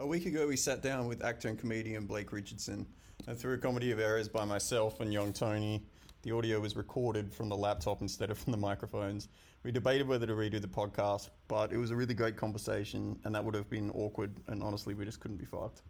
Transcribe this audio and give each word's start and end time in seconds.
A 0.00 0.06
week 0.06 0.26
ago, 0.26 0.46
we 0.46 0.56
sat 0.56 0.80
down 0.80 1.08
with 1.08 1.24
actor 1.24 1.48
and 1.48 1.58
comedian 1.58 2.06
Blake 2.06 2.32
Richardson. 2.32 2.86
And 3.26 3.36
through 3.36 3.54
a 3.54 3.58
comedy 3.58 3.90
of 3.90 3.98
errors 3.98 4.28
by 4.28 4.44
myself 4.44 5.00
and 5.00 5.12
young 5.12 5.32
Tony, 5.32 5.82
the 6.22 6.30
audio 6.30 6.60
was 6.60 6.76
recorded 6.76 7.32
from 7.32 7.48
the 7.48 7.56
laptop 7.56 8.00
instead 8.00 8.30
of 8.30 8.38
from 8.38 8.52
the 8.52 8.58
microphones. 8.58 9.26
We 9.64 9.72
debated 9.72 10.06
whether 10.06 10.24
to 10.24 10.34
redo 10.34 10.60
the 10.60 10.68
podcast, 10.68 11.30
but 11.48 11.72
it 11.72 11.78
was 11.78 11.90
a 11.90 11.96
really 11.96 12.14
great 12.14 12.36
conversation, 12.36 13.18
and 13.24 13.34
that 13.34 13.44
would 13.44 13.56
have 13.56 13.68
been 13.68 13.90
awkward, 13.90 14.30
and 14.46 14.62
honestly, 14.62 14.94
we 14.94 15.04
just 15.04 15.18
couldn't 15.18 15.38
be 15.38 15.44
fucked. 15.44 15.82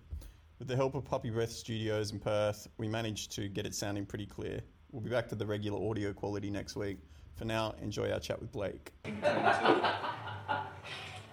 With 0.58 0.68
the 0.68 0.76
help 0.76 0.94
of 0.94 1.04
Puppy 1.04 1.28
Breath 1.28 1.52
Studios 1.52 2.10
in 2.12 2.18
Perth, 2.18 2.66
we 2.78 2.88
managed 2.88 3.32
to 3.32 3.46
get 3.46 3.66
it 3.66 3.74
sounding 3.74 4.06
pretty 4.06 4.26
clear. 4.26 4.62
We'll 4.90 5.02
be 5.02 5.10
back 5.10 5.28
to 5.28 5.34
the 5.34 5.44
regular 5.44 5.86
audio 5.86 6.14
quality 6.14 6.48
next 6.48 6.76
week. 6.76 6.96
For 7.34 7.44
now, 7.44 7.74
enjoy 7.82 8.10
our 8.10 8.20
chat 8.20 8.40
with 8.40 8.52
Blake. 8.52 8.90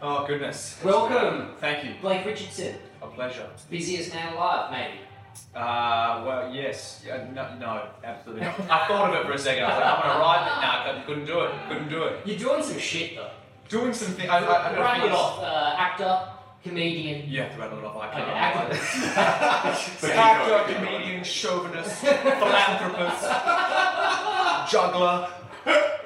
Oh 0.08 0.24
goodness. 0.28 0.78
Welcome, 0.84 1.56
Thank 1.60 1.84
you. 1.84 1.96
Blake 2.00 2.24
Richardson. 2.28 2.76
A 3.02 3.08
pleasure. 3.08 3.50
Busiest 3.72 4.14
man 4.14 4.34
alive, 4.34 4.70
maybe. 4.70 5.00
Uh, 5.56 6.22
well, 6.24 6.54
yes. 6.54 7.04
Yeah, 7.04 7.26
no, 7.34 7.58
no, 7.58 7.88
absolutely 8.04 8.46
not. 8.46 8.60
I 8.70 8.88
thought 8.88 9.10
of 9.10 9.20
it 9.20 9.26
for 9.26 9.34
a 9.34 9.38
second. 9.40 9.64
I 9.64 9.70
was 9.70 9.80
like, 9.82 9.96
I'm 9.96 10.02
gonna 10.04 10.20
ride 10.20 10.46
it. 10.46 10.62
Nah, 10.62 11.02
I 11.02 11.04
couldn't 11.08 11.26
do 11.26 11.40
it. 11.42 11.52
Couldn't 11.70 11.90
do 11.90 12.04
it. 12.04 12.20
You're 12.24 12.38
doing 12.38 12.62
some 12.62 12.78
shit 12.78 13.16
though. 13.16 13.32
Doing 13.68 13.94
some 13.96 14.14
things. 14.14 14.30
I, 14.30 14.46
I, 14.46 14.74
I 14.76 14.80
Rattle 14.80 15.08
it 15.08 15.12
off. 15.12 15.40
Uh, 15.42 15.74
actor, 15.76 16.28
comedian. 16.62 17.28
You 17.28 17.42
have 17.42 17.54
to 17.56 17.60
rattle 17.60 17.80
it 17.80 17.86
off. 17.86 17.98
I 17.98 18.12
can't. 18.12 18.30
actor. 18.30 20.08
Actor, 20.14 20.74
comedian, 20.76 21.24
chauvinist, 21.24 21.96
philanthropist, 22.02 23.24
juggler. 24.72 25.30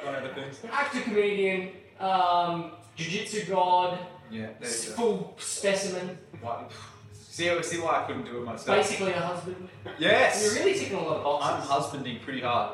One 0.06 0.16
of 0.16 0.24
the 0.24 0.30
things. 0.42 0.62
actor, 0.72 1.02
comedian, 1.02 1.72
um, 2.00 2.72
jiu-jitsu 3.04 3.46
god, 3.50 4.00
Yeah, 4.30 4.48
there 4.60 4.70
you 4.70 4.76
go. 4.90 4.96
full 4.96 5.36
specimen, 5.40 6.18
Why- 6.42 6.66
See, 7.14 7.64
see 7.64 7.80
why 7.80 8.02
I 8.04 8.08
couldn't 8.08 8.26
do 8.26 8.40
it 8.42 8.46
myself. 8.46 8.78
basically 8.78 9.14
a 9.14 9.20
husband. 9.20 9.70
Yes. 9.98 10.44
You're 10.44 10.66
really 10.66 10.78
ticking 10.78 10.98
a 10.98 11.02
lot 11.02 11.18
of 11.18 11.24
boxes. 11.24 11.50
I'm 11.52 11.62
husbanding 11.62 12.20
pretty 12.20 12.42
hard. 12.42 12.72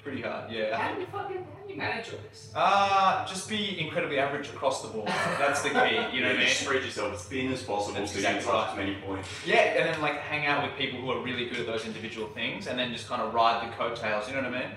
Pretty 0.00 0.22
hard, 0.22 0.52
yeah. 0.52 0.76
How 0.76 0.94
do 0.94 1.00
you 1.00 1.06
fucking 1.06 1.36
how 1.38 1.66
do 1.66 1.72
you 1.72 1.76
manage 1.76 2.06
all 2.12 2.20
this? 2.30 2.52
Uh, 2.54 3.26
just 3.26 3.48
be 3.48 3.78
incredibly 3.80 4.20
average 4.20 4.48
across 4.50 4.82
the 4.82 4.88
board. 4.88 5.08
That's 5.08 5.62
the 5.62 5.70
key, 5.70 5.96
you 6.16 6.22
know 6.22 6.28
what 6.28 6.36
I 6.36 6.38
mean? 6.38 6.46
just 6.46 6.60
spread 6.60 6.84
yourself 6.84 7.12
as 7.14 7.24
thin 7.24 7.52
as 7.52 7.62
possible 7.64 7.98
That's 7.98 8.12
so 8.12 8.18
you 8.18 8.24
can 8.24 8.36
exactly 8.36 8.52
touch 8.52 8.68
right. 8.68 8.70
as 8.70 8.76
many 8.86 8.94
points. 9.04 9.28
Yeah, 9.44 9.56
and 9.56 9.92
then 9.92 10.00
like 10.00 10.18
hang 10.20 10.46
out 10.46 10.62
with 10.62 10.78
people 10.78 11.00
who 11.00 11.10
are 11.10 11.20
really 11.20 11.46
good 11.46 11.58
at 11.58 11.66
those 11.66 11.84
individual 11.84 12.28
things, 12.28 12.68
and 12.68 12.78
then 12.78 12.92
just 12.92 13.08
kind 13.08 13.20
of 13.20 13.34
ride 13.34 13.68
the 13.68 13.74
coattails. 13.74 14.28
You 14.28 14.36
know 14.36 14.42
what 14.42 14.54
I 14.54 14.60
mean? 14.60 14.70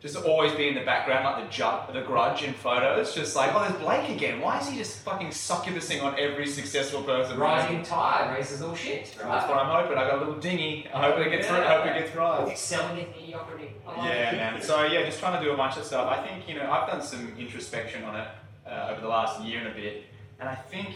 Just 0.00 0.14
always 0.16 0.52
be 0.52 0.68
in 0.68 0.76
the 0.76 0.82
background, 0.84 1.24
like 1.24 1.44
the 1.44 1.50
ju- 1.50 1.92
the 1.92 2.02
grudge 2.06 2.44
in 2.44 2.54
photos. 2.54 3.14
Just 3.16 3.34
like, 3.34 3.52
oh, 3.52 3.60
there's 3.68 3.80
Blake 3.82 4.08
again. 4.10 4.40
Why 4.40 4.60
is 4.60 4.68
he 4.68 4.76
just 4.78 5.00
fucking 5.00 5.28
succubusing 5.28 6.04
on 6.04 6.16
every 6.16 6.46
successful 6.46 7.02
person? 7.02 7.36
Rising 7.36 7.82
tide 7.82 8.32
raises 8.36 8.62
all 8.62 8.76
shit. 8.76 9.06
That's 9.20 9.48
what 9.48 9.58
I'm 9.58 9.66
hoping. 9.66 9.98
I 9.98 10.08
got 10.08 10.14
a 10.14 10.18
little 10.18 10.36
dinghy. 10.40 10.86
I 10.94 11.02
hope 11.02 11.18
it 11.18 11.30
gets 11.30 11.48
through. 11.48 11.56
I 11.56 11.74
hope 11.76 11.86
it 11.86 11.98
gets 12.00 12.14
right. 12.14 12.48
Excelling 12.48 12.98
in 12.98 13.10
mediocrity. 13.10 13.72
Yeah, 13.88 14.32
man. 14.32 14.62
So 14.62 14.84
yeah, 14.84 15.04
just 15.04 15.18
trying 15.18 15.36
to 15.36 15.44
do 15.44 15.52
a 15.52 15.56
bunch 15.56 15.76
of 15.76 15.84
stuff. 15.84 16.08
I 16.08 16.24
think 16.24 16.48
you 16.48 16.54
know 16.54 16.70
I've 16.70 16.88
done 16.88 17.02
some 17.02 17.32
introspection 17.36 18.04
on 18.04 18.14
it 18.14 18.28
uh, 18.68 18.90
over 18.92 19.00
the 19.00 19.08
last 19.08 19.42
year 19.42 19.58
and 19.58 19.66
a 19.68 19.74
bit, 19.74 20.04
and 20.38 20.48
I 20.48 20.54
think 20.54 20.90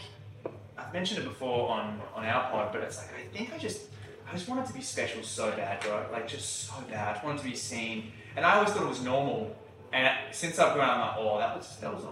I've 0.77 0.93
mentioned 0.93 1.19
it 1.21 1.25
before 1.27 1.69
on 1.69 1.99
on 2.15 2.23
our 2.23 2.49
pod, 2.49 2.71
but 2.71 2.81
it's 2.81 2.97
like 2.99 3.07
I 3.19 3.35
think 3.37 3.53
I 3.53 3.57
just 3.57 3.81
I 4.29 4.31
just 4.31 4.47
wanted 4.47 4.65
to 4.67 4.73
be 4.73 4.81
special 4.81 5.23
so 5.23 5.51
bad, 5.51 5.81
bro. 5.81 6.05
Like 6.13 6.25
just 6.25 6.67
so 6.67 6.73
bad. 6.89 7.09
I 7.09 7.13
just 7.15 7.25
wanted 7.25 7.39
to 7.39 7.49
be 7.49 7.55
seen, 7.55 8.13
and 8.35 8.45
I 8.45 8.55
always 8.55 8.71
thought 8.71 8.83
it 8.83 8.89
was 8.89 9.03
normal. 9.03 9.55
And 9.91 10.09
since 10.31 10.57
I've 10.59 10.73
grown, 10.73 10.89
I'm 10.89 10.99
like, 10.99 11.15
oh, 11.17 11.37
that 11.37 11.55
was 11.55 11.77
that 11.81 11.93
was 11.93 12.03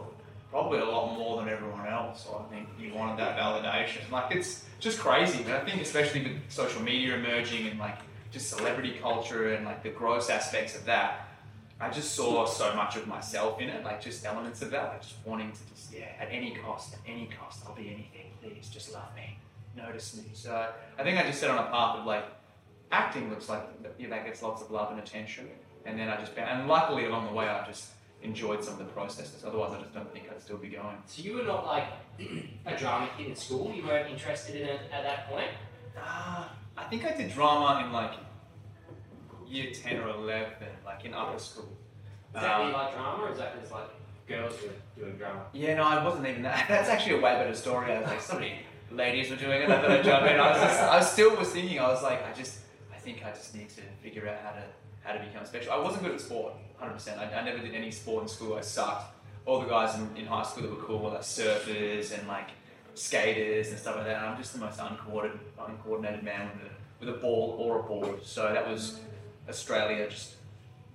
probably 0.52 0.80
a 0.80 0.86
lot 0.86 1.18
more 1.18 1.38
than 1.38 1.50
everyone 1.50 1.88
else. 1.88 2.26
So 2.26 2.46
I 2.46 2.54
think 2.54 2.68
you 2.80 2.94
wanted 2.94 3.18
that 3.20 3.38
validation. 3.38 4.10
Like 4.12 4.36
it's 4.36 4.66
just 4.80 5.00
crazy. 5.00 5.44
But 5.44 5.56
I 5.56 5.66
think 5.66 5.82
especially 5.82 6.24
with 6.24 6.38
social 6.50 6.82
media 6.82 7.16
emerging 7.16 7.68
and 7.68 7.80
like 7.80 7.98
just 8.32 8.50
celebrity 8.50 8.98
culture 9.02 9.54
and 9.54 9.66
like 9.66 9.82
the 9.84 9.90
gross 9.90 10.30
aspects 10.30 10.76
of 10.76 10.86
that, 10.86 11.28
I 11.80 11.90
just 11.90 12.14
saw 12.14 12.46
so 12.46 12.76
much 12.76 12.96
of 12.96 13.08
myself 13.08 13.60
in 13.60 13.70
it, 13.70 13.84
like 13.84 14.02
just 14.02 14.24
elements 14.24 14.62
of 14.62 14.70
that, 14.72 14.90
like 14.90 15.02
just 15.02 15.16
wanting 15.26 15.52
to 15.52 15.60
just 15.74 15.92
yeah, 15.92 16.06
at 16.20 16.28
any 16.30 16.56
cost, 16.56 16.94
at 16.94 17.00
any 17.08 17.28
cost, 17.40 17.64
I'll 17.66 17.76
be 17.76 17.88
anything. 17.88 18.32
Please, 18.42 18.70
just 18.70 18.94
love 18.94 19.16
me, 19.16 19.40
notice 19.76 20.16
me. 20.16 20.26
So 20.34 20.70
I 21.00 21.04
think 21.04 21.18
I 21.18 21.24
just 21.24 21.40
set 21.40 21.50
on 21.50 21.58
a 21.58 21.70
path 21.72 21.98
of 21.98 22.06
like 22.06 22.26
acting 22.92 23.30
looks 23.30 23.50
like 23.50 23.64
yeah, 23.98 24.10
that 24.10 24.26
gets 24.26 24.44
lots 24.44 24.62
of 24.62 24.70
love 24.70 24.92
and 24.92 25.00
attention, 25.00 25.50
and 25.86 25.98
then 26.00 26.10
I 26.10 26.18
just 26.18 26.34
found, 26.34 26.50
and 26.50 26.68
luckily 26.68 27.06
along 27.06 27.28
the 27.28 27.34
way 27.34 27.48
I 27.48 27.66
just 27.66 27.92
enjoyed 28.22 28.64
some 28.64 28.74
of 28.74 28.80
the 28.80 28.86
processes. 28.86 29.44
Otherwise, 29.46 29.74
I 29.74 29.80
just 29.82 29.94
don't 29.94 30.12
think 30.14 30.26
I'd 30.30 30.42
still 30.42 30.58
be 30.58 30.70
going. 30.70 30.98
So 31.08 31.24
you 31.24 31.36
were 31.38 31.44
not 31.44 31.66
like 31.66 31.86
a 32.66 32.78
drama 32.78 33.10
kid 33.18 33.28
in 33.28 33.36
school. 33.36 33.72
You 33.74 33.86
weren't 33.86 34.10
interested 34.10 34.56
in 34.62 34.68
it 34.68 34.82
at 34.92 35.04
that 35.04 35.28
point. 35.30 35.50
Ah, 35.98 36.52
I 36.78 36.84
think 36.86 37.06
I 37.06 37.14
did 37.16 37.32
drama 37.34 37.84
in 37.86 37.92
like 37.92 38.14
year 39.48 39.72
ten 39.74 39.98
or 39.98 40.10
eleven, 40.10 40.68
like 40.86 41.04
in 41.06 41.14
upper 41.14 41.40
school. 41.40 41.70
Is 42.36 42.42
that 42.42 42.60
Um, 42.62 42.72
like 42.72 42.94
drama, 42.94 43.24
or 43.24 43.32
is 43.32 43.38
that 43.40 43.60
just 43.60 43.72
like 43.72 43.90
girls 44.28 44.56
who 44.58 44.68
are 44.70 45.06
doing 45.06 45.18
drama? 45.18 45.46
Yeah, 45.52 45.76
no, 45.76 45.84
I 45.84 46.04
wasn't 46.04 46.28
even 46.28 46.44
that. 46.44 46.66
That's 46.70 46.90
actually 46.90 47.16
a 47.18 47.22
way 47.22 47.34
better 47.36 47.54
story. 47.56 47.92
I 47.92 48.00
was 48.00 48.08
like, 48.08 48.22
so 48.22 48.36
many 48.36 48.60
ladies 48.92 49.30
were 49.30 49.36
doing 49.36 49.64
it. 49.64 49.70
I 49.70 49.82
thought 49.82 49.92
I'd 49.92 50.04
jump 50.06 50.26
in. 50.30 50.40
I 50.40 50.52
was, 50.52 50.62
just, 50.62 50.80
I 50.82 51.02
still 51.02 51.36
was 51.36 51.50
thinking. 51.50 51.80
I 51.80 51.88
was 51.90 52.02
like, 52.04 52.26
I 52.26 52.32
just, 52.34 52.60
I 52.94 52.98
think 52.98 53.26
I 53.26 53.32
just 53.32 53.54
need 53.56 53.70
to 53.70 53.82
figure 54.02 54.28
out 54.30 54.38
how 54.44 54.52
to 54.52 54.64
how 55.04 55.14
to 55.14 55.20
become 55.20 55.46
special. 55.46 55.72
I 55.74 55.80
wasn't 55.80 56.04
good 56.04 56.14
at 56.14 56.22
sport, 56.22 56.54
hundred 56.78 56.94
percent. 56.94 57.20
I, 57.20 57.32
I 57.34 57.44
never 57.44 57.60
did 57.60 57.74
any 57.74 57.92
sport 57.92 58.24
in 58.24 58.30
school. 58.30 58.56
I 58.56 58.62
sucked. 58.62 59.16
All 59.46 59.60
the 59.60 59.68
guys 59.68 59.98
in, 59.98 60.16
in 60.16 60.26
high 60.26 60.44
school 60.44 60.64
that 60.64 60.72
were 60.72 60.84
cool 60.84 61.00
were 61.00 61.10
like 61.10 61.22
surfers 61.22 62.18
and 62.18 62.28
like 62.28 62.50
skaters 62.94 63.70
and 63.70 63.80
stuff 63.80 63.96
like 63.96 64.06
that. 64.06 64.18
And 64.18 64.26
I'm 64.28 64.38
just 64.38 64.54
the 64.54 64.60
most 64.60 64.80
uncoordinated, 64.80 65.40
uncoordinated 65.58 66.24
man 66.24 66.52
with 66.54 66.72
a 66.72 66.72
with 67.00 67.10
a 67.10 67.20
ball 67.20 67.56
or 67.60 67.80
a 67.80 67.84
board. 67.84 68.24
So 68.24 68.54
that 68.54 68.68
was 68.68 69.00
Australia 69.50 70.08
just 70.10 70.36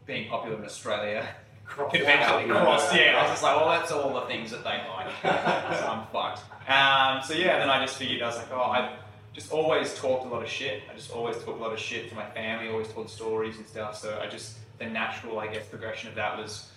being 0.07 0.29
popular 0.29 0.57
in 0.57 0.65
Australia 0.65 1.27
eventually 1.93 2.45
crossed. 2.45 2.95
Yeah, 2.95 3.19
I 3.19 3.23
was 3.23 3.33
just 3.33 3.43
like, 3.43 3.57
well, 3.57 3.69
that's 3.69 3.91
all 3.91 4.15
the 4.15 4.27
things 4.27 4.51
that 4.53 4.63
they 4.63 4.81
like. 4.89 5.13
so 5.79 5.89
I'm 5.89 6.07
fucked. 6.13 6.43
Um, 6.71 7.23
so 7.23 7.35
yeah, 7.35 7.59
then 7.59 7.69
I 7.69 7.85
just 7.85 7.97
figured 7.99 8.23
I 8.23 8.27
was 8.27 8.37
like, 8.37 8.53
oh, 8.53 8.61
I 8.61 8.97
just 9.37 9.53
always 9.53 9.95
talked 9.95 10.25
a 10.25 10.29
lot 10.29 10.43
of 10.43 10.49
shit. 10.49 10.83
I 10.91 10.95
just 10.95 11.11
always 11.11 11.37
talked 11.37 11.61
a 11.61 11.63
lot 11.63 11.73
of 11.75 11.79
shit 11.79 12.09
to 12.09 12.15
my 12.15 12.25
family. 12.31 12.71
Always 12.71 12.89
told 12.89 13.11
stories 13.11 13.59
and 13.59 13.67
stuff. 13.67 13.95
So 13.95 14.19
I 14.19 14.29
just 14.29 14.57
the 14.79 14.87
natural, 14.87 15.39
I 15.39 15.47
guess, 15.47 15.67
progression 15.67 16.09
of 16.09 16.15
that 16.15 16.39
was, 16.39 16.73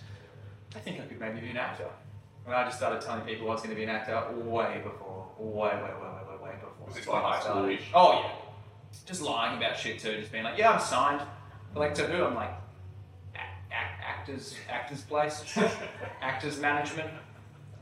I 0.76 0.78
think 0.78 1.00
I 1.00 1.04
could 1.04 1.18
maybe 1.18 1.40
be 1.40 1.48
an 1.48 1.56
actor. 1.56 1.88
And 2.44 2.54
I 2.54 2.64
just 2.64 2.76
started 2.76 3.00
telling 3.00 3.22
people 3.22 3.48
I 3.48 3.54
was 3.54 3.62
going 3.62 3.70
to 3.70 3.76
be 3.76 3.84
an 3.84 3.88
actor 3.88 4.22
way 4.36 4.82
before, 4.84 5.26
way, 5.38 5.68
way, 5.68 5.80
way, 5.80 5.80
way, 5.80 6.36
way, 6.36 6.44
way 6.44 6.54
before. 6.60 6.86
Was 6.86 6.96
this 6.96 7.06
like 7.06 7.22
high 7.22 7.40
school-ish? 7.40 7.90
Oh 7.94 8.12
yeah, 8.12 8.30
just 9.06 9.22
lying 9.22 9.56
about 9.56 9.78
shit 9.78 9.98
too. 9.98 10.18
Just 10.20 10.30
being 10.30 10.44
like, 10.44 10.58
yeah, 10.58 10.72
I'm 10.72 10.80
signed. 10.80 11.22
But 11.72 11.80
like 11.80 11.94
to 11.94 12.06
who? 12.06 12.24
I'm 12.24 12.34
like, 12.34 12.52
act, 13.34 13.72
act, 13.72 14.02
actors, 14.06 14.54
actors 14.68 15.02
place, 15.02 15.44
actors 16.20 16.60
management. 16.60 17.10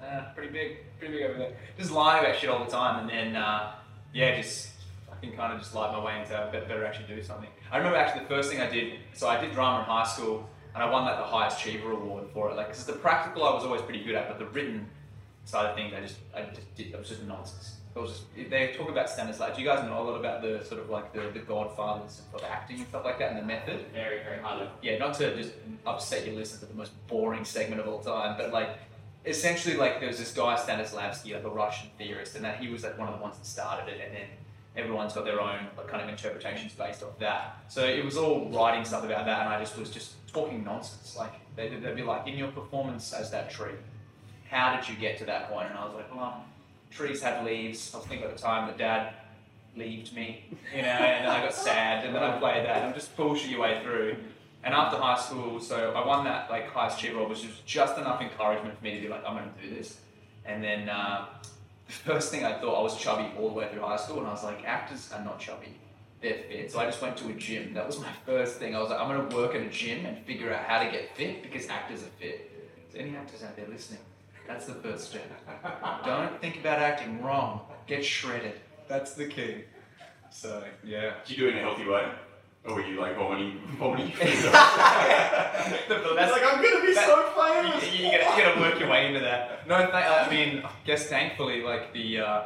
Uh, 0.03 0.33
pretty 0.35 0.53
big, 0.53 0.99
pretty 0.99 1.15
big 1.15 1.25
over 1.25 1.39
there. 1.39 1.57
Just 1.77 1.91
lying 1.91 2.25
about 2.25 2.39
shit 2.39 2.51
all 2.51 2.65
the 2.65 2.71
time, 2.71 3.01
and 3.01 3.11
then 3.11 3.37
uh, 3.37 3.75
yeah, 4.13 4.37
just 4.41 4.71
fucking 5.09 5.37
kind 5.37 5.53
of 5.53 5.59
just 5.61 5.75
light 5.75 5.93
my 5.93 6.05
way 6.05 6.21
into 6.21 6.49
be- 6.53 6.61
better 6.67 6.85
actually 6.85 7.15
do 7.15 7.23
something. 7.23 7.49
I 7.71 7.79
remember 7.79 7.99
actually 7.99 8.23
the 8.23 8.29
first 8.29 8.51
thing 8.51 8.61
I 8.61 8.69
did. 8.69 8.95
So 9.15 9.29
I 9.29 9.41
did 9.41 9.53
drama 9.53 9.81
in 9.81 9.85
high 9.85 10.05
school, 10.05 10.49
and 10.75 10.83
I 10.83 10.91
won 10.91 11.05
like 11.05 11.19
the 11.19 11.25
highest 11.25 11.61
achiever 11.61 11.93
award 11.93 12.25
for 12.33 12.51
it. 12.51 12.57
Like, 12.57 12.69
because 12.69 12.85
the 12.87 12.93
practical 12.95 13.45
I 13.45 13.55
was 13.55 13.65
always 13.65 13.83
pretty 13.83 14.05
good 14.05 14.15
at, 14.15 14.29
but 14.29 14.39
the 14.39 14.47
written 14.47 14.87
side 15.45 15.67
of 15.67 15.77
things 15.77 15.93
I 15.97 16.01
just 16.01 16.17
I 16.35 16.43
just 16.55 16.75
did. 16.75 16.89
It 16.89 16.99
was 16.99 17.09
just 17.09 17.23
nonsense. 17.25 17.75
It 17.97 18.01
was 18.01 18.11
just, 18.11 18.51
they 18.51 18.75
talk 18.77 18.89
about 18.91 19.11
standards. 19.11 19.41
Like, 19.41 19.57
Do 19.57 19.63
you 19.63 19.67
guys 19.67 19.83
know 19.85 20.01
a 20.01 20.05
lot 20.05 20.21
about 20.21 20.41
the 20.43 20.63
sort 20.65 20.81
of 20.81 20.89
like 20.91 21.13
the, 21.13 21.31
the 21.33 21.41
godfathers 21.41 22.21
of 22.33 22.45
acting 22.45 22.77
and 22.81 22.87
stuff 22.87 23.05
like 23.05 23.19
that 23.19 23.31
and 23.33 23.39
the 23.41 23.45
method? 23.45 23.87
Very, 23.93 24.23
very 24.23 24.41
high 24.41 24.57
level. 24.59 24.73
yeah, 24.83 24.99
not 24.99 25.15
to 25.15 25.35
just 25.35 25.53
upset 25.85 26.25
your 26.27 26.37
listeners 26.37 26.61
with 26.61 26.71
the 26.71 26.77
most 26.77 26.93
boring 27.09 27.45
segment 27.45 27.81
of 27.81 27.89
all 27.89 27.99
time, 27.99 28.37
but 28.39 28.53
like 28.53 28.69
essentially 29.25 29.77
like 29.77 30.01
there 30.01 30.09
was 30.09 30.19
this 30.19 30.33
guy 30.33 30.57
Stanislavski, 30.57 31.35
like 31.35 31.45
a 31.45 31.51
Russian 31.51 31.91
theorist, 31.99 32.37
and 32.37 32.45
that 32.45 32.61
he 32.61 32.69
was 32.69 32.83
like 32.83 32.99
one 32.99 33.09
of 33.09 33.15
the 33.17 33.23
ones 33.23 33.37
that 33.37 33.47
started 33.47 33.93
it, 33.93 34.01
and 34.05 34.15
then 34.15 34.27
everyone's 34.77 35.13
got 35.13 35.25
their 35.25 35.41
own 35.41 35.67
like 35.77 35.89
kind 35.89 36.03
of 36.03 36.09
interpretations 36.09 36.73
based 36.73 37.03
off 37.03 37.19
that. 37.19 37.59
So 37.69 37.85
it 37.85 38.05
was 38.05 38.17
all 38.17 38.49
writing 38.51 38.85
stuff 38.85 39.05
about 39.05 39.27
that, 39.27 39.41
and 39.41 39.49
I 39.49 39.59
just 39.59 39.77
was 39.77 39.91
just 39.91 40.15
talking 40.33 40.65
nonsense. 40.65 41.17
Like 41.17 41.33
they'd, 41.57 41.83
they'd 41.83 41.97
be 41.97 42.03
like, 42.03 42.27
in 42.27 42.39
your 42.39 42.49
performance 42.49 43.13
as 43.13 43.31
that 43.31 43.51
tree, 43.51 43.75
how 44.51 44.77
did 44.77 44.89
you 44.89 44.95
get 44.97 45.19
to 45.19 45.25
that 45.27 45.51
point? 45.51 45.69
And 45.71 45.79
I 45.79 45.85
was 45.85 45.95
like, 45.95 46.15
well, 46.15 46.45
trees 46.91 47.23
have 47.23 47.45
leaves. 47.45 47.93
I 47.95 47.99
was 47.99 48.07
thinking 48.07 48.27
at 48.27 48.37
the 48.37 48.43
time 48.43 48.67
that 48.69 48.79
Dad 48.79 49.15
leaved 49.77 50.15
me, 50.15 50.45
you 50.75 50.83
know, 50.83 50.89
and 50.89 51.31
I 51.31 51.41
got 51.43 51.55
sad, 51.55 52.05
and 52.05 52.15
then 52.15 52.23
I 52.23 52.39
played 52.39 52.65
that, 52.65 52.83
I'm 52.83 52.95
just 52.95 53.17
bullshit 53.17 53.51
your 53.51 53.61
way 53.61 53.81
through. 53.83 54.17
And 54.69 54.77
after 54.77 54.99
high 54.99 55.19
school, 55.19 55.61
so 55.61 55.93
I 55.93 56.07
won 56.07 56.27
that 56.27 56.51
like 56.51 56.69
highest 56.69 56.99
achiever, 56.99 57.25
which 57.25 57.43
was 57.43 57.63
just 57.65 57.97
enough 57.97 58.21
encouragement 58.21 58.77
for 58.77 58.85
me 58.85 58.97
to 58.97 59.01
be 59.01 59.09
like, 59.09 59.25
I'm 59.27 59.35
going 59.35 59.51
to 59.51 59.67
do 59.67 59.75
this. 59.75 59.99
And 60.45 60.63
then 60.63 60.91
uh, 60.91 61.25
the 61.87 61.93
first 61.95 62.31
thing 62.31 62.45
I 62.45 62.61
thought, 62.61 62.79
I 62.79 62.83
was 62.83 62.95
chubby 62.99 63.33
all 63.39 63.49
the 63.49 63.55
way 63.55 63.67
through 63.73 63.81
high 63.81 63.97
school, 63.97 64.19
and 64.19 64.27
I 64.27 64.31
was 64.31 64.45
like, 64.45 64.63
actors 64.67 65.11
are 65.11 65.25
not 65.25 65.41
chubby. 65.41 65.75
They're 66.21 66.43
fit. 66.51 66.71
So 66.71 66.81
I 66.81 66.85
just 66.85 67.01
went 67.01 67.17
to 67.17 67.31
a 67.31 67.33
gym. 67.33 67.73
That 67.73 67.87
was 67.87 67.99
my 67.99 68.13
first 68.27 68.57
thing. 68.59 68.77
I 68.77 68.81
was 68.81 68.91
like, 68.91 69.01
I'm 69.01 69.09
going 69.09 69.27
to 69.27 69.35
work 69.35 69.55
at 69.55 69.63
a 69.63 69.71
gym 69.71 70.05
and 70.05 70.23
figure 70.27 70.53
out 70.53 70.67
how 70.67 70.83
to 70.83 70.91
get 70.91 71.17
fit 71.17 71.43
because 71.43 71.67
actors 71.71 72.03
are 72.03 72.13
fit. 72.21 72.51
So 72.93 72.99
any 72.99 73.17
actors 73.17 73.43
out 73.43 73.57
there 73.57 73.69
listening, 73.69 74.01
that's 74.47 74.67
the 74.67 74.75
first 74.75 75.09
step. 75.09 75.31
Don't 76.05 76.39
think 76.43 76.61
about 76.61 76.79
acting 76.79 77.23
wrong. 77.23 77.63
Get 77.87 78.05
shredded. 78.05 78.61
That's 78.87 79.15
the 79.15 79.29
key. 79.29 79.65
So 80.31 80.63
yeah. 80.85 81.15
Did 81.25 81.39
you 81.39 81.45
do 81.45 81.49
it 81.49 81.53
in 81.53 81.59
a 81.61 81.63
healthy 81.63 81.89
way? 81.89 82.07
Or 82.69 82.75
were 82.75 82.83
you 82.87 83.01
like 83.01 83.17
vomiting, 83.17 83.61
vomiting? 83.79 84.13
That's 84.19 85.89
That's 85.89 86.33
like, 86.33 86.43
I'm 86.45 86.63
gonna 86.63 86.85
be 86.87 86.95
that- 86.95 87.07
so 87.07 87.23
famous! 87.83 87.99
you, 87.99 88.07
you, 88.07 88.13
gotta, 88.13 88.37
you 88.39 88.45
gotta 88.45 88.61
work 88.61 88.79
your 88.81 88.89
way 88.91 89.07
into 89.09 89.21
that. 89.21 89.67
No, 89.67 89.79
th- 89.79 89.93
I 89.95 90.29
mean, 90.31 90.63
I 90.65 90.71
guess 90.85 91.07
thankfully, 91.07 91.63
like 91.63 91.93
the 91.93 92.19
uh, 92.21 92.43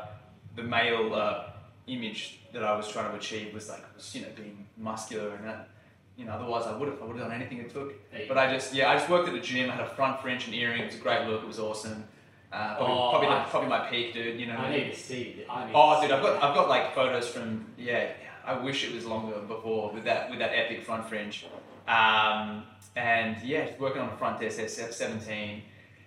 the 0.57 0.63
male 0.63 1.15
uh, 1.15 1.45
image 1.87 2.39
that 2.53 2.63
I 2.63 2.77
was 2.77 2.89
trying 2.89 3.11
to 3.11 3.17
achieve 3.17 3.53
was 3.55 3.69
like 3.69 3.83
was 3.97 4.15
you 4.15 4.23
know 4.23 4.29
being 4.37 4.67
muscular 4.77 5.35
and 5.35 5.47
that. 5.47 5.69
You 6.17 6.27
know, 6.27 6.33
otherwise 6.33 6.67
I 6.67 6.77
would 6.77 6.89
have 6.89 7.03
I 7.03 7.07
would 7.07 7.17
have 7.17 7.29
done 7.29 7.35
anything 7.35 7.59
it 7.59 7.71
took. 7.73 7.95
But 8.29 8.37
I 8.39 8.53
just 8.53 8.75
yeah, 8.75 8.91
I 8.91 8.95
just 8.97 9.09
worked 9.09 9.29
at 9.29 9.35
the 9.35 9.41
gym. 9.41 9.71
I 9.71 9.75
had 9.75 9.85
a 9.85 9.89
front 9.91 10.21
French 10.21 10.47
and 10.47 10.55
earring. 10.55 10.83
It 10.83 10.87
was 10.87 10.95
a 10.97 10.99
great 10.99 11.27
look. 11.27 11.43
It 11.43 11.47
was 11.49 11.59
awesome. 11.59 12.05
Uh, 12.53 12.77
probably, 12.77 12.95
Oh, 12.95 13.11
probably, 13.11 13.29
I- 13.29 13.45
probably 13.49 13.69
my 13.71 13.79
peak, 13.89 14.13
dude. 14.13 14.39
You 14.39 14.47
know. 14.47 14.57
I 14.57 14.71
need 14.77 14.93
to 14.93 14.99
see 14.99 15.23
it. 15.39 15.47
I 15.51 15.65
need 15.67 15.73
Oh, 15.75 15.95
to 15.95 16.01
dude, 16.03 16.11
see 16.11 16.15
I've 16.17 16.23
got. 16.23 16.43
I've 16.45 16.55
got 16.55 16.69
like 16.69 16.95
photos 16.95 17.29
from 17.29 17.65
yeah. 17.79 18.11
I 18.45 18.59
wish 18.59 18.85
it 18.85 18.95
was 18.95 19.05
longer 19.05 19.39
before 19.41 19.93
with 19.93 20.05
that 20.05 20.31
with 20.31 20.39
that 20.39 20.53
epic 20.55 20.85
front 20.85 21.09
fringe, 21.09 21.47
um, 21.87 22.65
and 22.97 23.37
yeah, 23.43 23.71
working 23.79 24.03
on 24.03 24.11
the 24.11 24.17
front 24.17 24.43
at 24.43 24.71
17, 24.71 25.63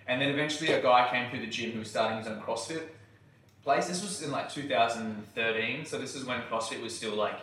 and 0.08 0.22
then 0.22 0.30
eventually 0.30 0.72
a 0.72 0.82
guy 0.82 1.10
came 1.10 1.30
through 1.30 1.42
the 1.42 1.52
gym 1.52 1.72
who 1.72 1.80
was 1.80 1.90
starting 1.90 2.18
his 2.18 2.28
own 2.28 2.42
CrossFit 2.42 2.84
place. 3.64 3.88
This 3.88 4.02
was 4.02 4.22
in 4.22 4.32
like 4.32 4.50
2013, 4.52 5.86
so 5.86 5.98
this 5.98 6.16
is 6.16 6.26
when 6.26 6.42
CrossFit 6.44 6.82
was 6.82 6.96
still 6.96 7.16
like. 7.16 7.40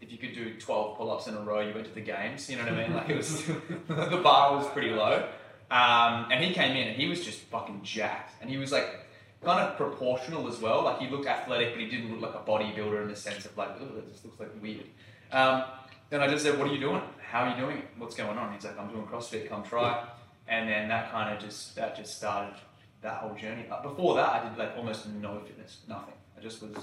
If 0.00 0.10
you 0.10 0.16
could 0.16 0.34
do 0.34 0.58
12 0.58 0.96
pull-ups 0.96 1.26
in 1.26 1.34
a 1.34 1.42
row, 1.42 1.60
you 1.60 1.74
went 1.74 1.86
to 1.86 1.92
the 1.92 2.00
games. 2.00 2.48
You 2.48 2.56
know 2.56 2.62
what 2.62 2.72
I 2.72 2.82
mean? 2.84 2.94
Like 2.96 3.10
it 3.10 3.18
was, 3.18 3.44
the 3.88 4.20
bar 4.24 4.56
was 4.56 4.66
pretty 4.68 4.88
low. 4.88 5.28
Um, 5.70 6.26
and 6.32 6.42
he 6.42 6.54
came 6.54 6.74
in 6.74 6.88
and 6.88 6.96
he 6.96 7.06
was 7.06 7.22
just 7.22 7.40
fucking 7.40 7.82
jacked. 7.82 8.32
And 8.40 8.48
he 8.48 8.56
was 8.56 8.72
like 8.72 8.99
kind 9.42 9.68
of 9.68 9.76
proportional 9.76 10.48
as 10.48 10.58
well. 10.58 10.84
Like 10.84 10.98
he 10.98 11.08
looked 11.08 11.26
athletic, 11.26 11.72
but 11.72 11.80
he 11.80 11.88
didn't 11.88 12.12
look 12.12 12.20
like 12.20 12.34
a 12.34 12.44
bodybuilder 12.44 13.02
in 13.02 13.08
the 13.08 13.16
sense 13.16 13.44
of 13.46 13.56
like, 13.56 13.70
oh, 13.80 13.94
that 13.94 14.10
just 14.10 14.24
looks 14.24 14.38
like 14.38 14.50
weird. 14.60 14.86
Um, 15.32 15.64
then 16.10 16.20
I 16.20 16.28
just 16.28 16.44
said, 16.44 16.58
what 16.58 16.68
are 16.68 16.72
you 16.72 16.80
doing? 16.80 17.00
How 17.30 17.44
are 17.44 17.50
you 17.50 17.64
doing 17.64 17.78
it? 17.78 17.84
What's 17.96 18.16
going 18.16 18.36
on? 18.36 18.52
He's 18.52 18.64
like, 18.64 18.78
I'm 18.78 18.88
doing 18.88 19.06
CrossFit, 19.06 19.48
come 19.48 19.62
try. 19.62 20.08
And 20.48 20.68
then 20.68 20.88
that 20.88 21.12
kind 21.12 21.34
of 21.34 21.42
just, 21.42 21.76
that 21.76 21.96
just 21.96 22.16
started 22.16 22.54
that 23.02 23.18
whole 23.18 23.34
journey. 23.34 23.64
But 23.68 23.82
before 23.82 24.16
that, 24.16 24.28
I 24.28 24.48
did 24.48 24.58
like 24.58 24.76
almost 24.76 25.08
no 25.08 25.40
fitness, 25.40 25.78
nothing. 25.88 26.14
I 26.36 26.40
just 26.42 26.60
was, 26.60 26.76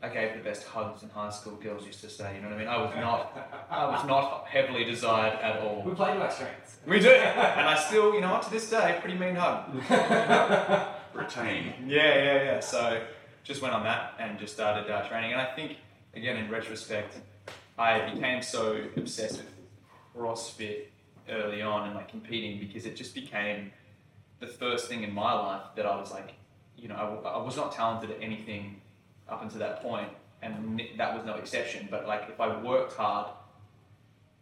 I 0.00 0.08
gave 0.08 0.34
the 0.36 0.42
best 0.44 0.64
hugs 0.64 1.02
in 1.02 1.08
high 1.08 1.30
school, 1.30 1.56
girls 1.56 1.84
used 1.84 2.00
to 2.02 2.08
say, 2.08 2.36
you 2.36 2.42
know 2.42 2.48
what 2.48 2.56
I 2.56 2.58
mean? 2.58 2.68
I 2.68 2.76
was 2.78 2.94
not, 2.94 3.66
I 3.68 3.86
was 3.86 4.06
not 4.06 4.46
heavily 4.46 4.84
desired 4.84 5.38
at 5.40 5.60
all. 5.60 5.82
We 5.82 5.92
play 5.94 6.14
to 6.14 6.20
our 6.20 6.30
strengths. 6.30 6.78
We 6.86 7.00
do, 7.00 7.08
and 7.10 7.68
I 7.68 7.76
still, 7.76 8.14
you 8.14 8.20
know 8.20 8.30
what, 8.30 8.42
to 8.42 8.50
this 8.50 8.70
day, 8.70 8.98
pretty 9.00 9.18
mean 9.18 9.34
hug. 9.34 9.82
Retain. 11.14 11.74
Yeah, 11.86 12.14
yeah, 12.14 12.42
yeah. 12.44 12.60
So 12.60 13.02
just 13.42 13.62
went 13.62 13.74
on 13.74 13.84
that 13.84 14.14
and 14.18 14.38
just 14.38 14.54
started 14.54 14.90
uh, 14.90 15.06
training. 15.08 15.32
And 15.32 15.40
I 15.40 15.54
think, 15.54 15.76
again, 16.14 16.36
in 16.36 16.50
retrospect, 16.50 17.16
I 17.78 18.10
became 18.12 18.42
so 18.42 18.80
obsessed 18.96 19.38
with 19.38 19.50
CrossFit 20.16 20.86
early 21.28 21.62
on 21.62 21.86
and 21.86 21.94
like 21.94 22.08
competing 22.08 22.58
because 22.58 22.86
it 22.86 22.96
just 22.96 23.14
became 23.14 23.72
the 24.40 24.46
first 24.46 24.88
thing 24.88 25.02
in 25.02 25.12
my 25.12 25.32
life 25.32 25.62
that 25.76 25.86
I 25.86 25.96
was 25.96 26.10
like, 26.10 26.34
you 26.76 26.88
know, 26.88 26.94
I, 27.24 27.28
I 27.28 27.42
was 27.42 27.56
not 27.56 27.72
talented 27.72 28.10
at 28.10 28.22
anything 28.22 28.80
up 29.28 29.42
until 29.42 29.60
that 29.60 29.82
point, 29.82 30.08
and 30.42 30.80
that 30.98 31.14
was 31.16 31.24
no 31.24 31.34
exception. 31.36 31.88
But 31.90 32.06
like, 32.06 32.28
if 32.28 32.40
I 32.40 32.60
worked 32.62 32.94
hard, 32.94 33.28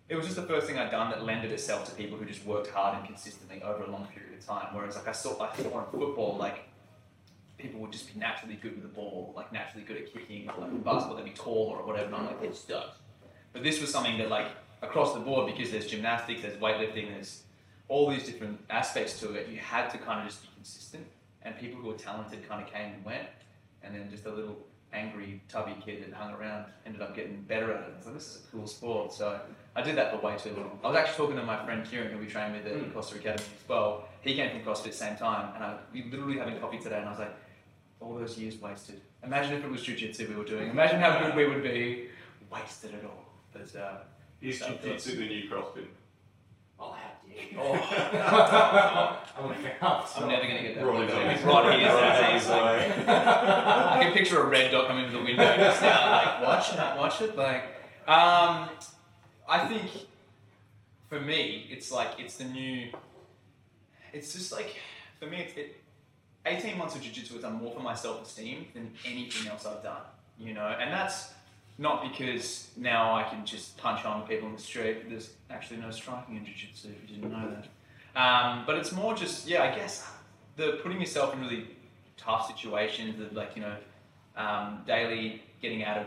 it 0.09 0.17
was 0.17 0.25
just 0.27 0.37
the 0.37 0.43
first 0.43 0.67
thing 0.67 0.79
I'd 0.79 0.91
done 0.91 1.11
that 1.11 1.25
lended 1.25 1.53
itself 1.53 1.89
to 1.89 1.95
people 1.95 2.19
who 2.19 2.25
just 2.25 2.45
worked 2.45 2.69
hard 2.69 2.99
and 2.99 3.07
consistently 3.07 3.63
over 3.63 3.85
a 3.85 3.91
long 3.91 4.07
period 4.07 4.39
of 4.39 4.45
time. 4.45 4.75
Whereas, 4.75 4.97
like, 4.97 5.09
I 5.09 5.13
saw, 5.13 5.41
I 5.41 5.55
saw 5.57 5.85
in 5.85 5.87
football, 5.91 6.37
like, 6.37 6.65
people 7.63 7.81
would 7.81 7.93
just 7.93 8.13
be 8.13 8.19
naturally 8.19 8.57
good 8.57 8.75
with 8.75 8.83
the 8.83 8.89
ball, 8.89 9.33
like 9.37 9.53
naturally 9.53 9.85
good 9.85 9.97
at 9.97 10.13
kicking, 10.13 10.49
or 10.51 10.61
like 10.61 10.85
basketball 10.85 11.17
they'd 11.17 11.25
be 11.25 11.31
taller 11.31 11.79
or 11.79 11.87
whatever, 11.87 12.07
and 12.07 12.17
I'm 12.17 12.27
like, 12.27 12.41
they're 12.41 12.53
studs. 12.53 12.97
But 13.53 13.63
this 13.63 13.81
was 13.81 13.91
something 13.91 14.19
that 14.19 14.29
like 14.29 14.49
across 14.83 15.15
the 15.15 15.21
board, 15.21 15.47
because 15.47 15.71
there's 15.71 15.87
gymnastics, 15.87 16.43
there's 16.43 16.57
weightlifting, 16.57 17.13
there's 17.13 17.45
all 17.89 18.11
these 18.11 18.27
different 18.27 18.61
aspects 18.69 19.21
to 19.21 19.33
it, 19.35 19.49
you 19.49 19.59
had 19.59 19.91
to 19.91 19.99
kind 19.99 20.21
of 20.21 20.27
just 20.27 20.43
be 20.43 20.49
consistent. 20.57 21.07
And 21.43 21.57
people 21.59 21.81
who 21.81 21.89
were 21.89 21.95
talented 21.95 22.49
kind 22.49 22.63
of 22.63 22.73
came 22.73 22.95
and 22.95 23.05
went, 23.05 23.29
and 23.83 23.95
then 23.95 24.11
just 24.11 24.27
a 24.27 24.31
little 24.31 24.57
angry 24.93 25.41
tubby 25.49 25.75
kid 25.85 26.05
that 26.05 26.13
hung 26.15 26.33
around 26.35 26.67
ended 26.87 27.01
up 27.01 27.15
getting 27.17 27.43
better 27.43 27.73
at 27.73 27.89
it. 27.89 27.95
So 28.05 28.11
this 28.13 28.27
is 28.29 28.43
a 28.47 28.57
cool 28.57 28.67
sport. 28.67 29.13
So 29.13 29.41
I 29.75 29.83
did 29.83 29.97
that 29.97 30.11
for 30.13 30.19
way 30.27 30.37
too 30.37 30.51
long. 30.55 30.79
I 30.85 30.89
was 30.89 30.97
actually 30.97 31.17
talking 31.17 31.37
to 31.37 31.43
my 31.45 31.65
friend 31.65 31.85
Kieran, 31.89 32.13
who 32.13 32.19
we 32.19 32.27
trained 32.27 32.53
with 32.55 32.67
at 32.67 32.73
Mm. 32.75 32.93
Costa 32.93 33.17
Academy 33.17 33.43
as 33.63 33.69
well. 33.69 34.09
He 34.21 34.35
came 34.35 34.51
from 34.51 34.61
CrossFit 34.61 34.87
at 34.87 34.93
the 34.93 34.93
same 34.93 35.17
time, 35.17 35.55
and 35.55 35.65
I 35.65 35.77
we 35.93 36.05
literally 36.05 36.39
having 36.39 36.59
coffee 36.61 36.79
today, 36.79 36.99
and 36.99 37.07
I 37.07 37.11
was 37.11 37.19
like, 37.21 37.35
all 38.01 38.15
those 38.15 38.37
years 38.39 38.61
wasted. 38.61 39.01
Imagine 39.25 39.55
if 39.55 39.65
it 39.65 39.71
was 39.71 39.83
jiu-jitsu 39.83 40.29
we 40.29 40.35
were 40.35 40.45
doing. 40.45 40.71
Imagine 40.71 41.01
how 41.01 41.21
good 41.21 41.35
we 41.37 41.47
would 41.47 41.63
be. 41.63 42.09
Wasted 42.51 42.95
it 42.95 43.05
all. 43.05 43.25
But 43.53 43.75
uh, 43.81 43.99
Is 44.41 44.59
jiu-jitsu 44.59 45.17
the 45.17 45.27
new 45.29 45.49
CrossFit? 45.49 45.87
Dare 46.79 46.89
you. 46.91 47.12
oh, 47.59 49.23
I'm 49.37 49.49
gonna 49.49 49.63
get 49.63 49.83
up. 49.83 50.09
I'm 50.17 50.29
never 50.29 50.47
gonna 50.47 50.63
get 50.63 50.75
that. 50.77 50.85
Rod 50.85 51.01
look. 51.01 51.11
is 51.11 51.39
It's 51.39 51.43
Rod 51.43 51.79
here. 51.79 51.89
Rod 51.89 52.17
so 52.19 52.35
is 52.35 52.49
like, 52.49 53.09
I 53.09 53.99
can 54.03 54.13
picture 54.13 54.41
a 54.43 54.47
red 54.47 54.71
dot 54.71 54.89
coming 54.89 55.05
into 55.05 55.19
the 55.19 55.25
window 55.25 55.45
just 55.57 55.83
now, 55.83 56.11
like 56.11 56.43
watch 56.43 56.73
it, 56.73 56.99
watch 56.99 57.21
it. 57.23 57.37
Like, 57.37 57.63
um, 58.07 58.69
I 59.49 59.67
think 59.69 59.91
for 61.09 61.21
me, 61.21 61.67
it's 61.71 61.91
like 61.91 62.11
it's 62.19 62.37
the 62.37 62.45
new. 62.45 62.89
It's 64.13 64.33
just 64.33 64.53
like 64.53 64.77
for 65.19 65.27
me, 65.27 65.39
it's 65.39 65.57
it. 65.57 65.77
18 66.45 66.77
months 66.77 66.97
of 66.97 67.03
jiu-jitsu 67.03 67.35
has 67.35 67.43
done 67.43 67.55
more 67.55 67.73
for 67.73 67.79
my 67.79 67.95
self-esteem 67.95 68.67
than 68.75 68.93
anything 69.05 69.49
else 69.49 69.65
I've 69.65 69.83
done. 69.83 70.03
You 70.39 70.55
know, 70.55 70.67
and 70.67 70.93
that's 70.93 71.31
not 71.83 72.09
because 72.11 72.69
now 72.77 73.15
I 73.15 73.25
can 73.25 73.45
just 73.45 73.77
punch 73.77 74.05
on 74.05 74.27
people 74.27 74.49
in 74.49 74.55
the 74.55 74.63
street. 74.63 75.11
There's 75.11 75.31
actually 75.51 75.81
no 75.81 75.91
striking 75.91 76.37
in 76.37 76.47
jiu-jitsu. 76.47 76.89
If 76.89 77.11
you 77.11 77.17
didn't 77.17 77.33
know 77.33 77.51
that. 77.51 77.67
Um, 78.19 78.65
but 78.67 78.77
it's 78.77 78.93
more 78.93 79.15
just 79.15 79.49
yeah, 79.49 79.65
I 79.65 79.75
guess 79.75 80.09
the 80.57 80.79
putting 80.83 81.01
yourself 81.01 81.35
in 81.35 81.41
really 81.41 81.67
tough 82.17 82.47
situations, 82.47 83.19
the 83.19 83.35
like 83.35 83.57
you 83.57 83.63
know, 83.63 83.77
um, 84.37 84.83
daily 84.87 85.43
getting 85.61 85.85
out 85.85 85.99
of 85.99 86.07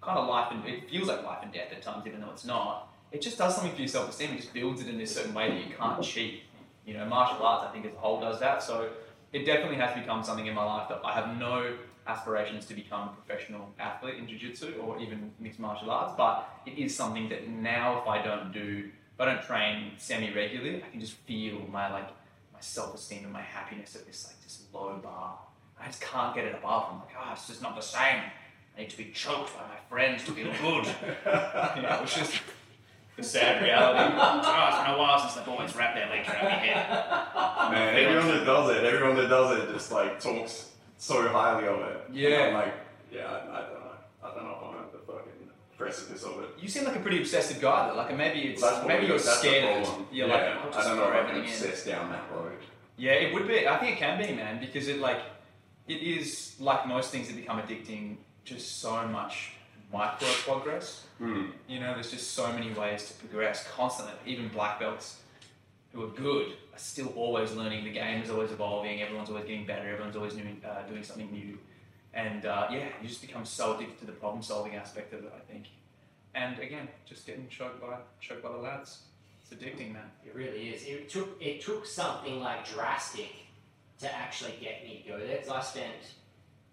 kind 0.00 0.18
of 0.18 0.28
life 0.28 0.48
and 0.52 0.64
it 0.64 0.88
feels 0.88 1.08
like 1.08 1.24
life 1.24 1.40
and 1.42 1.52
death 1.52 1.72
at 1.72 1.82
times, 1.82 2.06
even 2.06 2.20
though 2.20 2.30
it's 2.30 2.44
not. 2.44 2.92
It 3.10 3.20
just 3.20 3.38
does 3.38 3.54
something 3.54 3.72
for 3.72 3.80
your 3.80 3.88
self-esteem. 3.88 4.32
It 4.32 4.36
just 4.36 4.52
builds 4.52 4.80
it 4.80 4.88
in 4.88 5.00
a 5.00 5.06
certain 5.06 5.34
way 5.34 5.50
that 5.50 5.58
you 5.58 5.74
can't 5.76 6.02
cheat. 6.02 6.42
You 6.84 6.94
know, 6.94 7.04
martial 7.06 7.44
arts 7.44 7.64
I 7.68 7.72
think 7.72 7.84
as 7.86 7.92
a 7.92 7.98
whole 7.98 8.20
does 8.20 8.38
that. 8.40 8.62
So 8.62 8.90
it 9.32 9.44
definitely 9.44 9.76
has 9.76 9.94
become 9.94 10.22
something 10.22 10.46
in 10.46 10.54
my 10.54 10.64
life 10.64 10.88
that 10.88 11.00
I 11.04 11.12
have 11.12 11.36
no 11.38 11.74
aspirations 12.06 12.66
to 12.66 12.74
become 12.74 13.08
a 13.08 13.12
professional 13.12 13.68
athlete 13.78 14.16
in 14.16 14.26
jiu-jitsu 14.28 14.74
or 14.80 14.98
even 14.98 15.32
mixed 15.40 15.58
martial 15.58 15.90
arts, 15.90 16.14
but 16.16 16.48
it 16.66 16.78
is 16.78 16.94
something 16.94 17.28
that 17.28 17.48
now 17.48 18.00
if 18.00 18.06
I 18.06 18.22
don't 18.22 18.52
do, 18.52 18.90
if 19.14 19.20
I 19.20 19.24
don't 19.24 19.42
train 19.42 19.92
semi-regularly, 19.96 20.82
I 20.82 20.88
can 20.88 21.00
just 21.00 21.14
feel 21.14 21.60
my 21.70 21.92
like 21.92 22.08
my 22.52 22.60
self-esteem 22.60 23.24
and 23.24 23.32
my 23.32 23.42
happiness 23.42 23.94
at 23.96 24.06
this 24.06 24.26
like 24.26 24.42
this 24.42 24.62
low 24.72 24.98
bar. 25.02 25.38
I 25.80 25.86
just 25.86 26.00
can't 26.00 26.34
get 26.34 26.44
it 26.44 26.54
above. 26.54 26.86
I'm 26.90 26.98
like, 27.00 27.08
oh, 27.18 27.32
it's 27.32 27.48
just 27.48 27.60
not 27.60 27.74
the 27.74 27.82
same. 27.82 28.22
I 28.76 28.80
need 28.80 28.90
to 28.90 28.96
be 28.96 29.10
choked 29.12 29.54
by 29.54 29.62
my 29.62 29.78
friends 29.88 30.24
to 30.24 30.32
feel 30.32 30.52
good. 30.52 30.86
you 31.76 31.82
know, 31.82 32.00
it's 32.02 32.16
just 32.16 32.40
the 33.16 33.22
sad 33.22 33.62
reality. 33.62 34.14
oh, 34.18 34.38
it's 34.68 34.86
been 34.86 34.94
a 34.94 34.98
while 34.98 35.18
since 35.18 35.34
the 35.34 35.50
boys 35.50 35.74
wrapped 35.74 35.96
their 35.96 36.08
legs 36.08 36.28
around 36.28 36.44
my 36.44 36.50
head. 36.50 37.72
Man, 37.72 37.96
everyone 37.96 38.38
that 38.38 38.44
does 38.44 38.76
it, 38.76 38.84
everyone 38.84 39.16
that 39.16 39.28
does 39.28 39.58
it 39.58 39.72
just 39.72 39.92
like 39.92 40.20
talks 40.20 40.70
so 40.98 41.28
highly 41.28 41.66
of 41.68 41.80
it. 41.80 42.04
Yeah. 42.12 42.46
I'm 42.48 42.54
like, 42.54 42.74
yeah, 43.12 43.26
I, 43.26 43.58
I 43.58 43.60
don't 43.62 43.80
know. 43.80 43.90
I 44.22 44.34
don't 44.34 44.44
know 44.44 44.58
if 44.60 44.74
I'm 44.74 44.82
at 44.84 44.92
the 44.92 44.98
fucking 44.98 45.50
precipice 45.78 46.22
of 46.24 46.42
it. 46.42 46.50
You 46.60 46.68
seem 46.68 46.84
like 46.84 46.96
a 46.96 47.00
pretty 47.00 47.18
obsessive 47.20 47.60
guy, 47.60 47.88
though. 47.88 47.96
Like 47.96 48.16
maybe 48.16 48.40
it's 48.48 48.62
That's 48.62 48.78
what 48.78 48.88
maybe 48.88 49.06
you're 49.06 49.16
that's 49.18 49.24
the 49.26 49.48
scared 49.48 49.64
of 49.64 49.82
it. 49.82 49.84
problem. 49.86 50.06
You're 50.12 50.28
yeah, 50.28 50.34
like, 50.34 50.44
I'll 50.44 50.68
I 50.68 50.72
just 50.72 50.88
don't 50.88 50.96
know 50.96 51.04
throw 51.06 51.12
if 51.12 51.24
I 51.24 51.28
can 51.28 51.36
everything 51.38 51.48
in. 51.64 51.70
obsess 51.70 51.84
down 51.84 52.10
that 52.10 52.24
road. 52.32 52.52
Yeah, 52.96 53.12
it 53.12 53.34
would 53.34 53.46
be. 53.46 53.68
I 53.68 53.76
think 53.78 53.96
it 53.96 53.98
can 53.98 54.18
be, 54.26 54.32
man, 54.34 54.58
because 54.60 54.88
it 54.88 55.00
like 55.00 55.20
it 55.86 56.02
is 56.02 56.56
like 56.58 56.86
most 56.88 57.10
things 57.10 57.28
that 57.28 57.36
become 57.36 57.60
addicting. 57.60 58.16
Just 58.44 58.80
so 58.80 59.06
much 59.08 59.52
micro 59.92 60.28
progress. 60.44 61.06
Hmm. 61.18 61.46
You 61.68 61.80
know, 61.80 61.94
there's 61.94 62.12
just 62.12 62.30
so 62.32 62.52
many 62.52 62.72
ways 62.72 63.08
to 63.08 63.14
progress 63.14 63.66
constantly. 63.74 64.14
Even 64.24 64.46
black 64.48 64.78
belts 64.78 65.18
who 65.92 66.04
are 66.04 66.08
good 66.10 66.52
still 66.76 67.12
always 67.16 67.52
learning. 67.52 67.84
The 67.84 67.92
game 67.92 68.22
is 68.22 68.30
always 68.30 68.50
evolving. 68.50 69.02
Everyone's 69.02 69.28
always 69.28 69.44
getting 69.44 69.66
better. 69.66 69.88
Everyone's 69.88 70.16
always 70.16 70.34
uh, 70.34 70.82
doing 70.88 71.02
something 71.02 71.30
new. 71.30 71.58
And 72.14 72.46
uh, 72.46 72.68
yeah, 72.70 72.88
you 73.02 73.08
just 73.08 73.20
become 73.20 73.44
so 73.44 73.74
addicted 73.74 73.98
to 74.00 74.06
the 74.06 74.12
problem 74.12 74.42
solving 74.42 74.74
aspect 74.74 75.12
of 75.12 75.24
it. 75.24 75.32
I 75.36 75.52
think. 75.52 75.66
And 76.34 76.58
again, 76.58 76.88
just 77.04 77.26
getting 77.26 77.48
choked 77.48 77.80
by 77.80 77.98
choked 78.20 78.42
by 78.42 78.52
the 78.52 78.58
lads. 78.58 79.00
It's 79.42 79.52
addicting, 79.52 79.92
man. 79.92 80.10
It 80.24 80.34
really 80.34 80.70
is. 80.70 80.84
It 80.84 81.08
took 81.08 81.36
it 81.40 81.60
took 81.60 81.86
something 81.86 82.40
like 82.40 82.66
drastic 82.68 83.32
to 84.00 84.14
actually 84.14 84.54
get 84.60 84.84
me 84.84 85.02
to 85.02 85.12
go 85.12 85.18
there. 85.18 85.36
Because 85.36 85.48
I 85.48 85.60
spent, 85.60 86.14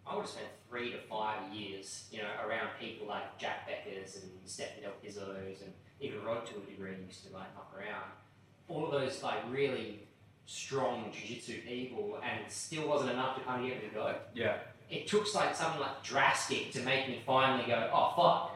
I 0.05 0.15
would 0.15 0.21
have 0.21 0.29
spent 0.29 0.47
three 0.69 0.91
to 0.91 0.97
five 1.09 1.53
years, 1.53 2.07
you 2.11 2.19
know, 2.19 2.29
around 2.45 2.69
people 2.79 3.07
like 3.07 3.37
Jack 3.37 3.69
Beckers 3.69 4.21
and 4.21 4.31
Stefan 4.45 4.83
Del 4.83 4.91
Pizzos 5.03 5.61
and 5.61 5.73
even 5.99 6.23
Rod 6.23 6.45
to 6.47 6.55
a 6.57 6.69
degree 6.69 6.95
used 7.05 7.25
to 7.27 7.33
like 7.33 7.53
knock 7.55 7.73
around. 7.77 8.11
All 8.67 8.85
of 8.85 8.91
those 8.91 9.21
like 9.23 9.39
really 9.51 9.99
strong 10.45 11.11
jiu-jitsu 11.11 11.61
people, 11.61 12.19
and 12.23 12.41
it 12.45 12.51
still 12.51 12.87
wasn't 12.87 13.11
enough 13.11 13.37
to 13.37 13.43
kind 13.43 13.63
of 13.63 13.69
get 13.69 13.81
me 13.83 13.89
to 13.89 13.95
go. 13.95 14.15
Yeah. 14.33 14.57
it 14.89 15.07
took 15.07 15.33
like 15.35 15.55
something 15.55 15.79
like 15.79 16.03
drastic 16.03 16.71
to 16.73 16.81
make 16.81 17.07
me 17.07 17.21
finally 17.25 17.65
go, 17.67 17.89
oh 17.93 18.13
fuck, 18.15 18.51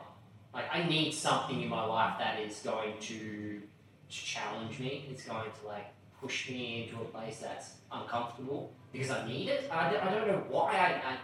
like 0.53 0.65
I 0.71 0.87
need 0.87 1.11
something 1.13 1.61
in 1.61 1.69
my 1.69 1.83
life 1.85 2.15
that 2.19 2.39
is 2.39 2.59
going 2.59 2.93
to 3.01 3.61
challenge 4.09 4.79
me. 4.79 5.05
It's 5.11 5.23
going 5.25 5.49
to 5.61 5.67
like 5.67 5.87
push 6.21 6.49
me 6.49 6.83
into 6.89 7.01
a 7.01 7.05
place 7.05 7.39
that's 7.39 7.71
uncomfortable 7.91 8.71
because 8.91 9.09
I 9.11 9.27
need 9.27 9.49
it. 9.49 9.69
I, 9.71 9.91
don't- 9.91 10.03
I 10.03 10.13
don't 10.13 10.27
know 10.27 10.43
why 10.49 10.71
I, 10.73 11.11
I, 11.11 11.17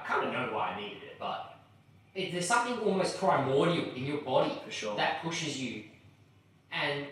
I 0.00 0.04
kind 0.04 0.26
of 0.26 0.32
know 0.32 0.54
why 0.54 0.70
I 0.72 0.80
needed 0.80 1.02
it, 1.02 1.16
but 1.18 1.56
it, 2.14 2.32
there's 2.32 2.46
something 2.46 2.78
almost 2.80 3.18
primordial 3.18 3.94
in 3.94 4.04
your 4.04 4.20
body 4.22 4.52
For 4.64 4.70
sure. 4.70 4.96
that 4.96 5.22
pushes 5.22 5.60
you, 5.60 5.84
and 6.72 7.06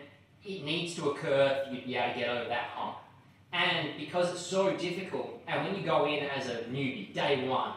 it 0.48 0.64
needs 0.64 0.94
to 0.94 1.10
occur 1.10 1.62
for 1.64 1.74
you 1.74 1.82
to 1.82 1.86
be 1.86 1.96
able 1.96 2.14
to 2.14 2.18
get 2.18 2.28
over 2.30 2.48
that 2.48 2.70
hump. 2.74 2.96
And 3.52 3.90
because 3.98 4.32
it's 4.32 4.40
so 4.40 4.74
difficult, 4.76 5.42
and 5.46 5.64
when 5.64 5.76
you 5.76 5.82
go 5.86 6.06
in 6.06 6.24
as 6.24 6.48
a 6.48 6.62
newbie, 6.64 7.12
day 7.14 7.46
one, 7.46 7.72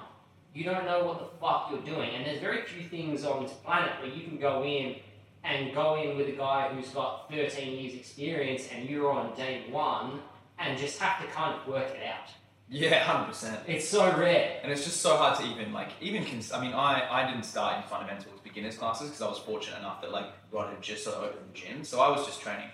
you 0.54 0.63
don't 0.63 0.86
know 0.86 1.04
what 1.04 1.20
the 1.20 1.38
fuck 1.40 1.70
you're 1.70 1.96
doing. 1.96 2.12
And 2.16 2.25
there's 2.25 2.40
very 2.40 2.62
few 2.63 2.84
things 2.84 3.25
on 3.25 3.44
this 3.44 3.54
planet 3.54 3.92
where 4.01 4.10
you 4.10 4.25
can 4.28 4.38
go 4.38 4.63
in 4.63 4.96
and 5.44 5.74
go 5.74 6.01
in 6.01 6.18
with 6.18 6.28
a 6.30 6.34
guy 6.34 6.70
who's 6.74 6.90
got 6.90 7.30
13 7.30 7.78
years 7.78 7.94
experience 7.96 8.68
and 8.74 8.90
you're 8.90 9.10
on 9.12 9.36
day 9.36 9.63
one 9.70 10.22
and 10.60 10.78
just 10.78 11.00
have 11.00 11.22
to 11.22 11.28
kind 11.32 11.60
of 11.60 11.68
work 11.68 11.90
it 11.90 12.06
out. 12.06 12.30
Yeah, 12.70 13.04
hundred 13.04 13.28
percent. 13.28 13.60
It's 13.68 13.88
so 13.88 14.16
rare. 14.18 14.60
And 14.63 14.72
it's 14.72 14.86
just 14.86 15.01
so 15.01 15.18
hard 15.18 15.38
to 15.40 15.46
even 15.46 15.74
like 15.74 15.90
even 16.00 16.24
cons- 16.24 16.54
I 16.54 16.62
mean 16.62 16.74
I, 16.74 17.06
I 17.10 17.30
didn't 17.30 17.44
start 17.44 17.78
in 17.78 17.90
fundamentals 17.90 18.40
beginners 18.53 18.77
classes 18.77 19.08
because 19.08 19.22
I 19.22 19.29
was 19.29 19.39
fortunate 19.39 19.79
enough 19.79 20.01
that 20.01 20.12
like 20.12 20.25
Rod 20.51 20.70
had 20.70 20.81
just 20.81 21.03
sort 21.03 21.17
of 21.17 21.24
opened 21.24 21.46
the 21.53 21.60
gym, 21.60 21.84
so 21.84 22.01
I 22.01 22.10
was 22.10 22.25
just 22.25 22.41
training 22.41 22.70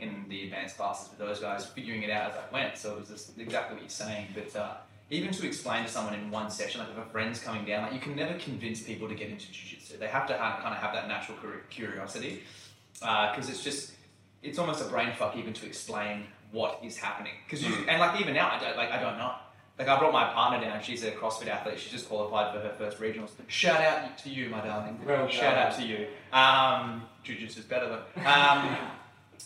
in 0.00 0.24
the 0.28 0.44
advanced 0.44 0.76
classes 0.76 1.10
with 1.10 1.18
those 1.18 1.40
guys, 1.40 1.66
figuring 1.66 2.02
it 2.02 2.10
out 2.10 2.30
as 2.30 2.36
I 2.36 2.52
went. 2.52 2.76
So 2.76 2.94
it 2.94 3.00
was 3.00 3.08
just 3.08 3.38
exactly 3.38 3.74
what 3.74 3.82
you're 3.82 3.90
saying. 3.90 4.28
But 4.34 4.56
uh, 4.56 4.74
even 5.10 5.30
to 5.32 5.46
explain 5.46 5.84
to 5.84 5.90
someone 5.90 6.14
in 6.14 6.30
one 6.30 6.50
session, 6.50 6.80
like 6.80 6.90
if 6.90 6.98
a 6.98 7.08
friend's 7.10 7.40
coming 7.40 7.64
down, 7.64 7.82
like 7.82 7.92
you 7.92 8.00
can 8.00 8.16
never 8.16 8.38
convince 8.38 8.82
people 8.82 9.08
to 9.08 9.14
get 9.14 9.28
into 9.28 9.50
jiu-jitsu. 9.52 9.98
They 9.98 10.06
have 10.06 10.26
to 10.28 10.36
have, 10.36 10.60
kind 10.60 10.74
of 10.74 10.80
have 10.80 10.94
that 10.94 11.08
natural 11.08 11.38
curiosity 11.68 12.42
because 12.94 13.48
it's 13.48 13.62
just 13.62 13.92
it's 14.42 14.58
almost 14.58 14.80
a 14.80 14.88
brain 14.88 15.12
fuck 15.12 15.36
even 15.36 15.52
to 15.52 15.66
explain 15.66 16.24
what 16.52 16.80
is 16.82 16.96
happening. 16.96 17.32
Because 17.44 17.62
you 17.64 17.74
and 17.88 18.00
like 18.00 18.20
even 18.20 18.34
now, 18.34 18.50
I 18.50 18.58
don't 18.58 18.76
like 18.76 18.90
I 18.90 19.00
don't 19.00 19.18
know. 19.18 19.34
Like 19.80 19.88
I 19.88 19.98
brought 19.98 20.12
my 20.12 20.30
partner 20.34 20.60
down. 20.62 20.82
She's 20.82 21.02
a 21.04 21.10
CrossFit 21.10 21.48
athlete. 21.48 21.78
She 21.80 21.88
just 21.88 22.06
qualified 22.06 22.52
for 22.52 22.60
her 22.60 22.74
first 22.76 22.98
regionals. 22.98 23.30
Shout 23.46 23.80
out 23.80 24.18
to 24.18 24.28
you, 24.28 24.50
my 24.50 24.60
darling. 24.60 25.00
Well 25.06 25.26
Shout 25.26 25.56
out 25.56 25.74
to 25.78 25.82
you. 25.82 26.06
Um, 26.34 27.04
Jiu-jitsu 27.24 27.60
is 27.60 27.64
better 27.64 27.88
though. 27.88 28.28
Um, 28.28 28.76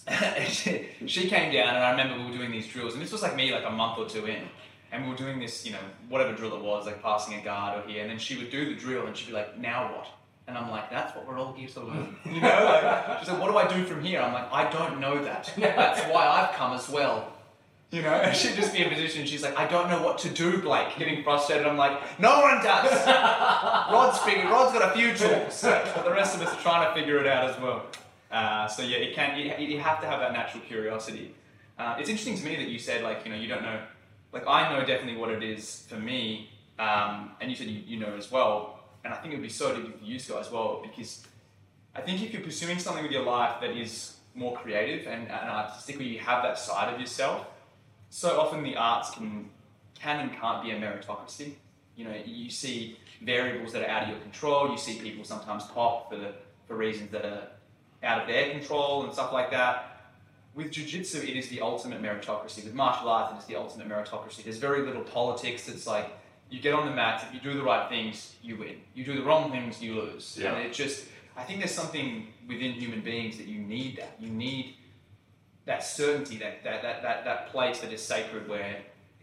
she, 0.49 0.89
she 1.07 1.29
came 1.29 1.53
down, 1.53 1.77
and 1.77 1.85
I 1.85 1.93
remember 1.93 2.19
we 2.19 2.33
were 2.33 2.37
doing 2.37 2.51
these 2.51 2.67
drills, 2.67 2.95
and 2.95 3.03
this 3.03 3.13
was 3.13 3.23
like 3.23 3.37
me 3.37 3.53
like 3.53 3.65
a 3.65 3.71
month 3.71 3.97
or 3.97 4.09
two 4.09 4.27
in, 4.27 4.43
and 4.91 5.05
we 5.05 5.11
were 5.11 5.17
doing 5.17 5.39
this, 5.39 5.65
you 5.65 5.71
know, 5.71 5.79
whatever 6.09 6.33
drill 6.33 6.57
it 6.57 6.63
was, 6.63 6.85
like 6.85 7.01
passing 7.01 7.39
a 7.39 7.45
guard 7.45 7.79
or 7.85 7.89
here, 7.89 8.03
and 8.03 8.11
then 8.11 8.19
she 8.19 8.37
would 8.37 8.51
do 8.51 8.65
the 8.65 8.75
drill, 8.75 9.07
and 9.07 9.17
she'd 9.17 9.29
be 9.29 9.35
like, 9.35 9.57
"Now 9.57 9.93
what?" 9.93 10.09
And 10.49 10.59
I'm 10.59 10.69
like, 10.69 10.91
"That's 10.91 11.15
what 11.15 11.29
we're 11.29 11.39
all 11.39 11.53
here 11.53 11.69
to 11.69 11.81
learn." 11.81 12.17
You 12.25 12.41
know, 12.41 12.81
like 12.83 13.21
she's 13.21 13.29
like, 13.29 13.41
"What 13.41 13.53
do 13.53 13.57
I 13.57 13.69
do 13.69 13.85
from 13.85 14.03
here?" 14.03 14.21
I'm 14.21 14.33
like, 14.33 14.53
"I 14.53 14.69
don't 14.69 14.99
know 14.99 15.23
that. 15.23 15.53
That's 15.57 16.01
why 16.13 16.27
I've 16.27 16.57
come 16.57 16.73
as 16.73 16.89
well." 16.89 17.33
You 17.91 18.03
know, 18.03 18.33
she'd 18.35 18.57
just 18.57 18.73
be 18.73 18.81
in 18.81 18.87
a 18.87 18.95
position. 18.95 19.27
She's 19.27 19.43
like, 19.43 19.59
"I 19.59 19.67
don't 19.67 19.89
know 19.89 20.03
what 20.03 20.19
to 20.19 20.29
do, 20.29 20.61
Blake." 20.61 20.97
Getting 20.99 21.23
frustrated. 21.23 21.67
I'm 21.67 21.77
like, 21.77 22.19
"No 22.19 22.41
one 22.41 22.63
does." 22.63 23.07
Rod's 23.93 24.19
figured. 24.19 24.47
Rod's 24.47 24.77
got 24.79 24.91
a 24.91 24.95
few 24.95 25.15
tools, 25.15 25.61
but 25.63 26.05
the 26.05 26.11
rest 26.11 26.37
of 26.37 26.43
us 26.43 26.53
are 26.55 26.61
trying 26.61 26.89
to 26.89 27.01
figure 27.01 27.19
it 27.19 27.27
out 27.27 27.51
as 27.51 27.61
well. 27.61 27.87
Uh, 28.31 28.67
so 28.67 28.83
yeah, 28.83 28.97
it 28.97 29.15
can. 29.15 29.39
You, 29.39 29.55
you 29.59 29.81
have 29.81 30.01
to 30.01 30.07
have 30.07 30.21
that 30.21 30.33
natural 30.33 30.63
curiosity. 30.65 31.35
Uh, 31.79 31.97
it's 31.99 32.09
interesting 32.09 32.37
to 32.37 32.45
me 32.45 32.57
that 32.57 32.69
you 32.69 32.79
said 32.79 33.03
like 33.03 33.25
you 33.25 33.31
know 33.31 33.39
you 33.39 33.49
don't 33.49 33.63
know. 33.63 33.81
Like 34.33 34.45
I 34.49 34.73
know 34.73 34.85
definitely 34.85 35.17
what 35.17 35.31
it 35.31 35.43
is 35.43 35.87
for 35.89 35.97
me, 35.97 36.51
um, 36.79 37.33
and 37.41 37.51
you 37.51 37.57
said 37.57 37.69
you, 37.69 37.81
you 37.87 38.01
know 38.01 38.17
as 38.17 38.31
well. 38.31 38.81
And 39.05 39.13
I 39.13 39.19
think 39.19 39.35
it 39.35 39.37
would 39.37 39.43
be 39.43 39.51
so 39.51 39.69
difficult 39.69 40.01
for 40.01 40.05
you 40.05 40.19
Scott 40.19 40.41
as 40.41 40.51
well 40.51 40.81
because 40.83 41.27
I 41.95 42.01
think 42.01 42.23
if 42.23 42.33
you're 42.33 42.43
pursuing 42.43 42.79
something 42.79 43.03
with 43.03 43.13
your 43.13 43.25
life 43.25 43.61
that 43.61 43.71
is 43.71 44.17
more 44.35 44.57
creative 44.57 45.07
and, 45.07 45.31
and 45.31 45.51
artistic, 45.51 45.97
where 45.97 46.07
you 46.07 46.19
have 46.19 46.43
that 46.43 46.59
side 46.59 46.93
of 46.93 46.99
yourself, 46.99 47.47
so 48.15 48.41
often 48.41 48.63
the 48.63 48.77
arts 48.77 49.11
can 49.11 49.51
can 49.99 50.21
and 50.21 50.33
can't 50.39 50.63
be 50.63 50.71
a 50.71 50.77
meritocracy. 50.77 51.55
You 51.97 52.05
know, 52.05 52.15
you 52.25 52.49
see 52.49 52.97
variables 53.21 53.73
that 53.73 53.83
are 53.83 53.89
out 53.89 54.05
of 54.05 54.11
your 54.11 54.19
control. 54.21 54.71
You 54.71 54.79
see 54.79 55.01
people 55.01 55.25
sometimes 55.25 55.65
pop 55.65 56.11
for 56.11 56.17
the 56.17 56.33
for 56.69 56.77
reasons 56.77 57.11
that 57.11 57.25
are 57.25 57.49
out 58.05 58.23
of 58.23 58.29
their 58.29 58.53
control 58.53 59.03
and 59.03 59.13
stuff 59.13 59.33
like 59.33 59.51
that. 59.51 60.13
With 60.55 60.71
jiu-jitsu, 60.71 61.23
it 61.23 61.37
is 61.37 61.49
the 61.49 61.61
ultimate 61.61 62.01
meritocracy. 62.01 62.63
With 62.63 62.75
martial 62.75 63.09
arts, 63.09 63.35
it 63.35 63.39
is 63.39 63.47
the 63.47 63.57
ultimate 63.57 63.89
meritocracy. 63.89 64.45
There's 64.45 64.59
very 64.59 64.83
little 64.87 65.03
politics. 65.03 65.69
It's 65.69 65.89
like 65.89 66.09
you 66.51 66.61
get 66.61 66.73
on 66.73 66.87
the 66.87 66.95
mat. 66.95 67.25
If 67.27 67.35
you 67.35 67.41
do 67.41 67.59
the 67.59 67.65
right 67.65 67.89
things, 67.89 68.37
you 68.41 68.57
win. 68.57 68.77
You 68.95 69.05
do 69.05 69.17
the 69.17 69.25
wrong 69.25 69.51
things, 69.51 69.83
you 69.83 69.95
lose. 70.01 70.39
Yeah. 70.41 70.55
And 70.55 70.65
it 70.65 70.73
just, 70.73 71.07
I 71.37 71.43
think 71.43 71.59
there's 71.59 71.73
something 71.73 72.29
within 72.47 72.71
human 72.75 73.01
beings 73.01 73.39
that 73.39 73.49
you 73.49 73.59
need 73.59 73.97
that. 73.97 74.13
You 74.21 74.31
need 74.31 74.77
that 75.67 75.85
certainty, 75.85 76.37
that, 76.39 76.63
that, 76.65 76.83
that, 76.83 77.03
that, 77.03 77.25
that 77.25 77.51
place 77.51 77.81
that 77.81 77.93
is 77.93 78.03
sacred 78.03 78.49
where 78.49 78.77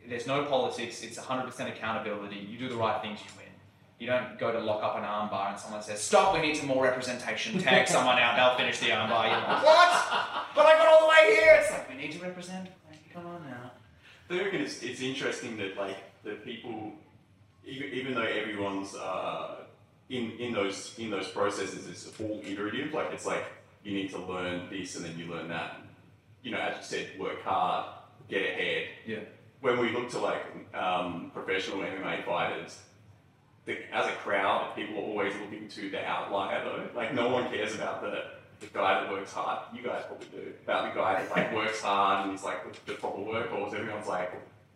there's 0.07 0.25
no 0.27 0.43
politics, 0.45 1.03
it's 1.03 1.17
100% 1.17 1.67
accountability. 1.69 2.37
You 2.37 2.57
do 2.57 2.69
the 2.69 2.75
right 2.75 3.01
things, 3.01 3.19
you 3.19 3.27
win. 3.37 3.45
You 3.99 4.07
don't 4.07 4.39
go 4.39 4.51
to 4.51 4.59
lock 4.59 4.83
up 4.83 4.97
an 4.97 5.03
armbar 5.03 5.51
and 5.51 5.59
someone 5.59 5.83
says, 5.83 6.01
Stop, 6.01 6.33
we 6.33 6.41
need 6.41 6.57
some 6.57 6.67
more 6.67 6.83
representation. 6.83 7.59
Tag 7.59 7.87
someone 7.95 8.17
out, 8.17 8.35
they'll 8.35 8.57
finish 8.57 8.79
the 8.79 8.87
armbar. 8.87 9.25
You're 9.29 9.37
like, 9.37 9.63
What? 9.63 10.47
But 10.55 10.65
I 10.65 10.77
got 10.77 10.87
all 10.87 11.01
the 11.01 11.07
way 11.07 11.35
here. 11.35 11.59
It's 11.61 11.69
like, 11.71 11.87
We 11.89 11.95
need 11.95 12.11
to 12.13 12.19
represent. 12.19 12.69
Like, 12.89 13.13
Come 13.13 13.27
on 13.27 13.43
now. 13.43 13.71
I 14.31 14.43
reckon 14.43 14.61
it's, 14.61 14.81
it's 14.81 15.01
interesting 15.01 15.57
that 15.57 15.77
like 15.77 15.97
the 16.23 16.31
people, 16.31 16.93
even, 17.65 17.89
even 17.89 18.13
though 18.15 18.21
everyone's 18.21 18.95
uh, 18.95 19.55
in 20.09 20.31
in 20.39 20.53
those 20.53 20.95
in 20.97 21.09
those 21.09 21.27
processes, 21.27 21.87
it's 21.87 22.09
all 22.19 22.41
iterative. 22.45 22.93
Like 22.93 23.11
it's 23.11 23.25
like 23.25 23.43
you 23.83 23.93
need 23.93 24.09
to 24.11 24.19
learn 24.19 24.69
this 24.69 24.95
and 24.95 25.03
then 25.03 25.17
you 25.17 25.25
learn 25.25 25.49
that. 25.49 25.80
You 26.43 26.51
know, 26.51 26.59
as 26.59 26.77
you 26.77 26.83
said, 26.83 27.19
work 27.19 27.41
hard, 27.43 27.85
get 28.27 28.41
ahead. 28.41 28.87
Yeah. 29.05 29.19
When 29.61 29.79
we 29.79 29.91
look 29.91 30.09
to 30.11 30.19
like 30.19 30.43
um, 30.73 31.31
professional 31.33 31.79
MMA 31.79 32.25
fighters, 32.25 32.79
the, 33.65 33.77
as 33.93 34.07
a 34.07 34.13
crowd, 34.13 34.75
people 34.75 34.97
are 34.97 35.07
always 35.07 35.33
looking 35.35 35.67
to 35.67 35.89
the 35.89 36.03
outlier 36.03 36.63
though. 36.63 36.89
Like 36.95 37.13
no 37.13 37.29
one 37.29 37.49
cares 37.51 37.75
about 37.75 38.01
the 38.01 38.23
the 38.61 38.67
guy 38.67 39.01
that 39.01 39.11
works 39.11 39.33
hard. 39.33 39.59
You 39.75 39.83
guys 39.83 40.03
probably 40.07 40.27
do. 40.27 40.53
About 40.63 40.93
the 40.93 40.99
guy 40.99 41.21
that 41.21 41.31
like 41.35 41.53
works 41.55 41.81
hard 41.81 42.23
and 42.25 42.31
he's 42.31 42.43
like 42.43 42.71
the, 42.71 42.91
the 42.91 42.97
proper 42.97 43.19
workhorse. 43.19 43.73
Everyone's 43.73 44.07
like, 44.07 44.31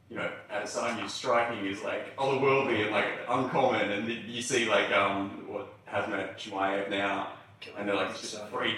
you 0.10 0.18
know, 0.18 0.30
Adesanya 0.52 1.10
striking 1.10 1.66
is 1.66 1.82
like 1.84 2.16
otherworldly 2.18 2.84
and 2.84 2.92
like 2.92 3.08
uncommon. 3.30 3.92
And 3.92 4.08
you 4.10 4.42
see 4.42 4.68
like 4.68 4.92
um 4.92 5.46
what 5.48 5.68
Khamzat 5.88 6.38
Chimaev 6.38 6.90
now, 6.90 7.34
and 7.78 7.88
they're 7.88 7.96
like 7.96 8.10
it's 8.10 8.22
just 8.22 8.36
a 8.36 8.48
freak. 8.48 8.76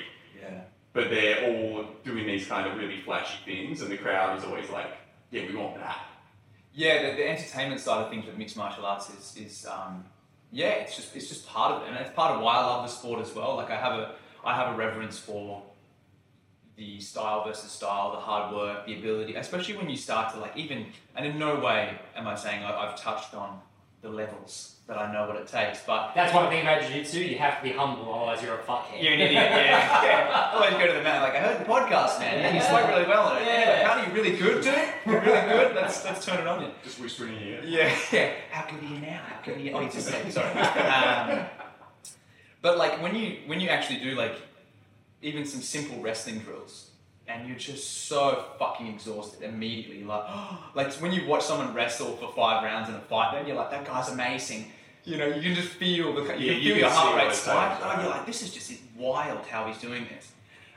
But 0.98 1.12
they're 1.12 1.46
all 1.46 1.86
doing 2.04 2.26
these 2.26 2.48
kind 2.48 2.68
of 2.68 2.76
really 2.76 3.02
flashy 3.02 3.38
things, 3.46 3.84
and 3.84 3.92
the 3.92 3.98
crowd 3.98 4.36
is 4.36 4.44
always 4.44 4.68
like, 4.72 4.88
yeah, 5.30 5.46
we 5.48 5.56
want 5.56 5.76
that. 5.76 6.00
Yeah, 6.74 7.12
the, 7.12 7.18
the 7.18 7.30
entertainment 7.30 7.82
side 7.82 8.04
of 8.04 8.10
things 8.10 8.26
with 8.26 8.36
mixed 8.36 8.58
martial 8.58 8.84
arts 8.84 9.08
is, 9.12 9.38
is 9.38 9.68
um, 9.68 10.04
yeah, 10.52 10.70
it's 10.70 10.96
just 10.96 11.16
it's 11.16 11.30
just 11.30 11.46
part 11.46 11.72
of 11.72 11.84
it, 11.84 11.90
and 11.90 11.98
it's 11.98 12.16
part 12.16 12.32
of 12.32 12.42
why 12.42 12.56
I 12.56 12.66
love 12.66 12.82
the 12.82 12.92
sport 12.92 13.22
as 13.22 13.32
well. 13.36 13.58
Like 13.58 13.70
I 13.70 13.80
have 13.80 13.94
a 13.94 14.16
I 14.44 14.56
have 14.56 14.74
a 14.74 14.76
reverence 14.76 15.20
for 15.20 15.62
the 16.78 17.00
style 17.00 17.46
versus 17.46 17.70
style, 17.70 18.14
the 18.14 18.18
hard 18.18 18.56
work, 18.56 18.88
the 18.88 18.98
ability, 18.98 19.36
especially 19.36 19.78
when 19.78 19.92
you 19.92 19.98
start 19.98 20.34
to 20.34 20.40
like 20.40 20.58
even. 20.58 20.88
And 21.16 21.28
in 21.28 21.38
no 21.38 21.60
way 21.60 21.96
am 22.16 22.28
I 22.28 22.34
saying 22.34 22.64
I, 22.64 22.76
I've 22.76 23.00
touched 23.00 23.36
on 23.36 23.62
the 24.08 24.16
levels 24.16 24.76
that 24.88 24.98
I 24.98 25.12
know 25.12 25.28
what 25.28 25.36
it 25.36 25.48
takes, 25.48 25.84
but 25.86 26.14
That's 26.16 26.34
one 26.34 26.50
thing 26.50 26.62
about 26.62 26.82
jiu-jitsu. 26.82 27.20
You 27.20 27.38
have 27.40 27.58
to 27.58 27.64
be 27.64 27.74
humble, 27.74 28.14
otherwise 28.14 28.42
you're 28.42 28.56
a 28.56 28.64
fuckhead. 28.64 29.04
you're 29.04 29.14
an 29.14 29.20
idiot. 29.20 29.44
Yeah, 29.44 30.04
yeah. 30.04 30.52
Always 30.54 30.72
go 30.76 30.88
to 30.88 30.94
the 30.94 31.04
man 31.04 31.22
like 31.22 31.36
I 31.36 31.40
heard 31.40 31.60
the 31.60 31.66
podcast, 31.66 32.20
man. 32.20 32.40
Yeah, 32.40 32.54
you 32.56 32.62
spoke 32.62 32.88
really 32.88 33.06
well 33.06 33.28
on 33.28 33.42
it. 33.42 33.46
Yeah. 33.46 33.52
Anyway, 33.52 33.84
how 33.84 34.00
are 34.00 34.08
you 34.08 34.14
really 34.14 34.38
good, 34.38 34.64
dude? 34.64 34.76
You're 35.06 35.20
really 35.22 35.50
good. 35.50 35.76
Let's 35.76 36.06
let's 36.06 36.26
turn 36.26 36.40
it 36.40 36.48
on 36.48 36.62
you. 36.64 36.70
Just 36.86 37.02
whispering 37.02 37.36
in 37.36 37.48
your 37.48 37.58
ear. 37.58 37.64
Yeah, 37.66 38.00
yeah. 38.14 38.32
How 38.50 38.70
good 38.70 38.82
are 38.82 38.94
you 38.94 39.00
now? 39.02 39.22
How 39.28 39.42
good 39.44 39.58
are 39.58 39.60
you? 39.60 39.72
Oh, 39.74 39.82
you 39.82 39.90
just 39.90 40.08
said 40.08 40.32
sorry. 40.32 40.52
Um, 40.52 41.46
but 42.62 42.78
like 42.78 43.02
when 43.02 43.14
you 43.14 43.40
when 43.46 43.60
you 43.60 43.68
actually 43.68 44.00
do 44.00 44.16
like 44.16 44.36
even 45.22 45.46
some 45.46 45.62
simple 45.62 46.02
wrestling 46.02 46.40
drills, 46.40 46.87
and 47.28 47.48
you're 47.48 47.58
just 47.58 48.08
so 48.08 48.46
fucking 48.58 48.88
exhausted 48.88 49.44
immediately. 49.44 50.04
Like 50.04 50.24
like 50.76 50.94
when 50.96 51.12
you 51.12 51.28
watch 51.28 51.44
someone 51.44 51.74
wrestle 51.74 52.16
for 52.18 52.32
five 52.34 52.64
rounds 52.64 52.90
in 52.90 52.96
a 52.96 53.00
fight, 53.00 53.34
then 53.34 53.48
you're 53.48 53.56
like, 53.56 53.72
that 53.72 53.86
guy's 53.86 54.10
amazing. 54.10 54.72
You 55.04 55.18
know, 55.18 55.28
you 55.28 55.42
can 55.42 55.56
just 55.56 55.70
feel 55.70 56.14
the 56.14 56.22
you 56.22 56.28
Yeah, 56.28 56.36
can 56.36 56.62
you 56.62 56.74
feel 56.74 56.78
your 56.78 56.90
heart 56.90 57.16
rate 57.16 57.34
spike. 57.34 57.80
Oh, 57.82 58.02
you're 58.02 58.10
like, 58.10 58.26
this 58.26 58.42
is 58.42 58.54
just 58.54 58.74
wild 58.98 59.46
how 59.46 59.66
he's 59.68 59.78
doing 59.78 60.06
this. 60.14 60.32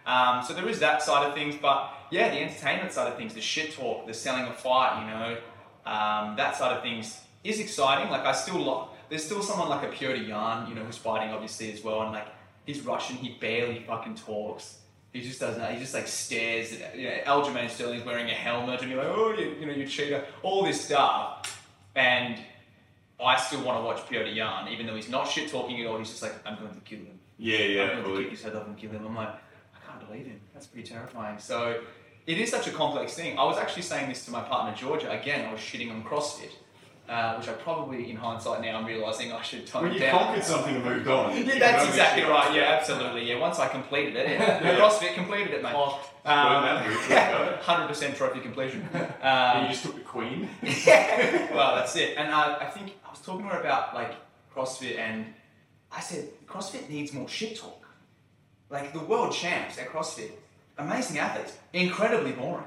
Um, 0.07 0.43
so 0.45 0.55
there 0.55 0.69
is 0.69 0.79
that 0.81 1.03
side 1.03 1.27
of 1.27 1.35
things, 1.35 1.57
but 1.61 1.93
yeah, 2.11 2.31
the 2.31 2.41
entertainment 2.41 2.93
side 2.93 3.09
of 3.09 3.17
things, 3.17 3.35
the 3.35 3.41
shit 3.41 3.73
talk, 3.75 4.07
the 4.07 4.15
selling 4.15 4.45
a 4.45 4.53
fight, 4.53 5.01
you 5.01 5.11
know, 5.11 5.37
um, 5.85 6.37
that 6.37 6.57
side 6.57 6.77
of 6.77 6.83
things 6.83 7.21
is 7.45 7.61
exciting. 7.61 8.11
Like 8.11 8.25
I 8.25 8.33
still 8.33 8.59
lo- 8.59 8.89
there's 9.09 9.25
still 9.25 9.43
someone 9.43 9.69
like 9.69 9.83
a 9.83 9.89
Petr 9.89 10.27
Yan, 10.27 10.69
you 10.69 10.75
know, 10.75 10.85
who's 10.85 10.97
fighting 10.97 11.31
obviously 11.31 11.73
as 11.73 11.83
well, 11.83 12.03
and 12.03 12.13
like 12.13 12.29
he's 12.65 12.81
Russian, 12.83 13.17
he 13.17 13.37
barely 13.41 13.85
fucking 13.87 14.15
talks. 14.15 14.79
He 15.13 15.21
just 15.23 15.41
doesn't. 15.41 15.73
He 15.73 15.81
just 15.81 15.95
like 15.95 16.07
stares. 16.07 16.73
At, 16.81 16.97
you 16.97 17.09
know, 17.09 17.17
Aljamain 17.27 17.69
Sterling's 17.69 18.05
wearing 18.05 18.31
a 18.31 18.35
helmet, 18.35 18.81
and 18.83 18.91
you're 18.91 19.03
like, 19.03 19.13
oh, 19.13 19.35
you, 19.37 19.57
you 19.59 19.67
know, 19.67 19.73
you 19.73 19.87
cheater. 19.87 20.25
All 20.43 20.65
this 20.65 20.85
stuff, 20.85 21.67
and 21.95 22.39
I 23.23 23.37
still 23.37 23.65
want 23.65 23.79
to 23.79 23.85
watch 23.85 23.99
Petr 24.09 24.35
Yan, 24.35 24.69
even 24.69 24.87
though 24.87 24.95
he's 24.95 25.09
not 25.09 25.29
shit 25.29 25.51
talking 25.51 25.81
at 25.81 25.87
all. 25.87 25.99
He's 25.99 26.11
just 26.11 26.23
like, 26.23 26.35
I'm 26.47 26.59
going 26.59 26.73
to 26.73 26.81
kill 26.81 27.01
him. 27.01 27.19
Yeah, 27.39 27.59
yeah. 27.59 27.83
I'm 27.85 28.03
going 28.03 28.17
to 28.17 28.23
kick 28.23 28.31
his 28.31 28.43
head 28.43 28.55
off 28.55 28.67
and 28.67 28.77
kill 28.77 28.91
him. 28.91 29.07
I'm 29.07 29.17
like, 29.17 29.29
I 29.31 29.91
can't 29.91 30.07
believe 30.07 30.27
him. 30.27 30.41
That's 30.55 30.67
pretty 30.67 30.89
terrifying. 30.89 31.39
So 31.39 31.81
it 32.27 32.39
is 32.39 32.51
such 32.51 32.69
a 32.69 32.71
complex 32.71 33.15
thing. 33.15 33.39
I 33.39 33.45
was 33.45 33.59
actually 33.59 33.83
saying 33.83 34.09
this 34.09 34.25
to 34.27 34.31
my 34.31 34.43
partner 34.43 34.77
Georgia. 34.77 35.11
Again, 35.11 35.49
I 35.49 35.53
was 35.53 35.61
shitting 35.61 35.91
on 35.91 36.05
CrossFit, 36.05 36.53
uh, 37.11 37.35
which 37.37 37.49
I 37.49 37.53
probably, 37.55 38.09
in 38.11 38.17
hindsight 38.17 38.63
now, 38.63 38.79
I'm 38.79 38.87
realizing 38.87 39.33
I 39.33 39.43
should 39.43 39.67
tone 39.67 39.83
When 39.83 39.91
it 39.93 39.95
you 39.95 40.01
down. 40.01 40.19
conquered 40.19 40.45
something 40.45 40.77
and 40.77 40.85
moved 40.85 41.09
on. 41.09 41.37
Yeah, 41.37 41.59
that's 41.59 41.89
exactly 41.89 42.23
right. 42.23 42.55
Yeah, 42.55 42.77
absolutely. 42.79 43.29
Yeah, 43.29 43.39
once 43.39 43.59
I 43.59 43.67
completed 43.69 44.15
it, 44.17 44.31
yeah. 44.31 44.77
CrossFit 44.79 45.15
completed 45.15 45.55
it, 45.55 45.63
mate. 45.63 45.73
Oh, 45.75 46.01
Burn 46.25 46.63
that 46.63 46.85
bridge, 46.87 46.99
let's 47.09 47.33
go. 47.33 47.57
Hundred 47.63 47.89
percent 47.89 48.15
trophy 48.17 48.41
completion. 48.41 48.89
And 49.23 49.59
Um, 49.59 49.63
you 49.65 49.71
just 49.71 49.83
took 49.85 49.97
the 49.97 50.03
queen. 50.03 50.49
well, 51.55 51.75
that's 51.77 51.97
it. 51.97 52.17
And 52.17 52.33
uh, 52.33 52.59
I 52.61 52.67
think 52.67 52.93
I 53.07 53.11
was 53.11 53.21
talking 53.21 53.43
to 53.47 53.55
her 53.55 53.61
about 53.61 53.95
like 53.95 54.13
CrossFit, 54.55 54.99
and 54.99 55.27
I 55.91 56.01
said 56.01 56.29
CrossFit 56.47 56.89
needs 56.89 57.13
more 57.13 57.29
shit 57.29 57.57
talk. 57.59 57.85
Like 58.69 58.93
the 58.93 59.01
world 59.01 59.33
champs 59.33 59.79
at 59.79 59.89
CrossFit, 59.89 60.31
amazing 60.79 61.19
athletes, 61.19 61.57
incredibly 61.73 62.33
boring, 62.33 62.65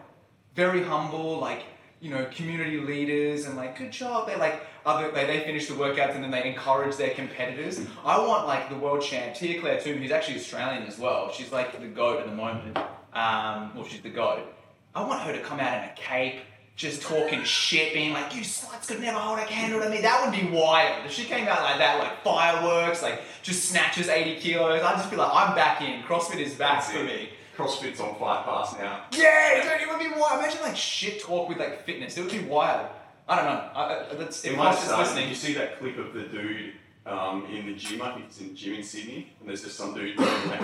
very 0.56 0.84
humble, 0.84 1.38
like 1.40 1.64
you 2.04 2.10
know, 2.10 2.28
community 2.36 2.82
leaders, 2.82 3.46
and 3.46 3.56
like 3.56 3.78
good 3.78 3.90
job. 3.90 4.28
They 4.28 4.36
like 4.36 4.62
other 4.86 5.10
they, 5.12 5.26
they 5.26 5.40
finish 5.46 5.68
the 5.68 5.74
workouts 5.74 6.14
and 6.16 6.24
then 6.24 6.32
they 6.32 6.46
encourage 6.46 6.98
their 6.98 7.12
competitors. 7.12 7.80
I 8.04 8.20
want 8.20 8.46
like 8.46 8.70
the 8.70 8.76
world 8.76 9.02
champ 9.02 9.36
Tia 9.36 9.62
Claire 9.62 9.80
Toomey, 9.80 10.00
who's 10.02 10.12
actually 10.12 10.36
Australian 10.36 10.84
as 10.84 11.00
well. 11.00 11.32
She's 11.32 11.54
like 11.54 11.80
the 11.80 11.88
goat 11.88 12.20
at 12.20 12.26
the 12.26 12.36
moment. 12.36 12.78
Um, 13.14 13.74
well, 13.74 13.86
she's 13.88 14.02
the 14.02 14.10
goat. 14.10 14.54
I 14.94 15.06
want 15.06 15.22
her 15.22 15.32
to 15.32 15.40
come 15.40 15.62
out 15.62 15.78
in 15.78 15.90
a 15.90 15.94
cape, 15.96 16.42
just 16.76 17.04
talking 17.04 17.42
shit, 17.46 17.94
being 17.94 18.12
like, 18.12 18.36
"You 18.36 18.42
sluts 18.42 18.90
could 18.90 19.00
never 19.00 19.18
hold 19.18 19.40
a 19.40 19.46
candle 19.46 19.80
to 19.80 19.90
me." 19.90 20.02
That 20.02 20.26
would 20.26 20.38
be 20.38 20.54
wild. 20.54 21.06
If 21.06 21.14
she 21.14 21.24
came 21.24 21.48
out 21.48 21.64
like 21.64 21.78
that, 21.78 22.00
like 22.00 22.22
fireworks, 22.22 23.02
like 23.02 23.22
just 23.44 23.70
snatches 23.70 24.10
80 24.10 24.42
kilos, 24.42 24.84
I'd 24.84 24.98
just 24.98 25.10
be 25.10 25.16
like, 25.16 25.32
"I'm 25.34 25.56
back 25.56 25.82
in. 25.82 26.04
CrossFit 26.04 26.40
is 26.40 26.56
back 26.56 26.82
That's 26.82 26.92
for 26.92 26.98
it. 26.98 27.06
me." 27.06 27.30
CrossFit's 27.58 28.00
on 28.00 28.16
Fight 28.16 28.46
Pass 28.46 28.78
now. 28.78 29.06
Yeah, 29.12 29.62
dude, 29.62 29.82
it 29.82 29.90
would 29.90 30.00
be 30.00 30.20
wild. 30.20 30.40
Imagine 30.40 30.62
like 30.62 30.76
shit 30.76 31.22
talk 31.22 31.50
with 31.50 31.58
like 31.60 31.84
fitness. 31.86 32.18
It 32.18 32.22
would 32.22 32.32
be 32.32 32.44
wild. 32.46 32.88
I 33.28 33.36
don't 33.38 33.46
know. 33.46 33.70
I, 33.76 34.12
I, 34.12 34.16
that's, 34.16 34.44
It 34.44 34.52
if 34.52 34.58
might 34.58 34.66
I 34.66 34.70
was 34.70 34.76
just 34.78 34.88
start. 34.88 35.08
Listening. 35.08 35.30
you 35.30 35.36
see 35.36 35.54
that 35.54 35.80
clip 35.80 35.98
of 35.98 36.14
the 36.14 36.24
dude 36.24 36.74
um, 37.06 37.46
in 37.46 37.66
the 37.68 37.74
gym? 37.74 38.02
I 38.02 38.14
think 38.14 38.26
it's 38.26 38.40
in 38.42 38.50
the 38.50 38.54
gym 38.54 38.74
in 38.76 38.84
Sydney, 38.84 39.34
and 39.40 39.48
there's 39.48 39.64
just 39.64 39.78
some 39.78 39.94
dude 39.94 40.18
doing 40.18 40.48
like 40.50 40.62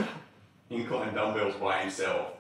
incline 0.69 1.13
dumbbells 1.13 1.55
by 1.55 1.79
himself. 1.81 2.34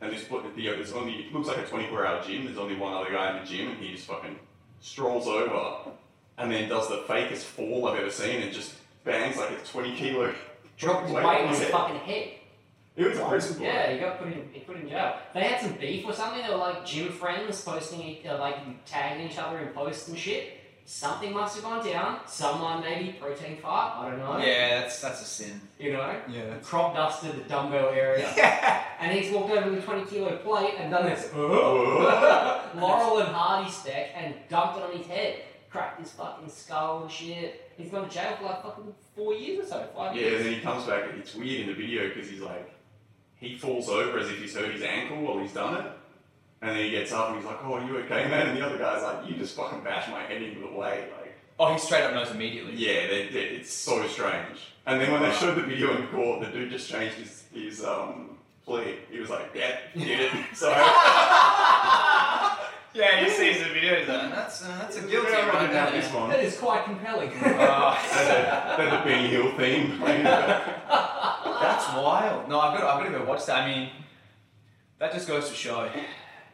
And 0.00 0.12
this 0.12 0.24
put 0.24 0.42
the 0.54 0.62
there's 0.66 0.92
only 0.92 1.14
it 1.14 1.32
looks 1.32 1.48
like 1.48 1.58
a 1.58 1.66
24 1.66 2.06
hour 2.06 2.22
gym. 2.22 2.44
There's 2.46 2.58
only 2.58 2.76
one 2.76 2.92
other 2.94 3.10
guy 3.10 3.36
in 3.36 3.44
the 3.44 3.50
gym, 3.50 3.70
and 3.70 3.78
he 3.78 3.92
just 3.94 4.06
fucking 4.06 4.38
strolls 4.80 5.26
over, 5.26 5.90
and 6.38 6.50
then 6.50 6.68
does 6.68 6.88
the 6.88 6.98
fakest 7.08 7.42
fall 7.44 7.86
I've 7.88 7.98
ever 8.00 8.10
seen, 8.10 8.42
and 8.42 8.52
just 8.52 8.74
bangs 9.04 9.36
like 9.36 9.50
a 9.50 9.56
20 9.64 9.96
kilo. 9.96 10.34
dropped 10.76 11.08
weight 11.10 11.24
weight 11.24 11.24
on 11.24 11.42
on 11.44 11.48
his 11.50 11.60
his 11.60 11.68
fucking 11.70 11.96
head. 12.00 12.30
It 12.96 13.08
was 13.08 13.18
awesome. 13.18 13.60
Yeah, 13.62 13.90
he 13.92 13.98
got 13.98 14.18
put 14.18 14.28
in, 14.28 14.48
he 14.52 14.60
put 14.60 14.76
in 14.76 14.88
jail. 14.88 15.16
They 15.34 15.42
had 15.42 15.60
some 15.60 15.72
beef 15.72 16.06
or 16.06 16.12
something. 16.12 16.42
They 16.42 16.48
were 16.48 16.56
like 16.56 16.84
gym 16.86 17.10
friends 17.10 17.60
posting, 17.62 18.18
uh, 18.28 18.38
like 18.38 18.84
tagging 18.86 19.28
each 19.28 19.36
other 19.38 19.58
in 19.58 19.68
posts 19.68 20.06
and 20.08 20.16
shit. 20.18 20.60
Something 20.86 21.32
must 21.32 21.54
have 21.56 21.64
gone 21.64 21.84
down. 21.84 22.20
Someone 22.26 22.82
maybe 22.82 23.12
protein 23.12 23.56
fart. 23.56 23.94
I 24.04 24.10
don't 24.10 24.18
know. 24.18 24.36
Yeah, 24.38 24.80
that's 24.82 25.00
that's 25.00 25.22
a 25.22 25.24
sin. 25.24 25.60
You 25.78 25.94
know, 25.94 26.14
Yeah. 26.28 26.56
crop 26.62 26.94
dusted 26.94 27.34
the 27.36 27.48
dumbbell 27.48 27.88
area, 27.88 28.30
Yeah. 28.36 28.84
and 29.00 29.10
he's 29.18 29.32
walked 29.32 29.50
over 29.50 29.70
with 29.70 29.78
a 29.80 29.82
twenty 29.82 30.04
kilo 30.04 30.36
plate 30.36 30.74
and 30.78 30.90
done 30.92 31.06
this 31.06 31.32
Laurel 31.34 33.18
and 33.20 33.28
Hardy 33.34 33.70
spec 33.70 34.10
and 34.14 34.34
dumped 34.48 34.76
it 34.78 34.82
on 34.84 34.92
his 34.96 35.06
head. 35.06 35.36
Cracked 35.70 36.00
his 36.00 36.12
fucking 36.12 36.48
skull 36.50 37.02
and 37.02 37.10
shit. 37.10 37.72
He's 37.76 37.90
gone 37.90 38.08
to 38.08 38.14
jail 38.14 38.36
for 38.38 38.44
like 38.44 38.62
fucking 38.62 38.94
four 39.16 39.34
years 39.34 39.66
or 39.66 39.68
so. 39.70 39.88
Five 39.96 40.14
Yeah, 40.14 40.22
years. 40.22 40.36
and 40.36 40.46
then 40.46 40.54
he 40.54 40.60
comes 40.60 40.84
back. 40.84 41.04
It's 41.18 41.34
weird 41.34 41.62
in 41.62 41.66
the 41.68 41.74
video 41.74 42.08
because 42.08 42.30
he's 42.30 42.40
like, 42.40 42.70
he 43.44 43.56
falls 43.56 43.88
over 43.88 44.18
as 44.18 44.28
if 44.30 44.38
he's 44.40 44.54
hurt 44.56 44.72
his 44.72 44.82
ankle 44.82 45.18
while 45.22 45.38
he's 45.38 45.52
done 45.52 45.74
it. 45.84 45.92
And 46.62 46.70
then 46.76 46.84
he 46.84 46.90
gets 46.90 47.12
up 47.12 47.28
and 47.28 47.36
he's 47.36 47.44
like, 47.46 47.58
"Oh, 47.62 47.74
are 47.74 47.84
you 47.86 47.96
okay, 47.98 48.26
man?" 48.28 48.48
And 48.48 48.56
the 48.56 48.64
other 48.66 48.78
guy's 48.78 49.02
like, 49.02 49.28
"You 49.28 49.36
just 49.36 49.54
fucking 49.56 49.82
bashed 49.84 50.08
my 50.10 50.22
head 50.22 50.40
into 50.42 50.60
the 50.60 50.68
way." 50.72 51.08
Like, 51.18 51.34
Oh, 51.58 51.72
he 51.72 51.78
straight 51.78 52.02
up 52.02 52.12
knows 52.14 52.30
immediately. 52.32 52.72
yeah, 52.74 53.06
they, 53.06 53.28
they, 53.28 53.40
it's 53.58 53.72
so 53.72 54.04
strange. 54.08 54.72
And 54.86 55.00
then 55.00 55.12
when 55.12 55.22
they 55.22 55.32
showed 55.32 55.54
the 55.56 55.62
video 55.62 55.96
in 55.96 56.06
court, 56.08 56.40
the 56.40 56.46
dude 56.48 56.70
just 56.70 56.88
changed 56.90 57.16
his 57.16 57.44
his 57.52 57.84
um 57.84 58.38
plea. 58.64 58.96
He 59.10 59.18
was 59.20 59.30
like, 59.30 59.50
"Yeah, 59.54 59.76
he 59.92 60.04
did 60.04 60.20
it." 60.20 60.32
So 60.54 60.70
Yeah, 62.96 63.24
he 63.24 63.28
sees 63.28 63.58
the 63.58 63.64
video. 63.70 63.96
He's 63.98 64.06
like, 64.08 64.30
that's 64.30 64.62
uh, 64.62 64.68
that's 64.80 64.96
a 64.96 65.00
guilty 65.00 65.32
Yeah, 65.32 65.50
I 65.50 65.54
one. 65.54 65.62
didn't 65.64 65.76
have 65.76 65.92
this 65.92 66.12
one. 66.12 66.30
That 66.30 66.44
is 66.44 66.56
quite 66.56 66.84
compelling. 66.84 67.30
Uh, 67.44 68.76
Then 68.76 68.90
the 68.90 69.04
Benny 69.04 69.28
Hill 69.28 69.50
theme. 69.56 70.00
That's 71.44 71.86
wild. 71.94 72.48
No, 72.48 72.60
I've 72.60 72.78
got, 72.78 72.88
I've 72.88 73.02
got 73.04 73.12
to 73.12 73.18
go 73.18 73.24
watch 73.24 73.46
that. 73.46 73.62
I 73.64 73.74
mean, 73.74 73.90
that 74.98 75.12
just 75.12 75.28
goes 75.28 75.48
to 75.48 75.54
show 75.54 75.88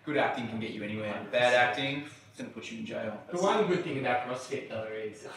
good 0.05 0.17
acting 0.17 0.49
can 0.49 0.59
get 0.61 0.71
you 0.71 0.83
anywhere. 0.83 1.15
Bad 1.31 1.55
acting, 1.55 2.05
it's 2.29 2.39
going 2.39 2.51
to 2.51 2.55
put 2.55 2.71
you 2.71 2.79
in 2.79 2.87
jail. 2.87 3.17
The 3.33 3.41
one 3.41 3.67
good 3.67 3.85
thing 3.85 3.99
about 4.01 4.27
CrossFit 4.27 4.69
though 4.69 4.85
is. 4.93 5.27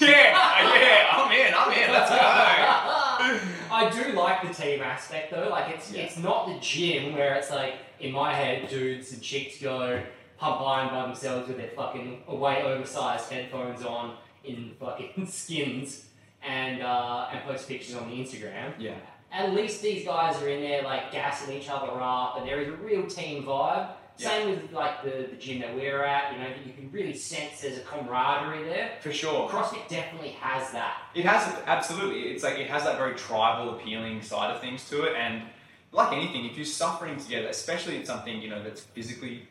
Yeah, 0.00 0.06
yeah, 0.08 1.08
I'm 1.10 1.32
in, 1.32 1.52
I'm 1.52 1.72
in, 1.72 1.90
let's 1.90 2.08
go. 2.08 2.16
I 3.72 3.90
do 3.92 4.12
like 4.12 4.46
the 4.46 4.54
team 4.54 4.80
aspect 4.80 5.32
though. 5.32 5.48
Like 5.48 5.74
it's 5.74 5.90
Yeah. 5.90 6.02
it's 6.02 6.16
not 6.18 6.46
the 6.46 6.60
gym 6.60 7.14
where 7.16 7.34
it's 7.34 7.50
like 7.50 7.74
in 7.98 8.12
my 8.12 8.32
head 8.32 8.68
dudes 8.68 9.12
and 9.12 9.20
chicks 9.20 9.60
go 9.60 10.00
pump 10.38 10.60
iron 10.60 10.90
by 10.90 11.02
themselves 11.06 11.48
with 11.48 11.56
their 11.56 11.70
fucking 11.70 12.22
way 12.28 12.62
oversized 12.62 13.28
headphones 13.32 13.84
on 13.84 14.14
in 14.44 14.70
fucking 14.78 15.26
skins 15.28 16.06
and 16.42 16.82
uh, 16.82 17.28
and 17.32 17.42
post 17.44 17.68
pictures 17.68 17.96
on 17.96 18.08
the 18.08 18.16
Instagram. 18.16 18.72
Yeah. 18.78 18.94
At 19.32 19.52
least 19.52 19.82
these 19.82 20.04
guys 20.04 20.40
are 20.42 20.48
in 20.48 20.60
there 20.60 20.82
like 20.82 21.12
gassing 21.12 21.56
each 21.56 21.68
other 21.68 21.92
up 22.00 22.38
and 22.38 22.48
there 22.48 22.60
is 22.60 22.68
a 22.68 22.72
real 22.72 23.06
team 23.06 23.44
vibe. 23.44 23.90
Same 24.16 24.50
with 24.50 24.72
like 24.72 25.02
the, 25.02 25.28
the 25.30 25.36
gym 25.36 25.60
that 25.60 25.74
we're 25.74 26.04
at, 26.04 26.34
you 26.34 26.38
know, 26.40 26.50
that 26.50 26.66
you 26.66 26.74
can 26.74 26.92
really 26.92 27.14
sense 27.14 27.62
there's 27.62 27.78
a 27.78 27.80
camaraderie 27.80 28.64
there. 28.64 28.92
For 29.00 29.12
sure. 29.12 29.48
CrossFit 29.48 29.88
definitely 29.88 30.30
has 30.40 30.70
that. 30.72 31.04
It 31.14 31.24
has 31.24 31.56
absolutely. 31.66 32.24
It's 32.24 32.44
like 32.44 32.58
it 32.58 32.68
has 32.68 32.84
that 32.84 32.98
very 32.98 33.14
tribal, 33.14 33.74
appealing 33.74 34.20
side 34.20 34.54
of 34.54 34.60
things 34.60 34.86
to 34.90 35.04
it, 35.04 35.16
and 35.16 35.44
like 35.92 36.12
anything, 36.12 36.44
if 36.44 36.56
you're 36.56 36.66
suffering 36.66 37.18
together, 37.18 37.48
especially 37.48 37.96
in 37.96 38.04
something 38.04 38.42
you 38.42 38.50
know 38.50 38.62
that's 38.62 38.82
physically, 38.82 39.48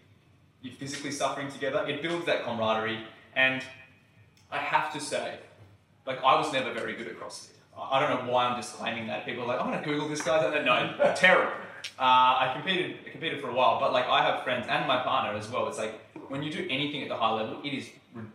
you're 0.62 0.76
physically 0.76 1.12
suffering 1.12 1.50
together, 1.50 1.84
it 1.88 2.02
builds 2.04 2.26
that 2.28 2.44
camaraderie. 2.44 3.04
And 3.36 3.64
I 4.52 4.58
have 4.58 4.94
to 4.94 5.00
say, 5.00 5.40
like 6.10 6.24
I 6.24 6.36
was 6.38 6.52
never 6.52 6.74
very 6.74 6.96
good 6.96 7.08
at 7.08 7.18
CrossFit. 7.20 7.52
I 7.78 7.98
I 7.98 8.00
don't 8.02 8.26
know 8.26 8.34
why 8.34 8.46
I'm 8.46 8.60
just 8.60 8.74
claiming 8.74 9.08
that. 9.08 9.26
People 9.26 9.44
are 9.44 9.48
like, 9.48 9.62
I'm 9.62 9.72
gonna 9.72 9.86
Google 9.86 10.10
this 10.10 10.22
guy. 10.22 10.42
No, 10.42 10.98
no, 10.98 11.14
terrible. 11.16 11.54
Uh, 11.98 12.02
I 12.44 12.52
competed, 12.54 12.98
I 13.08 13.10
competed 13.10 13.40
for 13.40 13.50
a 13.50 13.54
while, 13.54 13.80
but 13.80 13.94
like 13.94 14.06
I 14.06 14.22
have 14.24 14.44
friends 14.44 14.66
and 14.68 14.86
my 14.88 15.02
partner 15.02 15.38
as 15.38 15.50
well. 15.50 15.68
It's 15.68 15.78
like 15.78 15.94
when 16.28 16.44
you 16.44 16.52
do 16.52 16.68
anything 16.70 17.04
at 17.04 17.10
the 17.10 17.16
high 17.16 17.32
level, 17.32 17.62
it 17.64 17.74
is, 17.74 17.90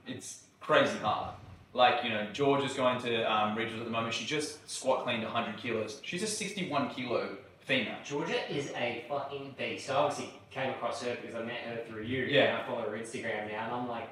it's 0.07 0.45
crazy 0.61 0.97
hard. 0.99 1.35
Like, 1.75 2.05
you 2.05 2.11
know, 2.11 2.27
George 2.33 2.63
is 2.63 2.73
going 2.75 3.01
to 3.03 3.31
um, 3.31 3.57
regionals 3.57 3.81
at 3.81 3.85
the 3.85 3.91
moment. 3.91 4.15
She 4.15 4.25
just 4.25 4.71
squat 4.71 5.03
cleaned 5.03 5.25
100 5.25 5.57
kilos. 5.57 6.01
She's 6.05 6.23
a 6.23 6.27
61 6.27 6.91
kilo 6.91 7.37
female. 7.59 7.97
Georgia 8.05 8.39
is 8.49 8.71
a 8.77 9.05
fucking 9.09 9.57
beast. 9.59 9.91
I 9.91 9.95
obviously 9.95 10.33
came 10.51 10.71
across 10.71 11.03
her 11.03 11.17
because 11.21 11.35
I 11.35 11.43
met 11.43 11.61
her 11.63 11.83
through 11.89 12.05
you. 12.05 12.25
Yeah. 12.25 12.45
And 12.45 12.63
I 12.63 12.67
follow 12.67 12.89
her 12.89 12.97
Instagram 12.97 13.51
now, 13.51 13.65
and 13.65 13.75
I'm 13.75 13.89
like, 13.89 14.09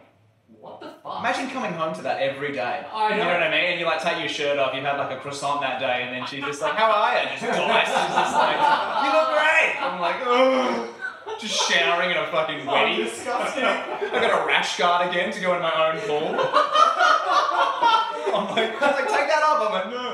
what 0.60 0.80
the 0.80 0.92
fuck? 1.02 1.18
Imagine 1.20 1.50
coming 1.50 1.72
home 1.72 1.94
to 1.94 2.02
that 2.02 2.20
every 2.20 2.52
day. 2.52 2.84
I 2.92 3.10
know. 3.10 3.16
You 3.16 3.22
know. 3.24 3.28
what 3.30 3.42
I 3.42 3.50
mean? 3.50 3.64
And 3.72 3.80
you 3.80 3.86
like 3.86 4.02
take 4.02 4.18
your 4.18 4.28
shirt 4.28 4.58
off, 4.58 4.74
you've 4.74 4.84
had 4.84 4.96
like 4.98 5.10
a 5.16 5.20
croissant 5.20 5.60
that 5.62 5.78
day, 5.80 6.02
and 6.04 6.14
then 6.14 6.26
she's 6.26 6.44
just 6.44 6.60
like, 6.62 6.74
How 6.74 6.90
are 6.90 7.14
you? 7.22 7.28
Just 7.38 7.58
dies. 7.58 7.86
She's 7.86 8.14
just 8.16 8.34
like, 8.36 8.58
You 9.04 9.10
look 9.12 9.28
great. 9.34 9.72
I'm 9.82 10.00
like, 10.00 10.16
Ugh. 10.26 10.88
Just 11.40 11.54
showering 11.70 12.10
in 12.10 12.16
a 12.16 12.26
fucking 12.28 12.66
wedding. 12.66 13.04
disgusting. 13.04 13.64
I 13.64 14.10
got 14.12 14.42
a 14.42 14.46
rash 14.46 14.76
guard 14.76 15.08
again 15.08 15.32
to 15.32 15.40
go 15.40 15.54
in 15.56 15.62
my 15.62 15.72
own 15.90 15.98
pool. 16.06 16.28
I'm 18.34 18.48
like, 18.54 18.80
I 18.80 18.86
was 18.86 18.96
like, 18.96 19.08
take 19.08 19.28
that 19.28 19.42
off. 19.44 19.60
I'm 19.60 19.72
like, 19.72 19.90
no. 19.90 20.08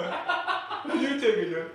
You 0.95 1.21
take 1.21 1.37
it. 1.37 1.73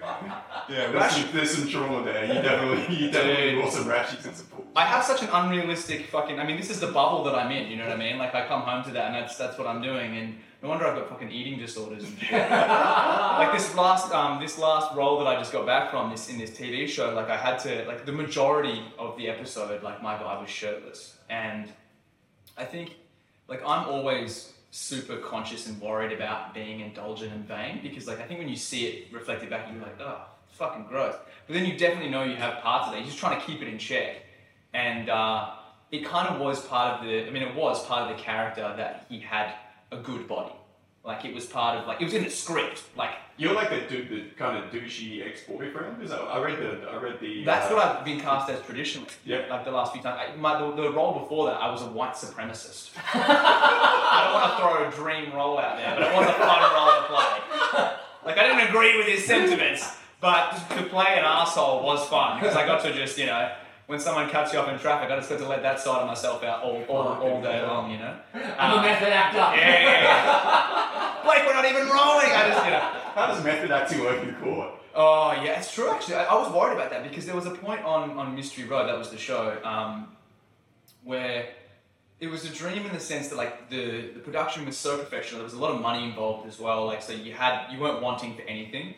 Yeah, 0.70 0.92
There's 0.92 1.12
some, 1.12 1.30
there's 1.34 1.58
some 1.58 1.68
trauma 1.68 2.04
there. 2.04 2.26
You 2.26 2.42
definitely, 2.42 2.96
you 2.96 3.12
definitely 3.12 3.56
wore 3.58 3.70
some 3.70 3.88
rashes 3.88 4.26
in 4.26 4.34
support. 4.34 4.68
I 4.76 4.86
have 4.86 5.04
such 5.04 5.22
an 5.22 5.30
unrealistic 5.32 6.08
fucking. 6.08 6.40
I 6.40 6.46
mean, 6.46 6.58
this 6.58 6.70
is 6.70 6.80
the 6.80 6.88
bubble 6.88 7.24
that 7.26 7.36
I'm 7.36 7.52
in. 7.52 7.70
You 7.70 7.78
know 7.78 7.84
what 7.84 7.94
I 7.94 7.98
mean? 7.98 8.18
Like, 8.18 8.34
I 8.34 8.48
come 8.48 8.62
home 8.62 8.84
to 8.86 8.92
that, 8.92 9.08
and 9.08 9.16
that's 9.16 9.38
that's 9.38 9.58
what 9.58 9.68
I'm 9.68 9.82
doing. 9.82 10.18
And 10.18 10.38
no 10.62 10.70
wonder 10.70 10.88
I've 10.88 10.96
got 10.96 11.10
fucking 11.10 11.32
eating 11.32 11.60
disorders 11.60 12.04
and 12.04 12.18
shit. 12.18 12.32
like 12.50 13.54
this 13.54 13.76
last 13.76 14.12
um 14.14 14.40
this 14.42 14.58
last 14.58 14.96
role 14.96 15.20
that 15.20 15.28
I 15.28 15.36
just 15.36 15.52
got 15.52 15.66
back 15.66 15.92
from 15.92 16.10
this 16.10 16.30
in 16.30 16.38
this 16.38 16.52
TV 16.52 16.88
show. 16.88 17.14
Like, 17.14 17.30
I 17.30 17.38
had 17.38 17.58
to 17.60 17.86
like 17.86 18.06
the 18.06 18.14
majority 18.14 18.82
of 18.98 19.18
the 19.18 19.30
episode. 19.30 19.84
Like, 19.84 20.02
my 20.02 20.18
guy 20.18 20.40
was 20.40 20.50
shirtless, 20.50 21.18
and 21.30 21.70
I 22.58 22.66
think 22.66 22.96
like 23.48 23.62
I'm 23.66 23.88
always 23.90 24.54
super 24.74 25.18
conscious 25.18 25.68
and 25.68 25.80
worried 25.80 26.12
about 26.12 26.52
being 26.52 26.80
indulgent 26.80 27.32
and 27.32 27.48
vain 27.48 27.80
because 27.84 28.08
like 28.08 28.20
I 28.20 28.24
think 28.24 28.40
when 28.40 28.50
you 28.50 28.56
see 28.56 28.88
it 28.88 29.14
reflected 29.14 29.52
back, 29.52 29.72
you're 29.72 29.80
like, 29.80 30.02
oh, 30.02 30.22
fucking 30.54 30.86
gross. 30.90 31.14
But 31.46 31.54
then 31.54 31.66
you 31.68 31.78
definitely 31.78 32.10
know 32.10 32.24
you 32.24 32.36
have 32.36 32.64
parts 32.64 32.88
of 32.88 32.94
that. 32.94 33.00
You're 33.00 33.06
just 33.06 33.20
trying 33.20 33.40
to 33.40 33.46
keep 33.46 33.62
it 33.62 33.68
in 33.68 33.78
check, 33.78 34.24
and 34.74 35.10
uh, 35.10 35.52
it 35.92 36.04
kind 36.04 36.28
of 36.28 36.42
was 36.42 36.66
part 36.66 37.00
of 37.00 37.06
the. 37.06 37.28
I 37.28 37.30
mean, 37.30 37.44
it 37.44 37.54
was 37.54 37.86
part 37.86 38.10
of 38.10 38.18
the 38.18 38.24
character 38.24 38.74
that 38.76 39.06
he 39.10 39.20
had 39.20 39.54
a 39.92 39.98
good 39.98 40.28
body. 40.28 40.56
Like 41.06 41.24
it 41.24 41.36
was 41.36 41.46
part 41.46 41.78
of 41.78 41.88
like 41.88 42.02
it 42.02 42.06
was 42.06 42.16
in 42.16 42.24
the 42.24 42.32
script. 42.32 42.82
Like 42.98 43.12
You're 43.38 43.54
like 43.54 43.70
the, 43.72 43.82
du- 43.90 44.08
the 44.08 44.30
kind 44.38 44.64
of 44.64 44.72
douchey 44.72 45.26
ex-boyfriend. 45.28 45.98
Because 45.98 46.12
I, 46.12 46.18
I 46.20 46.44
read 46.44 46.60
the 46.60 46.88
I 46.88 46.98
read 47.02 47.20
the. 47.20 47.44
that's 47.44 47.72
uh, 47.72 47.76
what 47.76 47.86
I've 47.86 48.06
been 48.06 48.20
cast 48.20 48.50
as 48.50 48.62
traditionally. 48.62 49.08
Yep. 49.26 49.50
Like 49.50 49.66
the 49.66 49.72
last 49.72 49.92
few 49.94 50.02
times, 50.02 50.20
I, 50.22 50.36
my, 50.36 50.60
the, 50.60 50.72
the 50.84 50.92
role 50.92 51.20
before 51.20 51.48
that, 51.48 51.60
I 51.60 51.72
was 51.72 51.82
a 51.82 51.88
white 51.88 52.14
supremacist. 52.14 52.92
I 53.14 54.24
don't 54.24 54.34
want 54.34 54.52
to 54.52 54.58
throw 54.60 54.88
a 54.88 55.14
dream 55.14 55.34
role 55.34 55.58
out 55.58 55.78
there, 55.78 55.96
but 55.96 56.04
it 56.04 56.16
was 56.16 56.28
a 56.28 56.34
fun 56.34 56.62
role 56.74 57.02
to 57.02 57.08
play. 57.08 57.90
Like 58.26 58.38
I 58.38 58.48
didn't 58.48 58.70
agree 58.70 58.96
with 58.98 59.08
his 59.08 59.26
sentiments, 59.26 59.98
but 60.22 60.52
to 60.70 60.84
play 60.84 61.18
an 61.18 61.26
asshole 61.26 61.84
was 61.84 62.08
fun 62.08 62.40
because 62.40 62.56
I 62.56 62.66
got 62.66 62.82
to 62.84 62.94
just 62.94 63.18
you 63.18 63.26
know. 63.26 63.52
When 63.86 64.00
someone 64.00 64.30
cuts 64.30 64.54
you 64.54 64.60
off 64.60 64.70
in 64.70 64.80
traffic, 64.80 65.12
I 65.12 65.18
just 65.18 65.30
got 65.30 65.40
to 65.40 65.48
let 65.48 65.62
that 65.62 65.78
side 65.78 66.00
of 66.00 66.08
myself 66.08 66.42
out 66.42 66.64
all, 66.64 66.82
all, 66.88 67.08
all 67.22 67.42
day 67.42 67.62
long, 67.62 67.92
you 67.92 67.98
know? 67.98 68.16
I'm 68.34 68.80
a 68.80 68.82
method 68.82 69.10
actor. 69.10 69.38
Yeah, 69.38 69.58
yeah, 69.60 70.04
yeah. 70.04 71.22
Blake, 71.26 71.46
we're 71.46 71.54
not 71.54 71.66
even 71.66 71.90
rolling. 71.90 72.32
I 72.32 72.48
just, 72.48 72.64
you 72.64 72.72
know. 72.72 73.03
How 73.14 73.28
does 73.28 73.44
method 73.44 73.70
acting 73.70 74.02
work 74.02 74.24
in 74.24 74.34
court? 74.36 74.72
Oh 74.96 75.32
yeah, 75.34 75.60
it's 75.60 75.72
true. 75.72 75.90
Actually, 75.90 76.16
I, 76.16 76.26
I 76.26 76.36
was 76.36 76.52
worried 76.52 76.74
about 76.74 76.90
that 76.90 77.04
because 77.08 77.28
there 77.28 77.36
was 77.36 77.46
a 77.46 77.52
point 77.52 77.84
on 77.84 78.12
on 78.18 78.36
Mystery 78.36 78.66
Road 78.66 78.88
that 78.88 78.98
was 78.98 79.12
the 79.12 79.18
show 79.18 79.58
um, 79.64 80.16
where 81.04 81.50
it 82.20 82.28
was 82.28 82.44
a 82.46 82.50
dream 82.50 82.86
in 82.86 82.94
the 82.94 83.00
sense 83.00 83.28
that 83.28 83.36
like 83.36 83.70
the 83.70 84.10
the 84.14 84.20
production 84.20 84.66
was 84.66 84.78
so 84.78 84.98
professional. 84.98 85.40
There 85.40 85.46
was 85.46 85.54
a 85.54 85.60
lot 85.60 85.72
of 85.72 85.82
money 85.82 86.04
involved 86.04 86.48
as 86.48 86.60
well. 86.60 86.88
Like 86.88 87.04
so, 87.04 87.14
you 87.14 87.34
had 87.34 87.72
you 87.72 87.80
weren't 87.80 88.02
wanting 88.02 88.36
for 88.36 88.42
anything, 88.44 88.96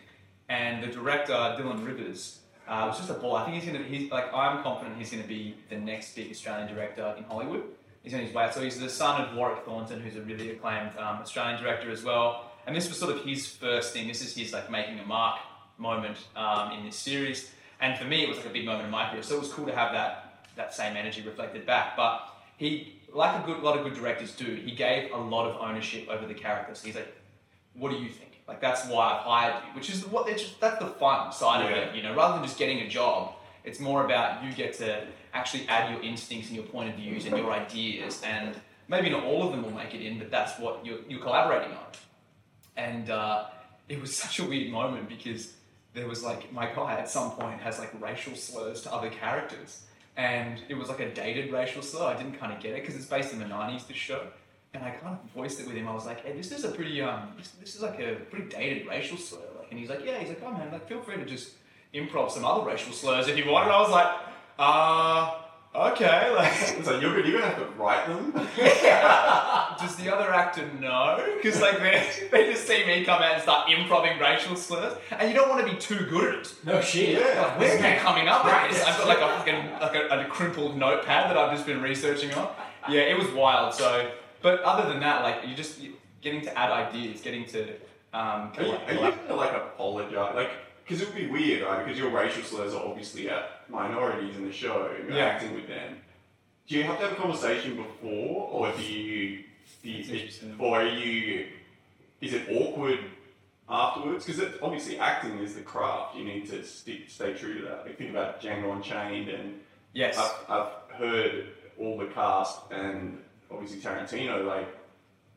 and 0.48 0.82
the 0.82 0.88
director 0.88 1.34
Dylan 1.34 1.86
Rivers. 1.86 2.40
Uh, 2.68 2.86
was 2.88 2.98
just 2.98 3.12
a 3.12 3.14
ball. 3.14 3.36
I 3.36 3.46
think 3.46 3.62
he's 3.62 3.72
gonna. 3.72 3.86
He's 3.86 4.10
like 4.10 4.34
I'm 4.34 4.64
confident 4.64 4.98
he's 4.98 5.12
gonna 5.12 5.24
be 5.24 5.56
the 5.70 5.78
next 5.78 6.16
big 6.16 6.32
Australian 6.32 6.68
director 6.74 7.14
in 7.16 7.24
Hollywood. 7.26 7.64
He's 8.02 8.14
on 8.16 8.22
his 8.22 8.34
way. 8.34 8.50
So 8.52 8.62
he's 8.62 8.80
the 8.80 8.90
son 8.90 9.22
of 9.22 9.36
Warwick 9.36 9.66
Thornton, 9.66 10.00
who's 10.00 10.16
a 10.16 10.22
really 10.22 10.50
acclaimed 10.50 10.98
um, 10.98 11.18
Australian 11.18 11.62
director 11.62 11.92
as 11.92 12.04
well. 12.04 12.45
And 12.66 12.76
this 12.76 12.88
was 12.88 12.98
sort 12.98 13.16
of 13.16 13.24
his 13.24 13.48
first 13.48 13.94
thing. 13.94 14.08
This 14.08 14.22
is 14.22 14.36
his 14.36 14.54
like 14.54 14.70
making 14.72 15.00
a 15.00 15.06
mark 15.06 15.40
moment 15.78 16.18
um, 16.36 16.72
in 16.72 16.86
this 16.86 16.96
series. 16.96 17.52
And 17.82 17.98
for 17.98 18.06
me, 18.06 18.24
it 18.24 18.30
was 18.30 18.38
like 18.38 18.48
a 18.48 18.54
big 18.54 18.66
moment 18.66 18.86
in 18.86 18.92
my 18.92 19.10
career. 19.10 19.24
So 19.24 19.36
it 19.36 19.40
was 19.40 19.52
cool 19.52 19.66
to 19.66 19.76
have 19.76 19.92
that 19.94 20.22
that 20.56 20.74
same 20.74 20.96
energy 20.96 21.22
reflected 21.22 21.66
back. 21.66 21.98
But 21.98 22.22
he, 22.58 22.94
like 23.14 23.44
a 23.44 23.46
good 23.46 23.62
lot 23.62 23.78
of 23.78 23.84
good 23.84 23.94
directors 23.94 24.34
do, 24.36 24.46
he 24.46 24.72
gave 24.72 25.12
a 25.12 25.18
lot 25.18 25.50
of 25.50 25.62
ownership 25.62 26.08
over 26.10 26.26
the 26.26 26.34
characters. 26.34 26.82
He's 26.82 26.96
like, 26.96 27.14
"What 27.74 27.92
do 27.92 27.98
you 27.98 28.10
think?" 28.10 28.26
Like 28.48 28.62
that's 28.62 28.88
why 28.88 29.14
I've 29.14 29.22
hired 29.22 29.64
you, 29.68 29.74
which 29.76 29.90
is 29.90 30.06
what 30.08 30.28
just 30.28 30.60
that's 30.60 30.80
the 30.80 30.88
fun 30.88 31.32
side 31.32 31.66
of 31.66 31.72
it. 31.72 31.96
You 31.96 32.04
know, 32.04 32.16
rather 32.16 32.36
than 32.36 32.44
just 32.44 32.58
getting 32.58 32.80
a 32.82 32.88
job, 32.88 33.36
it's 33.64 33.80
more 33.80 34.06
about 34.06 34.44
you 34.44 34.54
get 34.54 34.74
to 34.76 35.06
actually 35.34 35.68
add 35.68 35.92
your 35.92 36.02
instincts 36.02 36.48
and 36.48 36.56
your 36.56 36.66
point 36.66 36.90
of 36.90 36.96
views 36.96 37.26
and 37.26 37.36
your 37.38 37.52
ideas. 37.52 38.22
And 38.24 38.56
maybe 38.88 39.10
not 39.10 39.24
all 39.24 39.44
of 39.44 39.52
them 39.52 39.64
will 39.64 39.72
make 39.72 39.94
it 39.94 40.02
in, 40.02 40.18
but 40.20 40.32
that's 40.32 40.60
what 40.60 40.86
you're, 40.86 41.00
you're 41.10 41.20
collaborating 41.20 41.72
on. 41.72 41.86
And 42.78 43.10
uh, 43.10 43.46
it 43.90 44.00
was 44.00 44.16
such 44.24 44.40
a 44.40 44.44
weird 44.44 44.72
moment 44.72 45.10
because 45.10 45.54
there 45.94 46.08
was 46.08 46.24
like 46.24 46.52
my 46.52 46.66
guy 46.66 46.94
at 47.00 47.10
some 47.10 47.32
point 47.32 47.60
has 47.62 47.80
like 47.80 47.92
racial 48.02 48.36
slurs 48.36 48.82
to 48.84 48.94
other 48.94 49.10
characters, 49.10 49.84
and 50.18 50.62
it 50.70 50.76
was 50.76 50.90
like 50.90 51.00
a 51.00 51.14
dated 51.14 51.52
racial 51.52 51.82
slur. 51.82 52.06
I 52.06 52.18
didn't 52.18 52.38
kind 52.38 52.54
of 52.54 52.60
get 52.60 52.74
it 52.74 52.82
because 52.82 52.96
it's 52.96 53.06
based 53.06 53.34
in 53.34 53.40
the 53.40 53.46
'90s. 53.46 53.88
This 53.88 53.98
show, 53.98 54.28
and 54.74 54.84
I 54.84 54.92
kind 54.92 55.18
of 55.18 55.32
voiced 55.32 55.60
it 55.60 55.68
with 55.68 55.76
him. 55.76 55.88
I 55.88 55.94
was 55.94 56.06
like, 56.06 56.26
"Hey, 56.26 56.34
this 56.34 56.52
is 56.52 56.66
a 56.66 56.72
pretty 56.72 57.02
um, 57.02 57.30
this, 57.38 57.50
this 57.52 57.76
is 57.76 57.82
like 57.82 58.00
a 58.00 58.16
pretty 58.30 58.50
dated 58.50 58.88
racial 58.88 59.18
slur." 59.18 59.40
Like, 59.58 59.72
and 59.72 59.80
he's 59.80 59.90
like, 59.90 60.06
"Yeah." 60.06 60.20
He's 60.20 60.30
like, 60.30 60.44
"Oh 60.46 60.52
man, 60.52 60.72
like 60.72 60.88
feel 60.88 61.02
free 61.02 61.16
to 61.16 61.26
just 61.26 61.54
improv 61.94 62.30
some 62.30 62.44
other 62.44 62.66
racial 62.66 62.92
slurs 62.92 63.28
if 63.30 63.38
you 63.38 63.50
want." 63.50 63.66
And 63.66 63.74
I 63.74 63.80
was 63.80 63.92
like, 63.92 64.12
"Uh." 64.60 65.42
Okay, 65.76 66.32
like 66.36 66.54
so 66.84 67.00
you're, 67.00 67.20
you're 67.26 67.40
gonna 67.40 67.54
have 67.54 67.58
to 67.58 67.66
write 67.78 68.08
them. 68.08 68.32
does 69.80 69.96
the 69.98 70.10
other 70.14 70.34
actor 70.34 70.66
know? 70.80 71.22
Because 71.36 71.60
like 71.60 71.80
they, 71.80 72.08
they 72.32 72.52
just 72.52 72.66
see 72.66 72.86
me 72.86 73.04
come 73.04 73.22
out 73.22 73.34
and 73.34 73.42
start 73.42 73.70
improving 73.70 74.18
racial 74.18 74.56
slurs, 74.56 74.94
and 75.12 75.30
you 75.30 75.36
don't 75.36 75.50
want 75.50 75.66
to 75.66 75.72
be 75.74 75.78
too 75.78 76.06
good 76.06 76.36
at 76.36 76.42
it. 76.42 76.54
No 76.64 76.80
shit. 76.82 77.20
Yeah. 77.20 77.42
Like, 77.42 77.60
where 77.60 77.72
are 77.84 77.94
you 77.96 78.00
coming 78.00 78.28
up 78.30 78.46
with 78.46 78.72
this? 78.72 78.86
I've 78.86 78.98
got 78.98 79.08
like 79.08 79.18
a 79.20 79.28
fucking 79.38 79.72
like 79.82 79.96
a, 79.96 80.22
a 80.22 80.26
crumpled 80.26 80.78
notepad 80.78 81.30
that 81.30 81.38
I've 81.38 81.52
just 81.54 81.66
been 81.66 81.82
researching 81.82 82.34
on. 82.34 82.50
Yeah, 82.90 83.02
it 83.02 83.18
was 83.18 83.30
wild. 83.32 83.74
So, 83.74 84.10
but 84.42 84.62
other 84.62 84.88
than 84.88 85.02
that, 85.02 85.24
like 85.24 85.42
you're 85.46 85.58
just 85.58 85.82
you- 85.82 85.94
getting 86.22 86.42
to 86.42 86.58
add 86.58 86.72
ideas, 86.72 87.20
getting 87.22 87.46
to 87.48 87.64
um, 88.14 88.52
Are 88.58 88.64
you, 88.64 88.72
collab- 88.72 88.88
are 88.88 88.94
you 88.94 89.00
gonna 89.28 89.36
like 89.36 89.54
apologize? 89.54 90.36
Like, 90.36 90.52
because 90.84 91.02
it 91.02 91.08
would 91.10 91.18
be 91.18 91.28
weird, 91.28 91.64
right? 91.64 91.84
Because 91.84 92.00
your 92.00 92.12
racial 92.12 92.44
slurs 92.44 92.74
are 92.74 92.82
obviously 92.86 93.30
at 93.30 93.55
minorities 93.70 94.36
in 94.36 94.46
the 94.46 94.52
show, 94.52 94.92
and 94.98 95.08
you're 95.10 95.18
Yeah. 95.18 95.26
acting 95.26 95.54
with 95.56 95.68
them. 95.68 96.02
Do 96.68 96.76
you 96.76 96.84
have 96.84 96.98
to 97.00 97.08
have 97.08 97.14
a 97.14 97.22
conversation 97.22 97.76
before, 97.76 98.50
or 98.52 98.72
do 98.72 98.82
you, 98.84 99.44
do 99.84 99.90
you 99.90 100.30
or 100.60 100.82
are 100.82 100.88
you, 100.88 101.48
is 102.22 102.34
it 102.34 102.48
awkward 102.52 103.00
afterwards? 103.70 104.26
Because 104.26 104.52
obviously 104.62 104.98
acting 105.00 105.38
is 105.40 105.54
the 105.56 105.62
craft. 105.62 106.16
You 106.16 106.24
need 106.26 106.48
to 106.50 106.64
stick, 106.64 107.10
stay 107.10 107.34
true 107.34 107.60
to 107.60 107.66
that. 107.66 107.86
Like, 107.86 107.98
think 107.98 108.10
about 108.10 108.42
Django 108.42 108.74
Unchained, 108.76 109.30
and 109.30 109.60
yes, 109.94 110.18
I've, 110.18 110.50
I've 110.50 110.98
heard 110.98 111.48
all 111.78 111.98
the 111.98 112.06
cast 112.08 112.72
and 112.72 113.22
obviously 113.52 113.80
Tarantino 113.82 114.46
like 114.46 114.68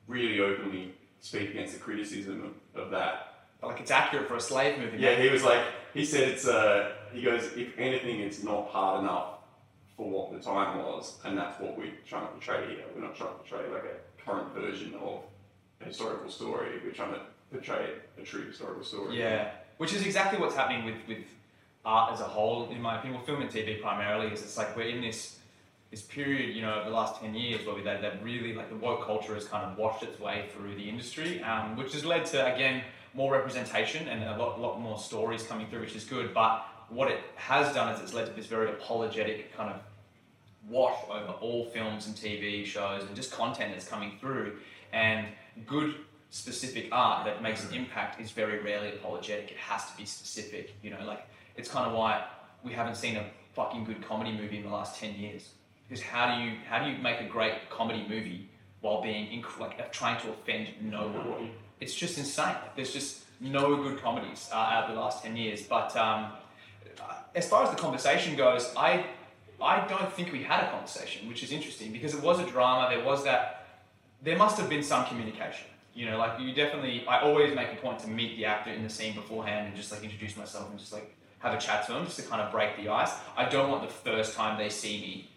really 0.06 0.40
openly 0.40 0.94
speak 1.20 1.50
against 1.50 1.74
the 1.74 1.80
criticism 1.80 2.54
of, 2.74 2.80
of 2.82 2.90
that. 2.90 3.34
like 3.62 3.80
it's 3.80 3.90
accurate 3.90 4.28
for 4.28 4.36
a 4.36 4.40
slave 4.40 4.78
movie. 4.78 4.98
Yeah, 4.98 5.16
he 5.20 5.28
was 5.30 5.42
like, 5.42 5.64
he 5.94 6.04
said 6.04 6.28
it's 6.28 6.46
uh, 6.46 6.92
he 7.12 7.22
goes, 7.22 7.50
if 7.56 7.78
anything, 7.78 8.20
it's 8.20 8.42
not 8.42 8.68
hard 8.68 9.02
enough 9.02 9.38
for 9.96 10.08
what 10.08 10.32
the 10.32 10.38
time 10.38 10.78
was, 10.78 11.18
and 11.24 11.36
that's 11.36 11.60
what 11.60 11.76
we're 11.76 11.92
trying 12.06 12.26
to 12.26 12.32
portray 12.32 12.68
here. 12.68 12.84
We're 12.94 13.02
not 13.02 13.16
trying 13.16 13.30
to 13.30 13.34
portray 13.36 13.68
like 13.72 13.84
a 13.84 14.24
current 14.24 14.54
version 14.54 14.94
of 14.94 15.20
a 15.80 15.84
historical 15.86 16.30
story. 16.30 16.80
We're 16.84 16.92
trying 16.92 17.14
to 17.14 17.20
portray 17.50 17.90
a 18.16 18.22
true 18.22 18.46
historical 18.46 18.84
story. 18.84 19.18
Yeah, 19.18 19.50
which 19.78 19.92
is 19.92 20.06
exactly 20.06 20.38
what's 20.38 20.54
happening 20.54 20.84
with, 20.84 20.96
with 21.08 21.24
art 21.84 22.12
as 22.12 22.20
a 22.20 22.24
whole, 22.24 22.70
in 22.70 22.80
my 22.80 22.98
opinion. 22.98 23.18
Well, 23.18 23.26
film 23.26 23.42
and 23.42 23.50
TV 23.50 23.80
primarily 23.80 24.32
is 24.32 24.42
it's 24.42 24.56
like 24.56 24.76
we're 24.76 24.88
in 24.88 25.00
this 25.00 25.36
this 25.90 26.02
period, 26.02 26.54
you 26.54 26.60
know, 26.60 26.74
over 26.74 26.90
the 26.90 26.94
last 26.94 27.20
ten 27.20 27.34
years 27.34 27.64
where 27.64 27.74
we 27.74 27.82
that, 27.82 28.02
that 28.02 28.22
really 28.22 28.52
like 28.54 28.68
the 28.68 28.76
woke 28.76 29.06
culture 29.06 29.34
has 29.34 29.46
kind 29.46 29.64
of 29.64 29.78
washed 29.78 30.02
its 30.02 30.20
way 30.20 30.48
through 30.54 30.74
the 30.74 30.88
industry, 30.88 31.42
um, 31.42 31.76
which 31.76 31.94
has 31.94 32.04
led 32.04 32.26
to 32.26 32.54
again 32.54 32.82
more 33.14 33.32
representation 33.32 34.06
and 34.06 34.22
a 34.22 34.36
lot, 34.36 34.60
lot 34.60 34.78
more 34.78 34.98
stories 34.98 35.42
coming 35.44 35.66
through, 35.68 35.80
which 35.80 35.96
is 35.96 36.04
good. 36.04 36.34
But 36.34 36.64
what 36.88 37.10
it 37.10 37.20
has 37.36 37.74
done 37.74 37.92
is 37.94 38.00
it's 38.00 38.14
led 38.14 38.26
to 38.26 38.32
this 38.32 38.46
very 38.46 38.70
apologetic 38.70 39.54
kind 39.56 39.70
of 39.70 39.80
wash 40.68 40.96
over 41.08 41.32
all 41.40 41.66
films 41.66 42.06
and 42.06 42.16
TV 42.16 42.64
shows 42.64 43.02
and 43.02 43.14
just 43.14 43.32
content 43.32 43.72
that's 43.72 43.88
coming 43.88 44.12
through. 44.20 44.56
And 44.92 45.26
good 45.66 45.94
specific 46.30 46.88
art 46.92 47.24
that 47.24 47.42
makes 47.42 47.64
an 47.68 47.74
impact 47.74 48.20
is 48.20 48.30
very 48.30 48.60
rarely 48.60 48.88
apologetic. 48.88 49.50
It 49.50 49.56
has 49.56 49.90
to 49.90 49.96
be 49.96 50.04
specific. 50.04 50.74
You 50.82 50.90
know, 50.90 51.04
like 51.06 51.26
it's 51.56 51.70
kind 51.70 51.86
of 51.86 51.92
why 51.92 52.24
we 52.62 52.72
haven't 52.72 52.96
seen 52.96 53.16
a 53.16 53.24
fucking 53.54 53.84
good 53.84 54.06
comedy 54.06 54.32
movie 54.32 54.58
in 54.58 54.64
the 54.64 54.70
last 54.70 54.98
ten 54.98 55.14
years. 55.14 55.50
Because 55.88 56.02
how 56.02 56.36
do 56.36 56.42
you 56.42 56.52
how 56.68 56.84
do 56.84 56.90
you 56.90 56.98
make 56.98 57.20
a 57.20 57.26
great 57.26 57.70
comedy 57.70 58.04
movie 58.08 58.48
while 58.80 59.02
being 59.02 59.26
inc- 59.42 59.58
like 59.58 59.90
trying 59.92 60.20
to 60.22 60.30
offend 60.30 60.68
no 60.82 61.08
one? 61.08 61.50
It's 61.80 61.94
just 61.94 62.18
insane. 62.18 62.56
There's 62.76 62.92
just 62.92 63.24
no 63.40 63.76
good 63.76 64.02
comedies 64.02 64.50
uh, 64.52 64.56
out 64.56 64.84
of 64.84 64.94
the 64.94 65.00
last 65.00 65.22
ten 65.22 65.36
years. 65.36 65.62
But 65.62 65.96
um, 65.96 66.32
as 67.34 67.48
far 67.48 67.64
as 67.64 67.70
the 67.70 67.76
conversation 67.76 68.36
goes, 68.36 68.72
I 68.76 69.04
I 69.60 69.86
don't 69.88 70.12
think 70.12 70.32
we 70.32 70.42
had 70.42 70.64
a 70.64 70.70
conversation, 70.70 71.28
which 71.28 71.42
is 71.42 71.52
interesting 71.52 71.92
because 71.92 72.14
it 72.14 72.22
was 72.22 72.38
a 72.38 72.46
drama. 72.46 72.94
There 72.94 73.04
was 73.04 73.24
that. 73.24 73.66
There 74.22 74.36
must 74.36 74.58
have 74.58 74.68
been 74.68 74.82
some 74.82 75.04
communication. 75.06 75.66
You 75.94 76.06
know, 76.06 76.18
like 76.18 76.40
you 76.40 76.52
definitely. 76.52 77.06
I 77.06 77.20
always 77.20 77.54
make 77.54 77.72
a 77.72 77.76
point 77.76 77.98
to 78.00 78.08
meet 78.08 78.36
the 78.36 78.44
actor 78.44 78.70
in 78.70 78.82
the 78.82 78.90
scene 78.90 79.14
beforehand 79.14 79.68
and 79.68 79.76
just 79.76 79.90
like 79.90 80.02
introduce 80.02 80.36
myself 80.36 80.70
and 80.70 80.78
just 80.78 80.92
like 80.92 81.14
have 81.40 81.54
a 81.54 81.58
chat 81.58 81.86
to 81.86 81.92
them, 81.92 82.04
just 82.04 82.18
to 82.18 82.22
kind 82.22 82.40
of 82.40 82.52
break 82.52 82.76
the 82.76 82.88
ice. 82.88 83.12
I 83.36 83.48
don't 83.48 83.70
want 83.70 83.82
the 83.82 83.92
first 83.92 84.34
time 84.34 84.58
they 84.58 84.70
see 84.70 85.00
me 85.00 85.30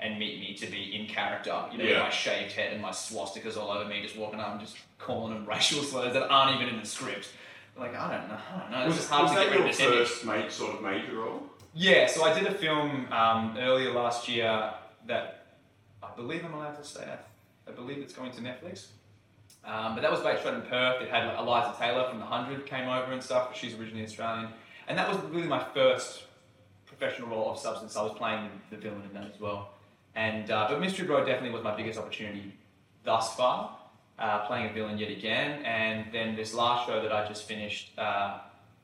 and 0.00 0.18
meet 0.18 0.38
me 0.40 0.54
to 0.54 0.66
be 0.66 0.94
in 0.94 1.06
character. 1.06 1.64
You 1.72 1.78
know, 1.78 1.84
with 1.84 1.98
my 1.98 2.10
shaved 2.10 2.52
head 2.52 2.72
and 2.72 2.82
my 2.82 2.90
swastikas 2.90 3.56
all 3.56 3.70
over 3.70 3.88
me, 3.88 4.02
just 4.02 4.16
walking 4.16 4.40
up 4.40 4.52
and 4.52 4.60
just 4.60 4.76
calling 4.98 5.34
them 5.34 5.46
racial 5.46 5.82
slurs 5.82 6.12
that 6.14 6.30
aren't 6.30 6.60
even 6.60 6.74
in 6.74 6.80
the 6.80 6.86
script. 6.86 7.30
Like 7.78 7.94
I 7.94 8.16
don't 8.18 8.28
know. 8.28 8.38
I 8.54 8.60
don't 8.60 8.70
know. 8.70 8.78
It's 8.80 8.86
Was, 8.88 8.96
just 8.96 9.10
hard 9.10 9.22
was 9.24 9.32
to 9.32 9.36
that 9.38 9.50
get 9.50 9.64
rid 9.64 9.78
your 9.78 9.90
first 10.04 10.24
ma- 10.24 10.48
sort 10.48 10.74
of 10.76 10.82
major 10.82 11.14
role? 11.16 11.42
Yeah, 11.74 12.06
so 12.06 12.24
I 12.24 12.34
did 12.38 12.46
a 12.48 12.54
film 12.54 13.06
um, 13.12 13.56
earlier 13.58 13.92
last 13.92 14.28
year 14.28 14.72
that 15.06 15.46
I 16.02 16.08
believe 16.16 16.44
I'm 16.44 16.54
allowed 16.54 16.76
to 16.76 16.84
say. 16.84 17.04
I, 17.04 17.70
I 17.70 17.72
believe 17.74 17.98
it's 17.98 18.12
going 18.14 18.32
to 18.32 18.40
Netflix. 18.40 18.86
Um, 19.64 19.94
but 19.94 20.00
that 20.02 20.10
was 20.10 20.20
based 20.20 20.42
shot 20.42 20.54
in 20.54 20.62
Perth. 20.62 21.02
It 21.02 21.10
had 21.10 21.26
like, 21.26 21.38
Eliza 21.38 21.74
Taylor 21.78 22.08
from 22.08 22.18
The 22.18 22.24
Hundred 22.24 22.64
came 22.66 22.88
over 22.88 23.12
and 23.12 23.22
stuff. 23.22 23.56
She's 23.56 23.74
originally 23.78 24.04
Australian, 24.04 24.48
and 24.88 24.96
that 24.98 25.08
was 25.08 25.18
really 25.30 25.46
my 25.46 25.62
first 25.74 26.24
professional 26.86 27.28
role 27.28 27.50
of 27.52 27.58
substance. 27.58 27.96
I 27.96 28.02
was 28.02 28.12
playing 28.12 28.50
the 28.70 28.76
villain 28.76 29.02
in 29.02 29.12
that 29.14 29.30
as 29.32 29.40
well. 29.40 29.70
And 30.14 30.50
uh, 30.50 30.66
but 30.68 30.80
Mystery 30.80 31.06
Road 31.06 31.26
definitely 31.26 31.50
was 31.50 31.62
my 31.62 31.76
biggest 31.76 31.98
opportunity 31.98 32.54
thus 33.04 33.34
far, 33.36 33.77
uh, 34.18 34.46
playing 34.46 34.70
a 34.70 34.72
villain 34.72 34.98
yet 34.98 35.10
again. 35.10 35.64
And 35.64 36.06
then 36.12 36.36
this 36.36 36.54
last 36.54 36.86
show 36.86 37.00
that 37.02 37.12
I 37.12 37.26
just 37.26 37.44
finished 37.44 37.96
uh, 37.98 38.38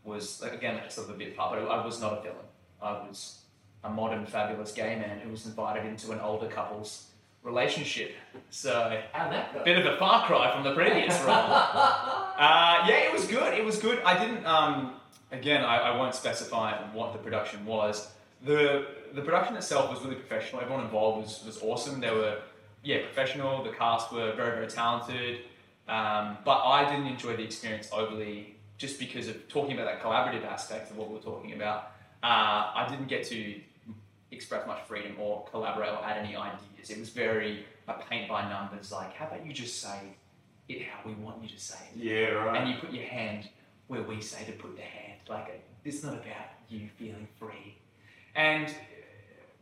was 0.04 0.40
like 0.42 0.54
again 0.54 0.80
sort 0.88 1.08
of 1.08 1.14
a 1.14 1.18
bit 1.18 1.36
part, 1.36 1.52
but 1.52 1.68
I 1.68 1.84
was 1.84 2.00
not 2.00 2.18
a 2.18 2.22
villain. 2.22 2.46
I 2.82 2.92
was 2.92 3.40
a 3.82 3.90
modern, 3.90 4.26
fabulous 4.26 4.72
gay 4.72 4.96
man 4.96 5.20
who 5.20 5.30
was 5.30 5.46
invited 5.46 5.84
into 5.86 6.12
an 6.12 6.20
older 6.20 6.48
couple's 6.48 7.08
relationship. 7.42 8.12
So 8.50 8.98
How'd 9.12 9.32
that 9.32 9.52
go? 9.52 9.62
bit 9.64 9.78
of 9.78 9.86
a 9.86 9.96
far 9.98 10.26
cry 10.26 10.52
from 10.54 10.64
the 10.64 10.74
previous 10.74 11.18
role. 11.20 11.28
uh, 11.36 12.84
yeah, 12.88 13.06
it 13.06 13.12
was 13.12 13.26
good. 13.26 13.54
It 13.54 13.64
was 13.64 13.78
good. 13.78 14.00
I 14.04 14.18
didn't. 14.18 14.44
Um, 14.46 14.94
again, 15.30 15.62
I, 15.64 15.78
I 15.78 15.96
won't 15.96 16.14
specify 16.14 16.72
what 16.92 17.12
the 17.12 17.18
production 17.18 17.64
was. 17.66 18.10
the 18.42 18.86
The 19.14 19.22
production 19.22 19.56
itself 19.56 19.90
was 19.90 20.02
really 20.02 20.16
professional. 20.16 20.62
Everyone 20.62 20.84
involved 20.84 21.26
was 21.26 21.44
was 21.44 21.62
awesome. 21.62 22.00
They 22.00 22.10
were 22.10 22.38
yeah 22.84 22.98
professional. 23.02 23.64
The 23.64 23.70
cast 23.70 24.12
were 24.12 24.32
very 24.32 24.56
very 24.56 24.68
talented. 24.68 25.40
Um, 25.88 26.38
but 26.44 26.62
I 26.64 26.88
didn't 26.90 27.08
enjoy 27.08 27.36
the 27.36 27.42
experience 27.42 27.90
overly 27.92 28.56
just 28.78 28.98
because 28.98 29.28
of 29.28 29.46
talking 29.48 29.74
about 29.76 29.84
that 29.86 30.02
collaborative 30.02 30.44
aspect 30.46 30.90
of 30.90 30.96
what 30.96 31.08
we 31.08 31.14
were 31.16 31.20
talking 31.20 31.52
about. 31.52 31.92
Uh, 32.22 32.72
I 32.74 32.86
didn't 32.88 33.08
get 33.08 33.24
to 33.28 33.60
express 34.30 34.66
much 34.66 34.80
freedom 34.88 35.16
or 35.18 35.44
collaborate 35.50 35.90
or 35.90 36.02
add 36.04 36.16
any 36.24 36.34
ideas. 36.36 36.90
It 36.90 36.98
was 36.98 37.10
very 37.10 37.66
a 37.86 37.94
paint 37.94 38.28
by 38.28 38.48
numbers. 38.48 38.90
Like, 38.90 39.12
how 39.14 39.26
about 39.26 39.44
you 39.44 39.52
just 39.52 39.80
say 39.80 39.98
it 40.68 40.82
how 40.82 41.06
we 41.06 41.14
want 41.14 41.42
you 41.42 41.48
to 41.50 41.60
say 41.60 41.76
it, 41.94 42.02
Yeah, 42.02 42.28
right. 42.30 42.56
and 42.60 42.70
you 42.70 42.76
put 42.80 42.90
your 42.92 43.04
hand 43.04 43.48
where 43.88 44.02
we 44.02 44.20
say 44.22 44.44
to 44.46 44.52
put 44.52 44.74
the 44.76 44.82
hand. 44.82 45.20
Like, 45.28 45.62
it's 45.84 46.02
not 46.02 46.14
about 46.14 46.48
you 46.70 46.88
feeling 46.98 47.28
free. 47.38 47.76
And 48.34 48.74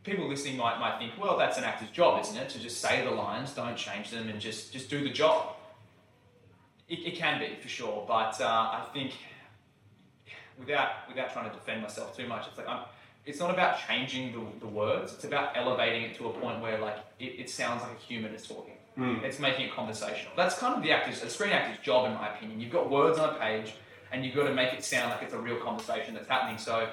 people 0.03 0.27
listening 0.27 0.57
might 0.57 0.79
might 0.79 0.99
think, 0.99 1.13
well, 1.19 1.37
that's 1.37 1.57
an 1.57 1.63
actor's 1.63 1.89
job, 1.89 2.21
isn't 2.21 2.37
it? 2.37 2.49
To 2.49 2.59
just 2.59 2.81
say 2.81 3.03
the 3.03 3.11
lines, 3.11 3.51
don't 3.53 3.77
change 3.77 4.11
them, 4.11 4.29
and 4.29 4.39
just 4.39 4.73
just 4.73 4.89
do 4.89 5.03
the 5.03 5.09
job. 5.09 5.55
It, 6.89 6.99
it 6.99 7.15
can 7.15 7.39
be 7.39 7.55
for 7.61 7.69
sure, 7.69 8.05
but 8.07 8.39
uh, 8.41 8.45
I 8.45 8.85
think 8.93 9.13
without 10.59 11.07
without 11.07 11.31
trying 11.33 11.49
to 11.49 11.55
defend 11.55 11.81
myself 11.81 12.15
too 12.15 12.27
much, 12.27 12.47
it's 12.47 12.57
like 12.57 12.67
I'm, 12.67 12.81
it's 13.25 13.39
not 13.39 13.51
about 13.51 13.79
changing 13.87 14.33
the, 14.33 14.59
the 14.59 14.67
words. 14.67 15.13
It's 15.13 15.23
about 15.23 15.55
elevating 15.55 16.03
it 16.03 16.15
to 16.17 16.27
a 16.27 16.33
point 16.33 16.61
where 16.61 16.77
like 16.79 16.97
it, 17.19 17.39
it 17.39 17.49
sounds 17.49 17.81
like 17.81 17.91
a 17.91 18.01
human 18.01 18.33
is 18.33 18.45
talking. 18.45 18.75
Mm. 18.97 19.23
It's 19.23 19.39
making 19.39 19.65
it 19.65 19.73
conversational. 19.73 20.33
That's 20.37 20.55
kind 20.59 20.75
of 20.75 20.83
the 20.83 20.91
actor's, 20.91 21.23
a 21.23 21.29
screen 21.29 21.51
actor's 21.51 21.83
job, 21.83 22.05
in 22.05 22.13
my 22.13 22.35
opinion. 22.35 22.59
You've 22.59 22.71
got 22.71 22.91
words 22.91 23.17
on 23.17 23.29
a 23.29 23.39
page, 23.39 23.73
and 24.11 24.23
you've 24.23 24.35
got 24.35 24.43
to 24.43 24.53
make 24.53 24.71
it 24.71 24.83
sound 24.83 25.09
like 25.09 25.23
it's 25.23 25.33
a 25.33 25.39
real 25.39 25.57
conversation 25.57 26.13
that's 26.13 26.27
happening. 26.27 26.59
So 26.59 26.89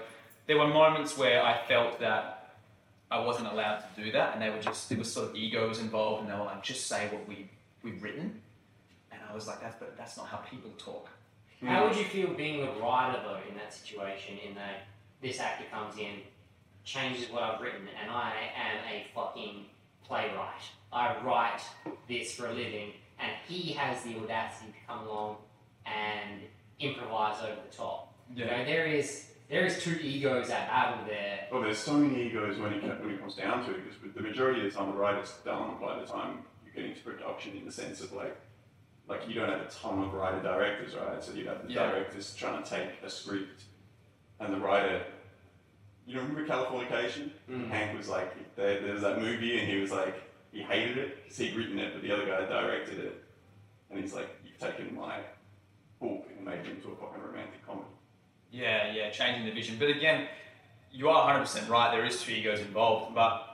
there 0.46 0.56
were 0.56 0.68
moments 0.68 1.18
where 1.18 1.42
I 1.44 1.60
felt 1.68 2.00
that 2.00 2.39
I 3.10 3.18
wasn't 3.18 3.48
allowed 3.48 3.82
to 3.96 4.04
do 4.04 4.12
that, 4.12 4.34
and 4.34 4.42
they 4.42 4.50
were 4.50 4.60
just 4.60 4.88
there 4.88 4.98
was 4.98 5.12
sort 5.12 5.30
of 5.30 5.36
egos 5.36 5.80
involved, 5.80 6.22
and 6.22 6.30
they 6.32 6.38
were 6.38 6.44
like, 6.44 6.62
just 6.62 6.86
say 6.86 7.08
what 7.08 7.26
we 7.28 7.48
we've 7.82 8.02
written, 8.02 8.40
and 9.10 9.20
I 9.28 9.34
was 9.34 9.46
like, 9.46 9.60
that's 9.60 9.76
but 9.78 9.96
that's 9.96 10.16
not 10.16 10.26
how 10.26 10.38
people 10.38 10.70
talk. 10.78 11.08
How 11.62 11.86
would 11.86 11.96
you 11.96 12.04
feel 12.04 12.28
being 12.28 12.60
the 12.60 12.72
writer 12.80 13.20
though 13.22 13.40
in 13.48 13.56
that 13.56 13.74
situation? 13.74 14.38
In 14.46 14.54
that 14.54 14.86
this 15.20 15.40
actor 15.40 15.64
comes 15.70 15.98
in, 15.98 16.20
changes 16.84 17.30
what 17.30 17.42
I've 17.42 17.60
written, 17.60 17.88
and 18.00 18.10
I 18.10 18.32
am 18.56 18.78
a 18.90 19.06
fucking 19.14 19.66
playwright. 20.06 20.62
I 20.92 21.16
write 21.22 21.60
this 22.08 22.34
for 22.34 22.46
a 22.46 22.52
living, 22.52 22.92
and 23.18 23.30
he 23.46 23.72
has 23.72 24.02
the 24.02 24.16
audacity 24.16 24.72
to 24.72 24.78
come 24.86 25.06
along 25.06 25.36
and 25.84 26.40
improvise 26.78 27.42
over 27.42 27.60
the 27.68 27.76
top. 27.76 28.12
You 28.34 28.44
know, 28.46 28.64
there 28.64 28.86
is 28.86 29.29
there 29.50 29.66
is 29.66 29.82
two 29.82 29.98
egos 30.00 30.48
at 30.50 30.68
battle 30.68 31.04
there. 31.06 31.48
Well, 31.50 31.62
there's 31.62 31.78
so 31.78 31.94
many 31.94 32.26
egos 32.26 32.58
when 32.58 32.72
it, 32.74 32.82
when 32.82 33.10
it 33.10 33.20
comes 33.20 33.34
down 33.34 33.64
to 33.66 33.72
it, 33.72 33.80
because 33.84 34.14
the 34.14 34.22
majority 34.22 34.64
of 34.64 34.72
the 34.72 34.78
time 34.78 34.90
the 34.92 34.96
writer's 34.96 35.32
done 35.44 35.74
by 35.80 35.98
the 35.98 36.06
time 36.06 36.38
you 36.64 36.70
get 36.72 36.84
into 36.88 37.00
production 37.02 37.56
in 37.56 37.64
the 37.66 37.72
sense 37.72 38.00
of 38.00 38.12
like, 38.12 38.36
like 39.08 39.28
you 39.28 39.34
don't 39.34 39.48
have 39.50 39.60
a 39.60 39.70
ton 39.70 40.02
of 40.04 40.14
writer 40.14 40.40
directors, 40.40 40.94
right? 40.94 41.22
So 41.22 41.32
you 41.32 41.48
have 41.48 41.66
the 41.66 41.72
Yeah. 41.72 41.90
directors 41.90 42.34
trying 42.36 42.62
to 42.62 42.70
take 42.70 42.88
a 43.04 43.10
script, 43.10 43.64
and 44.38 44.54
the 44.54 44.58
writer. 44.58 45.02
You 46.06 46.14
know, 46.16 46.22
remember 46.22 46.46
Californication? 46.46 47.30
Mm. 47.48 47.68
Hank 47.68 47.96
was 47.96 48.08
like, 48.08 48.54
there, 48.56 48.80
there 48.80 48.94
was 48.94 49.02
that 49.02 49.20
movie, 49.20 49.58
and 49.60 49.68
he 49.68 49.78
was 49.78 49.90
like, 49.92 50.14
he 50.52 50.62
hated 50.62 50.96
it 50.98 51.22
because 51.22 51.38
he'd 51.38 51.54
written 51.56 51.78
it, 51.78 51.92
but 51.92 52.02
the 52.02 52.10
other 52.12 52.24
guy 52.26 52.44
directed 52.46 52.98
it, 52.98 53.22
and 53.90 54.00
he's 54.00 54.14
like, 54.14 54.28
you've 54.44 54.58
taken 54.58 54.94
my 54.96 55.18
book 56.00 56.26
and 56.36 56.44
made 56.44 56.60
it 56.60 56.66
into 56.66 56.88
a 56.88 56.96
fucking 56.96 57.22
romantic 57.22 57.64
comedy. 57.66 57.86
Yeah, 58.52 58.92
yeah, 58.92 59.10
changing 59.10 59.46
the 59.46 59.52
vision. 59.52 59.76
But 59.78 59.90
again, 59.90 60.26
you 60.92 61.08
are 61.08 61.38
100% 61.38 61.68
right. 61.68 61.92
There 61.92 62.04
is 62.04 62.22
two 62.22 62.32
egos 62.32 62.60
involved. 62.60 63.14
But 63.14 63.46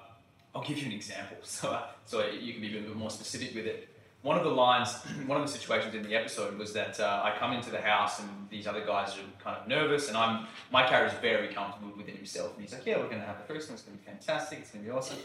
I'll 0.54 0.64
give 0.64 0.78
you 0.78 0.86
an 0.86 0.92
example, 0.92 1.36
so 1.42 1.78
so 2.04 2.26
you 2.26 2.52
can 2.52 2.62
be 2.62 2.76
a 2.78 2.80
bit 2.80 2.96
more 2.96 3.10
specific 3.10 3.54
with 3.54 3.66
it. 3.66 3.88
One 4.22 4.38
of 4.38 4.44
the 4.44 4.50
lines, 4.50 4.94
one 5.26 5.40
of 5.40 5.46
the 5.46 5.52
situations 5.52 5.94
in 5.94 6.02
the 6.02 6.14
episode 6.14 6.58
was 6.58 6.72
that 6.72 6.98
uh, 6.98 7.22
I 7.22 7.38
come 7.38 7.52
into 7.52 7.70
the 7.70 7.80
house 7.80 8.20
and 8.20 8.28
these 8.50 8.66
other 8.66 8.84
guys 8.84 9.10
are 9.16 9.42
kind 9.44 9.56
of 9.56 9.68
nervous, 9.68 10.08
and 10.08 10.16
I'm 10.16 10.46
my 10.72 10.86
character's 10.88 11.18
very 11.20 11.48
comfortable 11.52 11.92
within 11.96 12.16
himself, 12.16 12.54
and 12.54 12.62
he's 12.62 12.72
like, 12.72 12.86
"Yeah, 12.86 12.96
we're 12.96 13.08
going 13.08 13.20
to 13.20 13.26
have 13.26 13.36
a 13.38 13.46
threesome. 13.46 13.74
It's 13.74 13.82
going 13.82 13.98
to 13.98 14.04
be 14.04 14.10
fantastic. 14.10 14.60
It's 14.60 14.70
going 14.70 14.84
to 14.84 14.90
be 14.90 14.96
awesome." 14.96 15.18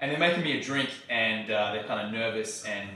And 0.00 0.10
they're 0.10 0.18
making 0.18 0.44
me 0.44 0.58
a 0.58 0.62
drink, 0.62 0.88
and 1.10 1.50
uh, 1.50 1.72
they're 1.72 1.84
kind 1.84 2.06
of 2.06 2.12
nervous, 2.12 2.64
and 2.64 2.88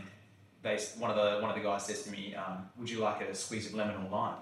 they 0.62 0.78
one 0.98 1.10
of 1.10 1.16
the 1.16 1.40
one 1.40 1.50
of 1.50 1.56
the 1.56 1.62
guys 1.62 1.84
says 1.84 2.04
to 2.04 2.10
me, 2.10 2.34
um, 2.36 2.68
"Would 2.78 2.88
you 2.88 3.00
like 3.00 3.20
a 3.20 3.34
squeeze 3.34 3.66
of 3.66 3.74
lemon 3.74 3.96
or 3.96 4.10
lime?" 4.10 4.36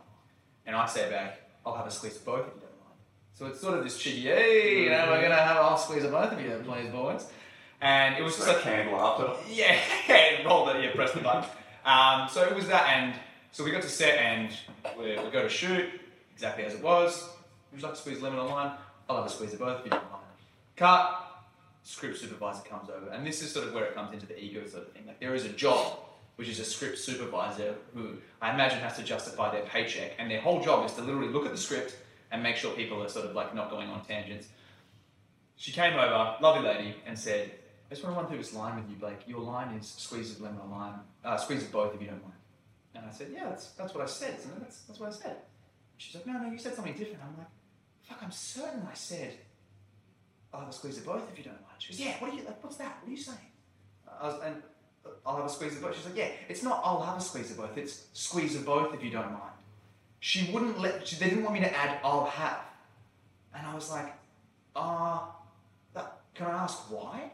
And 0.66 0.76
I 0.76 0.87
say 0.87 1.11
back, 1.11 1.41
I'll 1.64 1.75
have 1.75 1.87
a 1.87 1.90
squeeze 1.90 2.16
of 2.16 2.25
both 2.25 2.40
if 2.40 2.55
you 2.55 2.61
don't 2.61 2.81
mind. 2.81 2.98
So 3.35 3.46
it's 3.46 3.61
sort 3.61 3.79
of 3.79 3.85
this 3.85 3.98
cheeky, 3.98 4.22
hey, 4.22 4.85
you 4.85 4.90
know, 4.90 5.07
we're 5.11 5.22
gonna 5.22 5.37
have 5.37 5.72
a 5.72 5.79
squeeze 5.79 6.05
of 6.05 6.11
both 6.12 6.33
of 6.33 6.40
you, 6.40 6.62
please, 6.64 6.88
boys. 6.90 7.31
And 7.81 8.16
it 8.16 8.22
was 8.22 8.37
just 8.37 8.46
like 8.46 8.61
candle 8.61 9.01
after. 9.01 9.33
yeah, 9.51 9.79
yeah, 10.09 10.46
roll 10.46 10.66
that, 10.66 10.83
yeah, 10.83 10.94
press 10.94 11.12
the 11.12 11.20
button. 11.20 11.48
Um, 11.85 12.29
so 12.29 12.44
it 12.44 12.55
was 12.55 12.68
that, 12.68 12.87
and 12.96 13.14
so 13.51 13.64
we 13.64 13.70
got 13.72 13.83
to 13.83 13.88
set, 13.88 14.18
and 14.18 14.51
we, 14.98 15.18
we 15.18 15.31
go 15.31 15.42
to 15.42 15.48
shoot 15.48 15.88
exactly 16.33 16.64
as 16.64 16.75
it 16.75 16.83
was. 16.83 17.29
Would 17.72 17.81
you 17.81 17.87
like 17.87 17.94
to 17.96 18.01
squeeze 18.01 18.20
lemon 18.20 18.38
or 18.38 18.48
lime? 18.48 18.72
I'll 19.09 19.16
have 19.16 19.27
a 19.27 19.31
squeeze 19.31 19.53
of 19.53 19.59
both 19.59 19.81
if 19.81 19.85
you 19.87 19.90
don't 19.90 20.11
mind. 20.11 20.22
Cut. 20.77 21.18
Script 21.85 22.18
supervisor 22.18 22.62
comes 22.62 22.88
over, 22.88 23.11
and 23.11 23.27
this 23.27 23.42
is 23.42 23.51
sort 23.51 23.66
of 23.66 23.75
where 23.75 23.85
it 23.87 23.94
comes 23.96 24.12
into 24.12 24.27
the 24.27 24.40
ego 24.40 24.64
sort 24.68 24.87
of 24.87 24.92
thing. 24.92 25.03
Like 25.05 25.18
there 25.18 25.35
is 25.35 25.44
a 25.44 25.48
job, 25.48 25.98
which 26.37 26.49
is 26.49 26.59
a 26.59 26.64
script 26.64 26.99
supervisor 26.99 27.75
who 27.95 28.16
I 28.40 28.53
imagine 28.55 28.79
has 28.81 28.97
to 28.97 29.03
justify 29.03 29.51
their 29.53 29.64
paycheck, 29.64 30.12
and 30.18 30.31
their 30.31 30.40
whole 30.40 30.62
job 30.62 30.85
is 30.87 30.92
to 30.95 31.03
literally 31.03 31.29
look 31.29 31.45
at 31.47 31.53
the 31.53 31.59
script 31.59 31.97
and 32.31 32.42
make 32.42 32.57
sure 32.57 32.73
people 32.75 33.03
are 33.03 33.09
sort 33.09 33.27
of 33.27 33.35
like 33.35 33.55
not 33.55 33.71
going 33.71 33.88
on 33.88 34.05
tangents. 34.05 34.49
She 35.57 35.71
came 35.71 35.95
over, 35.95 36.37
lovely 36.40 36.62
lady, 36.68 36.97
and 37.07 37.18
said, 37.18 37.53
I 37.90 37.95
just 37.95 38.03
want 38.03 38.16
to 38.16 38.21
run 38.21 38.29
through 38.29 38.38
this 38.38 38.55
line 38.55 38.77
with 38.77 38.88
you, 38.88 38.97
Blake. 38.97 39.18
Your 39.27 39.40
line 39.40 39.77
is 39.77 39.87
squeeze 39.87 40.33
of 40.33 40.40
lemon 40.40 40.61
or 40.61 40.68
lime. 40.68 41.01
Uh, 41.25 41.37
squeeze 41.37 41.62
of 41.62 41.71
both 41.71 41.95
if 41.95 42.01
you 42.01 42.09
don't 42.09 42.23
mind. 42.23 42.35
And 42.95 43.05
I 43.07 43.11
said, 43.11 43.29
yeah, 43.33 43.51
that's, 43.51 43.68
that's 43.73 43.95
what 43.95 44.03
I 44.03 44.07
said? 44.07 44.38
That's, 44.59 44.81
that's 44.83 44.99
what 44.99 45.11
I 45.11 45.12
said. 45.12 45.37
She's 45.99 46.14
like, 46.14 46.27
no, 46.27 46.33
no, 46.33 46.51
you 46.51 46.59
said 46.59 46.75
something 46.75 46.95
different. 46.95 47.21
I'm 47.23 47.37
like, 47.38 47.49
fuck, 48.03 48.18
I'm 48.23 48.33
certain 48.33 48.87
I 48.90 48.95
said, 48.95 49.35
I'll 50.53 50.61
have 50.61 50.68
a 50.68 50.73
squeeze 50.73 50.99
of 50.99 51.07
both 51.07 51.31
if 51.31 51.38
you 51.38 51.45
don't 51.45 51.61
mind. 51.61 51.77
She 51.79 51.92
goes, 51.92 52.01
yeah, 52.01 52.14
what 52.18 52.33
are 52.33 52.35
you, 52.35 52.42
like, 52.45 52.62
what's 52.64 52.77
that? 52.77 52.99
What 53.01 53.09
are 53.09 53.11
you 53.11 53.16
saying? 53.16 53.38
I 54.21 54.27
was, 54.27 54.40
and 54.45 54.62
I'll 55.27 55.37
have 55.37 55.47
a 55.47 55.49
squeeze 55.49 55.77
of 55.77 55.83
both. 55.83 55.97
She's 55.97 56.07
like, 56.07 56.17
yeah, 56.17 56.29
it's 56.49 56.62
not 56.62 56.81
I'll 56.85 57.03
have 57.03 57.19
a 57.19 57.21
squeeze 57.21 57.51
of 57.51 57.57
both, 57.59 57.77
it's 57.77 58.05
squeeze 58.12 58.57
of 58.57 58.65
both 58.67 58.95
if 58.95 59.03
you 59.03 59.11
don't 59.11 59.33
mind. 59.33 59.53
She 60.21 60.51
wouldn't 60.53 60.79
let, 60.79 61.07
she, 61.07 61.17
they 61.17 61.29
didn't 61.29 61.43
want 61.43 61.55
me 61.55 61.61
to 61.61 61.77
add 61.77 61.99
I'll 62.05 62.27
have. 62.27 62.61
And 63.55 63.67
I 63.67 63.75
was 63.75 63.91
like, 63.91 64.12
uh, 64.75 65.21
can 66.35 66.47
I 66.47 66.51
ask 66.51 66.91
why? 66.91 67.31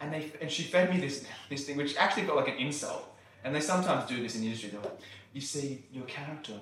And 0.00 0.12
they 0.12 0.30
and 0.40 0.50
she 0.50 0.62
fed 0.62 0.90
me 0.90 1.00
this 1.00 1.24
this 1.48 1.64
thing, 1.64 1.76
which 1.76 1.96
actually 1.96 2.24
felt 2.24 2.36
like 2.36 2.48
an 2.48 2.56
insult. 2.56 3.14
And 3.44 3.54
they 3.54 3.60
sometimes 3.60 4.08
do 4.08 4.22
this 4.22 4.34
in 4.34 4.42
the 4.42 4.48
industry. 4.48 4.70
They're 4.70 4.80
like, 4.80 4.98
you 5.32 5.40
see, 5.40 5.84
your 5.92 6.04
character, 6.04 6.54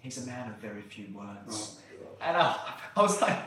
he's 0.00 0.22
a 0.22 0.26
man 0.26 0.50
of 0.50 0.56
very 0.56 0.82
few 0.82 1.06
words. 1.14 1.80
And 2.20 2.36
I, 2.36 2.56
I 2.96 3.02
was 3.02 3.20
like, 3.20 3.38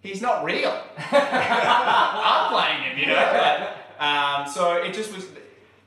he's 0.00 0.20
not 0.20 0.44
real. 0.44 0.76
I'm 1.12 2.52
playing 2.52 2.82
him, 2.82 2.98
you 2.98 3.06
know. 3.06 3.70
But, 3.96 4.04
um, 4.04 4.48
so 4.48 4.74
it 4.82 4.92
just 4.92 5.14
was, 5.14 5.26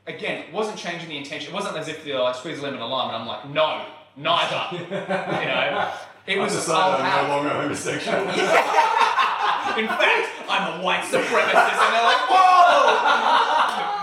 again, 0.07 0.43
it 0.43 0.53
wasn't 0.53 0.77
changing 0.77 1.09
the 1.09 1.17
intention. 1.17 1.51
It 1.51 1.53
wasn't 1.53 1.77
as 1.77 1.87
if 1.87 2.03
they're 2.03 2.19
like 2.19 2.35
squeeze 2.35 2.59
a 2.59 2.61
lemon 2.61 2.79
lime, 2.79 3.13
and 3.13 3.17
I'm 3.17 3.27
like, 3.27 3.49
no, 3.49 3.85
neither. 4.15 4.67
you 4.71 4.89
know, 4.89 5.91
it 6.25 6.37
was 6.39 6.53
I 6.53 6.55
decided 6.55 7.05
I'm 7.05 7.27
no 7.27 7.35
longer 7.35 7.49
homosexual. 7.49 8.19
In 9.77 9.87
fact, 9.87 10.29
I'm 10.49 10.79
a 10.79 10.83
white 10.83 11.03
supremacist, 11.03 11.77
and 11.77 11.93
they're 11.93 12.03
like, 12.03 12.29
whoa! 12.29 12.57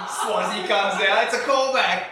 Swazi 0.06 0.68
comes 0.68 1.02
out. 1.02 1.24
It's 1.24 1.34
a 1.34 1.38
callback. 1.38 2.04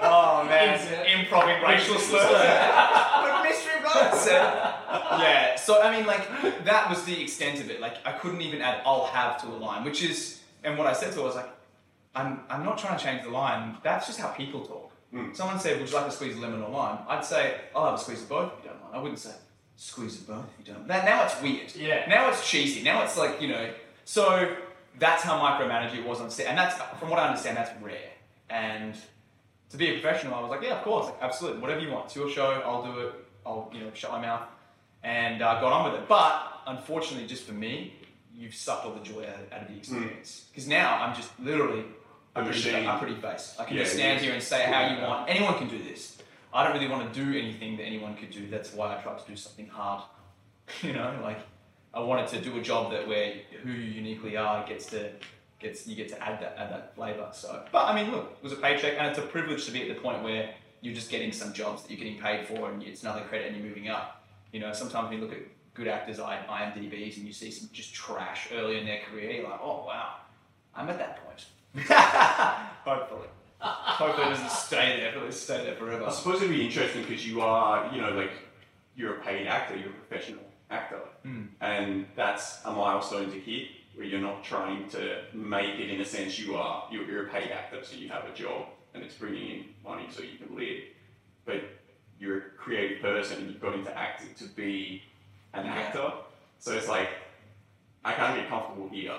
Oh 0.00 0.44
man, 0.44 0.78
improv 1.06 1.62
racial 1.62 1.98
slurs. 1.98 2.26
but 2.26 3.42
mystery 3.42 3.80
box. 3.82 4.26
Yeah. 4.26 5.54
So 5.56 5.80
I 5.80 5.96
mean, 5.96 6.06
like 6.06 6.64
that 6.64 6.90
was 6.90 7.04
the 7.04 7.22
extent 7.22 7.60
of 7.60 7.70
it. 7.70 7.80
Like 7.80 7.94
I 8.04 8.12
couldn't 8.12 8.40
even 8.40 8.60
add 8.60 8.82
"I'll 8.84 9.06
have" 9.06 9.40
to 9.42 9.48
a 9.48 9.56
line, 9.56 9.84
which 9.84 10.02
is, 10.02 10.40
and 10.64 10.76
what 10.76 10.86
I 10.86 10.92
said 10.92 11.12
to 11.12 11.20
her 11.20 11.24
was 11.24 11.36
like, 11.36 11.48
I'm 12.16 12.40
I'm 12.48 12.64
not 12.64 12.78
trying 12.78 12.98
to 12.98 13.04
change 13.04 13.22
the 13.22 13.30
line. 13.30 13.76
That's 13.82 14.06
just 14.06 14.18
how 14.18 14.28
people 14.28 14.66
talk. 14.66 14.90
Mm. 15.14 15.36
Someone 15.36 15.60
said, 15.60 15.78
"Would 15.78 15.88
you 15.88 15.96
like 15.96 16.06
a 16.06 16.10
squeeze 16.10 16.34
of 16.34 16.40
lemon 16.40 16.62
or 16.62 16.70
lime?" 16.70 16.98
I'd 17.08 17.24
say, 17.24 17.60
"I'll 17.74 17.84
have 17.84 17.94
a 17.94 17.98
squeeze 17.98 18.22
of 18.22 18.28
both 18.28 18.52
if 18.58 18.64
you 18.64 18.70
don't 18.70 18.82
mind." 18.82 18.94
I 18.96 18.98
wouldn't 18.98 19.18
say, 19.18 19.34
"Squeeze 19.76 20.20
of 20.20 20.26
both 20.26 20.44
if 20.58 20.66
you 20.66 20.72
don't." 20.72 20.86
Now, 20.86 21.04
now 21.04 21.24
it's 21.24 21.40
weird. 21.42 21.74
Yeah. 21.76 22.08
Now 22.08 22.30
it's 22.30 22.48
cheesy. 22.48 22.82
Now 22.82 23.04
it's 23.04 23.16
like 23.16 23.40
you 23.40 23.48
know. 23.48 23.70
So 24.04 24.56
that's 24.98 25.22
how 25.22 25.38
micromanaging 25.38 25.98
it 25.98 26.06
was 26.06 26.20
on 26.20 26.30
set, 26.30 26.46
and 26.46 26.58
that's 26.58 26.80
from 26.98 27.10
what 27.10 27.18
I 27.18 27.28
understand, 27.28 27.56
that's 27.56 27.70
rare. 27.82 28.12
And 28.48 28.94
to 29.70 29.76
be 29.76 29.88
a 29.88 30.00
professional, 30.00 30.34
I 30.34 30.40
was 30.40 30.50
like, 30.50 30.62
yeah, 30.62 30.78
of 30.78 30.84
course, 30.84 31.06
like, 31.06 31.16
absolutely, 31.20 31.60
whatever 31.60 31.80
you 31.80 31.90
want. 31.90 32.06
It's 32.06 32.16
your 32.16 32.30
show. 32.30 32.62
I'll 32.64 32.82
do 32.82 33.00
it. 33.00 33.14
I'll 33.44 33.70
you 33.72 33.80
know 33.80 33.90
shut 33.92 34.10
my 34.10 34.20
mouth, 34.20 34.42
and 35.02 35.42
uh, 35.42 35.60
got 35.60 35.72
on 35.72 35.92
with 35.92 36.00
it. 36.00 36.08
But 36.08 36.62
unfortunately, 36.66 37.28
just 37.28 37.44
for 37.44 37.52
me, 37.52 37.92
you've 38.34 38.54
sucked 38.54 38.84
all 38.84 38.92
the 38.92 39.00
joy 39.00 39.22
out, 39.22 39.52
out 39.52 39.62
of 39.62 39.68
the 39.68 39.76
experience. 39.76 40.46
Because 40.50 40.66
now 40.68 41.02
I'm 41.02 41.14
just 41.14 41.30
literally 41.38 41.84
a 42.38 42.44
pretty, 42.44 42.58
machine. 42.70 42.86
a 42.86 42.98
pretty 42.98 43.16
face. 43.16 43.56
I 43.58 43.64
can 43.64 43.76
Yeah, 43.76 43.82
just 43.82 43.94
stand 43.96 44.20
yeah. 44.20 44.24
here 44.26 44.34
and 44.34 44.42
say 44.42 44.62
how 44.64 44.94
you 44.94 45.02
want. 45.02 45.28
Anyone 45.28 45.58
can 45.58 45.68
do 45.68 45.78
this. 45.82 46.18
I 46.52 46.64
don't 46.64 46.72
really 46.74 46.88
want 46.88 47.12
to 47.12 47.24
do 47.24 47.38
anything 47.38 47.76
that 47.76 47.82
anyone 47.84 48.16
could 48.16 48.30
do. 48.30 48.48
That's 48.48 48.72
why 48.72 48.96
I 48.96 49.00
tried 49.02 49.18
to 49.18 49.26
do 49.26 49.36
something 49.36 49.68
hard. 49.68 50.02
you 50.82 50.92
know, 50.92 51.18
like 51.22 51.38
I 51.92 52.00
wanted 52.00 52.28
to 52.28 52.40
do 52.40 52.58
a 52.58 52.62
job 52.62 52.92
that 52.92 53.06
where 53.06 53.34
who 53.62 53.70
you 53.70 53.90
uniquely 53.90 54.36
are 54.36 54.66
gets 54.66 54.86
to 54.86 55.10
gets 55.58 55.86
you 55.86 55.96
get 55.96 56.08
to 56.10 56.22
add 56.22 56.40
that 56.40 56.56
add 56.58 56.70
that 56.70 56.94
flavour. 56.94 57.28
So, 57.32 57.64
but 57.72 57.86
I 57.86 57.94
mean, 57.94 58.10
look, 58.12 58.32
it 58.38 58.42
was 58.42 58.52
a 58.52 58.56
paycheck, 58.56 58.94
and 58.98 59.06
it's 59.08 59.18
a 59.18 59.22
privilege 59.22 59.64
to 59.66 59.70
be 59.72 59.88
at 59.88 59.94
the 59.94 60.00
point 60.00 60.22
where 60.22 60.50
you're 60.80 60.94
just 60.94 61.10
getting 61.10 61.32
some 61.32 61.52
jobs 61.52 61.82
that 61.82 61.90
you're 61.90 61.98
getting 61.98 62.20
paid 62.20 62.46
for, 62.46 62.70
and 62.70 62.82
it's 62.82 63.02
another 63.02 63.22
credit, 63.22 63.48
and 63.48 63.56
you're 63.56 63.66
moving 63.66 63.88
up. 63.88 64.24
You 64.52 64.60
know, 64.60 64.72
sometimes 64.72 65.08
when 65.10 65.18
you 65.18 65.24
look 65.24 65.34
at 65.34 65.42
good 65.74 65.88
actors, 65.88 66.20
I 66.20 66.38
IMDb's, 66.48 67.16
and 67.18 67.26
you 67.26 67.32
see 67.32 67.50
some 67.50 67.68
just 67.72 67.94
trash 67.94 68.48
early 68.52 68.78
in 68.78 68.86
their 68.86 69.00
career, 69.10 69.30
you're 69.30 69.44
like, 69.50 69.60
oh 69.62 69.84
wow, 69.86 70.16
I'm 70.74 70.88
at 70.88 70.98
that 70.98 71.24
point. 71.26 71.46
Hopefully, 72.84 73.28
hopefully 73.60 74.26
it 74.28 74.30
doesn't 74.30 74.50
stay 74.50 74.96
there. 75.00 75.16
It'll 75.16 75.32
stay 75.32 75.64
there 75.64 75.74
forever. 75.74 76.04
I 76.04 76.10
suppose 76.10 76.36
it'd 76.36 76.50
be 76.50 76.64
interesting 76.64 77.02
because 77.02 77.26
you 77.26 77.40
are, 77.40 77.92
you 77.94 78.00
know, 78.00 78.10
like 78.10 78.30
you're 78.94 79.16
a 79.16 79.20
paid 79.20 79.46
actor, 79.46 79.76
you're 79.76 79.90
a 79.90 79.92
professional 79.92 80.42
actor, 80.70 81.00
Mm. 81.26 81.48
and 81.60 82.06
that's 82.14 82.64
a 82.64 82.70
milestone 82.72 83.30
to 83.32 83.40
hit 83.40 83.68
where 83.96 84.06
you're 84.06 84.20
not 84.20 84.44
trying 84.44 84.88
to 84.90 85.22
make 85.34 85.78
it 85.80 85.90
in 85.90 86.00
a 86.00 86.04
sense. 86.04 86.38
You 86.38 86.54
are 86.56 86.86
you're, 86.90 87.04
you're 87.04 87.26
a 87.26 87.30
paid 87.30 87.50
actor, 87.50 87.80
so 87.82 87.96
you 87.96 88.08
have 88.08 88.24
a 88.24 88.32
job 88.34 88.66
and 88.94 89.02
it's 89.02 89.14
bringing 89.14 89.50
in 89.50 89.64
money 89.84 90.06
so 90.10 90.22
you 90.22 90.38
can 90.38 90.56
live, 90.56 90.82
but 91.44 91.60
you're 92.20 92.38
a 92.38 92.40
creative 92.56 93.02
person 93.02 93.38
and 93.38 93.48
you've 93.50 93.60
got 93.60 93.74
into 93.74 93.96
acting 93.98 94.32
to 94.38 94.44
be 94.54 95.02
an 95.54 95.66
actor. 95.66 96.12
So 96.60 96.72
it's 96.72 96.88
like 96.88 97.08
I 98.04 98.12
can't 98.12 98.36
get 98.38 98.48
comfortable 98.48 98.88
here 98.88 99.16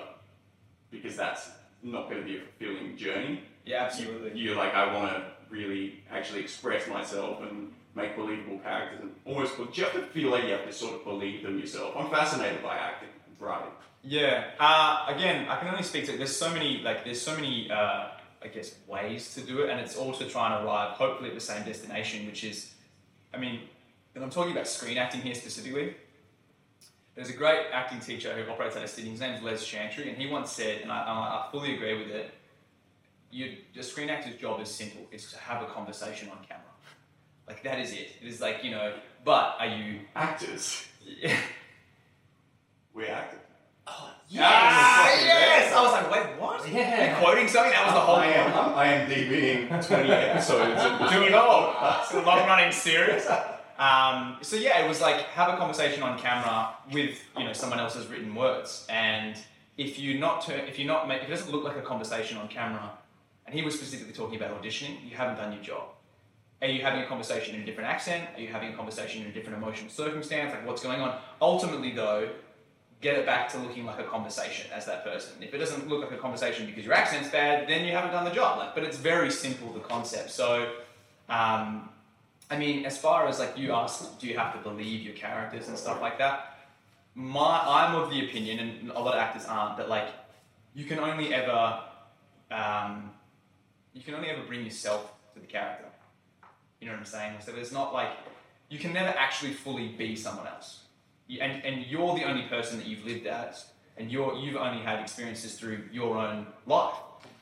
because 0.90 1.14
that's 1.16 1.50
not 1.82 2.08
going 2.10 2.20
to 2.20 2.26
be 2.26 2.36
a 2.36 2.40
fulfilling 2.40 2.96
journey 2.96 3.42
Yeah, 3.64 3.84
absolutely. 3.84 4.38
you're 4.38 4.56
like, 4.56 4.74
I 4.74 4.92
want 4.94 5.12
to 5.12 5.24
really 5.50 6.02
actually 6.10 6.40
express 6.40 6.86
myself 6.88 7.40
and 7.42 7.72
make 7.94 8.16
believable 8.16 8.58
characters 8.58 9.00
and 9.00 9.10
almost, 9.24 9.56
you 9.58 9.84
have 9.84 9.92
to 9.94 10.02
feel 10.08 10.30
like 10.30 10.44
you 10.44 10.50
have 10.50 10.66
to 10.66 10.72
sort 10.72 10.94
of 10.94 11.04
believe 11.04 11.42
them 11.42 11.58
yourself? 11.58 11.94
I'm 11.96 12.10
fascinated 12.10 12.62
by 12.62 12.76
acting 12.76 13.08
and 13.26 13.40
writing. 13.40 13.70
Yeah. 14.02 14.44
Uh, 14.60 15.06
again, 15.08 15.48
I 15.48 15.58
can 15.58 15.68
only 15.68 15.82
speak 15.82 16.06
to. 16.06 16.16
There's 16.16 16.34
so 16.36 16.52
many 16.52 16.80
like 16.82 17.04
there's 17.04 17.20
so 17.20 17.34
many 17.34 17.70
uh, 17.70 18.08
I 18.42 18.48
guess 18.52 18.74
ways 18.86 19.34
to 19.34 19.40
do 19.40 19.62
it, 19.62 19.70
and 19.70 19.80
it's 19.80 19.96
also 19.96 20.28
trying 20.28 20.56
to 20.58 20.64
arrive 20.64 20.92
hopefully 20.92 21.30
at 21.30 21.34
the 21.34 21.40
same 21.40 21.64
destination, 21.64 22.26
which 22.26 22.44
is, 22.44 22.72
I 23.34 23.38
mean, 23.38 23.62
and 24.14 24.22
I'm 24.22 24.30
talking 24.30 24.52
about 24.52 24.68
screen 24.68 24.98
acting 24.98 25.20
here 25.22 25.34
specifically. 25.34 25.96
There's 27.18 27.30
a 27.30 27.36
great 27.36 27.66
acting 27.72 27.98
teacher 27.98 28.32
who 28.32 28.48
operates 28.48 28.76
out 28.76 28.84
of 28.84 28.88
Sydney. 28.90 29.10
His 29.10 29.18
name's 29.18 29.42
Les 29.42 29.66
Chantery, 29.66 30.08
and 30.08 30.16
he 30.16 30.28
once 30.28 30.52
said, 30.52 30.82
and 30.82 30.92
I, 30.92 30.98
I 31.02 31.10
I 31.10 31.48
fully 31.50 31.74
agree 31.74 31.98
with 31.98 32.14
it. 32.14 32.30
You, 33.32 33.56
the 33.74 33.82
screen 33.82 34.08
actor's 34.08 34.36
job 34.36 34.60
is 34.60 34.68
simple: 34.68 35.04
it's 35.10 35.32
to 35.32 35.38
have 35.40 35.60
a 35.60 35.66
conversation 35.66 36.28
on 36.28 36.36
camera. 36.48 36.62
Like 37.48 37.64
that 37.64 37.80
is 37.80 37.90
it. 37.90 38.10
It 38.22 38.28
is 38.28 38.40
like 38.40 38.62
you 38.62 38.70
know. 38.70 38.92
But 39.24 39.56
are 39.58 39.66
you? 39.66 39.98
Actors, 40.14 40.86
Yeah. 41.04 41.36
we're 42.94 43.08
actors. 43.10 43.40
Oh, 43.88 44.10
Ah, 44.38 45.10
yes! 45.20 45.72
I 45.74 45.82
was 45.82 45.90
like, 45.90 46.10
wait, 46.12 46.38
what? 46.40 46.68
Yeah. 46.72 47.10
You're 47.10 47.18
quoting 47.18 47.48
something? 47.48 47.72
That 47.72 47.84
was 47.86 47.94
the 47.94 48.00
whole 48.00 48.16
I 48.16 48.26
am, 48.26 48.52
point. 48.52 48.76
I'm 48.76 49.08
IMDbing 49.08 49.86
20 49.88 50.10
episodes 50.12 50.80
of 50.82 51.10
Do 51.10 51.22
it 51.24 51.34
all. 51.34 52.00
It's 52.02 52.14
a 52.14 52.20
long 52.20 52.46
running 52.46 52.70
series. 52.70 53.26
Um, 53.78 54.38
so 54.42 54.56
yeah, 54.56 54.84
it 54.84 54.88
was 54.88 55.00
like 55.00 55.20
have 55.26 55.52
a 55.54 55.56
conversation 55.56 56.02
on 56.02 56.18
camera 56.18 56.74
with 56.92 57.20
you 57.36 57.44
know 57.44 57.52
someone 57.52 57.78
else's 57.78 58.06
written 58.08 58.34
words, 58.34 58.86
and 58.90 59.36
if 59.76 59.98
you 59.98 60.18
not 60.18 60.44
turn, 60.44 60.60
if 60.60 60.78
you're 60.78 60.88
not 60.88 61.06
make, 61.06 61.22
if 61.22 61.28
it 61.28 61.30
doesn't 61.30 61.52
look 61.52 61.64
like 61.64 61.76
a 61.76 61.82
conversation 61.82 62.36
on 62.38 62.48
camera, 62.48 62.90
and 63.46 63.54
he 63.54 63.62
was 63.62 63.74
specifically 63.74 64.12
talking 64.12 64.36
about 64.36 64.60
auditioning, 64.60 65.08
you 65.08 65.16
haven't 65.16 65.36
done 65.36 65.52
your 65.52 65.62
job. 65.62 65.84
Are 66.60 66.66
you 66.66 66.82
having 66.82 67.02
a 67.02 67.06
conversation 67.06 67.54
in 67.54 67.62
a 67.62 67.64
different 67.64 67.88
accent? 67.88 68.28
Are 68.34 68.40
you 68.40 68.48
having 68.48 68.72
a 68.72 68.76
conversation 68.76 69.22
in 69.22 69.28
a 69.28 69.32
different 69.32 69.58
emotional 69.58 69.90
circumstance? 69.90 70.52
Like 70.52 70.66
what's 70.66 70.82
going 70.82 71.00
on? 71.00 71.16
Ultimately, 71.40 71.92
though, 71.92 72.30
get 73.00 73.16
it 73.16 73.24
back 73.24 73.48
to 73.50 73.58
looking 73.58 73.86
like 73.86 74.00
a 74.00 74.04
conversation 74.04 74.68
as 74.74 74.84
that 74.86 75.04
person. 75.04 75.40
If 75.40 75.54
it 75.54 75.58
doesn't 75.58 75.88
look 75.88 76.02
like 76.02 76.10
a 76.10 76.20
conversation 76.20 76.66
because 76.66 76.84
your 76.84 76.94
accent's 76.94 77.28
bad, 77.28 77.68
then 77.68 77.84
you 77.84 77.92
haven't 77.92 78.10
done 78.10 78.24
the 78.24 78.32
job. 78.32 78.58
Like, 78.58 78.74
but 78.74 78.82
it's 78.82 78.96
very 78.96 79.30
simple 79.30 79.72
the 79.72 79.78
concept. 79.78 80.30
So, 80.30 80.72
um, 81.28 81.90
I 82.50 82.56
mean, 82.56 82.86
as 82.86 82.96
far 82.98 83.26
as 83.26 83.38
like 83.38 83.58
you 83.58 83.72
asked, 83.72 84.20
do 84.20 84.26
you 84.26 84.36
have 84.38 84.54
to 84.54 84.60
believe 84.60 85.02
your 85.02 85.14
characters 85.14 85.68
and 85.68 85.76
stuff 85.76 86.00
like 86.00 86.18
that? 86.18 86.58
My, 87.14 87.62
I'm 87.66 87.94
of 87.94 88.10
the 88.10 88.24
opinion, 88.24 88.58
and 88.60 88.90
a 88.90 89.00
lot 89.00 89.14
of 89.14 89.20
actors 89.20 89.44
aren't, 89.44 89.76
that 89.76 89.88
like 89.88 90.08
you 90.74 90.84
can 90.84 90.98
only 90.98 91.34
ever, 91.34 91.80
um, 92.50 93.10
you 93.92 94.02
can 94.02 94.14
only 94.14 94.28
ever 94.28 94.42
bring 94.42 94.64
yourself 94.64 95.12
to 95.34 95.40
the 95.40 95.46
character. 95.46 95.84
You 96.80 96.86
know 96.86 96.92
what 96.92 97.00
I'm 97.00 97.06
saying? 97.06 97.34
So 97.44 97.52
there's 97.52 97.72
not 97.72 97.92
like 97.92 98.10
you 98.68 98.78
can 98.78 98.92
never 98.92 99.10
actually 99.18 99.52
fully 99.52 99.88
be 99.88 100.14
someone 100.14 100.46
else 100.46 100.84
you, 101.28 101.40
and, 101.40 101.64
and 101.64 101.86
you're 101.86 102.14
the 102.14 102.24
only 102.24 102.42
person 102.44 102.78
that 102.78 102.86
you've 102.86 103.04
lived 103.04 103.26
as, 103.26 103.66
and 103.96 104.10
you're, 104.10 104.34
you've 104.34 104.56
only 104.56 104.82
had 104.82 104.98
experiences 104.98 105.54
through 105.54 105.84
your 105.92 106.16
own 106.16 106.46
life. 106.66 106.94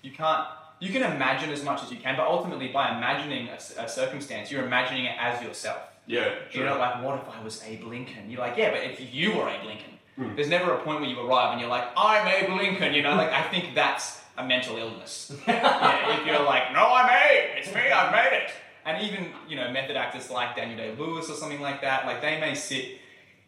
You 0.02 0.10
can't, 0.10 0.46
you 0.78 0.92
can 0.92 1.02
imagine 1.02 1.50
as 1.50 1.64
much 1.64 1.82
as 1.82 1.90
you 1.90 1.98
can, 1.98 2.16
but 2.16 2.26
ultimately 2.26 2.68
by 2.68 2.96
imagining 2.96 3.48
a 3.48 3.88
circumstance, 3.88 4.50
you're 4.50 4.64
imagining 4.64 5.06
it 5.06 5.16
as 5.18 5.42
yourself. 5.42 5.78
Yeah, 6.06 6.34
You're 6.52 6.66
not 6.66 6.78
like, 6.78 7.02
what 7.02 7.18
if 7.20 7.28
I 7.28 7.42
was 7.42 7.62
Abe 7.64 7.84
Lincoln? 7.84 8.30
You're 8.30 8.40
like, 8.40 8.56
yeah, 8.56 8.70
but 8.70 8.84
if 8.84 9.12
you 9.12 9.32
were 9.34 9.48
Abe 9.48 9.64
Lincoln, 9.64 9.90
Hmm. 10.16 10.34
there's 10.34 10.48
never 10.48 10.72
a 10.72 10.78
point 10.78 11.00
where 11.02 11.10
you 11.10 11.20
arrive 11.20 11.52
and 11.52 11.60
you're 11.60 11.68
like, 11.68 11.84
I'm 11.94 12.26
Abe 12.26 12.56
Lincoln. 12.56 12.94
You 12.94 13.02
know, 13.02 13.14
like 13.16 13.30
I 13.32 13.42
think 13.50 13.74
that's 13.74 14.18
a 14.38 14.46
mental 14.46 14.76
illness. 14.78 15.30
yeah, 15.46 16.18
if 16.18 16.26
you're 16.26 16.42
like, 16.42 16.72
no, 16.72 16.86
I'm 16.90 17.10
Abe. 17.10 17.50
It's 17.58 17.74
me. 17.74 17.90
I've 17.90 18.12
made 18.12 18.34
it. 18.36 18.50
And 18.86 19.02
even 19.02 19.28
you 19.46 19.56
know, 19.56 19.70
method 19.70 19.96
actors 19.96 20.30
like 20.30 20.56
Daniel 20.56 20.78
Day 20.78 20.94
Lewis 20.98 21.28
or 21.28 21.34
something 21.34 21.60
like 21.60 21.82
that, 21.82 22.06
like 22.06 22.22
they 22.22 22.40
may 22.40 22.54
sit 22.54 22.98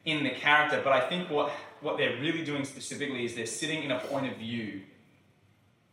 in 0.04 0.24
the 0.24 0.30
character, 0.30 0.80
but 0.84 0.92
I 0.92 1.00
think 1.08 1.30
what 1.30 1.50
what 1.80 1.96
they're 1.96 2.20
really 2.20 2.44
doing 2.44 2.64
specifically 2.66 3.24
is 3.24 3.34
they're 3.34 3.46
sitting 3.46 3.82
in 3.84 3.90
a 3.92 4.00
point 4.00 4.30
of 4.30 4.36
view 4.36 4.82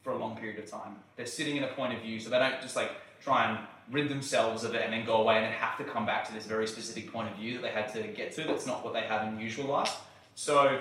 for 0.05 0.11
a 0.11 0.17
long 0.17 0.37
period 0.37 0.59
of 0.59 0.69
time. 0.69 0.95
They're 1.15 1.25
sitting 1.25 1.57
in 1.57 1.63
a 1.63 1.67
point 1.67 1.91
of 1.95 2.01
view, 2.01 2.19
so 2.19 2.29
they 2.29 2.37
don't 2.37 2.61
just 2.61 2.75
like 2.75 2.91
try 3.21 3.49
and 3.49 3.57
rid 3.91 4.07
themselves 4.07 4.63
of 4.63 4.75
it 4.75 4.83
and 4.83 4.93
then 4.93 5.03
go 5.03 5.15
away 5.15 5.37
and 5.37 5.45
then 5.45 5.51
have 5.51 5.77
to 5.79 5.83
come 5.83 6.05
back 6.05 6.27
to 6.27 6.33
this 6.33 6.45
very 6.45 6.67
specific 6.67 7.11
point 7.11 7.29
of 7.31 7.35
view 7.35 7.55
that 7.55 7.63
they 7.63 7.71
had 7.71 7.91
to 7.93 8.03
get 8.03 8.31
to. 8.33 8.43
That's 8.43 8.67
not 8.67 8.85
what 8.85 8.93
they 8.93 9.01
have 9.01 9.27
in 9.27 9.39
usual 9.39 9.65
life. 9.65 9.97
So 10.35 10.79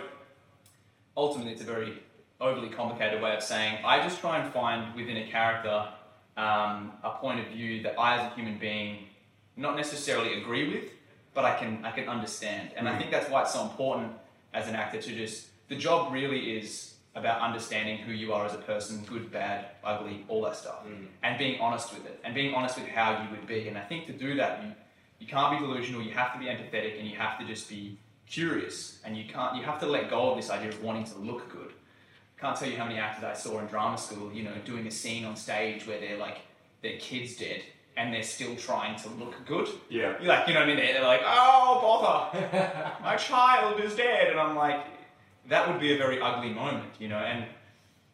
ultimately, 1.16 1.52
it's 1.52 1.62
a 1.62 1.64
very 1.64 2.02
overly 2.38 2.68
complicated 2.68 3.22
way 3.22 3.34
of 3.34 3.42
saying 3.42 3.78
I 3.82 4.02
just 4.02 4.20
try 4.20 4.38
and 4.38 4.52
find 4.52 4.94
within 4.94 5.16
a 5.16 5.26
character 5.26 5.88
um, 6.36 6.92
a 7.02 7.10
point 7.18 7.40
of 7.40 7.46
view 7.46 7.82
that 7.84 7.98
I, 7.98 8.18
as 8.18 8.30
a 8.30 8.34
human 8.34 8.58
being, 8.58 9.06
not 9.56 9.74
necessarily 9.74 10.42
agree 10.42 10.68
with, 10.68 10.90
but 11.32 11.46
I 11.46 11.58
can 11.58 11.82
I 11.82 11.92
can 11.92 12.10
understand. 12.10 12.72
And 12.76 12.86
I 12.86 12.98
think 12.98 13.10
that's 13.10 13.30
why 13.30 13.40
it's 13.42 13.54
so 13.54 13.62
important 13.62 14.12
as 14.52 14.68
an 14.68 14.74
actor 14.74 15.00
to 15.00 15.14
just 15.14 15.46
the 15.68 15.76
job 15.76 16.12
really 16.12 16.58
is 16.58 16.93
about 17.14 17.40
understanding 17.40 17.98
who 17.98 18.12
you 18.12 18.32
are 18.32 18.44
as 18.44 18.54
a 18.54 18.58
person, 18.58 19.04
good, 19.08 19.30
bad, 19.30 19.66
ugly, 19.84 20.24
all 20.28 20.42
that 20.42 20.56
stuff, 20.56 20.84
mm. 20.86 21.06
and 21.22 21.38
being 21.38 21.60
honest 21.60 21.92
with 21.94 22.04
it, 22.06 22.20
and 22.24 22.34
being 22.34 22.54
honest 22.54 22.76
with 22.76 22.88
how 22.88 23.22
you 23.22 23.30
would 23.30 23.46
be. 23.46 23.68
And 23.68 23.78
I 23.78 23.82
think 23.82 24.06
to 24.06 24.12
do 24.12 24.34
that, 24.36 24.62
you 24.62 24.72
you 25.20 25.26
can't 25.26 25.58
be 25.58 25.64
delusional. 25.64 26.02
You 26.02 26.10
have 26.10 26.32
to 26.34 26.38
be 26.38 26.46
empathetic, 26.46 26.98
and 26.98 27.08
you 27.08 27.16
have 27.16 27.38
to 27.38 27.46
just 27.46 27.68
be 27.68 27.96
curious. 28.28 28.98
And 29.04 29.16
you 29.16 29.24
can't 29.24 29.56
you 29.56 29.62
have 29.62 29.78
to 29.80 29.86
let 29.86 30.10
go 30.10 30.30
of 30.30 30.36
this 30.36 30.50
idea 30.50 30.70
of 30.70 30.82
wanting 30.82 31.04
to 31.04 31.18
look 31.18 31.50
good. 31.50 31.72
Can't 32.40 32.56
tell 32.56 32.68
you 32.68 32.76
how 32.76 32.84
many 32.84 32.98
actors 32.98 33.24
I 33.24 33.32
saw 33.32 33.60
in 33.60 33.66
drama 33.66 33.96
school, 33.96 34.32
you 34.32 34.42
know, 34.42 34.52
doing 34.64 34.86
a 34.86 34.90
scene 34.90 35.24
on 35.24 35.36
stage 35.36 35.86
where 35.86 36.00
they're 36.00 36.18
like 36.18 36.38
their 36.82 36.98
kid's 36.98 37.36
dead 37.36 37.62
and 37.96 38.12
they're 38.12 38.22
still 38.22 38.56
trying 38.56 38.96
to 38.96 39.08
look 39.10 39.34
good. 39.46 39.68
yeah. 39.88 40.14
You're 40.18 40.28
like, 40.28 40.48
you 40.48 40.54
know 40.54 40.60
what 40.60 40.68
I 40.68 40.74
mean? 40.74 40.84
They're 40.84 41.02
like, 41.02 41.22
oh 41.24 41.78
bother, 41.80 42.92
my 43.02 43.16
child 43.16 43.80
is 43.80 43.94
dead, 43.94 44.30
and 44.30 44.40
I'm 44.40 44.56
like, 44.56 44.84
that 45.48 45.68
would 45.68 45.80
be 45.80 45.92
a 45.94 45.98
very 45.98 46.20
ugly 46.20 46.50
moment, 46.50 46.92
you 46.98 47.08
know. 47.08 47.18
And 47.18 47.44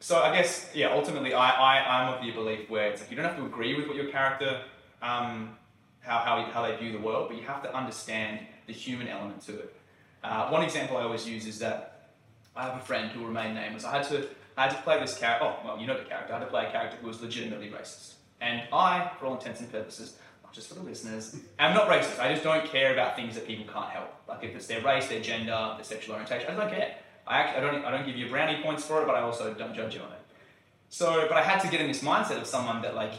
so 0.00 0.20
I 0.20 0.34
guess, 0.34 0.70
yeah, 0.74 0.92
ultimately, 0.92 1.34
I, 1.34 1.50
I 1.50 2.02
I'm 2.02 2.14
of 2.14 2.24
the 2.24 2.30
belief 2.32 2.68
where 2.70 2.90
it's 2.90 3.00
like 3.00 3.10
you 3.10 3.16
don't 3.16 3.26
have 3.26 3.36
to 3.36 3.46
agree 3.46 3.74
with 3.74 3.86
what 3.86 3.96
your 3.96 4.06
character, 4.06 4.62
um, 5.02 5.56
how 6.00 6.18
how 6.18 6.42
how 6.52 6.62
they 6.62 6.76
view 6.76 6.92
the 6.92 6.98
world, 6.98 7.28
but 7.28 7.36
you 7.36 7.46
have 7.46 7.62
to 7.62 7.74
understand 7.74 8.40
the 8.66 8.72
human 8.72 9.08
element 9.08 9.42
to 9.42 9.58
it. 9.58 9.76
Uh, 10.22 10.48
one 10.48 10.62
example 10.62 10.96
I 10.96 11.02
always 11.02 11.26
use 11.28 11.46
is 11.46 11.58
that 11.60 12.10
I 12.56 12.64
have 12.64 12.76
a 12.76 12.84
friend 12.84 13.10
who 13.10 13.20
will 13.20 13.28
remain 13.28 13.54
nameless. 13.54 13.84
I 13.84 13.98
had 13.98 14.04
to 14.08 14.26
I 14.56 14.64
had 14.64 14.76
to 14.76 14.82
play 14.82 14.98
this 15.00 15.16
character. 15.16 15.46
Oh, 15.46 15.56
well, 15.64 15.78
you 15.78 15.86
know 15.86 15.96
the 15.96 16.04
character. 16.04 16.34
I 16.34 16.38
had 16.38 16.44
to 16.44 16.50
play 16.50 16.66
a 16.66 16.70
character 16.70 16.96
who 17.00 17.06
was 17.06 17.20
legitimately 17.20 17.68
racist, 17.68 18.14
and 18.40 18.62
I, 18.72 19.10
for 19.18 19.26
all 19.26 19.34
intents 19.34 19.60
and 19.60 19.70
purposes, 19.70 20.18
not 20.42 20.52
just 20.52 20.68
for 20.68 20.74
the 20.74 20.82
listeners, 20.82 21.36
am 21.58 21.74
not 21.74 21.88
racist. 21.88 22.18
I 22.18 22.32
just 22.32 22.42
don't 22.42 22.66
care 22.66 22.92
about 22.92 23.16
things 23.16 23.34
that 23.34 23.46
people 23.46 23.70
can't 23.72 23.90
help. 23.90 24.12
Like 24.28 24.42
if 24.44 24.54
it's 24.54 24.66
their 24.66 24.82
race, 24.82 25.08
their 25.08 25.20
gender, 25.20 25.74
their 25.76 25.84
sexual 25.84 26.14
orientation, 26.14 26.50
I 26.50 26.56
don't 26.56 26.70
care. 26.70 26.96
I 27.26 27.38
actually 27.38 27.66
I 27.66 27.70
don't 27.70 27.84
I 27.84 27.90
don't 27.90 28.06
give 28.06 28.16
you 28.16 28.28
brownie 28.28 28.62
points 28.62 28.84
for 28.84 29.02
it, 29.02 29.06
but 29.06 29.14
I 29.14 29.20
also 29.20 29.52
don't 29.54 29.74
judge 29.74 29.94
you 29.94 30.00
on 30.00 30.12
it. 30.12 30.18
So, 30.88 31.26
but 31.28 31.36
I 31.36 31.42
had 31.42 31.60
to 31.60 31.68
get 31.68 31.80
in 31.80 31.86
this 31.86 32.02
mindset 32.02 32.40
of 32.40 32.46
someone 32.46 32.82
that 32.82 32.94
like 32.94 33.12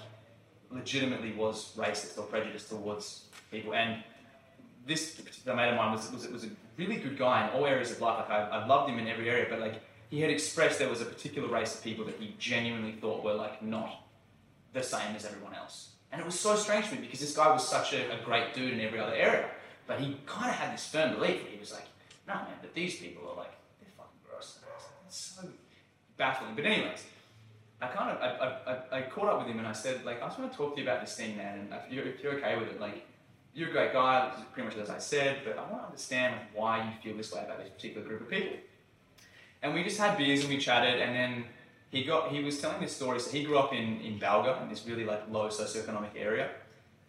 legitimately 0.69 1.33
was 1.33 1.75
racist 1.75 2.17
or 2.17 2.23
prejudiced 2.23 2.69
towards 2.69 3.25
people, 3.49 3.73
and 3.73 4.03
this 4.85 5.15
particular 5.15 5.55
mate 5.55 5.69
of 5.69 5.77
mine 5.77 5.91
was, 5.91 6.11
was, 6.11 6.27
was 6.27 6.43
a 6.43 6.49
really 6.77 6.97
good 6.97 7.17
guy 7.17 7.47
in 7.47 7.53
all 7.53 7.65
areas 7.65 7.91
of 7.91 8.01
life. 8.01 8.27
Like 8.27 8.29
I, 8.29 8.41
I 8.47 8.65
loved 8.65 8.89
him 8.89 8.99
in 8.99 9.07
every 9.07 9.29
area, 9.29 9.45
but 9.49 9.59
like 9.59 9.81
he 10.09 10.21
had 10.21 10.29
expressed 10.29 10.79
there 10.79 10.89
was 10.89 11.01
a 11.01 11.05
particular 11.05 11.47
race 11.47 11.75
of 11.75 11.83
people 11.83 12.03
that 12.05 12.15
he 12.19 12.35
genuinely 12.37 12.93
thought 12.93 13.23
were 13.23 13.33
like 13.33 13.61
not 13.61 14.03
the 14.73 14.83
same 14.83 15.15
as 15.15 15.25
everyone 15.25 15.53
else. 15.53 15.91
And 16.11 16.19
it 16.19 16.25
was 16.25 16.37
so 16.37 16.55
strange 16.55 16.89
to 16.89 16.95
me 16.95 17.01
because 17.01 17.21
this 17.21 17.35
guy 17.35 17.51
was 17.51 17.65
such 17.65 17.93
a, 17.93 18.19
a 18.19 18.23
great 18.25 18.53
dude 18.53 18.73
in 18.73 18.81
every 18.81 18.99
other 18.99 19.13
area. 19.13 19.45
But 19.87 19.99
he 19.99 20.17
kind 20.25 20.49
of 20.49 20.55
had 20.55 20.73
this 20.73 20.87
firm 20.87 21.15
belief 21.15 21.47
he 21.47 21.57
was 21.59 21.71
like, 21.71 21.87
no, 22.27 22.35
man, 22.35 22.57
but 22.61 22.73
these 22.73 22.97
people 22.97 23.29
are 23.29 23.37
like, 23.37 23.53
they're 23.79 23.89
fucking 23.97 24.19
gross. 24.27 24.59
It's 24.61 24.85
so 25.15 25.47
baffling. 26.17 26.55
But, 26.55 26.65
anyways, 26.65 27.03
I 27.81 27.87
kind 27.87 28.11
of, 28.11 28.21
I, 28.21 28.71
I, 28.71 28.99
I 28.99 29.01
caught 29.03 29.27
up 29.27 29.39
with 29.39 29.47
him 29.47 29.59
and 29.59 29.67
I 29.67 29.73
said, 29.73 30.05
like, 30.05 30.21
I 30.21 30.27
just 30.27 30.39
want 30.39 30.51
to 30.51 30.57
talk 30.57 30.75
to 30.75 30.81
you 30.81 30.87
about 30.87 31.01
this 31.01 31.15
thing, 31.15 31.37
man. 31.37 31.59
And 31.59 31.73
if 31.73 31.91
you're, 31.91 32.05
if 32.05 32.23
you're 32.23 32.33
okay 32.33 32.57
with 32.57 32.69
it, 32.69 32.79
like, 32.79 33.05
you're 33.53 33.69
a 33.69 33.71
great 33.71 33.93
guy, 33.93 34.31
pretty 34.53 34.69
much 34.69 34.77
as 34.77 34.89
I 34.89 34.97
said, 34.97 35.39
but 35.43 35.57
I 35.57 35.61
want 35.63 35.81
to 35.81 35.85
understand 35.87 36.35
why 36.53 36.83
you 36.85 36.91
feel 37.03 37.17
this 37.17 37.33
way 37.33 37.43
about 37.43 37.59
this 37.59 37.69
particular 37.69 38.07
group 38.07 38.21
of 38.21 38.29
people. 38.29 38.57
And 39.61 39.73
we 39.73 39.83
just 39.83 39.99
had 39.99 40.17
beers 40.17 40.41
and 40.41 40.49
we 40.49 40.57
chatted, 40.57 41.01
and 41.01 41.13
then 41.13 41.45
he 41.89 42.03
got 42.03 42.31
he 42.31 42.43
was 42.43 42.59
telling 42.59 42.81
this 42.81 42.95
story. 42.95 43.19
So 43.19 43.29
he 43.29 43.43
grew 43.43 43.59
up 43.59 43.73
in 43.73 44.01
in 44.01 44.17
Balga, 44.19 44.61
in 44.63 44.69
this 44.69 44.87
really 44.87 45.05
like 45.05 45.29
low 45.29 45.49
socioeconomic 45.49 46.15
area, 46.15 46.49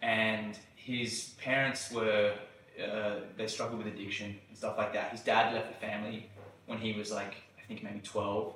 and 0.01 0.57
his 0.75 1.33
parents 1.41 1.91
were 1.91 2.33
uh, 2.79 3.15
they 3.37 3.47
struggled 3.47 3.83
with 3.83 3.87
addiction 3.87 4.35
and 4.49 4.57
stuff 4.57 4.77
like 4.77 4.93
that. 4.93 5.11
His 5.11 5.21
dad 5.21 5.53
left 5.53 5.69
the 5.69 5.87
family 5.87 6.29
when 6.67 6.77
he 6.77 6.93
was 6.93 7.11
like 7.11 7.35
I 7.63 7.67
think 7.67 7.83
maybe 7.83 7.99
twelve, 7.99 8.55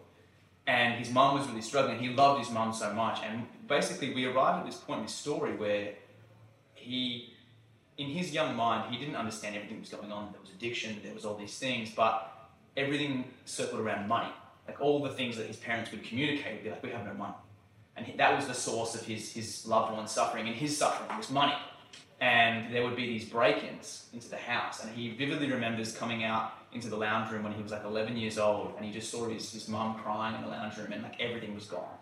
and 0.66 0.96
his 0.96 1.10
mum 1.10 1.38
was 1.38 1.48
really 1.48 1.62
struggling. 1.62 2.00
He 2.00 2.10
loved 2.10 2.44
his 2.44 2.52
mum 2.52 2.74
so 2.74 2.94
much, 2.94 3.22
and 3.24 3.48
basically 3.68 4.14
we 4.14 4.26
arrived 4.26 4.60
at 4.60 4.66
this 4.66 4.76
point 4.76 5.00
in 5.00 5.06
this 5.06 5.16
story 5.16 5.56
where 5.56 5.94
he 6.74 7.34
in 7.98 8.10
his 8.10 8.32
young 8.32 8.56
mind, 8.56 8.94
he 8.94 9.00
didn't 9.00 9.16
understand 9.16 9.56
everything 9.56 9.78
that 9.78 9.92
was 9.92 10.00
going 10.00 10.12
on. 10.12 10.32
There 10.32 10.42
was 10.42 10.52
addiction, 10.52 10.98
there 11.04 11.14
was 11.14 11.26
all 11.26 11.36
these 11.36 11.58
things, 11.58 11.92
but 11.96 12.32
everything 12.76 13.26
circled 13.46 13.82
around 13.82 14.08
money. 14.08 14.30
Like 14.68 14.80
all 14.82 15.02
the 15.02 15.10
things 15.10 15.38
that 15.38 15.48
his 15.48 15.58
parents 15.58 15.92
would 15.92 16.04
communicate 16.04 16.56
would 16.56 16.64
be 16.64 16.70
like, 16.70 16.84
we 16.84 16.90
have 16.92 17.06
no 17.06 17.14
money. 17.14 17.34
And 17.96 18.06
that 18.18 18.36
was 18.36 18.46
the 18.46 18.54
source 18.54 18.94
of 18.94 19.04
his, 19.04 19.34
his 19.34 19.66
loved 19.66 19.94
one's 19.94 20.12
suffering, 20.12 20.48
and 20.48 20.56
his 20.56 20.78
suffering 20.78 21.18
was 21.18 21.32
money. 21.32 21.56
And 22.22 22.74
there 22.74 22.84
would 22.84 22.96
be 22.96 23.08
these 23.08 23.26
break 23.26 23.64
ins 23.64 24.08
into 24.14 24.30
the 24.30 24.38
house. 24.38 24.84
And 24.84 24.96
he 24.96 25.10
vividly 25.10 25.52
remembers 25.52 25.96
coming 25.96 26.24
out 26.24 26.54
into 26.74 26.90
the 26.90 26.98
lounge 26.98 27.32
room 27.32 27.44
when 27.44 27.54
he 27.54 27.62
was 27.62 27.72
like 27.72 27.84
11 27.84 28.18
years 28.18 28.38
old, 28.38 28.74
and 28.78 28.86
he 28.86 28.92
just 28.92 29.10
saw 29.10 29.28
his, 29.28 29.52
his 29.52 29.68
mum 29.68 29.96
crying 29.96 30.36
in 30.36 30.42
the 30.42 30.48
lounge 30.48 30.78
room, 30.78 30.92
and 30.92 31.04
like 31.04 31.20
everything 31.20 31.56
was 31.56 31.66
gone. 31.66 31.98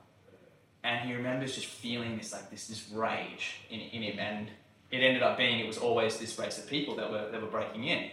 And 0.84 1.08
he 1.08 1.16
remembers 1.16 1.56
just 1.56 1.68
feeling 1.68 2.18
this 2.18 2.32
like 2.32 2.52
this, 2.52 2.68
this 2.68 2.90
rage 2.92 3.62
in, 3.70 3.80
in 3.80 4.04
him. 4.04 4.20
And 4.20 4.50
it 4.92 4.98
ended 4.98 5.24
up 5.24 5.38
being 5.38 5.60
it 5.60 5.68
was 5.68 5.78
always 5.78 6.18
this 6.18 6.38
race 6.38 6.58
of 6.60 6.68
people 6.68 6.96
that 6.98 7.12
were 7.12 7.30
that 7.32 7.42
were 7.42 7.48
breaking 7.48 7.86
in. 7.86 8.10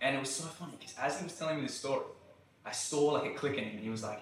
And 0.00 0.16
it 0.16 0.18
was 0.18 0.30
so 0.30 0.44
funny 0.44 0.74
because 0.78 0.94
as 1.00 1.18
he 1.18 1.24
was 1.24 1.38
telling 1.38 1.56
me 1.56 1.62
this 1.62 1.74
story, 1.74 2.04
I 2.66 2.72
saw 2.72 3.12
like 3.12 3.30
a 3.30 3.34
click 3.34 3.56
in 3.56 3.64
him, 3.64 3.76
and 3.76 3.80
he 3.80 3.88
was 3.88 4.02
like, 4.02 4.20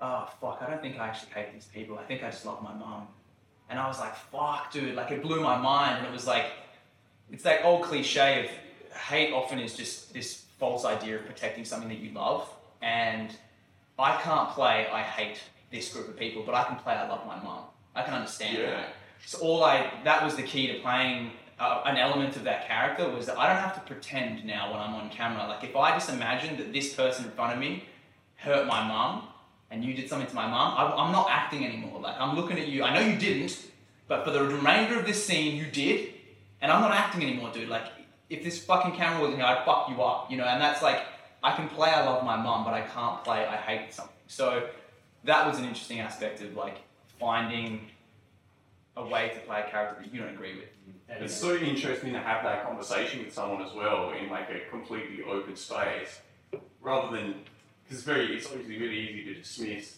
"Oh 0.00 0.30
fuck, 0.40 0.62
I 0.62 0.70
don't 0.70 0.80
think 0.80 0.98
I 0.98 1.08
actually 1.08 1.32
hate 1.32 1.52
these 1.52 1.66
people. 1.66 1.98
I 1.98 2.04
think 2.04 2.22
I 2.22 2.30
just 2.30 2.46
love 2.46 2.62
my 2.62 2.72
mum." 2.72 3.08
And 3.68 3.78
I 3.78 3.86
was 3.86 4.00
like, 4.00 4.16
"Fuck, 4.16 4.72
dude!" 4.72 4.94
Like 4.94 5.10
it 5.10 5.22
blew 5.22 5.40
my 5.42 5.58
mind, 5.58 5.98
and 5.98 6.06
it 6.06 6.12
was 6.12 6.26
like, 6.26 6.46
it's 7.30 7.44
that 7.44 7.64
old 7.64 7.82
cliche 7.82 8.44
of 8.44 8.96
hate. 8.96 9.32
Often 9.32 9.60
is 9.60 9.76
just 9.76 10.14
this 10.14 10.44
false 10.60 10.84
idea 10.84 11.16
of 11.18 11.26
protecting 11.26 11.64
something 11.64 11.88
that 11.88 11.98
you 11.98 12.12
love, 12.12 12.48
and 12.82 13.30
I 13.98 14.20
can't 14.22 14.50
play. 14.50 14.86
I 14.92 15.02
hate 15.02 15.38
this 15.72 15.92
group 15.92 16.08
of 16.08 16.16
people, 16.16 16.42
but 16.46 16.54
I 16.54 16.64
can 16.64 16.76
play. 16.76 16.94
I 16.94 17.08
love 17.08 17.26
my 17.26 17.38
mum. 17.42 17.64
I 17.94 18.02
can 18.02 18.14
understand 18.14 18.58
Yeah. 18.58 18.70
that. 18.70 18.88
So 19.26 19.38
all 19.38 19.64
I 19.64 19.76
that 20.04 20.24
was 20.24 20.36
the 20.36 20.42
key 20.42 20.66
to 20.72 20.78
playing 20.80 21.32
uh, 21.58 21.82
an 21.84 21.96
element 21.98 22.36
of 22.36 22.44
that 22.44 22.66
character 22.66 23.08
was 23.10 23.26
that 23.26 23.36
I 23.38 23.46
don't 23.48 23.62
have 23.62 23.74
to 23.74 23.80
pretend 23.80 24.44
now 24.46 24.70
when 24.70 24.80
I'm 24.80 24.94
on 24.94 25.10
camera. 25.10 25.46
Like 25.46 25.62
if 25.64 25.76
I 25.76 25.90
just 25.92 26.08
imagine 26.08 26.56
that 26.56 26.72
this 26.72 26.94
person 26.94 27.26
in 27.26 27.30
front 27.32 27.52
of 27.52 27.58
me 27.58 27.84
hurt 28.36 28.66
my 28.66 28.82
mum 28.86 29.24
and 29.70 29.84
you 29.84 29.92
did 29.92 30.08
something 30.08 30.26
to 30.26 30.34
my 30.34 30.46
mum, 30.46 30.74
I, 30.78 30.82
I'm 31.00 31.12
not 31.12 31.26
acting 31.30 31.66
anymore. 31.66 32.00
Like 32.00 32.16
I'm 32.18 32.34
looking 32.36 32.58
at 32.58 32.68
you. 32.68 32.82
I 32.82 32.94
know 32.94 33.00
you 33.00 33.18
didn't, 33.18 33.54
but 34.08 34.24
for 34.24 34.30
the 34.30 34.42
remainder 34.42 34.98
of 34.98 35.04
this 35.06 35.22
scene, 35.24 35.54
you 35.56 35.66
did, 35.66 36.14
and 36.62 36.72
I'm 36.72 36.80
not 36.80 36.92
acting 36.92 37.22
anymore, 37.22 37.50
dude. 37.52 37.68
Like 37.68 37.84
if 38.30 38.42
this 38.44 38.64
fucking 38.64 38.92
camera 38.92 39.20
wasn't 39.20 39.38
here, 39.38 39.46
I'd 39.46 39.64
fuck 39.64 39.88
you 39.90 40.00
up, 40.02 40.30
you 40.30 40.36
know. 40.38 40.44
And 40.44 40.62
that's 40.62 40.82
like 40.82 41.02
I 41.42 41.54
can 41.54 41.68
play 41.68 41.90
I 41.90 42.06
love 42.06 42.24
my 42.24 42.36
mum, 42.36 42.64
but 42.64 42.72
I 42.72 42.82
can't 42.82 43.22
play 43.24 43.44
I 43.44 43.56
hate 43.56 43.92
something. 43.92 44.14
So 44.28 44.68
that 45.24 45.46
was 45.46 45.58
an 45.58 45.64
interesting 45.64 46.00
aspect 46.00 46.40
of 46.40 46.54
like 46.54 46.78
finding 47.18 47.88
a 48.96 49.04
way 49.06 49.30
to 49.34 49.40
play 49.40 49.64
a 49.66 49.70
character 49.70 50.02
that 50.02 50.14
you 50.14 50.20
don't 50.20 50.30
agree 50.30 50.54
with. 50.56 50.68
That 51.08 51.22
It's 51.22 51.34
so 51.34 51.56
interesting 51.56 52.12
to 52.12 52.20
have 52.20 52.44
that 52.44 52.64
conversation 52.64 53.24
with 53.24 53.34
someone 53.34 53.62
as 53.62 53.72
well 53.74 54.12
in 54.12 54.30
like 54.30 54.48
a 54.50 54.60
completely 54.70 55.24
open 55.24 55.56
space, 55.56 56.20
rather 56.80 57.14
than 57.16 57.34
because 57.82 57.98
it's 57.98 58.02
very 58.02 58.36
it's 58.36 58.46
obviously 58.46 58.78
really 58.78 58.98
easy 58.98 59.24
to 59.24 59.34
dismiss 59.34 59.96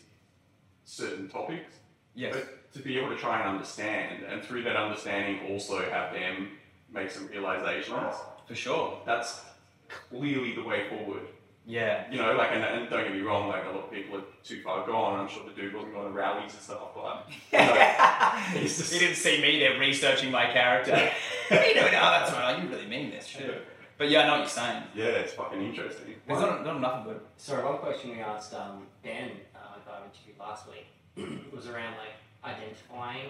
certain 0.85 1.29
topics, 1.29 1.75
Yes. 2.15 2.35
but 2.35 2.73
to 2.73 2.79
be 2.81 2.99
able 2.99 3.11
to 3.11 3.17
try 3.17 3.41
and 3.41 3.49
understand, 3.49 4.25
and 4.25 4.43
through 4.43 4.63
that 4.63 4.77
understanding 4.77 5.53
also 5.53 5.89
have 5.91 6.13
them 6.15 6.53
make 6.93 7.11
some 7.11 7.27
realizations. 7.29 8.15
For 8.47 8.55
sure. 8.55 8.99
That's 9.07 9.41
clearly 9.89 10.55
the 10.55 10.63
way 10.63 10.89
forward. 10.89 11.23
Yeah. 11.65 12.11
You 12.11 12.19
know, 12.19 12.33
like, 12.33 12.51
and, 12.53 12.65
and 12.65 12.91
don't 12.91 13.05
get 13.05 13.13
me 13.13 13.21
wrong, 13.21 13.49
like 13.49 13.65
a 13.65 13.69
lot 13.69 13.85
of 13.85 13.93
people 13.93 14.19
are 14.19 14.25
too 14.43 14.61
far 14.63 14.85
gone. 14.85 15.21
I'm 15.21 15.29
sure 15.29 15.45
the 15.45 15.53
dude 15.53 15.75
wasn't 15.75 15.95
going 15.95 16.07
to 16.07 16.13
rallies 16.13 16.53
and 16.53 16.63
stuff, 16.63 16.95
but 16.95 17.29
you 17.53 17.59
know, 17.59 18.61
he 18.69 18.99
didn't 18.99 19.17
see 19.17 19.41
me 19.41 19.61
there 19.61 19.79
researching 19.79 20.31
my 20.33 20.47
character. 20.47 21.11
you 21.51 21.75
know, 21.77 21.83
no, 21.83 21.91
that's 21.91 22.33
right. 22.33 22.61
You 22.61 22.69
really 22.69 22.87
mean 22.87 23.11
this, 23.11 23.27
shit. 23.27 23.65
But 23.97 24.11
yeah, 24.11 24.23
I 24.23 24.27
know 24.27 24.33
what 24.33 24.39
you're 24.41 24.49
saying. 24.49 24.83
yeah, 24.97 25.05
it's 25.05 25.35
fucking 25.35 25.63
interesting. 25.63 26.17
There's 26.27 26.41
not, 26.41 26.65
not 26.65 26.77
enough 26.77 27.07
of 27.07 27.13
it. 27.13 27.23
Sorry, 27.37 27.65
one 27.65 27.79
question 27.79 28.11
we 28.11 28.21
asked 28.21 28.53
um, 28.55 28.87
Ben, 29.05 29.31
uh, 29.55 29.79
the 29.85 29.93
I 29.93 29.99
interviewed 29.99 30.39
last 30.41 30.67
week, 30.67 31.53
was 31.55 31.69
around 31.69 31.95
like 31.99 32.17
identifying 32.45 33.29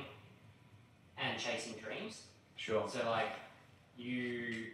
and 1.18 1.38
chasing 1.38 1.74
dreams. 1.74 2.22
Sure. 2.56 2.88
So 2.88 3.00
like, 3.10 3.32
you, 3.96 4.66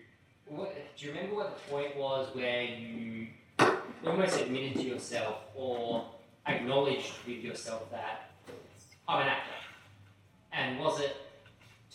what, 0.47 0.75
do 0.97 1.07
you 1.07 1.13
remember 1.13 1.37
what 1.37 1.57
the 1.57 1.71
point 1.71 1.97
was 1.97 2.35
where 2.35 2.63
you 2.63 3.29
almost 4.07 4.41
admitted 4.41 4.75
to 4.81 4.83
yourself 4.83 5.37
or 5.55 6.07
acknowledged 6.47 7.13
with 7.27 7.39
yourself 7.39 7.91
that 7.91 8.31
I'm 9.07 9.23
an 9.23 9.29
actor? 9.29 9.53
And 10.53 10.79
was 10.79 11.01
it 11.01 11.17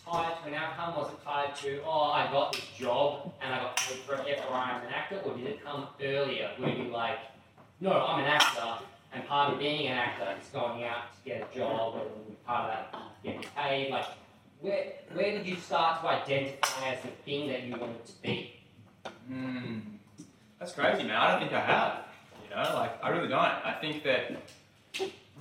tied 0.04 0.34
to 0.42 0.48
an 0.48 0.54
outcome? 0.54 0.96
Was 0.96 1.12
it 1.12 1.24
tied 1.24 1.56
to, 1.56 1.80
oh, 1.84 2.12
I 2.12 2.30
got 2.30 2.52
this 2.52 2.66
job 2.78 3.32
and 3.42 3.52
I 3.52 3.58
got 3.58 3.76
paid 3.76 3.98
for 3.98 4.14
it, 4.14 4.24
therefore 4.24 4.56
I'm 4.56 4.86
an 4.86 4.92
actor? 4.92 5.20
Or 5.24 5.36
did 5.36 5.46
it 5.46 5.64
come 5.64 5.88
earlier 6.02 6.50
where 6.58 6.70
you 6.70 6.84
like, 6.84 7.18
no, 7.80 7.92
I'm 7.92 8.20
an 8.20 8.26
actor 8.26 8.84
and 9.12 9.26
part 9.26 9.52
of 9.52 9.58
being 9.58 9.86
an 9.88 9.98
actor 9.98 10.34
is 10.40 10.48
going 10.48 10.84
out 10.84 11.12
to 11.16 11.28
get 11.28 11.48
a 11.50 11.56
job 11.56 11.96
and 11.96 12.44
part 12.44 12.70
of 12.70 12.92
that 12.92 13.00
getting 13.22 13.44
paid? 13.56 13.90
Like, 13.90 14.06
where, 14.64 14.84
where 15.12 15.32
did 15.32 15.46
you 15.46 15.56
start 15.56 16.00
to 16.00 16.08
identify 16.08 16.94
as 16.94 17.02
the 17.02 17.08
thing 17.08 17.48
that 17.48 17.64
you 17.64 17.76
wanted 17.76 18.04
to 18.06 18.12
be? 18.22 18.60
Hmm. 19.28 19.78
That's 20.58 20.72
crazy, 20.72 21.02
man. 21.02 21.16
I 21.16 21.30
don't 21.32 21.40
think 21.40 21.52
I 21.52 21.60
have. 21.60 21.98
You 22.42 22.56
know, 22.56 22.74
like 22.74 23.04
I 23.04 23.10
really 23.10 23.28
don't. 23.28 23.40
I 23.40 23.76
think 23.78 24.02
that. 24.04 24.32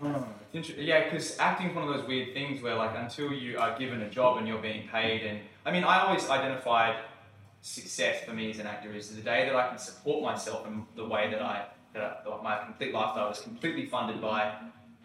Oh, 0.03 0.27
yeah, 0.51 1.05
because 1.05 1.37
acting 1.39 1.69
is 1.69 1.75
one 1.75 1.87
of 1.87 1.95
those 1.95 2.05
weird 2.05 2.33
things 2.33 2.61
where, 2.61 2.75
like, 2.75 2.97
until 2.97 3.31
you 3.31 3.59
are 3.59 3.77
given 3.77 4.01
a 4.01 4.09
job 4.09 4.37
and 4.37 4.47
you're 4.47 4.61
being 4.61 4.87
paid, 4.89 5.21
and 5.21 5.39
I 5.65 5.71
mean, 5.71 5.83
I 5.83 5.99
always 5.99 6.27
identified 6.29 6.95
success 7.61 8.25
for 8.25 8.33
me 8.33 8.49
as 8.49 8.59
an 8.59 8.67
actor 8.67 8.91
is 8.91 9.15
the 9.15 9.21
day 9.21 9.45
that 9.45 9.55
I 9.55 9.69
can 9.69 9.77
support 9.77 10.21
myself 10.23 10.67
in 10.67 10.85
the 10.97 11.05
way 11.05 11.31
that 11.31 11.41
I 11.41 11.67
that 11.93 12.25
I, 12.27 12.43
my 12.43 12.65
complete 12.65 12.93
lifestyle 12.93 13.31
is 13.31 13.39
completely 13.39 13.85
funded 13.85 14.19
by 14.19 14.53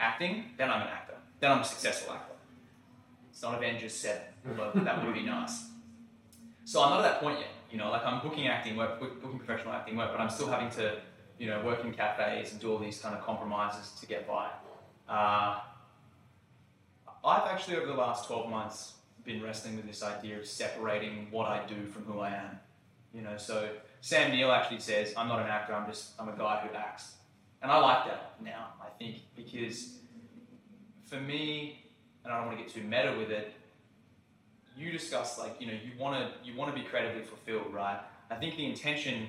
acting. 0.01 0.45
Then 0.57 0.71
I'm 0.71 0.83
an 0.83 0.89
actor. 0.89 1.15
Then 1.39 1.53
I'm 1.53 1.61
a 1.61 1.65
successful 1.65 2.15
actor. 2.15 2.38
It's 3.39 3.45
not 3.45 3.55
Avengers 3.55 3.95
Seven, 3.95 4.23
although 4.49 4.73
that 4.81 5.07
would 5.07 5.15
be 5.15 5.23
nice. 5.23 5.69
So 6.65 6.83
I'm 6.83 6.91
not 6.91 7.05
at 7.05 7.13
that 7.13 7.21
point 7.21 7.39
yet. 7.39 7.51
You 7.71 7.79
know, 7.79 7.89
like 7.89 8.05
I'm 8.05 8.21
booking 8.21 8.49
acting 8.49 8.77
work, 8.77 8.99
booking 8.99 9.39
professional 9.39 9.75
acting 9.75 9.97
work, 9.97 10.11
but 10.11 10.21
I'm 10.21 10.29
still 10.29 10.49
having 10.49 10.71
to, 10.71 10.97
you 11.39 11.47
know, 11.47 11.65
work 11.65 11.85
in 11.85 11.93
cafes 11.93 12.51
and 12.51 12.61
do 12.61 12.73
all 12.73 12.79
these 12.79 13.01
kind 13.01 13.15
of 13.15 13.23
compromises 13.23 13.93
to 14.01 14.07
get 14.09 14.27
by. 14.27 14.49
Uh, 15.09 15.61
I've 17.25 17.49
actually 17.49 17.77
over 17.77 17.87
the 17.87 17.95
last 17.95 18.27
12 18.27 18.51
months 18.51 18.95
been 19.23 19.41
wrestling 19.41 19.77
with 19.77 19.87
this 19.87 20.03
idea 20.03 20.37
of 20.41 20.45
separating 20.45 21.29
what 21.31 21.47
I 21.47 21.65
do 21.65 21.87
from 21.87 22.07
who 22.07 22.19
I 22.19 22.31
am. 22.31 22.59
You 23.15 23.23
know, 23.23 23.37
so 23.37 23.69
Sam 24.01 24.33
Neill 24.33 24.51
actually 24.51 24.81
says, 24.81 25.15
I'm 25.17 25.29
not 25.29 25.39
an 25.39 25.47
actor, 25.47 25.75
I'm 25.75 25.87
just, 25.87 26.11
I'm 26.19 26.29
a 26.29 26.37
guy 26.37 26.67
who 26.67 26.77
acts. 26.77 27.13
And 27.63 27.71
I 27.71 27.79
like 27.79 28.05
that 28.07 28.35
now, 28.43 28.71
I 28.83 28.89
think, 28.99 29.19
because 29.37 29.99
for 31.05 31.21
me, 31.21 31.85
and 32.25 32.33
I 32.33 32.39
don't 32.39 32.47
want 32.47 32.59
to 32.59 32.65
get 32.65 32.73
too 32.73 32.83
meta 32.83 33.15
with 33.19 33.31
it, 33.31 33.53
you 34.77 34.93
discussed 34.93 35.39
like, 35.39 35.61
you 35.61 35.67
know, 35.67 35.73
you 35.73 35.99
want 35.99 36.17
to, 36.17 36.49
you 36.49 36.57
want 36.57 36.75
to 36.75 36.81
be 36.81 36.87
creatively 36.87 37.23
fulfilled, 37.23 37.73
right? 37.73 37.99
I 38.31 38.37
think 38.37 38.57
the 38.57 38.67
intention 38.67 39.29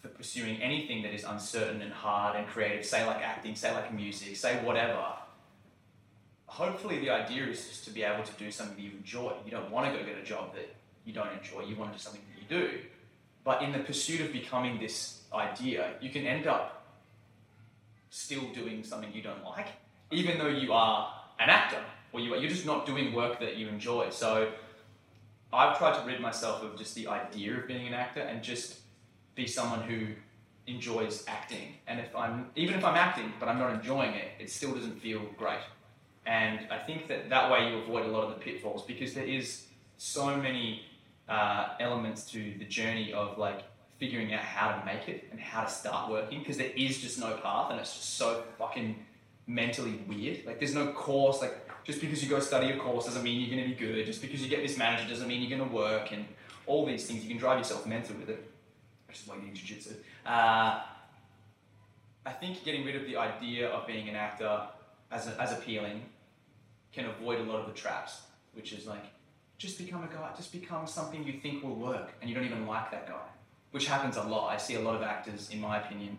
for 0.00 0.08
pursuing 0.08 0.62
anything 0.62 1.02
that 1.02 1.12
is 1.12 1.24
uncertain 1.24 1.82
and 1.82 1.92
hard 1.92 2.36
and 2.36 2.46
creative, 2.46 2.84
say 2.84 3.04
like 3.06 3.22
acting, 3.22 3.54
say 3.54 3.72
like 3.72 3.92
music, 3.92 4.36
say 4.36 4.56
whatever, 4.64 5.04
hopefully 6.46 6.98
the 6.98 7.10
idea 7.10 7.46
is 7.46 7.68
just 7.68 7.84
to 7.84 7.90
be 7.90 8.02
able 8.02 8.24
to 8.24 8.32
do 8.32 8.50
something 8.50 8.76
that 8.76 8.82
you 8.82 8.90
enjoy. 8.96 9.32
You 9.44 9.50
don't 9.50 9.70
want 9.70 9.92
to 9.92 9.98
go 9.98 10.04
get 10.04 10.18
a 10.18 10.24
job 10.24 10.54
that 10.54 10.74
you 11.04 11.12
don't 11.12 11.32
enjoy. 11.32 11.62
You 11.62 11.76
want 11.76 11.92
to 11.92 11.98
do 11.98 12.02
something 12.02 12.20
that 12.28 12.42
you 12.42 12.62
do. 12.62 12.78
But 13.44 13.62
in 13.62 13.72
the 13.72 13.78
pursuit 13.80 14.20
of 14.20 14.32
becoming 14.32 14.78
this 14.78 15.22
idea, 15.32 15.94
you 16.00 16.10
can 16.10 16.26
end 16.26 16.46
up 16.46 16.84
still 18.10 18.42
doing 18.52 18.82
something 18.84 19.12
you 19.12 19.22
don't 19.22 19.44
like, 19.44 19.68
even 20.10 20.38
though 20.38 20.48
you 20.48 20.72
are 20.72 21.14
an 21.38 21.48
actor. 21.48 21.82
Or 22.12 22.20
you, 22.20 22.36
you're 22.36 22.50
just 22.50 22.66
not 22.66 22.86
doing 22.86 23.12
work 23.12 23.40
that 23.40 23.56
you 23.56 23.68
enjoy. 23.68 24.10
So 24.10 24.50
I've 25.52 25.78
tried 25.78 25.98
to 26.00 26.06
rid 26.06 26.20
myself 26.20 26.62
of 26.62 26.76
just 26.76 26.94
the 26.94 27.08
idea 27.08 27.56
of 27.56 27.66
being 27.66 27.86
an 27.86 27.94
actor 27.94 28.20
and 28.20 28.42
just 28.42 28.78
be 29.34 29.46
someone 29.46 29.82
who 29.82 30.08
enjoys 30.66 31.24
acting. 31.26 31.74
And 31.86 31.98
if 32.00 32.14
I'm 32.14 32.50
even 32.56 32.76
if 32.76 32.84
I'm 32.84 32.96
acting 32.96 33.32
but 33.40 33.48
I'm 33.48 33.58
not 33.58 33.72
enjoying 33.72 34.14
it, 34.14 34.28
it 34.38 34.50
still 34.50 34.74
doesn't 34.74 35.00
feel 35.00 35.20
great. 35.36 35.60
And 36.26 36.60
I 36.70 36.78
think 36.78 37.08
that 37.08 37.30
that 37.30 37.50
way 37.50 37.70
you 37.70 37.78
avoid 37.78 38.06
a 38.06 38.08
lot 38.08 38.24
of 38.24 38.30
the 38.30 38.36
pitfalls 38.36 38.84
because 38.84 39.14
there 39.14 39.24
is 39.24 39.66
so 39.96 40.36
many 40.36 40.82
uh, 41.28 41.70
elements 41.80 42.30
to 42.32 42.54
the 42.58 42.64
journey 42.64 43.12
of 43.12 43.38
like 43.38 43.62
figuring 43.98 44.32
out 44.32 44.40
how 44.40 44.72
to 44.72 44.84
make 44.84 45.08
it 45.08 45.28
and 45.30 45.40
how 45.40 45.62
to 45.64 45.70
start 45.70 46.10
working 46.10 46.38
because 46.38 46.56
there 46.56 46.72
is 46.76 46.98
just 46.98 47.18
no 47.18 47.36
path 47.36 47.70
and 47.70 47.80
it's 47.80 47.94
just 47.94 48.14
so 48.14 48.44
fucking 48.58 48.96
mentally 49.46 50.02
weird. 50.08 50.44
Like 50.46 50.58
there's 50.58 50.74
no 50.74 50.92
course. 50.92 51.40
Like 51.40 51.69
just 51.90 52.00
because 52.00 52.22
you 52.22 52.30
go 52.30 52.38
study 52.38 52.70
a 52.70 52.76
course 52.76 53.06
doesn't 53.06 53.24
mean 53.24 53.40
you're 53.40 53.50
going 53.50 53.68
to 53.68 53.68
be 53.68 53.74
good. 53.74 54.06
Just 54.06 54.22
because 54.22 54.40
you 54.40 54.48
get 54.48 54.62
this 54.62 54.78
manager 54.78 55.08
doesn't 55.08 55.26
mean 55.26 55.40
you're 55.42 55.58
going 55.58 55.68
to 55.68 55.74
work. 55.74 56.12
And 56.12 56.24
all 56.66 56.86
these 56.86 57.04
things, 57.06 57.24
you 57.24 57.28
can 57.28 57.36
drive 57.36 57.58
yourself 57.58 57.84
mental 57.84 58.14
with 58.16 58.28
it, 58.28 58.48
which 59.08 59.20
is 59.20 59.26
why 59.26 59.34
you 59.34 59.52
jiu-jitsu. 59.52 59.94
Uh, 60.24 60.82
I 62.24 62.30
think 62.30 62.62
getting 62.64 62.84
rid 62.84 62.94
of 62.94 63.06
the 63.06 63.16
idea 63.16 63.68
of 63.70 63.88
being 63.88 64.08
an 64.08 64.14
actor 64.14 64.68
as, 65.10 65.26
a, 65.26 65.40
as 65.40 65.50
appealing 65.52 66.02
can 66.92 67.06
avoid 67.06 67.40
a 67.40 67.42
lot 67.42 67.58
of 67.58 67.66
the 67.66 67.72
traps, 67.72 68.22
which 68.54 68.72
is 68.72 68.86
like, 68.86 69.04
just 69.58 69.76
become 69.76 70.04
a 70.04 70.14
guy, 70.14 70.30
just 70.36 70.52
become 70.52 70.86
something 70.86 71.24
you 71.24 71.40
think 71.40 71.64
will 71.64 71.74
work, 71.74 72.12
and 72.20 72.30
you 72.30 72.36
don't 72.36 72.44
even 72.44 72.68
like 72.68 72.90
that 72.92 73.08
guy, 73.08 73.26
which 73.72 73.86
happens 73.86 74.16
a 74.16 74.22
lot. 74.22 74.48
I 74.48 74.58
see 74.58 74.76
a 74.76 74.80
lot 74.80 74.94
of 74.94 75.02
actors, 75.02 75.50
in 75.50 75.60
my 75.60 75.78
opinion, 75.78 76.18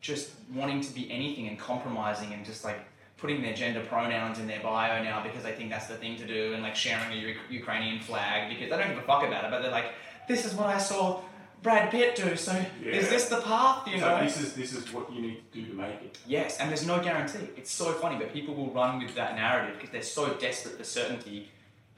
just 0.00 0.30
wanting 0.54 0.80
to 0.80 0.92
be 0.94 1.10
anything 1.10 1.48
and 1.48 1.58
compromising 1.58 2.32
and 2.32 2.46
just 2.46 2.64
like 2.64 2.80
putting 3.22 3.40
their 3.40 3.54
gender 3.54 3.80
pronouns 3.80 4.38
in 4.40 4.46
their 4.48 4.60
bio 4.60 5.02
now 5.02 5.22
because 5.22 5.44
they 5.44 5.52
think 5.52 5.70
that's 5.70 5.86
the 5.86 5.94
thing 5.94 6.16
to 6.16 6.26
do 6.26 6.52
and 6.54 6.62
like 6.62 6.74
sharing 6.76 7.10
a 7.12 7.14
U- 7.14 7.36
Ukrainian 7.48 8.00
flag 8.00 8.50
because 8.50 8.68
they 8.68 8.76
don't 8.76 8.88
give 8.88 8.98
a 8.98 9.02
fuck 9.12 9.22
about 9.24 9.44
it, 9.44 9.50
but 9.52 9.62
they're 9.62 9.70
like, 9.70 9.92
this 10.28 10.44
is 10.44 10.52
what 10.54 10.66
I 10.66 10.78
saw 10.78 11.20
Brad 11.62 11.92
Pitt 11.92 12.16
do, 12.16 12.34
so 12.34 12.52
Yeah. 12.84 12.90
is 13.00 13.08
this 13.08 13.26
the 13.28 13.40
path, 13.40 13.86
you 13.86 14.00
so 14.00 14.08
know? 14.18 14.24
this 14.24 14.36
is 14.40 14.54
this 14.54 14.72
is 14.72 14.92
what 14.92 15.12
you 15.12 15.20
need 15.22 15.36
to 15.52 15.60
do 15.60 15.66
to 15.70 15.74
make 15.74 16.02
it. 16.02 16.18
Yes, 16.26 16.58
and 16.58 16.68
there's 16.68 16.84
no 16.84 17.00
guarantee. 17.00 17.46
It's 17.56 17.70
so 17.70 17.92
funny, 17.92 18.16
but 18.16 18.32
people 18.32 18.52
will 18.56 18.72
run 18.72 19.00
with 19.00 19.14
that 19.14 19.36
narrative 19.36 19.76
because 19.76 19.90
they're 19.90 20.02
so 20.02 20.34
desperate 20.46 20.76
for 20.76 20.82
certainty 20.82 21.48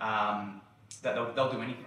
um, 0.02 0.60
that 1.02 1.14
they'll, 1.14 1.32
they'll 1.32 1.50
do 1.50 1.62
anything. 1.62 1.86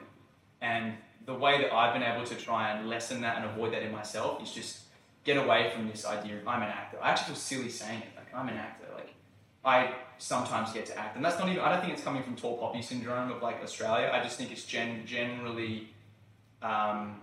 And 0.61 0.93
the 1.27 1.35
way 1.35 1.61
that 1.61 1.71
I've 1.71 1.93
been 1.93 2.01
able 2.11 2.25
to 2.25 2.35
try 2.35 2.71
and 2.71 2.89
lessen 2.89 3.21
that 3.21 3.35
and 3.37 3.45
avoid 3.45 3.71
that 3.73 3.83
in 3.83 3.91
myself 3.91 4.41
is 4.41 4.51
just 4.51 4.79
get 5.23 5.37
away 5.37 5.69
from 5.71 5.87
this 5.87 6.03
idea 6.03 6.37
of 6.39 6.47
I'm 6.47 6.63
an 6.63 6.69
actor. 6.69 6.97
I 6.99 7.11
actually 7.11 7.35
feel 7.35 7.35
silly 7.35 7.69
saying 7.69 7.99
it. 8.01 8.09
Like 8.15 8.33
I'm 8.33 8.49
an 8.49 8.57
actor. 8.57 8.86
I 9.67 9.93
sometimes 10.17 10.71
get 10.71 10.85
to 10.85 10.97
act, 10.97 11.17
and 11.17 11.25
that's 11.25 11.37
not 11.37 11.49
even. 11.49 11.59
I 11.59 11.69
don't 11.69 11.81
think 11.81 11.93
it's 11.93 12.03
coming 12.03 12.23
from 12.23 12.37
tall 12.37 12.57
poppy 12.57 12.81
syndrome 12.81 13.31
of 13.31 13.41
like 13.41 13.61
Australia. 13.61 14.09
I 14.13 14.23
just 14.23 14.37
think 14.37 14.51
it's 14.51 14.63
gen- 14.63 15.05
generally. 15.05 15.89
Um, 16.61 17.21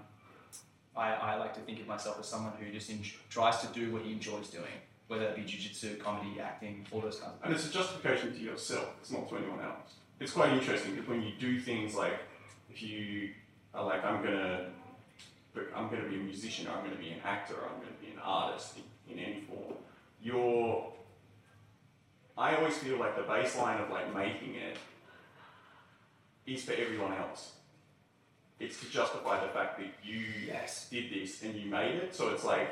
I, 0.97 1.15
I 1.15 1.37
like 1.37 1.55
to 1.55 1.61
think 1.61 1.81
of 1.81 1.89
myself 1.89 2.21
as 2.21 2.27
someone 2.27 2.53
who 2.61 2.71
just 2.71 2.93
tries 3.31 3.59
to 3.63 3.67
do 3.69 3.91
what 3.93 4.03
he 4.03 4.13
enjoys 4.13 4.49
doing, 4.49 4.77
whether 5.09 5.25
that 5.25 5.35
be 5.35 5.43
jiu-jitsu, 5.43 5.97
comedy, 5.97 6.39
acting, 6.41 6.87
all 6.93 7.01
those 7.01 7.19
kinds 7.19 7.33
of 7.41 7.45
And 7.47 7.55
it's 7.55 7.69
a 7.69 7.73
justification 7.73 8.33
to 8.33 8.39
yourself. 8.39 8.91
It's 9.01 9.11
not 9.11 9.29
to 9.31 9.37
anyone 9.39 9.61
else. 9.61 9.95
It's 10.21 10.33
quite 10.33 10.53
interesting 10.53 10.93
because 10.95 11.09
when 11.09 11.23
you 11.23 11.33
do 11.41 11.59
things 11.59 11.97
like, 11.97 12.21
if 12.71 12.81
you 12.81 13.31
are 13.75 13.85
like, 13.85 14.05
I'm 14.05 14.23
gonna, 14.23 14.67
I'm 15.75 15.89
gonna 15.89 16.09
be 16.09 16.17
a 16.17 16.19
musician, 16.19 16.69
I'm 16.69 16.85
gonna 16.85 17.01
be 17.01 17.11
an 17.11 17.21
actor, 17.25 17.55
or 17.55 17.65
I'm 17.65 17.81
gonna 17.81 18.01
be 18.01 18.13
an 18.13 18.21
artist 18.23 18.77
in, 19.09 19.19
in 19.19 19.25
any 19.25 19.41
form. 19.41 19.75
You're, 20.23 20.93
I 22.37 22.57
always 22.57 22.77
feel 22.77 22.99
like 22.99 23.17
the 23.17 23.23
baseline 23.23 23.83
of 23.83 23.91
like 23.91 24.15
making 24.15 24.55
it 24.57 24.77
is 26.47 26.65
for 26.65 26.73
everyone 26.73 27.13
else. 27.15 27.53
It's 28.59 28.79
to 28.81 28.91
justify 28.91 29.41
the 29.45 29.53
fact 29.53 29.79
that 29.79 29.89
you 30.03 30.25
Yes. 30.47 30.89
did 30.89 31.13
this 31.13 31.43
and 31.43 31.55
you 31.55 31.71
made 31.71 31.97
it. 31.97 32.15
So 32.15 32.31
it's 32.31 32.45
like 32.45 32.69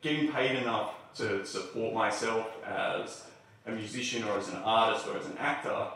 getting 0.00 0.32
paid 0.32 0.56
enough 0.56 0.94
to 1.16 1.44
support 1.44 1.94
myself 1.94 2.46
as 2.64 3.24
a 3.66 3.70
musician 3.70 4.24
or 4.24 4.38
as 4.38 4.48
an 4.48 4.56
artist 4.56 5.06
or 5.06 5.16
as 5.18 5.26
an 5.26 5.36
actor 5.38 5.88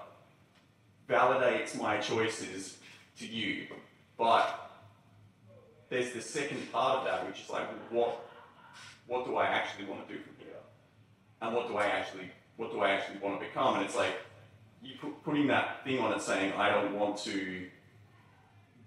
validates 1.08 1.78
my 1.78 1.98
choices 1.98 2.78
to 3.18 3.26
you. 3.26 3.66
But 4.16 4.70
there's 5.88 6.12
the 6.12 6.20
second 6.20 6.70
part 6.72 6.98
of 6.98 7.04
that, 7.04 7.26
which 7.26 7.42
is 7.42 7.50
like, 7.50 7.66
what, 7.90 8.26
what 9.06 9.26
do 9.26 9.36
I 9.36 9.46
actually 9.46 9.86
want 9.86 10.06
to 10.08 10.14
do 10.14 10.20
from 10.20 10.34
here? 10.38 10.56
And 11.42 11.54
what 11.54 11.68
do 11.68 11.76
I 11.76 11.86
actually, 11.86 12.30
what 12.56 12.72
do 12.72 12.80
I 12.80 12.90
actually 12.90 13.18
want 13.18 13.40
to 13.40 13.46
become? 13.46 13.76
And 13.76 13.84
it's 13.84 13.96
like, 13.96 14.14
you 14.82 14.92
put, 15.00 15.22
putting 15.24 15.46
that 15.48 15.82
thing 15.84 15.98
on 15.98 16.12
it 16.12 16.20
saying, 16.20 16.52
I 16.52 16.70
don't 16.70 16.94
want 16.98 17.16
to 17.18 17.66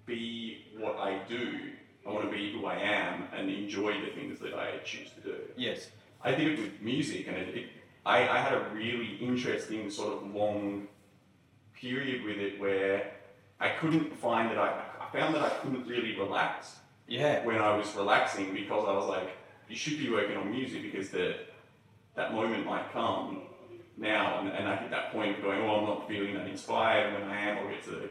be 0.06 0.66
what 0.78 0.98
I 0.98 1.20
do. 1.28 1.72
I 2.08 2.12
want 2.12 2.30
to 2.30 2.32
be 2.32 2.54
who 2.54 2.66
I 2.66 2.76
am 2.76 3.28
and 3.36 3.50
enjoy 3.50 4.00
the 4.02 4.12
things 4.12 4.40
that 4.40 4.54
I 4.54 4.78
choose 4.86 5.10
to 5.12 5.22
do. 5.22 5.36
Yes. 5.58 5.90
I 6.24 6.32
did 6.32 6.48
it 6.48 6.60
with 6.60 6.82
music, 6.82 7.28
and 7.28 7.36
it, 7.36 7.56
it, 7.56 7.66
I, 8.06 8.28
I 8.28 8.38
had 8.40 8.54
a 8.54 8.70
really 8.74 9.18
interesting 9.20 9.90
sort 9.90 10.14
of 10.14 10.34
long 10.34 10.88
period 11.76 12.24
with 12.24 12.38
it 12.38 12.60
where 12.60 13.12
I 13.60 13.70
couldn't 13.70 14.16
find 14.18 14.50
that 14.50 14.58
I, 14.58 14.82
I 15.02 15.12
found 15.12 15.36
that 15.36 15.42
I 15.42 15.50
couldn't 15.50 15.86
really 15.88 16.18
relax 16.18 16.78
Yeah. 17.08 17.44
when 17.46 17.58
I 17.58 17.76
was 17.76 17.94
relaxing 17.96 18.54
because 18.54 18.88
I 18.88 18.94
was 18.94 19.08
like, 19.08 19.30
you 19.70 19.76
should 19.76 19.98
be 19.98 20.10
working 20.10 20.38
on 20.38 20.50
music 20.50 20.82
because 20.84 21.10
the, 21.10 21.36
that 22.16 22.34
moment 22.34 22.66
might 22.66 22.92
come 22.94 23.42
now, 23.98 24.40
and, 24.40 24.50
and 24.50 24.68
I 24.68 24.76
hit 24.76 24.92
that 24.92 25.12
point 25.12 25.38
of 25.38 25.44
going, 25.44 25.60
oh, 25.62 25.78
I'm 25.78 25.86
not 25.86 26.08
feeling 26.08 26.34
that 26.36 26.48
inspired. 26.48 27.14
When 27.14 27.24
I 27.30 27.42
am, 27.42 27.58
I'll 27.58 27.70
get 27.70 27.84
to 27.86 27.90
the, 27.92 28.10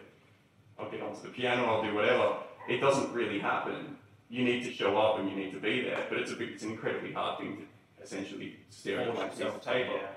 I'll 0.79 0.91
get 0.91 1.01
onto 1.03 1.23
the 1.23 1.29
piano, 1.29 1.65
I'll 1.65 1.83
do 1.83 1.95
whatever. 1.95 2.37
It 2.69 2.81
doesn't 2.81 3.13
really 3.13 3.39
happen. 3.39 3.97
You 4.29 4.45
need 4.45 4.65
to 4.65 4.73
show 4.73 4.97
up 4.97 5.21
and 5.21 5.31
you 5.31 5.37
need 5.37 5.53
to 5.53 5.61
be 5.61 5.83
there, 5.83 6.05
but 6.09 6.19
it's 6.19 6.33
a 6.33 6.37
big, 6.37 6.51
it's 6.51 6.65
an 6.65 6.73
incredibly 6.73 7.13
hard 7.13 7.39
thing 7.39 7.57
to 7.59 8.03
essentially 8.03 8.57
stare 8.71 9.01
at 9.01 9.15
like 9.15 9.33
a 9.33 9.37
piece. 9.37 9.41
Yeah. 9.41 10.09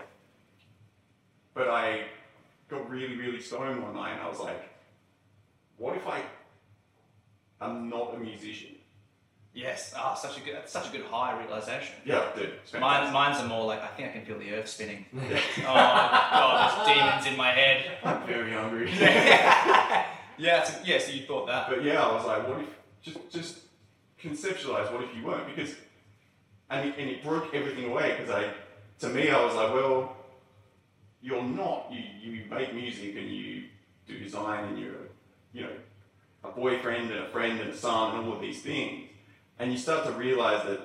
But 1.53 1.67
I 1.69 2.05
got 2.69 2.89
really, 2.89 3.15
really 3.15 3.39
stoned 3.39 3.83
one 3.83 3.93
night, 3.93 4.13
and 4.13 4.21
I 4.21 4.29
was 4.29 4.39
like, 4.39 4.69
what 5.77 5.95
if 5.95 6.07
I 6.07 6.23
am 7.61 7.89
not 7.89 8.15
a 8.15 8.19
musician? 8.19 8.78
Yes. 9.53 9.93
Ah, 9.97 10.13
such 10.13 10.37
a 10.37 10.41
good, 10.41 10.55
that's 10.55 10.71
such 10.71 10.89
a 10.89 10.91
good 10.91 11.05
high 11.05 11.37
realization. 11.39 11.95
Yeah, 12.05 12.23
dude. 12.35 12.53
Mine, 12.79 13.11
mine's 13.11 13.39
are 13.39 13.47
more 13.47 13.65
like 13.65 13.81
I 13.81 13.87
think 13.87 14.09
I 14.09 14.11
can 14.11 14.25
feel 14.25 14.37
the 14.37 14.53
earth 14.53 14.67
spinning. 14.67 15.05
oh 15.13 15.63
god, 15.63 16.85
there's 16.85 16.97
demons 16.97 17.25
in 17.25 17.35
my 17.35 17.51
head. 17.51 17.97
I'm 18.03 18.25
very 18.27 18.51
hungry. 18.51 18.91
yeah, 18.99 20.05
it's, 20.37 20.87
yeah. 20.87 20.99
So 20.99 21.11
you 21.11 21.25
thought 21.25 21.47
that? 21.47 21.67
But 21.67 21.83
yeah, 21.83 22.01
I 22.01 22.13
was 22.13 22.25
like, 22.25 22.47
what 22.47 22.59
if 22.61 22.67
just 23.01 23.29
just 23.31 23.57
conceptualize 24.21 24.91
what 24.93 25.03
if 25.03 25.15
you 25.15 25.25
weren't? 25.25 25.47
Because 25.53 25.75
and 26.69 26.89
it, 26.89 26.95
and 26.99 27.09
it 27.09 27.23
broke 27.23 27.53
everything 27.53 27.91
away 27.91 28.15
because 28.17 28.29
I 28.29 28.53
to 28.99 29.09
me 29.09 29.29
I 29.29 29.43
was 29.43 29.55
like, 29.55 29.73
well, 29.73 30.15
you're 31.21 31.43
not. 31.43 31.91
You 31.91 32.03
you 32.21 32.45
make 32.49 32.73
music 32.73 33.15
and 33.17 33.29
you 33.29 33.63
do 34.07 34.19
design 34.19 34.65
and 34.65 34.79
you're 34.79 35.09
you 35.53 35.63
know 35.63 35.71
a 36.43 36.49
boyfriend 36.49 37.11
and 37.11 37.25
a 37.25 37.29
friend 37.29 37.59
and 37.59 37.71
a 37.71 37.75
son 37.75 38.15
and 38.15 38.27
all 38.27 38.35
of 38.35 38.41
these 38.41 38.61
things, 38.61 39.08
and 39.59 39.71
you 39.71 39.77
start 39.77 40.05
to 40.05 40.11
realize 40.13 40.65
that 40.65 40.79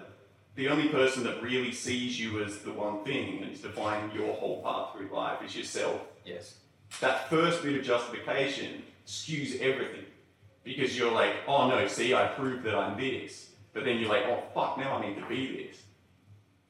the 0.57 0.69
only 0.69 0.89
person 0.89 1.25
that 1.25 1.43
really 1.43 1.73
sees 1.73 2.19
you 2.21 2.43
as 2.45 2.59
the 2.61 2.73
one 2.73 3.03
thing 3.05 3.43
and 3.43 3.51
is 3.53 3.61
defining 3.61 4.15
your 4.15 4.35
whole 4.35 4.63
path 4.63 4.97
through 4.97 5.15
life 5.15 5.39
is 5.45 5.57
yourself 5.57 6.01
Yes. 6.25 6.55
that 7.01 7.29
first 7.29 7.63
bit 7.63 7.77
of 7.79 7.85
justification 7.85 8.83
skews 9.07 9.61
everything 9.61 10.05
because 10.63 10.97
you're 10.97 11.13
like, 11.13 11.35
oh 11.47 11.69
no, 11.69 11.87
see, 11.89 12.15
I 12.15 12.27
proved 12.29 12.65
that 12.65 12.75
I'm 12.75 12.99
this, 12.99 13.51
but 13.75 13.85
then 13.85 13.99
you're 13.99 14.09
like, 14.09 14.25
oh 14.27 14.43
fuck, 14.55 14.79
now 14.79 14.97
I 14.97 15.07
need 15.07 15.17
to 15.21 15.27
be 15.29 15.67
this, 15.67 15.83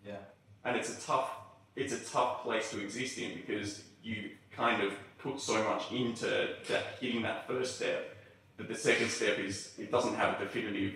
Yeah. 0.04 0.16
and 0.64 0.76
it's 0.76 0.98
a 0.98 1.06
tough, 1.06 1.30
it's 1.76 1.92
a 1.92 2.00
tough 2.10 2.42
place 2.42 2.70
to 2.70 2.80
exist 2.82 3.18
in 3.18 3.36
because 3.36 3.84
you 4.02 4.30
kind 4.50 4.82
of 4.82 4.92
put 5.18 5.40
so 5.40 5.62
much 5.64 5.92
into 5.92 6.26
that 6.68 6.98
hitting 7.00 7.22
that 7.22 7.46
first 7.46 7.76
step 7.76 8.16
that 8.56 8.68
the 8.68 8.74
second 8.74 9.08
step 9.10 9.38
is 9.38 9.74
it 9.78 9.90
doesn't 9.90 10.14
have 10.14 10.40
a 10.40 10.44
definitive 10.44 10.94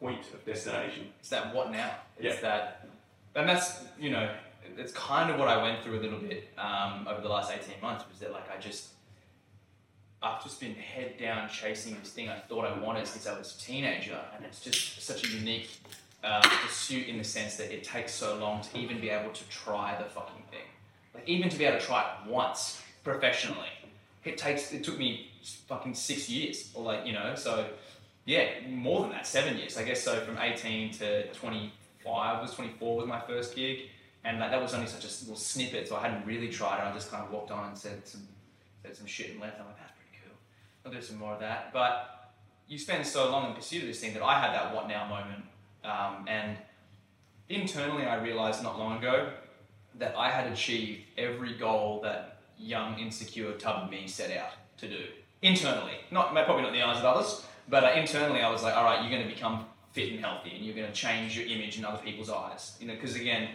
point 0.00 0.20
of 0.32 0.44
destination. 0.44 1.12
It's 1.20 1.28
that 1.30 1.54
what 1.54 1.70
now? 1.70 1.90
It's 2.18 2.36
Yeah. 2.36 2.40
that, 2.42 2.88
and 3.34 3.48
that's 3.48 3.84
you 3.98 4.10
know, 4.10 4.30
it's 4.76 4.92
kind 4.92 5.30
of 5.30 5.38
what 5.38 5.48
I 5.48 5.62
went 5.62 5.82
through 5.82 5.98
a 5.98 6.02
little 6.02 6.18
bit 6.18 6.48
um, 6.58 7.06
over 7.08 7.20
the 7.20 7.28
last 7.28 7.52
eighteen 7.52 7.80
months. 7.82 8.04
Was 8.10 8.20
that 8.20 8.32
like 8.32 8.48
I 8.54 8.60
just, 8.60 8.88
I've 10.22 10.42
just 10.42 10.60
been 10.60 10.74
head 10.74 11.18
down 11.18 11.48
chasing 11.48 11.96
this 12.00 12.10
thing 12.10 12.28
I 12.28 12.38
thought 12.38 12.64
I 12.64 12.78
wanted 12.78 13.06
since 13.06 13.26
I 13.26 13.38
was 13.38 13.56
a 13.56 13.60
teenager, 13.60 14.18
and 14.36 14.44
it's 14.44 14.60
just 14.60 15.00
such 15.02 15.24
a 15.24 15.28
unique 15.28 15.70
uh, 16.24 16.40
pursuit 16.62 17.06
in 17.08 17.18
the 17.18 17.24
sense 17.24 17.56
that 17.56 17.72
it 17.72 17.84
takes 17.84 18.12
so 18.12 18.36
long 18.36 18.62
to 18.62 18.78
even 18.78 19.00
be 19.00 19.10
able 19.10 19.30
to 19.32 19.44
try 19.48 19.96
the 19.98 20.04
fucking 20.08 20.42
thing. 20.50 20.66
Like 21.14 21.28
even 21.28 21.48
to 21.48 21.56
be 21.58 21.64
able 21.64 21.78
to 21.78 21.84
try 21.84 22.02
it 22.02 22.30
once 22.30 22.82
professionally, 23.04 23.68
it 24.24 24.38
takes. 24.38 24.72
It 24.72 24.84
took 24.84 24.98
me 24.98 25.30
fucking 25.68 25.94
six 25.94 26.28
years, 26.28 26.70
or 26.74 26.84
like 26.84 27.06
you 27.06 27.12
know, 27.12 27.34
so 27.34 27.68
yeah, 28.28 28.50
more 28.68 29.00
than 29.00 29.10
that, 29.12 29.26
seven 29.26 29.56
years, 29.56 29.78
I 29.78 29.84
guess. 29.84 30.02
So 30.02 30.20
from 30.20 30.36
18 30.36 30.92
to 30.98 31.32
25 31.32 32.42
was 32.42 32.52
24 32.52 32.98
was 32.98 33.06
my 33.06 33.20
first 33.20 33.56
gig, 33.56 33.88
and 34.22 34.38
like, 34.38 34.50
that 34.50 34.60
was 34.60 34.74
only 34.74 34.86
such 34.86 35.04
a 35.04 35.08
little 35.22 35.34
snippet, 35.34 35.88
so 35.88 35.96
I 35.96 36.02
hadn't 36.06 36.26
really 36.26 36.50
tried 36.50 36.78
it. 36.78 36.90
I 36.90 36.92
just 36.92 37.10
kind 37.10 37.24
of 37.24 37.32
walked 37.32 37.50
on 37.50 37.68
and 37.68 37.78
said 37.78 38.06
some 38.06 38.28
there's 38.82 38.98
some 38.98 39.06
shit 39.06 39.30
and 39.30 39.40
left. 39.40 39.58
I'm 39.58 39.64
like, 39.64 39.78
that's 39.78 39.92
pretty 39.92 40.22
cool. 40.22 40.36
I'll 40.84 40.92
do 40.92 41.00
some 41.00 41.16
more 41.16 41.32
of 41.32 41.40
that. 41.40 41.72
But 41.72 42.34
you 42.68 42.78
spend 42.78 43.06
so 43.06 43.30
long 43.30 43.48
in 43.48 43.54
pursuit 43.54 43.80
of 43.80 43.88
this 43.88 43.98
thing 43.98 44.12
that 44.12 44.22
I 44.22 44.38
had 44.38 44.52
that 44.52 44.74
what 44.74 44.88
now 44.88 45.08
moment. 45.08 45.44
Um, 45.82 46.28
and 46.28 46.58
internally, 47.48 48.04
I 48.04 48.22
realized 48.22 48.62
not 48.62 48.78
long 48.78 48.98
ago 48.98 49.30
that 49.94 50.14
I 50.18 50.30
had 50.30 50.52
achieved 50.52 51.00
every 51.16 51.56
goal 51.56 52.02
that 52.02 52.40
young, 52.58 52.98
insecure, 52.98 53.52
tubby 53.52 53.90
me 53.90 54.06
set 54.06 54.36
out 54.36 54.52
to 54.76 54.86
do. 54.86 55.04
Internally, 55.40 55.94
not 56.10 56.34
probably 56.34 56.62
not 56.62 56.74
in 56.74 56.78
the 56.78 56.82
eyes 56.82 56.98
of 56.98 57.04
others, 57.06 57.44
but 57.68 57.84
uh, 57.84 57.92
internally, 57.96 58.40
I 58.40 58.50
was 58.50 58.62
like, 58.62 58.74
all 58.76 58.84
right, 58.84 59.00
you're 59.02 59.10
going 59.10 59.28
to 59.28 59.34
become 59.34 59.66
fit 59.92 60.12
and 60.12 60.20
healthy, 60.20 60.52
and 60.56 60.64
you're 60.64 60.74
going 60.74 60.86
to 60.86 60.92
change 60.92 61.36
your 61.38 61.46
image 61.46 61.78
in 61.78 61.84
other 61.84 62.02
people's 62.02 62.30
eyes. 62.30 62.76
You 62.80 62.86
know, 62.88 62.94
because 62.94 63.14
again, 63.16 63.48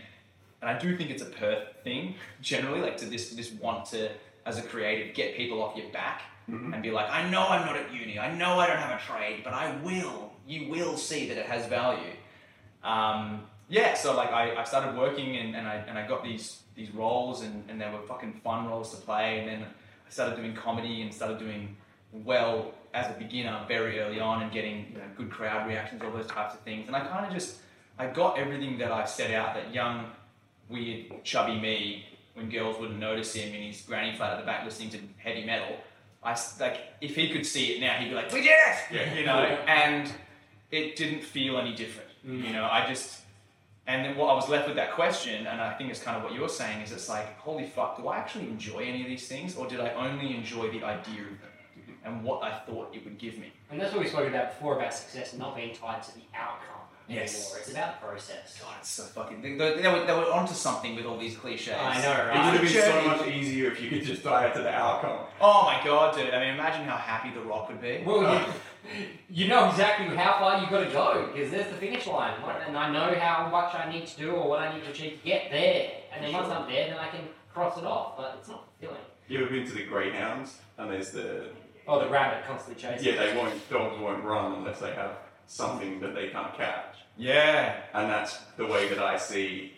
and 0.61 0.70
I 0.70 0.78
do 0.78 0.95
think 0.97 1.09
it's 1.09 1.22
a 1.22 1.28
Perth 1.28 1.64
thing 1.84 2.16
generally, 2.41 2.82
like 2.82 2.97
to 2.97 3.05
this 3.05 3.32
this 3.32 3.51
want 3.51 3.86
to, 3.88 4.09
as 4.45 4.57
a 4.57 4.61
creative, 4.61 5.14
get 5.16 5.36
people 5.36 5.61
off 5.61 5.76
your 5.76 5.89
back 5.91 6.22
Mhm. 6.49 6.74
and 6.74 6.84
be 6.84 6.91
like, 6.91 7.09
I 7.09 7.30
know 7.30 7.47
I'm 7.47 7.66
not 7.66 7.78
at 7.78 7.93
uni, 7.93 8.20
I 8.20 8.34
know 8.36 8.59
I 8.59 8.68
don't 8.68 8.78
have 8.78 8.99
a 8.99 9.03
trade, 9.03 9.41
but 9.45 9.53
I 9.53 9.76
will. 9.78 10.34
You 10.45 10.68
will 10.70 10.97
see 10.97 11.28
that 11.30 11.38
it 11.38 11.45
has 11.45 11.66
value. 11.68 12.11
Um, 12.84 13.43
yeah, 13.70 13.93
so 13.93 14.14
like 14.16 14.32
I, 14.32 14.55
I 14.57 14.64
started 14.66 14.97
working 14.97 15.38
and, 15.38 15.55
and 15.55 15.66
I 15.68 15.76
and 15.88 15.97
I 15.97 16.05
got 16.05 16.24
these 16.24 16.64
these 16.76 16.91
roles 16.93 17.41
and, 17.43 17.64
and 17.70 17.80
they 17.80 17.89
were 17.89 18.01
fucking 18.07 18.34
fun 18.43 18.68
roles 18.68 18.89
to 18.93 18.97
play 18.97 19.39
and 19.39 19.47
then 19.47 19.61
I 19.64 20.09
started 20.09 20.36
doing 20.36 20.53
comedy 20.53 21.01
and 21.01 21.14
started 21.14 21.38
doing 21.39 21.78
well 22.11 22.74
as 22.94 23.10
a 23.10 23.18
beginner 23.18 23.66
very 23.68 24.00
early 24.00 24.20
on 24.20 24.44
and 24.44 24.52
getting 24.52 24.88
you 24.91 24.98
know, 24.98 25.06
good 25.18 25.32
crowd 25.32 25.68
reactions, 25.68 26.02
all 26.04 26.12
those 26.12 26.28
types 26.28 26.54
of 26.54 26.60
things. 26.62 26.88
And 26.88 26.96
I 26.96 27.02
kind 27.02 27.26
of 27.26 27.34
just 27.34 27.58
I 27.98 28.08
got 28.08 28.38
everything 28.38 28.78
that 28.80 28.91
I 28.91 29.06
set 29.06 29.32
out 29.32 29.56
that 29.56 29.74
young, 29.74 30.06
weird, 30.70 31.24
chubby 31.24 31.60
me 31.60 32.06
when 32.36 32.50
girls 32.50 32.80
wouldn't 32.80 33.00
notice 33.00 33.34
him 33.34 33.54
in 33.54 33.62
his 33.62 33.82
granny 33.82 34.16
flat 34.16 34.34
at 34.34 34.39
the 34.39 34.46
back 34.46 34.66
listening 34.66 34.89
to 34.91 35.00
heavy 35.18 35.46
metal. 35.46 35.76
I 36.24 36.38
like 36.60 36.80
if 37.02 37.16
he 37.16 37.30
could 37.30 37.46
see 37.46 37.74
it 37.74 37.82
now, 37.82 37.94
he'd 37.96 38.10
be 38.10 38.16
like, 38.16 38.32
"We 38.32 38.41
did 38.41 38.52
it!" 38.52 38.78
Yeah. 38.91 39.14
you 39.14 39.26
know. 39.26 39.39
And 39.68 40.12
it 40.72 40.96
didn't 40.96 41.22
feel 41.22 41.58
any 41.58 41.76
different. 41.76 42.10
Mm. 42.26 42.48
You 42.48 42.54
know, 42.54 42.66
I 42.72 42.88
just 42.88 43.22
and 43.86 44.06
then 44.06 44.16
what 44.16 44.30
I 44.30 44.34
was 44.34 44.48
left 44.48 44.68
with 44.68 44.78
that 44.78 44.94
question, 44.94 45.46
and 45.46 45.60
I 45.60 45.74
think 45.74 45.89
it's 45.89 46.02
kind 46.02 46.16
of 46.16 46.24
what 46.24 46.34
you're 46.34 46.48
saying 46.48 46.82
is 46.82 46.94
it's 46.94 47.10
like, 47.10 47.38
holy 47.39 47.66
fuck, 47.66 47.98
do 47.98 48.08
I 48.08 48.18
actually 48.18 48.48
enjoy 48.48 48.80
any 48.80 49.02
of 49.02 49.08
these 49.08 49.28
things, 49.28 49.58
or 49.58 49.68
did 49.68 49.82
I 49.82 49.94
only 49.96 50.34
enjoy 50.34 50.72
the 50.72 50.84
idea 50.86 51.24
of 51.24 51.41
them 51.41 51.53
and 52.06 52.24
what 52.24 52.43
I 52.43 52.51
thought 52.51 52.93
it 52.93 53.04
would 53.06 53.18
give 53.18 53.38
me? 53.38 53.51
And 53.72 53.80
that's 53.80 53.93
what 53.93 54.04
we 54.04 54.10
spoke 54.10 54.28
about 54.28 54.49
before 54.49 54.78
about 54.78 54.93
success 54.93 55.34
not 55.34 55.56
being 55.56 55.74
tied 55.76 56.04
to 56.04 56.16
the 56.16 56.24
outcome 56.36 56.70
Yes. 57.10 57.36
anymore. 57.36 57.58
It's 57.60 57.72
about 57.72 57.99
the 57.99 58.08
process. 58.08 58.60
God, 58.62 58.76
it's 58.80 58.89
so 58.89 59.04
fucking. 59.04 59.41
They, 59.41 59.56
they, 59.58 59.82
they 59.82 59.88
were, 59.89 60.06
they 60.06 60.14
were 60.14 60.32
onto 60.32 60.54
something 60.54 60.95
with 60.95 61.06
all 61.06 61.18
these 61.18 61.36
cliches. 61.36 61.74
I 61.78 62.01
know, 62.01 62.12
It 62.12 62.45
would 62.45 62.54
have 62.54 62.62
been 62.62 62.70
so 62.70 63.08
much 63.08 63.28
easier 63.28 63.72
if 63.72 63.82
you 63.82 63.89
could 63.89 64.04
just 64.04 64.24
dive 64.24 64.54
to 64.54 64.62
the 64.62 64.70
outcome. 64.70 65.26
Oh 65.41 65.64
my 65.64 65.82
god, 65.84 66.16
dude! 66.16 66.34
I 66.34 66.39
mean, 66.39 66.54
imagine 66.54 66.86
how 66.86 66.95
happy 66.95 67.32
The 67.32 67.41
Rock 67.41 67.68
would 67.68 67.82
be. 67.82 68.04
Well, 68.06 68.47
you, 68.89 69.06
you 69.30 69.47
know 69.49 69.70
exactly 69.70 70.16
how 70.16 70.39
far 70.39 70.62
you've 70.62 70.70
got 70.70 70.86
to 70.86 70.91
go 70.91 71.30
because 71.34 71.51
there's 71.51 71.68
the 71.68 71.78
finish 71.78 72.08
line, 72.08 72.36
and 72.68 72.78
I 72.78 72.89
know 72.89 73.14
how 73.20 73.49
much 73.49 73.76
I 73.76 73.91
need 73.91 74.08
to 74.08 74.18
do 74.18 74.32
or 74.32 74.47
what 74.47 74.60
I 74.60 74.74
need 74.74 74.86
to 74.86 74.91
achieve 74.91 75.20
to 75.20 75.26
get 75.26 75.51
there. 75.51 75.91
And 76.14 76.24
then 76.24 76.32
once 76.32 76.47
I'm 76.47 76.70
there, 76.72 76.88
then 76.88 76.97
I 76.99 77.10
can 77.10 77.22
cross 77.54 77.78
it 77.78 77.84
off. 77.84 78.16
But 78.16 78.38
it's 78.39 78.47
not 78.47 78.66
fulfilling. 78.80 79.04
You 79.28 79.39
ever 79.41 79.49
been 79.49 79.66
to 79.66 79.74
the 79.74 79.86
Greyhounds? 79.86 80.60
And 80.78 80.89
there's 80.89 81.12
the 81.12 81.47
Oh, 81.88 81.99
the 82.03 82.09
rabbit 82.09 82.45
constantly 82.47 82.81
chasing. 82.81 83.05
yeah, 83.13 83.25
they 83.25 83.36
won't 83.38 83.69
dogs 83.69 83.99
won't 83.99 84.23
run 84.23 84.53
unless 84.53 84.79
they 84.79 84.93
have 84.93 85.17
something 85.47 85.99
that 85.99 86.15
they 86.15 86.29
can't 86.29 86.55
catch. 86.55 86.95
Yeah. 87.17 87.75
And 87.93 88.09
that's 88.09 88.38
the 88.57 88.65
way 88.65 88.88
that 88.89 88.99
I 88.99 89.17
see 89.17 89.73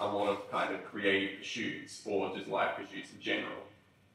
a 0.00 0.06
lot 0.06 0.28
of 0.28 0.50
kind 0.50 0.74
of 0.74 0.84
creative 0.84 1.38
pursuits 1.38 2.02
or 2.04 2.34
just 2.36 2.48
life 2.48 2.76
pursuits 2.76 3.12
in 3.12 3.20
general. 3.20 3.58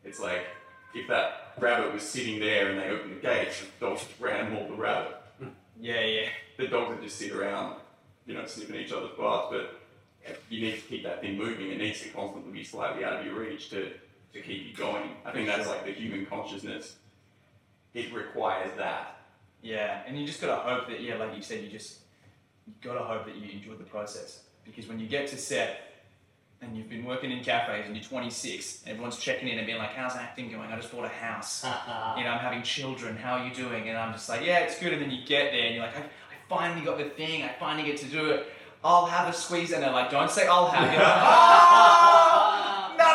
It's 0.03 0.19
like 0.19 0.45
if 0.93 1.07
that 1.07 1.53
rabbit 1.59 1.93
was 1.93 2.03
sitting 2.03 2.39
there 2.39 2.69
and 2.69 2.79
they 2.79 2.89
opened 2.89 3.15
the 3.17 3.19
gates, 3.21 3.61
the 3.79 3.85
dogs 3.85 4.01
just 4.05 4.19
ran 4.19 4.45
and 4.45 4.53
mauled 4.53 4.69
the 4.69 4.75
rabbit. 4.75 5.15
Yeah, 5.77 5.99
yeah. 6.05 6.29
The 6.57 6.67
dogs 6.69 6.91
would 6.91 7.01
just 7.03 7.17
sit 7.17 7.33
around, 7.33 7.75
you 8.25 8.33
know, 8.33 8.45
sniffing 8.45 8.77
each 8.77 8.93
other's 8.93 9.11
butts, 9.17 9.47
but 9.51 9.81
you 10.49 10.61
need 10.61 10.75
to 10.75 10.81
keep 10.81 11.03
that 11.03 11.19
thing 11.19 11.37
moving. 11.37 11.69
It 11.69 11.79
needs 11.79 12.01
to 12.03 12.09
constantly 12.09 12.53
be 12.53 12.63
slightly 12.63 13.03
out 13.03 13.19
of 13.19 13.25
your 13.25 13.35
reach 13.35 13.69
to, 13.71 13.91
to 14.33 14.41
keep 14.41 14.67
you 14.67 14.73
going. 14.73 15.09
I 15.25 15.31
think 15.31 15.47
that's 15.47 15.67
like 15.67 15.83
the 15.85 15.91
human 15.91 16.25
consciousness. 16.27 16.95
It 17.95 18.13
requires 18.13 18.71
that. 18.77 19.17
Yeah, 19.63 20.03
and 20.05 20.19
you 20.19 20.27
just 20.27 20.41
gotta 20.41 20.57
hope 20.61 20.87
that, 20.89 21.01
yeah, 21.01 21.15
like 21.15 21.35
you 21.35 21.41
said, 21.41 21.63
you 21.63 21.69
just 21.69 21.99
you 22.67 22.73
gotta 22.83 23.03
hope 23.03 23.25
that 23.25 23.35
you 23.35 23.49
enjoyed 23.49 23.79
the 23.79 23.83
process 23.85 24.43
because 24.63 24.87
when 24.87 24.99
you 24.99 25.07
get 25.07 25.27
to 25.29 25.37
set 25.37 25.81
and 26.61 26.75
you've 26.77 26.89
been 26.89 27.05
working 27.05 27.31
in 27.31 27.43
cafes 27.43 27.85
and 27.85 27.95
you're 27.95 28.03
26, 28.03 28.81
and 28.83 28.91
everyone's 28.91 29.17
checking 29.17 29.47
in 29.47 29.57
and 29.57 29.65
being 29.65 29.77
like, 29.77 29.93
"How's 29.93 30.15
acting 30.15 30.51
going? 30.51 30.71
I 30.71 30.75
just 30.77 30.91
bought 30.91 31.05
a 31.05 31.09
house. 31.09 31.63
You 32.17 32.23
know, 32.23 32.29
I'm 32.31 32.39
having 32.39 32.63
children. 32.63 33.15
How 33.17 33.37
are 33.37 33.47
you 33.47 33.53
doing?" 33.53 33.87
And 33.89 33.97
I'm 33.97 34.13
just 34.13 34.27
like, 34.29 34.45
"Yeah, 34.45 34.59
it's 34.59 34.77
good." 34.79 34.93
And 34.93 35.01
then 35.01 35.11
you 35.11 35.25
get 35.25 35.51
there 35.51 35.65
and 35.65 35.75
you're 35.75 35.83
like, 35.85 35.97
"I, 35.97 36.01
I 36.01 36.35
finally 36.49 36.85
got 36.85 36.97
the 36.97 37.05
thing. 37.05 37.43
I 37.43 37.49
finally 37.59 37.85
get 37.89 37.97
to 38.01 38.05
do 38.07 38.29
it. 38.31 38.47
I'll 38.83 39.05
have 39.05 39.27
a 39.27 39.33
squeeze." 39.33 39.71
And 39.71 39.81
they're 39.83 39.91
like, 39.91 40.11
"Don't 40.11 40.29
say 40.29 40.47
I'll 40.47 40.67
have." 40.67 40.95
"Ah, 41.01 42.41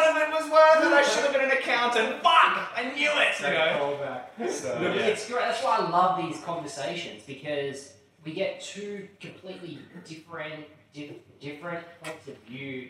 None 0.01 0.17
of 0.17 0.23
it 0.23 0.31
was 0.33 0.51
worth 0.51 0.87
it. 0.87 0.93
I 0.93 1.03
should 1.03 1.25
have 1.25 1.33
been 1.33 1.45
an 1.45 1.51
accountant. 1.51 2.23
Fuck! 2.23 2.73
I 2.77 2.93
knew 2.95 3.11
it. 3.11 3.41
You 3.41 3.55
know. 3.55 4.49
So, 4.51 4.79
Look, 4.81 4.95
yeah. 4.95 5.03
It's 5.03 5.29
great. 5.29 5.41
That's 5.41 5.63
why 5.63 5.77
I 5.79 5.89
love 5.91 6.17
these 6.23 6.41
conversations 6.43 7.23
because 7.27 7.93
we 8.25 8.33
get 8.33 8.61
two 8.61 9.09
completely 9.21 9.79
different, 10.07 10.65
di- 10.95 11.19
different 11.41 11.85
points 12.03 12.29
of 12.29 12.37
view 12.49 12.89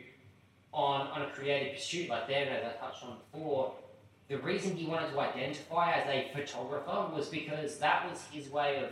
on, 0.73 1.09
on 1.09 1.23
a 1.23 1.31
creative 1.31 1.75
pursuit. 1.75 2.09
Like 2.09 2.29
Dan, 2.29 2.49
as 2.49 2.65
I 2.65 2.87
touched 2.87 3.05
on 3.05 3.17
before, 3.33 3.75
the 4.29 4.39
reason 4.39 4.77
he 4.77 4.87
wanted 4.87 5.11
to 5.11 5.21
identify 5.21 5.93
as 5.93 6.07
a 6.09 6.31
photographer 6.33 7.13
was 7.13 7.29
because 7.29 7.79
that 7.79 8.09
was 8.09 8.25
his 8.33 8.49
way 8.49 8.77
of 8.85 8.91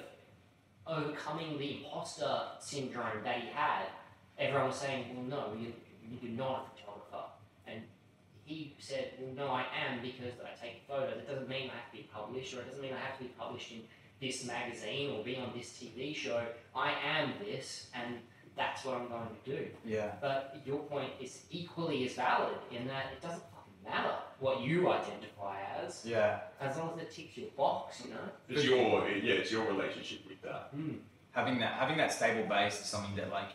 overcoming 0.86 1.58
the 1.58 1.78
imposter 1.78 2.40
syndrome 2.58 3.22
that 3.22 3.40
he 3.42 3.48
had. 3.48 3.84
Everyone 4.38 4.68
was 4.68 4.76
saying, 4.76 5.04
"Well, 5.14 5.24
no, 5.24 5.56
you, 5.60 5.72
you're 6.22 6.32
not 6.32 6.66
a 6.66 6.80
photographer," 6.80 6.86
and 6.86 6.88
he 8.49 8.74
said, 8.78 9.12
"Well, 9.18 9.34
no, 9.34 9.53
I 9.53 9.64
am 9.84 10.01
because 10.01 10.32
I 10.42 10.53
take 10.64 10.82
photos. 10.88 11.18
It 11.18 11.28
doesn't 11.28 11.49
mean 11.49 11.70
I 11.70 11.74
have 11.80 11.90
to 11.92 11.96
be 11.99 12.09
published, 12.12 12.55
or 12.55 12.61
it 12.61 12.66
doesn't 12.66 12.80
mean 12.82 12.94
I 12.94 13.01
have 13.01 13.18
to 13.18 13.24
be 13.24 13.30
published 13.38 13.72
in 13.72 13.82
this 14.20 14.44
magazine 14.46 15.11
or 15.14 15.22
be 15.22 15.36
on 15.36 15.53
this 15.57 15.68
TV 15.78 16.14
show. 16.16 16.42
I 16.74 16.92
am 17.16 17.34
this, 17.44 17.88
and 17.94 18.16
that's 18.57 18.84
what 18.84 18.96
I'm 18.96 19.09
going 19.09 19.28
to 19.44 19.51
do." 19.57 19.68
Yeah. 19.84 20.12
But 20.20 20.61
your 20.64 20.78
point 20.78 21.11
is 21.20 21.44
equally 21.51 22.07
as 22.07 22.14
valid 22.14 22.57
in 22.70 22.86
that 22.88 23.12
it 23.12 23.20
doesn't 23.20 23.42
fucking 23.55 23.78
matter 23.84 24.14
what 24.40 24.61
you 24.62 24.90
identify 24.90 25.61
as, 25.84 26.05
Yeah. 26.07 26.40
as 26.61 26.76
long 26.78 26.92
as 26.96 27.03
it 27.03 27.11
ticks 27.11 27.36
your 27.36 27.51
box, 27.51 28.03
you 28.05 28.11
know. 28.14 28.28
It's 28.49 28.64
your 28.64 29.09
yeah, 29.09 29.34
it's 29.34 29.53
your 29.53 29.66
relationship 29.66 30.20
with 30.26 30.40
that. 30.42 30.70
Hmm. 30.72 30.94
having 31.32 31.59
that 31.59 31.72
having 31.74 31.99
that 31.99 32.12
stable 32.12 32.49
base 32.49 32.80
is 32.80 32.86
something 32.86 33.14
that 33.16 33.30
like 33.30 33.51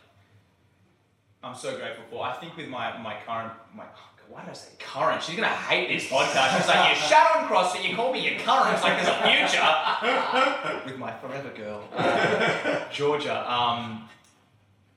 I'm 1.43 1.55
so 1.55 1.75
grateful 1.77 2.05
for. 2.09 2.23
I 2.25 2.33
think 2.33 2.55
with 2.55 2.69
my 2.69 2.97
my 2.99 3.15
current 3.25 3.53
my 3.75 3.85
why 4.29 4.41
did 4.41 4.49
I 4.49 4.53
say 4.53 4.69
current? 4.79 5.21
She's 5.23 5.35
gonna 5.35 5.47
hate 5.47 5.89
this 5.89 6.09
podcast. 6.09 6.57
She's 6.57 6.67
like, 6.67 6.89
you 6.89 6.95
shut 6.95 7.35
on 7.35 7.47
CrossFit, 7.47 7.87
you 7.87 7.95
call 7.95 8.11
me 8.13 8.27
your 8.27 8.39
current, 8.39 8.73
it's 8.73 8.83
like 8.83 9.01
there's 9.01 9.07
a 9.07 9.21
future. 9.21 10.85
with 10.85 10.97
my 10.97 11.11
forever 11.19 11.49
girl, 11.49 11.83
uh, 11.95 12.89
Georgia. 12.91 13.39
Um, 13.51 14.09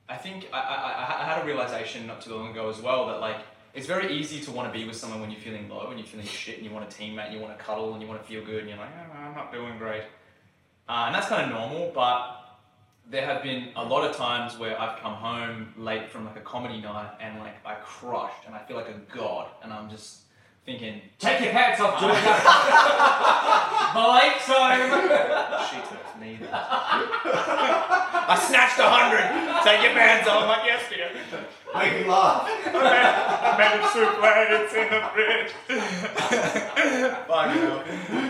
I 0.09 0.15
think 0.15 0.47
I, 0.53 0.57
I, 0.59 1.21
I 1.21 1.25
had 1.25 1.43
a 1.43 1.45
realization 1.45 2.07
not 2.07 2.21
too 2.21 2.33
long 2.33 2.51
ago 2.51 2.69
as 2.69 2.81
well 2.81 3.07
that 3.07 3.19
like 3.19 3.37
it's 3.73 3.85
very 3.85 4.11
easy 4.17 4.39
to 4.41 4.51
want 4.51 4.71
to 4.71 4.77
be 4.77 4.85
with 4.85 4.95
someone 4.95 5.21
when 5.21 5.29
you're 5.29 5.39
feeling 5.39 5.69
low, 5.69 5.89
and 5.89 5.99
you're 5.99 6.07
feeling 6.07 6.25
shit, 6.25 6.57
and 6.57 6.65
you 6.65 6.71
want 6.71 6.91
a 6.91 6.95
teammate, 6.95 7.25
and 7.25 7.35
you 7.35 7.39
want 7.39 7.55
to 7.57 7.63
cuddle, 7.63 7.93
and 7.93 8.01
you 8.01 8.07
want 8.07 8.19
to 8.19 8.27
feel 8.27 8.43
good, 8.43 8.61
and 8.61 8.69
you're 8.69 8.77
like, 8.77 8.89
oh, 8.97 9.19
I'm 9.19 9.35
not 9.35 9.51
doing 9.51 9.77
great. 9.77 10.01
Uh, 10.89 11.03
and 11.05 11.15
that's 11.15 11.27
kind 11.27 11.43
of 11.43 11.49
normal, 11.51 11.91
but 11.93 12.46
there 13.09 13.25
have 13.25 13.41
been 13.41 13.69
a 13.75 13.83
lot 13.83 14.03
of 14.09 14.15
times 14.15 14.57
where 14.57 14.79
I've 14.79 14.99
come 14.99 15.13
home 15.13 15.73
late 15.77 16.09
from 16.09 16.25
like 16.25 16.35
a 16.35 16.41
comedy 16.41 16.81
night 16.81 17.11
and 17.21 17.39
like 17.39 17.55
I 17.65 17.75
crushed 17.75 18.45
and 18.45 18.53
I 18.53 18.59
feel 18.59 18.75
like 18.75 18.89
a 18.89 18.99
god 19.15 19.47
and 19.63 19.71
I'm 19.71 19.89
just 19.89 20.23
thinking, 20.65 21.01
Take 21.17 21.39
your 21.39 21.53
pants 21.53 21.79
off, 21.79 21.99
Georgia. 22.01 22.13
Blake's 23.95 24.47
home. 24.51 24.91
she 25.69 25.77
took 25.87 26.19
me. 26.19 26.35
this. 26.41 26.49
I 26.51 28.35
snatched 28.49 28.77
a 28.79 28.89
hundred. 28.89 29.23
Take 29.63 29.81
your 29.83 29.93
pants 29.93 30.27
off. 30.27 30.41
I'm 30.43 30.49
like, 30.49 30.65
yes, 30.65 30.83
dear. 30.89 31.09
Make 31.73 32.03
me 32.03 32.09
laugh. 32.09 32.43
I 32.45 33.55
made 33.57 33.79
a 33.79 33.87
souffle. 33.87 34.33
It's 34.59 34.73
in 34.73 34.87
the 34.91 35.01
fridge. 35.13 35.51
Fucking 37.27 37.61
hell. 37.61 37.83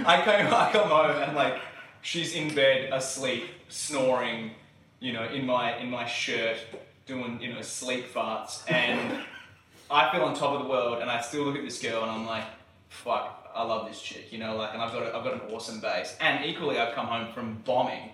I 0.06 0.22
came, 0.24 0.54
I 0.54 0.70
come 0.72 0.90
home 0.90 1.24
and 1.24 1.36
like 1.36 1.56
she's 2.02 2.36
in 2.36 2.54
bed 2.54 2.94
asleep, 2.94 3.46
snoring, 3.70 4.52
you 5.00 5.14
know, 5.14 5.26
in 5.26 5.46
my 5.46 5.78
in 5.78 5.90
my 5.90 6.06
shirt, 6.06 6.58
doing 7.06 7.40
you 7.42 7.54
know 7.54 7.62
sleep 7.62 8.12
farts, 8.14 8.70
and 8.72 9.20
I 9.92 10.12
feel 10.12 10.24
on 10.24 10.36
top 10.36 10.54
of 10.54 10.64
the 10.64 10.70
world, 10.70 11.02
and 11.02 11.10
I 11.10 11.22
still 11.22 11.44
look 11.44 11.56
at 11.56 11.64
this 11.64 11.82
girl 11.82 12.02
and 12.04 12.12
I'm 12.12 12.26
like, 12.26 12.44
fuck, 12.90 13.50
I 13.56 13.64
love 13.64 13.88
this 13.88 14.02
chick, 14.02 14.34
you 14.34 14.38
know, 14.38 14.58
like, 14.58 14.74
and 14.74 14.82
I've 14.82 14.92
got 14.92 15.04
a, 15.04 15.16
I've 15.16 15.24
got 15.24 15.34
an 15.34 15.54
awesome 15.54 15.80
base, 15.80 16.16
and 16.20 16.44
equally 16.46 16.78
I've 16.78 16.94
come 16.94 17.08
home 17.08 17.34
from 17.34 17.62
bombing, 17.66 18.10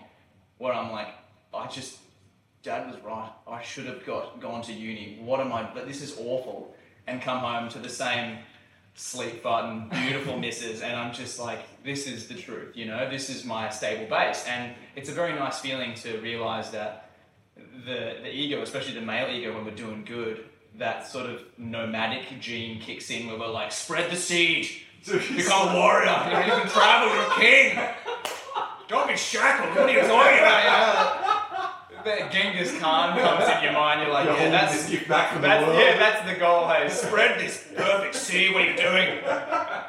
where 0.58 0.72
I'm 0.72 0.90
like, 0.92 1.08
I 1.52 1.66
just. 1.66 1.98
Dad 2.62 2.90
was 2.90 2.98
right. 3.02 3.30
I 3.46 3.60
should 3.60 3.84
have 3.84 4.06
got 4.06 4.40
gone 4.40 4.62
to 4.62 4.72
uni. 4.72 5.18
What 5.22 5.38
am 5.38 5.52
I? 5.52 5.68
But 5.74 5.86
this 5.86 6.00
is 6.00 6.16
awful. 6.18 6.74
And 7.06 7.20
come 7.20 7.40
home 7.40 7.68
to 7.68 7.78
the 7.78 7.90
same 7.90 8.38
sleep 8.94 9.42
button, 9.42 9.88
beautiful 9.88 10.38
misses, 10.38 10.80
and 10.80 10.96
I'm 10.96 11.12
just 11.12 11.40
like, 11.40 11.60
this 11.82 12.06
is 12.06 12.28
the 12.28 12.34
truth, 12.34 12.76
you 12.76 12.86
know, 12.86 13.10
this 13.10 13.28
is 13.28 13.44
my 13.44 13.68
stable 13.68 14.06
base. 14.06 14.44
And 14.48 14.74
it's 14.96 15.08
a 15.08 15.12
very 15.12 15.32
nice 15.32 15.58
feeling 15.58 15.94
to 15.96 16.18
realize 16.20 16.70
that 16.70 17.10
the, 17.56 18.16
the 18.22 18.32
ego, 18.32 18.62
especially 18.62 18.94
the 18.94 19.00
male 19.00 19.28
ego 19.34 19.54
when 19.54 19.64
we're 19.64 19.72
doing 19.72 20.04
good, 20.04 20.44
that 20.78 21.06
sort 21.06 21.26
of 21.26 21.42
nomadic 21.58 22.40
gene 22.40 22.80
kicks 22.80 23.10
in 23.10 23.26
where 23.26 23.38
we're 23.38 23.48
like, 23.48 23.72
spread 23.72 24.10
the 24.10 24.16
seed, 24.16 24.68
become 25.06 25.68
a 25.68 25.74
warrior, 25.74 26.10
you, 26.10 26.52
can 26.52 26.68
travel, 26.68 27.14
you're 27.14 27.26
a 27.26 27.34
king. 27.34 27.78
Don't 28.86 29.08
be 29.08 29.16
shackled, 29.16 29.74
what 29.76 29.88
are 29.88 29.92
you 29.92 30.00
talking 30.00 30.38
about? 30.38 31.20
The 32.04 32.28
Genghis 32.30 32.78
Khan 32.78 33.18
comes 33.18 33.48
in 33.48 33.62
your 33.64 33.72
mind, 33.72 34.02
you're 34.02 34.12
like, 34.12 34.26
You're 34.26 34.34
yeah, 34.34 34.38
holding 34.40 34.52
that's 34.52 34.82
this 34.82 34.90
gift 34.90 35.08
back 35.08 35.32
from 35.32 35.40
that's, 35.40 35.64
the 35.64 35.70
world. 35.70 35.80
yeah, 35.80 35.98
that's 35.98 36.30
the 36.30 36.38
goal. 36.38 36.68
Hey, 36.68 36.88
spread 36.90 37.40
this 37.40 37.66
perfect 37.74 38.14
seed. 38.14 38.52
What 38.52 38.64
you're 38.64 38.72
you 38.72 38.76
doing? 38.76 39.18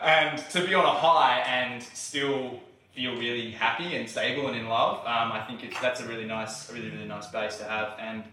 And 0.02 0.38
to 0.52 0.66
be 0.66 0.74
on 0.74 0.86
a 0.86 0.94
high 0.94 1.40
and 1.42 1.84
still 1.84 2.62
feel 2.94 3.18
really 3.18 3.52
happy 3.52 3.98
and 3.98 4.10
stable 4.10 4.48
and 4.48 4.58
in 4.58 4.70
love, 4.70 5.00
um, 5.00 5.34
I 5.34 5.44
think 5.46 5.64
it's 5.66 5.78
that's 5.82 6.00
a 6.00 6.08
really 6.08 6.26
nice, 6.26 6.70
a 6.70 6.74
really 6.74 6.90
really 6.90 7.08
nice 7.08 7.28
base 7.28 7.58
to 7.58 7.66
have. 7.66 7.96
And 8.00 8.24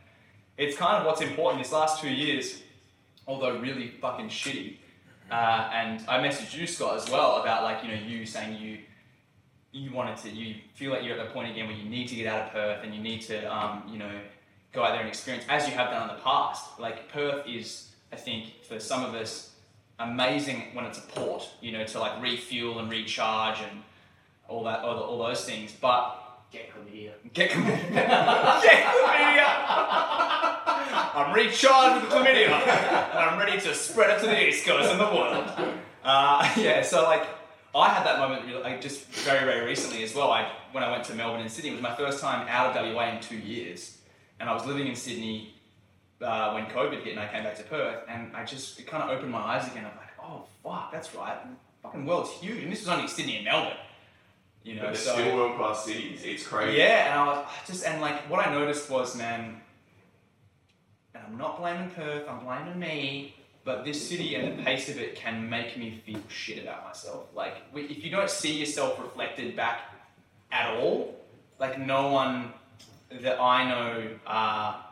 it's 0.57 0.77
kind 0.77 0.99
of 0.99 1.07
what's 1.07 1.21
important. 1.21 1.61
This 1.61 1.73
last 1.73 2.01
two 2.01 2.11
years, 2.11 2.63
although 3.27 3.59
really 3.59 3.89
fucking 4.01 4.29
shitty, 4.29 4.77
uh, 5.31 5.69
and 5.73 6.05
I 6.09 6.19
messaged 6.23 6.57
you 6.57 6.69
Scott 6.69 6.97
as 6.97 7.11
well 7.11 7.41
about 7.41 7.65
like 7.65 7.83
you 7.83 7.89
know 7.89 8.01
you 8.01 8.27
saying 8.27 8.63
you 8.63 8.79
you 9.73 9.91
wanted 9.93 10.17
to 10.19 10.31
you 10.31 10.57
feel 10.75 10.91
like 10.91 11.03
you're 11.03 11.19
at 11.19 11.27
the 11.27 11.33
point 11.33 11.51
again 11.51 11.67
where 11.67 11.77
you 11.77 11.89
need 11.89 12.09
to 12.09 12.15
get 12.15 12.27
out 12.27 12.47
of 12.47 12.53
Perth 12.53 12.85
and 12.85 12.95
you 12.95 13.01
need 13.01 13.23
to 13.23 13.45
um, 13.55 13.83
you 13.91 13.99
know 13.99 14.11
go 14.73 14.85
out 14.85 14.93
there 14.93 15.01
and 15.01 15.09
experience 15.09 15.45
as 15.49 15.67
you 15.69 15.75
have 15.75 15.91
done 15.91 16.09
in 16.09 16.17
the 16.17 16.23
past. 16.23 16.79
Like 16.79 17.11
Perth 17.13 17.47
is, 17.47 17.91
I 18.13 18.17
think, 18.17 18.63
for 18.67 18.79
some 18.81 19.05
of 19.05 19.15
us, 19.15 19.51
amazing 19.99 20.69
when 20.73 20.85
it's 20.87 20.99
a 20.99 21.03
port, 21.03 21.49
you 21.61 21.73
know, 21.73 21.85
to 21.85 22.01
like 22.01 22.23
refuel 22.23 22.79
and 22.79 22.91
recharge 22.91 23.61
and 23.61 23.83
all 24.49 24.65
that, 24.65 24.81
all, 24.81 24.99
all 24.99 25.19
those 25.19 25.45
things. 25.45 25.73
But 25.79 26.19
Get 26.53 26.71
chlamydia. 26.71 27.13
get 27.33 27.51
chlamydia. 27.51 27.93
get 28.63 28.85
chlamydia. 28.85 29.47
I'm 31.15 31.35
recharged 31.35 32.03
with 32.03 32.11
the 32.11 32.17
chlamydia. 32.17 32.49
And 32.51 33.19
I'm 33.19 33.39
ready 33.39 33.59
to 33.59 33.75
spread 33.75 34.11
it 34.11 34.21
to 34.21 34.27
the 34.27 34.49
east 34.49 34.67
coast 34.67 34.91
and 34.91 35.01
the 35.01 35.07
world. 35.07 35.51
Uh, 36.05 36.53
yeah, 36.59 36.83
so 36.83 37.05
like 37.05 37.27
I 37.81 37.89
had 37.89 38.05
that 38.05 38.19
moment 38.19 38.45
really, 38.47 38.79
just 38.81 39.07
very, 39.07 39.45
very 39.47 39.65
recently 39.65 40.03
as 40.03 40.15
well. 40.15 40.31
I 40.31 40.53
when 40.73 40.85
I 40.85 40.91
went 40.91 41.05
to 41.05 41.15
Melbourne 41.15 41.41
and 41.41 41.51
Sydney, 41.51 41.71
it 41.71 41.75
was 41.75 41.83
my 41.83 41.95
first 41.95 42.21
time 42.21 42.47
out 42.49 42.77
of 42.77 42.95
WA 42.95 43.09
in 43.15 43.21
two 43.21 43.37
years, 43.39 43.99
and 44.39 44.49
I 44.51 44.53
was 44.55 44.67
living 44.67 44.87
in 44.87 44.95
Sydney 44.95 45.55
uh, 46.21 46.53
when 46.53 46.67
COVID 46.67 47.03
hit, 47.03 47.13
and 47.13 47.21
I 47.21 47.29
came 47.29 47.45
back 47.45 47.57
to 47.57 47.63
Perth, 47.65 48.05
and 48.09 48.35
I 48.37 48.45
just 48.45 48.79
it 48.79 48.87
kind 48.87 49.03
of 49.03 49.11
opened 49.11 49.33
my 49.33 49.41
eyes 49.41 49.67
again. 49.71 49.87
I'm 49.87 49.97
like, 49.97 50.11
oh 50.23 50.45
fuck, 50.63 50.93
that's 50.93 51.15
right. 51.15 51.39
The 51.45 51.57
fucking 51.83 52.05
world's 52.05 52.31
huge, 52.33 52.63
and 52.63 52.71
this 52.73 52.81
was 52.81 52.89
only 52.89 53.09
Sydney 53.09 53.37
and 53.37 53.45
Melbourne. 53.45 53.77
You 54.65 54.75
know, 54.77 54.83
But 54.83 54.95
they're 54.95 55.03
so 55.03 55.13
still 55.15 55.37
world 55.37 55.57
class 55.57 55.85
cities. 55.85 56.23
It's 56.25 56.47
crazy. 56.47 56.79
yeah, 56.79 57.11
and 57.11 57.21
I 57.21 57.27
was 57.27 57.39
I 57.47 57.67
just 57.67 57.85
and 57.87 58.01
like 58.01 58.29
what 58.31 58.47
I 58.47 58.53
noticed 58.53 58.91
was, 58.91 59.17
man, 59.17 59.61
and 61.15 61.25
I'm 61.27 61.39
not 61.39 61.59
blaming 61.59 61.91
Perth, 61.91 62.29
I'm 62.29 62.45
blaming 62.45 62.79
me, 62.79 63.35
but 63.65 63.85
this 63.85 64.09
city 64.09 64.35
and 64.35 64.59
the 64.59 64.63
pace 64.63 64.89
of 64.89 64.99
it 64.99 65.15
can 65.15 65.49
make 65.49 65.77
me 65.77 66.03
feel 66.05 66.21
shit 66.29 66.63
about 66.63 66.85
myself. 66.85 67.27
Like 67.35 67.55
if 67.75 68.05
you 68.05 68.11
don't 68.11 68.31
see 68.31 68.59
yourself 68.59 68.99
reflected 69.01 69.55
back 69.55 69.83
at 70.51 70.77
all, 70.77 71.15
like 71.59 71.79
no 71.79 72.11
one 72.11 72.53
that 73.21 73.41
I 73.41 73.69
know 73.69 74.09
uh, 74.27 74.83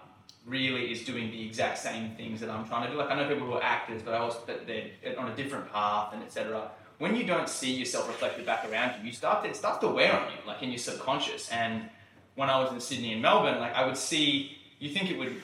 really 0.46 0.92
is 0.92 1.04
doing 1.04 1.30
the 1.30 1.44
exact 1.46 1.78
same 1.78 2.14
things 2.16 2.40
that 2.40 2.50
I'm 2.50 2.66
trying 2.66 2.86
to 2.86 2.92
do. 2.92 2.98
Like 2.98 3.10
I 3.10 3.16
know 3.16 3.28
people 3.28 3.46
who 3.46 3.54
are 3.54 3.62
actors, 3.62 4.02
but 4.02 4.14
I 4.14 4.18
also 4.18 4.40
but 4.46 4.66
they're 4.66 5.18
on 5.18 5.30
a 5.30 5.36
different 5.36 5.72
path 5.72 6.12
and 6.12 6.22
etc. 6.22 6.70
When 6.98 7.16
you 7.16 7.24
don't 7.24 7.48
see 7.48 7.72
yourself 7.72 8.06
reflected 8.08 8.46
back 8.46 8.70
around 8.70 9.00
you, 9.00 9.06
you 9.06 9.12
start 9.12 9.42
to, 9.44 9.50
it 9.50 9.56
starts 9.56 9.78
to 9.78 9.88
wear 9.88 10.12
on 10.12 10.30
you, 10.30 10.38
like 10.46 10.62
in 10.62 10.70
your 10.70 10.78
subconscious. 10.78 11.50
And 11.50 11.88
when 12.34 12.50
I 12.50 12.62
was 12.62 12.72
in 12.72 12.80
Sydney 12.80 13.14
and 13.14 13.22
Melbourne, 13.22 13.58
like 13.58 13.74
I 13.74 13.86
would 13.86 13.96
see, 13.96 14.58
you 14.78 14.90
think 14.90 15.10
it 15.10 15.18
would 15.18 15.40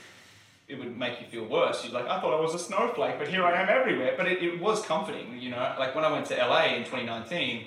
it 0.69 0.79
would 0.79 0.97
make 0.97 1.21
you 1.21 1.27
feel 1.27 1.45
worse. 1.45 1.85
You'd 1.85 1.93
like, 1.93 2.07
I 2.07 2.21
thought 2.21 2.37
I 2.37 2.41
was 2.41 2.55
a 2.55 2.59
snowflake, 2.59 3.19
but 3.19 3.29
here 3.29 3.45
I 3.45 3.61
am 3.61 3.69
everywhere. 3.69 4.15
But 4.17 4.27
it, 4.27 4.43
it 4.43 4.61
was 4.61 4.85
comforting, 4.85 5.39
you 5.39 5.51
know. 5.51 5.75
Like 5.79 5.95
when 5.95 6.05
I 6.05 6.13
went 6.13 6.27
to 6.27 6.35
LA 6.35 6.75
in 6.75 6.85
2019, 6.85 7.67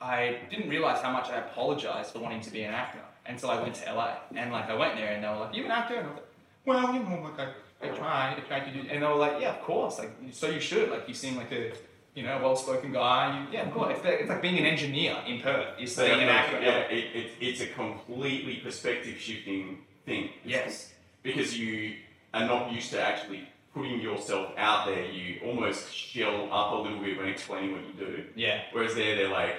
I 0.00 0.38
didn't 0.50 0.68
realize 0.68 1.00
how 1.00 1.12
much 1.12 1.28
I 1.28 1.38
apologized 1.38 2.12
for 2.12 2.20
wanting 2.20 2.40
to 2.42 2.50
be 2.50 2.62
an 2.62 2.74
actor 2.74 3.00
until 3.26 3.50
I 3.50 3.60
went 3.62 3.74
to 3.76 3.92
LA. 3.92 4.16
And 4.34 4.52
like 4.52 4.68
I 4.68 4.74
went 4.74 4.96
there 4.96 5.08
and 5.08 5.24
they 5.24 5.28
were 5.28 5.36
like, 5.36 5.54
"You 5.54 5.64
an 5.64 5.70
actor?" 5.70 5.96
And 5.96 6.06
I 6.06 6.10
was 6.10 6.16
like, 6.16 6.26
"Well, 6.66 6.94
you 6.94 7.00
know, 7.00 7.22
like 7.22 7.48
I, 7.48 7.86
I 7.86 7.88
try, 7.96 8.34
I 8.36 8.40
try 8.40 8.60
to 8.60 8.70
do." 8.70 8.88
And 8.88 9.02
they 9.02 9.06
were 9.06 9.14
like, 9.14 9.40
"Yeah, 9.40 9.54
of 9.56 9.62
course. 9.62 9.98
Like 9.98 10.10
so 10.32 10.48
you 10.48 10.60
should. 10.60 10.90
Like 10.90 11.08
you 11.08 11.14
seem 11.14 11.36
like 11.36 11.50
a 11.52 11.72
you 12.14 12.22
know 12.22 12.38
well-spoken 12.42 12.92
guy. 12.92 13.40
You, 13.40 13.54
yeah, 13.58 13.66
of 13.66 13.72
course. 13.72 13.96
It's 13.96 14.04
like, 14.04 14.20
it's 14.20 14.28
like 14.28 14.42
being 14.42 14.58
an 14.58 14.66
engineer 14.66 15.16
in 15.26 15.40
Perth. 15.40 15.80
Is 15.80 15.96
being 15.96 16.20
an 16.20 16.28
uh, 16.28 16.32
actor. 16.32 16.60
yeah, 16.60 16.78
it, 16.80 17.16
it, 17.16 17.30
it's 17.40 17.60
a 17.60 17.66
completely 17.66 18.56
perspective 18.56 19.18
shifting 19.18 19.78
thing. 20.04 20.30
Yes. 20.44 20.92
Because 21.22 21.58
you 21.58 21.96
are 22.32 22.46
not 22.46 22.72
used 22.72 22.90
to 22.90 23.00
actually 23.00 23.48
putting 23.74 24.00
yourself 24.00 24.52
out 24.56 24.86
there. 24.86 25.04
You 25.04 25.40
almost 25.44 25.94
shell 25.94 26.48
up 26.52 26.72
a 26.72 26.76
little 26.76 27.00
bit 27.00 27.18
when 27.18 27.28
explaining 27.28 27.72
what 27.72 27.82
you 27.86 27.92
do. 27.92 28.24
Yeah. 28.34 28.62
Whereas 28.72 28.94
there, 28.94 29.16
they're 29.16 29.28
like, 29.28 29.56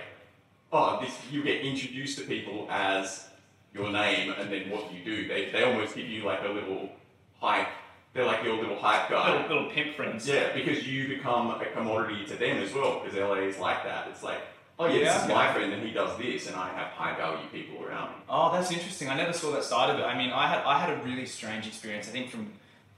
oh, 0.72 1.00
this 1.02 1.16
you 1.32 1.44
get 1.44 1.62
introduced 1.62 2.18
to 2.20 2.26
people 2.26 2.68
as 2.70 3.28
your 3.74 3.92
name 3.92 4.34
and 4.38 4.52
then 4.52 4.70
what 4.70 4.90
do 4.90 4.98
you 4.98 5.04
do. 5.04 5.28
They, 5.28 5.52
they 5.52 5.64
almost 5.64 5.96
give 5.96 6.08
you 6.08 6.24
like 6.24 6.42
a 6.44 6.50
little 6.50 6.90
hype. 7.40 7.68
They're 8.14 8.26
like 8.26 8.44
your 8.44 8.56
little 8.56 8.78
hype 8.78 9.10
guy. 9.10 9.42
Little, 9.42 9.58
little 9.58 9.72
pimp 9.72 9.96
friends. 9.96 10.28
Yeah, 10.28 10.54
because 10.54 10.88
you 10.88 11.08
become 11.08 11.52
a 11.52 11.66
commodity 11.66 12.26
to 12.26 12.36
them 12.36 12.58
as 12.58 12.74
well. 12.74 13.02
Because 13.02 13.18
LA 13.18 13.46
is 13.48 13.60
like 13.60 13.84
that. 13.84 14.08
It's 14.10 14.24
like, 14.24 14.42
oh 14.80 14.88
yeah, 14.88 15.14
this 15.14 15.24
is 15.24 15.30
my 15.30 15.54
friend 15.54 15.74
and 15.74 15.84
he 15.84 15.92
does 15.92 16.18
this, 16.18 16.48
and 16.48 16.56
I 16.56 16.70
have 16.70 16.88
high 16.88 17.16
value 17.16 17.48
people 17.52 17.84
around 17.86 18.12
me. 18.12 18.16
Oh, 18.30 18.52
that's 18.52 18.72
interesting. 18.72 19.10
I 19.10 19.16
never 19.16 19.34
saw 19.34 19.52
that 19.52 19.64
side 19.64 19.90
of 19.90 20.00
it. 20.00 20.04
I 20.04 20.18
mean, 20.18 20.32
I 20.32 20.48
had 20.48 20.64
I 20.64 20.80
had 20.80 20.90
a 20.90 21.04
really 21.04 21.26
strange 21.26 21.68
experience. 21.68 22.08
I 22.08 22.12
think 22.12 22.30
from 22.30 22.52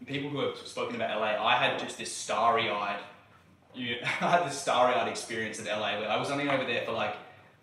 people 0.06 0.30
who 0.30 0.40
have 0.40 0.58
spoken 0.58 0.96
about 0.96 1.20
LA, 1.20 1.44
I 1.46 1.56
had 1.56 1.80
just 1.80 1.98
this 1.98 2.12
starry-eyed, 2.12 3.00
you, 3.74 3.98
I 4.04 4.30
had 4.30 4.46
this 4.46 4.60
starry-eyed 4.60 5.08
experience 5.08 5.60
at 5.60 5.66
LA 5.66 6.00
where 6.00 6.10
I 6.10 6.18
was 6.18 6.32
only 6.32 6.50
over 6.50 6.64
there 6.64 6.86
for 6.86 6.92
like 6.92 7.16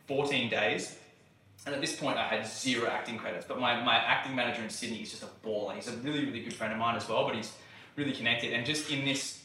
14 0.06 0.50
days, 0.50 0.96
and 1.66 1.74
at 1.74 1.80
this 1.80 1.96
point 1.96 2.18
I 2.18 2.26
had 2.26 2.46
zero 2.46 2.88
acting 2.88 3.18
credits. 3.18 3.46
But 3.46 3.60
my, 3.60 3.82
my 3.82 3.96
acting 3.96 4.34
manager 4.34 4.62
in 4.62 4.70
Sydney 4.70 5.02
is 5.02 5.10
just 5.10 5.22
a 5.22 5.46
baller. 5.46 5.74
He's 5.74 5.88
a 5.88 5.96
really 5.98 6.24
really 6.24 6.42
good 6.42 6.54
friend 6.54 6.72
of 6.72 6.78
mine 6.78 6.96
as 6.96 7.08
well, 7.08 7.24
but 7.24 7.36
he's 7.36 7.52
really 7.96 8.12
connected. 8.12 8.52
And 8.52 8.66
just 8.66 8.90
in 8.90 9.04
this 9.04 9.42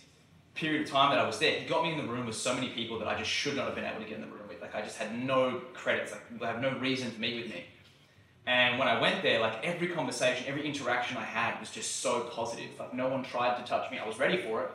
period 0.55 0.83
of 0.83 0.89
time 0.89 1.09
that 1.09 1.19
I 1.19 1.25
was 1.25 1.39
there, 1.39 1.59
he 1.59 1.65
got 1.65 1.83
me 1.83 1.91
in 1.91 1.97
the 1.97 2.11
room 2.11 2.25
with 2.27 2.35
so 2.35 2.53
many 2.53 2.69
people 2.69 2.99
that 2.99 3.07
I 3.07 3.17
just 3.17 3.29
should 3.29 3.55
not 3.55 3.65
have 3.65 3.75
been 3.75 3.85
able 3.85 3.99
to 3.99 4.05
get 4.05 4.15
in 4.15 4.21
the 4.21 4.27
room. 4.27 4.42
Like 4.73 4.83
I 4.83 4.85
just 4.85 4.97
had 4.97 5.17
no 5.17 5.61
credits. 5.73 6.11
Like 6.11 6.39
they 6.39 6.45
have 6.45 6.61
no 6.61 6.77
reason 6.79 7.11
to 7.11 7.19
meet 7.19 7.43
with 7.43 7.53
me. 7.53 7.65
And 8.45 8.77
when 8.77 8.87
I 8.87 8.99
went 8.99 9.21
there, 9.21 9.39
like 9.39 9.63
every 9.63 9.87
conversation, 9.87 10.45
every 10.47 10.65
interaction 10.65 11.17
I 11.17 11.23
had 11.23 11.59
was 11.59 11.69
just 11.69 11.97
so 11.97 12.21
positive. 12.33 12.69
Like 12.79 12.93
no 12.93 13.07
one 13.07 13.23
tried 13.23 13.57
to 13.57 13.63
touch 13.63 13.89
me. 13.91 13.99
I 13.99 14.07
was 14.07 14.19
ready 14.19 14.37
for 14.37 14.63
it. 14.63 14.71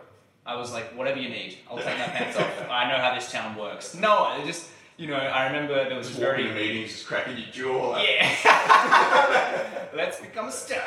I 0.46 0.56
was 0.56 0.72
like, 0.72 0.96
whatever 0.96 1.18
you 1.18 1.28
need, 1.28 1.58
I'll 1.70 1.76
take 1.76 1.98
my 1.98 2.06
pants 2.16 2.38
off. 2.38 2.50
I 2.70 2.88
know 2.90 2.96
how 2.98 3.14
this 3.14 3.30
town 3.30 3.56
works. 3.56 3.94
No, 3.94 4.34
it 4.40 4.46
just 4.46 4.68
you 4.96 5.06
know, 5.06 5.14
I 5.14 5.46
remember 5.46 5.74
there 5.88 5.96
was 5.96 6.08
Just 6.08 6.18
this 6.18 6.28
walking 6.28 6.46
very 6.46 6.66
to 6.66 6.72
meetings, 6.74 6.90
just 6.92 7.06
cracking 7.06 7.36
your 7.36 7.46
jaw. 7.52 7.90
Like, 7.90 8.08
yeah. 8.08 9.88
Let's 9.94 10.20
become 10.20 10.48
a 10.48 10.52
star. 10.52 10.78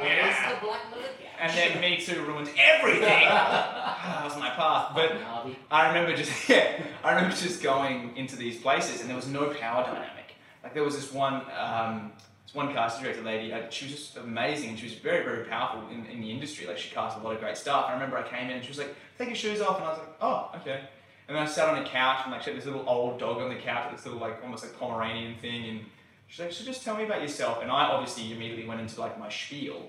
Where's 0.00 0.24
Yeah. 0.34 0.54
the 0.54 0.66
black 0.66 0.80
leather 0.90 1.04
couch? 1.22 1.29
And 1.40 1.52
then 1.56 1.80
Me 1.80 1.96
Too 1.98 2.22
ruined 2.24 2.50
everything. 2.58 3.02
that 3.28 4.20
was 4.24 4.36
my 4.36 4.50
path. 4.50 4.92
But 4.94 5.12
I 5.70 5.88
remember 5.88 6.14
just 6.16 6.48
yeah, 6.48 6.82
I 7.04 7.14
remember 7.14 7.34
just 7.34 7.62
going 7.62 8.16
into 8.16 8.36
these 8.36 8.60
places 8.60 9.00
and 9.00 9.08
there 9.08 9.16
was 9.16 9.26
no 9.28 9.48
power 9.54 9.84
dynamic. 9.84 10.34
Like 10.62 10.74
there 10.74 10.84
was 10.84 10.94
this 10.96 11.12
one 11.12 11.42
um, 11.58 12.12
this 12.44 12.54
one 12.54 12.72
casting 12.72 13.04
director 13.04 13.22
lady. 13.22 13.52
uh, 13.52 13.70
She 13.70 13.86
was 13.86 13.94
just 13.94 14.16
amazing 14.16 14.70
and 14.70 14.78
she 14.78 14.84
was 14.86 14.94
very 14.94 15.24
very 15.24 15.44
powerful 15.44 15.88
in, 15.90 16.04
in 16.06 16.20
the 16.20 16.30
industry. 16.30 16.66
Like 16.66 16.78
she 16.78 16.90
cast 16.94 17.18
a 17.18 17.20
lot 17.22 17.34
of 17.34 17.40
great 17.40 17.56
stuff. 17.56 17.86
I 17.88 17.94
remember 17.94 18.18
I 18.18 18.28
came 18.28 18.46
in 18.50 18.56
and 18.56 18.62
she 18.62 18.68
was 18.70 18.78
like, 18.78 18.94
"Take 19.18 19.28
your 19.28 19.36
shoes 19.36 19.60
off," 19.60 19.76
and 19.76 19.86
I 19.86 19.88
was 19.90 19.98
like, 19.98 20.14
"Oh, 20.20 20.50
okay." 20.56 20.80
And 21.28 21.36
then 21.36 21.44
I 21.44 21.46
sat 21.46 21.68
on 21.68 21.78
a 21.80 21.86
couch 21.86 22.20
and 22.24 22.32
like 22.32 22.42
she 22.42 22.50
had 22.50 22.58
this 22.58 22.66
little 22.66 22.84
old 22.88 23.18
dog 23.20 23.38
on 23.40 23.48
the 23.50 23.54
couch, 23.60 23.92
this 23.92 24.04
little 24.04 24.20
like 24.20 24.42
almost 24.42 24.64
like 24.64 24.78
Pomeranian 24.78 25.36
thing, 25.36 25.64
and 25.68 25.80
she's 26.26 26.40
like, 26.40 26.52
"So 26.52 26.64
just 26.64 26.82
tell 26.84 26.96
me 26.96 27.04
about 27.04 27.22
yourself." 27.22 27.62
And 27.62 27.70
I 27.70 27.84
obviously 27.84 28.32
immediately 28.32 28.66
went 28.66 28.80
into 28.80 29.00
like 29.00 29.16
my 29.18 29.28
spiel, 29.30 29.80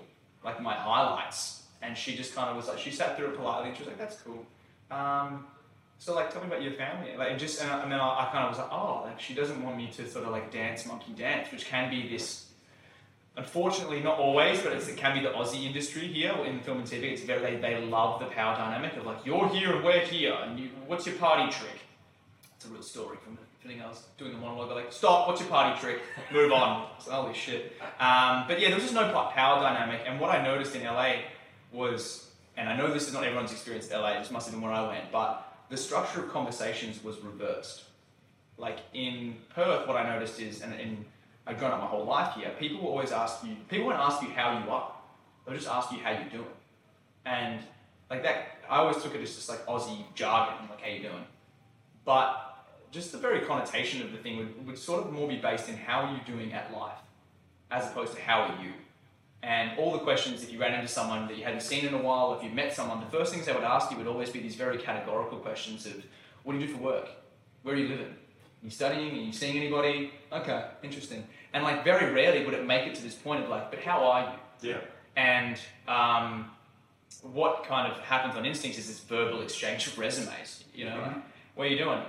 like 0.43 0.61
my 0.61 0.73
highlights, 0.73 1.63
and 1.81 1.97
she 1.97 2.15
just 2.15 2.33
kind 2.35 2.49
of 2.49 2.55
was 2.57 2.67
like, 2.67 2.79
she 2.79 2.91
sat 2.91 3.15
through 3.17 3.27
it 3.27 3.35
politely 3.37 3.69
and 3.69 3.77
she 3.77 3.83
was 3.83 3.87
like, 3.89 3.97
"That's 3.97 4.17
cool." 4.17 4.45
Um, 4.89 5.45
so 5.99 6.15
like, 6.15 6.31
tell 6.31 6.41
me 6.41 6.47
about 6.47 6.61
your 6.63 6.73
family. 6.73 7.15
Like, 7.17 7.29
and 7.31 7.39
just 7.39 7.61
and, 7.61 7.69
I- 7.71 7.83
and 7.83 7.91
then 7.91 7.99
I, 7.99 8.27
I 8.27 8.29
kind 8.31 8.43
of 8.45 8.49
was 8.49 8.57
like, 8.59 8.71
oh, 8.71 9.03
like 9.05 9.19
she 9.19 9.33
doesn't 9.33 9.63
want 9.63 9.77
me 9.77 9.89
to 9.97 10.07
sort 10.09 10.25
of 10.25 10.31
like 10.31 10.51
dance 10.51 10.85
monkey 10.85 11.13
dance, 11.13 11.51
which 11.51 11.65
can 11.65 11.89
be 11.89 12.07
this. 12.09 12.47
Unfortunately, 13.37 14.01
not 14.01 14.17
always, 14.19 14.61
but 14.61 14.73
it's, 14.73 14.89
it 14.89 14.97
can 14.97 15.13
be 15.15 15.21
the 15.21 15.29
Aussie 15.29 15.65
industry 15.65 16.05
here 16.07 16.33
in 16.45 16.59
film 16.59 16.79
and 16.79 16.87
TV. 16.87 17.03
It's 17.13 17.21
very 17.23 17.39
they, 17.55 17.61
they 17.61 17.81
love 17.85 18.19
the 18.19 18.25
power 18.25 18.57
dynamic 18.57 18.97
of 18.97 19.05
like 19.05 19.25
you're 19.25 19.47
here 19.49 19.73
and 19.75 19.85
we're 19.85 20.01
here, 20.05 20.33
and 20.43 20.59
you 20.59 20.69
what's 20.87 21.05
your 21.05 21.15
party 21.15 21.49
trick? 21.51 21.79
It's 22.57 22.65
a 22.65 22.69
real 22.69 22.81
story 22.81 23.17
from 23.23 23.37
everything 23.63 23.83
else. 23.83 24.05
Doing 24.17 24.33
the 24.33 24.37
monologue, 24.37 24.71
like 24.71 24.91
stop, 24.91 25.27
what's 25.27 25.41
your 25.41 25.49
party 25.49 25.79
trick? 25.79 26.01
Move 26.33 26.51
on. 26.51 26.87
Like, 27.07 27.09
holy 27.09 27.33
shit. 27.33 27.73
Um, 27.99 28.45
but 28.47 28.59
yeah, 28.59 28.69
there 28.69 28.75
was 28.75 28.83
just 28.83 28.93
no 28.93 29.11
power 29.33 29.61
dynamic, 29.61 30.01
and 30.05 30.19
what 30.19 30.31
I 30.31 30.43
noticed 30.43 30.75
in 30.75 30.83
LA 30.83 31.13
was, 31.71 32.29
and 32.57 32.67
I 32.67 32.75
know 32.75 32.91
this 32.91 33.07
is 33.07 33.13
not 33.13 33.23
everyone's 33.23 33.51
experience 33.51 33.89
in 33.89 33.99
LA. 33.99 34.19
This 34.19 34.31
must 34.31 34.47
have 34.47 34.55
been 34.55 34.61
where 34.63 34.73
I 34.73 34.87
went, 34.87 35.11
but 35.11 35.47
the 35.69 35.77
structure 35.77 36.23
of 36.23 36.31
conversations 36.31 37.03
was 37.03 37.19
reversed. 37.19 37.83
Like 38.57 38.79
in 38.93 39.35
Perth, 39.53 39.87
what 39.87 39.97
I 39.97 40.13
noticed 40.13 40.39
is, 40.39 40.61
and, 40.61 40.73
and 40.73 41.05
I've 41.47 41.57
grown 41.57 41.71
up 41.71 41.79
my 41.79 41.87
whole 41.87 42.05
life 42.05 42.35
here, 42.35 42.51
people 42.59 42.81
will 42.81 42.89
always 42.89 43.11
ask 43.11 43.43
you, 43.43 43.55
people 43.69 43.87
won't 43.87 43.99
ask 43.99 44.21
you 44.21 44.29
how 44.29 44.63
you 44.63 44.69
are. 44.69 44.91
They'll 45.45 45.55
just 45.55 45.69
ask 45.69 45.91
you 45.91 45.99
how 45.99 46.11
you're 46.11 46.29
doing. 46.29 46.45
And 47.25 47.59
like 48.09 48.23
that, 48.23 48.57
I 48.69 48.77
always 48.77 49.01
took 49.01 49.15
it 49.15 49.21
as 49.21 49.35
just 49.35 49.49
like 49.49 49.65
Aussie 49.65 50.03
jargon, 50.13 50.67
like 50.69 50.81
how 50.81 50.89
you 50.89 51.01
doing. 51.01 51.25
But 52.05 52.50
just 52.91 53.11
the 53.11 53.17
very 53.17 53.41
connotation 53.41 54.01
of 54.01 54.11
the 54.11 54.17
thing 54.17 54.37
would, 54.37 54.67
would 54.67 54.77
sort 54.77 55.05
of 55.05 55.11
more 55.11 55.27
be 55.27 55.37
based 55.37 55.69
in 55.69 55.77
how 55.77 56.01
are 56.01 56.13
you 56.13 56.19
doing 56.25 56.53
at 56.53 56.71
life, 56.73 56.99
as 57.69 57.87
opposed 57.87 58.13
to 58.13 58.21
how 58.21 58.41
are 58.41 58.61
you. 58.61 58.71
And 59.43 59.77
all 59.79 59.91
the 59.91 59.99
questions, 59.99 60.43
if 60.43 60.51
you 60.51 60.59
ran 60.59 60.73
into 60.73 60.87
someone 60.87 61.27
that 61.27 61.37
you 61.37 61.43
hadn't 61.43 61.61
seen 61.61 61.85
in 61.85 61.93
a 61.93 61.97
while, 61.97 62.35
if 62.35 62.43
you 62.43 62.51
met 62.51 62.73
someone, 62.73 62.99
the 62.99 63.17
first 63.17 63.33
things 63.33 63.47
they 63.47 63.53
would 63.53 63.63
ask 63.63 63.89
you 63.89 63.97
would 63.97 64.07
always 64.07 64.29
be 64.29 64.39
these 64.39 64.55
very 64.55 64.77
categorical 64.77 65.39
questions 65.39 65.85
of, 65.87 66.03
what 66.43 66.53
do 66.53 66.59
you 66.59 66.67
do 66.67 66.73
for 66.73 66.79
work? 66.79 67.09
Where 67.63 67.73
are 67.73 67.77
you 67.77 67.87
living? 67.87 68.05
Are 68.05 68.65
you 68.65 68.69
studying? 68.69 69.11
Are 69.17 69.21
you 69.21 69.33
seeing 69.33 69.57
anybody? 69.57 70.11
Okay, 70.31 70.65
interesting. 70.83 71.27
And 71.53 71.63
like 71.63 71.83
very 71.83 72.13
rarely 72.13 72.45
would 72.45 72.53
it 72.53 72.65
make 72.65 72.85
it 72.85 72.95
to 72.95 73.01
this 73.01 73.15
point 73.15 73.43
of 73.43 73.49
like, 73.49 73.71
but 73.71 73.79
how 73.79 74.05
are 74.05 74.37
you? 74.61 74.69
Yeah. 74.69 74.77
And 75.15 75.57
um, 75.87 76.51
what 77.23 77.65
kind 77.65 77.91
of 77.91 77.99
happens 77.99 78.35
on 78.35 78.45
Instincts 78.45 78.77
is 78.77 78.87
this 78.87 78.99
verbal 78.99 79.41
exchange 79.41 79.87
of 79.87 79.97
resumes. 79.97 80.63
You 80.73 80.85
know, 80.85 80.97
like, 80.97 81.15
what 81.55 81.67
are 81.67 81.69
you 81.69 81.77
doing? 81.77 81.99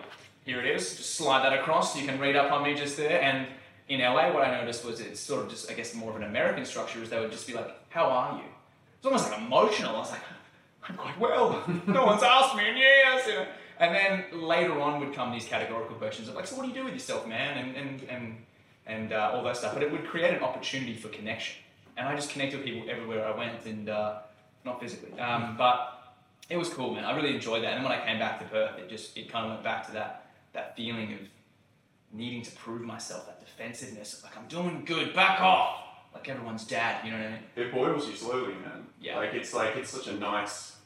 Here 0.45 0.61
it 0.61 0.67
is. 0.67 0.97
Just 0.97 1.15
slide 1.15 1.45
that 1.45 1.59
across. 1.59 1.97
You 1.97 2.07
can 2.07 2.19
read 2.19 2.35
up 2.35 2.51
on 2.51 2.65
me 2.65 2.75
just 2.75 2.97
there. 2.97 3.23
And 3.23 3.47
in 3.89 4.01
LA, 4.01 4.33
what 4.33 4.43
I 4.43 4.61
noticed 4.61 4.85
was 4.85 5.01
it's 5.01 5.21
sort 5.21 5.45
of 5.45 5.51
just, 5.51 5.71
I 5.71 5.75
guess, 5.75 5.95
more 5.95 6.11
of 6.11 6.17
an 6.17 6.25
American 6.25 6.65
structure. 6.65 7.03
Is 7.03 7.11
they 7.11 7.21
would 7.21 7.31
just 7.31 7.47
be 7.47 7.55
like, 7.55 7.71
"How 7.91 8.07
are 8.07 8.37
you?" 8.37 8.45
It's 8.97 9.07
almost 9.07 9.31
like 9.31 9.39
emotional. 9.39 9.97
I 9.97 9.99
was 9.99 10.11
like, 10.11 10.23
"I'm 10.89 10.97
quite 10.97 11.19
well. 11.21 11.63
no 11.87 12.07
one's 12.07 12.23
asked 12.23 12.57
me 12.57 12.69
in 12.69 12.77
years." 12.77 13.27
You 13.27 13.35
know. 13.35 13.47
And 13.79 13.95
then 13.95 14.43
later 14.43 14.81
on 14.81 15.01
would 15.01 15.13
come 15.15 15.33
these 15.33 15.47
categorical 15.47 15.97
questions 15.97 16.29
of 16.29 16.35
like, 16.35 16.47
"So 16.47 16.57
what 16.57 16.63
do 16.63 16.69
you 16.69 16.75
do 16.75 16.85
with 16.85 16.95
yourself, 16.95 17.27
man?" 17.27 17.59
And 17.59 17.77
and 17.77 18.03
and 18.09 18.37
and 18.87 19.13
uh, 19.13 19.33
all 19.35 19.45
that 19.45 19.57
stuff. 19.57 19.75
But 19.75 19.83
it 19.83 19.93
would 19.93 20.07
create 20.07 20.35
an 20.35 20.43
opportunity 20.43 20.95
for 20.95 21.09
connection. 21.09 21.63
And 21.97 22.09
I 22.09 22.17
just 22.17 22.31
connected 22.31 22.57
with 22.57 22.67
people 22.67 22.91
everywhere 22.91 23.27
I 23.27 23.37
went, 23.37 23.65
and 23.67 23.89
uh, 23.89 24.21
not 24.65 24.81
physically, 24.81 25.19
um, 25.21 25.57
but 25.59 26.15
it 26.49 26.57
was 26.57 26.69
cool, 26.71 26.95
man. 26.95 27.05
I 27.05 27.15
really 27.15 27.35
enjoyed 27.35 27.63
that. 27.65 27.75
And 27.75 27.85
when 27.85 27.93
I 27.93 28.05
came 28.05 28.19
back 28.19 28.39
to 28.39 28.47
Perth, 28.47 28.79
it 28.79 28.89
just 28.89 29.17
it 29.17 29.31
kind 29.31 29.45
of 29.45 29.53
went 29.53 29.63
back 29.63 29.87
to 29.87 29.93
that 29.93 30.22
that 30.53 30.77
feeling 30.77 31.13
of 31.15 31.21
needing 32.13 32.43
to 32.43 32.51
prove 32.53 32.83
myself, 32.83 33.27
that 33.27 33.41
defensiveness, 33.41 34.19
of 34.19 34.25
like 34.25 34.37
I'm 34.37 34.47
doing 34.49 34.85
good, 34.85 35.15
back 35.15 35.41
off, 35.41 35.83
like 36.15 36.29
everyone's 36.29 36.65
dad. 36.65 37.05
You 37.05 37.13
know 37.13 37.19
what 37.19 37.27
I 37.27 37.31
mean? 37.31 37.41
It 37.57 37.73
boils 37.73 38.09
you 38.09 38.15
slowly, 38.15 38.55
man. 38.55 38.87
Yeah. 39.01 39.17
Like 39.17 39.35
it's 39.35 39.55
like 39.55 39.77
it's 39.77 39.91
such 39.91 40.09
a 40.09 40.15
nice 40.15 40.77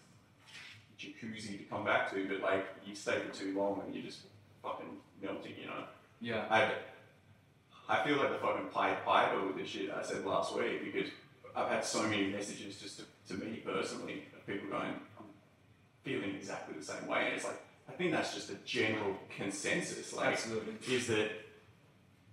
jacuzzi 0.98 1.58
to 1.58 1.64
come 1.64 1.84
back 1.84 2.10
to, 2.12 2.28
but 2.28 2.40
like 2.40 2.66
you 2.86 2.94
stay 2.94 3.18
for 3.18 3.34
too 3.34 3.56
long 3.56 3.82
and 3.84 3.94
you're 3.94 4.04
just 4.04 4.20
fucking 4.62 4.86
melting, 5.22 5.52
you 5.60 5.66
know. 5.66 5.84
Yeah. 6.20 6.46
I 6.50 6.72
I 7.88 8.04
feel 8.04 8.16
like 8.16 8.30
the 8.30 8.38
fucking 8.38 8.68
Pied 8.72 9.04
Piper 9.04 9.46
with 9.46 9.56
this 9.56 9.68
shit 9.68 9.90
I 9.90 10.02
said 10.02 10.24
last 10.24 10.56
week 10.56 10.84
because 10.84 11.10
I've 11.54 11.68
had 11.68 11.84
so 11.84 12.02
many 12.02 12.30
messages 12.30 12.78
just 12.78 12.98
to, 12.98 13.34
to 13.34 13.42
me 13.42 13.62
personally 13.64 14.24
of 14.36 14.46
people 14.46 14.68
going, 14.68 14.92
I'm 15.18 15.24
feeling 16.04 16.34
exactly 16.34 16.74
the 16.78 16.84
same 16.84 17.06
way. 17.06 17.26
And 17.26 17.34
it's 17.34 17.44
like, 17.44 17.60
I 17.88 17.92
think 17.92 18.12
that's 18.12 18.34
just 18.34 18.50
a 18.50 18.56
general 18.64 19.16
consensus. 19.34 20.12
Like, 20.14 20.32
Absolutely. 20.32 20.94
is 20.94 21.06
that 21.06 21.30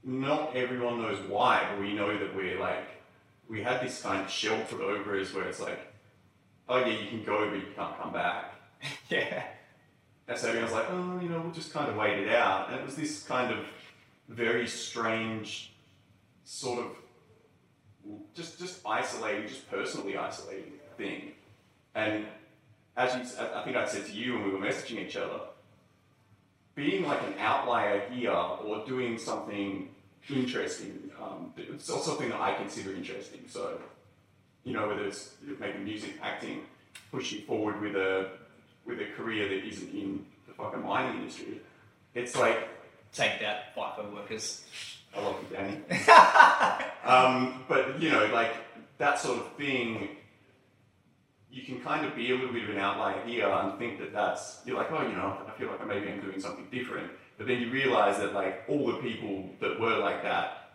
not 0.03 0.55
everyone 0.55 1.01
knows 1.01 1.19
why, 1.29 1.65
but 1.69 1.79
we 1.79 1.93
know 1.93 2.17
that 2.17 2.35
we're 2.35 2.59
like, 2.59 2.87
we 3.47 3.61
had 3.61 3.81
this 3.81 4.01
kind 4.01 4.21
of 4.21 4.29
sheltered 4.29 4.81
over 4.81 5.19
us 5.19 5.33
where 5.33 5.47
it's 5.47 5.59
like, 5.59 5.79
oh 6.67 6.79
yeah, 6.79 6.99
you 6.99 7.07
can 7.07 7.23
go, 7.23 7.49
but 7.49 7.55
you 7.57 7.73
can't 7.75 7.97
come 7.99 8.13
back. 8.13 8.55
Yeah. 9.09 9.43
And 10.27 10.37
so 10.37 10.47
everyone's 10.49 10.73
like, 10.73 10.85
oh, 10.89 11.19
you 11.21 11.29
know, 11.29 11.39
we'll 11.41 11.51
just 11.51 11.73
kind 11.73 11.89
of 11.89 11.97
wait 11.97 12.19
it 12.19 12.29
out. 12.29 12.69
And 12.69 12.79
it 12.79 12.85
was 12.85 12.95
this 12.95 13.23
kind 13.23 13.53
of 13.53 13.65
very 14.29 14.67
strange 14.67 15.73
sort 16.45 16.79
of 16.79 16.91
just 18.33 18.57
just 18.59 18.79
isolating, 18.85 19.47
just 19.47 19.69
personally 19.69 20.17
isolating 20.17 20.73
thing. 20.97 21.33
And 21.95 22.25
as 22.95 23.15
you, 23.15 23.43
I 23.55 23.63
think 23.63 23.75
I 23.75 23.85
said 23.85 24.05
to 24.05 24.11
you 24.11 24.33
when 24.33 24.45
we 24.45 24.51
were 24.51 24.65
messaging 24.65 24.99
each 24.99 25.15
other, 25.15 25.39
being 26.75 27.05
like 27.05 27.21
an 27.23 27.35
outlier 27.39 28.01
here 28.11 28.31
or 28.31 28.83
doing 28.85 29.17
something 29.17 29.89
interesting, 30.29 31.11
um, 31.21 31.53
it's 31.57 31.89
also 31.89 32.11
something 32.11 32.29
that 32.29 32.41
I 32.41 32.55
consider 32.55 32.93
interesting. 32.93 33.41
So, 33.47 33.79
you 34.63 34.73
know, 34.73 34.87
whether 34.87 35.05
it's 35.05 35.31
making 35.59 35.83
music, 35.83 36.15
acting, 36.21 36.61
pushing 37.11 37.41
forward 37.41 37.81
with 37.81 37.95
a 37.95 38.29
with 38.85 38.99
a 38.99 39.05
career 39.15 39.47
that 39.47 39.65
isn't 39.65 39.93
in 39.93 40.25
the 40.47 40.53
fucking 40.53 40.83
mining 40.83 41.21
industry, 41.21 41.61
it's 42.15 42.35
like 42.35 42.67
Take 43.13 43.41
that, 43.41 43.75
FIFO 43.75 44.11
workers. 44.11 44.63
I 45.15 45.21
love 45.21 45.35
you, 45.43 45.55
Danny. 45.55 45.77
um, 47.05 47.63
but 47.67 48.01
you 48.01 48.09
know, 48.09 48.25
like 48.33 48.55
that 48.97 49.19
sort 49.19 49.37
of 49.37 49.53
thing, 49.53 50.09
you 51.53 51.61
can 51.61 51.79
kind 51.81 52.03
of 52.03 52.15
be 52.15 52.31
a 52.31 52.35
little 52.35 52.51
bit 52.51 52.63
of 52.63 52.69
an 52.71 52.79
outlier 52.79 53.23
here 53.27 53.47
and 53.47 53.77
think 53.77 53.99
that 53.99 54.11
that's 54.11 54.61
you're 54.65 54.75
like, 54.75 54.91
oh, 54.91 55.03
you 55.03 55.13
know, 55.13 55.37
I 55.47 55.51
feel 55.57 55.67
like 55.67 55.87
maybe 55.87 56.09
I'm 56.09 56.19
doing 56.19 56.39
something 56.39 56.67
different. 56.71 57.11
But 57.37 57.45
then 57.45 57.61
you 57.61 57.69
realize 57.69 58.17
that 58.17 58.33
like 58.33 58.63
all 58.67 58.87
the 58.87 58.97
people 58.97 59.49
that 59.61 59.79
were 59.79 59.97
like 59.97 60.23
that 60.23 60.71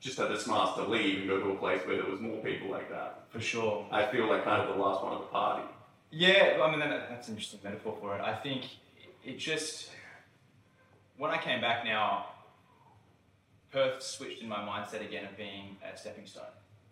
just 0.00 0.16
had 0.18 0.30
the 0.30 0.38
smarts 0.38 0.74
to 0.78 0.84
leave 0.88 1.18
and 1.18 1.28
go 1.28 1.38
to 1.38 1.50
a 1.50 1.56
place 1.56 1.82
where 1.86 1.96
there 1.96 2.10
was 2.10 2.20
more 2.20 2.42
people 2.42 2.70
like 2.70 2.88
that. 2.88 3.24
For 3.28 3.40
sure. 3.40 3.86
I 3.92 4.06
feel 4.06 4.26
like 4.26 4.44
kind 4.44 4.62
of 4.62 4.74
the 4.74 4.82
last 4.82 5.04
one 5.04 5.12
of 5.12 5.20
the 5.20 5.26
party. 5.26 5.64
Yeah, 6.10 6.58
I 6.62 6.70
mean, 6.70 6.80
that, 6.80 7.08
that's 7.10 7.28
an 7.28 7.34
interesting 7.34 7.60
metaphor 7.62 7.96
for 8.00 8.16
it. 8.16 8.20
I 8.20 8.34
think 8.34 8.64
it 9.24 9.38
just, 9.38 9.90
when 11.18 11.30
I 11.30 11.38
came 11.38 11.60
back 11.60 11.84
now, 11.84 12.26
Perth 13.70 14.02
switched 14.02 14.42
in 14.42 14.48
my 14.48 14.58
mindset 14.58 15.06
again 15.06 15.24
of 15.26 15.36
being 15.36 15.76
a 15.82 15.96
stepping 15.96 16.26
stone. 16.26 16.44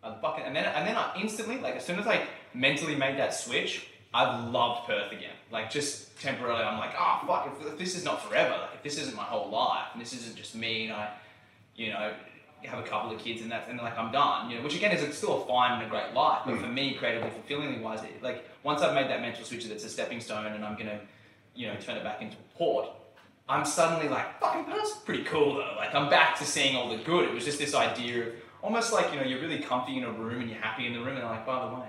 I 0.03 0.15
fucking, 0.21 0.45
and 0.45 0.57
then, 0.57 0.65
and 0.65 0.87
then 0.87 0.97
I 0.97 1.13
instantly, 1.21 1.59
like, 1.59 1.77
as 1.77 1.85
soon 1.85 1.99
as 1.99 2.07
I 2.07 2.27
mentally 2.55 2.95
made 2.95 3.19
that 3.19 3.35
switch, 3.35 3.89
I've 4.15 4.49
loved 4.51 4.87
Perth 4.87 5.13
again. 5.13 5.35
Like, 5.53 5.71
just 5.71 6.19
temporarily, 6.21 6.65
I'm 6.65 6.79
like, 6.79 6.95
oh, 6.99 7.21
fuck, 7.27 7.55
if, 7.61 7.67
if 7.67 7.79
this 7.79 7.95
is 7.95 8.05
not 8.05 8.23
forever, 8.27 8.51
like, 8.51 8.71
if 8.75 8.83
this 8.83 8.99
isn't 8.99 9.17
my 9.17 9.25
whole 9.25 9.51
life, 9.51 9.89
and 9.93 10.01
this 10.01 10.13
isn't 10.15 10.37
just 10.37 10.55
me, 10.55 10.85
and 10.85 10.95
I, 10.95 11.11
you 11.77 11.91
know, 11.91 12.13
have 12.69 12.79
a 12.79 12.87
couple 12.87 13.15
of 13.15 13.19
kids 13.19 13.41
and 13.43 13.51
that, 13.51 13.67
and 13.69 13.79
like 13.79 13.97
I'm 13.97 14.13
done, 14.13 14.51
you 14.51 14.57
know, 14.57 14.63
which 14.63 14.77
again 14.77 14.93
is 14.93 15.17
still 15.17 15.43
a 15.43 15.47
fine 15.47 15.73
and 15.73 15.83
a 15.83 15.89
great 15.89 16.13
life, 16.13 16.43
but 16.45 16.57
hmm. 16.57 16.63
for 16.63 16.69
me, 16.69 16.95
creatively, 16.95 17.31
fulfillingly 17.31 17.81
wise, 17.81 18.03
it, 18.03 18.23
like 18.23 18.45
once 18.63 18.83
I've 18.83 18.95
made 18.95 19.09
that 19.11 19.21
mental 19.21 19.45
switch 19.45 19.65
that 19.65 19.73
it's 19.73 19.85
a 19.85 19.89
stepping 19.89 20.21
stone 20.21 20.47
and 20.47 20.65
I'm 20.65 20.77
gonna, 20.77 21.01
you 21.55 21.67
know, 21.67 21.75
turn 21.77 21.97
it 21.97 22.05
back 22.05 22.21
into 22.21 22.37
a 22.37 22.59
port, 22.59 22.89
I'm 23.49 23.65
suddenly 23.65 24.09
like, 24.09 24.41
fucking 24.41 24.65
Perth's 24.65 24.97
pretty 24.99 25.25
cool 25.25 25.55
though. 25.55 25.75
Like 25.77 25.95
I'm 25.95 26.09
back 26.09 26.39
to 26.39 26.45
seeing 26.45 26.77
all 26.77 26.89
the 26.89 27.03
good. 27.03 27.29
It 27.29 27.35
was 27.35 27.45
just 27.45 27.59
this 27.59 27.75
idea 27.75 28.27
of 28.27 28.33
almost 28.63 28.93
like, 28.93 29.13
you 29.13 29.19
know, 29.21 29.27
you're 29.27 29.41
really 29.41 29.59
comfy 29.61 29.97
in 29.99 30.05
a 30.05 30.11
room 30.13 30.41
and 30.43 30.51
you're 30.51 30.59
happy 30.61 30.87
in 30.87 30.93
the 30.93 30.99
room 30.99 31.09
and 31.09 31.19
they're 31.19 31.25
like, 31.25 31.47
by 31.47 31.67
the 31.69 31.75
way, 31.75 31.89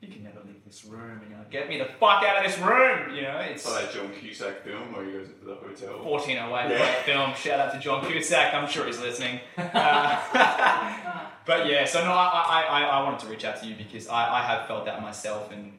you 0.00 0.08
can 0.08 0.22
never 0.22 0.38
leave 0.46 0.64
this 0.64 0.84
room 0.84 1.18
and 1.20 1.28
you're 1.30 1.38
like, 1.38 1.50
get 1.50 1.68
me 1.68 1.76
the 1.78 1.84
fuck 1.84 2.22
out 2.22 2.44
of 2.44 2.50
this 2.50 2.58
room, 2.60 3.14
you 3.14 3.22
know, 3.22 3.36
it's 3.38 3.64
It's 3.64 3.70
like 3.74 3.86
that 3.92 3.94
John 3.94 4.12
Cusack 4.12 4.62
film 4.64 4.92
where 4.92 5.04
he 5.04 5.12
goes 5.12 5.28
into 5.28 5.44
the 5.44 5.54
hotel. 5.56 6.04
1408 6.04 6.70
Yeah. 6.78 7.02
film. 7.02 7.34
Shout 7.34 7.58
out 7.60 7.72
to 7.74 7.78
John 7.80 8.04
Cusack. 8.06 8.54
I'm 8.54 8.68
sure 8.68 8.86
he's 8.86 9.00
listening. 9.00 9.40
Uh, 9.56 11.24
but 11.46 11.66
yeah, 11.66 11.84
so 11.84 12.04
no, 12.04 12.12
I, 12.12 12.26
I, 12.46 12.62
I, 12.62 12.82
I 12.84 13.02
wanted 13.02 13.20
to 13.20 13.26
reach 13.26 13.44
out 13.44 13.60
to 13.60 13.66
you 13.66 13.74
because 13.74 14.08
I, 14.08 14.38
I 14.38 14.42
have 14.42 14.66
felt 14.68 14.84
that 14.84 15.02
myself, 15.02 15.50
and 15.52 15.72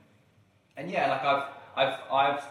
and 0.76 0.90
yeah, 0.92 1.10
like 1.10 1.24
I've 1.24 1.44
I've 1.76 2.00
I've 2.12 2.44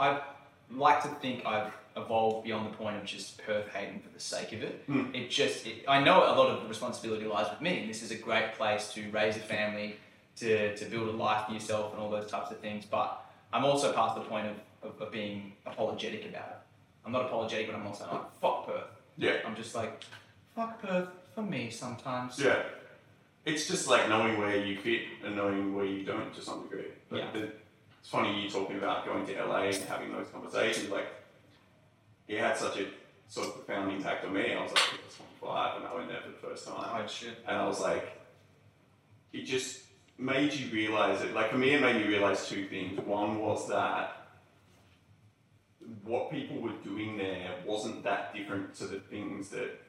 I've 0.00 0.22
like 0.70 1.02
to 1.02 1.08
think 1.20 1.44
I've 1.46 1.72
evolved 1.96 2.44
beyond 2.44 2.66
the 2.72 2.76
point 2.76 2.96
of 2.96 3.04
just 3.04 3.38
Perth 3.44 3.68
hating 3.72 4.00
for 4.00 4.08
the 4.10 4.20
sake 4.20 4.52
of 4.52 4.62
it. 4.62 4.82
Hmm. 4.86 5.14
It 5.14 5.30
just 5.30 5.66
it, 5.66 5.84
I 5.88 6.02
know 6.02 6.18
a 6.24 6.34
lot 6.34 6.50
of 6.50 6.62
the 6.62 6.68
responsibility 6.68 7.24
lies 7.26 7.50
with 7.50 7.60
me. 7.60 7.84
This 7.86 8.02
is 8.02 8.10
a 8.10 8.16
great 8.16 8.54
place 8.54 8.92
to 8.94 9.08
raise 9.10 9.36
a 9.36 9.40
family, 9.40 9.96
to 10.36 10.76
to 10.76 10.84
build 10.86 11.08
a 11.08 11.12
life 11.12 11.46
for 11.46 11.52
yourself, 11.52 11.92
and 11.92 12.02
all 12.02 12.10
those 12.10 12.30
types 12.30 12.50
of 12.50 12.58
things. 12.58 12.84
But 12.84 13.24
I'm 13.52 13.64
also 13.64 13.92
past 13.92 14.16
the 14.16 14.22
point 14.22 14.46
of, 14.48 14.90
of, 14.90 15.00
of 15.00 15.12
being 15.12 15.52
apologetic 15.66 16.24
about 16.28 16.48
it. 16.48 16.56
I'm 17.06 17.12
not 17.12 17.26
apologetic, 17.26 17.66
but 17.68 17.76
I'm 17.76 17.86
also 17.86 18.04
like, 18.10 18.40
fuck 18.40 18.66
Perth. 18.66 18.84
Yeah. 19.16 19.36
I'm 19.46 19.54
just 19.54 19.74
like, 19.74 20.02
fuck 20.56 20.80
Perth 20.82 21.08
for 21.34 21.42
me 21.42 21.70
sometimes. 21.70 22.38
Yeah. 22.38 22.62
It's 23.44 23.68
just 23.68 23.86
like 23.88 24.08
knowing 24.08 24.38
where 24.38 24.56
you 24.56 24.78
fit 24.78 25.02
and 25.24 25.36
knowing 25.36 25.74
where 25.74 25.84
you 25.84 26.02
don't 26.02 26.32
to 26.34 26.40
some 26.40 26.62
degree. 26.62 26.86
But 27.10 27.18
Yeah. 27.18 27.30
the, 27.32 27.52
it's 28.00 28.08
funny 28.08 28.42
you 28.42 28.48
talking 28.48 28.78
about 28.78 29.04
going 29.04 29.26
to 29.26 29.44
LA 29.44 29.64
and 29.64 29.76
having 29.84 30.12
those 30.12 30.28
conversations. 30.28 30.90
Like, 30.90 31.06
it 32.28 32.40
had 32.40 32.56
such 32.56 32.78
a 32.78 32.86
sort 33.28 33.48
of 33.48 33.54
profound 33.54 33.92
impact 33.92 34.24
on 34.24 34.32
me. 34.32 34.52
I 34.52 34.62
was 34.62 34.72
like, 34.72 34.82
I 34.82 35.04
was 35.04 35.16
25 35.40 35.76
and 35.76 35.86
I 35.86 35.94
went 35.94 36.08
there 36.08 36.20
for 36.20 36.28
the 36.28 36.48
first 36.48 36.66
time. 36.66 36.76
Oh 36.78 37.06
shit. 37.06 37.38
And 37.46 37.56
I 37.56 37.66
was 37.66 37.80
like, 37.80 38.20
it 39.32 39.44
just 39.44 39.80
made 40.18 40.52
you 40.52 40.72
realize 40.72 41.20
it. 41.22 41.34
Like, 41.34 41.50
for 41.50 41.58
me, 41.58 41.74
it 41.74 41.80
made 41.80 41.96
me 41.96 42.06
realize 42.06 42.48
two 42.48 42.66
things. 42.68 42.98
One 43.00 43.40
was 43.40 43.68
that 43.68 44.26
what 46.02 46.30
people 46.30 46.60
were 46.60 46.72
doing 46.84 47.18
there 47.18 47.50
wasn't 47.66 48.04
that 48.04 48.34
different 48.34 48.74
to 48.76 48.86
the 48.86 49.00
things 49.00 49.50
that 49.50 49.80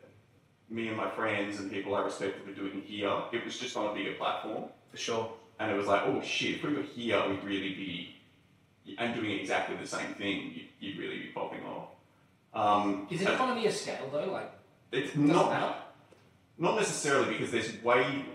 me 0.70 0.88
and 0.88 0.98
my 0.98 1.10
friends 1.12 1.60
and 1.60 1.72
people 1.72 1.96
I 1.96 2.02
respected 2.02 2.46
were 2.46 2.54
doing 2.54 2.82
here. 2.82 3.14
It 3.32 3.46
was 3.46 3.60
just 3.60 3.78
on 3.78 3.92
a 3.92 3.94
bigger 3.94 4.14
platform. 4.14 4.66
For 4.90 4.98
sure. 4.98 5.32
And 5.60 5.72
it 5.72 5.76
was 5.76 5.88
like, 5.88 6.02
oh 6.06 6.22
shit, 6.22 6.56
if 6.56 6.64
we 6.64 6.74
were 6.74 6.82
here, 6.82 7.22
we'd 7.30 7.44
really 7.44 7.74
be 7.76 8.16
and 8.98 9.16
doing 9.16 9.32
exactly 9.32 9.76
the 9.78 9.88
same 9.88 10.14
thing, 10.14 10.54
you, 10.54 10.64
you'd 10.80 11.00
really 11.00 11.18
be 11.18 11.28
popping 11.34 11.64
off. 11.66 11.90
Um, 12.56 13.08
Is 13.12 13.22
it 13.22 13.30
economy 13.30 13.68
of 13.68 13.74
scale 13.74 14.10
though? 14.12 14.32
Like, 14.32 14.51
it's 14.91 15.10
doesn't 15.10 15.28
not 15.28 15.49
matter. 15.51 15.76
not 16.58 16.76
necessarily 16.78 17.34
because 17.34 17.51
there's 17.51 17.82
way 17.84 18.26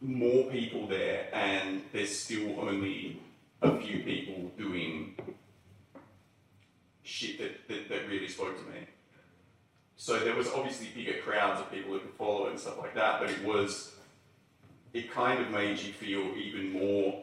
more 0.00 0.44
people 0.50 0.86
there, 0.86 1.26
and 1.32 1.82
there's 1.92 2.16
still 2.16 2.60
only 2.60 3.20
a 3.62 3.76
few 3.80 4.04
people 4.04 4.50
doing 4.56 5.16
shit 7.02 7.38
that, 7.38 7.68
that, 7.68 7.88
that 7.88 8.08
really 8.08 8.28
spoke 8.28 8.56
to 8.56 8.70
me. 8.72 8.86
So 9.96 10.18
there 10.20 10.34
was 10.36 10.48
obviously 10.48 10.88
bigger 10.94 11.18
crowds 11.22 11.60
of 11.60 11.70
people 11.70 11.92
who 11.92 12.00
could 12.00 12.14
follow 12.14 12.46
it 12.46 12.50
and 12.50 12.60
stuff 12.60 12.78
like 12.78 12.94
that, 12.94 13.20
but 13.20 13.30
it 13.30 13.42
was 13.44 13.92
it 14.92 15.10
kind 15.10 15.40
of 15.40 15.50
made 15.50 15.78
you 15.78 15.92
feel 15.92 16.20
even 16.36 16.72
more 16.72 17.22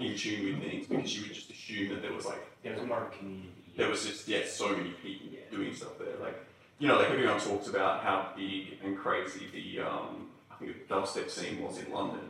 in 0.00 0.16
tune 0.16 0.44
with 0.46 0.60
things 0.68 0.86
because 0.88 1.14
you 1.16 1.22
would 1.22 1.34
just 1.34 1.50
assume 1.50 1.90
that 1.90 2.02
there 2.02 2.12
was 2.12 2.24
like 2.26 2.42
There 2.64 2.74
was 2.74 2.82
more 2.84 3.04
of 3.04 3.12
community. 3.12 3.51
There 3.76 3.88
was 3.88 4.04
just 4.06 4.28
yeah 4.28 4.40
so 4.46 4.76
many 4.76 4.90
people 4.90 5.28
Yeah. 5.30 5.40
doing 5.50 5.74
stuff 5.74 5.98
there. 5.98 6.16
Like 6.20 6.38
you 6.78 6.88
know, 6.88 6.98
like 6.98 7.10
everyone 7.10 7.38
talks 7.40 7.68
about 7.68 8.02
how 8.02 8.30
big 8.36 8.78
and 8.84 8.96
crazy 8.98 9.46
the 9.52 9.82
um, 9.86 10.28
I 10.50 10.54
think 10.56 10.88
the 10.88 10.94
dubstep 10.94 11.30
scene 11.30 11.62
was 11.62 11.78
in 11.78 11.92
London, 11.92 12.20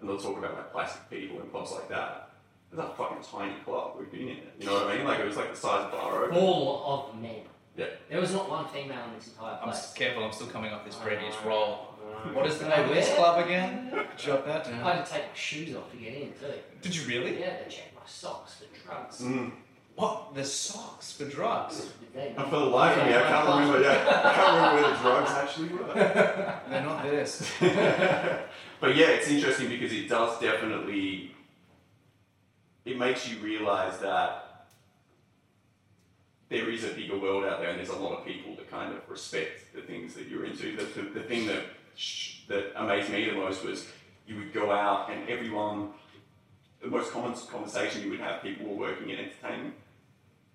and 0.00 0.08
they'll 0.08 0.18
talk 0.18 0.38
about 0.38 0.54
like 0.54 0.72
plastic 0.72 1.08
people 1.10 1.40
and 1.40 1.50
clubs 1.50 1.72
like 1.72 1.88
that. 1.90 2.30
It 2.72 2.76
was 2.76 2.84
a 2.86 2.88
fucking 2.94 3.18
tiny 3.28 3.54
club. 3.64 3.96
We've 3.98 4.10
been 4.10 4.28
in 4.28 4.36
it. 4.38 4.54
You 4.60 4.66
know 4.66 4.74
what 4.74 4.86
I 4.88 4.96
mean? 4.96 5.06
Like 5.06 5.18
it 5.20 5.26
was 5.26 5.36
like 5.36 5.50
the 5.52 5.56
size 5.58 5.86
of 5.86 5.92
a 5.92 5.96
Bar 5.96 6.32
Full 6.32 6.86
of 6.86 7.20
men. 7.20 7.40
Yeah. 7.76 7.86
There 8.08 8.20
was 8.20 8.32
not 8.32 8.48
one 8.50 8.66
female 8.68 9.04
in 9.08 9.14
this 9.18 9.28
entire 9.28 9.54
I'm 9.54 9.64
place. 9.64 9.76
s- 9.76 9.94
careful. 9.94 10.24
I'm 10.24 10.32
still 10.32 10.48
coming 10.48 10.72
off 10.72 10.84
this 10.84 10.96
British 10.96 11.34
roll. 11.44 11.88
Uh, 12.00 12.28
What 12.32 12.46
is 12.46 12.58
the 12.58 12.68
name 12.68 12.88
of 12.88 12.94
this 12.94 13.12
club 13.14 13.44
again? 13.44 13.92
Jot 14.16 14.44
that 14.46 14.66
I 14.66 14.70
down. 14.70 14.80
had 14.80 15.06
to 15.06 15.12
take 15.12 15.22
my 15.28 15.34
shoes 15.34 15.74
off 15.76 15.90
to 15.92 15.96
get 15.96 16.14
in 16.14 16.28
too. 16.32 16.52
Did 16.82 16.94
you 16.96 17.06
really? 17.08 17.40
Yeah, 17.40 17.56
they 17.62 17.70
checked 17.70 17.94
my 17.94 18.00
socks 18.06 18.54
for 18.60 18.86
drugs. 18.86 19.20
Mm. 19.20 19.52
What? 20.00 20.34
The 20.34 20.44
socks 20.44 21.12
for 21.12 21.26
drugs? 21.26 21.90
For 22.14 22.50
the 22.50 22.56
life 22.56 22.96
of 22.96 23.06
me, 23.06 23.14
I 23.14 23.20
can't 23.20 23.46
remember. 23.46 23.82
Yeah, 23.82 24.22
I 24.24 24.32
can't 24.32 24.56
remember 24.56 24.82
where 24.82 24.90
the 24.90 25.02
drugs 25.02 25.30
actually 25.32 25.68
were. 25.68 25.92
They're 26.70 26.82
not 26.82 27.02
this. 27.02 27.52
but 28.80 28.96
yeah, 28.96 29.08
it's 29.08 29.28
interesting 29.28 29.68
because 29.68 29.92
it 29.92 30.08
does 30.08 30.40
definitely 30.40 31.34
it 32.86 32.98
makes 32.98 33.28
you 33.28 33.40
realize 33.40 33.98
that 33.98 34.68
there 36.48 36.70
is 36.70 36.84
a 36.84 36.94
bigger 36.94 37.18
world 37.18 37.44
out 37.44 37.60
there, 37.60 37.68
and 37.68 37.78
there's 37.78 37.90
a 37.90 37.98
lot 37.98 38.18
of 38.18 38.24
people 38.24 38.56
that 38.56 38.70
kind 38.70 38.94
of 38.94 39.06
respect 39.06 39.74
the 39.74 39.82
things 39.82 40.14
that 40.14 40.28
you're 40.28 40.46
into. 40.46 40.76
The, 40.76 40.84
the, 40.84 41.10
the 41.10 41.22
thing 41.22 41.46
that 41.46 41.64
that 42.48 42.72
amazed 42.82 43.10
me 43.10 43.26
the 43.26 43.34
most 43.34 43.62
was 43.62 43.86
you 44.26 44.36
would 44.36 44.54
go 44.54 44.70
out 44.70 45.10
and 45.10 45.28
everyone. 45.28 45.90
The 46.80 46.88
most 46.88 47.12
common 47.12 47.34
conversation 47.34 48.02
you 48.02 48.08
would 48.08 48.20
have, 48.20 48.40
people 48.40 48.66
were 48.66 48.74
working 48.74 49.10
in 49.10 49.18
entertainment. 49.18 49.74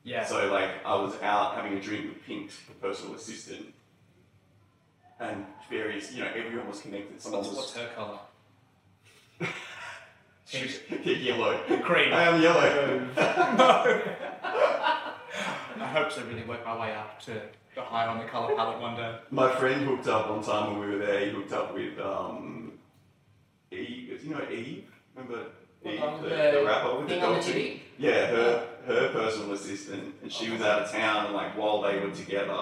Yeah. 0.05 0.23
So 0.23 0.49
like 0.51 0.69
I 0.85 0.95
was 0.95 1.19
out 1.21 1.55
having 1.55 1.73
a 1.77 1.81
drink 1.81 2.05
with 2.05 2.23
Pink, 2.25 2.51
the 2.67 2.73
personal 2.75 3.15
assistant, 3.15 3.73
and 5.19 5.45
various, 5.69 6.13
you 6.13 6.23
know, 6.23 6.29
everyone 6.35 6.67
was 6.69 6.79
connected. 6.81 7.19
Someone 7.21 7.39
What's, 7.41 7.49
was 7.49 7.57
what's 7.57 7.73
her 7.75 7.89
colour? 7.95 8.19
She's 10.45 10.79
yellow. 11.03 11.57
Cream. 11.83 12.13
I 12.13 12.23
am 12.29 12.39
yellow. 12.41 13.07
I 15.77 15.87
hope 15.87 16.13
to 16.13 16.21
really 16.25 16.43
work 16.43 16.63
my 16.65 16.79
way 16.79 16.93
up 16.93 17.19
to 17.23 17.41
the 17.73 17.81
high 17.81 18.05
on 18.05 18.19
the 18.19 18.25
colour 18.25 18.55
palette 18.55 18.79
one 18.79 18.95
day. 18.95 19.15
My 19.31 19.53
friend 19.55 19.85
hooked 19.85 20.07
up 20.07 20.29
one 20.29 20.43
time 20.43 20.71
when 20.77 20.87
we 20.87 20.95
were 20.95 21.03
there. 21.05 21.25
He 21.25 21.31
hooked 21.31 21.51
up 21.51 21.73
with 21.73 21.99
um, 21.99 22.73
Eve. 23.71 24.23
You 24.23 24.29
know 24.35 24.41
Eve? 24.51 24.85
Remember 25.15 25.45
Eve, 25.83 26.01
Um, 26.01 26.21
the, 26.21 26.29
the 26.29 26.35
the 26.59 26.63
rapper 26.65 26.95
with 26.99 27.07
the 27.09 27.15
Thing 27.15 27.23
on 27.23 27.33
the 27.33 27.39
dog? 27.41 27.45
TV? 27.49 27.79
Yeah, 27.97 28.27
her 28.27 28.67
her 28.85 29.09
personal 29.09 29.53
assistant, 29.53 30.15
and 30.21 30.31
she 30.31 30.49
was 30.51 30.61
out 30.61 30.83
of 30.83 30.91
town. 30.91 31.25
And 31.27 31.35
like 31.35 31.57
while 31.57 31.81
they 31.81 31.99
were 31.99 32.11
together, 32.11 32.57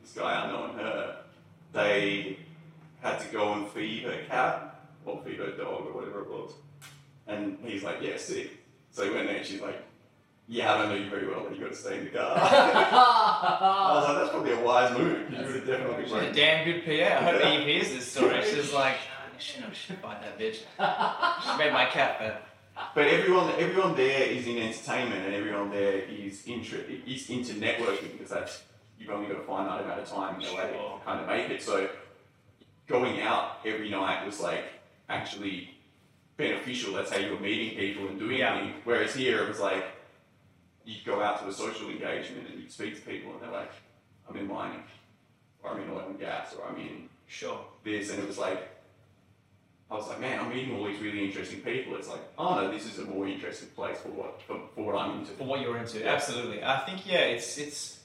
this 0.00 0.12
guy 0.12 0.44
I 0.44 0.50
know 0.50 0.68
her, 0.72 1.16
they 1.72 2.38
had 3.02 3.18
to 3.20 3.26
go 3.28 3.52
and 3.54 3.68
feed 3.68 4.04
her 4.04 4.18
cat 4.28 4.80
or 5.04 5.20
feed 5.24 5.36
her 5.38 5.50
dog 5.52 5.86
or 5.86 5.92
whatever 5.92 6.20
it 6.20 6.30
was. 6.30 6.52
And 7.26 7.58
he's 7.62 7.82
like, 7.82 7.96
"Yeah, 8.00 8.16
sick." 8.16 8.50
So 8.90 9.04
he 9.04 9.10
went 9.10 9.26
there, 9.26 9.36
and 9.36 9.46
she's 9.46 9.60
like, 9.60 9.82
"Yeah, 10.48 10.72
I 10.74 10.78
don't 10.78 10.88
know 10.90 10.94
you 10.96 11.10
very 11.10 11.26
well, 11.26 11.44
but 11.48 11.54
you 11.56 11.62
got 11.62 11.72
to 11.72 11.76
stay 11.76 11.98
in 11.98 12.04
the 12.04 12.10
car." 12.10 12.32
I 12.36 13.92
was 13.94 14.08
like, 14.08 14.16
"That's 14.18 14.30
probably 14.30 14.52
a 14.52 14.60
wise 14.60 14.96
move. 14.96 15.30
You 15.30 15.36
would 15.38 15.54
have 15.56 15.66
definitely 15.66 16.04
She's 16.04 16.12
a 16.12 16.32
damn 16.32 16.64
good 16.64 16.84
PA. 16.84 16.90
I 16.92 17.22
hope 17.32 17.42
he 17.42 17.72
hears 17.72 17.88
this 17.88 18.10
story. 18.10 18.42
She's 18.44 18.72
like, 18.82 18.96
"Oh, 18.96 19.34
I 19.36 19.38
should 19.38 19.98
fight 19.98 20.20
that 20.22 20.38
bitch. 20.38 20.56
She 21.42 21.58
made 21.58 21.72
my 21.72 21.86
cat 21.86 22.18
better. 22.18 22.38
But 22.94 23.06
everyone, 23.08 23.52
everyone 23.58 23.94
there 23.96 24.22
is 24.22 24.46
in 24.46 24.58
entertainment, 24.58 25.24
and 25.26 25.34
everyone 25.34 25.70
there 25.70 25.98
is 25.98 26.44
inter- 26.46 26.84
is 27.06 27.30
into 27.30 27.54
networking 27.54 28.12
because 28.12 28.30
that's 28.30 28.62
you've 28.98 29.10
only 29.10 29.28
got 29.28 29.38
a 29.40 29.42
finite 29.44 29.84
amount 29.84 30.00
of 30.00 30.08
time 30.08 30.40
in 30.40 30.46
LA 30.46 30.62
to 30.66 30.72
Sure. 30.72 31.00
kind 31.04 31.20
of 31.20 31.26
make 31.26 31.50
it. 31.50 31.62
So 31.62 31.88
going 32.86 33.20
out 33.20 33.58
every 33.64 33.90
night 33.90 34.24
was 34.26 34.40
like 34.40 34.64
actually 35.08 35.70
beneficial. 36.36 36.94
That's 36.94 37.12
how 37.12 37.18
you 37.18 37.32
were 37.32 37.40
meeting 37.40 37.76
people 37.78 38.08
and 38.08 38.18
doing 38.18 38.38
Yeah. 38.38 38.58
things. 38.58 38.74
Whereas 38.84 39.14
here 39.14 39.42
it 39.44 39.48
was 39.48 39.60
like 39.60 39.84
you'd 40.84 41.04
go 41.04 41.22
out 41.22 41.40
to 41.40 41.48
a 41.48 41.52
social 41.52 41.90
engagement 41.90 42.48
and 42.50 42.60
you'd 42.60 42.72
speak 42.72 42.94
to 42.96 43.02
people, 43.02 43.32
and 43.34 43.40
they're 43.42 43.50
like, 43.50 43.72
"I'm 44.28 44.36
in 44.36 44.48
mining, 44.48 44.82
or 45.62 45.70
I'm 45.70 45.80
in 45.80 45.90
oil 45.90 46.06
and 46.08 46.18
gas, 46.18 46.54
or 46.54 46.66
I'm 46.66 46.76
in 46.76 47.08
Sure. 47.28 47.64
this," 47.84 48.10
and 48.10 48.20
it 48.22 48.26
was 48.26 48.38
like. 48.38 48.70
I 49.90 49.94
was 49.94 50.08
like, 50.08 50.20
man, 50.20 50.40
I'm 50.40 50.48
meeting 50.48 50.74
all 50.74 50.86
these 50.86 51.00
really 51.00 51.24
interesting 51.24 51.60
people. 51.60 51.94
It's 51.96 52.08
like, 52.08 52.22
oh 52.38 52.54
no, 52.54 52.70
this 52.70 52.86
is 52.86 52.98
a 52.98 53.04
more 53.04 53.28
interesting 53.28 53.68
place 53.70 53.98
for 53.98 54.08
what 54.08 54.40
for, 54.42 54.60
for 54.74 54.84
what 54.84 54.96
I'm 54.96 55.20
into. 55.20 55.32
For 55.32 55.44
what 55.44 55.60
you're 55.60 55.76
into, 55.76 56.06
absolutely. 56.06 56.62
I 56.62 56.78
think 56.80 57.06
yeah, 57.06 57.20
it's 57.20 57.58
it's. 57.58 58.00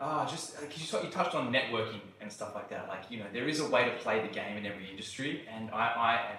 Ah, 0.00 0.26
just 0.26 0.60
because 0.60 0.92
you, 0.92 0.98
you 1.00 1.08
touched 1.08 1.34
on 1.34 1.52
networking 1.52 2.00
and 2.20 2.30
stuff 2.30 2.54
like 2.54 2.68
that. 2.68 2.88
Like 2.88 3.10
you 3.10 3.18
know, 3.18 3.26
there 3.32 3.48
is 3.48 3.60
a 3.60 3.68
way 3.68 3.84
to 3.86 3.92
play 3.96 4.20
the 4.20 4.32
game 4.32 4.56
in 4.56 4.66
every 4.66 4.90
industry, 4.90 5.42
and 5.52 5.70
I, 5.70 5.86
I 5.96 6.14
am. 6.32 6.38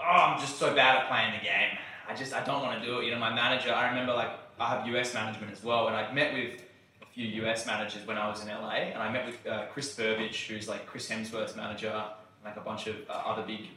Oh, 0.00 0.32
I'm 0.32 0.40
just 0.40 0.58
so 0.58 0.74
bad 0.74 0.96
at 0.96 1.08
playing 1.08 1.32
the 1.38 1.44
game. 1.44 1.78
I 2.08 2.14
just 2.14 2.32
I 2.32 2.42
don't 2.44 2.62
want 2.62 2.80
to 2.80 2.86
do 2.86 3.00
it. 3.00 3.04
You 3.04 3.10
know, 3.10 3.18
my 3.18 3.34
manager. 3.34 3.72
I 3.72 3.90
remember 3.90 4.14
like 4.14 4.30
I 4.58 4.68
have 4.70 4.86
US 4.86 5.12
management 5.12 5.52
as 5.52 5.62
well, 5.62 5.88
and 5.88 5.96
I 5.96 6.10
met 6.12 6.32
with 6.32 6.62
a 7.02 7.06
few 7.12 7.26
US 7.44 7.66
managers 7.66 8.06
when 8.06 8.16
I 8.16 8.28
was 8.28 8.42
in 8.42 8.48
LA, 8.48 8.92
and 8.92 9.02
I 9.02 9.12
met 9.12 9.26
with 9.26 9.46
uh, 9.46 9.66
Chris 9.66 9.94
Burbage, 9.94 10.46
who's 10.46 10.68
like 10.68 10.86
Chris 10.86 11.08
Hemsworth's 11.10 11.54
manager, 11.54 12.04
like 12.44 12.56
a 12.56 12.60
bunch 12.60 12.86
of 12.86 12.96
uh, 13.08 13.12
other 13.12 13.42
big 13.42 13.68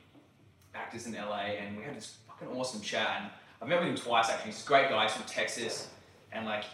actors 0.74 1.08
in 1.08 1.14
LA, 1.14 1.56
and 1.60 1.78
we 1.78 1.84
had 1.84 1.96
this 1.96 2.18
fucking 2.28 2.56
awesome 2.56 2.82
chat. 2.82 3.22
And 3.22 3.30
I've 3.62 3.68
met 3.68 3.80
with 3.80 3.90
him 3.90 3.96
twice 3.96 4.30
actually. 4.30 4.52
He's 4.52 4.64
a 4.64 4.68
great 4.68 4.90
guy. 4.90 5.04
He's 5.04 5.14
from 5.14 5.26
Texas, 5.26 5.90
and 6.32 6.46
like 6.46 6.66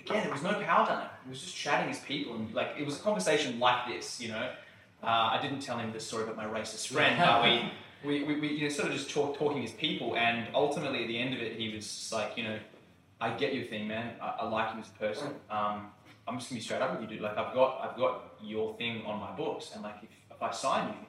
again, 0.00 0.22
there 0.24 0.32
was 0.32 0.42
no 0.42 0.54
power 0.54 0.86
dynamic. 0.86 1.10
He 1.24 1.30
was 1.30 1.40
just 1.40 1.56
chatting 1.56 1.88
his 1.88 2.00
people, 2.00 2.34
and 2.34 2.52
like 2.54 2.70
it 2.78 2.84
was 2.84 2.96
a 2.96 3.00
conversation 3.00 3.58
like 3.58 3.86
this, 3.88 4.20
you 4.20 4.28
know. 4.28 4.50
Uh, 5.02 5.06
I 5.06 5.40
didn't 5.42 5.60
tell 5.60 5.78
him 5.78 5.92
the 5.92 6.00
story 6.00 6.24
about 6.24 6.36
my 6.36 6.44
racist 6.44 6.86
friend, 6.86 7.18
but 7.18 7.42
we, 7.42 7.72
we, 8.04 8.24
we, 8.24 8.40
we 8.40 8.48
you 8.48 8.62
know, 8.62 8.68
sort 8.68 8.88
of 8.88 8.94
just 8.94 9.10
talk, 9.10 9.36
talking 9.36 9.64
as 9.64 9.72
people, 9.72 10.16
and 10.16 10.46
ultimately 10.54 11.02
at 11.02 11.08
the 11.08 11.18
end 11.18 11.34
of 11.34 11.40
it, 11.40 11.58
he 11.58 11.74
was 11.74 11.84
just 11.84 12.12
like, 12.12 12.36
you 12.36 12.44
know, 12.44 12.58
I 13.20 13.30
get 13.30 13.54
your 13.54 13.64
thing, 13.64 13.88
man. 13.88 14.12
I, 14.20 14.36
I 14.40 14.48
like 14.48 14.74
you 14.74 14.80
as 14.80 14.88
a 14.88 14.98
person. 14.98 15.28
Um, 15.50 15.88
I'm 16.28 16.38
just 16.38 16.50
gonna 16.50 16.60
be 16.60 16.64
straight 16.64 16.82
up 16.82 16.92
with 16.92 17.02
you, 17.02 17.16
dude. 17.16 17.22
Like 17.22 17.36
I've 17.36 17.52
got, 17.52 17.80
I've 17.82 17.96
got 17.96 18.34
your 18.42 18.76
thing 18.76 19.04
on 19.06 19.18
my 19.18 19.32
books, 19.32 19.72
and 19.74 19.82
like 19.82 19.96
if, 20.02 20.10
if 20.30 20.40
I 20.40 20.52
sign 20.52 20.88
you, 20.88 21.06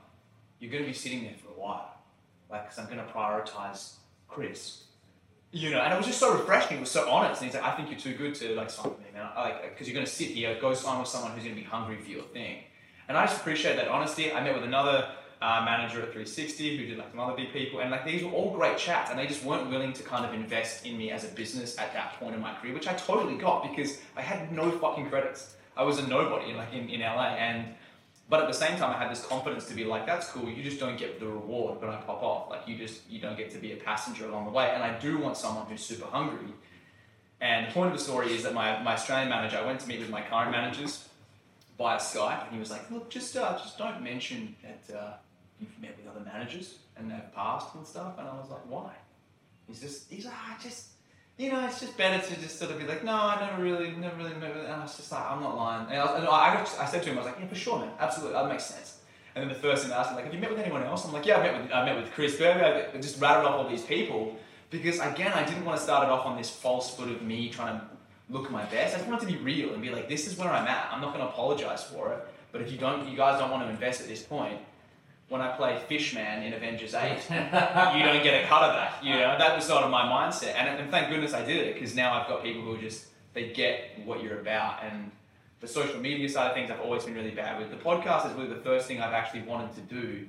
you're 0.64 0.72
gonna 0.72 0.86
be 0.86 0.93
sitting 0.93 1.24
there 1.24 1.34
for 1.36 1.49
a 1.49 1.59
while, 1.59 1.93
like 2.49 2.64
because 2.64 2.80
I'm 2.80 2.88
gonna 2.88 3.05
prioritize 3.14 3.95
Chris. 4.30 4.84
You 5.51 5.72
know, 5.72 5.82
and 5.82 5.93
it 5.93 5.97
was 5.97 6.05
just 6.05 6.20
so 6.20 6.34
refreshing. 6.34 6.78
It 6.78 6.80
was 6.80 6.89
so 6.89 7.11
honest. 7.11 7.41
And 7.41 7.51
he's 7.51 7.59
like, 7.59 7.70
I 7.70 7.76
think 7.76 7.91
you're 7.91 7.99
too 7.99 8.18
good 8.18 8.34
to 8.36 8.55
like 8.55 8.70
sign 8.70 8.86
with 8.89 8.99
me, 8.99 9.07
man. 9.14 9.28
Like, 9.36 9.72
because 9.72 9.88
you're 9.88 9.93
gonna 9.93 10.07
sit 10.07 10.30
here, 10.30 10.57
go 10.61 10.74
sign 10.74 10.99
with 10.99 11.09
someone 11.09 11.34
who's 11.34 11.43
gonna 11.43 11.55
be 11.55 11.64
hungry 11.64 11.97
for 11.97 12.09
your 12.09 12.24
thing. 12.24 12.59
And 13.09 13.18
I 13.18 13.26
just 13.26 13.41
appreciate 13.41 13.76
that 13.76 13.89
honesty. 13.89 14.32
I 14.32 14.41
met 14.41 14.55
with 14.55 14.64
another 14.64 15.09
uh, 15.41 15.61
manager 15.66 15.97
at 16.01 16.14
360 16.14 16.78
who 16.78 16.86
did 16.86 16.97
like 16.97 17.11
some 17.11 17.20
other 17.20 17.36
big 17.36 17.51
people, 17.51 17.82
and 17.82 17.91
like 17.91 18.05
these 18.05 18.24
were 18.24 18.32
all 18.32 18.55
great 18.55 18.78
chats, 18.78 19.09
and 19.09 19.20
they 19.20 19.28
just 19.28 19.43
weren't 19.43 19.70
willing 19.70 19.91
to 19.91 20.03
kind 20.03 20.26
of 20.26 20.34
invest 20.34 20.86
in 20.86 20.97
me 20.97 21.11
as 21.11 21.26
a 21.26 21.28
business 21.28 21.78
at 21.78 21.93
that 21.93 22.14
point 22.14 22.36
in 22.36 22.39
my 22.39 22.53
career, 22.53 22.74
which 22.74 22.88
I 22.88 22.93
totally 22.93 23.36
got 23.36 23.70
because 23.70 23.99
I 24.16 24.22
had 24.22 24.53
no 24.53 24.72
fucking 24.72 25.09
credits. 25.09 25.57
I 25.76 25.84
was 25.84 25.99
a 25.99 26.07
nobody 26.07 26.53
like 26.53 26.72
in, 26.72 26.88
in 26.88 27.01
LA, 27.01 27.36
and 27.36 27.76
but 28.30 28.41
at 28.41 28.47
the 28.47 28.53
same 28.53 28.78
time, 28.78 28.95
I 28.95 28.97
had 28.97 29.11
this 29.11 29.26
confidence 29.26 29.67
to 29.67 29.76
be 29.76 29.84
like, 29.84 30.05
that's 30.05 30.28
cool. 30.30 30.49
You 30.49 30.63
just 30.63 30.80
don't 30.80 30.97
get 30.97 31.19
the 31.19 31.28
reward 31.28 31.82
when 31.82 31.89
I 31.89 31.97
pop 31.97 32.24
off. 32.24 32.49
Like 32.49 32.67
you 32.67 32.78
just 32.78 33.01
you 33.09 33.19
don't 33.19 33.38
get 33.38 33.51
to 33.51 33.57
be 33.57 33.74
a 33.74 33.76
passenger 33.76 34.28
along 34.28 34.45
the 34.45 34.51
way. 34.51 34.71
And 34.74 34.82
I 34.82 34.97
do 34.97 35.17
want 35.17 35.38
someone 35.38 35.65
who's 35.67 35.84
super 35.84 36.07
hungry. 36.07 36.53
And 37.41 37.67
the 37.67 37.71
point 37.71 37.91
of 37.91 37.97
the 37.97 38.03
story 38.03 38.34
is 38.34 38.43
that 38.43 38.53
my, 38.53 38.82
my 38.82 38.93
Australian 38.93 39.30
manager, 39.30 39.57
I 39.57 39.65
went 39.65 39.82
to 39.82 39.88
meet 39.88 39.99
with 39.99 40.09
my 40.09 40.21
current 40.21 40.51
managers 40.51 41.09
via 41.78 41.97
Skype, 41.97 42.43
and 42.45 42.53
he 42.53 42.59
was 42.59 42.71
like, 42.71 42.89
look, 42.89 43.09
just 43.09 43.36
uh, 43.36 43.57
just 43.57 43.78
don't 43.78 44.01
mention 44.01 44.55
that 44.63 44.97
uh, 44.97 45.13
you've 45.59 45.78
met 45.82 45.97
with 45.97 46.07
other 46.07 46.24
managers 46.24 46.78
and 46.95 47.11
they've 47.11 47.36
passed 47.36 47.76
and 47.76 47.86
stuff. 47.86 48.13
And 48.17 48.28
I 48.28 48.34
was 48.34 48.49
like, 48.49 48.61
why? 48.69 48.91
He's 49.67 49.82
just 49.82 50.09
he's 50.09 50.26
like, 50.26 50.36
I 50.36 50.55
just 50.61 50.93
you 51.38 51.52
know, 51.52 51.66
it's 51.66 51.80
just 51.80 51.98
better 51.98 52.26
to 52.26 52.42
just 52.42 52.60
sort 52.60 52.72
of 52.72 52.80
be 52.80 52.86
like, 52.86 53.04
no, 53.04 53.14
I 53.14 53.40
never 53.40 53.62
really, 53.62 53.92
never 53.92 54.18
really 54.18 54.34
with, 54.34 54.44
and 54.44 54.74
I 54.74 54.82
was 54.82 54.96
just 54.96 55.12
like, 55.12 55.30
I'm 55.30 55.42
not 55.42 55.56
lying. 55.56 55.88
And 55.90 56.00
I, 56.00 56.18
and 56.18 56.28
I, 56.28 56.66
I 56.80 56.86
said 56.86 57.02
to 57.04 57.10
him, 57.10 57.18
I 57.18 57.22
was 57.22 57.26
like, 57.26 57.40
yeah, 57.40 57.48
for 57.48 57.56
sure, 57.56 57.80
man, 57.80 57.90
absolutely, 58.00 58.34
that 58.34 58.48
makes 58.48 58.66
sense. 58.66 59.00
And 59.36 59.42
then 59.42 59.50
the 59.50 59.60
first 59.60 59.82
thing 59.82 59.90
they 59.90 59.96
asked 59.96 60.12
me, 60.12 60.18
like, 60.18 60.26
have 60.26 60.34
you 60.34 60.40
met 60.40 60.52
with 60.52 60.60
anyone 60.60 60.84
else? 60.84 61.06
I'm 61.06 61.12
like, 61.12 61.26
yeah, 61.26 61.38
I 61.38 61.44
met 61.44 61.62
with, 61.62 61.72
I 61.72 61.86
met 61.86 61.96
with 61.96 62.12
Chris 62.14 62.38
Berger, 62.38 62.90
I 62.94 62.98
just 62.98 63.20
rattled 63.20 63.48
off 63.48 63.56
all 63.56 63.70
these 63.70 63.82
people. 63.82 64.38
because 64.70 65.00
again, 65.00 65.32
I 65.34 65.44
didn't 65.44 65.66
want 65.66 65.78
to 65.78 65.84
start 65.84 66.04
it 66.04 66.10
off 66.10 66.26
on 66.26 66.38
this 66.38 66.50
false 66.50 66.96
foot 66.96 67.10
of 67.10 67.22
me 67.22 67.50
trying 67.50 67.80
to 67.80 67.86
look 68.30 68.52
my 68.52 68.66
best. 68.66 68.96
I 68.96 68.98
just 68.98 69.10
wanted 69.10 69.28
to 69.28 69.34
be 69.34 69.40
real 69.40 69.74
and 69.74 69.82
be 69.82 69.90
like, 69.90 70.08
this 70.10 70.28
is 70.28 70.38
where 70.38 70.50
I'm 70.50 70.68
at. 70.68 70.90
I'm 70.92 71.02
not 71.02 71.14
going 71.14 71.26
to 71.26 71.32
apologize 71.32 71.84
for 71.84 72.14
it. 72.14 72.20
But 72.52 72.62
if 72.62 72.72
you 72.72 72.78
don't, 72.78 73.08
you 73.10 73.18
guys 73.18 73.40
don't 73.40 73.52
want 73.52 73.64
to 73.64 73.70
invest 73.70 74.02
at 74.02 74.08
this 74.08 74.22
point. 74.24 74.60
When 75.34 75.42
I 75.42 75.48
play 75.48 75.82
Fishman 75.88 76.44
in 76.44 76.54
Avengers 76.54 76.94
Eight, 76.94 77.18
you 77.32 78.06
don't 78.06 78.24
get 78.24 78.44
a 78.44 78.48
cut 78.48 78.62
of 78.62 78.76
that. 78.76 79.04
You 79.04 79.14
know, 79.16 79.36
that 79.36 79.56
was 79.56 79.66
sort 79.66 79.84
of 79.84 79.90
my 79.90 80.04
mindset, 80.04 80.54
and, 80.54 80.80
and 80.80 80.92
thank 80.92 81.10
goodness 81.10 81.34
I 81.34 81.44
did 81.44 81.58
it 81.58 81.74
because 81.74 81.96
now 81.96 82.14
I've 82.14 82.28
got 82.28 82.44
people 82.44 82.62
who 82.62 82.78
just 82.78 83.08
they 83.34 83.52
get 83.52 84.00
what 84.06 84.22
you're 84.22 84.42
about. 84.42 84.84
And 84.84 85.10
the 85.60 85.68
social 85.68 86.00
media 86.00 86.30
side 86.30 86.50
of 86.50 86.54
things, 86.54 86.70
I've 86.70 86.82
always 86.82 87.06
been 87.06 87.16
really 87.16 87.32
bad 87.32 87.60
with. 87.60 87.72
The 87.72 87.84
podcast 87.84 88.30
is 88.30 88.34
really 88.38 88.50
the 88.50 88.62
first 88.62 88.88
thing 88.88 89.02
I've 89.02 89.14
actually 89.14 89.42
wanted 89.42 89.74
to 89.74 89.82
do 89.82 90.28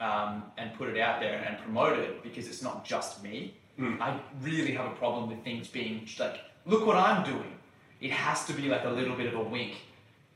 um, 0.00 0.44
and 0.56 0.72
put 0.72 0.88
it 0.88 0.98
out 0.98 1.20
there 1.20 1.44
and 1.46 1.58
promote 1.58 1.98
it 1.98 2.22
because 2.22 2.48
it's 2.48 2.62
not 2.62 2.82
just 2.82 3.22
me. 3.22 3.58
Mm. 3.78 4.00
I 4.00 4.18
really 4.40 4.72
have 4.72 4.86
a 4.86 4.94
problem 4.94 5.28
with 5.28 5.44
things 5.44 5.68
being 5.68 6.08
like, 6.18 6.40
look 6.64 6.86
what 6.86 6.96
I'm 6.96 7.24
doing. 7.24 7.58
It 8.00 8.12
has 8.12 8.46
to 8.46 8.54
be 8.54 8.68
like 8.68 8.86
a 8.86 8.90
little 8.90 9.16
bit 9.16 9.26
of 9.26 9.34
a 9.34 9.42
wink. 9.42 9.74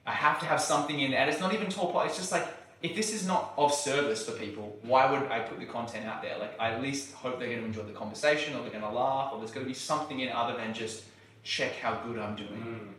I 0.07 0.12
have 0.12 0.39
to 0.41 0.45
have 0.45 0.61
something 0.61 1.01
in 1.01 1.11
there, 1.12 1.20
and 1.20 1.30
it's 1.30 1.41
not 1.41 1.55
even 1.55 1.70
tall. 1.70 1.91
Pot, 1.91 2.05
it's 2.05 2.18
just 2.18 2.32
like 2.32 2.47
if 2.82 2.94
this 2.94 3.12
is 3.12 3.26
not 3.26 3.54
of 3.58 3.72
service 3.72 4.28
for 4.28 4.32
people, 4.32 4.78
why 4.82 5.10
would 5.10 5.30
I 5.30 5.40
put 5.40 5.58
the 5.58 5.66
content 5.66 6.06
out 6.06 6.22
there? 6.22 6.38
Like 6.38 6.58
I 6.60 6.70
at 6.70 6.82
least 6.82 7.12
hope 7.12 7.38
they're 7.38 7.48
going 7.48 7.60
to 7.60 7.66
enjoy 7.66 7.82
the 7.82 7.92
conversation, 7.92 8.54
or 8.54 8.62
they're 8.62 8.70
going 8.70 8.82
to 8.82 8.90
laugh, 8.90 9.32
or 9.32 9.38
there's 9.38 9.50
going 9.50 9.66
to 9.66 9.68
be 9.68 9.74
something 9.74 10.20
in 10.20 10.28
other 10.30 10.56
than 10.56 10.72
just 10.72 11.04
check 11.42 11.76
how 11.76 11.94
good 12.06 12.18
I'm 12.18 12.36
doing. 12.36 12.48
Mm. 12.50 12.92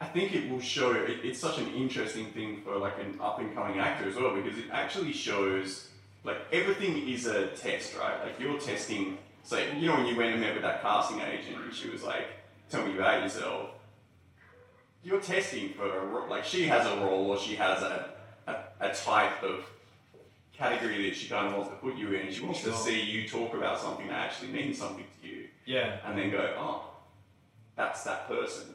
I 0.00 0.06
think 0.06 0.34
it 0.34 0.50
will 0.50 0.60
show. 0.60 0.92
It, 0.92 1.20
it's 1.24 1.38
such 1.38 1.58
an 1.58 1.68
interesting 1.74 2.26
thing 2.32 2.60
for 2.62 2.76
like 2.76 2.98
an 2.98 3.18
up 3.20 3.38
and 3.38 3.54
coming 3.54 3.78
actor 3.78 4.08
as 4.08 4.16
well 4.16 4.34
because 4.34 4.58
it 4.58 4.66
actually 4.70 5.12
shows 5.12 5.88
like 6.24 6.38
everything 6.52 7.08
is 7.08 7.26
a 7.26 7.48
test, 7.48 7.96
right? 7.96 8.22
Like 8.22 8.38
you're 8.38 8.58
testing. 8.58 9.16
So 9.44 9.58
you 9.78 9.86
know 9.86 9.94
when 9.94 10.06
you 10.06 10.16
went 10.16 10.32
and 10.32 10.40
met 10.40 10.54
with 10.54 10.62
that 10.62 10.82
casting 10.82 11.20
agent 11.20 11.56
and 11.64 11.74
she 11.74 11.88
was 11.88 12.02
like, 12.02 12.26
"Tell 12.68 12.84
me 12.86 12.94
about 12.94 13.22
yourself." 13.22 13.70
You're 15.04 15.20
testing 15.20 15.70
for 15.70 15.86
a 15.86 16.04
ro- 16.04 16.28
like 16.28 16.44
she 16.44 16.66
has 16.66 16.86
a 16.86 16.96
role 16.96 17.30
or 17.30 17.38
she 17.38 17.56
has 17.56 17.82
a, 17.82 18.10
a, 18.82 18.94
type 18.94 19.42
of 19.42 19.64
category 20.56 21.08
that 21.08 21.16
she 21.16 21.28
kind 21.28 21.46
of 21.48 21.54
wants 21.54 21.70
to 21.70 21.76
put 21.76 21.96
you 21.96 22.12
in. 22.12 22.32
She 22.32 22.42
wants 22.44 22.62
to 22.64 22.72
see 22.74 23.00
you 23.00 23.28
talk 23.28 23.54
about 23.54 23.80
something 23.80 24.06
that 24.08 24.26
actually 24.26 24.48
means 24.52 24.78
something 24.78 25.04
to 25.22 25.28
you 25.28 25.48
Yeah. 25.64 25.96
and 26.04 26.18
then 26.18 26.30
go, 26.30 26.54
oh, 26.58 26.84
that's 27.76 28.04
that 28.04 28.28
person, 28.28 28.66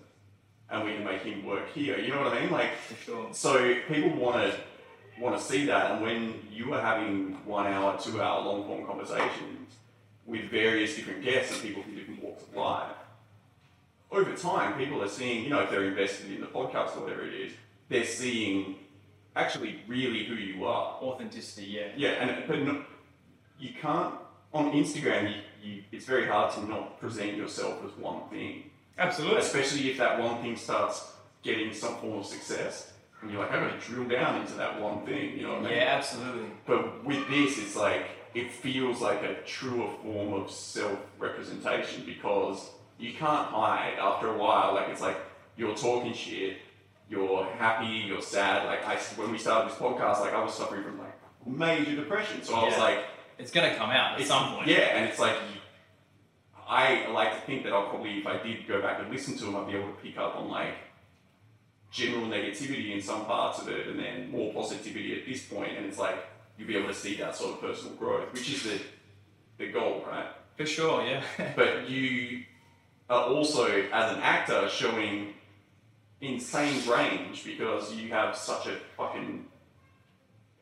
and 0.70 0.84
we 0.84 0.94
can 0.96 1.04
make 1.06 1.22
him 1.22 1.46
work 1.46 1.72
here. 1.74 2.00
You 2.00 2.14
know 2.14 2.22
what 2.24 2.34
I 2.34 2.42
mean? 2.42 2.52
Like, 2.52 2.72
sure. 3.06 3.28
so 3.32 3.76
people 3.88 4.10
want 4.18 4.38
to 4.38 4.58
want 5.20 5.38
to 5.38 5.44
see 5.44 5.66
that, 5.66 5.92
and 5.92 6.02
when 6.02 6.40
you 6.52 6.74
are 6.74 6.82
having 6.82 7.34
one 7.46 7.68
hour, 7.68 7.98
two 8.00 8.22
hour 8.22 8.42
long 8.44 8.66
form 8.66 8.86
conversations 8.86 9.76
with 10.26 10.46
various 10.50 10.96
different 10.96 11.24
guests 11.24 11.54
and 11.54 11.62
people 11.62 11.82
from 11.84 11.96
different 11.96 12.22
walks 12.24 12.44
of 12.44 12.56
life, 12.56 12.92
over 14.12 14.34
time, 14.34 14.78
people 14.78 15.02
are 15.04 15.08
seeing, 15.08 15.44
you 15.44 15.50
know, 15.50 15.60
if 15.62 15.70
they're 15.72 15.86
invested 15.86 16.32
in 16.32 16.42
the 16.42 16.48
podcast 16.48 16.96
or 16.98 17.02
whatever 17.02 17.26
it 17.26 17.34
is, 17.34 17.52
they're 17.90 18.06
seeing 18.06 18.76
actually 19.38 19.80
really 19.88 20.26
who 20.26 20.36
you 20.36 20.66
are. 20.66 20.98
Authenticity, 21.02 21.68
yeah. 21.68 21.88
Yeah, 21.96 22.10
and 22.10 22.48
but 22.48 22.60
no, 22.60 22.84
you 23.60 23.70
can't 23.80 24.16
on 24.54 24.72
Instagram. 24.72 25.30
You, 25.30 25.42
you, 25.64 25.84
it's 25.92 26.06
very 26.06 26.28
hard 26.28 26.54
to 26.54 26.66
not 26.66 27.00
present 27.00 27.36
yourself 27.36 27.84
as 27.86 27.92
one 27.98 28.28
thing, 28.30 28.70
Absolutely. 28.98 29.40
especially 29.40 29.92
if 29.92 29.98
that 29.98 30.20
one 30.20 30.42
thing 30.42 30.56
starts 30.56 31.14
getting 31.44 31.74
some 31.74 31.96
form 31.98 32.20
of 32.20 32.26
success, 32.26 32.94
and 33.22 33.32
you're 33.32 33.42
like, 33.42 33.52
I'm 33.52 33.68
going 33.68 33.80
to 33.80 33.86
drill 33.86 34.08
down 34.08 34.42
into 34.42 34.54
that 34.56 34.80
one 34.82 35.06
thing. 35.06 35.38
You 35.38 35.44
know 35.44 35.54
what 35.54 35.60
I 35.60 35.64
mean? 35.64 35.74
Yeah, 35.74 35.96
absolutely. 35.98 36.50
But 36.66 37.04
with 37.06 37.28
this, 37.30 37.58
it's 37.58 37.76
like 37.76 38.06
it 38.34 38.52
feels 38.52 39.02
like 39.02 39.24
a 39.24 39.36
truer 39.46 39.90
form 40.04 40.34
of 40.34 40.52
self-representation 40.52 42.04
because 42.06 42.70
you 43.00 43.14
can't 43.14 43.48
hide 43.48 43.96
after 44.00 44.28
a 44.28 44.38
while. 44.38 44.76
Like 44.76 44.90
it's 44.90 45.02
like 45.02 45.18
you're 45.56 45.76
talking 45.76 46.14
shit, 46.14 46.58
you're 47.10 47.46
happy, 47.58 47.88
you're 47.88 48.22
sad. 48.22 48.66
Like 48.66 48.86
I, 48.88 48.96
when 49.16 49.32
we 49.32 49.38
started 49.38 49.72
this 49.72 49.78
podcast, 49.80 50.22
like 50.22 50.34
I 50.34 50.44
was 50.44 50.54
suffering 50.54 50.84
from 50.84 51.00
like 51.00 51.16
major 51.46 51.96
depression, 51.96 52.44
so 52.44 52.56
I 52.56 52.66
was 52.66 52.74
Yeah. 52.76 52.84
like, 52.84 53.00
It's 53.38 53.52
gonna 53.52 53.76
come 53.76 53.92
out 53.92 54.20
at 54.20 54.26
some 54.28 54.56
point. 54.56 54.68
Yeah, 54.68 54.96
and 54.98 55.06
it's 55.10 55.20
like 55.20 55.36
I 56.68 57.08
like 57.12 57.34
to 57.34 57.40
think 57.46 57.64
that 57.64 57.72
I'll 57.72 57.88
probably, 57.90 58.18
if 58.20 58.28
I 58.28 58.42
did 58.44 58.68
go 58.68 58.82
back 58.82 59.00
and 59.00 59.10
listen 59.10 59.38
to 59.38 59.46
them, 59.46 59.56
I'd 59.56 59.68
be 59.68 59.74
able 59.78 59.88
to 59.88 60.00
pick 60.02 60.18
up 60.18 60.36
on 60.36 60.50
like 60.50 60.74
general 61.92 62.28
negativity 62.28 62.94
in 62.94 63.02
some 63.02 63.26
parts 63.26 63.60
of 63.60 63.70
it, 63.70 63.88
and 63.88 63.98
then 64.00 64.30
more 64.32 64.52
positivity 64.54 65.18
at 65.20 65.26
this 65.26 65.46
point. 65.46 65.68
point, 65.68 65.78
and 65.78 65.86
it's 65.86 65.98
like 65.98 66.18
you'll 66.58 66.68
be 66.68 66.76
able 66.76 66.90
to 66.90 66.94
see 66.94 67.16
that 67.18 67.36
sort 67.36 67.54
of 67.56 67.62
personal 67.62 67.94
growth, 67.96 68.34
which 68.34 68.50
is 68.52 68.64
the 68.64 68.80
the 69.60 69.72
goal, 69.72 70.04
right? 70.08 70.28
For 70.58 70.66
sure, 70.66 71.04
yeah. 71.06 71.24
But 71.56 71.90
you 71.90 72.44
are 73.10 73.24
also, 73.24 73.66
as 73.94 74.12
an 74.14 74.20
actor, 74.22 74.68
showing 74.68 75.34
insane 76.22 76.88
range 76.90 77.44
because 77.46 77.94
you 77.94 78.10
have 78.10 78.36
such 78.36 78.68
a 78.68 78.76
fucking 78.98 79.46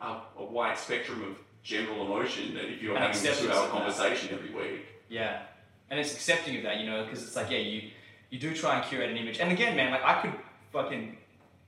a, 0.01 0.17
a 0.37 0.43
wide 0.43 0.77
spectrum 0.77 1.23
of 1.23 1.37
general 1.63 2.05
emotion 2.05 2.53
that 2.55 2.65
if 2.65 2.81
you're 2.81 2.95
And 2.95 3.03
having 3.13 3.31
a 3.31 3.35
two-hour 3.35 3.55
of 3.57 3.61
that. 3.63 3.71
conversation 3.71 4.29
every 4.33 4.53
week, 4.53 4.85
Yeah, 5.09 5.41
and 5.89 5.99
it's 5.99 6.13
accepting 6.13 6.57
of 6.57 6.63
that, 6.63 6.79
you 6.79 6.85
know, 6.85 7.03
because 7.03 7.23
it's 7.23 7.35
like, 7.35 7.49
yeah, 7.49 7.57
you 7.59 7.89
you 8.29 8.39
do 8.39 8.53
try 8.53 8.75
and 8.77 8.85
curate 8.85 9.09
an 9.09 9.17
image. 9.17 9.39
And 9.39 9.51
again, 9.51 9.75
man, 9.75 9.91
like 9.91 10.03
I 10.03 10.21
could 10.21 10.33
fucking 10.73 11.17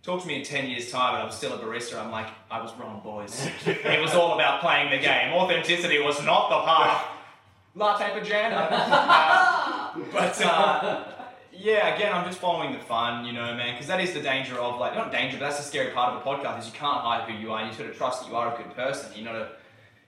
talk 0.04 0.22
to 0.22 0.28
me 0.28 0.36
in 0.36 0.44
ten 0.44 0.70
years' 0.70 0.92
time, 0.92 1.16
and 1.16 1.24
I'm 1.24 1.32
still 1.32 1.54
a 1.54 1.58
barista. 1.60 1.98
I'm 2.04 2.12
like, 2.12 2.28
I 2.52 2.62
was 2.62 2.74
wrong, 2.76 3.00
boys. 3.04 3.48
it 3.66 4.02
was 4.02 4.14
all 4.14 4.34
about 4.34 4.60
playing 4.62 4.92
the 4.92 4.98
game. 5.00 5.34
Authenticity 5.34 6.00
was 6.00 6.22
not 6.26 6.50
the 6.50 6.62
path. 6.66 7.06
Latte 7.76 8.20
for 8.20 8.26
Jan. 8.26 8.52
But 10.12 10.42
uh, 10.46 11.04
yeah, 11.60 11.96
again, 11.96 12.14
I'm 12.14 12.26
just 12.26 12.40
following 12.40 12.74
the 12.74 12.80
fun, 12.80 13.26
you 13.26 13.34
know, 13.34 13.54
man, 13.56 13.74
because 13.74 13.88
that 13.88 14.00
is 14.00 14.14
the 14.14 14.22
danger 14.22 14.56
of 14.60 14.80
like 14.80 14.96
not 14.96 15.12
danger, 15.12 15.38
but 15.38 15.46
that's 15.46 15.58
the 15.58 15.64
scary 15.64 15.92
part 15.92 16.14
of 16.14 16.22
a 16.22 16.26
podcast 16.26 16.60
is 16.60 16.68
you 16.68 16.74
can't 16.74 17.02
hide 17.02 17.30
who 17.30 17.38
you 17.38 17.52
are. 17.52 17.60
And 17.60 17.70
You 17.70 17.78
sort 17.78 17.90
of 17.90 17.98
trust 17.98 18.24
that 18.24 18.30
you 18.30 18.36
are 18.36 18.54
a 18.54 18.58
good 18.58 18.76
person. 18.76 19.12
You're 19.16 19.26
not 19.26 19.36
a 19.36 19.50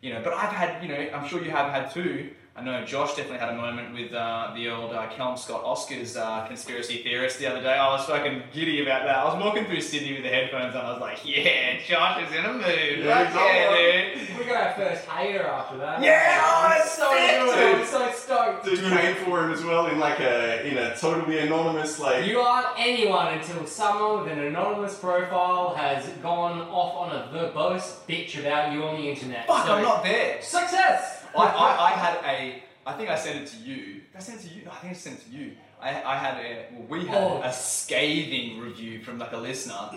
you 0.01 0.13
know, 0.13 0.21
but 0.23 0.33
I've 0.33 0.53
had, 0.53 0.81
you 0.81 0.89
know, 0.89 1.09
I'm 1.13 1.27
sure 1.27 1.43
you 1.43 1.51
have 1.51 1.71
had 1.71 1.91
too. 1.91 2.29
I 2.59 2.63
know 2.63 2.83
Josh 2.83 3.15
definitely 3.15 3.37
had 3.37 3.49
a 3.49 3.55
moment 3.55 3.93
with 3.93 4.11
uh, 4.13 4.51
the 4.53 4.67
old 4.69 4.93
uh, 4.93 5.07
Callum 5.15 5.37
Scott 5.37 5.63
Oscars 5.63 6.17
uh, 6.17 6.45
conspiracy 6.45 7.01
theorist 7.03 7.39
the 7.39 7.47
other 7.47 7.61
day. 7.61 7.73
I 7.73 7.87
was 7.93 8.05
fucking 8.05 8.43
giddy 8.53 8.81
about 8.81 9.05
that. 9.05 9.15
I 9.15 9.23
was 9.33 9.41
walking 9.41 9.63
through 9.63 9.79
Sydney 9.79 10.13
with 10.13 10.23
the 10.23 10.29
headphones 10.29 10.75
on. 10.75 10.85
I 10.85 10.91
was 10.91 10.99
like, 10.99 11.19
yeah, 11.23 11.79
Josh 11.87 12.27
is 12.27 12.35
in 12.37 12.43
a 12.43 12.51
mood. 12.53 12.65
Yeah, 12.99 13.29
Fuck 13.29 13.41
yeah, 13.45 14.13
dude. 14.13 14.39
We 14.39 14.43
got 14.45 14.67
our 14.67 14.73
first 14.73 15.05
hater 15.05 15.43
after 15.47 15.77
that. 15.77 16.01
Yeah, 16.03 16.41
oh, 16.43 16.67
I'm 16.67 16.81
it's 16.81 16.91
so 16.91 17.09
sick, 17.11 17.55
good. 17.55 17.75
I'm 17.75 17.85
so 17.85 18.11
stoked. 18.11 18.65
Dude 18.65 18.79
came 18.99 19.15
for 19.25 19.45
him 19.45 19.51
as 19.53 19.63
well 19.63 19.87
in 19.87 19.97
like 19.97 20.19
a 20.19 20.67
in 20.67 20.77
a 20.77 20.97
totally 20.97 21.39
anonymous 21.39 21.97
like. 21.97 22.25
You 22.25 22.39
aren't 22.39 22.67
anyone 22.77 23.35
until 23.35 23.65
someone 23.67 24.23
with 24.23 24.33
an 24.33 24.39
anonymous 24.39 24.95
profile 24.99 25.75
has 25.75 26.05
gone 26.21 26.59
off 26.63 27.09
on 27.09 27.15
a 27.15 27.29
verbose 27.33 27.99
bitch 28.05 28.37
about 28.37 28.73
you 28.73 28.83
on 28.83 28.97
the 29.01 29.09
internet. 29.09 29.47
Fuck, 29.47 29.65
So- 29.65 29.73
I'm 29.75 29.83
not 29.83 30.03
there. 30.03 30.41
Success! 30.41 31.18
I, 31.37 31.43
I, 31.43 31.85
I 31.85 31.89
had 31.91 32.17
a, 32.25 32.63
I 32.85 32.93
think 32.93 33.09
I 33.09 33.15
sent 33.17 33.39
it 33.39 33.47
to 33.47 33.57
you. 33.57 33.93
Did 33.95 34.03
I 34.15 34.19
send 34.19 34.39
it 34.39 34.43
to 34.47 34.53
you? 34.55 34.65
No, 34.65 34.71
I 34.71 34.75
think 34.75 34.93
I 34.93 34.95
sent 34.95 35.19
it 35.19 35.25
to 35.31 35.37
you. 35.37 35.51
I, 35.81 35.89
I 36.03 36.15
had 36.17 36.37
a, 36.43 36.65
well, 36.73 36.85
we 37.01 37.05
had 37.07 37.17
Oh. 37.17 37.41
a 37.43 37.51
scathing 37.53 38.59
review 38.59 39.01
from 39.01 39.17
like 39.19 39.31
a 39.31 39.37
listener. 39.37 39.89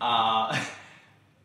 Uh, 0.00 0.64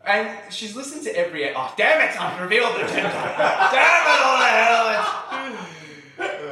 and 0.06 0.30
she's 0.54 0.76
listened 0.76 1.04
to 1.04 1.16
every, 1.18 1.54
oh 1.54 1.74
damn 1.78 2.02
it, 2.10 2.20
I've 2.20 2.42
revealed 2.42 2.76
the 2.76 2.80
gender. 2.88 3.02
damn 3.04 4.08
it, 4.08 4.22
all 4.24 4.38
the 4.38 4.46
hell. 4.46 4.90
it's- 4.90 5.68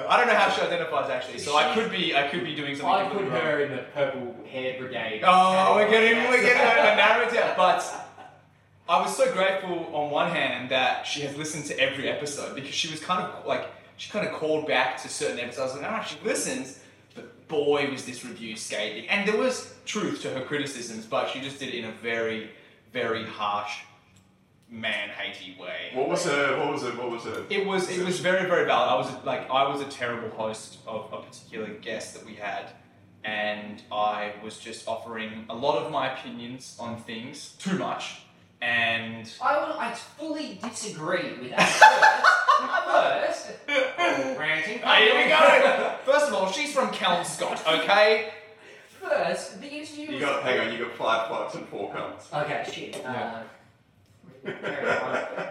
I 0.10 0.18
don't 0.18 0.26
know 0.28 0.34
how 0.34 0.49
she 0.49 0.61
identifies 0.61 1.10
actually, 1.11 1.38
so 1.38 1.56
I 1.56 1.72
could 1.76 1.91
be, 1.91 2.16
I 2.16 2.28
could 2.30 2.44
be 2.44 2.56
doing 2.56 2.76
something. 2.76 2.90
I 2.91 3.03
put 3.03 3.11
completely 3.20 3.30
wrong. 3.36 3.41
her 3.45 3.60
in 3.61 3.72
the 3.76 3.84
purple 3.94 4.36
hair 4.49 4.80
brigade. 4.80 5.22
Oh, 5.24 5.76
we're 5.76 5.88
getting, 5.90 6.24
we're 6.28 6.41
getting 6.41 6.61
a 6.61 7.28
it 7.28 7.34
down. 7.34 7.53
But 7.56 8.09
I 8.90 8.99
was 9.03 9.16
so 9.16 9.32
grateful 9.32 9.95
on 9.95 10.10
one 10.10 10.32
hand 10.32 10.72
that 10.72 11.06
she 11.06 11.22
has 11.22 11.38
listened 11.38 11.66
to 11.66 11.80
every 11.80 12.10
episode 12.10 12.56
because 12.56 12.74
she 12.74 12.90
was 12.90 12.99
kind 12.99 13.22
of 13.22 13.45
like, 13.45 13.68
she 13.98 14.10
kind 14.10 14.28
of 14.28 14.34
called 14.34 14.66
back 14.66 14.99
to 15.03 15.10
certain 15.10 15.40
episodes 15.40 15.76
and 15.76 15.86
ah, 15.86 16.02
she 16.02 16.18
listens, 16.26 16.80
but 17.14 17.48
boy 17.48 17.88
was 17.91 18.03
this 18.03 18.26
review 18.26 18.56
scathing. 18.56 19.07
And 19.07 19.28
there 19.28 19.38
was 19.38 19.76
truth 19.86 20.24
to 20.24 20.32
her 20.32 20.41
criticisms, 20.41 21.06
but 21.06 21.30
she 21.30 21.40
just 21.40 21.60
did 21.60 21.70
it 21.70 21.76
in 21.76 21.86
a 21.86 21.91
very, 21.91 22.49
very 22.91 23.28
harsh, 23.28 23.84
man-hatey 24.72 25.60
way. 25.60 25.91
What 25.94 26.10
was 26.10 26.26
her? 26.26 26.57
What 26.57 26.74
was 26.74 26.84
it? 26.84 26.98
What 26.98 27.11
was 27.11 27.24
her? 27.26 27.45
It 27.52 27.68
was 27.68 27.90
it 27.91 28.03
was 28.03 28.20
very 28.20 28.48
very 28.48 28.66
valid. 28.66 28.90
I 28.90 28.95
was 28.95 29.11
like 29.24 29.49
I 29.49 29.68
was 29.68 29.82
a 29.82 29.86
terrible 29.86 30.30
host 30.30 30.78
of 30.88 31.11
a 31.11 31.22
particular 31.22 31.70
guest 31.82 32.14
that 32.16 32.26
we 32.26 32.36
had, 32.36 32.72
and 33.24 33.82
I 33.91 34.34
was 34.44 34.57
just 34.60 34.88
offering 34.88 35.45
a 35.49 35.56
lot 35.56 35.78
of 35.84 35.91
my 35.91 36.14
opinions 36.14 36.78
on 36.80 37.02
things 37.02 37.56
too 37.57 37.80
much, 37.80 38.22
and 38.61 39.31
I, 39.41 39.57
will, 39.60 39.73
I 39.80 39.94
fully 39.94 40.60
disagree 40.61 41.34
with 41.40 41.52
that. 41.52 42.26
First, 42.86 43.45
first, 43.68 44.40
ranting. 44.40 44.81
Ah, 44.84 44.95
here 44.98 45.15
we 45.15 45.30
go. 45.30 45.95
First 46.11 46.27
of 46.27 46.34
all, 46.34 46.52
she's 46.52 46.73
from 46.73 46.90
Kelmscott, 46.90 47.65
okay? 47.81 48.34
First, 49.02 49.61
the 49.61 49.68
interview 49.68 50.07
You 50.07 50.11
was- 50.15 50.22
got 50.22 50.44
hang 50.44 50.60
on. 50.68 50.73
You 50.77 50.86
got 50.86 50.95
five 50.95 51.27
plugs 51.27 51.56
and 51.56 51.68
four 51.69 51.94
cunts. 51.94 52.34
Okay, 52.34 52.65
shit. 52.72 52.95
Uh, 53.06 53.44
Yeah. 54.45 54.53
carry 54.61 54.88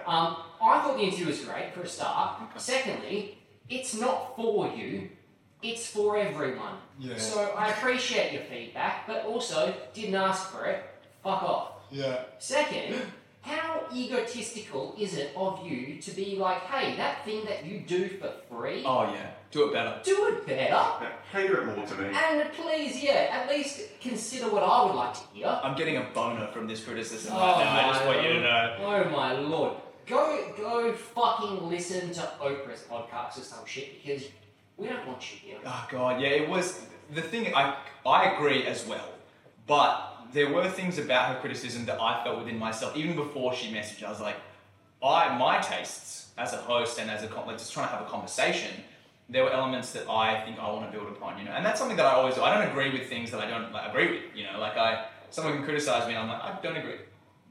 um, 0.06 0.36
I 0.60 0.82
thought 0.82 0.96
the 0.96 1.02
interview 1.04 1.26
was 1.26 1.40
great 1.44 1.72
for 1.74 1.82
a 1.82 1.88
start. 1.88 2.40
Secondly, 2.60 3.38
it's 3.70 3.94
not 3.98 4.34
for 4.36 4.68
you, 4.68 5.08
it's 5.62 5.86
for 5.86 6.18
everyone. 6.18 6.76
Yeah. 6.98 7.16
So 7.16 7.54
I 7.56 7.70
appreciate 7.70 8.32
your 8.32 8.42
feedback, 8.42 9.06
but 9.06 9.24
also 9.24 9.74
didn't 9.94 10.14
ask 10.14 10.50
for 10.50 10.66
it. 10.66 10.84
Fuck 11.22 11.42
off. 11.42 11.72
Yeah. 11.90 12.22
Second, 12.38 12.96
how 13.42 13.86
egotistical 13.94 14.94
is 14.98 15.16
it 15.16 15.32
of 15.36 15.66
you 15.66 16.00
to 16.02 16.10
be 16.10 16.36
like, 16.36 16.60
hey, 16.62 16.96
that 16.96 17.24
thing 17.24 17.44
that 17.46 17.64
you 17.64 17.80
do 17.80 18.08
for 18.08 18.32
free, 18.50 18.82
Oh 18.84 19.10
yeah. 19.12 19.30
Do 19.50 19.66
it 19.68 19.72
better. 19.72 19.98
do 20.04 20.26
it 20.26 20.46
better? 20.46 21.08
Cater 21.32 21.62
it 21.62 21.76
more 21.76 21.86
to 21.86 21.94
me. 21.94 22.08
And 22.14 22.52
please, 22.52 23.02
yeah, 23.02 23.28
at 23.32 23.48
least 23.48 23.80
consider 23.98 24.50
what 24.50 24.62
I 24.62 24.84
would 24.84 24.94
like 24.94 25.14
to 25.14 25.20
hear. 25.32 25.46
I'm 25.46 25.74
getting 25.74 25.96
a 25.96 26.02
boner 26.12 26.48
from 26.48 26.66
this 26.66 26.84
criticism 26.84 27.32
Oh 27.34 27.38
right 27.38 27.64
now. 27.64 27.88
I 27.88 27.92
just 27.92 28.04
my 28.04 28.06
want 28.14 28.26
you 28.26 28.32
to 28.34 28.40
know. 28.40 28.76
Oh 28.80 29.10
my 29.10 29.32
lord. 29.32 29.72
Go 30.06 30.52
go 30.56 30.92
fucking 30.92 31.68
listen 31.68 32.12
to 32.12 32.20
Oprah's 32.42 32.82
podcast 32.90 33.38
or 33.38 33.42
some 33.42 33.64
shit 33.64 34.02
because 34.04 34.24
we 34.76 34.86
don't 34.88 35.06
want 35.06 35.22
you 35.32 35.38
here. 35.38 35.58
Oh 35.64 35.86
god, 35.90 36.20
yeah, 36.20 36.28
it 36.28 36.48
was 36.48 36.82
the 37.14 37.22
thing. 37.22 37.54
I 37.54 37.76
I 38.06 38.32
agree 38.34 38.64
as 38.66 38.86
well, 38.86 39.08
but 39.66 40.17
there 40.32 40.52
were 40.52 40.68
things 40.68 40.98
about 40.98 41.34
her 41.34 41.40
criticism 41.40 41.86
that 41.86 42.00
I 42.00 42.22
felt 42.24 42.38
within 42.38 42.58
myself 42.58 42.96
even 42.96 43.16
before 43.16 43.54
she 43.54 43.72
messaged. 43.72 44.04
I 44.04 44.10
was 44.10 44.20
like, 44.20 44.36
I 45.02 45.36
my 45.38 45.58
tastes 45.60 46.28
as 46.36 46.52
a 46.52 46.56
host 46.56 46.98
and 46.98 47.10
as 47.10 47.22
a 47.22 47.34
like 47.34 47.58
just 47.58 47.72
trying 47.72 47.88
to 47.88 47.96
have 47.96 48.06
a 48.06 48.10
conversation. 48.10 48.72
There 49.30 49.44
were 49.44 49.50
elements 49.50 49.92
that 49.92 50.08
I 50.08 50.40
think 50.44 50.58
I 50.58 50.70
want 50.72 50.90
to 50.90 50.96
build 50.96 51.10
upon, 51.14 51.38
you 51.38 51.44
know, 51.44 51.50
and 51.50 51.64
that's 51.64 51.78
something 51.78 51.98
that 51.98 52.06
I 52.06 52.12
always 52.12 52.34
do. 52.34 52.42
I 52.42 52.54
don't 52.54 52.70
agree 52.70 52.90
with 52.90 53.10
things 53.10 53.30
that 53.30 53.40
I 53.40 53.48
don't 53.48 53.70
like, 53.72 53.90
agree 53.90 54.10
with, 54.10 54.22
you 54.34 54.44
know. 54.44 54.58
Like 54.58 54.78
I, 54.78 55.04
someone 55.28 55.54
can 55.54 55.64
criticize 55.64 56.08
me, 56.08 56.14
and 56.14 56.22
I'm 56.22 56.28
like, 56.28 56.42
I 56.42 56.58
don't 56.62 56.76
agree, 56.76 57.00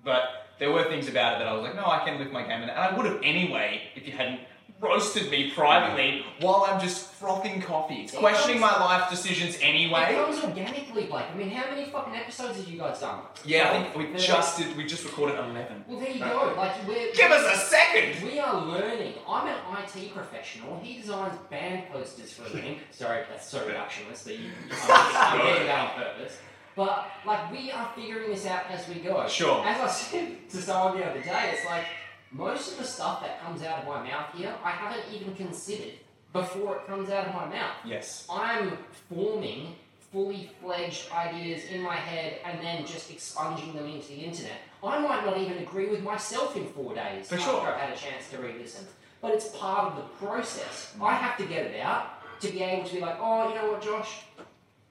but 0.04 0.48
there 0.58 0.72
were 0.72 0.84
things 0.86 1.08
about 1.08 1.36
it 1.36 1.40
that 1.40 1.48
I 1.48 1.54
was 1.54 1.62
like, 1.62 1.76
no, 1.76 1.86
I 1.86 2.04
can 2.04 2.18
lift 2.18 2.32
my 2.32 2.42
game, 2.42 2.64
and 2.64 2.72
I 2.72 2.96
would 2.98 3.06
have 3.06 3.20
anyway 3.22 3.82
if 3.96 4.08
you 4.08 4.14
hadn't 4.14 4.40
roasted 4.80 5.32
me 5.32 5.50
privately 5.52 6.24
while 6.40 6.68
I'm 6.70 6.80
just 6.80 7.08
frothing 7.14 7.62
coffee. 7.62 8.02
It's 8.04 8.14
It 8.14 8.20
questioning 8.20 8.60
comes- 8.60 8.78
my 8.80 8.86
life 8.86 9.10
decisions 9.10 9.58
anyway. 9.62 10.02
It 10.02 10.06
anyway. 10.10 10.24
comes 10.26 10.44
organically, 10.44 11.04
Blake. 11.06 11.26
I 11.32 11.36
mean, 11.36 11.50
how 11.50 11.70
many 11.72 11.86
fucking 11.86 12.16
episodes 12.16 12.58
have 12.58 12.68
you 12.68 12.78
guys 12.78 13.00
done? 13.00 13.22
Yeah, 13.44 13.70
I 13.70 13.72
think 13.84 13.96
we 13.96 14.18
just 14.20 14.58
did. 14.58 14.78
We 14.78 14.86
just 14.86 15.04
recorded 15.04 15.40
eleven. 15.40 15.84
Well, 15.88 16.00
there 16.00 16.12
you 16.12 16.20
go. 16.20 16.54
Like, 16.56 16.88
we're. 16.88 17.12
Give 17.14 17.32
us 17.32 17.58
a 17.58 17.60
second. 17.66 18.24
We 18.24 18.40
are 18.40 18.56
learning. 18.66 19.14
I'm 19.28 19.48
an 19.48 19.56
IT 19.84 20.14
professional. 20.14 20.80
He 20.84 21.02
designs 21.02 21.38
band 21.50 21.90
posters 21.92 22.34
for 22.34 22.44
a 22.44 22.50
living. 22.50 22.80
Sorry, 22.92 23.24
that's 23.30 23.48
so 23.48 23.60
reductionist. 23.68 24.26
That 24.26 24.38
you, 24.38 24.52
I'm, 24.72 25.40
I'm 25.40 25.46
getting 25.48 25.68
that 25.68 25.90
on 25.90 26.04
purpose. 26.04 26.38
But 26.76 27.08
like, 27.26 27.52
we 27.52 27.72
are 27.72 27.92
figuring 27.96 28.30
this 28.30 28.46
out 28.46 28.70
as 28.70 28.88
we 28.88 28.96
go. 28.96 29.28
Sure. 29.28 29.66
As 29.66 29.82
I 29.82 29.88
said 29.88 30.50
to 30.52 30.58
someone 30.58 31.00
the 31.00 31.06
other 31.10 31.22
day, 31.24 31.52
it's 31.56 31.66
like 31.66 31.86
most 32.32 32.72
of 32.74 32.78
the 32.80 32.84
stuff 32.84 33.22
that 33.22 33.42
comes 33.42 33.62
out 33.62 33.80
of 33.80 33.88
my 33.88 34.04
mouth 34.04 34.34
here, 34.36 34.54
I 34.64 34.72
haven't 34.72 35.04
even 35.14 35.36
considered 35.36 35.94
before 36.34 36.78
it 36.78 36.88
comes 36.88 37.10
out 37.10 37.28
of 37.28 37.34
my 37.34 37.46
mouth. 37.46 37.76
Yes. 37.86 38.28
I'm 38.32 38.78
forming 39.10 39.76
fully 40.12 40.52
fledged 40.62 41.12
ideas 41.12 41.66
in 41.66 41.82
my 41.82 41.96
head 41.96 42.40
and 42.46 42.60
then 42.62 42.86
just 42.86 43.12
expunging 43.12 43.74
them 43.76 43.86
into 43.88 44.08
the 44.10 44.20
internet. 44.20 44.58
I 44.84 45.00
might 45.00 45.26
not 45.26 45.38
even 45.38 45.58
agree 45.58 45.88
with 45.88 46.04
myself 46.04 46.56
in 46.56 46.66
four 46.68 46.96
days 46.96 47.28
For 47.28 47.36
after 47.36 47.46
sure. 47.46 47.68
I've 47.68 47.80
had 47.80 47.94
a 47.94 47.98
chance 47.98 48.30
to 48.32 48.38
re-listen. 48.38 48.86
But 49.22 49.34
it's 49.34 49.48
part 49.50 49.92
of 49.92 49.96
the 49.98 50.26
process. 50.26 50.94
Mm. 50.98 51.08
I 51.08 51.14
have 51.16 51.38
to 51.38 51.46
get 51.46 51.66
it 51.66 51.80
out 51.82 52.40
to 52.42 52.52
be 52.52 52.62
able 52.62 52.88
to 52.88 52.96
be 52.96 53.02
like, 53.02 53.18
oh, 53.20 53.50
you 53.50 53.56
know 53.56 53.72
what, 53.72 53.82
Josh? 53.82 54.22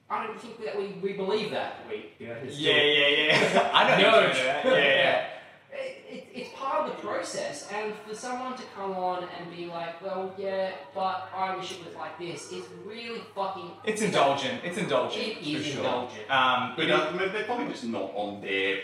I 0.09 0.25
don't 0.25 0.39
think 0.39 0.63
that 0.63 0.77
we, 0.77 0.87
we 1.01 1.13
believe 1.13 1.51
that. 1.51 1.79
We, 1.89 2.11
you 2.19 2.27
know, 2.27 2.33
it's 2.43 2.57
Yeah, 2.57 2.75
yeah, 2.81 3.07
yeah. 3.07 3.71
I 3.73 4.01
know. 4.01 4.11
no, 4.11 4.19
you're 4.21 4.33
doing 4.33 4.45
that. 4.45 4.65
Yeah, 4.65 4.73
yeah. 4.73 5.27
It, 6.17 6.27
it, 6.33 6.39
it's 6.39 6.49
part 6.55 6.89
of 6.89 6.95
the 6.95 7.01
process, 7.07 7.67
and 7.71 7.93
for 8.07 8.15
someone 8.15 8.57
to 8.57 8.63
come 8.75 8.91
on 8.91 9.23
and 9.37 9.55
be 9.55 9.67
like, 9.67 10.01
well, 10.01 10.33
yeah, 10.37 10.71
but 10.95 11.29
I 11.35 11.55
wish 11.55 11.71
it 11.71 11.85
was 11.85 11.95
like 11.95 12.17
this, 12.17 12.51
it's 12.51 12.67
really 12.85 13.21
fucking. 13.35 13.71
It's 13.83 14.01
indulgent. 14.01 14.61
It's 14.63 14.77
indulgent. 14.77 15.23
It 15.23 15.35
for 15.37 15.49
is 15.49 15.65
sure. 15.65 15.77
indulgent. 15.77 16.31
Um, 16.31 16.73
But 16.75 16.81
you 16.83 16.89
know, 16.89 16.97
uh, 17.03 17.31
they're 17.31 17.43
probably 17.43 17.67
just 17.67 17.83
not 17.85 18.11
on 18.15 18.41
their, 18.41 18.79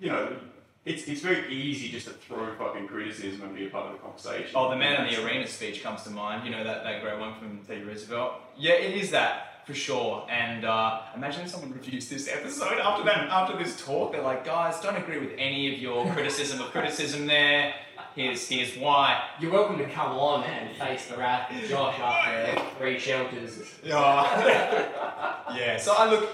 you 0.00 0.08
know, 0.10 0.36
it's, 0.84 1.06
it's 1.08 1.20
very 1.20 1.52
easy 1.52 1.88
just 1.88 2.06
to 2.06 2.12
throw 2.12 2.54
fucking 2.56 2.86
criticism 2.88 3.42
and 3.42 3.56
be 3.56 3.66
a 3.66 3.70
part 3.70 3.86
of 3.86 3.92
the 3.92 3.98
conversation. 3.98 4.50
Oh, 4.54 4.70
the 4.70 4.76
man 4.76 5.06
in 5.06 5.14
the 5.14 5.24
arena 5.24 5.46
speech 5.46 5.82
comes 5.82 6.02
to 6.02 6.10
mind. 6.10 6.44
You 6.44 6.50
know 6.50 6.62
that, 6.62 6.84
that 6.84 7.00
great 7.02 7.18
one 7.18 7.34
from 7.38 7.60
Teddy 7.66 7.82
Roosevelt. 7.82 8.34
Yeah, 8.56 8.72
it 8.72 8.96
is 8.96 9.10
that 9.12 9.53
for 9.64 9.74
sure. 9.74 10.26
And 10.30 10.64
uh, 10.64 11.00
imagine 11.16 11.42
if 11.42 11.50
someone 11.50 11.72
reviews 11.72 12.08
this 12.08 12.28
episode 12.28 12.78
after 12.78 13.04
that, 13.04 13.28
after 13.28 13.56
this 13.56 13.82
talk. 13.82 14.12
They're 14.12 14.22
like, 14.22 14.44
guys, 14.44 14.80
don't 14.80 14.96
agree 14.96 15.18
with 15.18 15.32
any 15.38 15.72
of 15.74 15.80
your 15.80 16.06
criticism 16.12 16.60
of 16.60 16.70
criticism 16.70 17.26
there. 17.26 17.74
Here's 18.14 18.48
here's 18.48 18.76
why. 18.76 19.28
You're 19.40 19.50
welcome 19.50 19.78
to 19.78 19.88
come 19.88 20.12
on 20.12 20.44
and 20.44 20.76
face 20.76 21.06
the 21.06 21.16
wrath 21.16 21.50
of 21.50 21.68
Josh 21.68 21.98
after 21.98 22.62
three 22.78 22.98
shelters. 22.98 23.58
Yeah. 23.82 25.40
yeah. 25.56 25.76
So 25.78 25.94
I 25.94 26.08
look. 26.08 26.28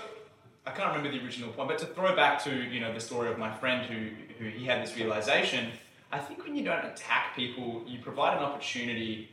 I 0.66 0.73
can't 0.73 0.94
remember 0.94 1.11
the 1.11 1.24
original 1.24 1.51
point, 1.52 1.70
but 1.70 1.78
to 1.78 1.86
throw 1.86 2.15
back 2.15 2.43
to 2.44 2.55
you 2.55 2.81
know 2.81 2.93
the 2.93 3.01
story 3.01 3.31
of 3.31 3.39
my 3.39 3.51
friend 3.51 3.86
who 3.86 4.11
who 4.39 4.51
he 4.51 4.66
had 4.66 4.82
this 4.82 4.94
realization. 4.97 5.70
I 6.12 6.19
think 6.19 6.44
when 6.44 6.57
you 6.57 6.65
don't 6.65 6.85
attack 6.85 7.36
people, 7.36 7.85
you 7.86 8.01
provide 8.01 8.36
an 8.36 8.43
opportunity 8.43 9.31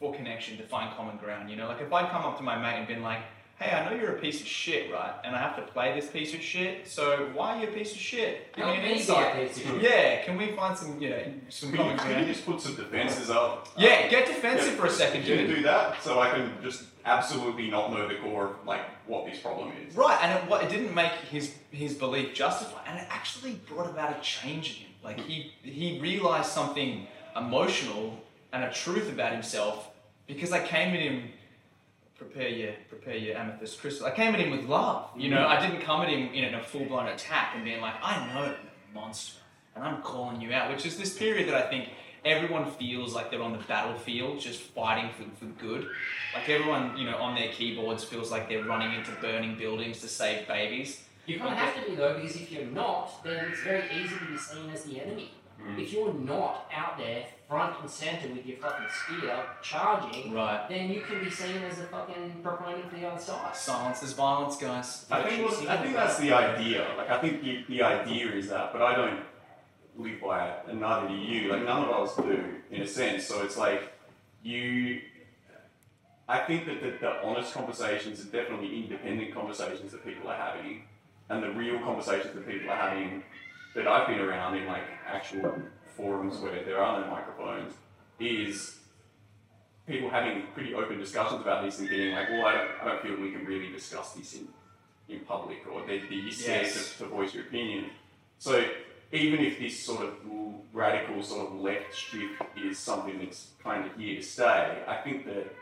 for 0.00 0.14
connection 0.14 0.56
to 0.58 0.62
find 0.64 0.94
common 0.96 1.16
ground. 1.16 1.50
You 1.50 1.56
know, 1.56 1.68
like 1.68 1.80
if 1.80 1.92
I'd 1.92 2.10
come 2.10 2.22
up 2.22 2.36
to 2.38 2.42
my 2.42 2.56
mate 2.60 2.78
and 2.78 2.86
been 2.86 3.02
like, 3.02 3.20
"Hey, 3.58 3.70
I 3.74 3.88
know 3.88 3.96
you're 3.98 4.16
a 4.16 4.20
piece 4.20 4.40
of 4.42 4.46
shit, 4.46 4.92
right? 4.92 5.12
And 5.24 5.34
I 5.34 5.38
have 5.40 5.56
to 5.56 5.62
play 5.62 5.98
this 5.98 6.10
piece 6.10 6.34
of 6.34 6.42
shit. 6.42 6.86
So 6.86 7.30
why 7.34 7.56
are 7.56 7.62
you 7.62 7.68
a 7.68 7.72
piece 7.72 7.92
of 7.92 7.98
shit? 7.98 8.52
Give 8.54 8.66
me 8.66 8.72
Help 8.74 8.84
an 8.84 8.90
insight." 8.92 9.34
piece 9.48 9.56
of 9.56 9.62
shit. 9.62 9.82
Yeah, 9.82 10.22
can 10.24 10.36
we 10.36 10.52
find 10.52 10.76
some, 10.76 11.00
you 11.00 11.10
know, 11.10 11.22
some 11.48 11.70
Could 11.70 11.78
you, 11.78 11.84
common 11.84 11.98
could 11.98 12.08
you 12.08 12.14
ground? 12.14 12.28
just 12.28 12.44
put 12.46 12.60
some 12.60 12.74
defenses 12.74 13.30
up? 13.30 13.68
Yeah, 13.78 14.08
get 14.08 14.26
defensive 14.26 14.74
Yeah, 14.74 14.80
for 14.80 14.86
a 14.86 14.90
second, 14.90 15.22
Can 15.22 15.30
you 15.30 15.46
dude. 15.46 15.56
do 15.56 15.62
that 15.62 16.02
so 16.02 16.20
I 16.20 16.30
can 16.30 16.52
just 16.62 16.84
absolutely 17.06 17.70
not 17.70 17.92
know 17.92 18.06
the 18.08 18.16
core 18.16 18.46
of 18.48 18.66
like 18.66 18.82
what 19.06 19.24
this 19.24 19.38
problem 19.40 19.72
is? 19.86 19.94
Right, 19.94 20.18
and 20.22 20.38
it, 20.44 20.50
what, 20.50 20.62
it 20.62 20.68
didn't 20.68 20.94
make 20.94 21.12
his 21.30 21.54
his 21.70 21.94
belief 21.94 22.34
justified, 22.34 22.82
and 22.86 22.98
it 22.98 23.06
actually 23.08 23.52
brought 23.68 23.88
about 23.88 24.10
a 24.14 24.20
change 24.20 24.70
in 24.70 24.76
him. 24.76 24.90
Like 25.02 25.20
he 25.20 25.52
he 25.62 25.98
realized 26.00 26.50
something 26.50 27.06
emotional 27.34 28.18
and 28.52 28.64
a 28.64 28.72
truth 28.72 29.10
about 29.10 29.32
himself 29.32 29.90
because 30.26 30.52
I 30.52 30.64
came 30.64 30.94
at 30.94 31.00
him. 31.00 31.30
Prepare 32.16 32.48
your 32.48 32.72
prepare 32.88 33.16
your 33.16 33.36
amethyst 33.36 33.78
crystal. 33.78 34.06
I 34.06 34.10
came 34.10 34.32
at 34.32 34.40
him 34.40 34.50
with 34.50 34.64
love. 34.64 35.10
You 35.16 35.28
know, 35.28 35.46
I 35.46 35.60
didn't 35.60 35.82
come 35.82 36.00
at 36.00 36.08
him 36.08 36.32
in 36.32 36.54
a 36.54 36.62
full 36.62 36.86
blown 36.86 37.08
attack 37.08 37.52
and 37.54 37.62
being 37.62 37.82
like, 37.82 37.94
I 38.02 38.26
know 38.32 38.44
you're 38.44 38.54
a 38.54 38.94
monster, 38.94 39.38
and 39.74 39.84
I'm 39.84 40.00
calling 40.00 40.40
you 40.40 40.52
out. 40.54 40.70
Which 40.70 40.86
is 40.86 40.96
this 40.96 41.16
period 41.16 41.46
that 41.48 41.54
I 41.54 41.68
think 41.68 41.90
everyone 42.24 42.70
feels 42.72 43.14
like 43.14 43.30
they're 43.30 43.42
on 43.42 43.52
the 43.52 43.64
battlefield, 43.64 44.40
just 44.40 44.60
fighting 44.60 45.10
for, 45.10 45.44
for 45.44 45.50
good. 45.60 45.88
Like 46.34 46.48
everyone, 46.48 46.96
you 46.96 47.04
know, 47.04 47.16
on 47.18 47.34
their 47.34 47.48
keyboards 47.48 48.02
feels 48.02 48.30
like 48.30 48.48
they're 48.48 48.64
running 48.64 48.98
into 48.98 49.12
burning 49.20 49.56
buildings 49.56 50.00
to 50.00 50.08
save 50.08 50.48
babies. 50.48 51.04
You 51.26 51.38
kind 51.38 51.52
of 51.52 51.58
have 51.58 51.74
to 51.84 51.90
be 51.90 51.96
though, 51.96 52.14
because 52.14 52.36
if 52.36 52.50
you're 52.50 52.66
not, 52.66 53.22
then 53.24 53.50
it's 53.50 53.62
very 53.62 53.84
easy 53.94 54.16
to 54.16 54.24
be 54.24 54.38
seen 54.38 54.70
as 54.70 54.84
the 54.84 55.02
enemy. 55.02 55.32
Mm. 55.62 55.82
If 55.82 55.92
you're 55.92 56.14
not 56.14 56.70
out 56.74 56.98
there 56.98 57.26
front 57.48 57.80
and 57.80 57.88
center 57.90 58.28
with 58.34 58.44
your 58.44 58.56
fucking 58.56 58.86
spear 58.90 59.36
charging, 59.62 60.32
Right. 60.32 60.68
then 60.68 60.90
you 60.90 61.00
can 61.02 61.22
be 61.22 61.30
seen 61.30 61.62
as 61.62 61.78
a 61.78 61.84
fucking 61.84 62.40
proponent 62.42 62.90
for 62.90 62.96
the 62.96 63.06
other 63.06 63.20
side. 63.20 63.54
Silence 63.54 64.02
is 64.02 64.12
violence, 64.14 64.56
guys. 64.56 65.06
I 65.10 65.22
think, 65.22 65.48
well, 65.48 65.68
I 65.68 65.76
think 65.76 65.94
that's 65.94 66.18
the 66.18 66.32
idea. 66.32 66.86
Like, 66.96 67.10
I 67.10 67.18
think 67.20 67.42
the, 67.42 67.64
the 67.68 67.82
idea 67.82 68.32
is 68.32 68.48
that, 68.48 68.72
but 68.72 68.82
I 68.82 68.96
don't 68.96 69.20
live 69.96 70.20
by 70.20 70.48
it, 70.48 70.58
and 70.68 70.80
neither 70.80 71.08
do 71.08 71.14
you. 71.14 71.52
Like, 71.52 71.64
none 71.64 71.84
of 71.84 71.90
us 71.90 72.16
do, 72.16 72.54
in 72.70 72.82
a 72.82 72.86
sense. 72.86 73.24
So 73.26 73.42
it's 73.44 73.56
like, 73.56 73.92
you. 74.42 75.00
I 76.28 76.38
think 76.40 76.66
that 76.66 76.82
the, 76.82 76.90
the 77.00 77.22
honest 77.24 77.54
conversations 77.54 78.20
are 78.20 78.28
definitely 78.30 78.82
independent 78.82 79.32
conversations 79.32 79.92
that 79.92 80.04
people 80.04 80.28
are 80.28 80.36
having, 80.36 80.82
and 81.28 81.40
the 81.40 81.50
real 81.52 81.78
conversations 81.78 82.34
that 82.34 82.46
people 82.48 82.68
are 82.68 82.76
having 82.76 83.22
that 83.76 83.86
I've 83.86 84.08
been 84.08 84.18
around 84.18 84.56
in 84.56 84.66
like 84.66 84.82
actual 85.06 85.54
forums 85.96 86.38
where 86.38 86.62
there 86.64 86.80
are 86.82 87.00
no 87.00 87.10
microphones 87.10 87.72
is 88.20 88.78
people 89.86 90.10
having 90.10 90.42
pretty 90.54 90.74
open 90.74 90.98
discussions 90.98 91.40
about 91.40 91.64
this 91.64 91.78
and 91.78 91.88
being 91.88 92.14
like, 92.14 92.28
well, 92.30 92.46
I 92.46 92.54
don't, 92.54 92.70
I 92.82 92.84
don't 92.86 93.02
feel 93.02 93.16
we 93.20 93.30
can 93.30 93.44
really 93.44 93.70
discuss 93.70 94.12
this 94.14 94.34
in, 94.34 94.48
in 95.08 95.20
public 95.20 95.58
or 95.70 95.88
you're 95.88 96.30
scared 96.32 96.64
Yes. 96.66 96.92
to, 96.98 97.04
to 97.04 97.08
voice 97.08 97.34
your 97.34 97.44
opinion. 97.44 97.86
So 98.38 98.64
even 99.12 99.40
if 99.40 99.58
this 99.58 99.78
sort 99.82 100.02
of 100.02 100.14
radical 100.72 101.22
sort 101.22 101.48
of 101.48 101.60
left 101.60 101.94
shift 101.94 102.42
is 102.56 102.78
something 102.78 103.18
that's 103.18 103.50
kind 103.62 103.86
of 103.86 103.96
here 103.96 104.16
to 104.16 104.22
stay, 104.22 104.82
I 104.86 104.96
think 104.96 105.24
that 105.26 105.54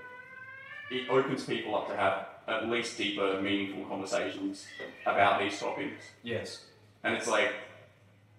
it 0.91 1.09
opens 1.11 1.45
people 1.45 1.75
up 1.77 1.89
to 1.89 1.97
have 1.97 2.27
at 2.49 2.69
least 2.69 2.97
deeper, 2.99 3.41
meaningful 3.41 3.85
conversations 3.87 4.67
about 5.07 5.41
these 5.41 5.59
topics. 5.59 6.05
Yes. 6.23 6.65
And 7.03 7.15
it's 7.15 7.29
like, 7.29 7.53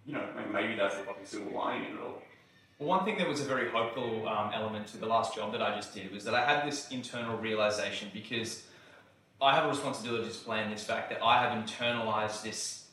you 0.06 0.14
know, 0.14 0.24
maybe 0.52 0.76
that's 0.76 0.96
the 0.96 1.04
fucking 1.04 1.26
silver 1.26 1.50
lining 1.50 1.90
in 1.90 1.98
it 1.98 2.02
all. 2.02 2.22
Well, 2.78 2.90
one 2.90 3.06
thing 3.06 3.18
that 3.18 3.28
was 3.28 3.42
a 3.42 3.46
very 3.46 3.70
hopeful 3.70 4.28
um, 4.28 4.52
element 4.54 4.88
to 4.88 4.98
the 4.98 5.06
last 5.06 5.36
job 5.36 5.52
that 5.54 5.62
I 5.62 5.76
just 5.76 5.94
did 5.94 6.12
was 6.12 6.26
that 6.26 6.34
I 6.34 6.46
had 6.46 6.68
this 6.68 6.92
internal 6.92 7.38
realization 7.38 8.10
because 8.14 8.64
I 9.42 9.56
have 9.56 9.66
a 9.66 9.70
responsibility 9.70 10.24
to 10.24 10.30
display 10.30 10.64
in 10.64 10.70
this 10.70 10.84
fact 10.84 11.10
that 11.10 11.24
I 11.24 11.42
have 11.42 11.52
internalized 11.58 12.44
this 12.44 12.86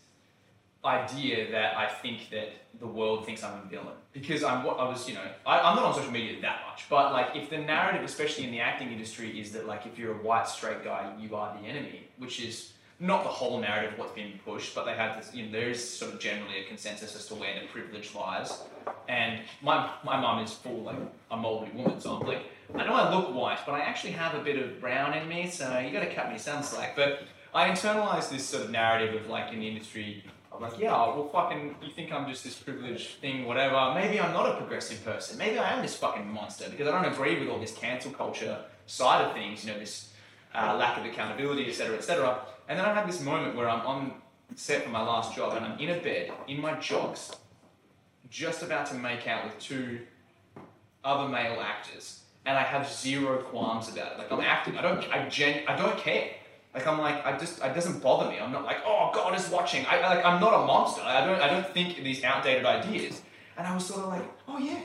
idea 0.85 1.51
that 1.53 1.77
I 1.77 1.87
think 1.89 2.31
that 2.31 2.49
the 2.81 2.87
world 2.87 3.25
thinks 3.25 3.45
I'm 3.45 3.61
a 3.65 3.69
villain 3.69 3.95
because 4.13 4.43
I'm 4.43 4.65
what 4.65 4.81
I 4.81 4.89
was, 4.89 5.09
you 5.09 5.15
know, 5.15 5.25
I, 5.47 5.61
I'm 5.61 5.77
not 5.77 5.85
on 5.85 5.95
social 5.95 6.11
media 6.11 6.41
that 6.43 6.63
much, 6.69 6.85
but 6.91 7.13
like 7.13 7.37
if 7.37 7.51
the 7.51 7.59
narrative, 7.59 8.03
especially 8.05 8.45
in 8.45 8.51
the 8.51 8.61
acting 8.61 8.91
industry, 8.91 9.41
is 9.41 9.53
that 9.53 9.67
like 9.67 9.87
if 9.87 9.99
you're 9.99 10.13
a 10.13 10.23
white 10.23 10.49
straight 10.49 10.83
guy, 10.83 11.13
you 11.21 11.35
are 11.37 11.57
the 11.61 11.67
enemy, 11.67 12.09
which 12.19 12.41
is 12.41 12.73
not 13.03 13.25
the 13.25 13.29
whole 13.29 13.61
narrative 13.61 13.95
of 13.95 13.99
what's 13.99 14.13
being 14.13 14.39
pushed, 14.45 14.77
but 14.77 14.85
they 14.85 14.95
have 14.95 15.17
this, 15.17 15.35
you 15.35 15.47
know, 15.47 15.51
there 15.51 15.69
is 15.69 15.83
sort 15.99 16.15
of 16.15 16.21
generally 16.21 16.61
a 16.61 16.65
consensus 16.69 17.17
as 17.17 17.27
to 17.27 17.35
where 17.35 17.53
the 17.61 17.67
privilege 17.67 18.15
lies. 18.15 18.63
And 19.09 19.41
my 19.61 19.91
my 20.05 20.21
mum 20.21 20.39
is 20.39 20.53
full 20.53 20.83
like 20.83 20.97
a 21.31 21.37
Maori 21.37 21.71
woman, 21.75 22.01
so 22.01 22.17
I'm 22.17 22.27
like, 22.27 22.45
I 22.77 22.87
know 22.87 22.95
I 22.95 23.13
look 23.13 23.35
white, 23.35 23.59
but 23.67 23.73
I 23.73 23.81
actually 23.81 24.13
have 24.13 24.35
a 24.35 24.41
bit 24.41 24.57
of 24.57 24.81
brown 24.81 25.15
in 25.15 25.29
me, 25.29 25.51
so 25.51 25.81
you 25.81 25.91
got 25.91 26.05
to 26.05 26.15
cut 26.15 26.31
me 26.31 26.39
some 26.39 26.63
slack. 26.63 26.95
But 26.95 27.25
I 27.53 27.69
internalize 27.69 28.31
this 28.31 28.45
sort 28.45 28.63
of 28.65 28.71
narrative 28.71 29.21
of 29.21 29.29
like 29.29 29.53
in 29.53 29.59
the 29.59 29.69
industry. 29.69 30.25
I'm 30.55 30.61
like, 30.61 30.79
yeah, 30.79 30.93
well, 30.93 31.29
fucking, 31.33 31.77
you 31.83 31.91
think 31.91 32.13
I'm 32.13 32.29
just 32.29 32.45
this 32.45 32.55
privileged 32.55 33.21
thing, 33.21 33.47
whatever. 33.47 33.95
Maybe 33.95 34.21
I'm 34.21 34.35
not 34.35 34.51
a 34.51 34.59
progressive 34.59 35.03
person. 35.03 35.39
Maybe 35.39 35.59
I 35.59 35.73
am 35.73 35.81
this 35.81 35.97
fucking 35.97 36.31
monster 36.31 36.69
because 36.71 36.87
I 36.87 36.91
don't 36.93 37.11
agree 37.11 37.41
with 37.41 37.49
all 37.49 37.59
this 37.59 37.73
cancel 37.73 38.13
culture 38.13 38.59
side 38.87 39.25
of 39.25 39.33
things. 39.33 39.65
You 39.65 39.73
know, 39.73 39.79
this 39.79 40.13
uh, 40.55 40.77
lack 40.79 40.99
of 40.99 41.05
accountability, 41.05 41.69
etc., 41.69 41.97
etc. 41.97 42.39
And 42.73 42.79
then 42.79 42.87
I 42.87 42.95
have 42.95 43.07
this 43.07 43.21
moment 43.21 43.55
where 43.55 43.69
I'm 43.69 43.85
on 43.87 44.15
set 44.55 44.85
for 44.85 44.89
my 44.89 45.03
last 45.03 45.37
job 45.37 45.55
and 45.55 45.63
I'm 45.63 45.79
in 45.79 45.91
a 45.91 46.01
bed 46.01 46.33
in 46.49 46.59
my 46.59 46.73
jocks, 46.81 47.31
just 48.31 48.63
about 48.63 48.87
to 48.87 48.95
make 48.95 49.29
out 49.29 49.45
with 49.45 49.59
two 49.59 49.99
other 51.05 51.29
male 51.29 51.61
actors, 51.61 52.23
and 52.47 52.57
I 52.57 52.63
have 52.63 52.91
zero 52.91 53.43
qualms 53.43 53.91
about 53.91 54.13
it. 54.13 54.19
Like 54.21 54.33
I'm 54.33 54.41
acting, 54.41 54.79
I 54.79 54.81
don't, 54.81 55.07
I 55.13 55.29
gen, 55.29 55.65
I 55.69 55.77
don't 55.77 55.99
care. 55.99 56.31
Like 56.75 56.87
I'm 56.87 56.99
like, 56.99 57.27
I 57.27 57.37
just, 57.37 57.63
it 57.63 57.75
doesn't 57.75 58.03
bother 58.03 58.31
me. 58.31 58.39
I'm 58.41 58.53
not 58.53 58.65
like, 58.65 58.79
oh 58.87 59.11
God 59.13 59.39
is 59.39 59.51
watching. 59.51 59.85
I 59.87 60.01
like, 60.01 60.25
I'm 60.25 60.41
not 60.41 60.55
a 60.55 60.67
monster. 60.67 61.03
I 61.03 61.27
don't, 61.27 61.43
I 61.43 61.49
don't 61.49 61.75
think 61.75 62.03
these 62.03 62.25
outdated 62.25 62.65
ideas. 62.65 63.21
And 63.59 63.67
I 63.67 63.75
was 63.75 63.85
sort 63.85 64.01
of 64.01 64.09
like, 64.09 64.25
oh 64.49 64.57
yeah, 64.57 64.81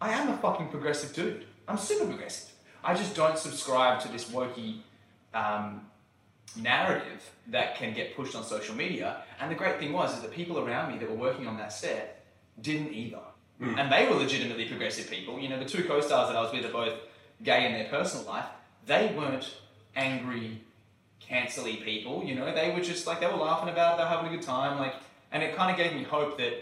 I 0.00 0.12
am 0.12 0.28
a 0.28 0.36
fucking 0.36 0.68
progressive 0.68 1.12
dude. 1.12 1.46
I'm 1.66 1.76
super 1.76 2.06
progressive. 2.06 2.52
I 2.84 2.94
just 2.94 3.16
don't 3.16 3.36
subscribe 3.36 3.98
to 4.02 4.08
this 4.12 4.26
wokey 4.26 4.82
um, 5.34 5.86
narrative 6.56 7.30
that 7.48 7.76
can 7.76 7.94
get 7.94 8.16
pushed 8.16 8.34
on 8.34 8.44
social 8.44 8.74
media. 8.74 9.22
And 9.40 9.50
the 9.50 9.54
great 9.54 9.78
thing 9.78 9.92
was 9.92 10.14
is 10.14 10.22
that 10.22 10.32
people 10.32 10.58
around 10.58 10.92
me 10.92 10.98
that 10.98 11.08
were 11.08 11.16
working 11.16 11.46
on 11.46 11.56
that 11.58 11.72
set 11.72 12.24
didn't 12.60 12.92
either. 12.92 13.20
Hmm. 13.58 13.78
And 13.78 13.92
they 13.92 14.08
were 14.08 14.16
legitimately 14.16 14.66
progressive 14.66 15.10
people. 15.10 15.38
You 15.38 15.48
know, 15.48 15.58
the 15.58 15.64
two 15.64 15.84
co-stars 15.84 16.28
that 16.28 16.36
I 16.36 16.42
was 16.42 16.52
with 16.52 16.64
are 16.64 16.72
both 16.72 16.98
gay 17.42 17.66
in 17.66 17.72
their 17.72 17.88
personal 17.88 18.26
life. 18.26 18.46
They 18.86 19.14
weren't 19.16 19.54
angry, 19.94 20.60
cancelly 21.20 21.82
people. 21.82 22.24
You 22.24 22.34
know, 22.34 22.54
they 22.54 22.72
were 22.72 22.80
just 22.80 23.06
like 23.06 23.20
they 23.20 23.26
were 23.26 23.34
laughing 23.34 23.68
about 23.68 23.94
it, 23.94 23.96
they 23.98 24.04
were 24.04 24.10
having 24.10 24.32
a 24.32 24.36
good 24.36 24.44
time. 24.44 24.78
Like, 24.78 24.94
and 25.30 25.42
it 25.42 25.56
kind 25.56 25.70
of 25.70 25.76
gave 25.76 25.96
me 25.96 26.02
hope 26.02 26.38
that, 26.38 26.54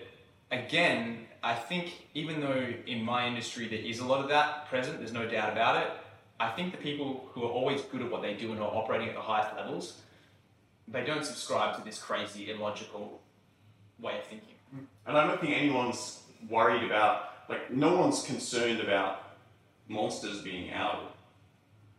again, 0.50 1.26
I 1.42 1.54
think 1.54 2.06
even 2.14 2.40
though 2.40 2.68
in 2.86 3.02
my 3.02 3.26
industry 3.26 3.66
there 3.66 3.78
is 3.78 4.00
a 4.00 4.04
lot 4.04 4.20
of 4.20 4.28
that 4.28 4.68
present, 4.68 4.98
there's 4.98 5.12
no 5.12 5.26
doubt 5.28 5.52
about 5.52 5.82
it. 5.82 5.90
I 6.40 6.48
think 6.50 6.72
the 6.72 6.78
people 6.78 7.28
who 7.32 7.44
are 7.44 7.50
always 7.50 7.82
good 7.82 8.00
at 8.00 8.10
what 8.10 8.22
they 8.22 8.34
do 8.34 8.50
and 8.52 8.60
are 8.60 8.74
operating 8.74 9.08
at 9.08 9.14
the 9.14 9.20
highest 9.20 9.54
levels, 9.54 9.98
they 10.88 11.04
don't 11.04 11.24
subscribe 11.24 11.76
to 11.76 11.84
this 11.84 11.98
crazy, 11.98 12.50
illogical 12.50 13.20
way 14.00 14.18
of 14.18 14.24
thinking. 14.24 14.54
Mm. 14.74 14.86
And 15.06 15.18
I 15.18 15.26
don't 15.26 15.38
think 15.40 15.54
anyone's 15.54 16.22
worried 16.48 16.82
about, 16.82 17.32
like, 17.50 17.70
no 17.70 17.94
one's 17.96 18.22
concerned 18.22 18.80
about 18.80 19.34
monsters 19.86 20.40
being 20.40 20.72
outed. 20.72 21.08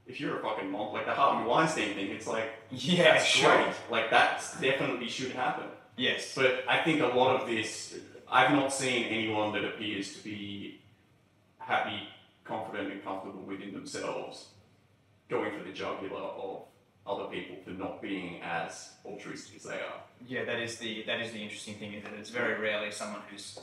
If 0.08 0.20
you're 0.20 0.40
a 0.40 0.42
fucking 0.42 0.72
monster, 0.72 0.98
like 0.98 1.06
the 1.06 1.14
Harvey 1.14 1.48
Weinstein 1.48 1.94
thing, 1.94 2.10
it's 2.10 2.28
like, 2.28 2.50
Yeah, 2.72 3.14
that's 3.14 3.40
great. 3.40 3.74
Like, 3.92 4.10
that 4.10 4.44
definitely 4.60 5.08
should 5.08 5.34
happen. 5.34 5.66
Yes. 5.98 6.34
But 6.36 6.64
I 6.68 6.84
think 6.84 7.02
a 7.02 7.08
lot 7.08 7.40
of 7.40 7.48
this, 7.48 7.96
I've 8.30 8.52
not 8.52 8.74
seen 8.74 9.06
anyone 9.06 9.54
that 9.54 9.64
appears 9.64 10.16
to 10.16 10.24
be 10.24 10.80
happy, 11.60 12.08
confident, 12.44 12.92
and 12.92 13.04
comfortable 13.04 13.42
within 13.44 13.74
themselves 13.74 14.48
going 15.30 15.52
for 15.58 15.64
the 15.64 15.72
jugular 15.74 16.20
of 16.22 16.64
other 17.08 17.26
people 17.26 17.56
for 17.64 17.72
not 17.72 18.02
being 18.02 18.42
as 18.44 18.92
altruistic 19.06 19.56
as 19.58 19.64
they 19.64 19.76
are. 19.76 20.02
Yeah, 20.28 20.44
that 20.46 20.60
is 20.60 20.78
the 20.78 21.04
that 21.08 21.20
is 21.22 21.32
the 21.32 21.42
interesting 21.42 21.76
thing 21.76 21.94
is 21.94 22.04
that 22.04 22.14
it's 22.14 22.30
very 22.30 22.60
rarely 22.60 22.92
someone 22.92 23.22
who's 23.30 23.60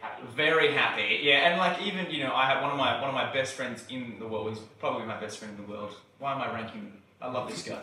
Happy. 0.00 0.22
very 0.34 0.72
happy. 0.72 1.20
Yeah, 1.22 1.48
and 1.48 1.58
like 1.58 1.80
even 1.82 2.10
you 2.10 2.24
know 2.24 2.34
I 2.34 2.46
have 2.46 2.60
one 2.62 2.72
of 2.72 2.76
my 2.76 3.00
one 3.00 3.08
of 3.08 3.14
my 3.14 3.32
best 3.32 3.54
friends 3.54 3.84
in 3.88 4.18
the 4.18 4.26
world. 4.26 4.48
He's 4.50 4.58
probably 4.80 5.06
my 5.06 5.18
best 5.20 5.38
friend 5.38 5.56
in 5.58 5.64
the 5.64 5.70
world. 5.70 5.94
Why 6.18 6.32
am 6.34 6.40
I 6.40 6.52
ranking? 6.52 6.92
I 7.20 7.30
love 7.30 7.48
this 7.48 7.62
guy. 7.62 7.74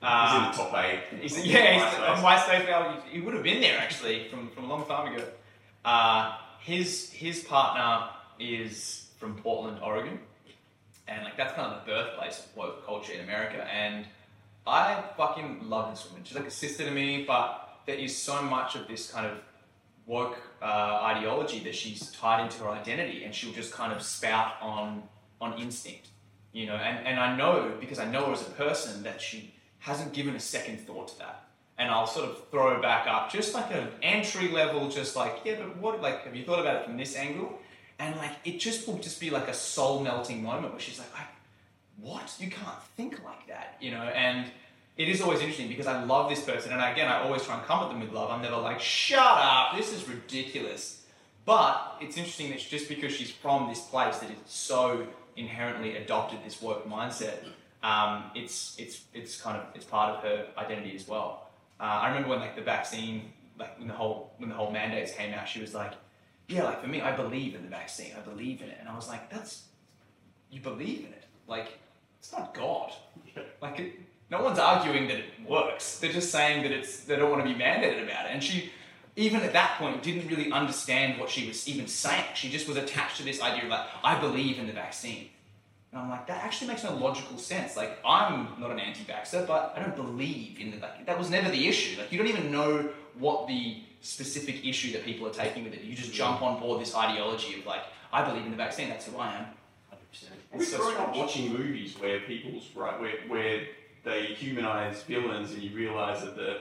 He's 0.00 0.02
in 0.02 0.08
Uh, 0.08 0.50
the 0.52 0.56
top 0.56 0.74
eight. 0.84 1.00
he's, 1.20 1.44
yeah, 1.44 1.72
he's 1.74 1.82
MySpace. 1.82 2.08
on 2.08 2.22
MySpace 2.24 2.66
now. 2.68 3.02
He, 3.04 3.18
he 3.18 3.20
would 3.20 3.34
have 3.34 3.42
been 3.42 3.60
there 3.60 3.78
actually 3.78 4.28
from, 4.30 4.48
from 4.50 4.64
a 4.64 4.68
long 4.68 4.86
time 4.86 5.12
ago. 5.12 5.24
Uh, 5.84 6.36
his 6.60 7.10
his 7.10 7.40
partner 7.44 8.08
is 8.40 9.07
from 9.18 9.34
Portland, 9.36 9.78
Oregon, 9.82 10.18
and 11.06 11.24
like 11.24 11.36
that's 11.36 11.54
kind 11.54 11.72
of 11.72 11.84
the 11.84 11.90
birthplace 11.90 12.38
of 12.40 12.56
woke 12.56 12.86
culture 12.86 13.12
in 13.12 13.20
America. 13.20 13.64
And 13.72 14.06
I 14.66 15.02
fucking 15.16 15.68
love 15.68 15.90
this 15.90 16.06
woman. 16.06 16.22
She's 16.24 16.36
like 16.36 16.46
a 16.46 16.50
sister 16.50 16.84
to 16.84 16.90
me, 16.90 17.24
but 17.26 17.80
there 17.86 17.96
is 17.96 18.16
so 18.16 18.42
much 18.42 18.76
of 18.76 18.86
this 18.86 19.10
kind 19.10 19.26
of 19.26 19.38
woke 20.06 20.38
uh, 20.62 21.00
ideology 21.02 21.60
that 21.60 21.74
she's 21.74 22.10
tied 22.12 22.44
into 22.44 22.64
her 22.64 22.70
identity, 22.70 23.24
and 23.24 23.34
she'll 23.34 23.52
just 23.52 23.72
kind 23.72 23.92
of 23.92 24.02
spout 24.02 24.54
on 24.60 25.02
on 25.40 25.58
instinct, 25.58 26.08
you 26.52 26.66
know. 26.66 26.76
And 26.76 27.06
and 27.06 27.18
I 27.18 27.36
know 27.36 27.72
because 27.80 27.98
I 27.98 28.10
know 28.10 28.26
her 28.26 28.32
as 28.32 28.42
a 28.42 28.50
person 28.50 29.02
that 29.02 29.20
she 29.20 29.54
hasn't 29.78 30.12
given 30.12 30.34
a 30.34 30.40
second 30.40 30.80
thought 30.80 31.08
to 31.08 31.18
that. 31.18 31.44
And 31.78 31.88
I'll 31.92 32.08
sort 32.08 32.28
of 32.28 32.48
throw 32.50 32.82
back 32.82 33.06
up, 33.06 33.30
just 33.30 33.54
like 33.54 33.72
an 33.72 33.86
entry 34.02 34.48
level, 34.48 34.88
just 34.88 35.14
like 35.14 35.40
yeah, 35.44 35.54
but 35.58 35.76
what? 35.76 36.02
Like, 36.02 36.24
have 36.24 36.34
you 36.34 36.44
thought 36.44 36.58
about 36.58 36.76
it 36.76 36.84
from 36.84 36.96
this 36.96 37.16
angle? 37.16 37.58
And 37.98 38.16
like, 38.16 38.32
it 38.44 38.60
just 38.60 38.86
will 38.86 38.98
just 38.98 39.20
be 39.20 39.30
like 39.30 39.48
a 39.48 39.54
soul 39.54 40.00
melting 40.00 40.42
moment 40.42 40.72
where 40.72 40.80
she's 40.80 40.98
like, 40.98 41.12
I, 41.16 41.24
what? 42.00 42.32
You 42.38 42.48
can't 42.48 42.82
think 42.96 43.24
like 43.24 43.46
that, 43.48 43.76
you 43.80 43.90
know? 43.90 44.02
And 44.02 44.46
it 44.96 45.08
is 45.08 45.20
always 45.20 45.40
interesting 45.40 45.68
because 45.68 45.86
I 45.86 46.02
love 46.04 46.28
this 46.28 46.42
person, 46.42 46.72
and 46.72 46.80
again, 46.80 47.08
I 47.08 47.22
always 47.22 47.44
try 47.44 47.56
and 47.56 47.64
come 47.66 47.84
at 47.84 47.88
them 47.88 48.00
with 48.00 48.12
love. 48.12 48.30
I'm 48.30 48.42
never 48.42 48.56
like, 48.56 48.80
shut 48.80 49.18
up, 49.18 49.76
this 49.76 49.92
is 49.92 50.08
ridiculous. 50.08 51.04
But 51.44 51.96
it's 52.00 52.16
interesting 52.16 52.50
that 52.50 52.58
just 52.58 52.88
because 52.88 53.12
she's 53.12 53.30
from 53.30 53.68
this 53.68 53.80
place 53.80 54.18
that 54.18 54.30
is 54.30 54.36
so 54.46 55.06
inherently 55.36 55.96
adopted 55.96 56.40
this 56.44 56.60
work 56.60 56.86
mindset, 56.86 57.38
um, 57.82 58.24
it's 58.34 58.74
it's 58.78 59.02
it's 59.14 59.40
kind 59.40 59.56
of 59.56 59.64
it's 59.74 59.84
part 59.84 60.16
of 60.16 60.22
her 60.24 60.46
identity 60.58 60.94
as 60.94 61.06
well. 61.08 61.48
Uh, 61.80 61.84
I 61.84 62.08
remember 62.08 62.30
when 62.30 62.40
like 62.40 62.56
the 62.56 62.62
vaccine, 62.62 63.32
like 63.58 63.78
when 63.78 63.88
the 63.88 63.94
whole 63.94 64.32
when 64.38 64.50
the 64.50 64.54
whole 64.56 64.70
mandates 64.70 65.12
came 65.14 65.32
out, 65.32 65.48
she 65.48 65.60
was 65.60 65.74
like, 65.74 65.92
yeah, 66.48 66.64
like 66.64 66.80
for 66.82 66.88
me, 66.88 67.00
I 67.00 67.14
believe 67.14 67.54
in 67.54 67.62
the 67.62 67.68
vaccine, 67.68 68.12
I 68.16 68.20
believe 68.20 68.62
in 68.62 68.68
it, 68.68 68.78
and 68.80 68.88
I 68.88 68.96
was 68.96 69.08
like, 69.08 69.30
that's 69.30 69.64
you 70.50 70.60
believe 70.60 71.00
in 71.00 71.12
it, 71.12 71.24
like 71.46 71.78
it's 72.18 72.32
not 72.32 72.54
God. 72.54 72.92
Like, 73.60 73.78
it, 73.80 73.92
no 74.30 74.42
one's 74.42 74.58
arguing 74.58 75.08
that 75.08 75.18
it 75.18 75.24
works. 75.48 75.98
They're 75.98 76.12
just 76.12 76.30
saying 76.30 76.62
that 76.62 76.72
it's 76.72 77.04
they 77.04 77.16
don't 77.16 77.30
want 77.30 77.44
to 77.44 77.52
be 77.52 77.58
mandated 77.58 78.02
about 78.04 78.26
it. 78.26 78.30
And 78.32 78.42
she, 78.42 78.70
even 79.16 79.42
at 79.42 79.52
that 79.52 79.78
point, 79.78 80.02
didn't 80.02 80.28
really 80.28 80.52
understand 80.52 81.18
what 81.18 81.30
she 81.30 81.48
was 81.48 81.66
even 81.68 81.86
saying. 81.86 82.24
She 82.34 82.48
just 82.48 82.68
was 82.68 82.76
attached 82.76 83.16
to 83.18 83.24
this 83.24 83.40
idea 83.40 83.64
of 83.64 83.70
like, 83.70 83.86
I 84.04 84.20
believe 84.20 84.58
in 84.58 84.66
the 84.66 84.72
vaccine. 84.72 85.28
And 85.92 86.02
I'm 86.02 86.10
like, 86.10 86.26
that 86.26 86.44
actually 86.44 86.68
makes 86.68 86.84
no 86.84 86.94
logical 86.94 87.38
sense. 87.38 87.76
Like, 87.76 87.98
I'm 88.04 88.48
not 88.60 88.70
an 88.70 88.78
anti-vaxxer, 88.78 89.46
but 89.46 89.72
I 89.76 89.82
don't 89.82 89.96
believe 89.96 90.60
in 90.60 90.70
the 90.72 90.76
like, 90.78 91.06
that 91.06 91.18
was 91.18 91.30
never 91.30 91.50
the 91.50 91.66
issue. 91.66 91.98
Like, 91.98 92.12
you 92.12 92.18
don't 92.18 92.28
even 92.28 92.52
know 92.52 92.90
what 93.18 93.48
the 93.48 93.82
specific 94.00 94.64
issue 94.64 94.92
that 94.92 95.04
people 95.04 95.26
are 95.26 95.32
taking 95.32 95.64
with 95.64 95.74
it. 95.74 95.82
You 95.82 95.94
just 95.94 96.12
jump 96.12 96.42
on 96.42 96.60
board 96.60 96.80
this 96.80 96.94
ideology 96.94 97.58
of 97.58 97.66
like, 97.66 97.82
I 98.12 98.24
believe 98.24 98.44
in 98.44 98.50
the 98.50 98.56
vaccine. 98.56 98.88
That's 98.88 99.06
who 99.06 99.18
I 99.18 99.34
am. 99.34 99.44
100%. 99.92 100.28
We've 100.52 100.62
It's 100.62 100.70
so 100.70 100.78
grown 100.78 100.96
up 100.96 101.16
watching 101.16 101.52
movies 101.52 101.98
where 101.98 102.20
people's 102.20 102.68
right 102.74 102.98
where 103.00 103.16
where 103.28 103.66
they 104.04 104.26
humanize 104.26 105.02
villains 105.02 105.52
and 105.52 105.62
you 105.62 105.76
realize 105.76 106.22
that 106.22 106.36
the 106.36 106.58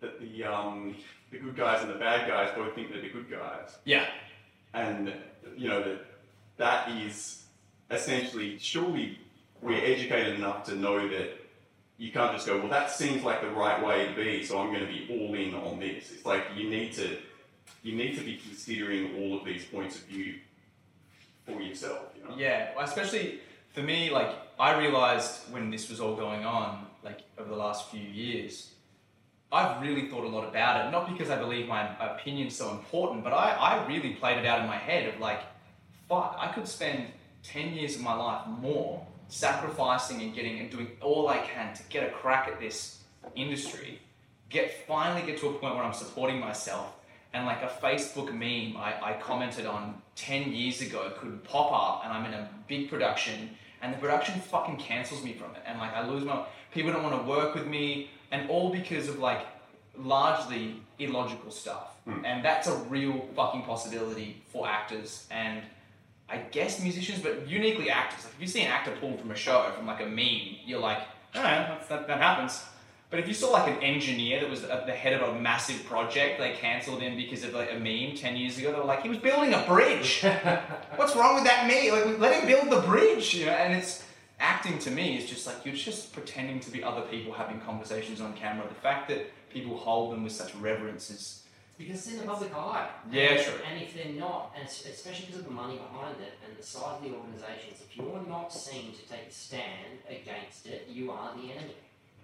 that 0.00 0.20
the 0.20 0.44
um 0.44 0.96
the 1.30 1.38
good 1.38 1.56
guys 1.56 1.82
and 1.82 1.90
the 1.90 1.98
bad 1.98 2.28
guys 2.28 2.50
both 2.56 2.74
think 2.74 2.90
they're 2.90 3.02
the 3.02 3.10
good 3.10 3.30
guys. 3.30 3.76
Yeah. 3.84 4.06
And 4.72 5.12
you 5.56 5.68
know 5.68 5.82
that 5.82 6.04
that 6.56 6.90
is 6.90 7.44
essentially 7.90 8.58
surely 8.58 9.18
we're 9.60 9.82
educated 9.82 10.34
enough 10.34 10.64
to 10.64 10.74
know 10.76 11.08
that 11.08 11.38
you 11.98 12.12
can't 12.12 12.32
just 12.32 12.46
go, 12.46 12.58
well 12.58 12.68
that 12.68 12.90
seems 12.90 13.22
like 13.22 13.40
the 13.40 13.50
right 13.50 13.84
way 13.84 14.06
to 14.06 14.14
be, 14.14 14.44
so 14.44 14.58
I'm 14.58 14.72
gonna 14.72 14.86
be 14.86 15.06
all 15.10 15.34
in 15.34 15.54
on 15.54 15.80
this. 15.80 16.12
It's 16.12 16.26
like 16.26 16.44
you 16.54 16.68
need 16.68 16.92
to 16.94 17.18
you 17.82 17.94
need 17.94 18.16
to 18.16 18.24
be 18.24 18.36
considering 18.36 19.14
all 19.16 19.38
of 19.38 19.44
these 19.44 19.64
points 19.64 19.96
of 19.96 20.02
view 20.02 20.34
for 21.44 21.60
yourself, 21.60 22.00
you 22.16 22.24
know? 22.24 22.36
Yeah, 22.36 22.70
especially 22.80 23.40
for 23.72 23.82
me, 23.82 24.10
like 24.10 24.30
I 24.58 24.78
realized 24.78 25.52
when 25.52 25.70
this 25.70 25.88
was 25.88 26.00
all 26.00 26.16
going 26.16 26.44
on, 26.44 26.86
like 27.04 27.20
over 27.38 27.48
the 27.48 27.56
last 27.56 27.90
few 27.90 28.00
years, 28.00 28.72
I've 29.52 29.80
really 29.80 30.08
thought 30.08 30.24
a 30.24 30.28
lot 30.28 30.48
about 30.48 30.86
it. 30.86 30.90
Not 30.90 31.10
because 31.10 31.30
I 31.30 31.38
believe 31.38 31.68
my 31.68 31.88
opinion's 32.04 32.56
so 32.56 32.72
important, 32.72 33.22
but 33.22 33.32
I, 33.32 33.52
I 33.52 33.86
really 33.86 34.14
played 34.14 34.38
it 34.38 34.46
out 34.46 34.60
in 34.60 34.66
my 34.66 34.76
head 34.76 35.08
of 35.08 35.20
like, 35.20 35.40
fuck, 36.08 36.36
I 36.38 36.48
could 36.48 36.66
spend 36.66 37.06
10 37.44 37.74
years 37.74 37.94
of 37.96 38.02
my 38.02 38.14
life 38.14 38.46
more 38.48 39.06
sacrificing 39.28 40.22
and 40.22 40.34
getting 40.34 40.58
and 40.60 40.70
doing 40.70 40.88
all 41.00 41.28
I 41.28 41.38
can 41.38 41.74
to 41.74 41.82
get 41.88 42.08
a 42.08 42.10
crack 42.12 42.48
at 42.48 42.60
this 42.60 43.02
industry 43.34 44.00
get 44.48 44.86
finally 44.86 45.22
get 45.22 45.38
to 45.40 45.48
a 45.48 45.52
point 45.52 45.74
where 45.74 45.84
I'm 45.84 45.92
supporting 45.92 46.38
myself. 46.38 46.92
And 47.32 47.44
like 47.44 47.62
a 47.62 47.68
Facebook 47.68 48.32
meme 48.32 48.80
I, 48.80 48.94
I 49.02 49.12
commented 49.20 49.66
on 49.66 50.00
10 50.14 50.52
years 50.52 50.80
ago 50.80 51.12
could 51.18 51.42
pop 51.44 51.72
up 51.72 52.04
and 52.04 52.12
I'm 52.12 52.24
in 52.24 52.34
a 52.34 52.48
big 52.66 52.88
production 52.88 53.50
and 53.82 53.92
the 53.92 53.98
production 53.98 54.40
fucking 54.40 54.78
cancels 54.78 55.22
me 55.22 55.34
from 55.34 55.50
it. 55.54 55.62
And 55.66 55.78
like 55.78 55.92
I 55.94 56.06
lose 56.06 56.24
my 56.24 56.44
people 56.72 56.92
don't 56.92 57.02
want 57.02 57.20
to 57.20 57.28
work 57.28 57.54
with 57.54 57.66
me 57.66 58.10
and 58.30 58.48
all 58.48 58.70
because 58.70 59.08
of 59.08 59.18
like 59.18 59.46
largely 59.98 60.76
illogical 60.98 61.50
stuff. 61.50 61.96
Hmm. 62.04 62.24
And 62.24 62.44
that's 62.44 62.68
a 62.68 62.74
real 62.74 63.28
fucking 63.34 63.62
possibility 63.62 64.42
for 64.50 64.66
actors. 64.66 65.26
And 65.30 65.62
I 66.28 66.38
guess 66.38 66.82
musicians 66.82 67.20
but 67.20 67.48
uniquely 67.48 67.90
actors 67.90 68.24
like 68.24 68.34
if 68.34 68.40
you 68.40 68.46
see 68.46 68.62
an 68.62 68.70
actor 68.70 68.92
pulled 69.00 69.20
from 69.20 69.30
a 69.30 69.36
show 69.36 69.70
from 69.76 69.86
like 69.86 70.00
a 70.00 70.06
meme 70.06 70.56
you're 70.64 70.80
like 70.80 70.98
alright 71.34 71.88
that, 71.88 72.06
that 72.06 72.18
happens 72.20 72.62
but 73.08 73.20
if 73.20 73.28
you 73.28 73.34
saw 73.34 73.50
like 73.50 73.68
an 73.68 73.82
engineer 73.82 74.40
that 74.40 74.50
was 74.50 74.64
at 74.64 74.86
the 74.86 74.92
head 74.92 75.12
of 75.20 75.28
a 75.28 75.40
massive 75.40 75.84
project, 75.84 76.40
they 76.40 76.52
cancelled 76.52 77.00
him 77.00 77.16
because 77.16 77.44
of 77.44 77.54
like 77.54 77.70
a 77.70 77.78
meme 77.78 78.16
ten 78.16 78.36
years 78.36 78.58
ago. 78.58 78.72
They 78.72 78.78
were 78.78 78.84
like, 78.84 79.02
he 79.02 79.08
was 79.08 79.18
building 79.18 79.54
a 79.54 79.62
bridge. 79.62 80.22
What's 80.96 81.14
wrong 81.14 81.36
with 81.36 81.44
that 81.44 81.68
meme? 81.68 81.92
Like, 81.92 82.18
let 82.18 82.40
him 82.40 82.46
build 82.48 82.70
the 82.70 82.84
bridge, 82.84 83.32
you 83.34 83.46
know. 83.46 83.52
And 83.52 83.74
it's 83.74 84.02
acting 84.40 84.78
to 84.80 84.90
me 84.90 85.16
is 85.16 85.28
just 85.28 85.46
like 85.46 85.64
you're 85.64 85.74
just 85.74 86.12
pretending 86.12 86.58
to 86.60 86.70
be 86.70 86.82
other 86.82 87.02
people 87.02 87.32
having 87.32 87.60
conversations 87.60 88.20
on 88.20 88.32
camera. 88.32 88.66
The 88.68 88.74
fact 88.74 89.08
that 89.08 89.30
people 89.50 89.76
hold 89.76 90.12
them 90.12 90.24
with 90.24 90.32
such 90.32 90.54
reverence 90.56 91.08
is 91.08 91.42
Because 91.78 91.96
it's 91.96 92.12
in 92.12 92.18
the 92.20 92.24
public 92.24 92.54
eye. 92.56 92.88
Yeah, 93.10 93.32
and, 93.32 93.44
true. 93.44 93.54
And 93.70 93.82
if 93.82 93.94
they're 93.94 94.12
not, 94.12 94.54
and 94.58 94.66
especially 94.66 95.26
because 95.26 95.40
of 95.40 95.46
the 95.46 95.52
money 95.52 95.76
behind 95.76 96.16
it 96.20 96.34
and 96.46 96.56
the 96.56 96.62
size 96.62 96.96
of 96.96 97.02
the 97.02 97.14
organisations, 97.14 97.82
if 97.88 97.96
you're 97.96 98.24
not 98.26 98.52
seen 98.52 98.92
to 98.92 99.08
take 99.08 99.28
a 99.28 99.32
stand 99.32 99.98
against 100.08 100.66
it, 100.66 100.88
you 100.90 101.10
are 101.10 101.32
the 101.34 101.52
enemy. 101.52 101.74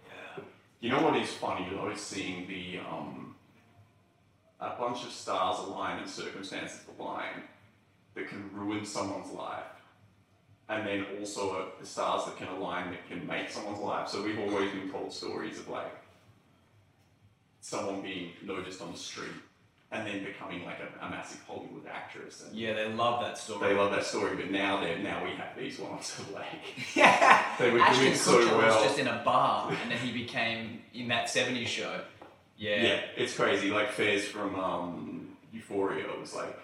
Yeah. 0.09 0.45
You 0.81 0.91
know 0.91 1.03
what 1.03 1.17
is 1.17 1.31
funny 1.31 1.69
though 1.71 1.91
is 1.91 2.01
seeing 2.01 2.49
the 2.49 2.79
um, 2.79 3.35
a 4.59 4.71
bunch 4.79 5.05
of 5.05 5.13
stars 5.13 5.59
align 5.59 5.99
and 5.99 6.09
circumstances 6.09 6.81
align 6.99 7.43
that 8.15 8.29
can 8.29 8.51
ruin 8.55 8.85
someone's 8.85 9.33
life, 9.33 9.65
and 10.69 10.87
then 10.87 11.05
also 11.19 11.57
uh, 11.57 11.65
the 11.79 11.87
stars 11.87 12.25
that 12.25 12.37
can 12.37 12.49
align 12.49 12.91
that 12.91 13.07
can 13.09 13.27
make 13.27 13.51
someone's 13.51 13.81
life. 13.81 14.09
So 14.09 14.23
we've 14.23 14.39
always 14.39 14.71
been 14.71 14.91
told 14.91 15.13
stories 15.13 15.59
of 15.59 15.69
like 15.69 15.93
someone 17.63 18.03
being 18.03 18.33
noticed 18.43 18.83
on 18.83 18.93
the 18.93 18.99
street 18.99 19.31
and 19.93 20.07
then 20.07 20.25
becoming 20.25 20.65
like 20.65 20.79
a, 20.81 21.07
a 21.07 21.11
massive 21.11 21.41
Hollywood 21.47 21.87
actress. 21.91 22.45
And 22.47 22.57
yeah, 22.57 22.75
they 22.75 22.93
love 22.93 23.23
that 23.23 23.39
story. 23.39 23.69
they 23.69 23.75
love 23.75 23.93
that 23.93 24.05
story, 24.05 24.37
but 24.37 24.51
now 24.51 24.81
they 24.81 25.01
now 25.03 25.25
we 25.25 25.31
have 25.31 25.57
these 25.57 25.79
ones 25.79 26.15
of 26.19 26.33
like 26.33 26.47
yeah, 26.95 27.45
they 27.59 27.71
were 27.71 27.81
Ashton 27.81 28.05
doing 28.05 28.17
so 28.17 28.39
Kutcher 28.39 28.59
well. 28.59 28.67
was 28.67 28.85
just 28.85 28.99
in 28.99 29.07
a 29.07 29.23
bar, 29.25 29.71
and 29.83 29.91
then 29.91 29.99
he 29.99 30.13
became 30.13 30.83
in 30.93 31.09
that 31.09 31.27
'70s 31.29 31.67
show. 31.67 32.01
Yeah, 32.59 32.83
Yeah, 32.83 33.01
it's 33.17 33.35
crazy. 33.35 33.71
Like 33.71 33.91
Fez 33.91 34.25
from 34.25 34.55
um, 34.59 35.37
Euphoria 35.53 36.07
was 36.21 36.35
like 36.35 36.59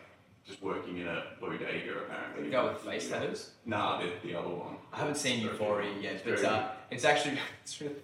just 0.47 0.63
working 0.63 0.99
in 0.99 1.07
a 1.09 1.25
bodega 1.41 1.99
apparently. 1.99 2.45
the 2.45 2.51
guy 2.51 2.65
with 2.65 2.79
face 2.79 3.09
tattoos. 3.09 3.51
Nah, 3.67 4.01
the, 4.01 4.11
the 4.27 4.35
other 4.35 4.49
one. 4.49 4.77
I 4.93 4.99
haven't 4.99 5.17
seen 5.17 5.43
Euphoria 5.43 5.91
yet, 6.01 6.23
but 6.25 6.39
Very 6.39 6.47
uh, 6.47 6.69
it's 6.91 7.05
actually 7.05 7.39
it's 7.63 7.81
really. 7.81 7.95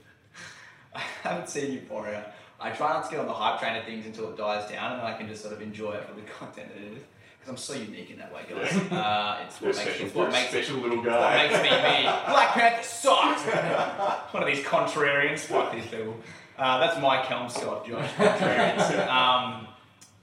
I 0.94 1.00
haven't 1.22 1.48
seen 1.48 1.72
Euphoria. 1.72 2.32
I 2.64 2.70
try 2.70 2.94
not 2.94 3.04
to 3.04 3.10
get 3.10 3.20
on 3.20 3.26
the 3.26 3.32
hype 3.34 3.60
train 3.60 3.76
of 3.76 3.84
things 3.84 4.06
until 4.06 4.30
it 4.30 4.38
dies 4.38 4.70
down, 4.70 4.92
and 4.92 5.02
then 5.02 5.06
I 5.06 5.12
can 5.12 5.28
just 5.28 5.42
sort 5.42 5.52
of 5.52 5.60
enjoy 5.60 5.92
it 5.92 6.08
for 6.08 6.14
the 6.14 6.22
content 6.38 6.68
that 6.74 6.82
it 6.82 6.96
is. 6.96 7.02
Because 7.38 7.50
I'm 7.50 7.56
so 7.58 7.74
unique 7.74 8.10
in 8.10 8.16
that 8.18 8.32
way, 8.32 8.40
guys. 8.48 8.74
Uh, 8.90 9.44
it's 9.46 9.60
what 9.60 9.66
makes, 9.66 9.78
special, 9.80 10.06
it's 10.06 10.14
what 10.14 10.32
makes, 10.32 10.48
special 10.48 10.76
little 10.78 10.96
what 10.96 11.04
guy. 11.04 11.46
makes 11.46 11.62
me 11.62 11.70
me. 11.70 12.02
Black 12.32 12.52
Panther 12.54 12.82
sucks. 12.82 13.42
One 14.32 14.42
of 14.42 14.48
these 14.48 14.64
contrarians. 14.64 15.40
Fuck 15.40 15.74
these 15.74 15.86
people. 15.86 16.16
Uh, 16.56 16.78
that's 16.78 16.98
my 17.02 17.18
Kelmscott, 17.18 17.86
Josh. 17.86 18.10
Contrarians. 18.12 19.08
Um, 19.08 19.66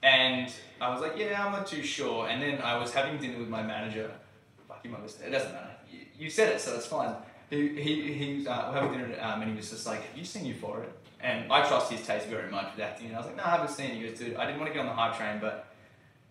and 0.01 0.51
I 0.79 0.89
was 0.89 1.01
like, 1.01 1.15
yeah, 1.15 1.45
I'm 1.45 1.51
not 1.51 1.67
too 1.67 1.83
sure. 1.83 2.27
And 2.27 2.41
then 2.41 2.59
I 2.59 2.75
was 2.77 2.91
having 2.91 3.19
dinner 3.19 3.37
with 3.37 3.49
my 3.49 3.61
manager. 3.61 4.09
Fuck, 4.67 4.79
you 4.83 4.89
might 4.89 5.03
listen. 5.03 5.27
It 5.27 5.29
doesn't 5.29 5.51
matter. 5.51 5.75
You, 5.91 5.99
you 6.17 6.29
said 6.31 6.55
it, 6.55 6.59
so 6.59 6.73
it's 6.73 6.87
fine. 6.87 7.13
He, 7.51 7.67
he, 7.67 8.13
he 8.13 8.47
uh, 8.47 8.71
we're 8.71 8.79
having 8.79 8.97
dinner, 8.97 9.15
um, 9.21 9.43
and 9.43 9.51
he 9.51 9.57
was 9.57 9.69
just 9.69 9.85
like, 9.85 10.01
have 10.01 10.17
you 10.17 10.25
seen 10.25 10.45
Euphoria? 10.45 10.87
And 11.23 11.51
I 11.51 11.67
trust 11.67 11.91
his 11.91 12.05
taste 12.05 12.27
very 12.27 12.49
much 12.49 12.75
with 12.75 12.83
acting. 12.83 13.07
And 13.07 13.15
I 13.15 13.19
was 13.19 13.27
like, 13.27 13.37
no, 13.37 13.43
I 13.43 13.51
haven't 13.51 13.69
seen. 13.69 13.91
He 13.91 14.07
dude, 14.09 14.35
I 14.35 14.45
didn't 14.45 14.59
want 14.59 14.71
to 14.71 14.73
get 14.73 14.79
on 14.79 14.87
the 14.87 14.93
hype 14.93 15.17
train, 15.17 15.39
but 15.39 15.67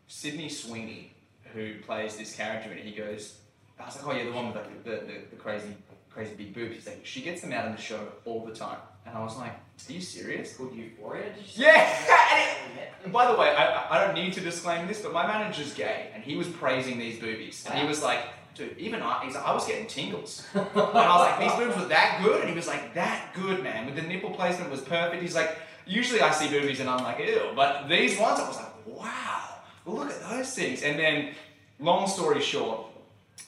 Sydney 0.08 0.48
Sweeney, 0.48 1.12
who 1.54 1.78
plays 1.80 2.16
this 2.16 2.34
character 2.34 2.70
and 2.70 2.80
he 2.80 2.92
goes, 2.92 3.36
I 3.78 3.86
was 3.86 3.96
like, 3.96 4.06
oh 4.06 4.18
yeah, 4.18 4.24
the 4.24 4.32
one 4.32 4.48
with 4.48 4.56
like, 4.56 4.84
the, 4.84 4.90
the, 4.90 5.20
the 5.30 5.36
crazy, 5.36 5.74
crazy 6.10 6.34
big 6.34 6.52
boobs. 6.52 6.74
He's 6.74 6.86
like, 6.86 7.00
she 7.04 7.22
gets 7.22 7.40
them 7.40 7.52
out 7.52 7.66
in 7.66 7.72
the 7.72 7.80
show 7.80 8.00
all 8.24 8.44
the 8.44 8.54
time. 8.54 8.78
And 9.06 9.16
I 9.16 9.22
was 9.22 9.36
like, 9.36 9.52
are 9.52 9.92
you 9.92 10.00
serious? 10.00 10.56
Called 10.56 10.74
Euphoria, 10.74 11.26
you? 11.38 11.42
Yeah! 11.64 12.56
And 13.02 13.12
by 13.12 13.30
the 13.32 13.38
way, 13.38 13.48
I, 13.48 13.96
I 13.98 14.04
don't 14.04 14.14
need 14.14 14.34
to 14.34 14.40
disclaim 14.40 14.86
this, 14.86 15.00
but 15.00 15.12
my 15.12 15.26
manager's 15.26 15.72
gay, 15.72 16.10
and 16.14 16.22
he 16.22 16.36
was 16.36 16.48
praising 16.48 16.98
these 16.98 17.18
boobies. 17.18 17.64
And 17.68 17.78
he 17.78 17.86
was 17.86 18.02
like, 18.02 18.20
dude, 18.54 18.76
even 18.78 19.02
I, 19.02 19.24
he's 19.24 19.34
like, 19.34 19.44
I 19.44 19.52
was 19.52 19.66
getting 19.66 19.86
tingles. 19.86 20.46
And 20.54 20.68
I 20.74 21.16
was 21.16 21.28
like, 21.28 21.40
these 21.40 21.52
boobs 21.58 21.76
were 21.76 21.88
that 21.88 22.20
good? 22.22 22.40
And 22.40 22.50
he 22.50 22.56
was 22.56 22.66
like, 22.66 22.94
that 22.94 23.32
good, 23.34 23.62
man. 23.62 23.86
With 23.86 23.96
the 23.96 24.02
nipple 24.02 24.30
placement 24.30 24.70
was 24.70 24.80
perfect. 24.80 25.22
He's 25.22 25.34
like, 25.34 25.56
usually 25.86 26.20
I 26.20 26.30
see 26.30 26.48
boobies 26.48 26.80
and 26.80 26.88
I'm 26.88 27.02
like, 27.02 27.18
ew. 27.18 27.50
But 27.54 27.88
these 27.88 28.18
ones, 28.18 28.40
I 28.40 28.48
was 28.48 28.56
like, 28.56 28.86
wow, 28.86 29.42
look 29.86 30.10
at 30.10 30.28
those 30.28 30.52
things. 30.54 30.82
And 30.82 30.98
then, 30.98 31.34
long 31.78 32.06
story 32.06 32.40
short, 32.40 32.86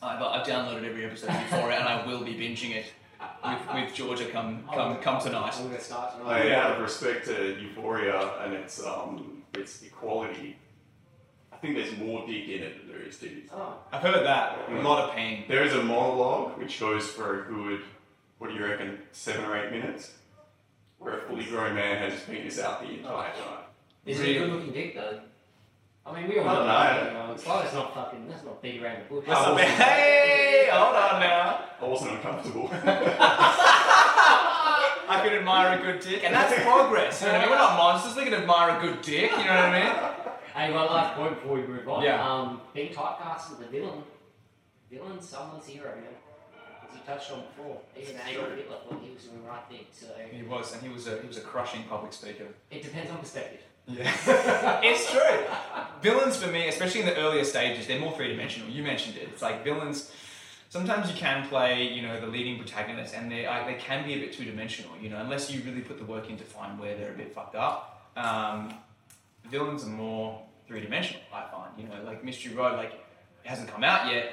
I've, 0.02 0.22
I've 0.22 0.46
downloaded 0.46 0.84
every 0.84 1.04
episode 1.04 1.28
before 1.28 1.70
it, 1.70 1.78
and 1.78 1.88
I 1.88 2.06
will 2.06 2.24
be 2.24 2.34
binging 2.34 2.74
it 2.74 2.86
with, 3.44 3.74
with 3.74 3.94
Georgia 3.94 4.26
come, 4.26 4.64
come, 4.72 4.98
come 4.98 5.20
tonight. 5.20 5.54
I'm 5.56 5.66
going 5.66 5.76
to 5.76 5.82
start 5.82 6.14
I, 6.24 6.40
tonight. 6.40 6.52
out 6.52 6.76
of 6.76 6.82
respect 6.82 7.26
to 7.26 7.56
Euphoria 7.60 8.32
and 8.42 8.54
its 8.54 8.84
um, 8.84 9.42
its 9.54 9.82
equality, 9.82 10.56
I 10.56 10.61
think 11.62 11.76
there's 11.76 11.96
more 11.96 12.26
dick 12.26 12.48
in 12.48 12.62
it 12.62 12.78
than 12.80 12.88
there 12.88 13.06
is 13.06 13.16
titties. 13.16 13.48
Oh, 13.52 13.76
I've 13.92 14.02
heard 14.02 14.26
that. 14.26 14.68
A 14.68 14.82
lot 14.82 15.08
of 15.08 15.14
pain. 15.14 15.44
There 15.46 15.62
is 15.62 15.72
a 15.74 15.82
monologue 15.82 16.58
which 16.58 16.78
goes 16.80 17.08
for 17.08 17.44
a 17.44 17.46
good, 17.46 17.82
what 18.38 18.50
do 18.50 18.56
you 18.56 18.64
reckon, 18.64 18.98
seven 19.12 19.44
or 19.44 19.56
eight 19.56 19.70
minutes, 19.70 20.12
where 20.98 21.18
a 21.18 21.22
fully 21.22 21.44
grown 21.44 21.76
man 21.76 21.98
has 21.98 22.14
his 22.14 22.22
penis 22.22 22.58
out 22.58 22.82
the 22.82 22.90
entire 22.90 23.30
oh. 23.36 23.44
time. 23.44 23.64
is 24.04 24.18
it 24.20 24.36
a 24.36 24.40
good 24.40 24.52
looking 24.52 24.72
dick 24.72 24.94
though? 24.96 25.20
I 26.04 26.20
mean, 26.20 26.28
we 26.28 26.40
all 26.40 26.48
I 26.48 26.52
know 26.52 26.58
don't 26.58 26.66
that. 26.66 27.00
know. 27.00 27.08
You 27.08 27.14
know, 27.28 27.32
it's 27.32 27.46
like 27.46 27.64
it's 27.64 27.74
not 27.74 27.94
fucking, 27.94 28.28
that's 28.28 28.44
not 28.44 28.60
big 28.60 28.82
around 28.82 29.04
the 29.04 29.14
bush. 29.14 29.24
That's 29.28 29.40
I 29.40 29.52
a 29.52 29.54
bit- 29.54 29.68
hey, 29.68 30.68
hold 30.72 30.96
on 30.96 31.20
now. 31.20 31.64
I 31.80 31.84
wasn't 31.86 32.10
uncomfortable. 32.10 32.68
I 35.08 35.20
can 35.22 35.34
admire 35.34 35.78
a 35.78 35.82
good 35.82 36.00
dick, 36.00 36.24
and 36.24 36.34
that's 36.34 36.60
progress. 36.64 37.20
You 37.20 37.28
know 37.28 37.34
what 37.34 37.40
I 37.40 37.44
mean? 37.44 37.50
We're 37.50 37.58
not 37.58 37.76
monsters. 37.76 38.16
We 38.16 38.24
can 38.24 38.34
admire 38.34 38.78
a 38.78 38.80
good 38.80 39.00
dick. 39.02 39.30
You 39.30 39.36
know 39.36 39.44
what 39.44 39.48
I 39.48 39.80
mean? 39.80 40.21
Hey, 40.54 40.72
one 40.72 40.86
last 40.86 41.16
point 41.16 41.34
before 41.40 41.56
we 41.56 41.66
move 41.66 41.88
on. 41.88 42.02
Yeah. 42.02 42.22
Um, 42.26 42.60
being 42.74 42.92
typecast 42.92 43.52
as 43.52 43.58
the 43.58 43.66
villain. 43.66 44.02
Villain's 44.90 45.28
someone's 45.28 45.66
hero, 45.66 45.94
man. 45.94 46.04
As 46.86 46.94
you 46.94 47.00
touched 47.06 47.32
on 47.32 47.42
before. 47.42 47.80
Even 47.98 48.16
Adolf 48.28 48.54
Hitler 48.54 48.76
thought 48.88 49.00
he 49.02 49.14
was 49.14 49.24
doing 49.24 49.42
the 49.42 49.48
right 49.48 49.62
thing. 49.68 49.86
So 49.92 50.06
He 50.30 50.42
was, 50.42 50.72
and 50.74 50.82
he 50.82 50.88
was 50.90 51.06
a 51.06 51.20
he 51.22 51.26
was 51.26 51.38
a 51.38 51.40
crushing 51.40 51.84
public 51.84 52.12
speaker. 52.12 52.44
it 52.70 52.82
depends 52.82 53.10
on 53.10 53.18
perspective. 53.18 53.60
Yeah, 53.88 54.12
it's 54.84 55.10
true. 55.10 55.44
Villains 56.02 56.36
for 56.36 56.48
me, 56.52 56.68
especially 56.68 57.00
in 57.00 57.06
the 57.06 57.16
earlier 57.16 57.42
stages, 57.44 57.86
they're 57.88 57.98
more 57.98 58.12
three 58.12 58.28
dimensional. 58.28 58.68
You 58.68 58.82
mentioned 58.82 59.16
it. 59.16 59.28
It's 59.32 59.42
like 59.42 59.64
villains. 59.64 60.12
Sometimes 60.68 61.10
you 61.10 61.16
can 61.16 61.48
play, 61.48 61.88
you 61.88 62.00
know, 62.02 62.20
the 62.20 62.28
leading 62.28 62.58
protagonist, 62.58 63.14
and 63.14 63.30
they 63.30 63.42
they 63.66 63.76
can 63.80 64.06
be 64.06 64.14
a 64.14 64.18
bit 64.18 64.32
two 64.34 64.44
dimensional. 64.44 64.92
You 65.00 65.08
know, 65.08 65.16
unless 65.18 65.50
you 65.50 65.62
really 65.62 65.80
put 65.80 65.98
the 65.98 66.04
work 66.04 66.28
in 66.30 66.36
to 66.36 66.44
find 66.44 66.78
where 66.78 66.96
they're 66.96 67.12
a 67.12 67.16
bit 67.16 67.34
fucked 67.34 67.56
up. 67.56 68.10
Um, 68.16 68.74
villains 69.50 69.84
are 69.84 69.88
more 69.88 70.42
three 70.66 70.80
dimensional. 70.80 71.22
I 71.32 71.44
find, 71.50 71.70
you 71.78 71.88
know, 71.88 72.02
like 72.04 72.24
Mystery 72.24 72.54
Road, 72.54 72.76
like 72.76 72.92
it 72.92 73.48
hasn't 73.48 73.68
come 73.68 73.84
out 73.84 74.12
yet, 74.12 74.32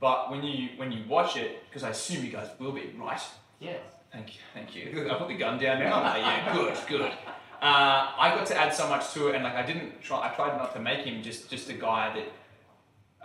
but 0.00 0.30
when 0.30 0.42
you 0.42 0.70
when 0.76 0.92
you 0.92 1.04
watch 1.08 1.36
it, 1.36 1.64
because 1.68 1.82
I 1.82 1.90
assume 1.90 2.24
you 2.24 2.30
guys 2.30 2.48
will 2.58 2.72
be 2.72 2.94
right. 2.98 3.20
Yes. 3.60 3.78
Thank 4.12 4.34
you, 4.34 4.40
thank 4.52 4.76
you. 4.76 5.10
I 5.10 5.14
put 5.14 5.28
the 5.28 5.36
gun 5.36 5.58
down 5.58 5.80
now. 5.80 5.96
Uh, 5.96 6.16
yeah, 6.16 6.52
good, 6.52 6.76
good. 6.88 7.12
Uh, 7.60 8.12
I 8.18 8.32
got 8.36 8.46
to 8.46 8.56
add 8.56 8.72
so 8.72 8.88
much 8.88 9.12
to 9.14 9.28
it, 9.28 9.34
and 9.34 9.44
like 9.44 9.54
I 9.54 9.66
didn't 9.66 10.00
try. 10.00 10.30
I 10.30 10.34
tried 10.34 10.56
not 10.56 10.72
to 10.74 10.80
make 10.80 11.00
him 11.00 11.22
just 11.22 11.50
just 11.50 11.68
a 11.68 11.72
guy 11.72 12.14
that. 12.14 12.32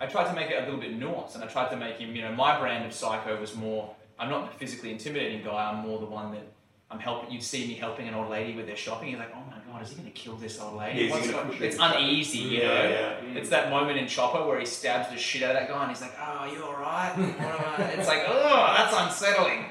I 0.01 0.05
tried 0.05 0.29
to 0.29 0.33
make 0.33 0.49
it 0.49 0.55
a 0.55 0.65
little 0.65 0.79
bit 0.79 0.97
nuanced, 0.97 1.35
and 1.35 1.43
I 1.43 1.47
tried 1.47 1.69
to 1.71 1.75
make 1.75 1.97
him. 1.97 2.15
You 2.15 2.23
know, 2.23 2.31
my 2.31 2.57
brand 2.59 2.85
of 2.85 2.93
psycho 2.93 3.39
was 3.39 3.53
more. 3.55 3.93
I'm 4.17 4.29
not 4.29 4.51
the 4.51 4.57
physically 4.57 4.91
intimidating 4.91 5.43
guy. 5.43 5.71
I'm 5.71 5.85
more 5.85 5.99
the 5.99 6.05
one 6.05 6.31
that 6.31 6.47
I'm 6.91 6.99
helping. 6.99 7.31
You'd 7.31 7.43
see 7.43 7.67
me 7.67 7.75
helping 7.75 8.07
an 8.07 8.15
old 8.15 8.29
lady 8.29 8.55
with 8.55 8.65
their 8.65 8.75
shopping. 8.75 9.09
You're 9.09 9.19
like, 9.19 9.31
oh 9.35 9.43
my 9.47 9.57
god, 9.71 9.83
is 9.83 9.89
he 9.89 9.95
going 9.95 10.07
to 10.11 10.11
kill 10.11 10.35
this 10.37 10.59
old 10.59 10.75
lady? 10.75 10.99
Yeah, 11.01 11.05
is 11.05 11.11
What's 11.11 11.25
gonna 11.29 11.43
going- 11.43 11.49
push 11.57 11.61
it's 11.61 11.77
uneasy, 11.79 12.37
you 12.39 12.63
know. 12.63 12.73
yeah, 12.73 12.89
yeah. 12.89 13.37
It's 13.37 13.49
that 13.49 13.69
moment 13.69 13.99
in 13.99 14.07
Chopper 14.07 14.43
where 14.45 14.59
he 14.59 14.65
stabs 14.65 15.09
the 15.11 15.17
shit 15.17 15.43
out 15.43 15.51
of 15.51 15.55
that 15.57 15.69
guy, 15.69 15.81
and 15.83 15.91
he's 15.91 16.01
like, 16.01 16.15
"Oh, 16.19 16.45
you 16.51 16.63
alright?" 16.63 17.13
it's 17.97 18.07
like, 18.07 18.23
"Oh, 18.27 18.73
that's 18.75 18.95
unsettling." 18.97 19.65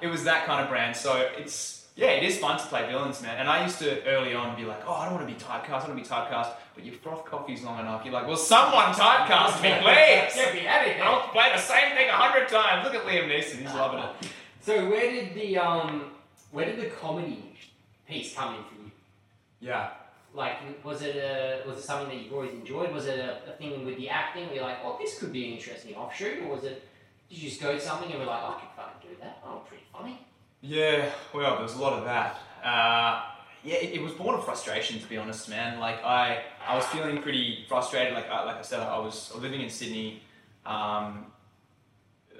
It 0.00 0.08
was 0.08 0.24
that 0.24 0.46
kind 0.46 0.62
of 0.62 0.68
brand. 0.68 0.96
So 0.96 1.28
it's 1.36 1.76
yeah, 1.94 2.08
it 2.10 2.22
is 2.22 2.38
fun 2.38 2.58
to 2.58 2.64
play 2.66 2.86
villains, 2.88 3.20
man. 3.22 3.38
And 3.38 3.48
I 3.48 3.62
used 3.64 3.78
to 3.80 4.04
early 4.06 4.34
on 4.34 4.56
be 4.56 4.64
like, 4.64 4.82
"Oh, 4.86 4.94
I 4.94 5.04
don't 5.08 5.14
want 5.14 5.28
to 5.28 5.32
be 5.34 5.38
typecast. 5.40 5.70
I 5.70 5.78
don't 5.86 5.94
want 5.94 6.04
to 6.04 6.08
be 6.10 6.14
typecast." 6.14 6.50
But 6.74 6.84
you 6.84 6.90
froth 6.92 7.24
coffees 7.24 7.62
long 7.62 7.78
enough, 7.78 8.04
you're 8.04 8.14
like, 8.14 8.26
"Well, 8.26 8.36
someone 8.36 8.86
typecast 8.94 9.62
me, 9.62 9.70
please." 9.82 10.34
Can't 10.34 10.52
be 10.54 10.60
having 10.60 11.00
I'll 11.02 11.20
that. 11.20 11.32
play 11.32 11.50
the 11.54 11.60
same 11.60 11.94
thing 11.96 12.08
a 12.08 12.12
hundred 12.12 12.48
times. 12.48 12.84
Look 12.84 12.94
at 12.96 13.02
Liam 13.06 13.28
Neeson; 13.28 13.58
he's 13.62 13.74
loving 13.74 14.00
it. 14.00 14.10
So 14.60 14.88
where 14.90 15.08
did 15.10 15.34
the 15.34 15.56
um, 15.58 16.10
where 16.50 16.66
did 16.66 16.80
the 16.80 16.90
comedy 16.90 17.56
piece 18.08 18.34
come 18.34 18.54
in 18.56 18.64
from 18.64 18.84
you? 18.84 18.90
Yeah. 19.60 19.90
Like, 20.34 20.84
was 20.84 21.02
it 21.02 21.16
a 21.16 21.66
was 21.68 21.78
it 21.78 21.84
something 21.84 22.08
that 22.08 22.22
you've 22.22 22.32
always 22.32 22.52
enjoyed? 22.52 22.92
Was 22.92 23.06
it 23.06 23.18
a, 23.18 23.50
a 23.50 23.56
thing 23.56 23.84
with 23.84 23.96
the 23.96 24.08
acting 24.08 24.46
where 24.46 24.56
you're 24.56 24.64
like, 24.64 24.78
oh, 24.84 24.96
this 25.00 25.18
could 25.18 25.32
be 25.32 25.46
an 25.48 25.54
interesting 25.54 25.94
offshoot, 25.94 26.42
or 26.42 26.54
was 26.54 26.64
it? 26.64 26.86
Did 27.28 27.38
you 27.38 27.48
just 27.48 27.60
go 27.60 27.72
to 27.72 27.80
something 27.80 28.10
and 28.10 28.20
be 28.20 28.26
like, 28.26 28.40
oh, 28.42 28.56
I 28.56 28.60
could 28.60 28.70
fucking 28.76 29.10
do 29.10 29.16
that? 29.20 29.42
Oh, 29.44 29.62
pretty 29.68 29.84
funny. 29.92 30.20
Yeah, 30.60 31.10
well, 31.34 31.58
there's 31.58 31.74
a 31.74 31.80
lot 31.80 31.94
of 31.94 32.04
that. 32.04 32.38
Uh, 32.64 33.24
yeah, 33.64 33.76
it, 33.76 33.94
it 33.94 34.02
was 34.02 34.12
born 34.12 34.34
of 34.34 34.44
frustration, 34.44 35.00
to 35.00 35.08
be 35.08 35.16
honest, 35.16 35.48
man. 35.48 35.78
Like 35.80 36.02
I, 36.04 36.42
I 36.66 36.74
was 36.76 36.84
feeling 36.86 37.22
pretty 37.22 37.64
frustrated. 37.68 38.14
Like, 38.14 38.30
I, 38.30 38.44
like 38.44 38.56
I 38.56 38.62
said, 38.62 38.80
I 38.80 38.98
was 38.98 39.32
living 39.34 39.60
in 39.60 39.70
Sydney. 39.70 40.22
Um, 40.66 41.26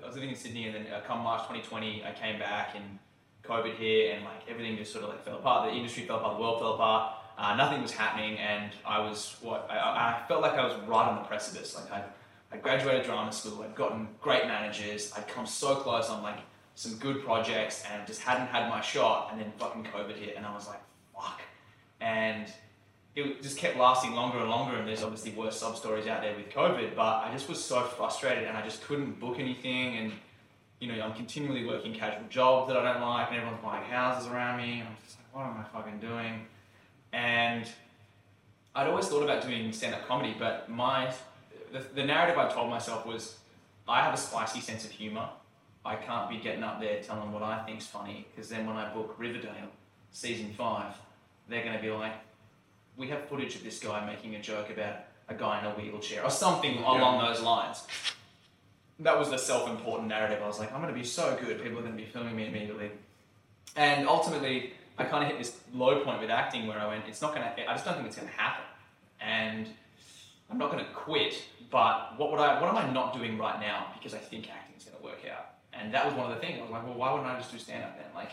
I 0.03 0.07
was 0.07 0.15
living 0.15 0.31
in 0.31 0.37
Sydney, 0.37 0.67
and 0.67 0.75
then 0.75 0.93
uh, 0.93 1.01
come 1.07 1.21
March 1.21 1.41
2020, 1.43 2.05
I 2.05 2.13
came 2.13 2.39
back, 2.39 2.75
and 2.75 2.99
COVID 3.49 3.77
here, 3.77 4.15
and 4.15 4.25
like 4.25 4.49
everything 4.49 4.77
just 4.77 4.93
sort 4.93 5.05
of 5.05 5.11
like 5.11 5.25
fell 5.25 5.37
apart. 5.37 5.71
The 5.71 5.77
industry 5.77 6.05
fell 6.05 6.17
apart, 6.17 6.37
the 6.37 6.43
world 6.43 6.61
fell 6.61 6.75
apart. 6.75 7.15
Uh, 7.39 7.55
nothing 7.55 7.81
was 7.81 7.93
happening, 7.93 8.37
and 8.39 8.73
I 8.85 8.99
was 9.01 9.37
what 9.41 9.69
I, 9.71 9.77
I 9.77 10.27
felt 10.27 10.43
like 10.43 10.55
I 10.55 10.65
was 10.65 10.75
right 10.87 11.09
on 11.09 11.17
the 11.17 11.23
precipice. 11.23 11.77
Like 11.77 11.91
I, 11.93 12.05
I 12.53 12.57
graduated 12.57 13.05
drama 13.05 13.33
school, 13.33 13.63
I'd 13.63 13.75
gotten 13.75 14.09
great 14.21 14.47
managers, 14.47 15.13
I'd 15.17 15.29
come 15.29 15.47
so 15.47 15.77
close 15.77 16.11
on 16.11 16.23
like 16.23 16.41
some 16.75 16.95
good 16.95 17.25
projects, 17.25 17.85
and 17.93 18.07
just 18.07 18.23
hadn't 18.23 18.49
had 18.49 18.69
my 18.69 18.81
shot. 18.81 19.31
And 19.31 19.41
then 19.41 19.53
fucking 19.59 19.85
COVID 19.85 20.17
hit, 20.17 20.37
and 20.37 20.45
I 20.45 20.53
was 20.53 20.67
like, 20.67 20.81
fuck. 21.15 21.41
And 22.01 22.47
it 23.15 23.43
just 23.43 23.57
kept 23.57 23.77
lasting 23.77 24.13
longer 24.13 24.39
and 24.39 24.51
longer, 24.51 24.77
and 24.77 24.87
there's 24.87 25.03
obviously 25.03 25.33
worse 25.33 25.59
sub 25.59 25.77
stories 25.77 26.07
out 26.07 26.23
there 26.23 26.37
with 26.37 26.51
COVID. 26.51 26.95
But 26.97 27.25
I 27.25 27.31
just 27.33 27.49
was 27.49 27.63
so 27.63 27.83
frustrated, 27.83 28.45
and 28.45 28.57
I 28.57 28.63
just 28.63 28.83
couldn't 28.83 29.21
book 29.21 29.39
anything, 29.39 29.97
and 29.97 30.13
you 30.81 30.93
know, 30.93 31.01
I'm 31.03 31.15
continually 31.15 31.67
working 31.67 31.93
casual 31.95 32.29
jobs 32.29 32.69
that 32.69 32.77
I 32.77 32.93
don't 32.93 33.03
like, 33.03 33.29
and 33.29 33.37
everyone's 33.37 33.63
buying 33.63 33.85
houses 33.85 34.29
around 34.31 34.59
me. 34.59 34.81
And 34.81 34.89
I'm 34.89 34.97
just 35.05 35.19
like, 35.19 35.35
what 35.35 35.47
am 35.47 35.59
I 35.59 35.65
fucking 35.77 35.99
doing? 36.01 36.47
And 37.13 37.67
I'd 38.75 38.87
always 38.87 39.09
thought 39.09 39.23
about 39.23 39.43
doing 39.43 39.73
stand-up 39.73 40.07
comedy, 40.07 40.37
but 40.39 40.69
my 40.69 41.13
the, 41.73 41.85
the 41.95 42.05
narrative 42.05 42.39
I 42.39 42.49
told 42.49 42.71
myself 42.71 43.05
was, 43.07 43.39
I 43.89 44.03
have 44.03 44.15
a 44.15 44.17
spicy 44.17 44.61
sense 44.61 44.85
of 44.85 44.91
humor. 44.91 45.29
I 45.85 45.97
can't 45.97 46.29
be 46.31 46.37
getting 46.39 46.63
up 46.63 46.81
there 46.81 47.03
telling 47.03 47.23
them 47.23 47.33
what 47.33 47.43
I 47.43 47.63
think's 47.65 47.87
funny, 47.87 48.27
because 48.31 48.49
then 48.49 48.67
when 48.67 48.77
I 48.77 48.93
book 48.93 49.15
Riverdale 49.19 49.71
season 50.11 50.53
five, 50.57 50.95
they're 51.49 51.65
going 51.65 51.77
to 51.77 51.83
be 51.83 51.91
like, 51.91 52.13
we 52.97 53.09
have 53.09 53.29
footage 53.29 53.55
of 53.57 53.65
this 53.65 53.79
guy 53.79 54.05
making 54.05 54.35
a 54.35 54.43
joke 54.43 54.71
about 54.71 54.97
a 55.29 55.35
guy 55.35 55.61
in 55.61 55.67
a 55.67 55.71
wheelchair 55.71 56.23
or 56.23 56.31
something 56.31 56.79
along 56.79 57.25
those 57.25 57.41
lines. 57.41 57.87
That 59.01 59.19
was 59.19 59.31
the 59.31 59.39
self-important 59.39 60.09
narrative. 60.09 60.41
I 60.43 60.47
was 60.47 60.59
like, 60.59 60.73
I'm 60.73 60.81
going 60.81 60.93
to 60.93 60.99
be 60.99 61.07
so 61.07 61.37
good. 61.41 61.63
People 61.63 61.79
are 61.79 61.83
going 61.83 61.97
to 61.97 62.03
be 62.03 62.09
filming 62.09 62.35
me 62.35 62.47
immediately. 62.47 62.91
And 63.77 64.09
ultimately, 64.09 64.73
I 64.99 65.05
kind 65.05 65.23
of 65.23 65.31
hit 65.31 65.39
this 65.39 65.57
low 65.73 66.01
point 66.05 66.21
with 66.21 66.31
acting 66.31 66.67
where 66.67 66.79
I 66.79 66.87
went, 66.89 67.05
it's 67.07 67.23
not 67.23 67.35
going 67.35 67.47
to. 67.47 67.71
I 67.71 67.75
just 67.75 67.85
don't 67.85 67.95
think 67.95 68.07
it's 68.09 68.17
going 68.17 68.29
to 68.29 68.35
happen. 68.35 68.65
And 69.21 69.69
I'm 70.51 70.59
not 70.59 70.73
going 70.73 70.85
to 70.85 70.91
quit. 70.93 71.43
But 71.71 72.19
what 72.19 72.31
would 72.33 72.41
I? 72.41 72.61
What 72.61 72.71
am 72.71 72.77
I 72.77 72.91
not 72.91 73.13
doing 73.13 73.37
right 73.39 73.61
now 73.61 73.93
because 73.95 74.15
I 74.15 74.19
think 74.19 74.49
acting 74.51 74.75
is 74.77 74.85
going 74.85 74.97
to 74.99 75.05
work 75.05 75.21
out? 75.31 75.51
And 75.73 75.93
that 75.95 76.07
was 76.07 76.15
one 76.15 76.31
of 76.31 76.35
the 76.35 76.41
things. 76.45 76.59
I 76.59 76.63
was 76.63 76.71
like, 76.71 76.85
well, 76.85 76.95
why 76.95 77.13
wouldn't 77.13 77.29
I 77.29 77.39
just 77.39 77.53
do 77.53 77.59
stand-up 77.59 77.97
then? 77.97 78.07
Like, 78.15 78.31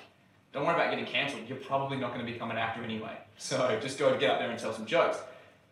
don't 0.53 0.65
worry 0.65 0.75
about 0.75 0.89
getting 0.89 1.05
cancelled. 1.05 1.43
You're 1.47 1.57
probably 1.57 1.97
not 1.97 2.13
going 2.13 2.25
to 2.25 2.31
become 2.31 2.49
an 2.49 2.57
actor 2.57 2.81
anyway. 2.81 3.17
So 3.37 3.77
just 3.81 3.99
go 3.99 4.17
get 4.17 4.31
up 4.31 4.39
there 4.39 4.49
and 4.49 4.57
tell 4.57 4.73
some 4.73 4.85
jokes. 4.85 5.17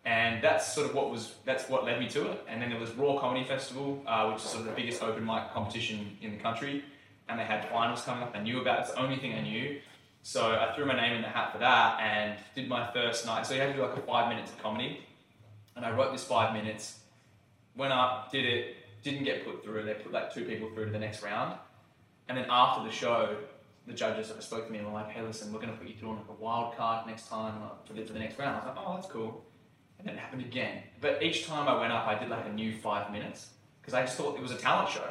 And 0.06 0.42
that's 0.42 0.74
sort 0.74 0.86
of 0.88 0.94
what 0.94 1.10
was 1.10 1.34
that's 1.44 1.68
what 1.68 1.84
led 1.84 1.98
me 1.98 2.08
to 2.10 2.30
it. 2.30 2.44
And 2.48 2.60
then 2.60 2.70
there 2.70 2.78
was 2.78 2.90
Raw 2.92 3.18
Comedy 3.18 3.44
Festival, 3.44 4.02
uh, 4.06 4.30
which 4.30 4.42
is 4.42 4.50
sort 4.50 4.60
of 4.60 4.66
the 4.66 4.72
biggest 4.72 5.02
open 5.02 5.24
mic 5.24 5.50
competition 5.52 6.18
in 6.20 6.32
the 6.32 6.36
country. 6.36 6.84
And 7.28 7.40
they 7.40 7.44
had 7.44 7.68
finals 7.70 8.02
coming 8.02 8.22
up. 8.22 8.32
I 8.34 8.42
knew 8.42 8.60
about 8.60 8.80
it. 8.80 8.82
It's 8.82 8.92
the 8.92 9.00
only 9.00 9.16
thing 9.16 9.34
I 9.34 9.40
knew. 9.40 9.80
So 10.22 10.52
I 10.52 10.74
threw 10.74 10.84
my 10.84 10.94
name 10.94 11.14
in 11.14 11.22
the 11.22 11.28
hat 11.28 11.52
for 11.52 11.58
that 11.58 12.00
and 12.00 12.38
did 12.54 12.68
my 12.68 12.90
first 12.92 13.24
night. 13.24 13.46
So 13.46 13.54
you 13.54 13.60
had 13.60 13.68
to 13.68 13.74
do 13.74 13.82
like 13.82 13.96
a 13.96 14.00
five 14.00 14.28
minutes 14.28 14.50
of 14.52 14.62
comedy. 14.62 15.00
And 15.76 15.84
I 15.84 15.90
wrote 15.90 16.12
this 16.12 16.24
five 16.24 16.52
minutes, 16.52 17.00
went 17.76 17.92
up, 17.92 18.30
did 18.30 18.44
it, 18.44 18.76
didn't 19.02 19.24
get 19.24 19.44
put 19.44 19.64
through. 19.64 19.84
They 19.84 19.94
put 19.94 20.12
like 20.12 20.32
two 20.32 20.44
people 20.44 20.70
through 20.74 20.86
to 20.86 20.90
the 20.90 20.98
next 20.98 21.22
round. 21.22 21.58
And 22.28 22.38
then 22.38 22.46
after 22.48 22.82
the 22.84 22.90
show, 22.90 23.36
the 23.86 23.92
judges 23.92 24.32
spoke 24.40 24.66
to 24.66 24.72
me 24.72 24.78
and 24.78 24.86
were 24.86 24.94
like, 24.94 25.10
hey, 25.10 25.22
listen, 25.22 25.52
we're 25.52 25.60
going 25.60 25.72
to 25.72 25.78
put 25.78 25.88
you 25.88 25.94
through 25.94 26.10
on 26.10 26.16
like 26.16 26.28
a 26.28 26.42
wild 26.42 26.76
card 26.76 27.06
next 27.06 27.28
time 27.28 27.54
the, 27.94 28.04
for 28.04 28.12
the 28.12 28.18
next 28.18 28.38
round. 28.38 28.62
I 28.62 28.66
was 28.66 28.76
like, 28.76 28.86
oh, 28.86 28.94
that's 28.94 29.08
cool. 29.08 29.44
And 30.04 30.10
then 30.10 30.16
it 30.16 30.20
happened 30.20 30.42
again. 30.42 30.82
But 31.00 31.22
each 31.22 31.46
time 31.46 31.66
I 31.66 31.80
went 31.80 31.90
up, 31.90 32.06
I 32.06 32.18
did 32.18 32.28
like 32.28 32.44
a 32.44 32.52
new 32.52 32.76
five 32.76 33.10
minutes 33.10 33.48
because 33.80 33.94
I 33.94 34.02
just 34.02 34.18
thought 34.18 34.36
it 34.36 34.42
was 34.42 34.50
a 34.50 34.56
talent 34.56 34.90
show. 34.90 35.08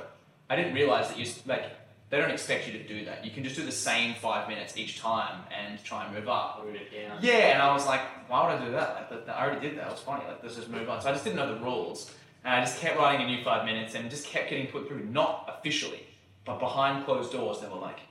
I 0.52 0.56
didn't 0.56 0.76
realize 0.76 1.08
that 1.08 1.18
you, 1.18 1.26
like, 1.48 1.64
they 2.12 2.20
don't 2.20 2.30
expect 2.30 2.68
you 2.68 2.74
to 2.74 2.88
do 2.88 3.06
that. 3.06 3.26
You 3.26 3.32
can 3.32 3.44
just 3.44 3.56
do 3.56 3.66
the 3.66 3.72
same 3.72 4.14
five 4.14 4.48
minutes 4.48 4.78
each 4.78 5.00
time 5.00 5.42
and 5.52 5.84
try 5.84 6.06
and 6.06 6.14
move 6.14 6.30
up. 6.30 6.64
It 6.72 7.08
down. 7.08 7.18
Yeah, 7.24 7.54
and 7.54 7.62
I 7.62 7.74
was 7.74 7.88
like, 7.88 8.02
why 8.30 8.46
would 8.46 8.62
I 8.62 8.66
do 8.66 8.72
that? 8.74 9.08
Like, 9.10 9.28
I 9.30 9.46
already 9.46 9.68
did 9.68 9.80
that. 9.80 9.88
It 9.88 9.92
was 9.92 10.02
funny. 10.02 10.24
Like, 10.28 10.44
let's 10.44 10.56
just 10.56 10.70
move 10.70 10.88
on. 10.88 11.02
So 11.02 11.10
I 11.10 11.12
just 11.14 11.24
didn't 11.24 11.38
know 11.38 11.56
the 11.56 11.60
rules. 11.60 12.14
And 12.44 12.54
I 12.54 12.60
just 12.60 12.80
kept 12.80 13.00
writing 13.00 13.26
a 13.26 13.28
new 13.28 13.44
five 13.44 13.66
minutes 13.66 13.96
and 13.96 14.12
just 14.12 14.28
kept 14.28 14.50
getting 14.52 14.68
put 14.68 14.88
through, 14.88 15.06
not 15.06 15.58
officially, 15.58 16.06
but 16.46 16.60
behind 16.60 17.04
closed 17.06 17.32
doors. 17.32 17.62
They 17.62 17.68
were 17.68 17.78
like, 17.78 18.02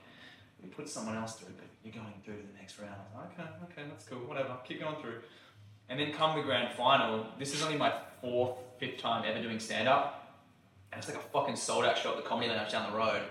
we 0.61 0.67
put 0.67 0.89
someone 0.89 1.15
else 1.15 1.35
through, 1.35 1.53
but 1.55 1.67
you're 1.83 1.93
going 1.93 2.13
through 2.25 2.37
to 2.37 2.41
the 2.41 2.59
next 2.59 2.79
round. 2.79 2.95
I 2.95 2.97
was 2.97 3.29
like, 3.37 3.39
okay, 3.39 3.49
okay, 3.71 3.89
that's 3.89 4.05
cool, 4.05 4.19
whatever, 4.19 4.57
keep 4.65 4.81
going 4.81 4.95
through. 5.01 5.19
And 5.89 5.99
then 5.99 6.11
come 6.11 6.37
the 6.37 6.43
grand 6.43 6.73
final, 6.75 7.25
this 7.37 7.53
is 7.53 7.61
only 7.61 7.77
my 7.77 7.93
fourth, 8.21 8.57
fifth 8.79 8.99
time 8.99 9.23
ever 9.27 9.41
doing 9.41 9.59
stand 9.59 9.87
up. 9.87 10.37
And 10.91 10.99
it's 10.99 11.07
like 11.07 11.17
a 11.17 11.27
fucking 11.29 11.55
sold 11.55 11.85
out 11.85 11.97
show 11.97 12.11
at 12.11 12.17
the 12.17 12.23
Comedy 12.23 12.49
Lounge 12.49 12.71
down 12.71 12.91
the 12.91 12.97
road. 12.97 13.21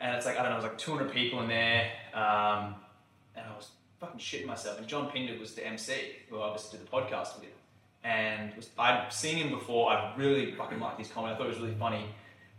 And 0.00 0.16
it's 0.16 0.26
like, 0.26 0.38
I 0.38 0.42
don't 0.42 0.50
know, 0.50 0.58
it 0.58 0.62
was 0.62 0.64
like 0.64 0.78
200 0.78 1.12
people 1.12 1.42
in 1.42 1.48
there. 1.48 1.90
Um, 2.14 2.74
and 3.36 3.46
I 3.46 3.56
was 3.56 3.68
fucking 4.00 4.18
shitting 4.18 4.46
myself. 4.46 4.78
And 4.78 4.86
John 4.86 5.10
Pinder 5.10 5.38
was 5.38 5.54
the 5.54 5.66
MC, 5.66 5.94
who 6.28 6.40
I 6.40 6.48
obviously 6.48 6.78
did 6.78 6.88
the 6.88 6.90
podcast 6.90 7.38
with. 7.40 7.50
And 8.04 8.54
was, 8.56 8.70
I'd 8.78 9.12
seen 9.12 9.36
him 9.36 9.50
before. 9.50 9.90
I 9.90 10.14
really 10.16 10.52
fucking 10.52 10.80
liked 10.80 10.98
his 10.98 11.08
comedy. 11.08 11.34
I 11.34 11.36
thought 11.36 11.46
it 11.46 11.50
was 11.50 11.60
really 11.60 11.74
funny. 11.74 12.06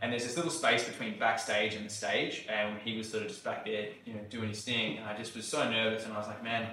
And 0.02 0.12
there's 0.12 0.26
this 0.26 0.36
little 0.36 0.52
space 0.52 0.84
between 0.84 1.18
backstage 1.18 1.76
and 1.76 1.86
the 1.86 1.90
stage, 1.90 2.46
and 2.50 2.78
he 2.84 2.98
was 2.98 3.10
sort 3.10 3.24
of 3.24 3.30
just 3.30 3.42
back 3.44 3.64
there, 3.66 3.88
you 4.06 4.14
know, 4.14 4.20
doing 4.30 4.50
his 4.50 4.62
thing. 4.62 4.98
And 4.98 5.06
I 5.06 5.16
just 5.16 5.34
was 5.34 5.48
so 5.48 5.70
nervous, 5.70 6.04
and 6.04 6.14
I 6.14 6.18
was 6.18 6.28
like, 6.28 6.44
man, 6.44 6.70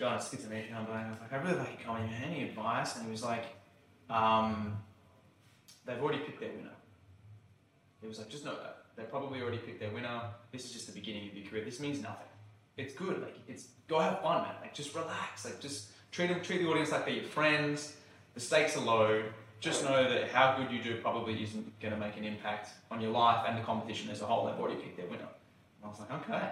John, 0.00 0.18
you. 0.32 0.48
I'm 0.74 0.88
like, 0.88 1.04
I 1.04 1.10
was 1.10 1.20
like, 1.20 1.32
I 1.34 1.36
really 1.36 1.58
like 1.58 1.84
comedy, 1.84 2.06
man. 2.06 2.22
Any 2.24 2.44
advice? 2.44 2.96
And 2.96 3.04
he 3.04 3.10
was 3.10 3.22
like, 3.22 3.44
um, 4.08 4.78
they've 5.84 6.00
already 6.00 6.20
picked 6.20 6.40
their 6.40 6.48
winner. 6.56 6.70
He 8.00 8.08
was 8.08 8.16
like, 8.16 8.30
just 8.30 8.46
know 8.46 8.54
that. 8.54 8.78
They 8.96 9.02
probably 9.02 9.42
already 9.42 9.58
picked 9.58 9.78
their 9.78 9.90
winner. 9.90 10.22
This 10.52 10.64
is 10.64 10.72
just 10.72 10.86
the 10.86 10.94
beginning 10.94 11.28
of 11.28 11.36
your 11.36 11.46
career. 11.46 11.66
This 11.66 11.80
means 11.80 12.00
nothing. 12.00 12.28
It's 12.78 12.94
good. 12.94 13.20
Like, 13.20 13.36
it's 13.46 13.68
go 13.88 13.98
have 13.98 14.22
fun, 14.22 14.44
man. 14.44 14.54
Like, 14.62 14.72
just 14.72 14.94
relax. 14.94 15.44
Like, 15.44 15.60
just 15.60 15.90
treat 16.12 16.28
them, 16.28 16.40
treat 16.40 16.62
the 16.62 16.68
audience 16.70 16.92
like 16.92 17.04
they're 17.04 17.16
your 17.16 17.24
friends. 17.24 17.94
The 18.32 18.40
stakes 18.40 18.78
are 18.78 18.80
low. 18.80 19.22
Just 19.60 19.84
know 19.84 20.08
that 20.10 20.30
how 20.30 20.56
good 20.56 20.72
you 20.72 20.82
do 20.82 20.98
probably 21.02 21.42
isn't 21.42 21.78
going 21.78 21.92
to 21.92 22.00
make 22.00 22.16
an 22.16 22.24
impact 22.24 22.70
on 22.90 23.02
your 23.02 23.10
life 23.10 23.44
and 23.46 23.58
the 23.58 23.62
competition 23.62 24.08
as 24.08 24.22
a 24.22 24.24
whole. 24.24 24.46
They've 24.46 24.58
already 24.58 24.80
picked 24.80 24.96
their 24.96 25.08
winner. 25.08 25.28
And 25.28 25.84
I 25.84 25.88
was 25.88 26.00
like, 26.00 26.10
okay, 26.22 26.48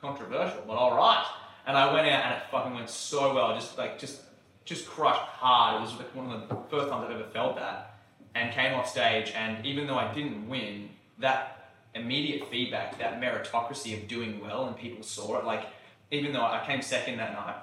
controversial, 0.00 0.62
but 0.66 0.76
all 0.76 0.96
right. 0.96 1.26
And 1.66 1.76
I 1.76 1.92
went 1.92 2.06
out 2.08 2.24
and 2.24 2.34
it 2.34 2.42
fucking 2.50 2.74
went 2.74 2.88
so 2.88 3.34
well. 3.34 3.54
Just 3.54 3.76
like, 3.76 3.98
just, 3.98 4.20
just 4.64 4.86
crushed 4.86 5.20
hard. 5.20 5.76
It 5.76 5.80
was 5.80 5.94
like 5.96 6.14
one 6.14 6.30
of 6.30 6.48
the 6.48 6.54
first 6.70 6.90
times 6.90 7.04
I've 7.04 7.10
ever 7.10 7.28
felt 7.30 7.56
that. 7.56 7.98
And 8.34 8.52
came 8.52 8.74
off 8.74 8.86
stage, 8.86 9.32
and 9.34 9.64
even 9.64 9.86
though 9.86 9.96
I 9.96 10.12
didn't 10.12 10.46
win, 10.46 10.90
that 11.20 11.70
immediate 11.94 12.50
feedback, 12.50 12.98
that 12.98 13.18
meritocracy 13.18 13.96
of 13.96 14.06
doing 14.08 14.40
well, 14.40 14.66
and 14.66 14.76
people 14.76 15.02
saw 15.02 15.38
it. 15.38 15.46
Like, 15.46 15.66
even 16.10 16.34
though 16.34 16.42
I 16.42 16.62
came 16.66 16.82
second 16.82 17.16
that 17.16 17.32
night, 17.32 17.56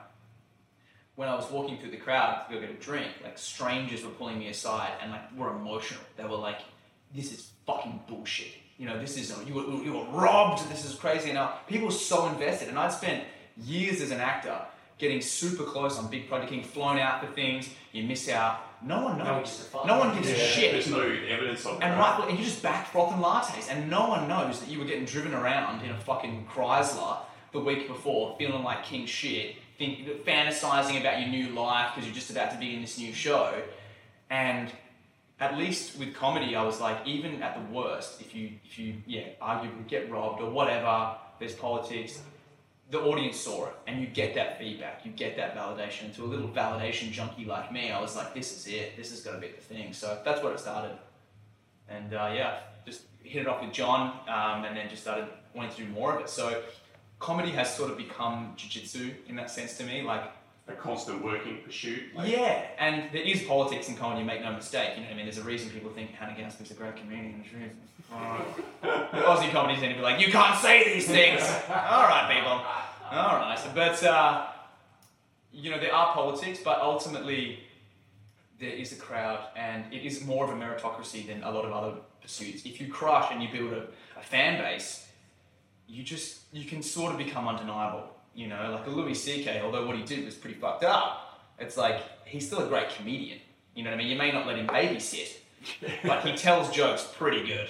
when 1.16 1.30
I 1.30 1.36
was 1.36 1.50
walking 1.52 1.78
through 1.78 1.92
the 1.92 1.98
crowd 1.98 2.48
to 2.48 2.56
go 2.56 2.60
get 2.60 2.72
a 2.72 2.74
drink, 2.74 3.08
like 3.24 3.38
strangers 3.38 4.04
were 4.04 4.10
pulling 4.10 4.40
me 4.40 4.48
aside 4.48 4.94
and 5.02 5.12
like 5.12 5.36
were 5.38 5.56
emotional. 5.56 6.02
They 6.18 6.24
were 6.24 6.36
like, 6.36 6.62
"This 7.14 7.32
is 7.32 7.52
fucking 7.68 8.02
bullshit." 8.08 8.54
You 8.78 8.88
know, 8.88 9.00
this 9.00 9.16
is 9.18 9.32
you 9.46 9.54
were, 9.54 9.84
you 9.84 9.94
were 9.94 10.06
robbed. 10.06 10.68
This 10.72 10.86
is 10.86 10.96
crazy. 10.96 11.30
And 11.30 11.36
now 11.36 11.60
people 11.68 11.88
were 11.88 11.94
so 11.94 12.28
invested, 12.28 12.70
and 12.70 12.80
I'd 12.80 12.92
spent 12.92 13.24
years 13.58 14.02
as 14.02 14.12
an 14.12 14.20
actor 14.20 14.60
getting 14.98 15.22
super 15.22 15.64
close 15.64 15.98
on 16.00 16.10
big 16.10 16.28
projects, 16.30 16.52
getting 16.52 16.66
flown 16.66 16.98
out 16.98 17.20
for 17.20 17.32
things. 17.34 17.70
You 17.92 18.04
miss 18.04 18.30
out. 18.30 18.62
No 18.82 19.04
one 19.04 19.18
knows. 19.18 19.50
gives 19.50 19.70
a. 19.74 19.88
No 19.88 20.00
one 20.00 20.16
gives 20.16 20.30
a 20.30 20.36
shit. 20.36 20.72
There's 20.72 20.90
no 20.90 21.02
evidence 21.02 21.66
of 21.66 21.78
it. 21.78 21.84
And 21.84 22.00
right? 22.00 22.20
right, 22.20 22.30
and 22.30 22.40
you 22.40 22.46
just 22.46 22.62
backed 22.62 22.90
froth 22.90 23.14
and 23.14 23.24
lattes, 23.24 23.70
and 23.70 23.90
no 23.90 24.08
one 24.10 24.28
knows 24.28 24.60
that 24.60 24.70
you 24.70 24.80
were 24.80 24.86
getting 24.86 25.06
driven 25.06 25.34
around 25.34 25.84
in 25.84 25.92
a 25.92 26.00
fucking 26.00 26.48
Chrysler 26.52 27.18
the 27.52 27.60
week 27.60 27.88
before, 27.88 28.36
feeling 28.38 28.64
like 28.64 28.84
king 28.84 29.06
shit, 29.06 29.56
think, 29.78 30.08
fantasizing 30.26 31.00
about 31.00 31.20
your 31.20 31.30
new 31.30 31.50
life 31.50 31.92
because 31.94 32.08
you're 32.08 32.16
just 32.16 32.32
about 32.32 32.52
to 32.52 32.58
be 32.58 32.74
in 32.74 32.82
this 32.82 32.98
new 32.98 33.14
show. 33.14 33.54
And 34.30 34.72
at 35.40 35.58
least 35.58 36.00
with 36.00 36.16
comedy, 36.16 36.56
I 36.56 36.64
was 36.64 36.82
like, 36.82 37.06
even 37.06 37.44
at 37.44 37.56
the 37.56 37.74
worst, 37.74 38.22
if 38.22 38.34
you, 38.34 38.52
if 38.66 38.80
you, 38.80 38.96
yeah, 39.06 39.28
arguably 39.42 39.88
get 39.88 40.10
robbed 40.10 40.42
or 40.42 40.50
whatever, 40.50 41.16
there's 41.40 41.54
politics. 41.54 42.22
The 42.90 43.00
audience 43.00 43.38
saw 43.38 43.68
it, 43.68 43.74
and 43.88 44.02
you 44.02 44.08
get 44.08 44.36
that 44.36 44.60
feedback, 44.60 45.06
you 45.06 45.12
get 45.12 45.36
that 45.38 45.56
validation. 45.56 46.14
To 46.16 46.24
a 46.24 46.26
little 46.26 46.50
validation 46.50 47.12
junkie 47.12 47.46
like 47.46 47.72
me, 47.72 47.92
I 47.92 48.00
was 48.00 48.16
like, 48.16 48.34
this 48.34 48.56
is 48.56 48.68
it. 48.68 48.96
This 48.96 49.12
is 49.12 49.22
going 49.22 49.36
to 49.36 49.42
be 49.42 49.52
the 49.54 49.62
thing. 49.62 49.94
So 49.94 50.22
that's 50.24 50.44
where 50.44 50.54
it 50.54 50.60
started. 50.60 50.98
And 51.90 52.14
uh, 52.14 52.32
yeah, 52.36 52.60
just 52.86 53.04
hit 53.24 53.42
it 53.44 53.48
off 53.48 53.62
with 53.62 53.74
John, 53.74 54.20
um, 54.28 54.66
and 54.66 54.76
then 54.78 54.90
just 54.90 55.02
started 55.02 55.28
wanting 55.56 55.72
to 55.72 55.78
do 55.84 55.90
more 55.90 56.14
of 56.16 56.22
it. 56.22 56.30
So 56.30 56.62
comedy 57.20 57.52
has 57.52 57.74
sort 57.76 57.90
of 57.90 57.98
become 57.98 58.54
jujitsu 58.58 59.14
in 59.28 59.36
that 59.38 59.50
sense 59.50 59.78
to 59.78 59.84
me. 59.86 60.02
Like, 60.02 60.32
A 60.68 60.72
constant 60.72 61.24
working 61.24 61.58
pursuit. 61.66 62.16
Like, 62.16 62.32
yeah, 62.32 62.68
and 62.80 63.12
there 63.12 63.22
is 63.22 63.44
politics 63.44 63.90
in 63.90 63.96
comedy. 63.96 64.24
Make 64.24 64.42
no 64.42 64.54
mistake. 64.54 64.92
You 64.96 65.02
know 65.02 65.08
what 65.08 65.14
I 65.14 65.18
mean? 65.18 65.26
There's 65.26 65.38
a 65.38 65.44
reason 65.44 65.70
people 65.70 65.92
think 65.92 66.12
Hannah 66.12 66.40
Gadsby's 66.40 66.72
a 66.72 66.74
great 66.74 66.96
comedian. 66.96 67.42
There's 67.42 67.54
a 67.54 67.58
reason. 67.58 67.78
the 68.82 69.20
Aussie 69.28 69.52
comedies 69.52 69.80
tend 69.82 69.92
to 69.94 69.98
be 69.98 70.02
like, 70.02 70.26
you 70.26 70.32
can't 70.32 70.58
say 70.58 70.94
these 70.94 71.06
things. 71.08 71.42
All 71.70 72.04
right, 72.04 72.32
people. 72.34 72.62
All 73.12 73.36
right, 73.36 73.60
but 73.76 74.02
uh, 74.04 74.48
you 75.52 75.70
know 75.70 75.80
there 75.80 75.94
are 75.94 76.14
politics, 76.14 76.60
but 76.64 76.80
ultimately 76.80 77.60
there 78.60 78.72
is 78.72 78.94
a 78.94 78.96
crowd, 78.96 79.40
and 79.56 79.94
it 79.94 80.06
is 80.06 80.26
more 80.26 80.46
of 80.46 80.52
a 80.52 80.54
meritocracy 80.54 81.28
than 81.28 81.44
a 81.44 81.52
lot 81.52 81.66
of 81.66 81.74
other 81.74 81.98
pursuits. 82.22 82.66
If 82.66 82.80
you 82.80 82.88
crush 82.88 83.32
and 83.32 83.44
you 83.44 83.50
build 83.52 83.74
a, 83.74 83.88
a 84.18 84.24
fan 84.24 84.62
base, 84.62 85.06
you 85.88 86.04
just 86.04 86.40
you 86.54 86.66
can 86.66 86.82
sort 86.82 87.12
of 87.12 87.18
become 87.18 87.48
undeniable. 87.48 88.13
You 88.36 88.48
know, 88.48 88.72
like 88.72 88.88
a 88.88 88.90
Louis 88.90 89.14
C.K. 89.14 89.62
Although 89.64 89.86
what 89.86 89.96
he 89.96 90.04
did 90.04 90.26
was 90.26 90.36
pretty 90.36 90.60
fucked 90.60 90.84
up, 90.84 91.42
it's 91.60 91.78
like 91.78 92.02
he's 92.26 92.48
still 92.48 92.60
a 92.60 92.68
great 92.68 92.90
comedian. 92.90 93.40
You 93.76 93.84
know 93.84 93.92
what 93.92 93.96
I 93.96 93.98
mean? 94.00 94.08
You 94.08 94.18
may 94.18 94.32
not 94.32 94.48
let 94.48 94.58
him 94.58 94.68
babysit, 94.68 95.38
but 96.04 96.26
he 96.26 96.36
tells 96.36 96.72
jokes 96.72 97.08
pretty 97.18 97.46
good. 97.46 97.70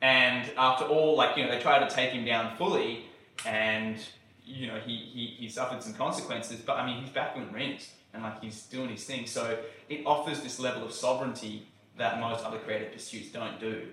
And 0.00 0.50
after 0.56 0.84
all, 0.84 1.16
like 1.16 1.36
you 1.36 1.44
know, 1.44 1.50
they 1.50 1.60
tried 1.60 1.88
to 1.88 1.94
take 1.94 2.10
him 2.10 2.24
down 2.24 2.56
fully, 2.56 3.06
and 3.44 3.96
you 4.44 4.66
know 4.66 4.78
he, 4.78 4.96
he, 4.96 5.26
he 5.38 5.48
suffered 5.48 5.82
some 5.82 5.94
consequences. 5.94 6.60
But 6.60 6.76
I 6.76 6.86
mean, 6.86 7.02
he's 7.02 7.10
back 7.10 7.36
in 7.36 7.52
rings 7.52 7.90
and 8.14 8.22
like 8.22 8.42
he's 8.42 8.62
doing 8.64 8.88
his 8.88 9.04
thing. 9.04 9.26
So 9.26 9.58
it 9.88 10.02
offers 10.06 10.40
this 10.40 10.58
level 10.58 10.84
of 10.84 10.92
sovereignty 10.92 11.66
that 11.96 12.20
most 12.20 12.44
other 12.44 12.58
creative 12.58 12.92
pursuits 12.92 13.30
don't 13.30 13.58
do. 13.60 13.88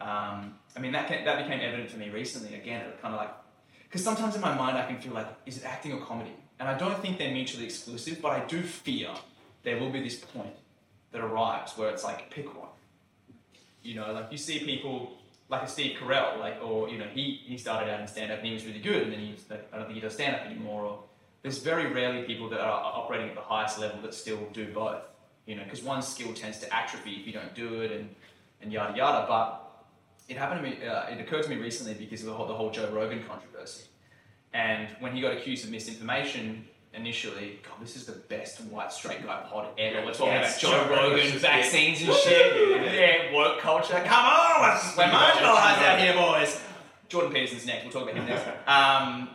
Um, 0.00 0.54
I 0.76 0.80
mean, 0.80 0.92
that, 0.92 1.08
that 1.08 1.44
became 1.44 1.60
evident 1.60 1.90
for 1.90 1.98
me 1.98 2.10
recently. 2.10 2.54
Again, 2.54 2.82
it 2.86 3.02
kind 3.02 3.14
of 3.14 3.20
like, 3.20 3.30
because 3.88 4.04
sometimes 4.04 4.34
in 4.34 4.40
my 4.40 4.54
mind 4.54 4.76
I 4.76 4.86
can 4.86 4.98
feel 4.98 5.14
like, 5.14 5.28
is 5.46 5.58
it 5.58 5.64
acting 5.64 5.92
or 5.92 6.00
comedy? 6.00 6.32
And 6.60 6.68
I 6.68 6.76
don't 6.76 6.98
think 7.00 7.18
they're 7.18 7.32
mutually 7.32 7.64
exclusive, 7.64 8.20
but 8.20 8.32
I 8.32 8.40
do 8.46 8.62
fear 8.62 9.10
there 9.62 9.78
will 9.78 9.90
be 9.90 10.02
this 10.02 10.16
point 10.16 10.54
that 11.12 11.20
arrives 11.20 11.76
where 11.76 11.90
it's 11.90 12.04
like, 12.04 12.30
pick 12.30 12.46
one. 12.58 12.68
You 13.82 13.94
know, 13.94 14.12
like 14.12 14.26
you 14.30 14.38
see 14.38 14.58
people 14.60 15.18
like 15.48 15.62
a 15.62 15.68
Steve 15.68 15.96
Carell, 15.98 16.38
like, 16.38 16.62
or, 16.62 16.88
you 16.88 16.98
know, 16.98 17.06
he, 17.06 17.40
he 17.44 17.56
started 17.56 17.90
out 17.90 18.00
in 18.00 18.06
stand 18.06 18.30
up 18.30 18.38
and 18.38 18.46
he 18.46 18.52
was 18.52 18.66
really 18.66 18.80
good, 18.80 19.04
and 19.04 19.12
then 19.12 19.20
he's, 19.20 19.44
like, 19.48 19.66
I 19.72 19.78
don't 19.78 19.86
think 19.86 19.94
he 19.94 20.00
does 20.00 20.12
stand 20.12 20.36
up 20.36 20.42
anymore, 20.42 20.82
or 20.82 21.04
there's 21.42 21.58
very 21.58 21.90
rarely 21.90 22.24
people 22.24 22.50
that 22.50 22.60
are 22.60 22.70
operating 22.70 23.30
at 23.30 23.34
the 23.34 23.40
highest 23.40 23.78
level 23.78 24.02
that 24.02 24.12
still 24.12 24.46
do 24.52 24.66
both. 24.72 25.02
You 25.46 25.54
know, 25.54 25.64
because 25.64 25.82
one 25.82 26.02
skill 26.02 26.34
tends 26.34 26.58
to 26.58 26.74
atrophy 26.74 27.12
if 27.12 27.26
you 27.26 27.32
don't 27.32 27.54
do 27.54 27.80
it, 27.80 27.92
and, 27.92 28.14
and 28.60 28.70
yada 28.70 28.94
yada. 28.94 29.26
But 29.26 29.67
it 30.28 30.36
happened 30.36 30.62
to 30.64 30.70
me. 30.70 30.86
Uh, 30.86 31.08
it 31.08 31.20
occurred 31.20 31.44
to 31.44 31.50
me 31.50 31.56
recently 31.56 31.94
because 31.94 32.20
of 32.20 32.26
the 32.26 32.34
whole, 32.34 32.46
the 32.46 32.54
whole 32.54 32.70
Joe 32.70 32.90
Rogan 32.92 33.24
controversy, 33.24 33.84
and 34.52 34.88
when 35.00 35.12
he 35.14 35.20
got 35.20 35.32
accused 35.36 35.64
of 35.64 35.70
misinformation 35.70 36.66
initially, 36.94 37.60
God, 37.62 37.74
this 37.80 37.96
is 37.96 38.06
the 38.06 38.12
best 38.12 38.60
white 38.62 38.92
straight 38.92 39.22
guy 39.24 39.42
pod 39.48 39.68
ever. 39.78 40.04
We're 40.04 40.12
talking 40.12 40.32
Yes, 40.34 40.62
about 40.62 40.88
Joe 40.88 40.94
Rogan. 40.94 41.38
Vaccines 41.38 42.00
and 42.02 42.12
shit. 42.14 42.94
Yeah, 42.94 43.32
woke 43.34 43.58
culture. 43.60 44.02
Come 44.04 44.24
on, 44.24 44.60
we're 44.96 45.04
marginalised 45.04 45.82
out 45.84 45.98
here, 46.00 46.14
boys. 46.14 46.60
Jordan 47.08 47.32
Peterson's 47.32 47.66
next. 47.66 47.84
We'll 47.84 47.92
talk 47.92 48.02
about 48.02 48.16
him 48.16 48.26
next. 48.26 48.46
Um, 48.66 49.30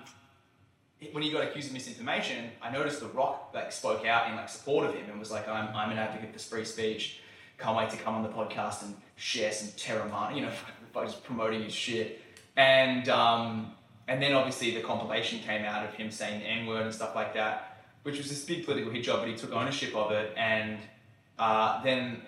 when 1.11 1.21
he 1.23 1.31
got 1.31 1.43
accused 1.43 1.67
of 1.67 1.73
misinformation, 1.73 2.49
I 2.61 2.71
noticed 2.71 2.99
The 3.01 3.07
Rock 3.07 3.51
like 3.53 3.71
spoke 3.71 4.05
out 4.05 4.29
in 4.29 4.35
like 4.35 4.47
support 4.49 4.85
of 4.87 4.93
him 4.95 5.09
and 5.09 5.19
was 5.19 5.31
like, 5.31 5.47
"I'm, 5.49 5.75
I'm 5.75 5.91
an 5.91 5.97
advocate 5.97 6.33
for 6.33 6.39
free 6.39 6.65
speech. 6.65 7.19
Can't 7.57 7.75
wait 7.77 7.89
to 7.91 7.97
come 7.97 8.15
on 8.15 8.23
the 8.23 8.29
podcast 8.29 8.83
and 8.83 8.95
share 9.15 9.51
some 9.51 9.69
Teremana, 9.69 10.35
you 10.35 10.41
know, 10.41 10.51
by 10.93 11.05
just 11.05 11.23
promoting 11.23 11.63
his 11.63 11.73
shit." 11.73 12.21
And 12.55 13.09
um, 13.09 13.73
and 14.07 14.21
then 14.21 14.33
obviously 14.33 14.73
the 14.73 14.81
compilation 14.81 15.39
came 15.39 15.65
out 15.65 15.85
of 15.85 15.93
him 15.95 16.11
saying 16.11 16.39
the 16.41 16.45
N 16.45 16.65
word 16.67 16.83
and 16.83 16.93
stuff 16.93 17.15
like 17.15 17.33
that, 17.33 17.83
which 18.03 18.17
was 18.17 18.29
this 18.29 18.43
big 18.45 18.65
political 18.65 18.91
hit 18.91 19.03
job, 19.03 19.19
but 19.19 19.27
he 19.29 19.35
took 19.35 19.51
ownership 19.51 19.95
of 19.95 20.11
it. 20.11 20.33
And 20.37 20.77
uh, 21.39 21.83
then 21.83 22.21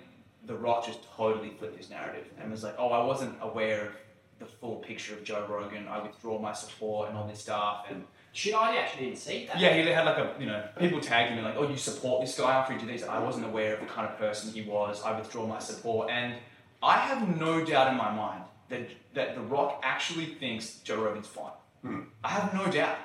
The 0.45 0.55
Rock 0.55 0.85
just 0.85 0.99
totally 1.15 1.51
flipped 1.57 1.77
his 1.77 1.89
narrative 1.89 2.25
and 2.39 2.51
was 2.51 2.63
like, 2.63 2.75
"Oh, 2.77 2.89
I 2.89 3.03
wasn't 3.05 3.35
aware 3.41 3.81
of 3.85 3.91
the 4.39 4.45
full 4.45 4.77
picture 4.77 5.13
of 5.13 5.23
Joe 5.23 5.45
Rogan. 5.49 5.87
I 5.87 6.01
withdraw 6.01 6.39
my 6.39 6.53
support 6.53 7.09
and 7.09 7.17
all 7.17 7.27
this 7.27 7.39
stuff." 7.41 7.85
And 7.89 8.03
Shit, 8.35 8.53
I 8.53 8.75
actually 8.75 9.05
didn't 9.05 9.19
see 9.19 9.45
that. 9.45 9.57
yeah, 9.57 9.73
he 9.73 9.81
had 9.89 10.03
like 10.03 10.17
a, 10.17 10.35
you 10.37 10.45
know, 10.45 10.61
people 10.77 10.99
tagged 10.99 11.29
him 11.29 11.37
and 11.37 11.47
like, 11.47 11.55
oh, 11.55 11.69
you 11.69 11.77
support 11.77 12.19
this 12.19 12.37
guy 12.37 12.51
after 12.53 12.73
he 12.73 12.79
did 12.79 12.89
these. 12.89 13.01
I 13.01 13.17
wasn't 13.17 13.45
aware 13.45 13.75
of 13.75 13.79
the 13.79 13.85
kind 13.85 14.05
of 14.09 14.17
person 14.17 14.51
he 14.51 14.61
was. 14.61 15.01
I 15.03 15.17
withdraw 15.17 15.47
my 15.47 15.59
support. 15.59 16.09
And 16.09 16.35
I 16.83 16.97
have 16.97 17.39
no 17.39 17.63
doubt 17.63 17.89
in 17.93 17.97
my 17.97 18.11
mind 18.13 18.43
that, 18.69 18.89
that 19.13 19.35
The 19.35 19.41
Rock 19.41 19.81
actually 19.83 20.25
thinks 20.25 20.79
Joe 20.83 21.03
Rogan's 21.03 21.27
fine. 21.27 21.51
Hmm. 21.81 21.99
I 22.23 22.29
have 22.29 22.53
no 22.53 22.65
doubt. 22.71 22.97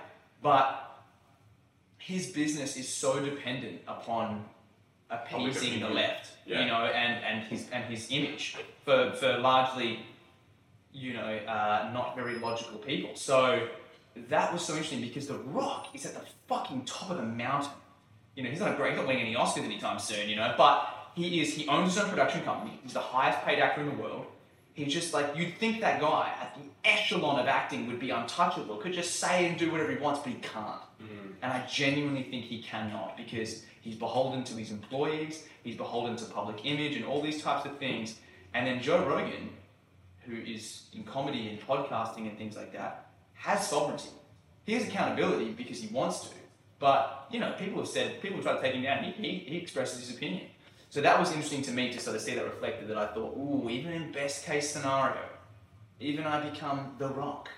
But 0.43 1.03
his 1.99 2.29
business 2.29 2.77
is 2.77 2.89
so 2.89 3.21
dependent 3.25 3.83
upon 3.87 4.45
appeasing 5.11 5.81
the 5.81 5.89
left, 5.89 6.31
Yeah. 6.47 6.61
you 6.63 6.67
know, 6.67 6.85
and, 6.87 7.23
and 7.25 7.45
his 7.49 7.69
and 7.73 7.85
his 7.85 8.11
image 8.11 8.57
for, 8.85 9.13
for 9.13 9.39
largely, 9.39 10.01
you 10.93 11.13
know, 11.13 11.37
uh, 11.47 11.91
not 11.93 12.17
very 12.17 12.39
logical 12.39 12.79
people. 12.79 13.11
So 13.17 13.69
that 14.29 14.53
was 14.53 14.63
so 14.63 14.73
interesting 14.75 15.01
because 15.03 15.27
The 15.27 15.35
Rock 15.35 15.89
is 15.95 16.07
at 16.07 16.15
the 16.15 16.23
fucking 16.49 16.85
top 16.87 17.11
of 17.11 17.17
the 17.19 17.23
mountain. 17.25 17.73
You 18.35 18.45
know, 18.45 18.51
he's 18.51 18.61
not 18.61 18.73
a 18.73 18.77
great, 18.77 18.91
he's 18.93 18.99
not 18.99 19.07
winning 19.09 19.27
any 19.27 19.35
Oscars 19.35 19.65
anytime 19.65 19.99
soon, 19.99 20.29
you 20.29 20.37
know, 20.37 20.55
but 20.57 20.89
he 21.17 21.41
is, 21.43 21.55
he 21.55 21.67
owns 21.69 21.95
his 21.95 22.03
own 22.03 22.09
production 22.09 22.43
company. 22.45 22.79
He's 22.83 22.93
the 22.95 23.01
highest 23.01 23.45
paid 23.45 23.59
actor 23.59 23.83
in 23.83 23.89
the 23.89 24.03
world. 24.03 24.27
He's 24.85 24.95
just 24.95 25.13
like, 25.13 25.37
you'd 25.37 25.57
think 25.59 25.81
that 25.81 26.01
guy 26.01 26.33
at 26.41 26.57
the 26.57 26.89
echelon 26.89 27.39
of 27.39 27.47
acting 27.47 27.87
would 27.87 28.01
be 28.01 28.11
untouchable, 28.11 28.77
could 28.77 28.93
just 28.93 29.17
say 29.17 29.47
and 29.47 29.59
do 29.59 29.71
whatever 29.71 29.91
he 29.91 29.99
wants, 29.99 30.21
but 30.21 30.33
he 30.33 30.39
can't. 30.41 30.81
Mm-hmm. 31.03 31.33
And 31.43 31.53
I 31.53 31.67
genuinely 31.67 32.23
think 32.23 32.45
he 32.45 32.63
cannot 32.63 33.17
because 33.17 33.65
he's 33.83 33.97
beholden 33.97 34.45
to 34.45 34.55
his 34.55 34.71
employees, 34.71 35.47
he's 35.63 35.77
beholden 35.77 36.17
to 36.17 36.25
public 36.27 36.65
image 36.65 36.97
and 36.97 37.05
all 37.05 37.21
these 37.21 37.43
types 37.43 37.67
of 37.67 37.79
things. 37.79 38.19
And 38.55 38.67
then 38.67 38.81
Joe 38.81 39.07
Rogan, 39.07 39.51
who 40.21 40.37
is 40.37 40.85
in 40.95 41.05
comedy 41.05 41.49
and 41.49 41.61
podcasting 41.61 42.29
and 42.29 42.39
things 42.39 42.57
like 42.57 42.73
that, 42.73 43.11
has 43.35 43.69
sovereignty. 43.69 44.11
He 44.65 44.75
has 44.75 44.85
accountability 44.87 45.51
because 45.51 45.81
he 45.81 45.93
wants 45.95 46.21
to. 46.21 46.35
But, 46.79 47.27
you 47.31 47.41
know, 47.41 47.53
people 47.59 47.81
have 47.81 47.89
said, 47.89 48.23
people 48.23 48.43
try 48.43 48.55
to 48.55 48.63
take 48.63 48.75
him 48.75 48.83
down, 48.83 49.05
he, 49.05 49.13
he, 49.13 49.39
he 49.39 49.57
expresses 49.59 50.07
his 50.07 50.17
opinion. 50.17 50.47
So 50.91 51.01
that 51.01 51.21
was 51.21 51.31
interesting 51.31 51.63
to 51.63 51.71
me 51.71 51.93
to 51.93 52.01
sort 52.01 52.17
of 52.17 52.23
see 52.23 52.35
that 52.35 52.45
reflected 52.45 52.89
that 52.89 52.99
I 52.99 53.07
thought, 53.07 53.37
ooh, 53.37 53.71
even 53.71 53.93
in 53.93 54.11
best 54.11 54.45
case 54.45 54.69
scenario, 54.71 55.23
even 56.01 56.27
I 56.27 56.51
become 56.51 56.97
The 56.99 57.09
Rock, 57.09 57.49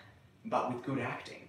but 0.45 0.73
with 0.73 0.85
good 0.85 0.99
acting. 0.99 1.49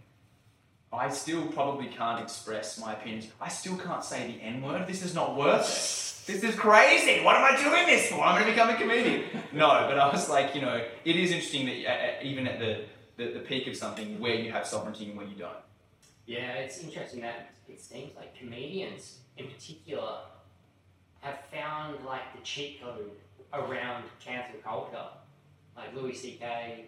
I 0.94 1.10
still 1.10 1.46
probably 1.48 1.88
can't 1.88 2.22
express 2.22 2.80
my 2.80 2.94
opinions. 2.94 3.28
I 3.42 3.50
still 3.50 3.76
can't 3.76 4.04
say 4.04 4.28
the 4.28 4.42
N 4.42 4.62
word. 4.62 4.88
This 4.88 5.04
is 5.04 5.14
not 5.14 5.36
worth 5.36 5.64
it. 5.64 6.32
This 6.32 6.42
is 6.42 6.56
crazy. 6.56 7.22
What 7.22 7.36
am 7.36 7.44
I 7.44 7.62
doing 7.62 7.86
this 7.86 8.08
for? 8.08 8.22
I'm 8.22 8.40
going 8.40 8.46
to 8.46 8.52
become 8.52 8.70
a 8.70 8.78
comedian. 8.78 9.24
No, 9.52 9.68
but 9.88 10.00
I 10.00 10.10
was 10.12 10.30
like, 10.30 10.56
you 10.56 10.62
know, 10.62 10.84
it 11.06 11.16
is 11.16 11.32
interesting 11.32 11.66
that 11.68 11.86
uh, 11.86 11.92
uh, 11.92 12.24
even 12.24 12.48
at 12.48 12.60
the, 12.60 12.86
the, 13.18 13.34
the 13.34 13.40
peak 13.40 13.68
of 13.68 13.76
something 13.76 14.20
where 14.20 14.34
you 14.34 14.52
have 14.52 14.66
sovereignty 14.66 15.06
and 15.06 15.18
where 15.18 15.28
you 15.28 15.36
don't. 15.36 15.58
Yeah, 16.26 16.54
it's 16.54 16.80
interesting 16.80 17.22
that 17.22 17.54
it 17.68 17.80
seems 17.80 18.16
like 18.16 18.36
comedians 18.36 19.20
in 19.38 19.48
particular 19.48 20.22
have 21.24 21.40
found 21.52 22.04
like 22.06 22.36
the 22.36 22.42
cheat 22.44 22.82
code 22.82 23.12
around 23.54 24.04
cancel 24.20 24.60
culture. 24.64 25.06
Like 25.76 25.96
Louis 25.96 26.14
C.K., 26.14 26.86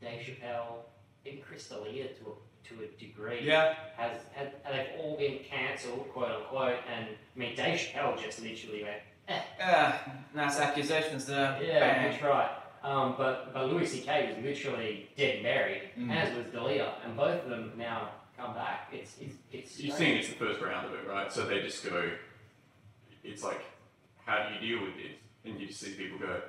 Dave 0.00 0.20
Chappelle, 0.24 0.84
even 1.24 1.40
Chris 1.42 1.68
D'Elia 1.68 2.04
to 2.08 2.24
a, 2.30 2.68
to 2.68 2.84
a 2.84 3.00
degree. 3.00 3.40
Yeah. 3.42 3.74
Has, 3.96 4.18
has 4.34 4.48
they've 4.70 5.00
all 5.00 5.16
been 5.16 5.38
cancelled, 5.40 6.08
quote 6.12 6.30
unquote, 6.30 6.76
and 6.94 7.06
I 7.06 7.38
mean 7.38 7.56
Dave 7.56 7.78
Chappelle 7.80 8.20
just 8.22 8.40
literally 8.40 8.84
went, 8.84 9.40
Uh, 9.60 9.92
nice 10.34 10.60
accusations 10.60 11.26
there. 11.26 11.58
yeah, 11.62 12.08
that's 12.08 12.22
right. 12.22 12.50
Um, 12.84 13.14
but 13.16 13.52
but 13.54 13.70
Louis 13.70 13.86
C.K. 13.86 14.34
was 14.36 14.44
literally 14.44 15.08
dead 15.16 15.36
and 15.36 15.42
buried, 15.44 15.82
Mm. 15.98 16.14
as 16.14 16.36
was 16.36 16.44
D'Elia, 16.52 16.92
and 17.04 17.16
both 17.16 17.42
of 17.44 17.48
them 17.50 17.72
now 17.78 18.10
come 18.36 18.52
back. 18.54 18.90
It's 18.92 19.16
it's 19.20 19.34
it's. 19.50 19.80
You've 19.80 19.94
seen 19.96 20.16
it's 20.18 20.28
the 20.28 20.34
first 20.34 20.60
round 20.60 20.86
of 20.86 20.92
it, 20.92 21.08
right? 21.08 21.32
So 21.32 21.46
they 21.46 21.62
just 21.62 21.82
go, 21.88 22.10
it's 23.24 23.42
like, 23.42 23.60
how 24.24 24.46
do 24.48 24.54
you 24.54 24.76
deal 24.76 24.84
with 24.86 24.96
this? 24.96 25.12
And 25.44 25.60
you 25.60 25.70
see 25.72 25.90
people 25.92 26.18
go, 26.18 26.40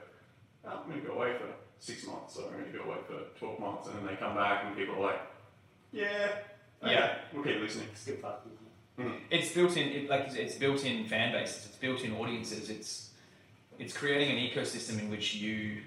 oh, 0.65 0.69
I'm 0.83 0.89
going 0.89 1.01
to 1.01 1.07
go 1.07 1.15
away 1.15 1.35
for 1.37 1.47
six 1.79 2.05
months, 2.07 2.37
or 2.37 2.45
I'm 2.47 2.53
going 2.59 2.71
to 2.71 2.77
go 2.77 2.83
away 2.85 2.97
for 3.07 3.37
12 3.39 3.59
months, 3.59 3.87
and 3.87 3.97
then 3.97 4.05
they 4.07 4.15
come 4.15 4.35
back 4.35 4.65
and 4.65 4.75
people 4.75 4.95
are 4.95 5.07
like, 5.11 5.21
yeah, 5.91 6.29
okay, 6.83 6.93
Yeah. 6.93 7.17
we'll 7.33 7.43
keep 7.43 7.59
listening. 7.61 7.87
It's 7.91 8.05
good 8.05 8.19
fun. 8.19 8.33
it's 9.29 9.51
built 9.53 9.75
in 9.75 9.87
it, 9.89 10.09
like 10.09 10.21
it's- 10.21 10.35
it's 10.35 10.55
built 10.55 10.85
in 10.85 11.05
fan 11.05 11.33
bases 11.33 11.65
it's 11.65 11.75
built 11.75 12.01
in 12.05 12.13
audiences 12.15 12.69
it's 12.69 13.09
it's 13.77 13.91
creating 13.95 14.29
an 14.31 14.37
ecosystem 14.37 14.97
in 15.01 15.09
which 15.09 15.35
you 15.35 15.81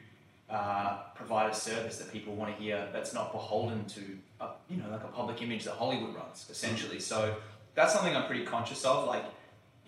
uh, 0.50 0.98
provide 1.14 1.50
a 1.50 1.54
service 1.54 1.96
that 1.96 2.12
people 2.12 2.34
want 2.34 2.54
to 2.54 2.62
hear 2.62 2.86
that's 2.92 3.14
not 3.14 3.32
beholden 3.32 3.86
to 3.86 4.02
a, 4.42 4.48
you 4.68 4.76
know 4.76 4.90
like 4.90 5.02
a 5.04 5.08
public 5.08 5.40
image 5.40 5.64
that 5.64 5.72
hollywood 5.72 6.14
runs 6.14 6.46
essentially 6.50 7.00
so 7.00 7.34
that's 7.74 7.94
something 7.94 8.14
i'm 8.14 8.26
pretty 8.26 8.44
conscious 8.44 8.84
of 8.84 9.06
like 9.06 9.24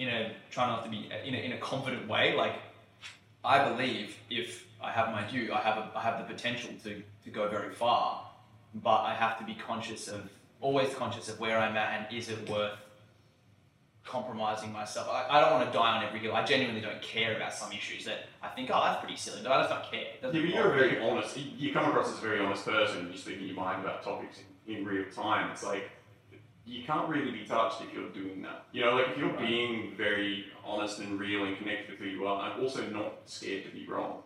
you 0.01 0.07
know 0.07 0.23
trying 0.51 0.71
not 0.71 0.83
to 0.85 0.91
be 0.91 1.09
in 1.29 1.35
a, 1.35 1.39
in 1.39 1.53
a 1.53 1.59
confident 1.59 2.09
way 2.09 2.35
like 2.35 2.57
i 3.45 3.57
believe 3.69 4.17
if 4.31 4.67
i 4.83 4.91
have 4.91 5.09
my 5.13 5.23
due 5.31 5.53
i 5.53 5.61
have 5.61 5.77
a, 5.77 5.85
i 5.95 6.01
have 6.01 6.17
the 6.19 6.35
potential 6.35 6.73
to 6.83 7.03
to 7.25 7.31
go 7.31 7.49
very 7.49 7.73
far 7.83 8.27
but 8.89 9.01
i 9.03 9.15
have 9.15 9.39
to 9.39 9.45
be 9.45 9.55
conscious 9.55 10.09
of 10.09 10.23
always 10.61 10.95
conscious 10.95 11.29
of 11.29 11.41
where 11.41 11.59
I'm 11.59 11.77
at 11.77 11.99
and 11.99 12.17
is 12.17 12.29
it 12.29 12.49
worth 12.49 12.73
compromising 14.05 14.73
myself. 14.73 15.09
I, 15.11 15.27
I 15.29 15.41
don't 15.41 15.53
want 15.53 15.71
to 15.71 15.73
die 15.73 15.99
on 15.99 16.05
every 16.05 16.19
hill. 16.21 16.35
I 16.35 16.45
genuinely 16.45 16.81
don't 16.81 17.01
care 17.03 17.37
about 17.37 17.53
some 17.53 17.71
issues 17.73 18.05
that 18.07 18.27
I 18.43 18.49
think, 18.49 18.71
oh, 18.73 18.83
that's 18.85 19.01
pretty 19.01 19.17
silly, 19.17 19.41
but 19.43 19.53
I 19.53 19.61
just 19.63 19.71
don't 19.71 19.91
care. 19.91 20.11
Yeah, 20.23 20.31
but 20.31 20.35
you're 20.35 20.73
a 20.73 20.75
very 20.75 21.01
honest. 21.01 21.37
You 21.37 21.73
come 21.73 21.89
across 21.89 22.09
as 22.09 22.19
a 22.19 22.21
very 22.21 22.41
honest 22.41 22.65
person. 22.65 23.09
You 23.13 23.19
speak 23.19 23.39
in 23.39 23.47
your 23.47 23.57
mind 23.57 23.85
about 23.85 24.03
topics 24.03 24.39
in, 24.67 24.77
in 24.77 24.85
real 24.85 25.05
time. 25.15 25.51
It's 25.51 25.63
like 25.63 25.91
you 26.71 26.85
can't 26.85 27.09
really 27.09 27.33
be 27.33 27.45
touched 27.45 27.83
if 27.83 27.93
you're 27.93 28.09
doing 28.11 28.43
that. 28.43 28.65
You 28.73 28.83
know, 28.85 28.95
like 28.97 29.09
if 29.11 29.19
you're 29.19 29.29
Right. 29.31 29.49
being 29.49 29.95
very 29.97 30.47
honest 30.65 31.01
and 31.01 31.19
real 31.19 31.45
and 31.45 31.57
connected 31.59 31.91
with 31.91 31.99
who 31.99 32.07
you 32.07 32.27
are, 32.27 32.51
and 32.53 32.63
also 32.63 32.87
not 32.91 33.13
scared 33.27 33.65
to 33.65 33.71
be 33.71 33.87
wrong. 33.87 34.23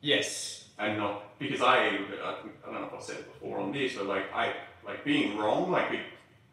Yes. 0.00 0.64
and 0.78 0.96
not 0.96 1.36
because 1.40 1.60
I, 1.60 1.76
I 1.76 1.88
I 1.90 2.70
don't 2.70 2.74
know 2.74 2.84
if 2.86 2.94
I've 2.94 3.02
said 3.02 3.16
it 3.18 3.32
before 3.32 3.58
on 3.58 3.72
this, 3.72 3.94
but 3.96 4.06
like 4.06 4.32
I 4.32 4.54
like 4.86 5.04
being 5.04 5.36
wrong, 5.36 5.72
like 5.72 5.90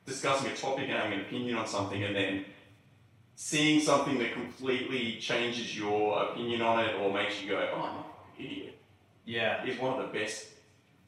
discussing 0.07 0.49
a 0.51 0.55
topic 0.55 0.85
and 0.89 0.93
having 0.93 1.13
an 1.19 1.21
opinion 1.27 1.55
on 1.57 1.67
something, 1.67 2.03
and 2.03 2.15
then 2.15 2.45
seeing 3.35 3.79
something 3.79 4.17
that 4.17 4.33
completely 4.33 5.17
changes 5.19 5.77
your 5.77 6.23
opinion 6.23 6.61
on 6.63 6.79
it 6.85 6.95
or 6.95 7.13
makes 7.13 7.39
you 7.41 7.49
go, 7.49 7.69
oh, 7.75 7.81
I'm 7.81 7.97
an 7.97 8.03
idiot, 8.45 8.77
Yeah. 9.25 9.63
is 9.65 9.77
one 9.77 9.99
of 9.99 10.11
the 10.11 10.17
best 10.19 10.47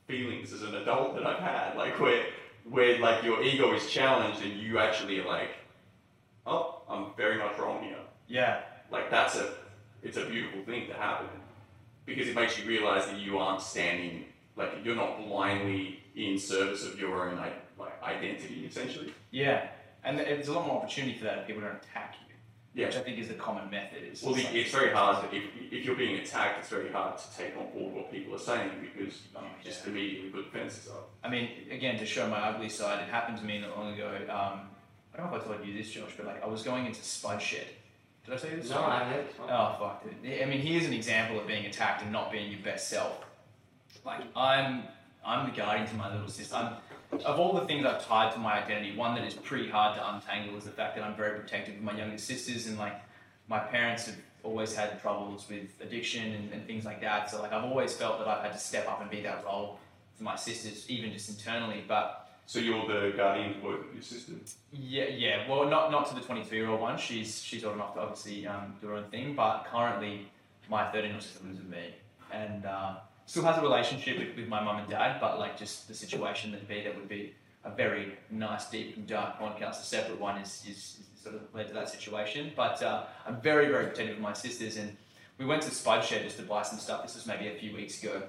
feelings 0.08 0.54
as 0.54 0.62
an 0.62 0.76
adult 0.76 1.16
that 1.16 1.26
I've 1.26 1.40
had. 1.40 1.76
Like 1.76 2.00
where 2.00 2.26
where 2.70 3.00
like 3.00 3.24
your 3.24 3.42
ego 3.44 3.74
is 3.74 3.90
challenged 3.90 4.42
and 4.44 4.54
you 4.60 4.80
actually 4.80 5.20
are 5.20 5.26
like, 5.28 5.50
oh, 6.46 6.82
I'm 6.90 7.08
very 7.16 7.38
much 7.38 7.58
wrong 7.58 7.84
here 7.84 7.98
Yeah. 8.28 8.62
like 8.92 9.10
that's 9.10 9.36
a 9.36 9.54
it's 10.04 10.18
a 10.18 10.26
beautiful 10.26 10.62
thing 10.64 10.88
to 10.88 10.94
happen 10.94 11.28
because 12.06 12.28
it 12.28 12.36
makes 12.36 12.58
you 12.60 12.66
realize 12.68 13.06
that 13.08 13.18
you 13.18 13.38
aren't 13.38 13.62
standing 13.62 14.26
like 14.56 14.70
you're 14.84 14.96
not 14.96 15.18
blindly 15.28 16.00
in 16.16 16.38
service 16.40 16.86
of 16.86 17.00
your 17.00 17.30
own 17.30 17.38
like, 17.38 17.54
identity 18.04 18.66
essentially 18.66 19.14
Yeah. 19.32 19.68
And 20.04 20.18
there's 20.18 20.48
a 20.48 20.54
lot 20.54 20.66
more 20.68 20.78
opportunity 20.78 21.18
for 21.18 21.26
that 21.26 21.40
if 21.40 21.48
people 21.48 21.62
don't 21.64 21.76
attack 21.76 22.16
you. 22.27 22.27
Yeah 22.78 22.86
Which 22.86 22.96
I 22.96 23.00
think 23.02 23.18
is 23.20 23.28
the 23.28 23.34
common 23.34 23.70
method. 23.72 24.04
Is 24.12 24.22
well 24.24 24.36
it's 24.36 24.46
like- 24.46 24.56
it's 24.56 24.72
very 24.72 24.92
hard 24.94 25.16
to, 25.30 25.36
if, 25.36 25.44
if 25.72 25.84
you're 25.86 25.96
being 25.96 26.16
attacked 26.18 26.60
it's 26.60 26.70
very 26.70 26.92
hard 26.92 27.18
to 27.18 27.26
take 27.38 27.58
on 27.58 27.66
board 27.74 27.94
what 27.96 28.12
people 28.12 28.36
are 28.36 28.40
saying 28.40 28.70
because 28.82 29.16
you 29.16 29.38
Oh, 29.38 29.44
just 29.64 29.86
immediately 29.88 30.30
put 30.30 30.52
defenses 30.52 30.88
up 30.90 31.10
I 31.24 31.30
mean, 31.30 31.50
again, 31.72 31.98
to 32.00 32.06
show 32.06 32.28
my 32.30 32.38
ugly 32.38 32.70
side, 32.70 33.02
it 33.02 33.10
happened 33.10 33.38
to 33.40 33.44
me 33.44 33.60
not 33.60 33.78
long 33.78 33.94
ago. 33.94 34.08
Um, 34.30 34.70
I 35.14 35.18
don't 35.18 35.30
know 35.32 35.36
if 35.38 35.44
I 35.44 35.46
told 35.56 35.66
you 35.68 35.74
this, 35.78 35.90
Josh, 35.92 36.12
but 36.16 36.26
like 36.28 36.42
I 36.44 36.48
was 36.48 36.62
going 36.64 36.86
into 36.86 37.04
Spud 37.04 37.42
Shed. 37.42 37.66
Did 38.24 38.36
I 38.36 38.38
tell 38.38 38.50
you 38.52 38.58
this? 38.58 38.70
No, 38.70 38.76
story? 38.78 38.92
I 38.92 38.98
haven't 39.00 39.14
heard 39.14 39.28
this 39.30 39.40
one. 39.40 39.50
Oh 39.52 39.76
fuck! 39.80 40.04
dude. 40.04 40.42
I 40.42 40.46
mean, 40.46 40.60
here's 40.60 40.86
an 40.86 40.94
example 40.94 41.40
of 41.40 41.48
being 41.48 41.66
attacked 41.66 42.04
and 42.04 42.12
not 42.12 42.32
being 42.32 42.52
your 42.52 42.62
best 42.62 42.88
self. 42.90 43.26
Like 44.06 44.22
I'm, 44.36 44.84
I'm 45.26 45.50
the 45.50 45.56
guardian 45.56 45.88
to 45.88 45.96
my 45.96 46.14
little 46.14 46.28
sister. 46.30 46.56
I'm, 46.56 46.74
of 47.12 47.40
all 47.40 47.54
the 47.54 47.66
things 47.66 47.86
I've 47.86 48.06
tied 48.06 48.34
to 48.34 48.40
my 48.40 48.64
identity, 48.64 48.96
one 48.96 49.16
that 49.16 49.26
is 49.26 49.34
pretty 49.34 49.70
hard 49.70 49.98
to 49.98 50.14
untangle 50.14 50.58
is 50.58 50.66
the 50.66 50.72
fact 50.72 50.96
that 50.96 51.04
I'm 51.04 51.16
very 51.16 51.40
protective 51.40 51.76
of 51.76 51.82
my 51.82 51.98
younger 51.98 52.18
sisters, 52.18 52.68
and 52.68 52.78
like 52.78 53.02
my 53.48 53.60
parents 53.60 54.06
have 54.08 54.16
always 54.44 54.76
had 54.76 55.02
troubles 55.02 55.46
with 55.50 55.70
addiction 55.82 56.34
and, 56.34 56.52
and 56.54 56.66
things 56.68 56.86
like 56.86 57.02
that. 57.02 57.30
So 57.30 57.42
like 57.42 57.54
I've 57.54 57.64
always 57.64 57.96
felt 57.96 58.20
that 58.20 58.28
I've 58.28 58.44
had 58.44 58.54
to 58.54 58.60
step 58.60 58.88
up 58.88 59.02
and 59.02 59.10
be 59.10 59.22
that 59.22 59.44
role 59.46 59.80
for 60.16 60.24
my 60.24 60.36
sisters, 60.36 60.90
even 60.90 61.12
just 61.12 61.30
internally. 61.30 61.84
But 61.88 62.30
so 62.46 62.60
you're 62.60 62.88
the 62.88 63.16
guardian 63.16 63.62
with 63.62 63.82
your 63.94 64.02
sister 64.02 64.34
yeah, 64.72 65.06
yeah. 65.06 65.50
Well, 65.50 65.70
not 65.70 65.92
not 65.92 66.08
to 66.10 66.16
the 66.16 66.22
22 66.22 66.56
year 66.56 66.70
old 66.70 66.82
one. 66.82 66.98
She's 66.98 67.42
she's 67.42 67.64
old 67.64 67.76
enough 67.76 67.94
to 67.96 68.02
obviously 68.02 68.46
um, 68.48 68.76
do 68.82 68.88
her 68.88 68.96
own 68.96 69.06
thing. 69.06 69.34
But 69.36 69.66
currently, 69.72 70.28
my 70.70 70.92
13 70.92 71.06
year 71.06 71.14
old 71.14 71.24
sister 71.24 71.46
lives 71.46 71.60
with 71.60 71.70
me, 71.70 71.94
and 72.32 72.66
uh, 72.66 72.96
still 73.28 73.44
has 73.44 73.60
a 73.60 73.62
relationship 73.62 74.18
with, 74.18 74.36
with 74.36 74.48
my 74.48 74.64
mum 74.64 74.80
and 74.80 74.90
dad. 74.90 75.22
But 75.22 75.38
like 75.38 75.58
just 75.58 75.88
the 75.88 75.94
situation 75.94 76.52
that'd 76.52 76.68
be 76.68 76.82
that 76.82 76.96
would 76.96 77.08
be 77.08 77.36
a 77.64 77.70
very 77.70 78.18
nice, 78.32 78.70
deep, 78.70 78.98
and 78.98 79.06
dark 79.06 79.40
podcast. 79.40 79.82
A 79.82 79.84
separate 79.84 80.20
one 80.20 80.42
is, 80.42 80.64
is, 80.68 80.78
is 80.78 81.22
sort 81.22 81.36
of 81.36 81.42
led 81.54 81.68
to 81.68 81.74
that 81.76 81.90
situation. 81.90 82.52
But 82.56 82.82
uh, 82.82 83.04
I'm 83.28 83.40
very 83.40 83.68
very 83.68 83.86
protective 83.86 84.16
of 84.16 84.22
my 84.22 84.34
sisters, 84.34 84.78
and 84.78 84.98
we 85.38 85.46
went 85.46 85.62
to 85.64 85.72
Spud 85.72 86.04
Shed 86.04 86.24
just 86.24 86.38
to 86.38 86.44
buy 86.44 86.64
some 86.64 86.80
stuff. 86.80 87.04
This 87.04 87.14
was 87.14 87.28
maybe 87.28 87.48
a 87.48 87.56
few 87.56 87.76
weeks 87.76 88.02
ago, 88.02 88.24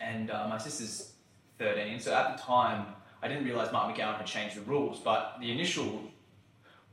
and 0.00 0.30
uh, 0.30 0.46
my 0.50 0.58
sister's 0.58 1.12
13. 1.58 1.98
So 2.00 2.14
at 2.14 2.36
the 2.36 2.42
time. 2.42 2.86
I 3.20 3.26
didn't 3.26 3.46
realise 3.46 3.72
Mark 3.72 3.92
McGowan 3.92 4.16
had 4.16 4.26
changed 4.26 4.54
the 4.54 4.60
rules, 4.60 5.00
but 5.00 5.38
the 5.40 5.50
initial 5.50 6.02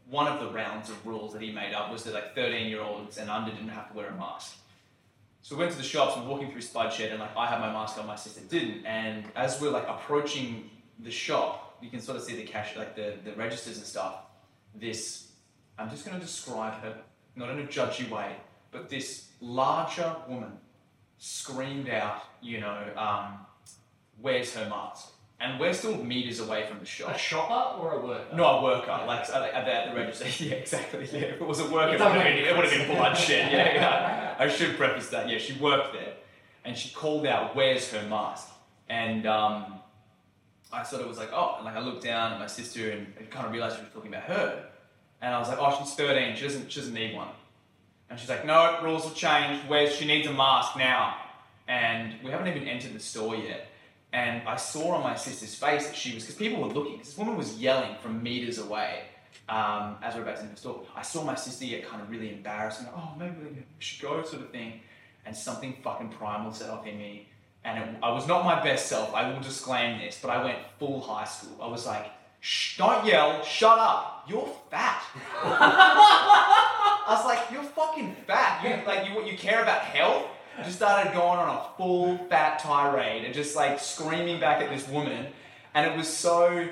one 0.10 0.28
of 0.28 0.40
the 0.40 0.50
rounds 0.52 0.90
of 0.90 1.06
rules 1.06 1.34
that 1.34 1.42
he 1.42 1.52
made 1.52 1.74
up 1.74 1.92
was 1.92 2.04
that 2.04 2.14
like 2.14 2.36
13 2.36 2.68
year 2.68 2.82
olds 2.82 3.18
and 3.18 3.30
under 3.30 3.52
didn't 3.52 3.70
have 3.70 3.90
to 3.90 3.98
wear 3.98 4.08
a 4.08 4.16
mask. 4.16 4.58
So 5.46 5.56
we 5.56 5.60
went 5.60 5.74
to 5.74 5.78
the 5.78 5.84
shops, 5.84 6.18
we're 6.18 6.28
walking 6.28 6.50
through 6.50 6.62
Spud 6.62 6.92
Shed, 6.92 7.12
and 7.12 7.20
like 7.20 7.38
I 7.38 7.46
had 7.46 7.60
my 7.60 7.72
mask 7.72 8.00
on, 8.00 8.08
my 8.08 8.16
sister 8.16 8.42
didn't. 8.50 8.84
And 8.84 9.26
as 9.36 9.62
we're 9.62 9.70
like 9.70 9.88
approaching 9.88 10.72
the 10.98 11.12
shop, 11.12 11.78
you 11.84 11.92
can 11.92 12.02
sort 12.02 12.18
of 12.18 12.24
see 12.24 12.36
the 12.36 12.46
cash, 12.46 12.76
like 12.76 12.96
the, 12.96 13.14
the 13.24 13.32
registers 13.34 13.78
and 13.78 13.86
stuff. 13.86 14.22
This, 14.74 15.28
I'm 15.78 15.88
just 15.92 16.04
going 16.04 16.20
to 16.20 16.26
describe 16.26 16.82
her, 16.82 16.98
not 17.36 17.52
in 17.52 17.60
a 17.60 17.68
judgy 17.68 18.10
way, 18.10 18.38
but 18.72 18.90
this 18.90 19.28
larger 19.40 20.16
woman 20.28 20.54
screamed 21.20 21.90
out, 21.90 22.24
you 22.42 22.60
know, 22.60 22.84
um, 22.98 23.46
where's 24.20 24.52
her 24.56 24.68
mask? 24.68 25.10
And 25.40 25.60
we're 25.60 25.74
still 25.74 26.02
meters 26.02 26.40
away 26.40 26.66
from 26.66 26.80
the 26.80 26.86
shop. 26.86 27.14
A 27.14 27.18
shopper 27.18 27.78
or 27.82 27.94
a 27.94 28.06
worker? 28.06 28.36
No, 28.36 28.46
a 28.46 28.64
worker, 28.64 29.04
like 29.06 29.22
at 29.22 29.28
the, 29.28 29.56
at 29.76 29.90
the 29.90 29.96
register. 29.96 30.26
Yeah, 30.44 30.56
exactly. 30.56 31.08
Yeah, 31.12 31.28
if 31.28 31.42
it 31.42 31.46
was 31.46 31.60
a 31.60 31.70
worker, 31.70 31.96
it 31.96 32.00
would 32.00 32.12
have 32.12 32.24
been, 32.24 32.38
it 32.38 32.56
would 32.56 32.66
have 32.66 32.88
been 32.88 32.96
bloodshed. 32.98 33.52
Yeah, 33.52 33.74
yeah. 33.74 34.36
I 34.40 34.48
should 34.48 34.78
preface 34.78 35.10
that. 35.10 35.30
Yeah, 35.30 35.38
she 35.38 35.54
worked 35.60 35.94
there, 35.94 36.14
and 36.64 36.78
she 36.78 36.90
called 36.94 37.26
out, 37.26 37.56
"Where's 37.56 37.92
her 37.92 38.08
mask?" 38.08 38.48
And 38.88 39.26
um, 39.26 39.76
I 40.72 40.84
sort 40.84 41.02
of 41.02 41.10
was 41.10 41.18
like, 41.18 41.32
"Oh," 41.34 41.56
and 41.58 41.66
like 41.66 41.76
I 41.76 41.80
looked 41.80 42.04
down 42.04 42.34
at 42.34 42.40
my 42.40 42.48
sister 42.48 42.92
and, 42.92 43.08
and 43.18 43.30
kind 43.30 43.46
of 43.46 43.52
realized 43.52 43.76
she 43.76 43.84
was 43.84 43.92
talking 43.94 44.14
about 44.14 44.24
her, 44.24 44.66
and 45.22 45.36
I 45.36 45.40
was 45.40 45.50
like, 45.50 45.58
"Oh, 45.60 45.76
she's 45.80 45.94
13. 45.96 46.36
She 46.38 46.44
doesn't, 46.44 46.72
she 46.72 46.80
doesn't 46.80 46.94
need 46.94 47.14
one." 47.14 47.28
And 48.10 48.18
she's 48.18 48.30
like, 48.30 48.46
"No, 48.46 48.80
rules 48.84 49.04
have 49.04 49.16
changed. 49.16 49.68
Where's 49.68 49.94
she 49.94 50.06
needs 50.06 50.28
a 50.28 50.34
mask 50.34 50.78
now?" 50.78 51.18
And 51.68 52.14
we 52.24 52.32
haven't 52.32 52.48
even 52.48 52.68
entered 52.68 52.94
the 52.94 53.00
store 53.00 53.36
yet. 53.36 53.68
And 54.16 54.48
I 54.48 54.56
saw 54.56 54.94
on 54.94 55.04
my 55.04 55.16
sister's 55.16 55.56
face 55.56 55.88
that 55.88 55.96
she 55.96 56.14
was, 56.14 56.24
because 56.24 56.38
people 56.38 56.62
were 56.62 56.74
looking, 56.74 57.00
this 57.00 57.18
woman 57.18 57.36
was 57.36 57.58
yelling 57.60 57.98
from 58.02 58.24
meters 58.24 58.60
away 58.60 59.02
um, 59.50 59.98
as 60.02 60.14
we 60.14 60.22
we're 60.22 60.28
about 60.28 60.38
to 60.38 60.44
enter 60.44 60.54
the 60.54 60.58
store. 60.58 60.84
I 60.96 61.02
saw 61.02 61.26
my 61.26 61.36
sister 61.36 61.66
get 61.66 61.86
kind 61.86 62.02
of 62.02 62.10
really 62.10 62.32
embarrassed 62.32 62.80
and, 62.80 62.88
oh, 62.96 63.12
maybe 63.20 63.36
we 63.44 63.64
should 63.80 64.02
go, 64.02 64.24
sort 64.24 64.44
of 64.44 64.52
thing. 64.52 64.80
And 65.26 65.36
something 65.36 65.76
fucking 65.84 66.10
primal 66.10 66.54
set 66.54 66.70
off 66.70 66.88
in 66.88 66.98
me. 66.98 67.28
And 67.66 67.78
it, 67.78 67.90
I 68.02 68.10
was 68.14 68.26
not 68.26 68.46
my 68.46 68.64
best 68.64 68.88
self, 68.88 69.14
I 69.14 69.30
will 69.30 69.42
disclaim 69.42 70.00
this, 70.00 70.18
but 70.22 70.30
I 70.30 70.42
went 70.42 70.60
full 70.80 71.02
high 71.02 71.26
school. 71.26 71.58
I 71.62 71.68
was 71.68 71.86
like, 71.86 72.06
shh, 72.40 72.78
don't 72.78 73.06
yell, 73.06 73.44
shut 73.44 73.78
up, 73.78 74.24
you're 74.30 74.48
fat. 74.72 75.04
I 75.44 77.06
was 77.10 77.26
like, 77.26 77.52
you're 77.52 77.64
fucking 77.64 78.16
fat. 78.26 78.64
You 78.64 78.86
like 78.88 79.10
you 79.10 79.30
you 79.30 79.38
care 79.38 79.62
about 79.62 79.82
health? 79.82 80.28
Just 80.64 80.78
started 80.78 81.14
going 81.14 81.40
on 81.40 81.50
a 81.50 81.78
full 81.78 82.18
fat 82.30 82.60
tirade 82.60 83.26
and 83.26 83.34
just 83.34 83.56
like 83.56 83.80
screaming 83.80 84.40
back 84.40 84.62
at 84.62 84.70
this 84.70 84.88
woman, 84.88 85.28
and 85.74 85.92
it 85.92 85.98
was 85.98 86.08
so. 86.08 86.68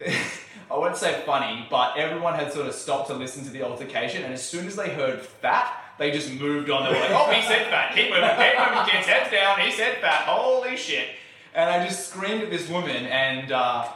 I 0.70 0.76
won't 0.76 0.96
say 0.96 1.22
funny, 1.26 1.66
but 1.70 1.96
everyone 1.96 2.34
had 2.34 2.52
sort 2.52 2.66
of 2.66 2.74
stopped 2.74 3.08
to 3.08 3.14
listen 3.14 3.44
to 3.44 3.50
the 3.50 3.62
altercation, 3.62 4.22
and 4.22 4.32
as 4.32 4.46
soon 4.46 4.66
as 4.66 4.76
they 4.76 4.90
heard 4.90 5.20
fat, 5.20 5.72
they 5.98 6.10
just 6.10 6.32
moved 6.32 6.70
on. 6.70 6.84
They 6.84 6.90
were 6.90 7.00
like, 7.00 7.10
"Oh, 7.10 7.30
he 7.32 7.42
said 7.42 7.68
fat. 7.68 7.94
Keep 7.94 8.10
moving, 8.10 8.30
keep 8.30 8.58
moving, 8.58 8.92
kids. 8.92 9.06
Heads 9.06 9.30
down. 9.30 9.60
He 9.60 9.72
said 9.72 9.98
fat. 10.00 10.24
Holy 10.26 10.76
shit!" 10.76 11.08
And 11.54 11.68
I 11.68 11.84
just 11.84 12.10
screamed 12.10 12.42
at 12.42 12.50
this 12.50 12.68
woman, 12.68 13.06
and 13.06 13.50
uh, 13.50 13.88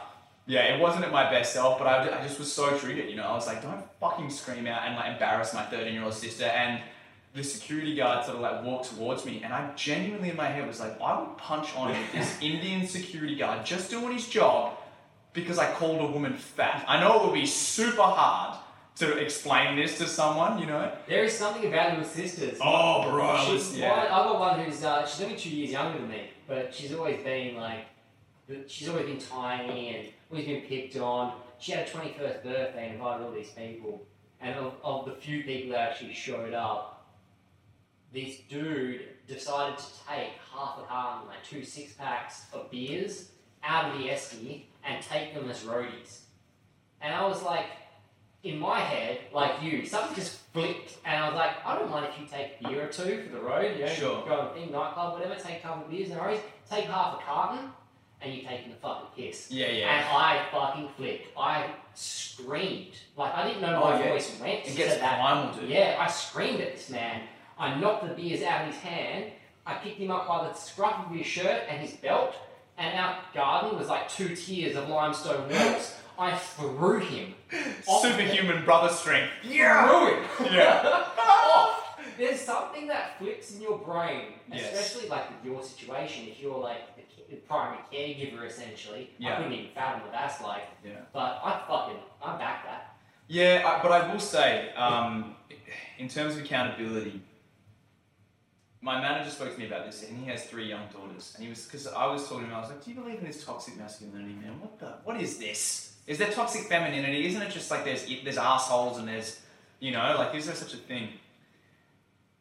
yeah, 0.45 0.75
it 0.75 0.81
wasn't 0.81 1.05
at 1.05 1.11
my 1.11 1.29
best 1.29 1.53
self, 1.53 1.79
but 1.79 1.87
I, 1.87 2.19
I 2.19 2.21
just 2.21 2.37
was 2.37 2.51
so 2.51 2.77
triggered. 2.77 3.09
You 3.09 3.15
know, 3.15 3.23
I 3.23 3.33
was 3.33 3.47
like, 3.47 3.61
"Don't 3.63 3.83
fucking 3.99 4.29
scream 4.29 4.67
out 4.67 4.85
and 4.85 4.95
like 4.95 5.13
embarrass 5.13 5.53
my 5.53 5.63
13 5.63 5.93
year 5.93 6.03
old 6.03 6.13
sister." 6.13 6.45
And 6.45 6.81
the 7.33 7.43
security 7.43 7.95
guard 7.95 8.25
sort 8.25 8.35
of 8.37 8.41
like 8.41 8.63
walked 8.63 8.89
towards 8.89 9.25
me, 9.25 9.41
and 9.43 9.51
I 9.53 9.73
genuinely 9.75 10.29
in 10.29 10.35
my 10.35 10.47
head 10.47 10.67
was 10.67 10.79
like, 10.79 10.99
I 11.01 11.19
would 11.19 11.37
punch 11.37 11.75
on 11.75 11.89
with 11.89 12.11
this 12.11 12.37
Indian 12.41 12.87
security 12.87 13.35
guard 13.35 13.65
just 13.65 13.89
doing 13.89 14.13
his 14.13 14.27
job 14.27 14.77
because 15.33 15.57
I 15.57 15.71
called 15.71 15.99
a 16.01 16.11
woman 16.11 16.33
fat. 16.35 16.85
I 16.87 16.99
know 16.99 17.21
it 17.21 17.25
would 17.25 17.33
be 17.33 17.47
super 17.47 18.03
hard 18.03 18.59
to 18.97 19.17
explain 19.17 19.75
this 19.75 19.97
to 19.97 20.05
someone, 20.05 20.59
you 20.59 20.67
know. 20.67 20.91
There 21.07 21.23
is 21.23 21.35
something 21.35 21.65
about 21.65 21.97
little 21.97 22.05
sisters. 22.05 22.59
Oh, 22.61 23.09
bro, 23.09 23.27
I 23.27 23.45
She's, 23.45 23.77
yeah. 23.77 23.89
one, 23.89 23.99
I've 23.99 24.09
got 24.09 24.39
one 24.39 24.59
who's 24.59 24.83
uh, 24.83 25.05
she's 25.07 25.25
only 25.25 25.35
two 25.35 25.49
years 25.49 25.71
younger 25.71 25.97
than 25.99 26.09
me, 26.09 26.29
but 26.47 26.73
she's 26.73 26.93
always 26.93 27.23
been 27.23 27.55
like, 27.55 27.85
she's 28.67 28.89
always 28.89 29.07
been 29.07 29.17
tiny 29.17 29.95
and 29.95 30.07
always 30.29 30.45
been 30.45 30.61
picked 30.61 30.95
on. 30.97 31.33
She 31.57 31.71
had 31.71 31.87
a 31.87 31.89
twenty 31.89 32.13
first 32.15 32.43
birthday 32.43 32.85
and 32.85 32.95
invited 32.95 33.25
all 33.25 33.31
these 33.31 33.49
people, 33.49 34.05
and 34.39 34.53
of, 34.55 34.73
of 34.83 35.05
the 35.05 35.13
few 35.13 35.43
people 35.43 35.71
that 35.71 35.89
actually 35.89 36.13
showed 36.13 36.53
up, 36.53 37.02
this 38.13 38.37
dude 38.49 39.01
decided 39.27 39.77
to 39.79 39.85
take 40.07 40.29
half 40.53 40.77
a 40.79 40.83
carton, 40.83 41.27
like 41.27 41.43
two 41.43 41.63
six 41.63 41.93
packs 41.93 42.45
of 42.53 42.69
beers, 42.71 43.29
out 43.63 43.91
of 43.91 43.97
the 43.97 44.07
esky 44.09 44.63
and 44.83 45.03
take 45.03 45.33
them 45.33 45.49
as 45.49 45.61
roadies. 45.61 46.19
And 47.01 47.13
I 47.15 47.25
was 47.27 47.41
like, 47.43 47.65
in 48.43 48.59
my 48.59 48.79
head, 48.79 49.19
like 49.33 49.61
you, 49.61 49.85
something 49.85 50.15
just 50.15 50.39
flipped, 50.51 50.97
and 51.05 51.23
I 51.23 51.27
was 51.29 51.35
like, 51.35 51.65
I 51.65 51.79
don't 51.79 51.89
mind 51.89 52.07
if 52.13 52.19
you 52.19 52.27
take 52.27 52.57
a 52.61 52.67
beer 52.67 52.83
or 52.85 52.91
two 52.91 53.23
for 53.23 53.35
the 53.35 53.41
road, 53.41 53.77
you 53.77 53.85
know, 53.85 53.91
Sure. 53.93 54.21
go 54.27 54.35
to 54.35 54.41
a 54.51 54.53
thing, 54.53 54.69
nightclub, 54.71 55.13
whatever, 55.13 55.35
take 55.35 55.59
a 55.59 55.61
couple 55.61 55.85
of 55.85 55.89
beers 55.89 56.09
and 56.09 56.19
roadies, 56.19 56.41
take 56.69 56.85
half 56.85 57.19
a 57.19 57.23
carton, 57.23 57.69
and 58.21 58.33
you're 58.33 58.43
taking 58.49 58.71
the 58.71 58.77
fucking 58.77 59.07
piss. 59.15 59.49
Yeah, 59.49 59.67
yeah. 59.67 59.87
And. 59.97 60.05
I 60.17 60.45
fucking 60.51 60.89
flipped. 60.97 61.27
I 61.37 61.67
screamed. 61.95 62.93
Like, 63.17 63.33
I 63.35 63.47
didn't 63.47 63.61
know 63.61 63.81
Oh, 63.81 63.89
my 63.91 63.99
yeah. 64.03 64.09
voice 64.11 64.37
went 64.39 64.53
It 64.59 64.65
to 64.65 64.75
gets 64.75 64.97
that. 64.97 65.19
primal, 65.19 65.53
dude. 65.53 65.69
Yeah, 65.69 65.97
I 65.99 66.07
screamed 66.09 66.61
at 66.61 66.75
this 66.75 66.89
man. 66.89 67.21
I 67.57 67.79
knocked 67.79 68.07
the 68.07 68.13
beers 68.13 68.41
out 68.43 68.61
of 68.61 68.73
his 68.73 68.81
hand. 68.81 69.31
I 69.65 69.75
picked 69.75 69.99
him 69.99 70.11
up 70.11 70.27
by 70.27 70.47
the 70.47 70.53
scruff 70.53 71.05
of 71.05 71.15
his 71.15 71.25
shirt 71.25 71.63
and 71.69 71.79
his 71.81 71.93
belt. 71.93 72.35
And 72.77 72.97
our 72.99 73.17
garden 73.33 73.77
was 73.77 73.87
like 73.87 74.09
two 74.09 74.35
tiers 74.35 74.75
of 74.75 74.89
limestone 74.89 75.49
walls. 75.49 75.95
I 76.17 76.35
threw 76.35 76.99
him. 76.99 77.33
off 77.87 78.01
Superhuman 78.01 78.65
brother 78.65 78.89
strength. 78.93 79.31
Yeah! 79.43 79.87
Threw 80.37 80.45
him. 80.47 80.53
Yeah. 80.53 81.03
off. 81.17 81.79
There's 82.17 82.39
something 82.39 82.87
that 82.87 83.17
flips 83.17 83.55
in 83.55 83.61
your 83.61 83.77
brain, 83.79 84.33
Yes. 84.51 84.71
especially 84.73 85.09
like 85.09 85.29
with 85.29 85.51
your 85.51 85.63
situation. 85.63 86.27
If 86.27 86.39
you're 86.41 86.57
like 86.59 86.95
the 86.95 87.01
ca- 87.01 87.27
the 87.29 87.35
primary 87.37 87.79
caregiver, 87.91 88.45
essentially, 88.45 89.09
I 89.19 89.23
Yeah. 89.23 89.37
couldn't 89.37 89.53
even 89.53 89.71
fathom 89.73 90.01
what 90.01 90.11
that's 90.11 90.39
like. 90.41 90.63
Yeah. 90.85 90.91
But 91.13 91.41
I 91.43 91.61
fucking, 91.67 91.97
I 92.23 92.37
back 92.37 92.65
that. 92.65 92.95
Yeah, 93.27 93.63
I, 93.65 93.81
but 93.81 93.91
I 93.91 94.11
will 94.11 94.19
say, 94.19 94.71
um, 94.75 95.35
in 95.97 96.07
terms 96.07 96.35
of 96.35 96.43
accountability, 96.43 97.21
my 98.83 98.99
manager 98.99 99.29
spoke 99.29 99.53
to 99.53 99.59
me 99.59 99.65
about 99.65 99.85
this, 99.85 100.03
and 100.03 100.19
he 100.19 100.25
has 100.29 100.43
three 100.43 100.67
young 100.67 100.87
daughters. 100.91 101.33
And 101.35 101.43
he 101.43 101.49
was 101.49 101.63
because 101.65 101.87
I 101.87 102.05
was 102.05 102.27
talking 102.27 102.41
to 102.41 102.49
him, 102.49 102.55
I 102.55 102.59
was 102.59 102.69
like, 102.69 102.83
"Do 102.83 102.91
you 102.91 102.97
believe 102.97 103.19
in 103.19 103.25
this 103.25 103.43
toxic 103.43 103.77
masculinity, 103.77 104.33
man? 104.33 104.59
What 104.59 104.77
the? 104.77 104.87
What 105.05 105.19
is 105.19 105.37
this? 105.37 105.95
Is 106.05 106.17
there 106.17 106.29
toxic 106.29 106.63
femininity? 106.63 107.25
Isn't 107.27 107.41
it 107.41 107.49
just 107.49 107.71
like 107.71 107.85
there's 107.85 108.05
there's 108.23 108.37
assholes 108.37 108.97
and 108.97 109.07
there's, 109.07 109.39
you 109.79 109.91
know, 109.91 110.15
like 110.17 110.35
is 110.35 110.45
there 110.45 110.55
such 110.55 110.73
a 110.73 110.77
thing?" 110.77 111.09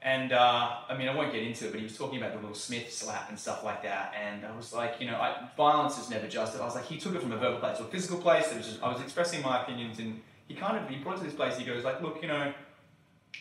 And 0.04 0.32
uh, 0.32 0.78
I 0.88 0.98
mean, 0.98 1.08
I 1.08 1.14
won't 1.14 1.32
get 1.32 1.44
into 1.44 1.68
it, 1.68 1.70
but 1.70 1.78
he 1.78 1.84
was 1.84 1.96
talking 1.96 2.18
about 2.18 2.32
the 2.32 2.44
Will 2.44 2.54
Smith 2.54 2.92
slap 2.92 3.28
and 3.28 3.38
stuff 3.38 3.62
like 3.62 3.84
that. 3.84 4.12
And 4.20 4.44
I 4.44 4.54
was 4.56 4.72
like, 4.72 4.96
you 4.98 5.06
know, 5.06 5.14
I, 5.14 5.48
violence 5.56 5.96
is 5.96 6.10
never 6.10 6.26
just. 6.26 6.58
I 6.58 6.64
was 6.64 6.74
like, 6.74 6.86
he 6.86 6.98
took 6.98 7.14
it 7.14 7.22
from 7.22 7.30
a 7.30 7.36
verbal 7.36 7.60
place 7.60 7.78
a 7.78 7.84
physical 7.84 8.18
place. 8.18 8.50
It 8.50 8.56
was 8.56 8.66
just, 8.66 8.82
I 8.82 8.92
was 8.92 9.00
expressing 9.00 9.42
my 9.42 9.62
opinions, 9.62 10.00
and 10.00 10.20
he 10.48 10.54
kind 10.54 10.76
of 10.76 10.88
he 10.88 10.96
brought 10.96 11.16
it 11.16 11.18
to 11.18 11.24
this 11.26 11.34
place. 11.34 11.56
He 11.56 11.64
goes 11.64 11.84
like, 11.84 12.02
look, 12.02 12.20
you 12.20 12.26
know, 12.26 12.52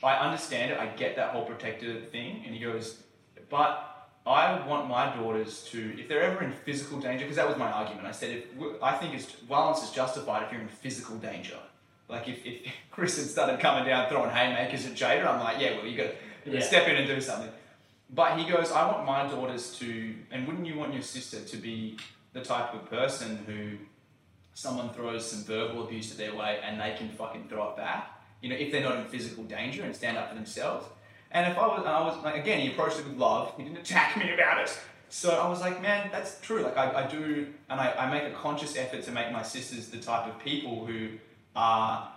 I 0.04 0.16
understand 0.16 0.72
it. 0.72 0.80
I 0.80 0.88
get 0.88 1.16
that 1.16 1.32
whole 1.32 1.46
protector 1.46 2.00
thing. 2.02 2.44
And 2.46 2.56
he 2.56 2.62
goes, 2.64 3.02
but 3.50 4.10
I 4.26 4.66
want 4.68 4.88
my 4.90 5.16
daughters 5.16 5.64
to, 5.72 6.00
if 6.00 6.08
they're 6.08 6.22
ever 6.24 6.44
in 6.44 6.52
physical 6.52 7.00
danger, 7.00 7.26
because 7.26 7.36
that 7.38 7.48
was 7.48 7.58
my 7.58 7.72
argument. 7.72 8.08
I 8.08 8.12
said, 8.12 8.30
if 8.38 8.44
I 8.82 8.94
think 8.94 9.14
it's 9.16 9.26
violence 9.32 9.84
is 9.84 9.92
justified 9.92 10.44
if 10.44 10.52
you're 10.52 10.62
in 10.62 10.68
physical 10.68 11.18
danger. 11.18 11.58
Like 12.08 12.28
if, 12.28 12.46
if 12.46 12.72
Chris 12.92 13.18
had 13.18 13.28
started 13.28 13.60
coming 13.60 13.86
down 13.86 14.10
throwing 14.10 14.30
haymakers 14.32 14.86
at 14.86 14.94
Jada, 14.94 15.26
I'm 15.28 15.40
like, 15.40 15.60
yeah, 15.60 15.78
well, 15.78 15.86
you 15.86 15.98
got 15.98 16.12
to 16.46 16.52
Yeah. 16.52 16.60
step 16.62 16.88
in 16.88 16.96
and 16.96 17.08
do 17.08 17.20
something. 17.22 17.50
But 18.14 18.38
he 18.38 18.50
goes, 18.52 18.72
I 18.72 18.86
want 18.92 19.06
my 19.06 19.28
daughters 19.28 19.74
to, 19.80 20.16
and 20.32 20.46
wouldn't 20.46 20.66
you 20.68 20.76
want 20.78 20.94
your 20.94 21.02
sister 21.04 21.40
to 21.42 21.58
be 21.58 21.98
the 22.34 22.42
type 22.42 22.74
of 22.74 22.90
person 22.90 23.38
who 23.46 23.78
someone 24.54 24.90
throws 24.90 25.30
some 25.32 25.44
verbal 25.44 25.86
abuse 25.86 26.12
at 26.12 26.18
their 26.18 26.36
way 26.36 26.60
and 26.64 26.80
they 26.80 26.94
can 26.98 27.10
fucking 27.10 27.48
throw 27.48 27.70
it 27.70 27.78
back? 27.78 28.21
You 28.42 28.50
know, 28.50 28.56
if 28.56 28.72
they're 28.72 28.84
not 28.84 28.98
in 28.98 29.06
physical 29.06 29.44
danger 29.44 29.84
and 29.84 29.96
stand 29.96 30.18
up 30.18 30.30
for 30.30 30.36
themselves. 30.36 30.86
And 31.32 31.50
if 31.52 31.58
I 31.58 31.66
was, 31.68 31.80
and 31.80 31.88
I 31.90 32.02
was 32.02 32.22
like, 32.24 32.36
again, 32.36 32.60
he 32.60 32.72
approached 32.72 33.00
it 33.00 33.06
with 33.08 33.18
love. 33.18 33.54
He 33.56 33.64
didn't 33.64 33.78
attack 33.78 34.18
me 34.18 34.34
about 34.34 34.60
it. 34.62 34.78
So 35.10 35.30
I 35.40 35.48
was 35.48 35.62
like, 35.62 35.82
man, 35.82 36.10
that's 36.12 36.40
true. 36.42 36.62
Like 36.62 36.78
I, 36.78 37.04
I 37.04 37.08
do, 37.08 37.48
and 37.70 37.80
I, 37.80 37.92
I 37.94 38.10
make 38.12 38.24
a 38.32 38.36
conscious 38.36 38.76
effort 38.78 39.04
to 39.04 39.12
make 39.12 39.32
my 39.32 39.44
sisters 39.44 39.88
the 39.90 39.98
type 40.00 40.28
of 40.28 40.40
people 40.40 40.86
who 40.86 41.10
are, 41.56 42.12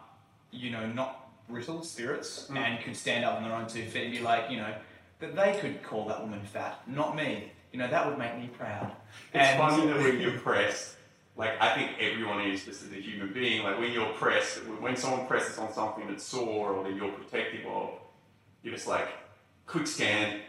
you 0.50 0.70
know, 0.70 0.86
not 0.86 1.20
brittle 1.48 1.82
spirits 1.82 2.48
Mm. 2.50 2.56
and 2.56 2.84
could 2.84 2.96
stand 2.96 3.24
up 3.24 3.36
on 3.36 3.42
their 3.44 3.52
own 3.52 3.66
two 3.66 3.84
feet 3.84 4.04
and 4.04 4.12
be 4.12 4.20
like, 4.20 4.50
you 4.50 4.56
know, 4.56 4.74
that 5.20 5.36
they 5.36 5.58
could 5.60 5.82
call 5.82 6.06
that 6.08 6.20
woman 6.20 6.40
fat, 6.44 6.80
not 6.86 7.14
me. 7.16 7.52
You 7.72 7.78
know, 7.80 7.88
that 7.88 8.06
would 8.08 8.18
make 8.18 8.36
me 8.38 8.48
proud. 8.56 8.90
It's 9.32 9.48
And- 9.48 9.58
funny 9.58 9.86
that 9.88 9.96
when 9.98 10.20
you're 10.20 10.38
pressed, 10.38 10.96
like 11.36 11.60
I 11.60 11.74
think 11.74 11.92
everyone 11.98 12.42
is 12.42 12.64
just 12.64 12.82
as 12.84 12.92
a 12.92 13.00
human 13.00 13.32
being. 13.32 13.62
Like 13.64 13.78
when 13.78 13.92
you're 13.92 14.12
pressed, 14.14 14.58
when 14.80 14.96
someone 14.96 15.26
presses 15.26 15.58
on 15.58 15.72
something 15.72 16.06
that's 16.06 16.22
sore 16.22 16.72
or 16.72 16.84
that 16.84 16.94
you're 16.94 17.10
protective 17.10 17.66
of, 17.66 17.90
you're 18.62 18.74
just 18.74 18.86
like, 18.86 19.08
quick 19.66 19.86
scan. 19.86 20.40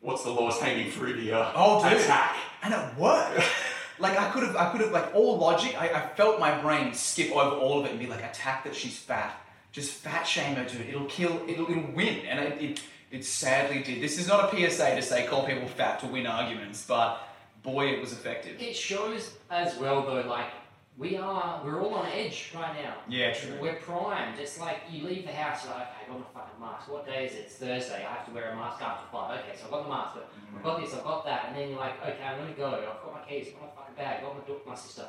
What's 0.00 0.24
the 0.24 0.30
lowest 0.30 0.60
hanging 0.60 0.90
fruit 0.90 1.18
here? 1.18 1.46
Oh, 1.54 1.82
dude. 1.82 2.00
Attack. 2.00 2.36
and 2.62 2.74
it 2.74 2.98
worked. 2.98 3.42
like 3.98 4.18
I 4.18 4.30
could 4.30 4.42
have, 4.42 4.56
I 4.56 4.70
could 4.70 4.82
have, 4.82 4.92
like 4.92 5.14
all 5.14 5.38
logic. 5.38 5.80
I, 5.80 5.88
I 5.88 6.08
felt 6.14 6.38
my 6.38 6.60
brain 6.60 6.92
skip 6.92 7.30
over 7.30 7.56
all 7.56 7.80
of 7.80 7.86
it 7.86 7.92
and 7.92 8.00
be 8.00 8.06
like, 8.06 8.22
attack 8.22 8.64
that 8.64 8.74
she's 8.74 8.98
fat. 8.98 9.40
Just 9.72 9.92
fat 9.92 10.24
shame 10.24 10.56
her, 10.56 10.64
dude. 10.64 10.88
It'll 10.88 11.06
kill. 11.06 11.42
It'll, 11.48 11.70
it'll 11.70 11.92
win. 11.92 12.26
And 12.26 12.40
it, 12.40 12.62
it, 12.62 12.82
it 13.10 13.24
sadly 13.24 13.82
did. 13.82 14.02
This 14.02 14.18
is 14.18 14.28
not 14.28 14.52
a 14.52 14.70
PSA 14.70 14.96
to 14.96 15.02
say 15.02 15.26
call 15.26 15.46
people 15.46 15.68
fat 15.68 16.00
to 16.00 16.06
win 16.06 16.26
arguments, 16.26 16.84
but 16.86 17.20
boy, 17.64 17.86
it 17.86 18.00
was 18.00 18.12
effective. 18.12 18.60
It 18.60 18.76
shows 18.76 19.36
as 19.50 19.76
well, 19.78 20.02
though, 20.02 20.28
like 20.28 20.50
we 20.96 21.16
are, 21.16 21.60
we're 21.64 21.80
all 21.80 21.94
on 21.94 22.06
edge 22.06 22.52
right 22.54 22.74
now. 22.80 22.94
Yeah, 23.08 23.32
true. 23.32 23.56
We're 23.60 23.74
primed. 23.74 24.38
It's 24.38 24.60
like 24.60 24.82
you 24.88 25.04
leave 25.04 25.26
the 25.26 25.32
house, 25.32 25.64
you're 25.64 25.74
like, 25.74 25.88
okay, 25.88 26.06
I 26.06 26.08
got 26.08 26.20
my 26.20 26.40
fucking 26.40 26.60
mask. 26.60 26.88
What 26.88 27.06
day 27.06 27.26
is 27.26 27.32
it? 27.32 27.46
It's 27.46 27.56
Thursday. 27.56 28.06
I 28.06 28.14
have 28.14 28.26
to 28.26 28.32
wear 28.32 28.52
a 28.52 28.56
mask 28.56 28.80
after 28.80 29.06
five. 29.10 29.40
Okay, 29.40 29.56
so 29.56 29.64
I've 29.64 29.70
got 29.72 29.82
the 29.82 29.88
mask. 29.88 30.14
But 30.14 30.30
I've 30.56 30.62
got 30.62 30.80
this, 30.80 30.94
I've 30.94 31.02
got 31.02 31.24
that. 31.24 31.46
And 31.48 31.56
then 31.56 31.70
you're 31.70 31.80
like, 31.80 32.00
okay, 32.00 32.22
I'm 32.22 32.38
gonna 32.38 32.52
go. 32.52 32.66
I've 32.66 33.02
got 33.02 33.12
my 33.12 33.28
keys, 33.28 33.48
I've 33.48 33.60
got 33.60 33.74
my 33.74 33.82
fucking 33.82 33.96
bag, 33.96 34.16
I've 34.18 34.22
got 34.22 34.34
my, 34.38 34.46
daughter, 34.46 34.68
my 34.68 34.74
sister. 34.76 35.06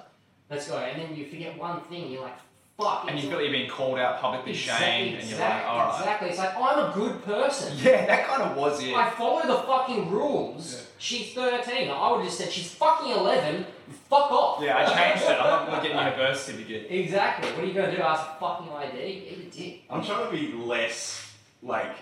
Let's 0.50 0.68
go. 0.68 0.78
And 0.78 1.02
then 1.02 1.16
you 1.16 1.28
forget 1.28 1.58
one 1.58 1.82
thing. 1.82 2.12
You're 2.12 2.22
like, 2.22 2.38
fuck. 2.78 3.06
And 3.08 3.18
you 3.20 3.28
feel 3.30 3.38
like 3.38 3.44
you're 3.44 3.52
being 3.54 3.70
called 3.70 3.98
out, 4.00 4.20
publicly 4.20 4.52
Exactly, 4.52 4.86
shamed, 4.88 5.20
and 5.20 5.30
you're 5.30 5.40
like, 5.40 5.66
all 5.66 5.78
right. 5.80 6.00
Exactly. 6.00 6.30
It's 6.30 6.38
like 6.38 6.56
I'm 6.58 6.90
a 6.90 6.94
good 6.94 7.24
person. 7.24 7.78
Yeah, 7.84 8.06
that 8.06 8.28
kind 8.28 8.42
of 8.44 8.58
was 8.58 8.84
it. 8.84 8.94
I 8.94 9.10
follow 9.12 9.46
the 9.46 9.64
fucking 9.64 10.12
rules. 10.12 10.74
Yeah. 10.74 10.80
She's 10.98 11.34
13. 11.34 11.90
I 11.90 12.12
would 12.12 12.18
have 12.20 12.26
just 12.26 12.38
said 12.38 12.52
she's 12.52 12.74
fucking 12.74 13.12
11. 13.12 13.66
Fuck 14.10 14.32
off. 14.32 14.64
Yeah, 14.64 14.78
I 14.78 14.86
changed 14.86 15.30
it. 15.30 15.40
I'm 15.40 15.70
not 15.70 15.82
getting 15.84 15.98
you 15.98 16.04
a 16.04 16.12
birth 16.16 16.40
certificate. 16.40 16.88
Exactly. 16.90 17.52
What 17.52 17.64
are 17.64 17.68
you 17.68 17.74
gonna 17.74 17.96
do? 17.96 18.02
Ask 18.02 18.40
for 18.40 18.40
fucking 18.40 18.72
ID? 18.74 18.98
Eat 19.04 19.48
a 19.54 19.58
dick. 19.58 19.82
I'm 19.90 20.04
trying 20.04 20.26
to 20.26 20.32
be 20.32 20.54
less 20.54 21.32
like 21.62 21.96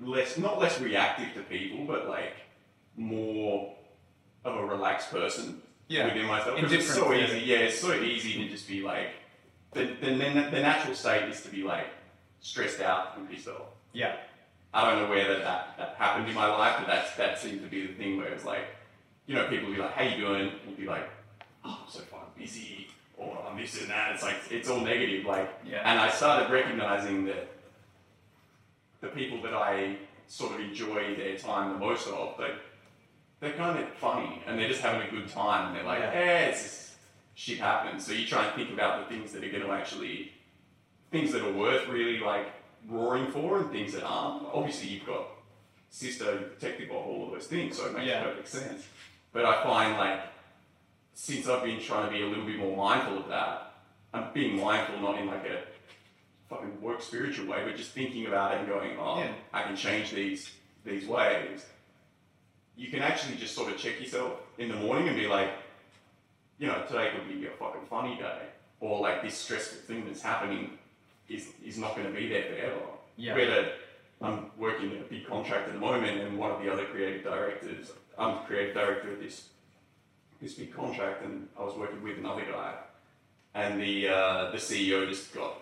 less 0.00 0.38
not 0.38 0.58
less 0.60 0.80
reactive 0.80 1.32
to 1.34 1.40
people, 1.42 1.84
but 1.86 2.08
like 2.08 2.34
more 2.96 3.74
of 4.44 4.56
a 4.56 4.64
relaxed 4.66 5.10
person 5.10 5.60
Yeah. 5.88 6.06
within 6.06 6.26
myself. 6.26 6.58
It's 6.62 6.92
so 6.94 7.12
easy. 7.12 7.40
Yeah, 7.40 7.58
it's 7.58 7.80
so 7.80 7.94
easy 7.94 8.34
to 8.44 8.48
just 8.48 8.68
be 8.68 8.82
like 8.82 9.08
the, 9.72 9.96
the, 10.00 10.60
natural 10.60 10.94
state 10.94 11.28
is 11.28 11.42
to 11.42 11.48
be 11.48 11.62
like 11.62 11.86
stressed 12.40 12.80
out 12.80 13.16
and 13.16 13.28
pissed 13.30 13.48
off. 13.48 13.68
Yeah. 13.92 14.16
I 14.74 14.88
don't 14.88 15.02
know 15.02 15.10
where 15.10 15.28
that, 15.38 15.76
that, 15.76 15.94
happened 15.98 16.28
in 16.28 16.34
my 16.34 16.46
life, 16.46 16.76
but 16.78 16.86
that's 16.86 17.14
that 17.16 17.38
seemed 17.38 17.62
to 17.62 17.68
be 17.68 17.86
the 17.86 17.92
thing 17.94 18.16
where 18.16 18.28
it's 18.28 18.44
like, 18.44 18.64
you 19.26 19.34
know, 19.34 19.46
people 19.48 19.68
will 19.68 19.74
be 19.74 19.80
like, 19.80 19.92
"How 19.92 20.02
you 20.02 20.16
doing?" 20.16 20.48
And 20.48 20.60
you'd 20.66 20.78
be 20.78 20.86
like, 20.86 21.08
"Oh, 21.64 21.80
I'm 21.84 21.90
so 21.90 22.00
fucking 22.00 22.28
busy," 22.36 22.88
or 23.16 23.38
"I'm 23.46 23.56
this 23.56 23.80
and 23.80 23.90
that." 23.90 24.14
It's 24.14 24.22
like 24.22 24.36
it's 24.50 24.68
all 24.68 24.80
negative. 24.80 25.26
Like, 25.26 25.50
Yeah. 25.64 25.82
and 25.84 26.00
I 26.00 26.08
started 26.10 26.50
recognizing 26.50 27.26
that 27.26 27.48
the 29.02 29.08
people 29.08 29.42
that 29.42 29.54
I 29.54 29.96
sort 30.26 30.54
of 30.54 30.60
enjoy 30.60 31.16
their 31.16 31.36
time 31.36 31.74
the 31.74 31.78
most 31.78 32.08
of, 32.08 32.36
they 32.38 32.52
they're 33.40 33.52
kind 33.52 33.78
of 33.78 33.88
funny 33.94 34.42
and 34.46 34.58
they're 34.58 34.68
just 34.68 34.80
having 34.80 35.06
a 35.06 35.10
good 35.10 35.28
time. 35.28 35.68
And 35.68 35.76
they're 35.76 35.84
like, 35.84 36.00
Yeah. 36.00 36.12
"Eh, 36.14 36.46
it's 36.46 36.81
shit 37.42 37.58
happens." 37.58 38.06
So 38.06 38.12
you 38.12 38.26
try 38.26 38.46
and 38.46 38.54
think 38.54 38.70
about 38.70 38.94
the 39.08 39.14
things 39.14 39.32
that 39.32 39.42
are 39.44 39.48
going 39.50 39.64
to 39.64 39.72
actually 39.72 40.32
things 41.10 41.32
that 41.32 41.42
are 41.42 41.52
worth 41.52 41.86
really 41.88 42.18
like 42.20 42.46
roaring 42.88 43.30
for 43.30 43.58
and 43.60 43.70
things 43.70 43.92
that 43.94 44.04
aren't. 44.04 44.46
Obviously, 44.52 44.88
you've 44.88 45.06
got 45.06 45.26
sister 45.90 46.24
you're 46.24 46.48
protective 46.54 46.88
of 46.90 46.96
all 46.96 47.26
of 47.26 47.32
those 47.32 47.46
things, 47.46 47.76
so 47.76 47.86
it 47.86 47.92
makes 47.94 48.06
Yeah. 48.06 48.22
perfect 48.24 48.48
sense. 48.48 48.86
But 49.32 49.44
I 49.44 49.62
find 49.62 49.98
like 49.98 50.20
since 51.14 51.46
I've 51.48 51.62
been 51.64 51.80
trying 51.80 52.06
to 52.06 52.12
be 52.16 52.22
a 52.22 52.26
little 52.26 52.46
bit 52.46 52.56
more 52.58 52.76
mindful 52.76 53.18
of 53.18 53.28
that, 53.28 53.74
I'm 54.14 54.32
being 54.32 54.58
mindful 54.58 54.98
not 55.00 55.18
in 55.18 55.26
like 55.26 55.44
a 55.46 55.64
fucking 56.48 56.80
work 56.80 57.02
spiritual 57.02 57.46
way, 57.46 57.62
but 57.64 57.76
just 57.76 57.90
thinking 57.92 58.26
about 58.26 58.52
it 58.54 58.58
and 58.60 58.68
going, 58.68 58.96
oh, 58.98 59.18
Yeah. 59.18 59.32
I 59.52 59.62
can 59.64 59.76
change 59.76 60.10
these 60.12 60.50
these 60.84 61.06
ways. 61.06 61.66
You 62.76 62.90
can 62.90 63.00
actually 63.02 63.36
just 63.36 63.54
sort 63.54 63.70
of 63.70 63.76
check 63.78 64.00
yourself 64.00 64.40
in 64.58 64.68
the 64.68 64.76
morning 64.76 65.06
and 65.08 65.16
be 65.16 65.26
like, 65.26 65.50
you 66.62 66.68
know, 66.68 66.80
today 66.86 67.10
could 67.10 67.28
be 67.28 67.44
a 67.48 67.50
fucking 67.50 67.86
funny 67.90 68.16
day, 68.16 68.42
or 68.78 69.00
like 69.00 69.20
this 69.20 69.34
stressful 69.34 69.80
thing 69.80 70.04
that's 70.06 70.22
happening 70.22 70.78
is 71.28 71.48
is 71.66 71.76
not 71.76 71.96
going 71.96 72.06
to 72.06 72.14
be 72.14 72.28
there 72.28 72.44
forever. 72.44 72.82
Yeah. 73.16 73.34
Whether 73.34 73.72
I'm 74.20 74.52
working 74.56 74.92
a 74.96 75.02
big 75.02 75.26
contract 75.26 75.66
at 75.66 75.74
the 75.74 75.80
moment, 75.80 76.20
and 76.20 76.38
one 76.38 76.52
of 76.52 76.62
the 76.62 76.72
other 76.72 76.84
creative 76.84 77.24
directors, 77.24 77.90
I'm 78.16 78.36
the 78.36 78.40
creative 78.42 78.74
director 78.74 79.12
of 79.12 79.18
this 79.18 79.48
this 80.40 80.54
big 80.54 80.72
contract, 80.72 81.24
and 81.24 81.48
I 81.58 81.64
was 81.64 81.74
working 81.74 82.00
with 82.00 82.18
another 82.18 82.44
guy, 82.44 82.74
and 83.54 83.80
the 83.80 84.08
uh, 84.08 84.50
the 84.52 84.58
CEO 84.58 85.08
just 85.08 85.34
got 85.34 85.54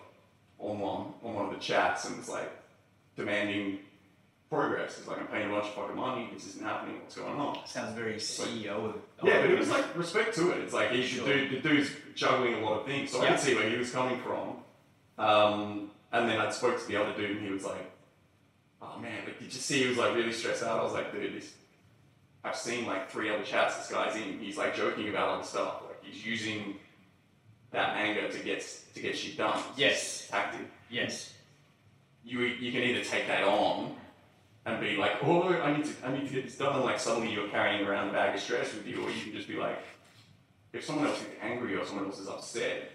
on 0.59 0.79
one 0.79 1.13
on 1.23 1.33
one 1.33 1.45
of 1.47 1.51
the 1.51 1.59
chats 1.59 2.05
and 2.05 2.15
was 2.17 2.29
like 2.29 2.51
demanding 3.15 3.79
progress. 4.51 4.99
It's 4.99 5.07
like 5.07 5.17
I'm 5.17 5.27
paying 5.27 5.49
a 5.49 5.51
bunch 5.51 5.65
of 5.65 5.73
fucking 5.73 5.95
money. 5.95 6.29
This 6.31 6.45
isn't 6.45 6.63
happening. 6.63 6.99
What's 6.99 7.15
going 7.15 7.39
on? 7.39 7.65
Sounds 7.65 7.95
very 7.95 8.17
CEO. 8.17 8.93
Yeah, 9.23 9.41
but 9.41 9.51
it 9.51 9.59
was 9.59 9.69
like 9.69 9.85
respect 9.97 10.35
to 10.35 10.51
it. 10.51 10.59
It's 10.59 10.73
like 10.73 10.91
he 10.91 11.03
Sure. 11.05 11.25
do 11.25 11.49
the 11.49 11.59
dude's 11.67 11.91
juggling 12.15 12.55
a 12.55 12.59
lot 12.59 12.79
of 12.81 12.85
things, 12.85 13.11
so 13.11 13.21
I 13.21 13.25
Yeah. 13.25 13.29
could 13.31 13.39
see 13.39 13.55
where 13.55 13.69
he 13.69 13.77
was 13.77 13.91
coming 13.91 14.19
from. 14.21 14.63
Um, 15.17 15.91
and 16.11 16.29
then 16.29 16.39
I 16.39 16.49
spoke 16.49 16.79
to 16.79 16.87
the 16.87 16.95
other 16.97 17.13
dude, 17.13 17.37
and 17.37 17.45
he 17.45 17.51
was 17.51 17.63
like, 17.63 17.89
"Oh 18.81 18.97
man, 18.99 19.25
like, 19.25 19.39
did 19.39 19.53
you 19.53 19.59
see 19.59 19.83
he 19.83 19.87
was 19.89 19.97
like 19.97 20.15
really 20.15 20.31
stressed 20.33 20.63
out?" 20.63 20.79
I 20.79 20.83
was 20.83 20.93
like, 20.93 21.11
"Dude, 21.11 21.35
this 21.35 21.53
I've 22.43 22.55
seen 22.55 22.87
like 22.87 23.09
three 23.11 23.29
other 23.29 23.43
chats 23.43 23.77
this 23.77 23.87
guy's 23.91 24.15
in. 24.15 24.39
He's 24.39 24.57
like 24.57 24.75
joking 24.75 25.09
about 25.09 25.29
other 25.29 25.43
stuff. 25.43 25.83
Like 25.87 26.03
he's 26.03 26.25
using 26.25 26.79
that 27.69 27.95
anger 27.95 28.27
to 28.27 28.39
get 28.39 28.65
to 28.95 28.99
get 29.01 29.15
shit 29.17 29.37
done. 29.37 29.61
Yes. 29.77 30.27
tactic. 30.29 30.67
Yes. 30.89 31.33
You 32.25 32.39
you 32.41 32.71
can 32.71 32.81
either 32.81 33.03
take 33.03 33.27
that 33.27 33.43
on 33.43 33.95
and 34.65 34.79
be 34.79 34.95
like, 34.97 35.13
oh, 35.23 35.43
I 35.49 35.75
need 35.75 35.85
to 35.85 35.91
I 36.07 36.11
need 36.13 36.27
to 36.27 36.33
get 36.33 36.45
this 36.45 36.57
done, 36.57 36.75
and 36.75 36.83
like 36.83 36.99
suddenly 36.99 37.33
you're 37.33 37.47
carrying 37.49 37.85
around 37.85 38.09
a 38.09 38.13
bag 38.13 38.35
of 38.35 38.41
stress 38.41 38.73
with 38.73 38.85
you, 38.85 39.03
or 39.03 39.09
you 39.09 39.21
can 39.23 39.33
just 39.33 39.47
be 39.47 39.55
like, 39.57 39.79
if 40.73 40.85
someone 40.85 41.07
else 41.07 41.19
is 41.21 41.27
angry 41.41 41.75
or 41.75 41.85
someone 41.85 42.05
else 42.05 42.19
is 42.19 42.27
upset, 42.27 42.91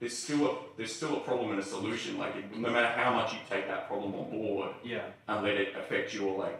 there's 0.00 0.16
still 0.16 0.46
a 0.50 0.54
there's 0.76 0.94
still 0.94 1.16
a 1.18 1.20
problem 1.20 1.50
and 1.50 1.60
a 1.60 1.62
solution. 1.64 2.16
Like 2.18 2.34
it, 2.36 2.56
no 2.56 2.70
matter 2.70 2.88
how 2.88 3.12
much 3.14 3.32
you 3.32 3.38
take 3.50 3.66
that 3.68 3.88
problem 3.88 4.14
on 4.14 4.30
board 4.30 4.70
Yeah. 4.82 5.02
and 5.28 5.44
let 5.44 5.54
it 5.54 5.74
affect 5.76 6.14
you 6.14 6.28
or 6.28 6.38
like 6.38 6.58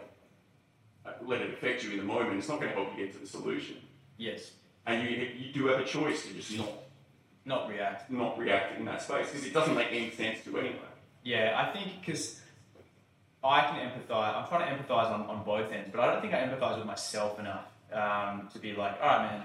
uh, 1.05 1.11
let 1.23 1.41
it 1.41 1.53
affect 1.53 1.83
you 1.83 1.91
in 1.91 1.97
the 1.97 2.03
moment, 2.03 2.37
it's 2.37 2.47
not 2.49 2.59
going 2.59 2.71
to 2.71 2.75
help 2.75 2.95
you 2.97 3.05
get 3.05 3.13
to 3.13 3.19
the 3.19 3.27
solution. 3.27 3.77
Yes. 4.17 4.51
And 4.85 5.01
you 5.03 5.09
you 5.37 5.51
do 5.51 5.65
have 5.67 5.79
a 5.79 5.85
choice 5.85 6.25
to 6.27 6.33
just 6.33 6.55
not 6.57 6.69
Not 7.43 7.69
react. 7.69 8.09
not 8.11 8.37
react 8.37 8.77
in 8.79 8.85
that 8.85 9.01
space 9.01 9.29
because 9.31 9.45
it 9.45 9.53
doesn't 9.53 9.75
make 9.75 9.89
any 9.91 10.11
sense 10.11 10.43
to 10.45 10.57
anyone. 10.59 10.77
Yeah, 11.23 11.55
I 11.57 11.71
think 11.75 11.99
because 11.99 12.41
I 13.45 13.61
can 13.61 13.75
empathize. 13.79 14.35
I'm 14.35 14.47
trying 14.47 14.67
to 14.67 14.83
empathize 14.83 15.11
on, 15.11 15.21
on 15.27 15.43
both 15.43 15.71
ends, 15.71 15.89
but 15.91 16.01
I 16.01 16.11
don't 16.11 16.21
think 16.21 16.33
I 16.33 16.37
empathize 16.39 16.77
with 16.77 16.87
myself 16.87 17.39
enough 17.39 17.67
um, 17.93 18.49
to 18.53 18.59
be 18.59 18.73
like, 18.73 18.97
all 19.01 19.07
right, 19.07 19.31
man. 19.31 19.43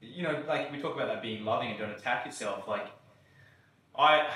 You 0.00 0.22
know, 0.22 0.42
like 0.46 0.70
we 0.70 0.80
talk 0.80 0.94
about 0.94 1.08
that 1.08 1.22
being 1.22 1.44
loving 1.44 1.70
and 1.70 1.78
don't 1.78 1.90
attack 1.90 2.26
yourself. 2.26 2.68
Like, 2.68 2.86
I, 3.98 4.28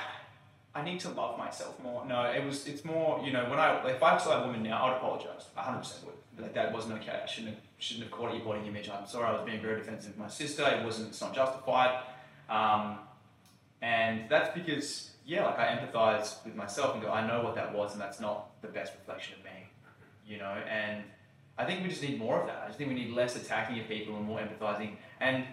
I 0.74 0.82
need 0.82 1.01
to 1.01 1.11
love 1.11 1.39
myself 1.39 1.78
more. 1.82 2.07
No, 2.07 2.23
it 2.24 2.45
was. 2.45 2.66
It's 2.66 2.85
more. 2.85 3.23
You 3.24 3.32
know, 3.32 3.45
when 3.51 3.59
I 3.59 3.86
if 3.89 4.03
I 4.03 4.16
saw 4.16 4.43
a 4.43 4.47
woman 4.47 4.62
now, 4.62 4.86
I'd 4.86 4.97
apologize. 4.97 5.47
100 5.55 5.78
percent 5.78 6.07
would. 6.07 6.15
Be 6.36 6.43
like 6.45 6.55
that 6.55 6.73
wasn't 6.73 6.95
okay. 7.01 7.20
I 7.23 7.27
shouldn't 7.27 7.55
have 7.55 7.62
shouldn't 7.78 8.05
have 8.05 8.12
caught 8.12 8.35
your 8.35 8.45
body 8.45 8.66
image. 8.66 8.89
I'm 8.89 9.07
sorry. 9.07 9.27
I 9.27 9.32
was 9.32 9.43
being 9.45 9.61
very 9.61 9.77
defensive 9.77 10.12
of 10.12 10.19
my 10.19 10.28
sister. 10.28 10.66
It 10.66 10.85
wasn't. 10.85 11.09
It's 11.09 11.20
not 11.20 11.35
justified. 11.35 12.03
Um, 12.49 12.99
and 13.82 14.28
that's 14.28 14.57
because, 14.59 15.11
yeah, 15.28 15.44
like 15.44 15.59
I 15.59 15.66
empathize 15.66 16.42
with 16.42 16.56
myself 16.56 16.94
and 16.94 17.02
go, 17.02 17.12
I 17.12 17.24
know 17.24 17.42
what 17.42 17.55
that 17.55 17.74
was, 17.74 17.92
and 17.92 18.00
that's 18.00 18.18
not 18.18 18.60
the 18.62 18.68
best 18.68 18.94
reflection 18.98 19.34
of 19.38 19.44
me, 19.44 19.68
you 20.26 20.38
know. 20.38 20.56
And 20.66 21.05
I 21.59 21.66
think 21.66 21.82
we 21.82 21.90
just 21.90 22.02
need 22.02 22.18
more 22.18 22.40
of 22.40 22.46
that. 22.46 22.62
I 22.64 22.66
just 22.68 22.78
think 22.78 22.88
we 22.88 22.96
need 22.96 23.12
less 23.12 23.36
attacking 23.36 23.78
of 23.78 23.86
people 23.88 24.16
and 24.16 24.24
more 24.24 24.40
empathizing. 24.40 24.96
And 25.20 25.44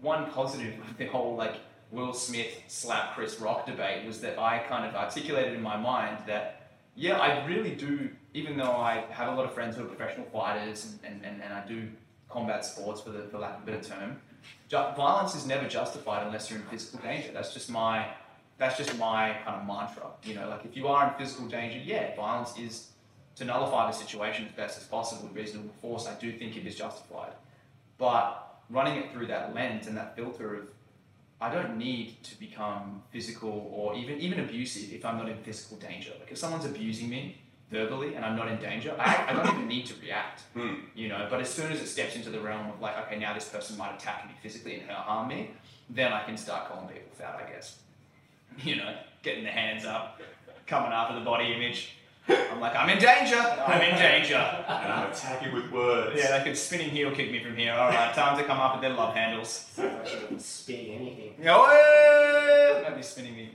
one 0.00 0.28
positive 0.32 0.74
of 0.80 0.96
the 0.98 1.06
whole 1.06 1.36
like 1.36 1.54
Will 1.92 2.12
Smith 2.12 2.60
slap 2.66 3.14
Chris 3.14 3.40
Rock 3.40 3.66
debate 3.66 4.04
was 4.04 4.20
that 4.22 4.36
I 4.36 4.58
kind 4.58 4.84
of 4.84 4.96
articulated 4.96 5.54
in 5.54 5.62
my 5.62 5.76
mind 5.76 6.18
that, 6.26 6.72
yeah, 6.96 7.16
I 7.16 7.46
really 7.46 7.76
do, 7.76 8.10
even 8.32 8.56
though 8.56 8.72
I 8.72 9.04
have 9.10 9.32
a 9.32 9.36
lot 9.36 9.44
of 9.44 9.54
friends 9.54 9.76
who 9.76 9.84
are 9.84 9.86
professional 9.86 10.26
fighters 10.26 10.86
and, 11.04 11.14
and, 11.14 11.24
and, 11.24 11.40
and 11.40 11.54
I 11.54 11.64
do 11.68 11.88
combat 12.28 12.64
sports 12.64 13.00
for, 13.00 13.10
the, 13.10 13.28
for 13.28 13.38
lack 13.38 13.58
of 13.58 13.62
a 13.62 13.70
better 13.70 13.88
term, 13.88 14.20
violence 14.70 15.36
is 15.36 15.46
never 15.46 15.68
justified 15.68 16.26
unless 16.26 16.50
you're 16.50 16.58
in 16.58 16.66
physical 16.66 16.98
danger. 16.98 17.30
That's 17.32 17.54
just 17.54 17.70
my 17.70 18.08
that's 18.58 18.76
just 18.76 18.98
my 18.98 19.36
kind 19.44 19.60
of 19.60 19.66
mantra. 19.66 20.06
You 20.22 20.34
know, 20.34 20.48
like 20.48 20.64
if 20.64 20.76
you 20.76 20.86
are 20.88 21.08
in 21.08 21.14
physical 21.14 21.46
danger, 21.46 21.78
yeah, 21.78 22.14
violence 22.16 22.58
is 22.58 22.88
to 23.36 23.44
nullify 23.44 23.90
the 23.90 23.96
situation 23.96 24.46
as 24.46 24.52
best 24.52 24.78
as 24.78 24.84
possible 24.84 25.26
with 25.26 25.36
reasonable 25.36 25.74
force. 25.80 26.06
I 26.06 26.14
do 26.20 26.32
think 26.32 26.56
it 26.56 26.66
is 26.66 26.76
justified, 26.76 27.32
but 27.98 28.62
running 28.70 28.96
it 28.96 29.12
through 29.12 29.26
that 29.26 29.54
lens 29.54 29.86
and 29.86 29.96
that 29.96 30.16
filter 30.16 30.54
of 30.54 30.62
I 31.40 31.52
don't 31.52 31.76
need 31.76 32.22
to 32.22 32.38
become 32.38 33.02
physical 33.10 33.70
or 33.72 33.94
even 33.96 34.18
even 34.20 34.40
abusive 34.40 34.92
if 34.92 35.04
I'm 35.04 35.18
not 35.18 35.28
in 35.28 35.36
physical 35.38 35.76
danger. 35.76 36.12
Like 36.18 36.30
if 36.30 36.38
someone's 36.38 36.64
abusing 36.64 37.10
me 37.10 37.38
verbally 37.70 38.14
and 38.14 38.24
I'm 38.24 38.36
not 38.36 38.48
in 38.48 38.58
danger, 38.58 38.94
I, 38.98 39.26
I 39.28 39.32
don't 39.32 39.48
even 39.48 39.68
need 39.68 39.86
to 39.86 39.94
react 40.00 40.42
Hmm. 40.54 40.74
you 40.94 41.08
know. 41.08 41.26
But 41.28 41.40
as 41.40 41.50
soon 41.50 41.72
as 41.72 41.80
it 41.80 41.88
steps 41.88 42.14
into 42.14 42.30
the 42.30 42.40
realm 42.40 42.68
of 42.70 42.80
like, 42.80 42.96
okay, 43.06 43.18
now 43.18 43.34
this 43.34 43.48
person 43.48 43.76
might 43.76 43.94
attack 43.94 44.26
me 44.26 44.32
physically 44.42 44.76
and 44.80 44.88
harm 44.90 45.28
me, 45.28 45.50
then 45.90 46.12
I 46.12 46.22
can 46.22 46.36
start 46.36 46.68
calling 46.68 46.86
people 46.88 47.10
fat, 47.12 47.42
I 47.44 47.50
guess. 47.50 47.80
You 48.62 48.76
know, 48.76 48.96
getting 49.22 49.44
the 49.44 49.50
hands 49.50 49.84
up, 49.84 50.20
coming 50.66 50.92
after 50.92 51.18
the 51.18 51.24
body 51.24 51.52
image. 51.52 51.96
I'm 52.28 52.60
like, 52.60 52.74
I'm 52.74 52.88
in 52.88 52.98
danger. 52.98 53.36
I'm 53.36 53.80
in 53.82 53.98
danger. 53.98 54.36
And 54.36 54.92
I'm 54.92 55.10
attacking 55.10 55.52
with 55.52 55.70
words. 55.70 56.16
Yeah, 56.16 56.38
they 56.38 56.44
could 56.44 56.56
spinning 56.56 56.90
heel 56.90 57.10
kick 57.10 57.30
me 57.30 57.42
from 57.42 57.56
here. 57.56 57.72
All 57.72 57.88
right, 57.88 58.14
time 58.14 58.38
to 58.38 58.44
come 58.44 58.58
up 58.60 58.74
with 58.74 58.82
their 58.82 58.94
love 58.94 59.14
handles. 59.14 59.70
Actually, 59.78 60.38
spinning 60.38 60.92
anything. 60.92 61.34
No 61.38 61.64
way! 61.64 62.84
Maybe 62.88 63.02
spinning 63.02 63.36
me. 63.36 63.50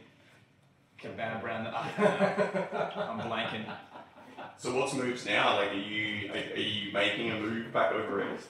Cabana 0.99 1.39
Brown. 1.39 1.65
I'm 1.73 3.19
blanking. 3.21 3.65
So 4.57 4.75
what's 4.75 4.93
moves 4.93 5.25
now? 5.25 5.55
Like, 5.55 5.71
are 5.71 5.75
you 5.75 6.29
are, 6.31 6.53
are 6.53 6.59
you 6.59 6.91
making 6.91 7.31
a 7.31 7.39
move 7.39 7.71
back 7.71 7.93
over 7.93 8.21
east? 8.33 8.47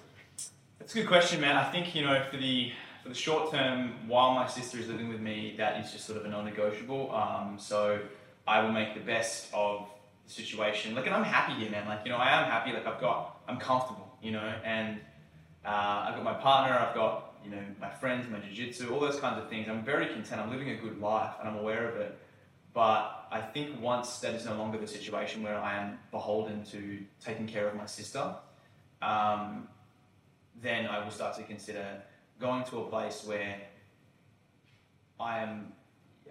That's 0.79 0.95
a 0.95 0.99
good 0.99 1.07
question, 1.07 1.39
man. 1.39 1.55
I 1.55 1.71
think 1.71 1.93
you 1.93 2.03
know 2.03 2.25
for 2.31 2.37
the 2.37 2.71
for 3.09 3.15
the 3.15 3.19
short 3.19 3.51
term, 3.51 3.93
while 4.07 4.35
my 4.35 4.45
sister 4.45 4.77
is 4.77 4.87
living 4.87 5.09
with 5.09 5.19
me, 5.19 5.55
that 5.57 5.83
is 5.83 5.91
just 5.91 6.05
sort 6.05 6.19
of 6.19 6.25
a 6.25 6.29
non-negotiable. 6.29 7.11
Um, 7.11 7.57
so 7.57 7.99
I 8.47 8.61
will 8.61 8.71
make 8.71 8.93
the 8.93 8.99
best 8.99 9.47
of 9.51 9.89
the 10.27 10.31
situation. 10.31 10.93
Like, 10.93 11.07
and 11.07 11.15
I'm 11.15 11.23
happy 11.23 11.53
here, 11.53 11.71
man. 11.71 11.87
Like, 11.87 12.01
you 12.05 12.11
know, 12.11 12.17
I 12.17 12.39
am 12.39 12.45
happy. 12.45 12.71
Like, 12.71 12.85
I've 12.85 13.01
got, 13.01 13.41
I'm 13.47 13.57
comfortable, 13.57 14.15
you 14.21 14.31
know, 14.31 14.53
and 14.63 14.99
uh, 15.65 16.05
I've 16.05 16.15
got 16.15 16.23
my 16.23 16.35
partner. 16.35 16.77
I've 16.77 16.93
got, 16.93 17.33
you 17.43 17.49
know, 17.49 17.63
my 17.81 17.89
friends, 17.89 18.27
my 18.29 18.39
jiu-jitsu, 18.39 18.93
all 18.93 18.99
those 18.99 19.19
kinds 19.19 19.41
of 19.41 19.49
things. 19.49 19.67
I'm 19.67 19.83
very 19.83 20.05
content. 20.07 20.39
I'm 20.39 20.51
living 20.51 20.69
a 20.69 20.75
good 20.75 21.01
life, 21.01 21.33
and 21.39 21.49
I'm 21.49 21.57
aware 21.57 21.89
of 21.89 21.95
it. 21.95 22.15
But 22.75 23.27
I 23.31 23.41
think 23.41 23.81
once 23.81 24.19
that 24.19 24.35
is 24.35 24.45
no 24.45 24.53
longer 24.53 24.77
the 24.77 24.87
situation 24.87 25.41
where 25.41 25.57
I 25.57 25.77
am 25.77 25.97
beholden 26.11 26.63
to 26.65 26.99
taking 27.19 27.47
care 27.47 27.67
of 27.67 27.75
my 27.75 27.87
sister, 27.87 28.35
um, 29.01 29.67
then 30.61 30.85
I 30.85 31.03
will 31.03 31.11
start 31.11 31.35
to 31.37 31.43
consider 31.43 32.03
going 32.39 32.63
to 32.65 32.79
a 32.79 32.85
place 32.85 33.23
where 33.25 33.57
I 35.19 35.39
am. 35.39 35.73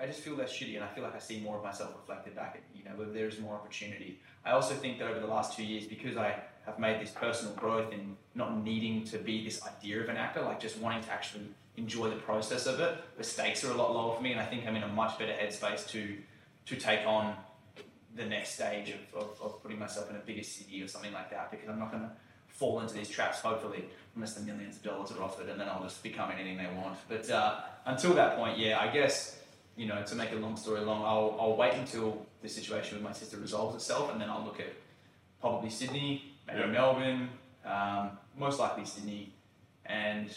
I 0.01 0.07
just 0.07 0.21
feel 0.21 0.35
less 0.35 0.53
shitty, 0.53 0.77
and 0.77 0.85
I 0.85 0.89
feel 0.89 1.03
like 1.03 1.15
I 1.15 1.19
see 1.19 1.41
more 1.41 1.57
of 1.57 1.65
myself 1.65 1.93
reflected 1.97 2.37
back 2.37 2.57
at 2.57 2.79
you 2.79 2.85
know 2.85 2.97
where 2.97 3.09
there 3.09 3.27
is 3.27 3.39
more 3.41 3.55
opportunity. 3.55 4.21
I 4.45 4.53
also 4.53 4.75
think 4.75 4.99
that 4.99 5.09
over 5.09 5.21
the 5.21 5.27
last 5.27 5.57
two 5.57 5.65
years, 5.65 5.85
because 5.87 6.17
I 6.17 6.37
have 6.65 6.79
made 6.79 7.01
this 7.01 7.11
personal 7.11 7.55
growth 7.55 7.93
in 7.93 8.17
not 8.35 8.63
needing 8.63 9.05
to 9.05 9.19
be 9.19 9.45
this 9.45 9.61
idea 9.67 10.01
of 10.01 10.09
an 10.09 10.17
actor, 10.17 10.43
like 10.43 10.61
just 10.61 10.79
wanting 10.79 11.03
to 11.03 11.11
actually 11.11 11.47
enjoy 11.77 12.11
the 12.11 12.17
process 12.17 12.67
of 12.67 12.81
it, 12.81 12.97
the 13.17 13.25
stakes 13.25 13.65
are 13.65 13.73
a 13.73 13.75
lot 13.75 13.93
lower 13.93 14.17
for 14.17 14.23
me, 14.23 14.33
and 14.33 14.41
I 14.41 14.47
think 14.47 14.67
I'm 14.67 14.77
in 14.77 14.83
a 14.83 14.89
much 14.89 15.19
better 15.19 15.33
headspace 15.33 15.87
to 15.89 16.17
to 16.67 16.77
take 16.77 17.07
on 17.07 17.35
the 18.15 18.25
next 18.25 18.55
stage 18.55 18.91
of, 18.91 19.23
of, 19.23 19.41
of 19.41 19.63
putting 19.63 19.79
myself 19.79 20.11
in 20.11 20.17
a 20.17 20.19
bigger 20.19 20.43
city 20.43 20.83
or 20.83 20.89
something 20.89 21.13
like 21.13 21.31
that 21.31 21.51
because 21.51 21.69
I'm 21.69 21.79
not 21.79 21.91
going 21.91 22.03
to 22.03 22.11
fall 22.59 22.81
into 22.81 22.95
these 22.95 23.09
traps, 23.09 23.39
hopefully, 23.41 23.85
unless 24.17 24.35
the 24.35 24.41
millions 24.45 24.77
of 24.77 24.83
dollars 24.83 25.13
are 25.13 25.23
offered 25.23 25.49
and 25.49 25.61
then 25.61 25.69
I'll 25.69 25.83
just 25.83 26.03
become 26.03 26.31
anything 26.33 26.57
they 26.59 26.67
want. 26.77 26.97
But 27.09 27.31
uh, 27.31 27.61
until 27.87 28.15
that 28.15 28.37
point, 28.37 28.59
yeah, 28.59 28.81
I 28.81 28.89
guess, 28.93 29.39
you 29.77 29.87
know, 29.87 30.03
to 30.03 30.15
make 30.17 30.33
a 30.33 30.37
long 30.37 30.57
story 30.57 30.81
long, 30.81 31.03
I'll, 31.05 31.37
I'll 31.41 31.57
wait 31.57 31.75
until 31.75 32.27
the 32.43 32.49
situation 32.49 32.97
with 32.97 33.05
my 33.05 33.13
sister 33.13 33.37
resolves 33.37 33.77
itself 33.77 34.11
and 34.13 34.21
then 34.21 34.29
I'll 34.29 34.45
look 34.45 34.59
at 34.59 34.73
probably 35.41 35.71
Sydney, 35.71 36.33
maybe 36.49 36.61
Yeah. 36.61 36.67
Melbourne, 36.67 37.29
um, 37.65 38.11
most 38.37 38.59
likely 38.59 38.85
Sydney. 38.85 39.33
And, 39.87 40.29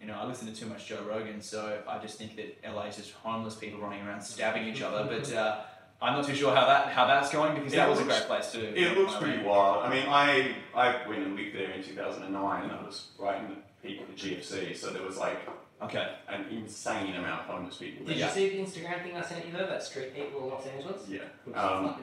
you 0.00 0.06
know, 0.06 0.14
I 0.14 0.24
listen 0.26 0.46
to 0.46 0.54
too 0.54 0.66
much 0.66 0.86
Joe 0.86 1.02
Rogan, 1.08 1.40
so 1.42 1.82
I 1.88 1.98
just 1.98 2.16
think 2.16 2.36
that 2.36 2.58
LA 2.64 2.84
is 2.84 2.96
just 2.96 3.12
homeless 3.12 3.56
people 3.56 3.80
running 3.80 4.06
around 4.06 4.22
stabbing 4.22 4.68
each 4.68 4.82
other. 4.82 5.04
But 5.04 5.32
uh, 5.34 5.60
I'm 6.02 6.14
not 6.14 6.24
too 6.26 6.34
sure 6.34 6.54
how 6.54 6.66
that 6.66 6.88
how 6.88 7.06
that's 7.06 7.30
going 7.30 7.54
because 7.54 7.72
It 7.72 7.76
that 7.76 7.88
was 7.88 8.00
a 8.00 8.04
great 8.04 8.22
place 8.22 8.52
too. 8.52 8.72
It 8.74 8.96
looks 8.96 9.16
pretty 9.16 9.42
wild. 9.42 9.84
I 9.84 9.90
mean, 9.90 10.06
I 10.08 10.54
I 10.74 11.06
went 11.08 11.22
and 11.22 11.36
lived 11.36 11.54
there 11.54 11.70
in 11.70 11.82
2009, 11.82 12.62
and 12.62 12.72
I 12.72 12.82
was 12.82 13.08
right 13.18 13.38
in 13.42 13.48
the 13.50 13.56
peak 13.82 14.00
of 14.00 14.08
the 14.08 14.14
GFC, 14.14 14.76
so 14.76 14.90
there 14.90 15.02
was 15.02 15.18
like 15.18 15.38
Okay. 15.82 16.06
an 16.28 16.44
insane 16.50 17.14
amount 17.16 17.40
of 17.40 17.46
homeless 17.46 17.76
people. 17.78 18.04
Did 18.06 18.18
there. 18.18 18.26
you 18.28 18.32
see 18.34 18.48
the 18.50 18.56
Instagram 18.64 19.02
thing 19.02 19.16
I 19.16 19.22
sent 19.22 19.46
you 19.46 19.52
though? 19.52 19.66
That 19.66 19.82
street 19.82 20.14
people 20.14 20.44
in 20.44 20.50
Los 20.50 20.66
Angeles? 20.66 21.02
Yeah. 21.08 21.20
Which 21.44 21.56
Um, 21.56 21.84
is 21.86 21.90
like 21.90 21.98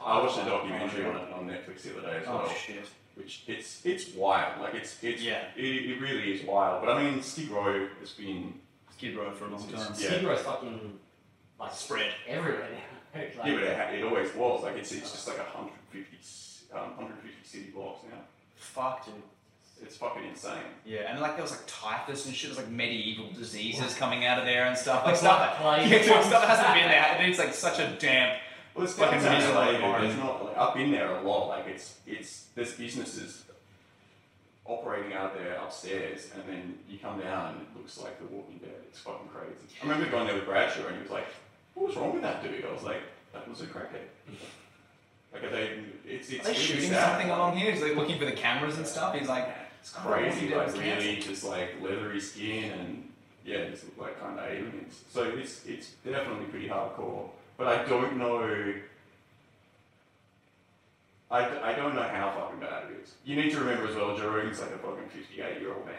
a 0.00 0.04
I 0.04 0.22
watched 0.22 0.38
a 0.38 0.44
documentary 0.44 1.04
on 1.06 1.16
it 1.16 1.32
on 1.32 1.48
Netflix 1.48 1.82
the 1.82 1.98
other 1.98 2.08
day 2.08 2.16
as 2.18 2.28
Oh 2.28 2.36
well, 2.38 2.48
shit. 2.50 2.84
which 3.14 3.42
it's 3.48 3.84
it's 3.86 4.14
wild. 4.14 4.60
Like 4.60 4.74
it's 4.74 5.02
it's 5.02 5.22
Yeah. 5.22 5.42
it, 5.56 5.64
it 5.64 6.00
really 6.00 6.32
is 6.34 6.44
wild. 6.44 6.84
But 6.84 6.96
I 6.96 7.02
mean, 7.02 7.22
Skid 7.22 7.48
Row 7.50 7.88
has 8.00 8.10
been 8.12 8.60
Skid 8.96 9.16
Row 9.16 9.30
for 9.32 9.46
a 9.46 9.48
long 9.50 9.62
time. 9.68 9.80
Yeah. 9.98 10.08
Skid 10.08 10.24
Row's 10.24 10.40
fucking 10.42 10.98
like 11.58 11.72
Spread. 11.72 12.12
everywhere 12.28 12.68
now. 12.72 12.95
Like, 13.38 13.46
yeah, 13.46 13.54
but 13.54 13.62
it, 13.62 13.76
ha- 13.76 13.90
it 13.92 14.04
always 14.04 14.34
was. 14.34 14.62
Like 14.62 14.76
it's 14.76 14.92
it's 14.92 15.10
just 15.12 15.28
like 15.28 15.38
150 15.38 16.16
s- 16.18 16.64
um, 16.72 16.96
150 16.96 17.46
city 17.48 17.70
blocks 17.74 18.04
now. 18.10 18.18
Fuck, 18.56 19.04
dude. 19.06 19.14
It's 19.82 19.96
fucking 19.96 20.24
insane. 20.24 20.56
Yeah, 20.86 21.10
and 21.10 21.20
like 21.20 21.34
there 21.34 21.42
was 21.42 21.50
like 21.50 21.60
typhus 21.66 22.26
and 22.26 22.34
shit. 22.34 22.50
There 22.50 22.56
was 22.56 22.66
like 22.66 22.74
medieval 22.74 23.30
diseases 23.32 23.94
coming 23.94 24.24
out 24.24 24.38
of 24.38 24.44
there 24.46 24.64
and 24.66 24.76
stuff. 24.76 25.04
Like 25.04 25.16
stuff 25.16 25.60
that 25.60 25.82
yeah, 25.88 25.98
dude, 25.98 26.04
stuff 26.06 26.30
that 26.30 26.48
hasn't 26.48 26.74
been 26.74 26.88
there. 26.88 27.28
It's 27.28 27.38
like 27.38 27.52
such 27.52 27.78
a 27.78 27.90
damp. 27.98 28.40
Well, 28.74 28.84
it's 28.84 28.94
Fucking 28.94 29.20
downtown 29.20 29.38
miserable 29.74 29.90
LA, 29.90 30.00
There's 30.00 30.16
not 30.16 30.44
like 30.44 30.56
I've 30.58 30.74
been 30.74 30.90
there 30.92 31.10
a 31.16 31.22
lot. 31.22 31.48
Like 31.48 31.66
it's 31.68 31.98
it's 32.06 32.46
there's 32.54 32.72
businesses 32.72 33.44
operating 34.64 35.12
out 35.14 35.34
there 35.36 35.56
upstairs, 35.56 36.28
and 36.34 36.42
then 36.48 36.78
you 36.88 36.98
come 36.98 37.20
down 37.20 37.54
and 37.54 37.60
it 37.62 37.68
looks 37.76 37.98
like 37.98 38.18
The 38.18 38.26
Walking 38.26 38.58
Dead. 38.58 38.74
It's 38.88 38.98
fucking 39.00 39.28
crazy. 39.28 39.54
I 39.80 39.86
remember 39.86 40.10
going 40.10 40.26
there 40.26 40.34
with 40.36 40.44
Bradshaw, 40.46 40.86
and 40.86 40.96
he 40.96 41.02
was 41.02 41.10
like, 41.10 41.26
"What 41.76 41.86
was 41.88 41.96
wrong 41.96 42.12
with 42.14 42.22
that 42.22 42.42
dude?" 42.42 42.64
I 42.64 42.72
was 42.72 42.82
like, 42.82 43.02
"That 43.32 43.48
was 43.48 43.60
a 43.60 43.66
crackhead." 43.66 44.08
Like, 45.32 45.44
are 45.44 45.50
they? 45.50 45.78
It's 46.06 46.30
it's 46.30 46.48
Are 46.48 46.52
they 46.52 46.58
shooting 46.58 46.90
sad. 46.90 47.10
something 47.12 47.30
along 47.30 47.56
here? 47.58 47.70
He's 47.70 47.82
like 47.82 47.94
looking 47.94 48.18
for 48.18 48.24
the 48.24 48.32
cameras 48.32 48.76
and 48.78 48.86
stuff. 48.86 49.14
He's 49.14 49.28
like, 49.28 49.48
It's 49.80 49.92
crazy, 49.92 50.54
like 50.54 50.72
really 50.76 51.16
just 51.20 51.44
like 51.44 51.80
leathery 51.82 52.20
skin 52.20 52.72
and 52.72 53.12
yeah, 53.44 53.68
just 53.68 53.84
look 53.84 53.98
like 54.08 54.20
kind 54.20 54.38
of 54.38 54.44
aliens. 54.46 55.02
So 55.10 55.24
it's 55.24 55.64
it's 55.66 55.90
definitely 56.04 56.46
pretty 56.46 56.68
hardcore. 56.68 57.28
But 57.58 57.68
I 57.68 57.84
don't 57.84 58.16
know. 58.16 58.74
I, 61.30 61.70
I 61.70 61.72
don't 61.74 61.94
know 61.96 62.02
how 62.04 62.30
fucking 62.38 62.60
bad 62.60 62.84
it 62.90 63.02
is. 63.02 63.14
You 63.24 63.34
need 63.36 63.50
to 63.50 63.58
remember 63.58 63.88
as 63.88 63.96
well, 63.96 64.16
Joe 64.16 64.30
Rogan's 64.30 64.60
like 64.60 64.70
a 64.70 64.78
fucking 64.78 65.08
58 65.08 65.60
year 65.60 65.72
old 65.74 65.84
man. 65.84 65.94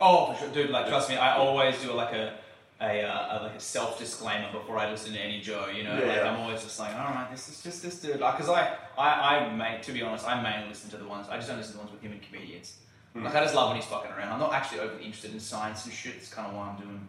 oh, 0.00 0.32
for 0.32 0.38
sure, 0.40 0.48
dude. 0.48 0.70
Like, 0.70 0.88
trust 0.88 1.10
me, 1.10 1.16
I 1.16 1.36
always 1.36 1.80
do 1.82 1.92
like 1.92 2.14
a. 2.14 2.38
A, 2.82 3.02
uh, 3.02 3.38
a 3.40 3.42
like 3.44 3.54
a 3.54 3.60
self 3.60 3.98
disclaimer 3.98 4.50
before 4.52 4.76
I 4.76 4.90
listen 4.90 5.12
to 5.12 5.18
any 5.20 5.40
Joe, 5.40 5.66
you 5.74 5.84
know, 5.84 5.94
Yeah, 5.98 6.06
like 6.06 6.16
yeah. 6.16 6.30
I'm 6.32 6.40
always 6.40 6.62
just 6.62 6.78
like, 6.80 6.92
all 6.94 7.14
right, 7.14 7.28
this 7.30 7.48
is 7.48 7.62
just 7.62 7.80
this 7.82 8.00
dude, 8.00 8.18
like, 8.18 8.36
cause 8.36 8.48
I, 8.48 8.74
I, 8.98 9.08
I 9.36 9.54
may, 9.54 9.80
to 9.82 9.92
be 9.92 10.02
honest, 10.02 10.26
I 10.26 10.42
mainly 10.42 10.68
listen 10.68 10.90
to 10.90 10.96
the 10.96 11.06
ones, 11.06 11.28
I 11.30 11.36
just 11.36 11.48
don't 11.48 11.58
listen 11.58 11.72
to 11.74 11.78
the 11.78 11.84
ones 11.84 11.92
with 11.92 12.02
him 12.02 12.10
and 12.12 12.20
comedians. 12.20 12.78
Hmm. 13.12 13.24
Like, 13.24 13.34
I 13.36 13.40
just 13.42 13.54
love 13.54 13.68
when 13.68 13.76
he's 13.76 13.86
fucking 13.86 14.10
around. 14.10 14.32
I'm 14.32 14.40
not 14.40 14.52
actually 14.52 14.80
overly 14.80 15.04
interested 15.04 15.32
in 15.32 15.38
science 15.38 15.84
and 15.84 15.94
shit. 15.94 16.14
It's 16.16 16.32
kind 16.32 16.48
of 16.48 16.54
why 16.56 16.70
I'm 16.70 16.76
doing 16.76 17.08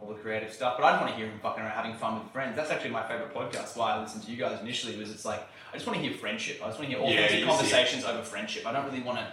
all 0.00 0.08
the 0.08 0.14
creative 0.14 0.52
stuff. 0.52 0.74
But 0.76 0.84
I 0.84 0.90
just 0.92 1.00
want 1.02 1.12
to 1.14 1.16
hear 1.18 1.26
him 1.26 1.38
fucking 1.40 1.62
around, 1.62 1.72
having 1.72 1.94
fun 1.94 2.22
with 2.22 2.30
friends. 2.32 2.54
That's 2.56 2.70
actually 2.70 2.90
my 2.90 3.06
favorite 3.08 3.32
podcast. 3.34 3.76
Why 3.76 3.94
I 3.94 4.02
listened 4.02 4.24
to 4.24 4.30
you 4.30 4.36
guys 4.36 4.60
initially 4.60 4.96
was 4.98 5.10
it's 5.10 5.24
like 5.24 5.40
I 5.72 5.76
just 5.76 5.86
want 5.86 5.98
to 5.98 6.04
hear 6.06 6.16
friendship. 6.18 6.60
I 6.62 6.66
just 6.66 6.78
want 6.78 6.90
to 6.90 6.96
hear 6.98 7.04
Yeah, 7.06 7.14
authentic 7.14 7.38
you 7.40 7.44
see- 7.44 7.50
conversations 7.50 8.04
over 8.04 8.22
friendship. 8.22 8.66
I 8.66 8.72
don't 8.72 8.84
really 8.84 9.02
want 9.02 9.18
to. 9.18 9.26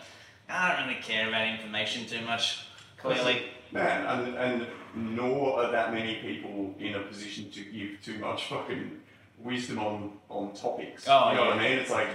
I 0.47 0.75
don't 0.77 0.87
really 0.87 1.01
care 1.01 1.27
about 1.27 1.47
information 1.47 2.05
too 2.05 2.21
much. 2.25 2.65
Clearly, 2.97 3.43
Man, 3.71 4.05
and, 4.05 4.35
and 4.35 4.67
nor 4.95 5.59
are 5.61 5.71
that 5.71 5.93
many 5.93 6.15
people 6.15 6.73
in 6.79 6.95
a 6.95 7.01
position 7.01 7.51
to 7.51 7.61
give 7.65 8.01
too 8.03 8.17
much 8.19 8.45
fucking 8.45 8.99
wisdom 9.39 9.79
on, 9.79 10.11
on 10.29 10.53
topics. 10.53 11.05
Oh, 11.07 11.29
you 11.31 11.35
know 11.35 11.45
what. 11.45 11.57
I 11.57 11.63
mean? 11.69 11.77
It's 11.79 11.91
like 11.91 12.07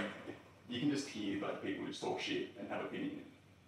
you 0.69 0.79
can 0.79 0.89
just 0.89 1.07
hear 1.07 1.41
like 1.41 1.63
people 1.63 1.85
just 1.85 2.01
talk 2.01 2.19
shit 2.19 2.49
and 2.59 2.67
have 2.69 2.85
opinion. 2.85 3.21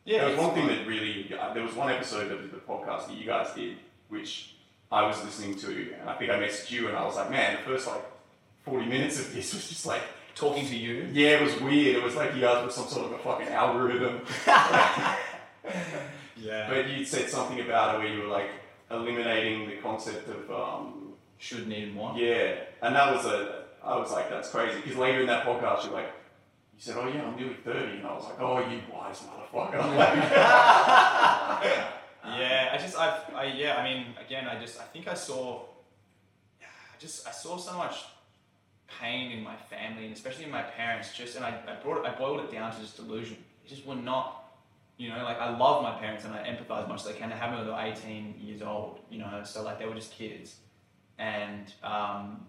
yeah. 0.06 0.20
there 0.26 0.30
was 0.30 0.38
one 0.38 0.54
thing 0.56 0.68
that 0.68 0.88
really, 0.88 1.34
uh, 1.40 1.54
there 1.54 1.64
was 1.64 1.76
one 1.76 1.92
episode 1.92 2.32
of 2.32 2.52
the 2.52 2.58
podcast 2.58 3.08
that 3.08 3.18
you 3.18 3.26
guys 3.26 3.54
did, 3.54 3.78
which 4.10 4.56
I 4.92 5.06
was 5.06 5.24
listening 5.24 5.56
to, 5.56 5.94
and 6.00 6.10
I 6.10 6.16
think 6.16 6.32
I 6.32 6.40
messaged 6.40 6.72
you, 6.72 6.88
and 6.88 6.98
I 6.98 7.06
was 7.06 7.16
like, 7.16 7.30
man, 7.30 7.58
the 7.58 7.70
first 7.70 7.88
like 7.88 8.04
40 8.66 8.86
minutes 8.86 9.20
of 9.20 9.34
this 9.34 9.54
was 9.54 9.68
just 9.68 9.86
like, 9.86 10.02
talking 10.36 10.66
to 10.66 10.76
you. 10.76 11.08
yeah, 11.14 11.40
it 11.40 11.44
was 11.44 11.60
weird. 11.62 11.96
It 11.98 12.04
was 12.04 12.16
like 12.16 12.34
you 12.34 12.42
guys 12.42 12.66
were 12.66 12.72
some 12.72 12.88
sort 12.88 13.06
of 13.06 13.12
a 13.12 13.18
fucking 13.20 13.50
algorithm. 13.50 14.22
Yeah. 16.36 16.68
But 16.70 16.90
you 16.90 17.06
said 17.06 17.30
something 17.30 17.60
about 17.62 17.96
it 17.96 18.00
where 18.00 18.08
you 18.08 18.24
were 18.24 18.28
like 18.28 18.50
eliminating 18.94 19.70
the 19.70 19.78
concept 19.78 20.28
of, 20.30 20.52
um, 20.52 21.14
Should 21.38 21.68
need 21.68 21.90
and 21.90 21.96
want. 21.96 22.18
yeah, 22.18 22.56
and 22.82 22.96
that 22.96 23.14
was 23.16 23.26
a, 23.26 23.64
I 23.84 23.98
was 23.98 24.12
like, 24.12 24.30
that's 24.30 24.50
crazy. 24.50 24.80
Because 24.82 24.98
later 24.98 25.22
in 25.22 25.28
that 25.28 25.46
podcast, 25.46 25.84
you're 25.86 25.94
like, 25.94 26.12
you 26.76 26.80
said, 26.82 26.96
oh 26.98 27.08
yeah, 27.08 27.24
I'm 27.24 27.36
nearly 27.36 27.54
30. 27.56 27.98
And 27.98 28.08
I 28.08 28.14
was 28.14 28.24
like, 28.26 28.40
oh, 28.40 28.60
you 28.60 28.80
wise 28.94 29.22
motherfucker. 29.22 29.80
Yeah, 32.26 32.70
I 32.74 32.78
just, 32.78 32.98
I, 32.98 33.20
I, 33.36 33.44
yeah, 33.48 33.76
I 33.76 33.84
mean, 33.84 34.06
again, 34.26 34.48
I 34.48 34.58
just, 34.60 34.80
I 34.80 34.86
think 34.86 35.10
I 35.10 35.14
saw, 35.14 35.64
I 36.62 36.98
just, 36.98 37.28
I 37.28 37.32
saw 37.32 37.58
so 37.58 37.74
much 37.78 38.06
pain 39.02 39.32
in 39.34 39.44
my 39.44 39.58
family 39.58 40.06
and 40.06 40.14
especially 40.16 40.46
in 40.46 40.52
my 40.52 40.62
parents. 40.62 41.14
Just, 41.14 41.36
and 41.36 41.44
I, 41.44 41.50
I 41.68 41.76
brought 41.84 41.98
it, 41.98 42.06
I 42.06 42.18
boiled 42.18 42.40
it 42.40 42.50
down 42.52 42.74
to 42.74 42.80
just 42.80 42.96
delusion. 42.96 43.38
It 43.66 43.70
just 43.70 43.86
were 43.86 43.96
not, 43.96 44.43
you 44.98 45.10
know, 45.10 45.24
like 45.24 45.40
I 45.40 45.56
love 45.58 45.84
my 45.84 45.92
parents 45.92 46.26
and 46.26 46.34
I 46.34 46.48
empathize 46.48 46.88
much 46.88 47.02
as 47.02 47.08
I 47.08 47.14
can. 47.14 47.32
I 47.32 47.36
have 47.36 47.52
them 47.52 47.60
when 47.60 47.68
they 47.68 47.74
were 47.74 47.94
18 47.94 48.36
years 48.40 48.62
old, 48.62 49.00
you 49.10 49.20
know, 49.20 49.42
so 49.44 49.64
like 49.64 49.80
they 49.80 49.86
were 49.86 49.96
just 49.96 50.12
kids, 50.12 50.56
and 51.18 51.74
um, 51.84 52.46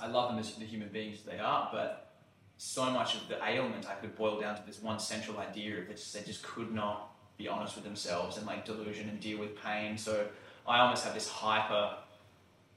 I 0.00 0.06
love 0.06 0.30
them 0.30 0.38
as 0.38 0.54
the 0.54 0.64
human 0.64 0.88
beings 0.88 1.22
they 1.22 1.38
are, 1.38 1.68
but 1.72 2.04
so 2.56 2.90
much 2.90 3.14
of 3.16 3.28
the 3.28 3.36
ailment 3.44 3.88
I 3.88 3.94
could 3.94 4.16
boil 4.16 4.40
down 4.40 4.56
to 4.56 4.62
this 4.66 4.80
one 4.80 4.98
central 4.98 5.38
idea 5.38 5.76
it. 5.78 6.08
They 6.12 6.22
just 6.22 6.42
could 6.42 6.72
not 6.72 7.14
be 7.36 7.48
honest 7.48 7.74
with 7.74 7.84
themselves 7.84 8.36
and 8.36 8.46
like 8.46 8.64
delusion 8.64 9.08
and 9.08 9.20
deal 9.20 9.38
with 9.38 9.60
pain. 9.62 9.98
So 9.98 10.26
I 10.66 10.80
almost 10.80 11.04
have 11.04 11.14
this 11.14 11.28
hyper, 11.28 11.96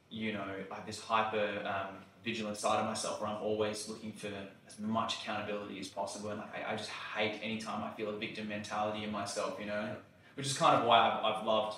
you 0.09 0.33
know, 0.33 0.45
like 0.69 0.85
this 0.85 0.99
hyper 0.99 1.61
um, 1.65 1.95
vigilant 2.27 2.57
side 2.57 2.79
of 2.81 2.85
myself 2.85 3.21
where 3.21 3.29
I'm 3.29 3.41
always 3.41 3.87
looking 3.87 4.11
for 4.11 4.27
as 4.67 4.77
much 4.79 5.21
accountability 5.21 5.79
as 5.79 5.87
possible. 5.87 6.29
And 6.29 6.39
like, 6.39 6.67
I, 6.67 6.73
I 6.73 6.75
just 6.75 6.89
hate 6.89 7.39
anytime 7.41 7.81
I 7.81 7.89
feel 7.95 8.09
a 8.09 8.17
victim 8.17 8.49
mentality 8.49 9.05
in 9.05 9.11
myself, 9.13 9.57
you 9.61 9.65
know, 9.65 9.95
which 10.35 10.45
is 10.45 10.57
kind 10.57 10.75
of 10.75 10.85
why 10.85 10.99
I've, 10.99 11.23
I've 11.23 11.45
loved 11.45 11.77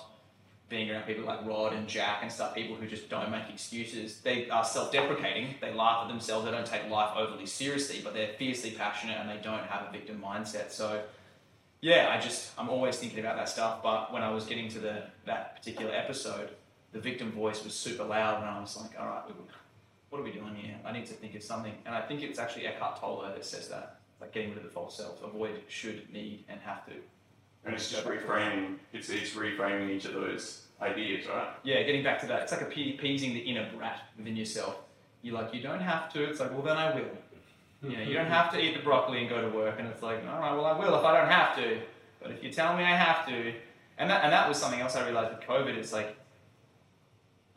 being 0.68 0.90
around 0.90 1.04
people 1.04 1.24
like 1.24 1.46
Rod 1.46 1.72
and 1.72 1.86
Jack 1.86 2.18
and 2.22 2.32
stuff, 2.32 2.52
people 2.54 2.74
who 2.74 2.88
just 2.88 3.08
don't 3.08 3.30
make 3.30 3.48
excuses. 3.48 4.20
They 4.20 4.50
are 4.50 4.64
self 4.64 4.90
deprecating, 4.90 5.54
they 5.60 5.72
laugh 5.72 6.02
at 6.02 6.08
themselves, 6.08 6.44
they 6.44 6.50
don't 6.50 6.66
take 6.66 6.90
life 6.90 7.16
overly 7.16 7.46
seriously, 7.46 8.00
but 8.02 8.12
they're 8.12 8.34
fiercely 8.36 8.72
passionate 8.72 9.18
and 9.18 9.30
they 9.30 9.40
don't 9.42 9.62
have 9.64 9.88
a 9.88 9.92
victim 9.92 10.20
mindset. 10.24 10.72
So, 10.72 11.02
yeah, 11.80 12.12
I 12.12 12.20
just, 12.20 12.50
I'm 12.58 12.68
always 12.68 12.96
thinking 12.96 13.20
about 13.20 13.36
that 13.36 13.48
stuff. 13.48 13.84
But 13.84 14.12
when 14.12 14.22
I 14.22 14.30
was 14.30 14.46
getting 14.46 14.68
to 14.70 14.80
the 14.80 15.04
that 15.26 15.56
particular 15.56 15.92
episode, 15.94 16.50
the 16.92 17.00
victim 17.00 17.30
voice 17.30 17.62
was 17.62 17.74
super 17.74 18.04
loud, 18.04 18.40
and 18.40 18.50
I 18.50 18.60
was 18.60 18.76
like, 18.76 18.98
all 18.98 19.06
right, 19.06 19.22
what 20.10 20.20
are 20.20 20.24
we 20.24 20.32
doing 20.32 20.54
here? 20.54 20.76
I 20.84 20.92
need 20.92 21.06
to 21.06 21.14
think 21.14 21.34
of 21.36 21.42
something. 21.42 21.72
And 21.86 21.94
I 21.94 22.02
think 22.02 22.22
it's 22.22 22.38
actually 22.38 22.66
Eckhart 22.66 23.00
Tolle 23.00 23.22
that 23.22 23.44
says 23.44 23.68
that, 23.68 24.00
like 24.20 24.32
getting 24.32 24.50
rid 24.50 24.58
of 24.58 24.64
the 24.64 24.70
false 24.70 24.96
self, 24.96 25.22
avoid 25.22 25.62
should, 25.68 26.12
need, 26.12 26.44
and 26.48 26.60
have 26.60 26.84
to. 26.86 26.92
And 27.64 27.74
it's 27.74 27.90
just 27.90 28.04
reframing. 28.04 28.76
It's 28.92 29.08
it's 29.08 29.30
reframing 29.30 29.90
each 29.90 30.04
of 30.06 30.14
those 30.14 30.66
ideas, 30.80 31.26
right? 31.26 31.48
Yeah, 31.62 31.82
getting 31.82 32.02
back 32.02 32.20
to 32.20 32.26
that, 32.26 32.42
it's 32.42 32.52
like 32.52 32.62
appeasing 32.62 33.34
the 33.34 33.40
inner 33.40 33.70
brat 33.74 34.00
within 34.16 34.36
yourself. 34.36 34.76
You're 35.22 35.34
like, 35.34 35.54
you 35.54 35.62
don't 35.62 35.80
have 35.80 36.12
to. 36.14 36.24
It's 36.24 36.40
like, 36.40 36.50
well, 36.52 36.62
then 36.62 36.76
I 36.76 36.94
will. 36.94 37.10
You 37.82 37.96
know, 37.96 38.02
you 38.02 38.14
don't 38.14 38.26
have 38.26 38.50
to 38.52 38.60
eat 38.60 38.76
the 38.76 38.82
broccoli 38.82 39.20
and 39.20 39.28
go 39.28 39.40
to 39.40 39.56
work. 39.56 39.76
And 39.78 39.88
it's 39.88 40.02
like, 40.02 40.22
all 40.26 40.38
right, 40.38 40.52
well, 40.52 40.66
I 40.66 40.78
will 40.78 40.98
if 40.98 41.04
I 41.04 41.18
don't 41.18 41.30
have 41.30 41.56
to. 41.56 41.78
But 42.22 42.30
if 42.30 42.42
you 42.42 42.52
tell 42.52 42.76
me 42.76 42.82
I 42.82 42.96
have 42.96 43.26
to, 43.26 43.54
and 43.96 44.10
that 44.10 44.24
and 44.24 44.32
that 44.32 44.48
was 44.48 44.58
something 44.58 44.80
else 44.80 44.96
I 44.96 45.04
realized 45.04 45.36
with 45.36 45.46
COVID. 45.46 45.76
It's 45.76 45.92
like, 45.92 46.16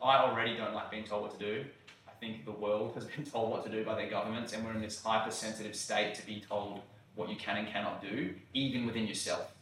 I 0.02 0.18
already 0.18 0.56
don't 0.56 0.74
like 0.74 0.90
being 0.90 1.04
told 1.04 1.22
what 1.22 1.38
to 1.38 1.44
do. 1.44 1.64
Think 2.24 2.46
the 2.46 2.52
world 2.52 2.94
has 2.94 3.04
been 3.04 3.22
told 3.22 3.50
what 3.50 3.66
to 3.66 3.70
do 3.70 3.84
by 3.84 3.96
their 3.96 4.08
governments, 4.08 4.54
and 4.54 4.64
we're 4.64 4.72
in 4.72 4.80
this 4.80 5.02
hypersensitive 5.02 5.76
state 5.76 6.14
to 6.14 6.24
be 6.24 6.40
told 6.40 6.80
what 7.16 7.28
you 7.28 7.36
can 7.36 7.58
and 7.58 7.68
cannot 7.68 8.00
do, 8.00 8.34
even 8.54 8.86
within 8.86 9.06
yourself. 9.06 9.52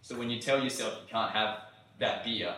So 0.00 0.16
when 0.18 0.30
you 0.30 0.40
tell 0.40 0.64
yourself 0.64 0.94
you 1.02 1.12
can't 1.12 1.30
have 1.32 1.58
that 1.98 2.24
beer, 2.24 2.54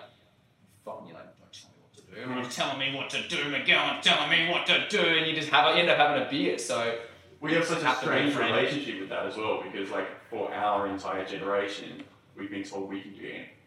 fucking 0.84 1.08
you're 1.08 1.16
like, 1.16 1.36
don't 1.40 1.52
tell 1.52 1.70
me 1.70 1.80
what 1.82 1.96
to 1.96 2.02
do. 2.02 2.40
You're 2.40 2.50
telling 2.50 2.78
me 2.78 2.96
what 2.96 3.10
to 3.10 3.28
do, 3.28 3.50
Miguel. 3.50 3.80
I'm 3.80 4.00
telling 4.00 4.30
me 4.30 4.48
what 4.48 4.64
to 4.66 4.88
do, 4.88 5.00
and 5.00 5.26
you 5.26 5.34
just 5.34 5.48
have 5.48 5.74
end 5.76 5.90
up 5.90 5.96
having 5.96 6.24
a 6.24 6.30
beer. 6.30 6.56
So 6.56 6.96
We 7.40 7.54
have 7.54 7.64
such 7.64 7.82
a 7.82 7.96
strange 7.96 8.36
relationship 8.36 9.00
with 9.00 9.08
that 9.10 9.26
as 9.26 9.36
well 9.36 9.62
because, 9.62 9.90
like, 9.90 10.06
for 10.28 10.52
our 10.52 10.88
entire 10.88 11.24
generation, 11.24 12.02
we've 12.36 12.50
been 12.50 12.64
told 12.64 12.88
we 12.90 13.00
can 13.00 13.12
do 13.12 13.24
anything. 13.24 13.57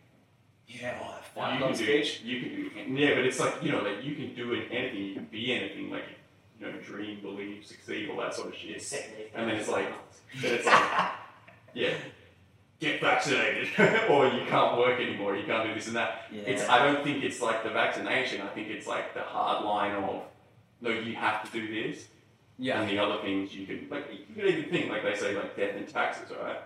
Yeah, 0.80 0.98
oh, 1.02 1.16
that 1.36 1.54
you 1.54 1.60
fight 1.60 1.60
can 1.60 1.74
do. 1.78 1.84
You 2.24 2.42
can 2.42 2.50
do 2.56 2.70
anything. 2.76 2.98
Yeah, 2.98 3.16
but 3.16 3.26
it's 3.26 3.40
like 3.40 3.64
you 3.64 3.72
know, 3.72 3.82
like 3.82 4.04
you 4.04 4.16
can 4.16 4.36
do 4.36 4.54
anything. 4.54 4.96
You 5.04 5.14
can 5.16 5.26
be 5.26 5.54
anything. 5.54 5.90
Like 5.92 6.04
you 6.60 6.68
know, 6.68 6.74
dream, 6.80 7.20
believe, 7.22 7.66
succeed, 7.66 8.10
all 8.10 8.18
that 8.18 8.34
sort 8.34 8.50
of 8.50 8.56
shit. 8.56 8.82
And 9.34 9.50
then 9.50 9.58
it's 9.58 9.68
like, 9.70 9.88
then 10.42 10.54
it's 10.56 10.66
like, 10.66 11.12
yeah, 11.74 11.94
get 12.80 13.02
vaccinated, 13.02 13.68
or 14.10 14.28
you 14.28 14.46
can't 14.48 14.78
work 14.78 15.00
anymore. 15.00 15.36
You 15.36 15.46
can't 15.46 15.68
do 15.68 15.74
this 15.74 15.88
and 15.88 15.96
that. 15.96 16.24
Yeah. 16.32 16.42
It's. 16.44 16.68
I 16.70 16.86
don't 16.86 17.04
think 17.04 17.24
it's 17.24 17.42
like 17.42 17.64
the 17.64 17.70
vaccination. 17.72 18.42
I 18.42 18.48
think 18.50 18.68
it's 18.70 18.88
like 18.88 19.14
the 19.14 19.22
hard 19.22 19.66
line 19.66 19.96
of, 20.04 20.22
no, 20.82 20.90
you 20.92 21.16
have 21.16 21.44
to 21.50 21.52
do 21.60 21.68
this. 21.84 22.08
yeah. 22.60 22.82
And 22.82 22.90
the 22.90 23.00
other 23.00 23.22
things 23.22 23.54
you 23.56 23.66
can 23.66 23.88
like. 23.90 24.06
You 24.30 24.36
can 24.36 24.46
even 24.46 24.70
think 24.70 24.90
like 24.92 25.04
they 25.04 25.16
say 25.16 25.36
like 25.36 25.56
death 25.56 25.76
and 25.76 25.88
taxes, 25.88 26.30
right? 26.44 26.58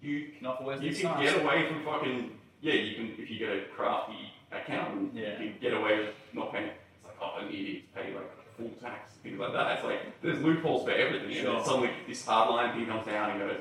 You 0.00 0.28
Not 0.40 0.60
always 0.60 0.80
you 0.80 0.90
can 0.90 1.00
stars. 1.00 1.22
get 1.32 1.42
away 1.42 1.66
from 1.68 1.84
fucking 1.84 2.30
yeah. 2.60 2.74
You 2.74 2.94
can 2.96 3.14
if 3.22 3.30
you 3.30 3.38
get 3.38 3.50
a 3.50 3.60
crafty 3.74 4.32
accountant, 4.52 5.14
Yeah. 5.14 5.40
you 5.40 5.50
can 5.50 5.60
get 5.60 5.74
away 5.74 5.98
with 5.98 6.14
not 6.32 6.52
paying. 6.52 6.66
It's 6.68 7.04
like 7.04 7.16
oh, 7.22 7.40
I 7.40 7.48
need 7.48 7.82
to 7.94 8.00
pay 8.00 8.14
like 8.14 8.30
full 8.56 8.70
tax 8.80 9.14
things 9.22 9.38
like 9.38 9.52
that. 9.52 9.72
It's 9.76 9.84
like 9.84 10.20
there's 10.22 10.40
loopholes 10.42 10.84
for 10.84 10.90
everything. 10.92 11.28
And 11.28 11.36
Sure. 11.36 11.54
then 11.56 11.64
suddenly 11.64 11.90
this 12.06 12.24
hard 12.26 12.50
line 12.50 12.74
thing 12.74 12.86
comes 12.86 13.06
down 13.06 13.30
and 13.30 13.40
goes, 13.40 13.56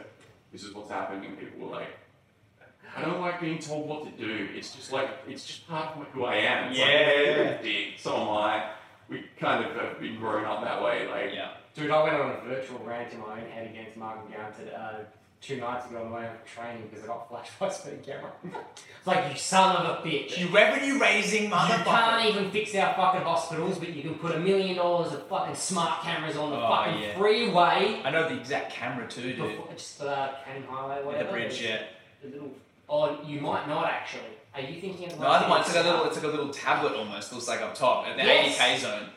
this 0.52 0.64
is 0.64 0.74
what's 0.74 0.90
happening, 0.90 1.26
and 1.30 1.40
people 1.40 1.68
are 1.70 1.80
like. 1.80 1.88
I 2.96 3.02
don't 3.02 3.20
like 3.22 3.40
being 3.42 3.60
told 3.60 3.88
what 3.88 4.06
to 4.06 4.12
do. 4.26 4.48
It's 4.56 4.74
just 4.76 4.92
like 4.92 5.10
it's 5.28 5.46
just 5.46 5.68
part 5.68 5.98
of 5.98 6.08
who 6.08 6.26
I 6.26 6.36
am. 6.38 6.72
It's 6.72 6.80
like, 6.80 6.88
Yeah. 6.90 7.22
you're 7.22 7.44
a. 7.62 7.94
So 7.98 8.16
am 8.16 8.30
I. 8.30 8.72
We 9.10 9.24
kind 9.40 9.64
of 9.66 9.76
have 9.76 10.00
been 10.00 10.18
growing 10.18 10.46
up 10.46 10.64
that 10.64 10.82
way. 10.82 11.08
Like 11.08 11.34
Yeah. 11.34 11.52
Dude, 11.76 11.92
I 11.92 12.02
went 12.04 12.16
on 12.16 12.32
a 12.32 12.40
virtual 12.48 12.80
rant 12.80 13.14
in 13.14 13.20
my 13.20 13.40
own 13.42 13.50
head 13.52 13.70
against 13.70 13.98
Mark 13.98 14.18
McGowan 14.28 14.56
today, 14.58 14.74
uh, 14.74 15.04
two 15.42 15.58
nights 15.58 15.86
ago 15.88 16.02
on 16.04 16.10
the 16.10 16.16
way 16.16 16.22
home 16.24 16.32
from 16.44 16.64
training 16.64 16.88
because 16.90 17.04
I 17.04 17.08
got 17.08 17.30
flashed 17.30 17.58
by 17.60 17.68
a 17.68 17.72
speed 17.72 18.04
camera. 18.04 18.32
it's 18.44 19.06
like, 19.08 19.32
you 19.32 19.38
son 19.38 19.76
of 19.78 19.86
a 19.86 20.08
bitch. 20.08 20.38
You 20.38 20.48
revenue 20.50 21.00
raising 21.00 21.50
motherfucker. 21.50 21.78
You 21.80 21.84
can't 21.86 22.26
even 22.36 22.52
fix 22.52 22.76
our 22.76 22.94
fucking 22.96 23.22
hospitals, 23.22 23.78
but 23.80 23.90
you 23.94 24.02
can 24.02 24.16
put 24.16 24.36
a 24.36 24.40
million 24.40 24.76
dollars 24.78 25.14
of 25.14 25.28
fucking 25.28 25.56
smart 25.56 26.02
cameras 26.04 26.36
on 26.38 26.50
the 26.52 26.58
Oh, 26.58 26.68
fucking 26.70 27.02
yeah. 27.02 27.18
freeway. 27.18 28.02
I 28.04 28.10
know 28.12 28.28
the 28.28 28.40
exact 28.40 28.72
camera 28.74 29.08
too, 29.08 29.22
dude. 29.34 29.38
Before, 29.38 29.68
just 29.74 30.02
uh, 30.02 30.32
Canning 30.46 30.64
Highway, 30.64 31.04
whatever. 31.06 31.26
The 31.26 31.32
bridge, 31.32 31.62
yeah. 31.62 31.84
The 32.24 32.30
little. 32.30 32.52
Oh, 32.90 33.22
you 33.26 33.40
might 33.42 33.68
not 33.68 33.86
actually. 33.86 34.22
Are 34.56 34.62
you 34.62 34.82
thinking 34.82 35.12
of 35.12 35.20
No, 35.20 35.28
other 35.28 35.48
one, 35.50 35.62
it's 35.62 35.74
like 35.76 35.86
a 35.86 35.88
little, 35.88 36.06
it's 36.06 36.16
like 36.16 36.26
a 36.26 36.30
little 36.30 36.50
tablet 36.50 36.94
almost. 36.94 37.32
Looks 37.32 37.48
like 37.48 37.62
up 37.62 37.76
top 37.76 38.08
at 38.08 38.18
the 38.18 38.24
Yes. 38.24 38.58
80k 38.58 38.80
zone. 38.80 39.10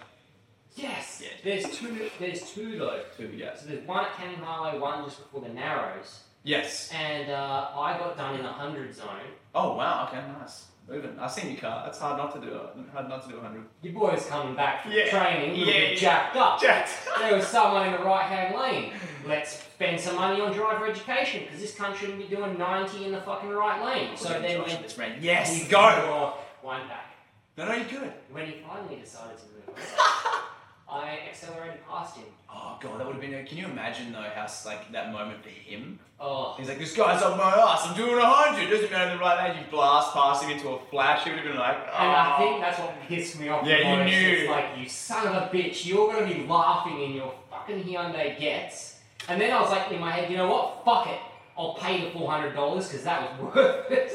Yes. 0.80 1.22
Yeah. 1.22 1.28
There's 1.44 1.76
two. 1.76 2.10
There's 2.18 2.42
two 2.50 2.78
though. 2.78 3.02
Two, 3.16 3.30
yes. 3.36 3.60
So 3.62 3.66
there's 3.68 3.86
one 3.86 4.04
at 4.04 4.14
Canning 4.16 4.36
Highway, 4.38 4.78
one 4.78 5.04
just 5.04 5.18
before 5.18 5.40
the 5.42 5.48
Narrows, 5.54 6.20
Yes. 6.42 6.90
and 6.94 7.30
uh, 7.30 7.68
I 7.76 7.98
got 7.98 8.16
done 8.16 8.36
in 8.36 8.42
the 8.42 8.48
hundred 8.48 8.94
zone. 8.94 9.06
Oh 9.54 9.74
wow. 9.76 10.08
Okay. 10.08 10.22
Nice. 10.40 10.66
Moving. 10.88 11.16
I've 11.20 11.30
seen 11.30 11.52
your 11.52 11.60
car. 11.60 11.82
That's 11.84 12.00
hard 12.00 12.16
not 12.18 12.34
to 12.34 12.40
do. 12.40 12.52
it. 12.52 12.90
Hard 12.92 13.08
not 13.08 13.22
to 13.22 13.28
do 13.28 13.36
100. 13.36 13.62
Your 13.82 13.92
boy's 13.92 14.26
coming 14.26 14.56
back 14.56 14.82
from 14.82 14.90
Yeah. 14.90 15.08
training, 15.08 15.50
a 15.50 15.54
little 15.54 15.72
Yeah, 15.72 15.80
bit 15.80 15.92
yeah. 15.92 15.98
jacked 15.98 16.36
up. 16.36 16.60
Jacked. 16.60 16.90
There 17.20 17.36
was 17.36 17.46
someone 17.46 17.86
in 17.86 17.92
the 17.92 17.98
right 18.04 18.24
hand 18.26 18.56
lane. 18.58 18.92
Let's 19.24 19.52
spend 19.62 20.00
some 20.00 20.16
money 20.16 20.40
on 20.40 20.50
driver 20.52 20.88
education 20.88 21.44
because 21.44 21.60
this 21.60 21.76
country 21.76 22.08
shouldn't 22.08 22.28
be 22.28 22.34
doing 22.34 22.58
90 22.58 23.04
in 23.04 23.12
the 23.12 23.20
fucking 23.20 23.50
right 23.50 23.80
lane. 23.84 24.16
So 24.16 24.30
then 24.40 24.62
when 24.62 24.82
this 24.82 24.98
man. 24.98 25.18
Yes. 25.20 25.68
Go. 25.68 26.34
one 26.62 26.88
back. 26.88 27.14
No, 27.56 27.66
no, 27.66 27.74
you 27.74 27.84
good. 27.84 28.12
When 28.32 28.46
he 28.46 28.56
finally 28.66 28.96
decided 28.96 29.36
to 29.36 29.44
move 29.72 29.86
I 30.90 31.20
accelerated 31.28 31.86
past 31.88 32.16
him. 32.16 32.26
Oh 32.52 32.76
god, 32.80 32.98
that 32.98 33.06
would 33.06 33.14
have 33.14 33.20
been. 33.20 33.46
Can 33.46 33.58
you 33.58 33.66
imagine 33.66 34.12
though 34.12 34.26
how 34.34 34.46
like 34.66 34.90
that 34.92 35.12
moment 35.12 35.42
for 35.42 35.48
him? 35.48 36.00
Oh, 36.18 36.54
He's 36.58 36.68
like, 36.68 36.78
this 36.78 36.96
guy's 36.96 37.22
up 37.22 37.38
my 37.38 37.50
ass. 37.50 37.86
I'm 37.86 37.96
doing 37.96 38.18
a 38.18 38.26
hundred. 38.26 38.68
Doesn't 38.68 38.90
matter 38.90 39.16
the 39.16 39.20
right 39.20 39.50
age. 39.50 39.56
You 39.56 39.70
blast 39.70 40.12
past 40.12 40.42
him 40.42 40.50
into 40.50 40.68
a 40.68 40.78
flash. 40.90 41.24
He 41.24 41.30
would 41.30 41.38
have 41.38 41.48
been 41.48 41.56
like, 41.56 41.76
oh. 41.76 41.96
and 41.96 42.10
I 42.10 42.34
oh. 42.34 42.42
think 42.42 42.60
that's 42.60 42.78
what 42.78 43.00
pissed 43.02 43.38
me 43.38 43.48
off. 43.48 43.64
Yeah, 43.64 43.98
you 43.98 44.04
knew. 44.04 44.38
It's 44.38 44.50
like, 44.50 44.66
you 44.76 44.88
son 44.88 45.28
of 45.28 45.34
a 45.34 45.46
bitch, 45.46 45.86
you're 45.86 46.12
going 46.12 46.28
to 46.28 46.34
be 46.34 46.46
laughing 46.46 47.00
in 47.00 47.12
your 47.12 47.32
fucking 47.50 47.84
Hyundai 47.84 48.38
Getz. 48.38 49.00
And 49.28 49.40
then 49.40 49.52
I 49.52 49.60
was 49.60 49.70
like, 49.70 49.92
in 49.92 50.00
my 50.00 50.10
head, 50.10 50.30
you 50.30 50.36
know 50.36 50.48
what? 50.48 50.84
Fuck 50.84 51.06
it. 51.06 51.20
I'll 51.60 51.74
pay 51.74 52.00
the 52.04 52.10
$400 52.18 52.54
because 52.54 53.04
that 53.04 53.38
was 53.38 53.54
worth 53.54 53.90
it. 53.90 54.10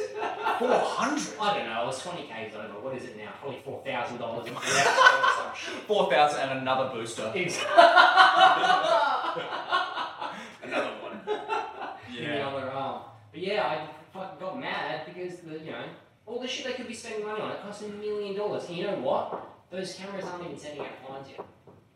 four 0.58 0.70
hundred. 0.70 1.22
I 1.40 1.58
don't 1.58 1.68
know, 1.70 1.84
It 1.84 1.86
was 1.86 2.02
20 2.02 2.24
Ks 2.24 2.56
over. 2.56 2.80
What 2.82 2.96
is 2.96 3.04
it 3.04 3.18
now? 3.18 3.34
Probably 3.40 3.62
$4,000 3.64 4.20
or 4.20 4.48
some 4.48 5.54
shit. 5.56 5.84
Four 5.86 6.10
thousand 6.10 6.50
and 6.50 6.60
another 6.62 6.90
booster. 6.92 7.32
Exactly. 7.36 7.72
Another 10.64 10.92
one. 11.04 11.20
in 12.18 12.24
the 12.24 12.42
other 12.42 12.72
arm. 12.72 13.02
But 13.32 13.40
yeah, 13.42 13.64
I 13.64 13.88
fucking 14.18 14.40
got 14.40 14.60
mad 14.60 15.02
because 15.06 15.38
the 15.42 15.60
you 15.60 15.72
know 15.72 15.84
all 16.26 16.40
the 16.42 16.48
shit 16.48 16.66
they 16.66 16.74
could 16.74 16.88
be 16.88 16.94
spending 16.96 17.26
money 17.28 17.42
on 17.42 17.52
it 17.52 17.62
cost 17.62 17.84
a 17.84 17.88
million 17.90 18.36
dollars. 18.36 18.68
And 18.68 18.78
you 18.78 18.88
know 18.88 18.98
what? 19.00 19.46
Those 19.70 19.94
cameras 19.94 20.26
aren't 20.26 20.46
even 20.46 20.58
sending 20.58 20.82
out 20.82 20.88
fines 21.08 21.28
yet. 21.30 21.46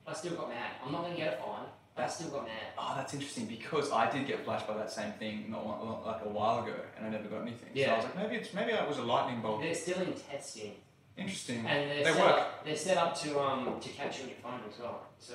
I 0.05 0.13
still 0.13 0.33
got 0.33 0.49
mad. 0.49 0.71
I'm 0.85 0.91
not 0.91 1.03
gonna 1.03 1.15
get 1.15 1.39
a 1.39 1.43
fine. 1.43 1.65
But 1.99 2.05
I 2.05 2.09
still 2.09 2.29
got 2.29 2.43
mad. 2.45 2.53
Oh, 2.77 2.93
that's 2.95 3.13
interesting 3.13 3.45
because 3.45 3.91
I 3.91 4.09
did 4.09 4.25
get 4.25 4.45
flashed 4.45 4.65
by 4.67 4.77
that 4.77 4.89
same 4.89 5.11
thing 5.13 5.51
not 5.51 5.65
one, 5.65 5.79
like 6.05 6.21
a 6.23 6.29
while 6.29 6.63
ago, 6.63 6.73
and 6.95 7.05
I 7.05 7.09
never 7.09 7.27
got 7.27 7.41
anything. 7.41 7.69
Yeah. 7.73 7.87
So 7.87 7.91
I 7.91 7.95
was 7.97 8.05
like, 8.05 8.15
maybe 8.17 8.35
it's 8.37 8.53
maybe 8.53 8.71
it 8.71 8.87
was 8.87 8.99
a 8.99 9.03
lightning 9.03 9.41
bolt. 9.41 9.61
They're 9.61 9.75
still 9.75 9.99
in 10.01 10.13
testing, 10.13 10.75
Interesting. 11.17 11.65
and 11.65 11.91
they're 11.91 12.03
They 12.05 12.13
set 12.13 12.19
work. 12.21 12.39
up. 12.39 12.63
They're 12.65 12.75
set 12.77 12.97
up 12.97 13.19
to 13.23 13.39
um 13.41 13.79
to 13.81 13.89
catch 13.89 14.17
you 14.19 14.23
on 14.23 14.29
your 14.29 14.37
phone 14.41 14.61
as 14.73 14.79
well. 14.79 15.01
So 15.19 15.33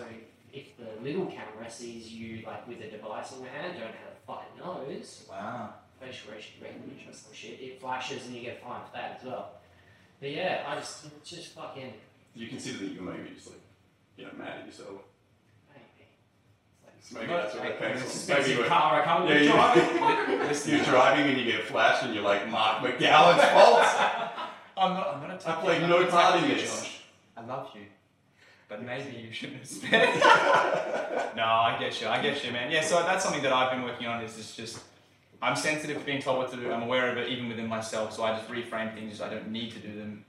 if 0.55 0.75
the 0.79 1.03
little 1.03 1.27
camera 1.27 1.71
sees 1.71 2.09
you 2.11 2.43
like 2.47 2.67
with 2.67 2.81
a 2.81 2.89
device 2.91 3.33
in 3.33 3.41
your 3.43 3.51
hand, 3.51 3.75
don't 3.79 3.89
have 3.89 4.13
a 4.17 4.27
fucking 4.27 4.59
nose, 4.59 5.27
Wow. 5.29 5.75
facial 6.01 6.33
recognition 6.33 7.11
or 7.11 7.13
some 7.13 7.33
shit, 7.35 7.61
it 7.61 7.79
flashes 7.79 8.25
and 8.27 8.35
you 8.35 8.41
get 8.41 8.63
fined 8.63 8.87
for 8.87 8.93
that 8.97 9.19
as 9.21 9.27
well. 9.27 9.51
But 10.19 10.31
yeah, 10.31 10.65
I 10.67 10.77
just 10.77 11.05
it's 11.07 11.29
just 11.29 11.49
fucking. 11.55 11.93
You 12.35 12.49
consider 12.49 12.79
that 12.79 12.93
you're 12.93 13.03
maybe 13.03 13.35
just 13.35 13.49
like, 13.49 13.61
you 14.17 14.25
know, 14.25 14.33
mad 14.39 14.61
at 14.61 14.67
yourself. 14.67 15.03
Maybe. 17.13 17.33
It's 17.33 17.53
So 17.53 17.59
like- 17.61 17.81
maybe 17.81 17.99
that's 17.99 18.25
what 18.25 18.29
it 18.29 18.29
came 18.29 18.37
from. 18.37 18.37
Maybe 18.45 18.51
you're, 18.59 18.67
car 18.67 19.01
I 19.01 19.05
can't 19.05 19.29
Yeah, 19.29 19.35
even 19.35 19.47
you- 19.47 19.53
drive. 19.53 20.67
you're 20.69 20.85
driving 20.85 21.27
and 21.31 21.39
you 21.41 21.53
get 21.53 21.65
flashed 21.65 22.03
and 22.05 22.15
you're 22.15 22.23
like, 22.25 22.49
Mark 22.49 22.83
McGowan's 22.83 23.45
fault. 23.55 23.85
I'm 24.77 24.95
not. 24.95 25.15
I'm 25.15 25.21
gonna. 25.21 25.35
I 25.35 25.53
take 25.53 25.61
played 25.63 25.83
you- 25.83 25.87
no 25.89 25.97
I'm 25.99 26.03
gonna 26.03 26.11
part 26.13 26.43
in 26.43 26.49
this. 26.49 26.81
Josh. 26.83 27.01
I 27.37 27.45
love 27.45 27.71
you, 27.75 27.83
but 28.69 28.83
maybe 28.85 29.17
you 29.19 29.33
shouldn't 29.33 29.59
have 29.59 29.69
spent. 29.69 30.15
no, 31.37 31.45
I 31.45 31.77
get 31.79 32.01
you. 32.01 32.09
I 32.09 32.21
get 32.23 32.45
you, 32.45 32.53
man. 32.53 32.71
Yeah. 32.71 32.81
So 32.83 33.03
that's 33.03 33.23
something 33.25 33.43
that 33.43 33.53
I've 33.53 33.71
been 33.71 33.83
working 33.83 34.07
on. 34.07 34.23
Is 34.25 34.37
just, 34.37 34.57
just 34.57 34.81
I'm 35.43 35.57
sensitive 35.57 35.99
to 35.99 36.05
being 36.05 36.23
told 36.23 36.39
what 36.39 36.51
to 36.53 36.57
do. 36.57 36.73
I'm 36.73 36.83
aware 36.83 37.11
of 37.11 37.19
it, 37.19 37.29
even 37.29 37.49
within 37.49 37.67
myself. 37.69 38.13
So 38.15 38.25
I 38.25 38.37
just 38.37 38.49
reframe 38.49 38.95
things. 38.95 39.15
as 39.15 39.21
I 39.21 39.29
don't 39.29 39.51
need 39.51 39.73
to 39.73 39.79
do 39.79 39.95
them, 39.99 40.25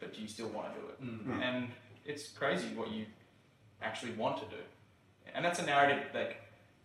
but 0.00 0.12
do 0.14 0.20
you 0.20 0.28
still 0.28 0.48
want 0.48 0.74
to 0.74 0.80
do 0.80 0.86
it? 0.88 1.02
Mm. 1.04 1.42
And 1.42 1.68
it's 2.04 2.28
crazy 2.28 2.68
what 2.74 2.90
you 2.90 3.06
actually 3.80 4.12
want 4.12 4.38
to 4.38 4.44
do. 4.56 4.62
And 5.34 5.44
that's 5.44 5.58
a 5.60 5.66
narrative 5.66 6.04
like 6.14 6.40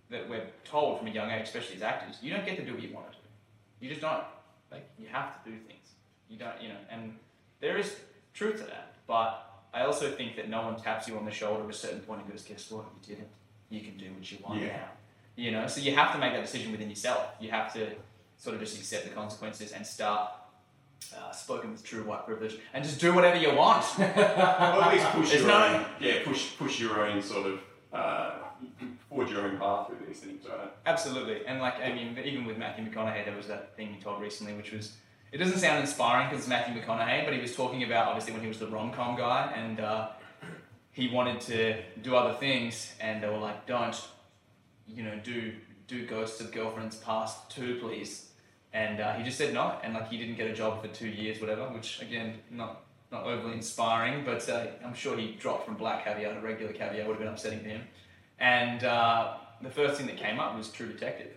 that 0.10 0.30
we're 0.30 0.45
told 0.64 0.99
from 0.99 1.07
a 1.07 1.11
young 1.11 1.30
age, 1.32 1.44
especially 1.44 1.76
as 1.78 1.82
actors. 1.82 2.18
You 2.22 2.32
don't 2.34 2.45
get 2.45 2.56
to 2.57 2.65
do 2.65 2.74
what 2.74 2.82
you 2.84 2.94
want 2.94 3.07
to 3.11 3.14
do. 3.14 3.24
You 3.80 3.90
just 3.90 4.02
don't. 4.02 4.24
Like 4.72 4.90
you 4.98 5.07
have 5.11 5.44
to 5.44 5.49
do 5.49 5.57
things. 5.68 5.90
You 6.30 6.38
don't, 6.38 6.61
you 6.61 6.70
know, 6.70 6.76
and 6.90 7.15
there 7.60 7.78
is 7.78 7.95
truth 8.34 8.57
to 8.60 8.64
that. 8.65 8.94
But 9.07 9.49
I 9.74 9.86
also 9.86 10.11
think 10.11 10.36
that 10.36 10.49
no 10.49 10.61
one 10.64 10.76
taps 10.76 11.07
you 11.07 11.18
on 11.18 11.26
the 11.26 11.32
shoulder 11.32 11.64
at 11.64 11.70
a 11.70 11.74
certain 11.74 11.99
point 12.02 12.22
and 12.22 12.32
goes, 12.32 12.44
"Guess 12.44 12.72
what? 12.72 12.86
You 13.07 13.15
did 13.15 13.22
it. 13.24 13.30
You 13.70 13.82
can 13.82 13.98
do 13.98 14.11
what 14.14 14.32
you 14.32 14.38
want 14.44 14.61
Yeah. 14.61 14.68
now." 14.68 14.88
You 15.36 15.52
know, 15.52 15.68
so 15.68 15.82
you 15.82 15.95
have 15.95 16.11
to 16.14 16.20
make 16.20 16.34
that 16.34 16.41
decision 16.41 16.72
within 16.72 16.90
yourself. 16.90 17.26
You 17.40 17.49
have 17.52 17.74
to 17.74 17.90
sort 18.38 18.56
of 18.56 18.61
just 18.61 18.78
accept 18.78 19.03
the 19.06 19.11
consequences 19.11 19.72
and 19.72 19.86
start 19.86 20.32
uh, 21.15 21.32
spoken 21.32 21.72
with 21.72 21.84
true 21.84 22.03
white 22.03 22.26
privilege 22.26 22.57
and 22.74 22.84
just 22.84 22.99
do 22.99 23.14
whatever 23.14 23.38
you 23.38 23.53
want. 23.56 23.84
Or 23.99 24.03
at 24.06 24.94
least 24.94 25.06
push 25.11 25.30
There's 25.32 25.41
your 25.41 25.52
no- 25.52 25.65
own, 25.65 25.86
yeah, 25.99 26.24
push 26.24 26.56
push 26.57 26.80
your 26.80 27.06
own 27.06 27.22
sort 27.22 27.48
of 27.48 27.60
uh, 27.94 28.32
forge 29.10 29.32
your 29.32 29.41
own 29.41 29.57
path 29.57 29.88
through 29.88 30.06
these 30.07 30.20
things, 30.20 30.44
right? 30.48 30.72
Absolutely, 30.86 31.45
and 31.45 31.60
like 31.60 31.76
I 31.82 31.94
mean, 31.94 32.18
even 32.24 32.45
with 32.45 32.57
Matthew 32.57 32.90
McConaughey, 32.90 33.26
there 33.26 33.36
was 33.36 33.48
that 33.48 33.76
thing 33.76 33.94
he 33.94 34.02
told 34.02 34.22
recently, 34.22 34.53
which 34.53 34.72
was 34.72 34.94
it 35.32 35.38
doesn't 35.38 35.60
sound 35.60 35.80
inspiring 35.80 36.28
because 36.30 36.41
it's 36.41 36.48
Matthew 36.48 36.80
McConaughey, 36.80 37.26
but 37.26 37.34
he 37.34 37.40
was 37.40 37.56
talking 37.56 37.84
about 37.84 38.07
obviously 38.07 38.34
when 38.34 38.41
he 38.41 38.48
was 38.48 38.60
the 38.60 38.68
rom 38.68 38.91
com 38.91 39.15
guy, 39.15 39.52
and 39.56 39.80
uh, 39.80 40.10
he 40.91 41.10
wanted 41.10 41.41
to 41.41 41.82
do 42.02 42.15
other 42.15 42.38
things, 42.38 42.94
and 42.99 43.22
they 43.22 43.28
were 43.28 43.38
like, 43.38 43.65
"Don't, 43.65 43.99
you 44.88 45.03
know, 45.03 45.20
do 45.24 45.53
do 45.88 46.06
Ghosts 46.06 46.40
of 46.41 46.52
Girlfriends 46.52 46.98
Past 46.98 47.49
two, 47.49 47.80
please." 47.80 48.30
And 48.74 48.99
uh, 48.99 49.14
he 49.14 49.24
just 49.24 49.38
said 49.38 49.53
no, 49.53 49.78
and 49.84 49.94
like 49.94 50.10
he 50.10 50.18
didn't 50.18 50.36
get 50.36 50.48
a 50.49 50.53
job 50.53 50.82
for 50.82 50.88
two 50.88 51.07
years, 51.07 51.40
whatever. 51.40 51.64
Which 51.70 52.02
again, 52.02 52.40
not 52.49 52.82
not 53.14 53.23
overly 53.26 53.53
inspiring, 53.53 54.23
but 54.26 54.48
uh, 54.49 54.65
I'm 54.84 54.94
sure 54.95 55.15
he 55.15 55.34
dropped 55.40 55.65
from 55.65 55.76
black 55.76 56.03
caviar 56.03 56.34
to 56.34 56.40
regular 56.41 56.73
caviar 56.73 57.06
would 57.06 57.14
have 57.14 57.19
been 57.19 57.27
upsetting 57.30 57.60
to 57.64 57.69
him. 57.69 57.81
And 58.40 58.84
uh, 58.84 59.35
the 59.61 59.69
first 59.69 59.95
thing 59.98 60.07
that 60.07 60.18
came 60.18 60.40
up 60.40 60.57
was 60.57 60.69
True 60.69 60.88
Detective, 60.88 61.31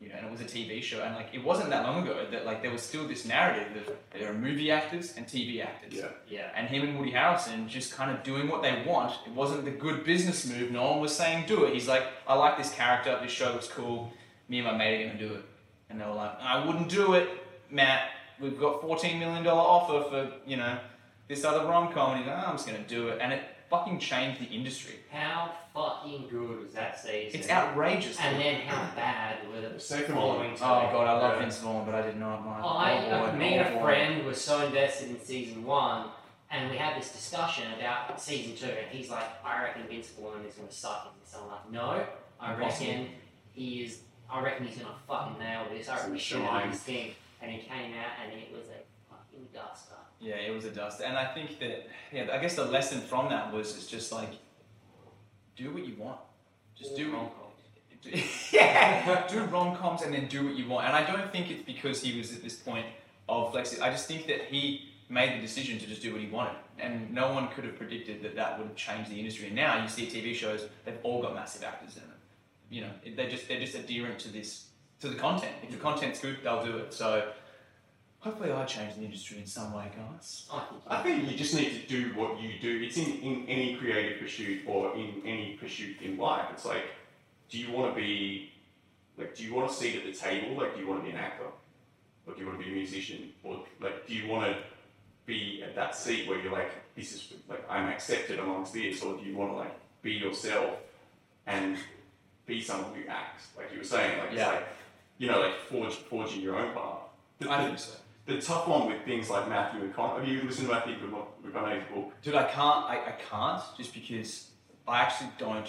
you 0.00 0.08
know, 0.08 0.16
and 0.16 0.26
it 0.26 0.30
was 0.32 0.40
a 0.40 0.44
TV 0.44 0.82
show, 0.82 1.02
and 1.02 1.14
like 1.14 1.28
it 1.32 1.42
wasn't 1.42 1.70
that 1.70 1.84
long 1.84 2.02
ago 2.02 2.26
that 2.30 2.44
like 2.44 2.60
there 2.60 2.72
was 2.72 2.82
still 2.82 3.06
this 3.06 3.24
narrative 3.24 3.68
that 3.86 4.10
there 4.18 4.30
are 4.30 4.34
movie 4.34 4.70
actors 4.70 5.14
and 5.16 5.26
TV 5.26 5.62
actors, 5.64 5.94
Yeah. 5.94 6.08
Yeah. 6.28 6.50
and 6.56 6.68
him 6.68 6.82
and 6.82 6.98
Woody 6.98 7.12
Harrelson 7.12 7.68
just 7.68 7.94
kind 7.94 8.10
of 8.10 8.22
doing 8.24 8.48
what 8.48 8.60
they 8.62 8.82
want. 8.86 9.12
It 9.26 9.32
wasn't 9.32 9.64
the 9.64 9.70
good 9.70 10.04
business 10.04 10.44
move. 10.46 10.70
No 10.72 10.90
one 10.90 11.00
was 11.00 11.14
saying 11.16 11.44
do 11.46 11.64
it. 11.64 11.72
He's 11.72 11.88
like, 11.88 12.02
I 12.26 12.34
like 12.34 12.58
this 12.58 12.72
character. 12.72 13.18
This 13.22 13.32
show 13.32 13.52
looks 13.52 13.68
cool. 13.68 14.12
Me 14.48 14.58
and 14.58 14.66
my 14.66 14.76
mate 14.76 15.02
are 15.04 15.06
gonna 15.08 15.18
do 15.18 15.34
it, 15.34 15.44
and 15.88 16.00
they 16.00 16.04
were 16.04 16.12
like, 16.12 16.38
I 16.40 16.66
wouldn't 16.66 16.88
do 16.88 17.14
it, 17.14 17.28
Matt. 17.70 18.10
We've 18.38 18.58
got 18.60 18.82
fourteen 18.82 19.18
million 19.18 19.42
dollar 19.44 19.62
offer 19.62 20.10
for 20.10 20.32
you 20.46 20.58
know 20.58 20.76
this 21.28 21.44
other 21.44 21.66
rom 21.66 21.92
com, 21.92 22.10
and 22.12 22.18
he's 22.20 22.26
like, 22.28 22.36
oh, 22.42 22.46
I'm 22.50 22.54
just 22.56 22.66
gonna 22.66 22.86
do 22.86 23.08
it, 23.08 23.18
and 23.20 23.32
it 23.32 23.42
fucking 23.70 23.98
changed 23.98 24.40
the 24.40 24.44
industry. 24.46 24.94
How 25.10 25.50
fucking 25.74 26.28
good 26.28 26.62
was 26.64 26.72
that 26.74 26.98
season? 27.00 27.40
It's 27.40 27.50
outrageous. 27.50 28.16
And 28.20 28.38
then 28.40 28.60
how 28.62 28.94
bad 28.94 29.38
were 29.52 29.60
the 29.60 29.68
The 29.70 29.80
second 29.80 30.14
following 30.14 30.50
one. 30.52 30.52
Oh, 30.52 30.56
two? 30.56 30.64
Oh 30.64 30.92
god, 30.92 31.06
I 31.08 31.12
love 31.20 31.32
Yeah. 31.34 31.38
Vince 31.40 31.58
Vaughn, 31.58 31.84
but 31.84 31.94
I 31.94 32.02
did 32.02 32.16
not 32.16 32.44
mind. 32.46 32.64
I, 32.64 33.10
oh, 33.10 33.30
boy. 33.32 33.36
me 33.36 33.54
and 33.54 33.66
oh, 33.68 33.70
a 33.72 33.74
boy. 33.78 33.84
friend 33.84 34.24
were 34.24 34.34
so 34.34 34.64
invested 34.66 35.10
in 35.10 35.20
season 35.20 35.64
one, 35.64 36.06
and 36.50 36.70
we 36.70 36.76
had 36.76 36.96
this 37.00 37.10
discussion 37.10 37.64
about 37.76 38.20
season 38.20 38.54
two, 38.56 38.72
and 38.72 38.88
he's 38.90 39.10
like, 39.10 39.24
I 39.44 39.64
reckon 39.64 39.82
Vince 39.88 40.10
Vaughn 40.10 40.44
is 40.48 40.54
going 40.54 40.68
to 40.68 40.74
suck 40.74 41.12
in 41.12 41.20
this. 41.24 41.34
I'm 41.34 41.48
like, 41.48 41.70
no, 41.72 42.06
I 42.40 42.54
Impossible. 42.54 42.86
reckon 42.86 43.08
he 43.52 43.82
is, 43.82 43.98
I 44.30 44.42
reckon 44.42 44.66
he's 44.66 44.76
going 44.78 44.88
to 44.92 44.98
fucking 45.08 45.38
nail 45.40 45.66
this. 45.72 45.88
I 45.88 45.96
reckon 45.96 46.14
he's 46.14 46.30
going 46.32 46.42
to 46.44 46.48
shine. 46.48 46.62
do 46.66 46.70
his 46.70 46.80
thing. 46.82 47.10
And 47.42 47.50
he 47.50 47.58
came 47.58 47.92
out, 47.94 48.12
and 48.22 48.32
it 48.32 48.50
was 48.56 48.66
a 48.68 48.80
fucking 49.10 49.48
duster. 49.52 49.94
Yeah, 50.20 50.36
it 50.36 50.54
was 50.54 50.64
a 50.64 50.70
dust, 50.70 51.02
and 51.02 51.16
I 51.16 51.26
think 51.26 51.58
that 51.60 51.88
yeah, 52.12 52.28
I 52.32 52.38
guess 52.38 52.54
the 52.56 52.64
lesson 52.64 53.00
from 53.00 53.28
that 53.28 53.52
was 53.52 53.76
it's 53.76 53.86
just 53.86 54.12
like 54.12 54.30
do 55.56 55.70
what 55.72 55.86
you 55.86 55.94
want, 55.96 56.18
just 56.76 56.96
do 56.96 57.12
what. 57.12 57.18
Rom-coms. 57.20 57.42
yeah, 58.52 59.26
do 59.26 59.40
rom 59.44 59.76
coms 59.76 60.02
and 60.02 60.14
then 60.14 60.28
do 60.28 60.44
what 60.46 60.54
you 60.54 60.68
want. 60.68 60.86
And 60.86 60.94
I 60.94 61.04
don't 61.04 61.32
think 61.32 61.50
it's 61.50 61.62
because 61.62 62.00
he 62.02 62.16
was 62.16 62.32
at 62.34 62.42
this 62.42 62.54
point 62.54 62.86
of 63.28 63.52
flexi. 63.52 63.80
I 63.80 63.90
just 63.90 64.06
think 64.06 64.26
that 64.28 64.42
he 64.42 64.92
made 65.08 65.36
the 65.36 65.40
decision 65.40 65.78
to 65.80 65.86
just 65.86 66.02
do 66.02 66.12
what 66.12 66.20
he 66.20 66.28
wanted, 66.28 66.56
and 66.78 67.12
no 67.12 67.32
one 67.32 67.48
could 67.48 67.64
have 67.64 67.76
predicted 67.76 68.22
that 68.22 68.36
that 68.36 68.58
would 68.58 68.68
have 68.68 68.76
changed 68.76 69.10
the 69.10 69.18
industry. 69.18 69.48
And 69.48 69.56
now 69.56 69.82
you 69.82 69.88
see 69.88 70.06
TV 70.06 70.34
shows; 70.34 70.66
they've 70.84 70.98
all 71.02 71.20
got 71.20 71.34
massive 71.34 71.64
actors 71.64 71.96
in 71.96 72.02
them. 72.02 72.12
You 72.70 72.80
know, 72.82 72.90
it- 73.04 73.16
they 73.16 73.28
just 73.28 73.48
they're 73.48 73.60
just 73.60 73.74
adherent 73.74 74.18
to 74.20 74.28
this 74.28 74.68
to 75.00 75.08
the 75.08 75.16
content. 75.16 75.52
If 75.62 75.70
the 75.72 75.76
content's 75.76 76.20
good, 76.20 76.38
they'll 76.42 76.64
do 76.64 76.78
it. 76.78 76.94
So 76.94 77.32
hopefully, 78.26 78.52
I 78.52 78.64
change 78.64 78.96
the 78.96 79.04
industry 79.04 79.38
in 79.38 79.46
some 79.46 79.72
way, 79.72 79.90
guys. 79.96 80.46
I 80.52 80.60
think 80.68 80.82
I 80.88 81.02
think 81.02 81.30
you 81.30 81.36
just 81.36 81.54
need 81.54 81.70
to 81.80 81.86
do 81.86 82.10
what 82.18 82.40
you 82.40 82.58
do. 82.60 82.82
It's 82.84 82.96
in, 82.96 83.12
in 83.22 83.46
any 83.48 83.76
creative 83.76 84.20
pursuit 84.20 84.62
or 84.66 84.94
in 84.96 85.22
any 85.24 85.56
pursuit 85.60 85.96
in 86.02 86.18
life. 86.18 86.46
It's 86.52 86.64
like, 86.64 86.82
do 87.48 87.58
you 87.58 87.70
want 87.72 87.94
to 87.94 88.00
be, 88.00 88.50
like, 89.16 89.34
do 89.36 89.44
you 89.44 89.54
want 89.54 89.70
a 89.70 89.72
seat 89.74 89.96
at 89.96 90.04
the 90.04 90.12
table? 90.12 90.56
Like, 90.60 90.74
do 90.74 90.80
you 90.80 90.88
want 90.88 91.00
to 91.02 91.04
be 91.04 91.12
an 91.12 91.18
actor? 91.18 91.46
Or 92.26 92.34
do 92.34 92.40
you 92.40 92.46
want 92.46 92.58
to 92.58 92.64
be 92.64 92.70
a 92.72 92.74
musician? 92.74 93.30
Or, 93.44 93.60
like, 93.80 94.06
do 94.06 94.14
you 94.14 94.28
want 94.28 94.46
to 94.50 94.56
be 95.26 95.62
at 95.62 95.74
that 95.76 95.94
seat 95.94 96.28
where 96.28 96.40
you're 96.40 96.52
like, 96.52 96.70
this 96.96 97.12
is 97.12 97.32
like 97.48 97.64
I'm 97.70 97.88
accepted 97.88 98.38
amongst 98.38 98.72
this, 98.72 99.02
or 99.02 99.16
do 99.16 99.24
you 99.24 99.36
want 99.36 99.52
to 99.52 99.56
like 99.56 99.74
be 100.02 100.12
yourself 100.12 100.76
and 101.46 101.76
be 102.46 102.60
someone 102.60 102.94
who 102.94 103.08
acts 103.08 103.48
like 103.56 103.72
you 103.72 103.78
were 103.78 103.84
saying, 103.84 104.18
like 104.18 104.32
Yeah. 104.32 104.38
it's 104.50 104.54
like 104.54 104.66
you 105.18 105.28
know, 105.28 105.40
like 105.40 105.58
forge 105.68 105.94
forging 105.94 106.40
your 106.42 106.56
own 106.56 106.72
path. 106.74 106.98
I 107.48 107.62
the- 107.62 107.66
think 107.68 107.78
so. 107.78 107.92
The 108.26 108.40
tough 108.40 108.66
one 108.68 108.88
with 108.88 109.04
things 109.04 109.30
like 109.30 109.48
Matthew 109.48 109.80
McConaughey. 109.88 110.18
Have 110.20 110.28
you 110.28 110.42
listened 110.42 110.68
to 110.68 110.74
Matthew 110.74 110.94
McConaughey's 111.44 111.84
book? 111.94 112.12
Dude, 112.22 112.34
I 112.34 112.44
can't. 112.44 112.84
I, 112.86 112.96
I 113.06 113.14
can't 113.30 113.62
just 113.76 113.94
because 113.94 114.50
I 114.88 115.00
actually 115.02 115.30
don't 115.38 115.68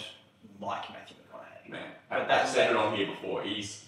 like 0.60 0.90
Matthew 0.90 1.16
McConaughey. 1.16 1.70
Man, 1.70 1.80
But 2.08 2.18
I, 2.18 2.22
I've 2.22 2.28
that's 2.28 2.52
said 2.52 2.70
it. 2.70 2.76
on 2.76 2.96
here 2.96 3.06
before. 3.06 3.42
He's 3.42 3.84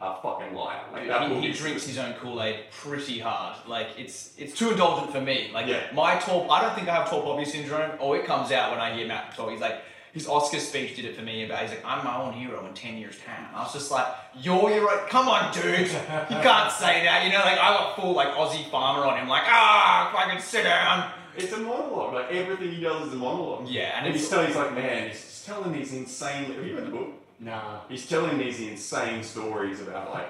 a 0.00 0.14
fucking 0.22 0.54
liar. 0.54 0.80
Like 0.92 1.08
that 1.08 1.20
Dude, 1.20 1.28
book 1.30 1.42
he, 1.42 1.48
he 1.48 1.52
drinks 1.52 1.86
his 1.86 1.98
own 1.98 2.14
Kool 2.14 2.42
Aid 2.42 2.60
pretty 2.70 3.18
hard. 3.18 3.56
Like 3.68 3.88
it's 3.98 4.34
it's 4.38 4.56
too 4.56 4.70
indulgent 4.70 5.12
for 5.12 5.20
me. 5.20 5.50
Like 5.52 5.66
Yeah. 5.66 5.82
my 5.92 6.18
tall, 6.18 6.50
I 6.50 6.62
don't 6.62 6.74
think 6.74 6.88
I 6.88 6.94
have 6.94 7.10
tall 7.10 7.22
poppy 7.22 7.44
syndrome. 7.44 7.92
Oh, 8.00 8.14
it 8.14 8.24
comes 8.24 8.50
out 8.50 8.70
when 8.70 8.80
I 8.80 8.94
hear 8.96 9.06
Matt 9.06 9.34
talk. 9.36 9.50
He's 9.50 9.60
like 9.60 9.82
his 10.12 10.26
Oscar 10.26 10.58
speech 10.58 10.96
did 10.96 11.04
it 11.04 11.16
for 11.16 11.22
me. 11.22 11.44
About 11.44 11.60
he's 11.60 11.70
like 11.70 11.84
I'm 11.84 12.04
my 12.04 12.16
own 12.20 12.32
hero 12.32 12.66
in 12.66 12.74
ten 12.74 12.96
years 12.96 13.18
time. 13.24 13.46
I 13.54 13.62
was 13.62 13.72
just 13.72 13.90
like 13.90 14.06
you're 14.38 14.70
your 14.70 14.90
own. 14.90 15.08
Come 15.08 15.28
on, 15.28 15.52
dude. 15.52 15.64
You 15.80 15.86
can't 15.86 16.72
say 16.82 17.04
that. 17.04 17.22
You 17.24 17.32
know, 17.32 17.38
like 17.38 17.58
I 17.58 17.72
got 17.72 17.96
full 17.96 18.12
like 18.12 18.28
Aussie 18.34 18.68
farmer 18.70 19.06
on 19.06 19.18
him. 19.18 19.28
Like 19.28 19.44
ah, 19.46 20.12
fucking 20.14 20.40
sit 20.40 20.64
down. 20.64 21.12
It's 21.36 21.52
a 21.52 21.58
monologue. 21.58 22.14
Like 22.14 22.32
everything 22.32 22.72
he 22.72 22.82
does 22.82 23.08
is 23.08 23.12
a 23.14 23.16
monologue. 23.16 23.68
Yeah, 23.68 23.96
and 23.98 24.06
And 24.06 24.14
he's 24.14 24.24
it's 24.24 24.30
telling, 24.30 24.48
he's 24.48 24.56
like, 24.56 24.74
man, 24.74 25.08
he's 25.08 25.20
just 25.20 25.46
telling 25.46 25.72
these 25.72 25.92
insane. 25.92 26.52
Have 26.52 26.66
you 26.66 26.76
read 26.76 26.86
the 26.86 26.90
book? 26.90 27.08
Nah. 27.38 27.80
He's 27.88 28.06
telling 28.06 28.36
these 28.38 28.60
insane 28.60 29.22
stories 29.22 29.80
about 29.80 30.10
like 30.10 30.28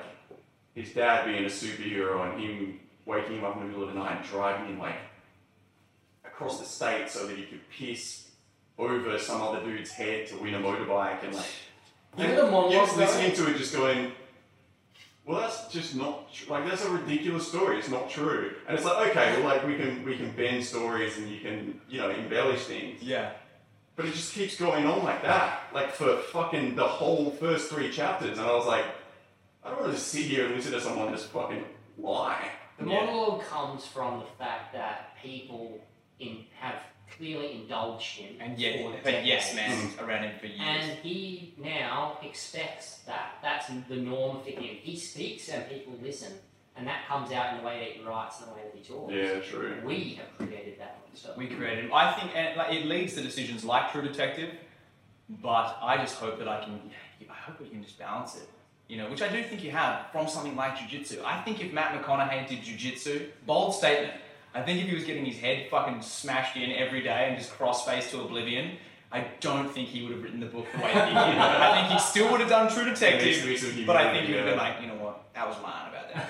his 0.74 0.92
dad 0.92 1.24
being 1.24 1.44
a 1.44 1.48
superhero 1.48 2.30
and 2.30 2.40
him 2.40 2.80
waking 3.06 3.38
him 3.38 3.44
up 3.44 3.56
in 3.56 3.62
the 3.62 3.68
middle 3.68 3.82
of 3.82 3.94
the 3.94 3.98
night 3.98 4.18
and 4.20 4.26
driving 4.28 4.66
him 4.66 4.78
like 4.78 4.96
across 6.24 6.60
the 6.60 6.64
state 6.66 7.08
so 7.08 7.26
that 7.26 7.36
he 7.36 7.44
could 7.44 7.60
piss 7.70 8.29
over 8.80 9.18
some 9.18 9.42
other 9.42 9.60
dude's 9.64 9.90
head 9.92 10.26
to 10.28 10.36
win 10.36 10.54
a 10.54 10.58
motorbike 10.60 11.22
and 11.24 11.34
like. 11.34 11.46
You 12.18 12.24
and 12.24 12.34
know 12.34 12.46
the 12.46 12.50
monologue 12.50 12.72
you're 12.72 12.86
just 12.86 12.96
listening 12.96 13.32
to 13.34 13.50
it, 13.50 13.56
just 13.58 13.74
going. 13.74 14.12
Well, 15.24 15.40
that's 15.40 15.68
just 15.68 15.94
not 15.94 16.32
tr- 16.32 16.50
like 16.50 16.68
that's 16.68 16.84
a 16.84 16.90
ridiculous 16.90 17.46
story. 17.46 17.78
It's 17.78 17.88
not 17.90 18.10
true, 18.10 18.52
and 18.66 18.76
it's 18.76 18.84
like 18.84 19.10
okay, 19.10 19.36
well, 19.36 19.44
like 19.44 19.64
we 19.66 19.76
can 19.76 20.04
we 20.04 20.16
can 20.16 20.32
bend 20.32 20.64
stories 20.64 21.18
and 21.18 21.28
you 21.28 21.38
can 21.40 21.80
you 21.88 22.00
know 22.00 22.10
embellish 22.10 22.64
things, 22.64 23.00
yeah. 23.02 23.30
but 23.94 24.06
it 24.06 24.12
just 24.14 24.34
keeps 24.34 24.56
going 24.56 24.86
on 24.86 25.04
like 25.04 25.22
that, 25.22 25.60
like 25.72 25.92
for 25.92 26.16
fucking 26.16 26.74
the 26.74 26.86
whole 26.86 27.30
first 27.32 27.70
three 27.70 27.90
chapters. 27.92 28.38
And 28.38 28.46
I 28.46 28.52
was 28.52 28.66
like, 28.66 28.86
I 29.62 29.70
don't 29.70 29.82
want 29.82 29.94
to 29.94 30.00
sit 30.00 30.22
here 30.24 30.46
and 30.46 30.56
listen 30.56 30.72
to 30.72 30.80
someone 30.80 31.12
just 31.12 31.26
fucking 31.28 31.62
lie. 31.98 32.48
The 32.78 32.86
Yeah. 32.86 33.04
monologue 33.04 33.44
comes 33.44 33.86
from 33.86 34.20
the 34.20 34.26
fact 34.42 34.72
that 34.72 35.16
people 35.22 35.78
in, 36.18 36.44
have 36.58 36.82
clearly 37.16 37.52
indulged 37.62 38.18
him. 38.18 38.36
And 38.40 38.58
yeah, 38.58 38.82
for 38.82 38.94
but 39.02 39.24
yes, 39.24 39.54
decades. 39.54 39.96
man, 39.96 40.08
around 40.08 40.24
him 40.24 40.38
for 40.38 40.46
years. 40.46 40.60
And 40.60 40.92
he 41.02 41.54
now 41.58 42.18
expects 42.22 42.98
that. 43.06 43.38
That's 43.42 43.68
the 43.88 43.96
norm 43.96 44.42
for 44.42 44.50
him. 44.50 44.62
He 44.62 44.96
speaks 44.96 45.48
and 45.48 45.68
people 45.68 45.94
listen. 46.02 46.32
And 46.76 46.86
that 46.86 47.06
comes 47.06 47.32
out 47.32 47.52
in 47.52 47.60
the 47.60 47.66
way 47.66 47.80
that 47.80 47.88
he 47.98 48.08
writes 48.08 48.40
and 48.40 48.48
the 48.48 48.54
way 48.54 48.60
that 48.64 48.74
he 48.74 48.82
talks. 48.82 49.12
Yeah, 49.12 49.40
true. 49.40 49.76
We 49.84 50.14
have 50.14 50.36
created 50.38 50.78
that 50.78 50.98
stuff. 51.14 51.36
We 51.36 51.48
created 51.48 51.84
him. 51.84 51.92
I 51.92 52.12
think, 52.12 52.34
and 52.34 52.56
like, 52.56 52.72
it 52.72 52.86
leads 52.86 53.14
to 53.14 53.22
decisions 53.22 53.64
like 53.64 53.92
True 53.92 54.02
Detective, 54.02 54.54
but 55.28 55.76
I 55.82 55.98
just 55.98 56.14
hope 56.14 56.38
that 56.38 56.48
I 56.48 56.64
can. 56.64 56.80
I 57.28 57.34
hope 57.34 57.60
we 57.60 57.68
can 57.68 57.82
just 57.82 57.98
balance 57.98 58.36
it. 58.36 58.48
You 58.88 58.96
know, 58.96 59.10
which 59.10 59.20
I 59.20 59.28
do 59.28 59.42
think 59.42 59.62
you 59.62 59.72
have 59.72 60.06
from 60.10 60.26
something 60.26 60.56
like 60.56 60.78
Jiu-Jitsu. 60.78 61.22
I 61.24 61.42
think 61.42 61.62
if 61.62 61.72
Matt 61.72 61.92
McConaughey 61.92 62.48
did 62.48 62.62
Jiu-Jitsu, 62.62 63.28
bold 63.46 63.74
statement. 63.74 64.14
I 64.54 64.62
think 64.62 64.80
if 64.82 64.88
he 64.88 64.94
was 64.94 65.04
getting 65.04 65.24
his 65.24 65.38
head 65.38 65.68
fucking 65.70 66.02
smashed 66.02 66.56
in 66.56 66.72
every 66.72 67.02
day 67.02 67.26
and 67.28 67.38
just 67.38 67.52
cross-faced 67.52 68.10
to 68.10 68.20
oblivion, 68.22 68.76
I 69.12 69.26
don't 69.40 69.70
think 69.70 69.88
he 69.88 70.02
would 70.02 70.12
have 70.12 70.22
written 70.22 70.40
the 70.40 70.46
book 70.46 70.66
the 70.72 70.78
way 70.78 70.94
that 70.94 71.08
he 71.08 71.14
did. 71.14 71.38
I 71.38 71.80
think 71.80 71.92
he 71.92 71.98
still 71.98 72.30
would 72.30 72.40
have 72.40 72.48
done 72.48 72.70
True 72.72 72.84
Detective, 72.84 73.44
Mix 73.44 73.62
of 73.64 73.86
but 73.86 73.96
I 74.02 74.12
think 74.12 74.26
he 74.26 74.32
would 74.32 74.42
have 74.42 74.50
been 74.50 74.58
like, 74.58 74.80
you 74.80 74.88
know 74.88 74.94
what, 74.94 75.24
I 75.36 75.46
was 75.46 75.56
lying 75.62 75.88
about 75.90 76.08
that. 76.08 76.28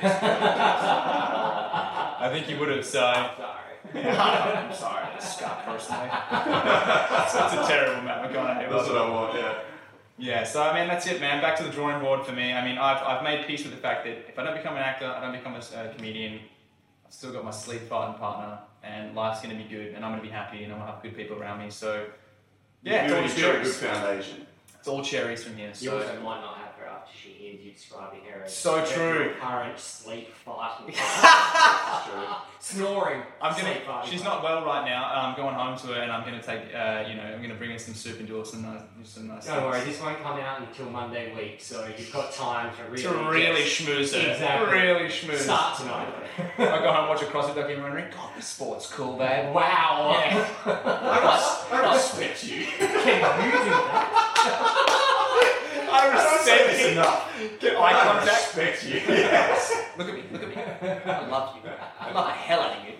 I 2.21 2.31
think 2.33 2.47
he 2.47 2.55
would 2.55 2.69
have. 2.69 2.85
So 2.85 3.05
I'm 3.05 3.37
Sorry. 3.37 3.57
I'm 3.95 4.75
sorry, 4.75 5.07
Scott 5.21 5.65
personally. 5.65 6.09
That's 6.31 7.35
a 7.35 7.65
terrible 7.67 8.03
Matt 8.03 8.31
McConaughey. 8.31 8.71
That's 8.71 8.89
what 8.89 8.97
I 8.99 9.11
want. 9.11 9.35
Yeah. 9.35 9.59
Yeah, 10.19 10.45
so 10.45 10.63
I 10.63 10.79
mean 10.79 10.87
that's 10.87 11.07
it, 11.07 11.19
man. 11.19 11.41
Back 11.41 11.57
to 11.57 11.63
the 11.63 11.71
drawing 11.71 11.99
board 12.05 12.27
for 12.27 12.33
me. 12.33 12.53
I 12.53 12.63
mean, 12.63 12.77
I've, 12.77 13.03
I've 13.03 13.25
made 13.25 13.47
peace 13.47 13.65
with 13.65 13.73
the 13.73 13.81
fact 13.81 14.05
that 14.05 14.29
if 14.29 14.39
I 14.39 14.45
don't 14.45 14.55
become 14.55 14.77
an 14.77 14.83
actor, 14.83 15.07
I 15.07 15.19
don't 15.19 15.33
become 15.33 15.55
a 15.55 15.95
comedian. 15.97 16.41
I've 17.11 17.15
still 17.15 17.33
got 17.33 17.45
my 17.45 17.51
sleep 17.51 17.81
fighting 17.89 18.15
partner, 18.21 18.57
and 18.85 19.17
life's 19.17 19.41
gonna 19.43 19.57
be 19.57 19.65
good, 19.65 19.95
and 19.95 20.05
I'm 20.05 20.13
gonna 20.13 20.23
be 20.23 20.29
happy, 20.29 20.63
and 20.63 20.73
I'm 20.73 20.79
gonna 20.79 20.93
have 20.93 21.03
good 21.03 21.17
people 21.17 21.43
around 21.43 21.59
me. 21.59 21.69
So 21.69 22.07
yeah, 22.85 23.03
it's 23.07 23.13
all 23.13 23.23
have 23.23 23.31
got 23.37 23.37
a 23.57 23.65
good 23.65 23.65
cherries. 23.65 23.77
foundation. 23.77 24.47
It's 24.79 24.87
all 24.87 25.03
cherries 25.03 25.43
from 25.43 25.57
here. 25.57 25.71
You 25.71 25.75
So 25.75 25.99
also 26.01 26.21
might 26.21 26.41
not 26.41 26.57
have 27.01 27.09
her 27.09 27.13
after 27.13 27.19
she 27.23 27.29
hears 27.31 27.61
you 27.65 27.73
describing 27.73 28.21
her 28.31 28.45
as 28.45 28.55
So 28.57 28.85
true. 28.85 29.35
current 29.41 29.79
sleep 29.79 30.35
fighting. 30.35 30.95
Snoring. 32.61 33.23
I'm 33.41 33.53
gonna. 33.53 33.63
sleep 33.75 33.87
fighting 33.87 34.11
She's 34.11 34.25
not 34.25 34.43
well 34.43 34.65
right 34.65 34.85
now. 34.85 35.05
I'm 35.15 35.37
going 35.37 35.55
home 35.55 35.79
to 35.79 35.87
her, 35.89 36.03
and 36.03 36.13
I'm 36.13 36.25
gonna 36.25 36.43
take. 36.43 36.75
Uh, 36.75 37.05
you 37.09 37.17
know, 37.17 37.23
I'm 37.23 37.41
gonna 37.43 37.55
bring 37.55 37.71
her 37.71 37.79
some 37.79 37.95
soup 37.95 38.19
and 38.19 38.29
do 38.29 38.37
her 38.39 38.45
some 38.45 38.63
nice, 38.63 38.83
do 38.99 39.05
some 39.05 39.29
nice. 39.29 39.47
Don't 39.47 39.57
things. 39.61 39.67
worry, 39.71 39.85
this 39.85 40.01
won't 40.01 40.23
come 40.23 40.39
out 40.39 40.61
until 40.61 40.91
Monday 40.91 41.35
week, 41.35 41.61
so 41.61 41.89
you've 41.99 42.13
got 42.13 42.33
time 42.33 42.71
to 42.77 42.83
really, 42.85 43.03
To 43.03 43.09
really 43.31 43.63
just 43.65 43.81
schmooze 43.81 44.13
her. 44.15 44.31
Exactly. 44.33 44.73
Really 44.79 45.09
schmooze. 45.09 45.39
start 45.39 45.79
tonight. 45.79 46.13
I 46.59 46.79
go 46.79 46.93
home, 46.93 47.09
watch 47.09 47.23
a 47.23 47.27
CrossFit 47.27 47.55
documentary. 47.55 48.05
God, 48.11 48.31
this 48.37 48.47
sport's 48.47 48.87
cool, 48.91 49.17
babe. 49.17 49.55
wow. 49.55 50.11
Yeah. 50.13 50.49
I 51.73 51.93
respect 51.95 52.45
you. 52.45 52.65
Can 52.67 52.89
you 52.89 53.53
do 53.53 53.65
that? 53.71 55.17
I 55.93 56.11
I 56.11 56.25
don't 56.25 56.41
say 56.45 56.59
respect 56.67 56.79
this 56.79 56.93
enough. 56.93 57.61
Get 57.61 57.77
eye 57.77 58.01
I 58.01 58.05
contact. 58.05 58.27
respect 58.57 58.85
you. 58.85 59.15
Yes. 59.15 59.83
Look 59.99 60.09
at 60.09 60.15
me, 60.15 60.23
look 60.33 60.43
at 60.43 60.49
me. 60.49 60.55
I 60.57 61.27
love 61.29 61.57
you. 61.57 61.71
I 62.01 62.13
love 62.13 62.27
the 62.27 62.33
hell 62.33 62.61
out 62.61 62.79
of 62.79 62.85
you. 62.85 62.95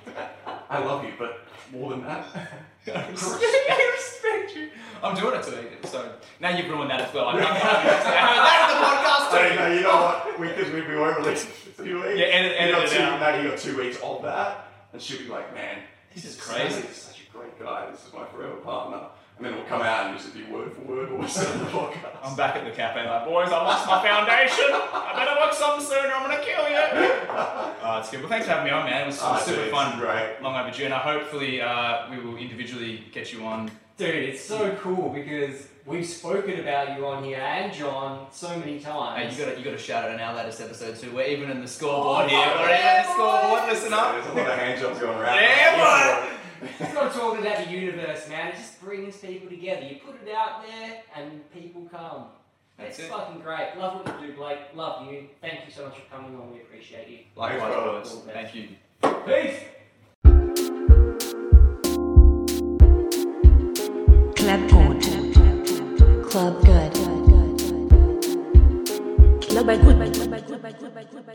I 0.69 0.79
love 0.85 1.05
you, 1.05 1.13
but 1.19 1.41
more 1.73 1.91
than 1.91 2.03
that, 2.03 2.27
I 2.35 3.11
respect, 3.11 3.45
I 3.71 3.93
respect 3.97 4.57
you. 4.57 4.71
I'm 5.03 5.15
doing 5.17 5.35
it 5.39 5.43
today, 5.43 5.67
so 5.85 6.13
now 6.41 6.51
you've 6.57 6.69
ruined 6.69 6.91
that 6.91 7.01
as 7.01 7.15
well. 7.15 7.29
I'm 7.29 7.39
not 7.41 7.57
having 7.57 7.87
that 7.91 9.31
the 9.31 9.37
podcast 9.37 9.41
Hey, 9.41 9.49
too. 9.51 9.57
no, 9.57 9.75
you 9.75 9.81
know 9.83 9.97
what? 10.03 10.39
We 10.41 10.49
because 10.49 10.73
we, 10.73 10.81
we 10.83 10.97
won't 10.97 11.17
release 11.19 11.45
it 11.45 11.49
for 11.49 11.85
two 11.85 12.03
weeks. 12.03 12.19
Yeah, 12.19 12.27
edit- 12.27 12.53
you 12.67 12.73
got 12.73 12.81
edit 12.83 12.93
it 12.93 12.97
two, 12.97 13.03
out. 13.03 13.21
Now 13.21 13.41
you 13.41 13.49
got 13.51 13.59
two 13.59 13.77
weeks 13.79 13.99
of 14.03 14.23
that, 14.23 14.67
and 14.93 15.01
she'll 15.01 15.19
be 15.19 15.29
like, 15.29 15.55
"Man, 15.55 15.79
This 16.15 16.25
is 16.25 16.37
Sammy 16.37 16.65
crazy. 16.71 16.87
is 16.89 16.97
such 16.97 17.21
a 17.29 17.37
great 17.37 17.59
guy. 17.59 17.91
This 17.91 18.07
is 18.07 18.13
my 18.13 18.27
forever 18.27 18.57
partner." 18.57 19.07
And 19.41 19.47
then 19.47 19.55
it'll 19.55 19.65
come 19.65 19.81
out 19.81 20.09
and 20.11 20.19
just 20.19 20.35
be 20.35 20.45
word 20.45 20.71
for 20.75 20.83
word 20.83 21.09
or 21.11 21.17
we 21.17 21.27
said 21.27 21.51
on 21.51 21.61
the 21.61 21.65
podcast. 21.71 22.15
I'm 22.23 22.37
back 22.37 22.57
at 22.57 22.65
the 22.67 22.73
cafe 22.73 23.09
like, 23.09 23.25
boys, 23.25 23.49
I 23.49 23.53
lost 23.65 23.87
my 23.87 24.03
foundation. 24.03 24.67
I 24.71 25.13
better 25.17 25.41
work 25.41 25.55
something 25.55 25.83
soon 25.87 26.05
or 26.11 26.15
I'm 26.15 26.29
gonna 26.29 26.45
kill 26.45 26.69
you. 26.69 27.11
Uh, 27.81 27.99
it's 28.01 28.11
good. 28.11 28.21
Well, 28.21 28.29
thanks 28.29 28.45
for 28.45 28.53
having 28.53 28.67
me 28.67 28.71
on, 28.73 28.85
man. 28.85 29.05
It 29.05 29.07
was, 29.07 29.17
it 29.17 29.23
was 29.23 29.41
Ah, 29.41 29.43
super 29.43 29.63
dude, 29.63 29.71
fun. 29.71 29.99
Great. 29.99 30.37
Long 30.43 30.55
overdue, 30.55 30.85
and 30.85 30.93
I 30.93 30.99
hopefully 30.99 31.63
uh, 31.63 32.11
we 32.11 32.19
will 32.21 32.37
individually 32.37 33.03
get 33.11 33.33
you 33.33 33.43
on. 33.47 33.71
Dude, 33.97 34.15
it's 34.15 34.45
so 34.45 34.77
cool 34.83 35.09
because 35.09 35.67
we've 35.87 36.05
spoken 36.07 36.61
about 36.61 36.95
you 36.99 37.07
on 37.07 37.25
here 37.25 37.39
and 37.41 37.73
John 37.73 38.27
so 38.31 38.51
many 38.59 38.75
Hey, 38.77 38.81
times. 38.85 39.39
you 39.39 39.47
got 39.47 39.57
you 39.59 39.65
got 39.65 39.71
to 39.71 39.79
shout 39.79 40.05
out 40.05 40.11
in 40.11 40.21
our 40.21 40.37
latest 40.37 40.61
episode 40.61 40.99
too. 40.99 41.11
We're 41.15 41.29
even 41.29 41.51
in 41.51 41.63
the 41.63 41.67
scoreboard 41.69 42.29
here. 42.29 42.39
We're 42.39 42.65
even 42.75 42.87
in 42.87 43.03
the 43.07 43.13
scoreboard. 43.15 43.63
Listen 43.71 43.93
up. 43.95 44.13
There's 44.13 44.27
a 44.27 44.33
lot 44.39 44.51
of 44.51 44.59
hand 44.59 44.81
jobs 44.83 44.99
going 45.01 45.19
around. 45.19 45.37
Yeah, 45.37 46.39
It's 46.63 46.95
not 46.95 47.13
talking 47.13 47.41
about 47.47 47.65
the 47.65 47.71
universe, 47.73 48.29
man. 48.29 48.49
It 48.49 48.57
just 48.57 48.81
brings 48.81 49.17
people 49.17 49.49
together. 49.49 49.83
You 49.87 49.97
put 50.05 50.17
it 50.27 50.35
out 50.35 50.63
there 50.67 51.03
and 51.17 51.51
people 51.53 51.89
come. 51.91 52.25
That's 52.77 52.99
it's 52.99 53.09
it. 53.09 53.11
fucking 53.11 53.41
great. 53.41 53.77
Love 53.79 54.05
what 54.05 54.21
you 54.21 54.29
do, 54.29 54.33
Blake. 54.35 54.59
Love 54.75 55.11
you. 55.11 55.27
Thank 55.41 55.67
you 55.67 55.73
so 55.73 55.87
much 55.87 55.97
for 55.99 56.17
coming 56.17 56.39
on. 56.39 56.53
We 56.53 56.61
appreciate 56.61 57.09
you. 57.09 57.19
Likewise, 57.37 58.09
Thanks, 58.09 58.53
Thank 58.53 58.55
you. 58.55 58.69
Peace. 59.27 59.61
Club 64.37 64.61
Good. 64.71 65.01
Club 66.31 66.65
Good. 66.65 66.65
Club 66.65 66.65
Good. 66.65 66.93
Club 69.43 69.67
Good. 69.67 69.91
Club 69.91 71.27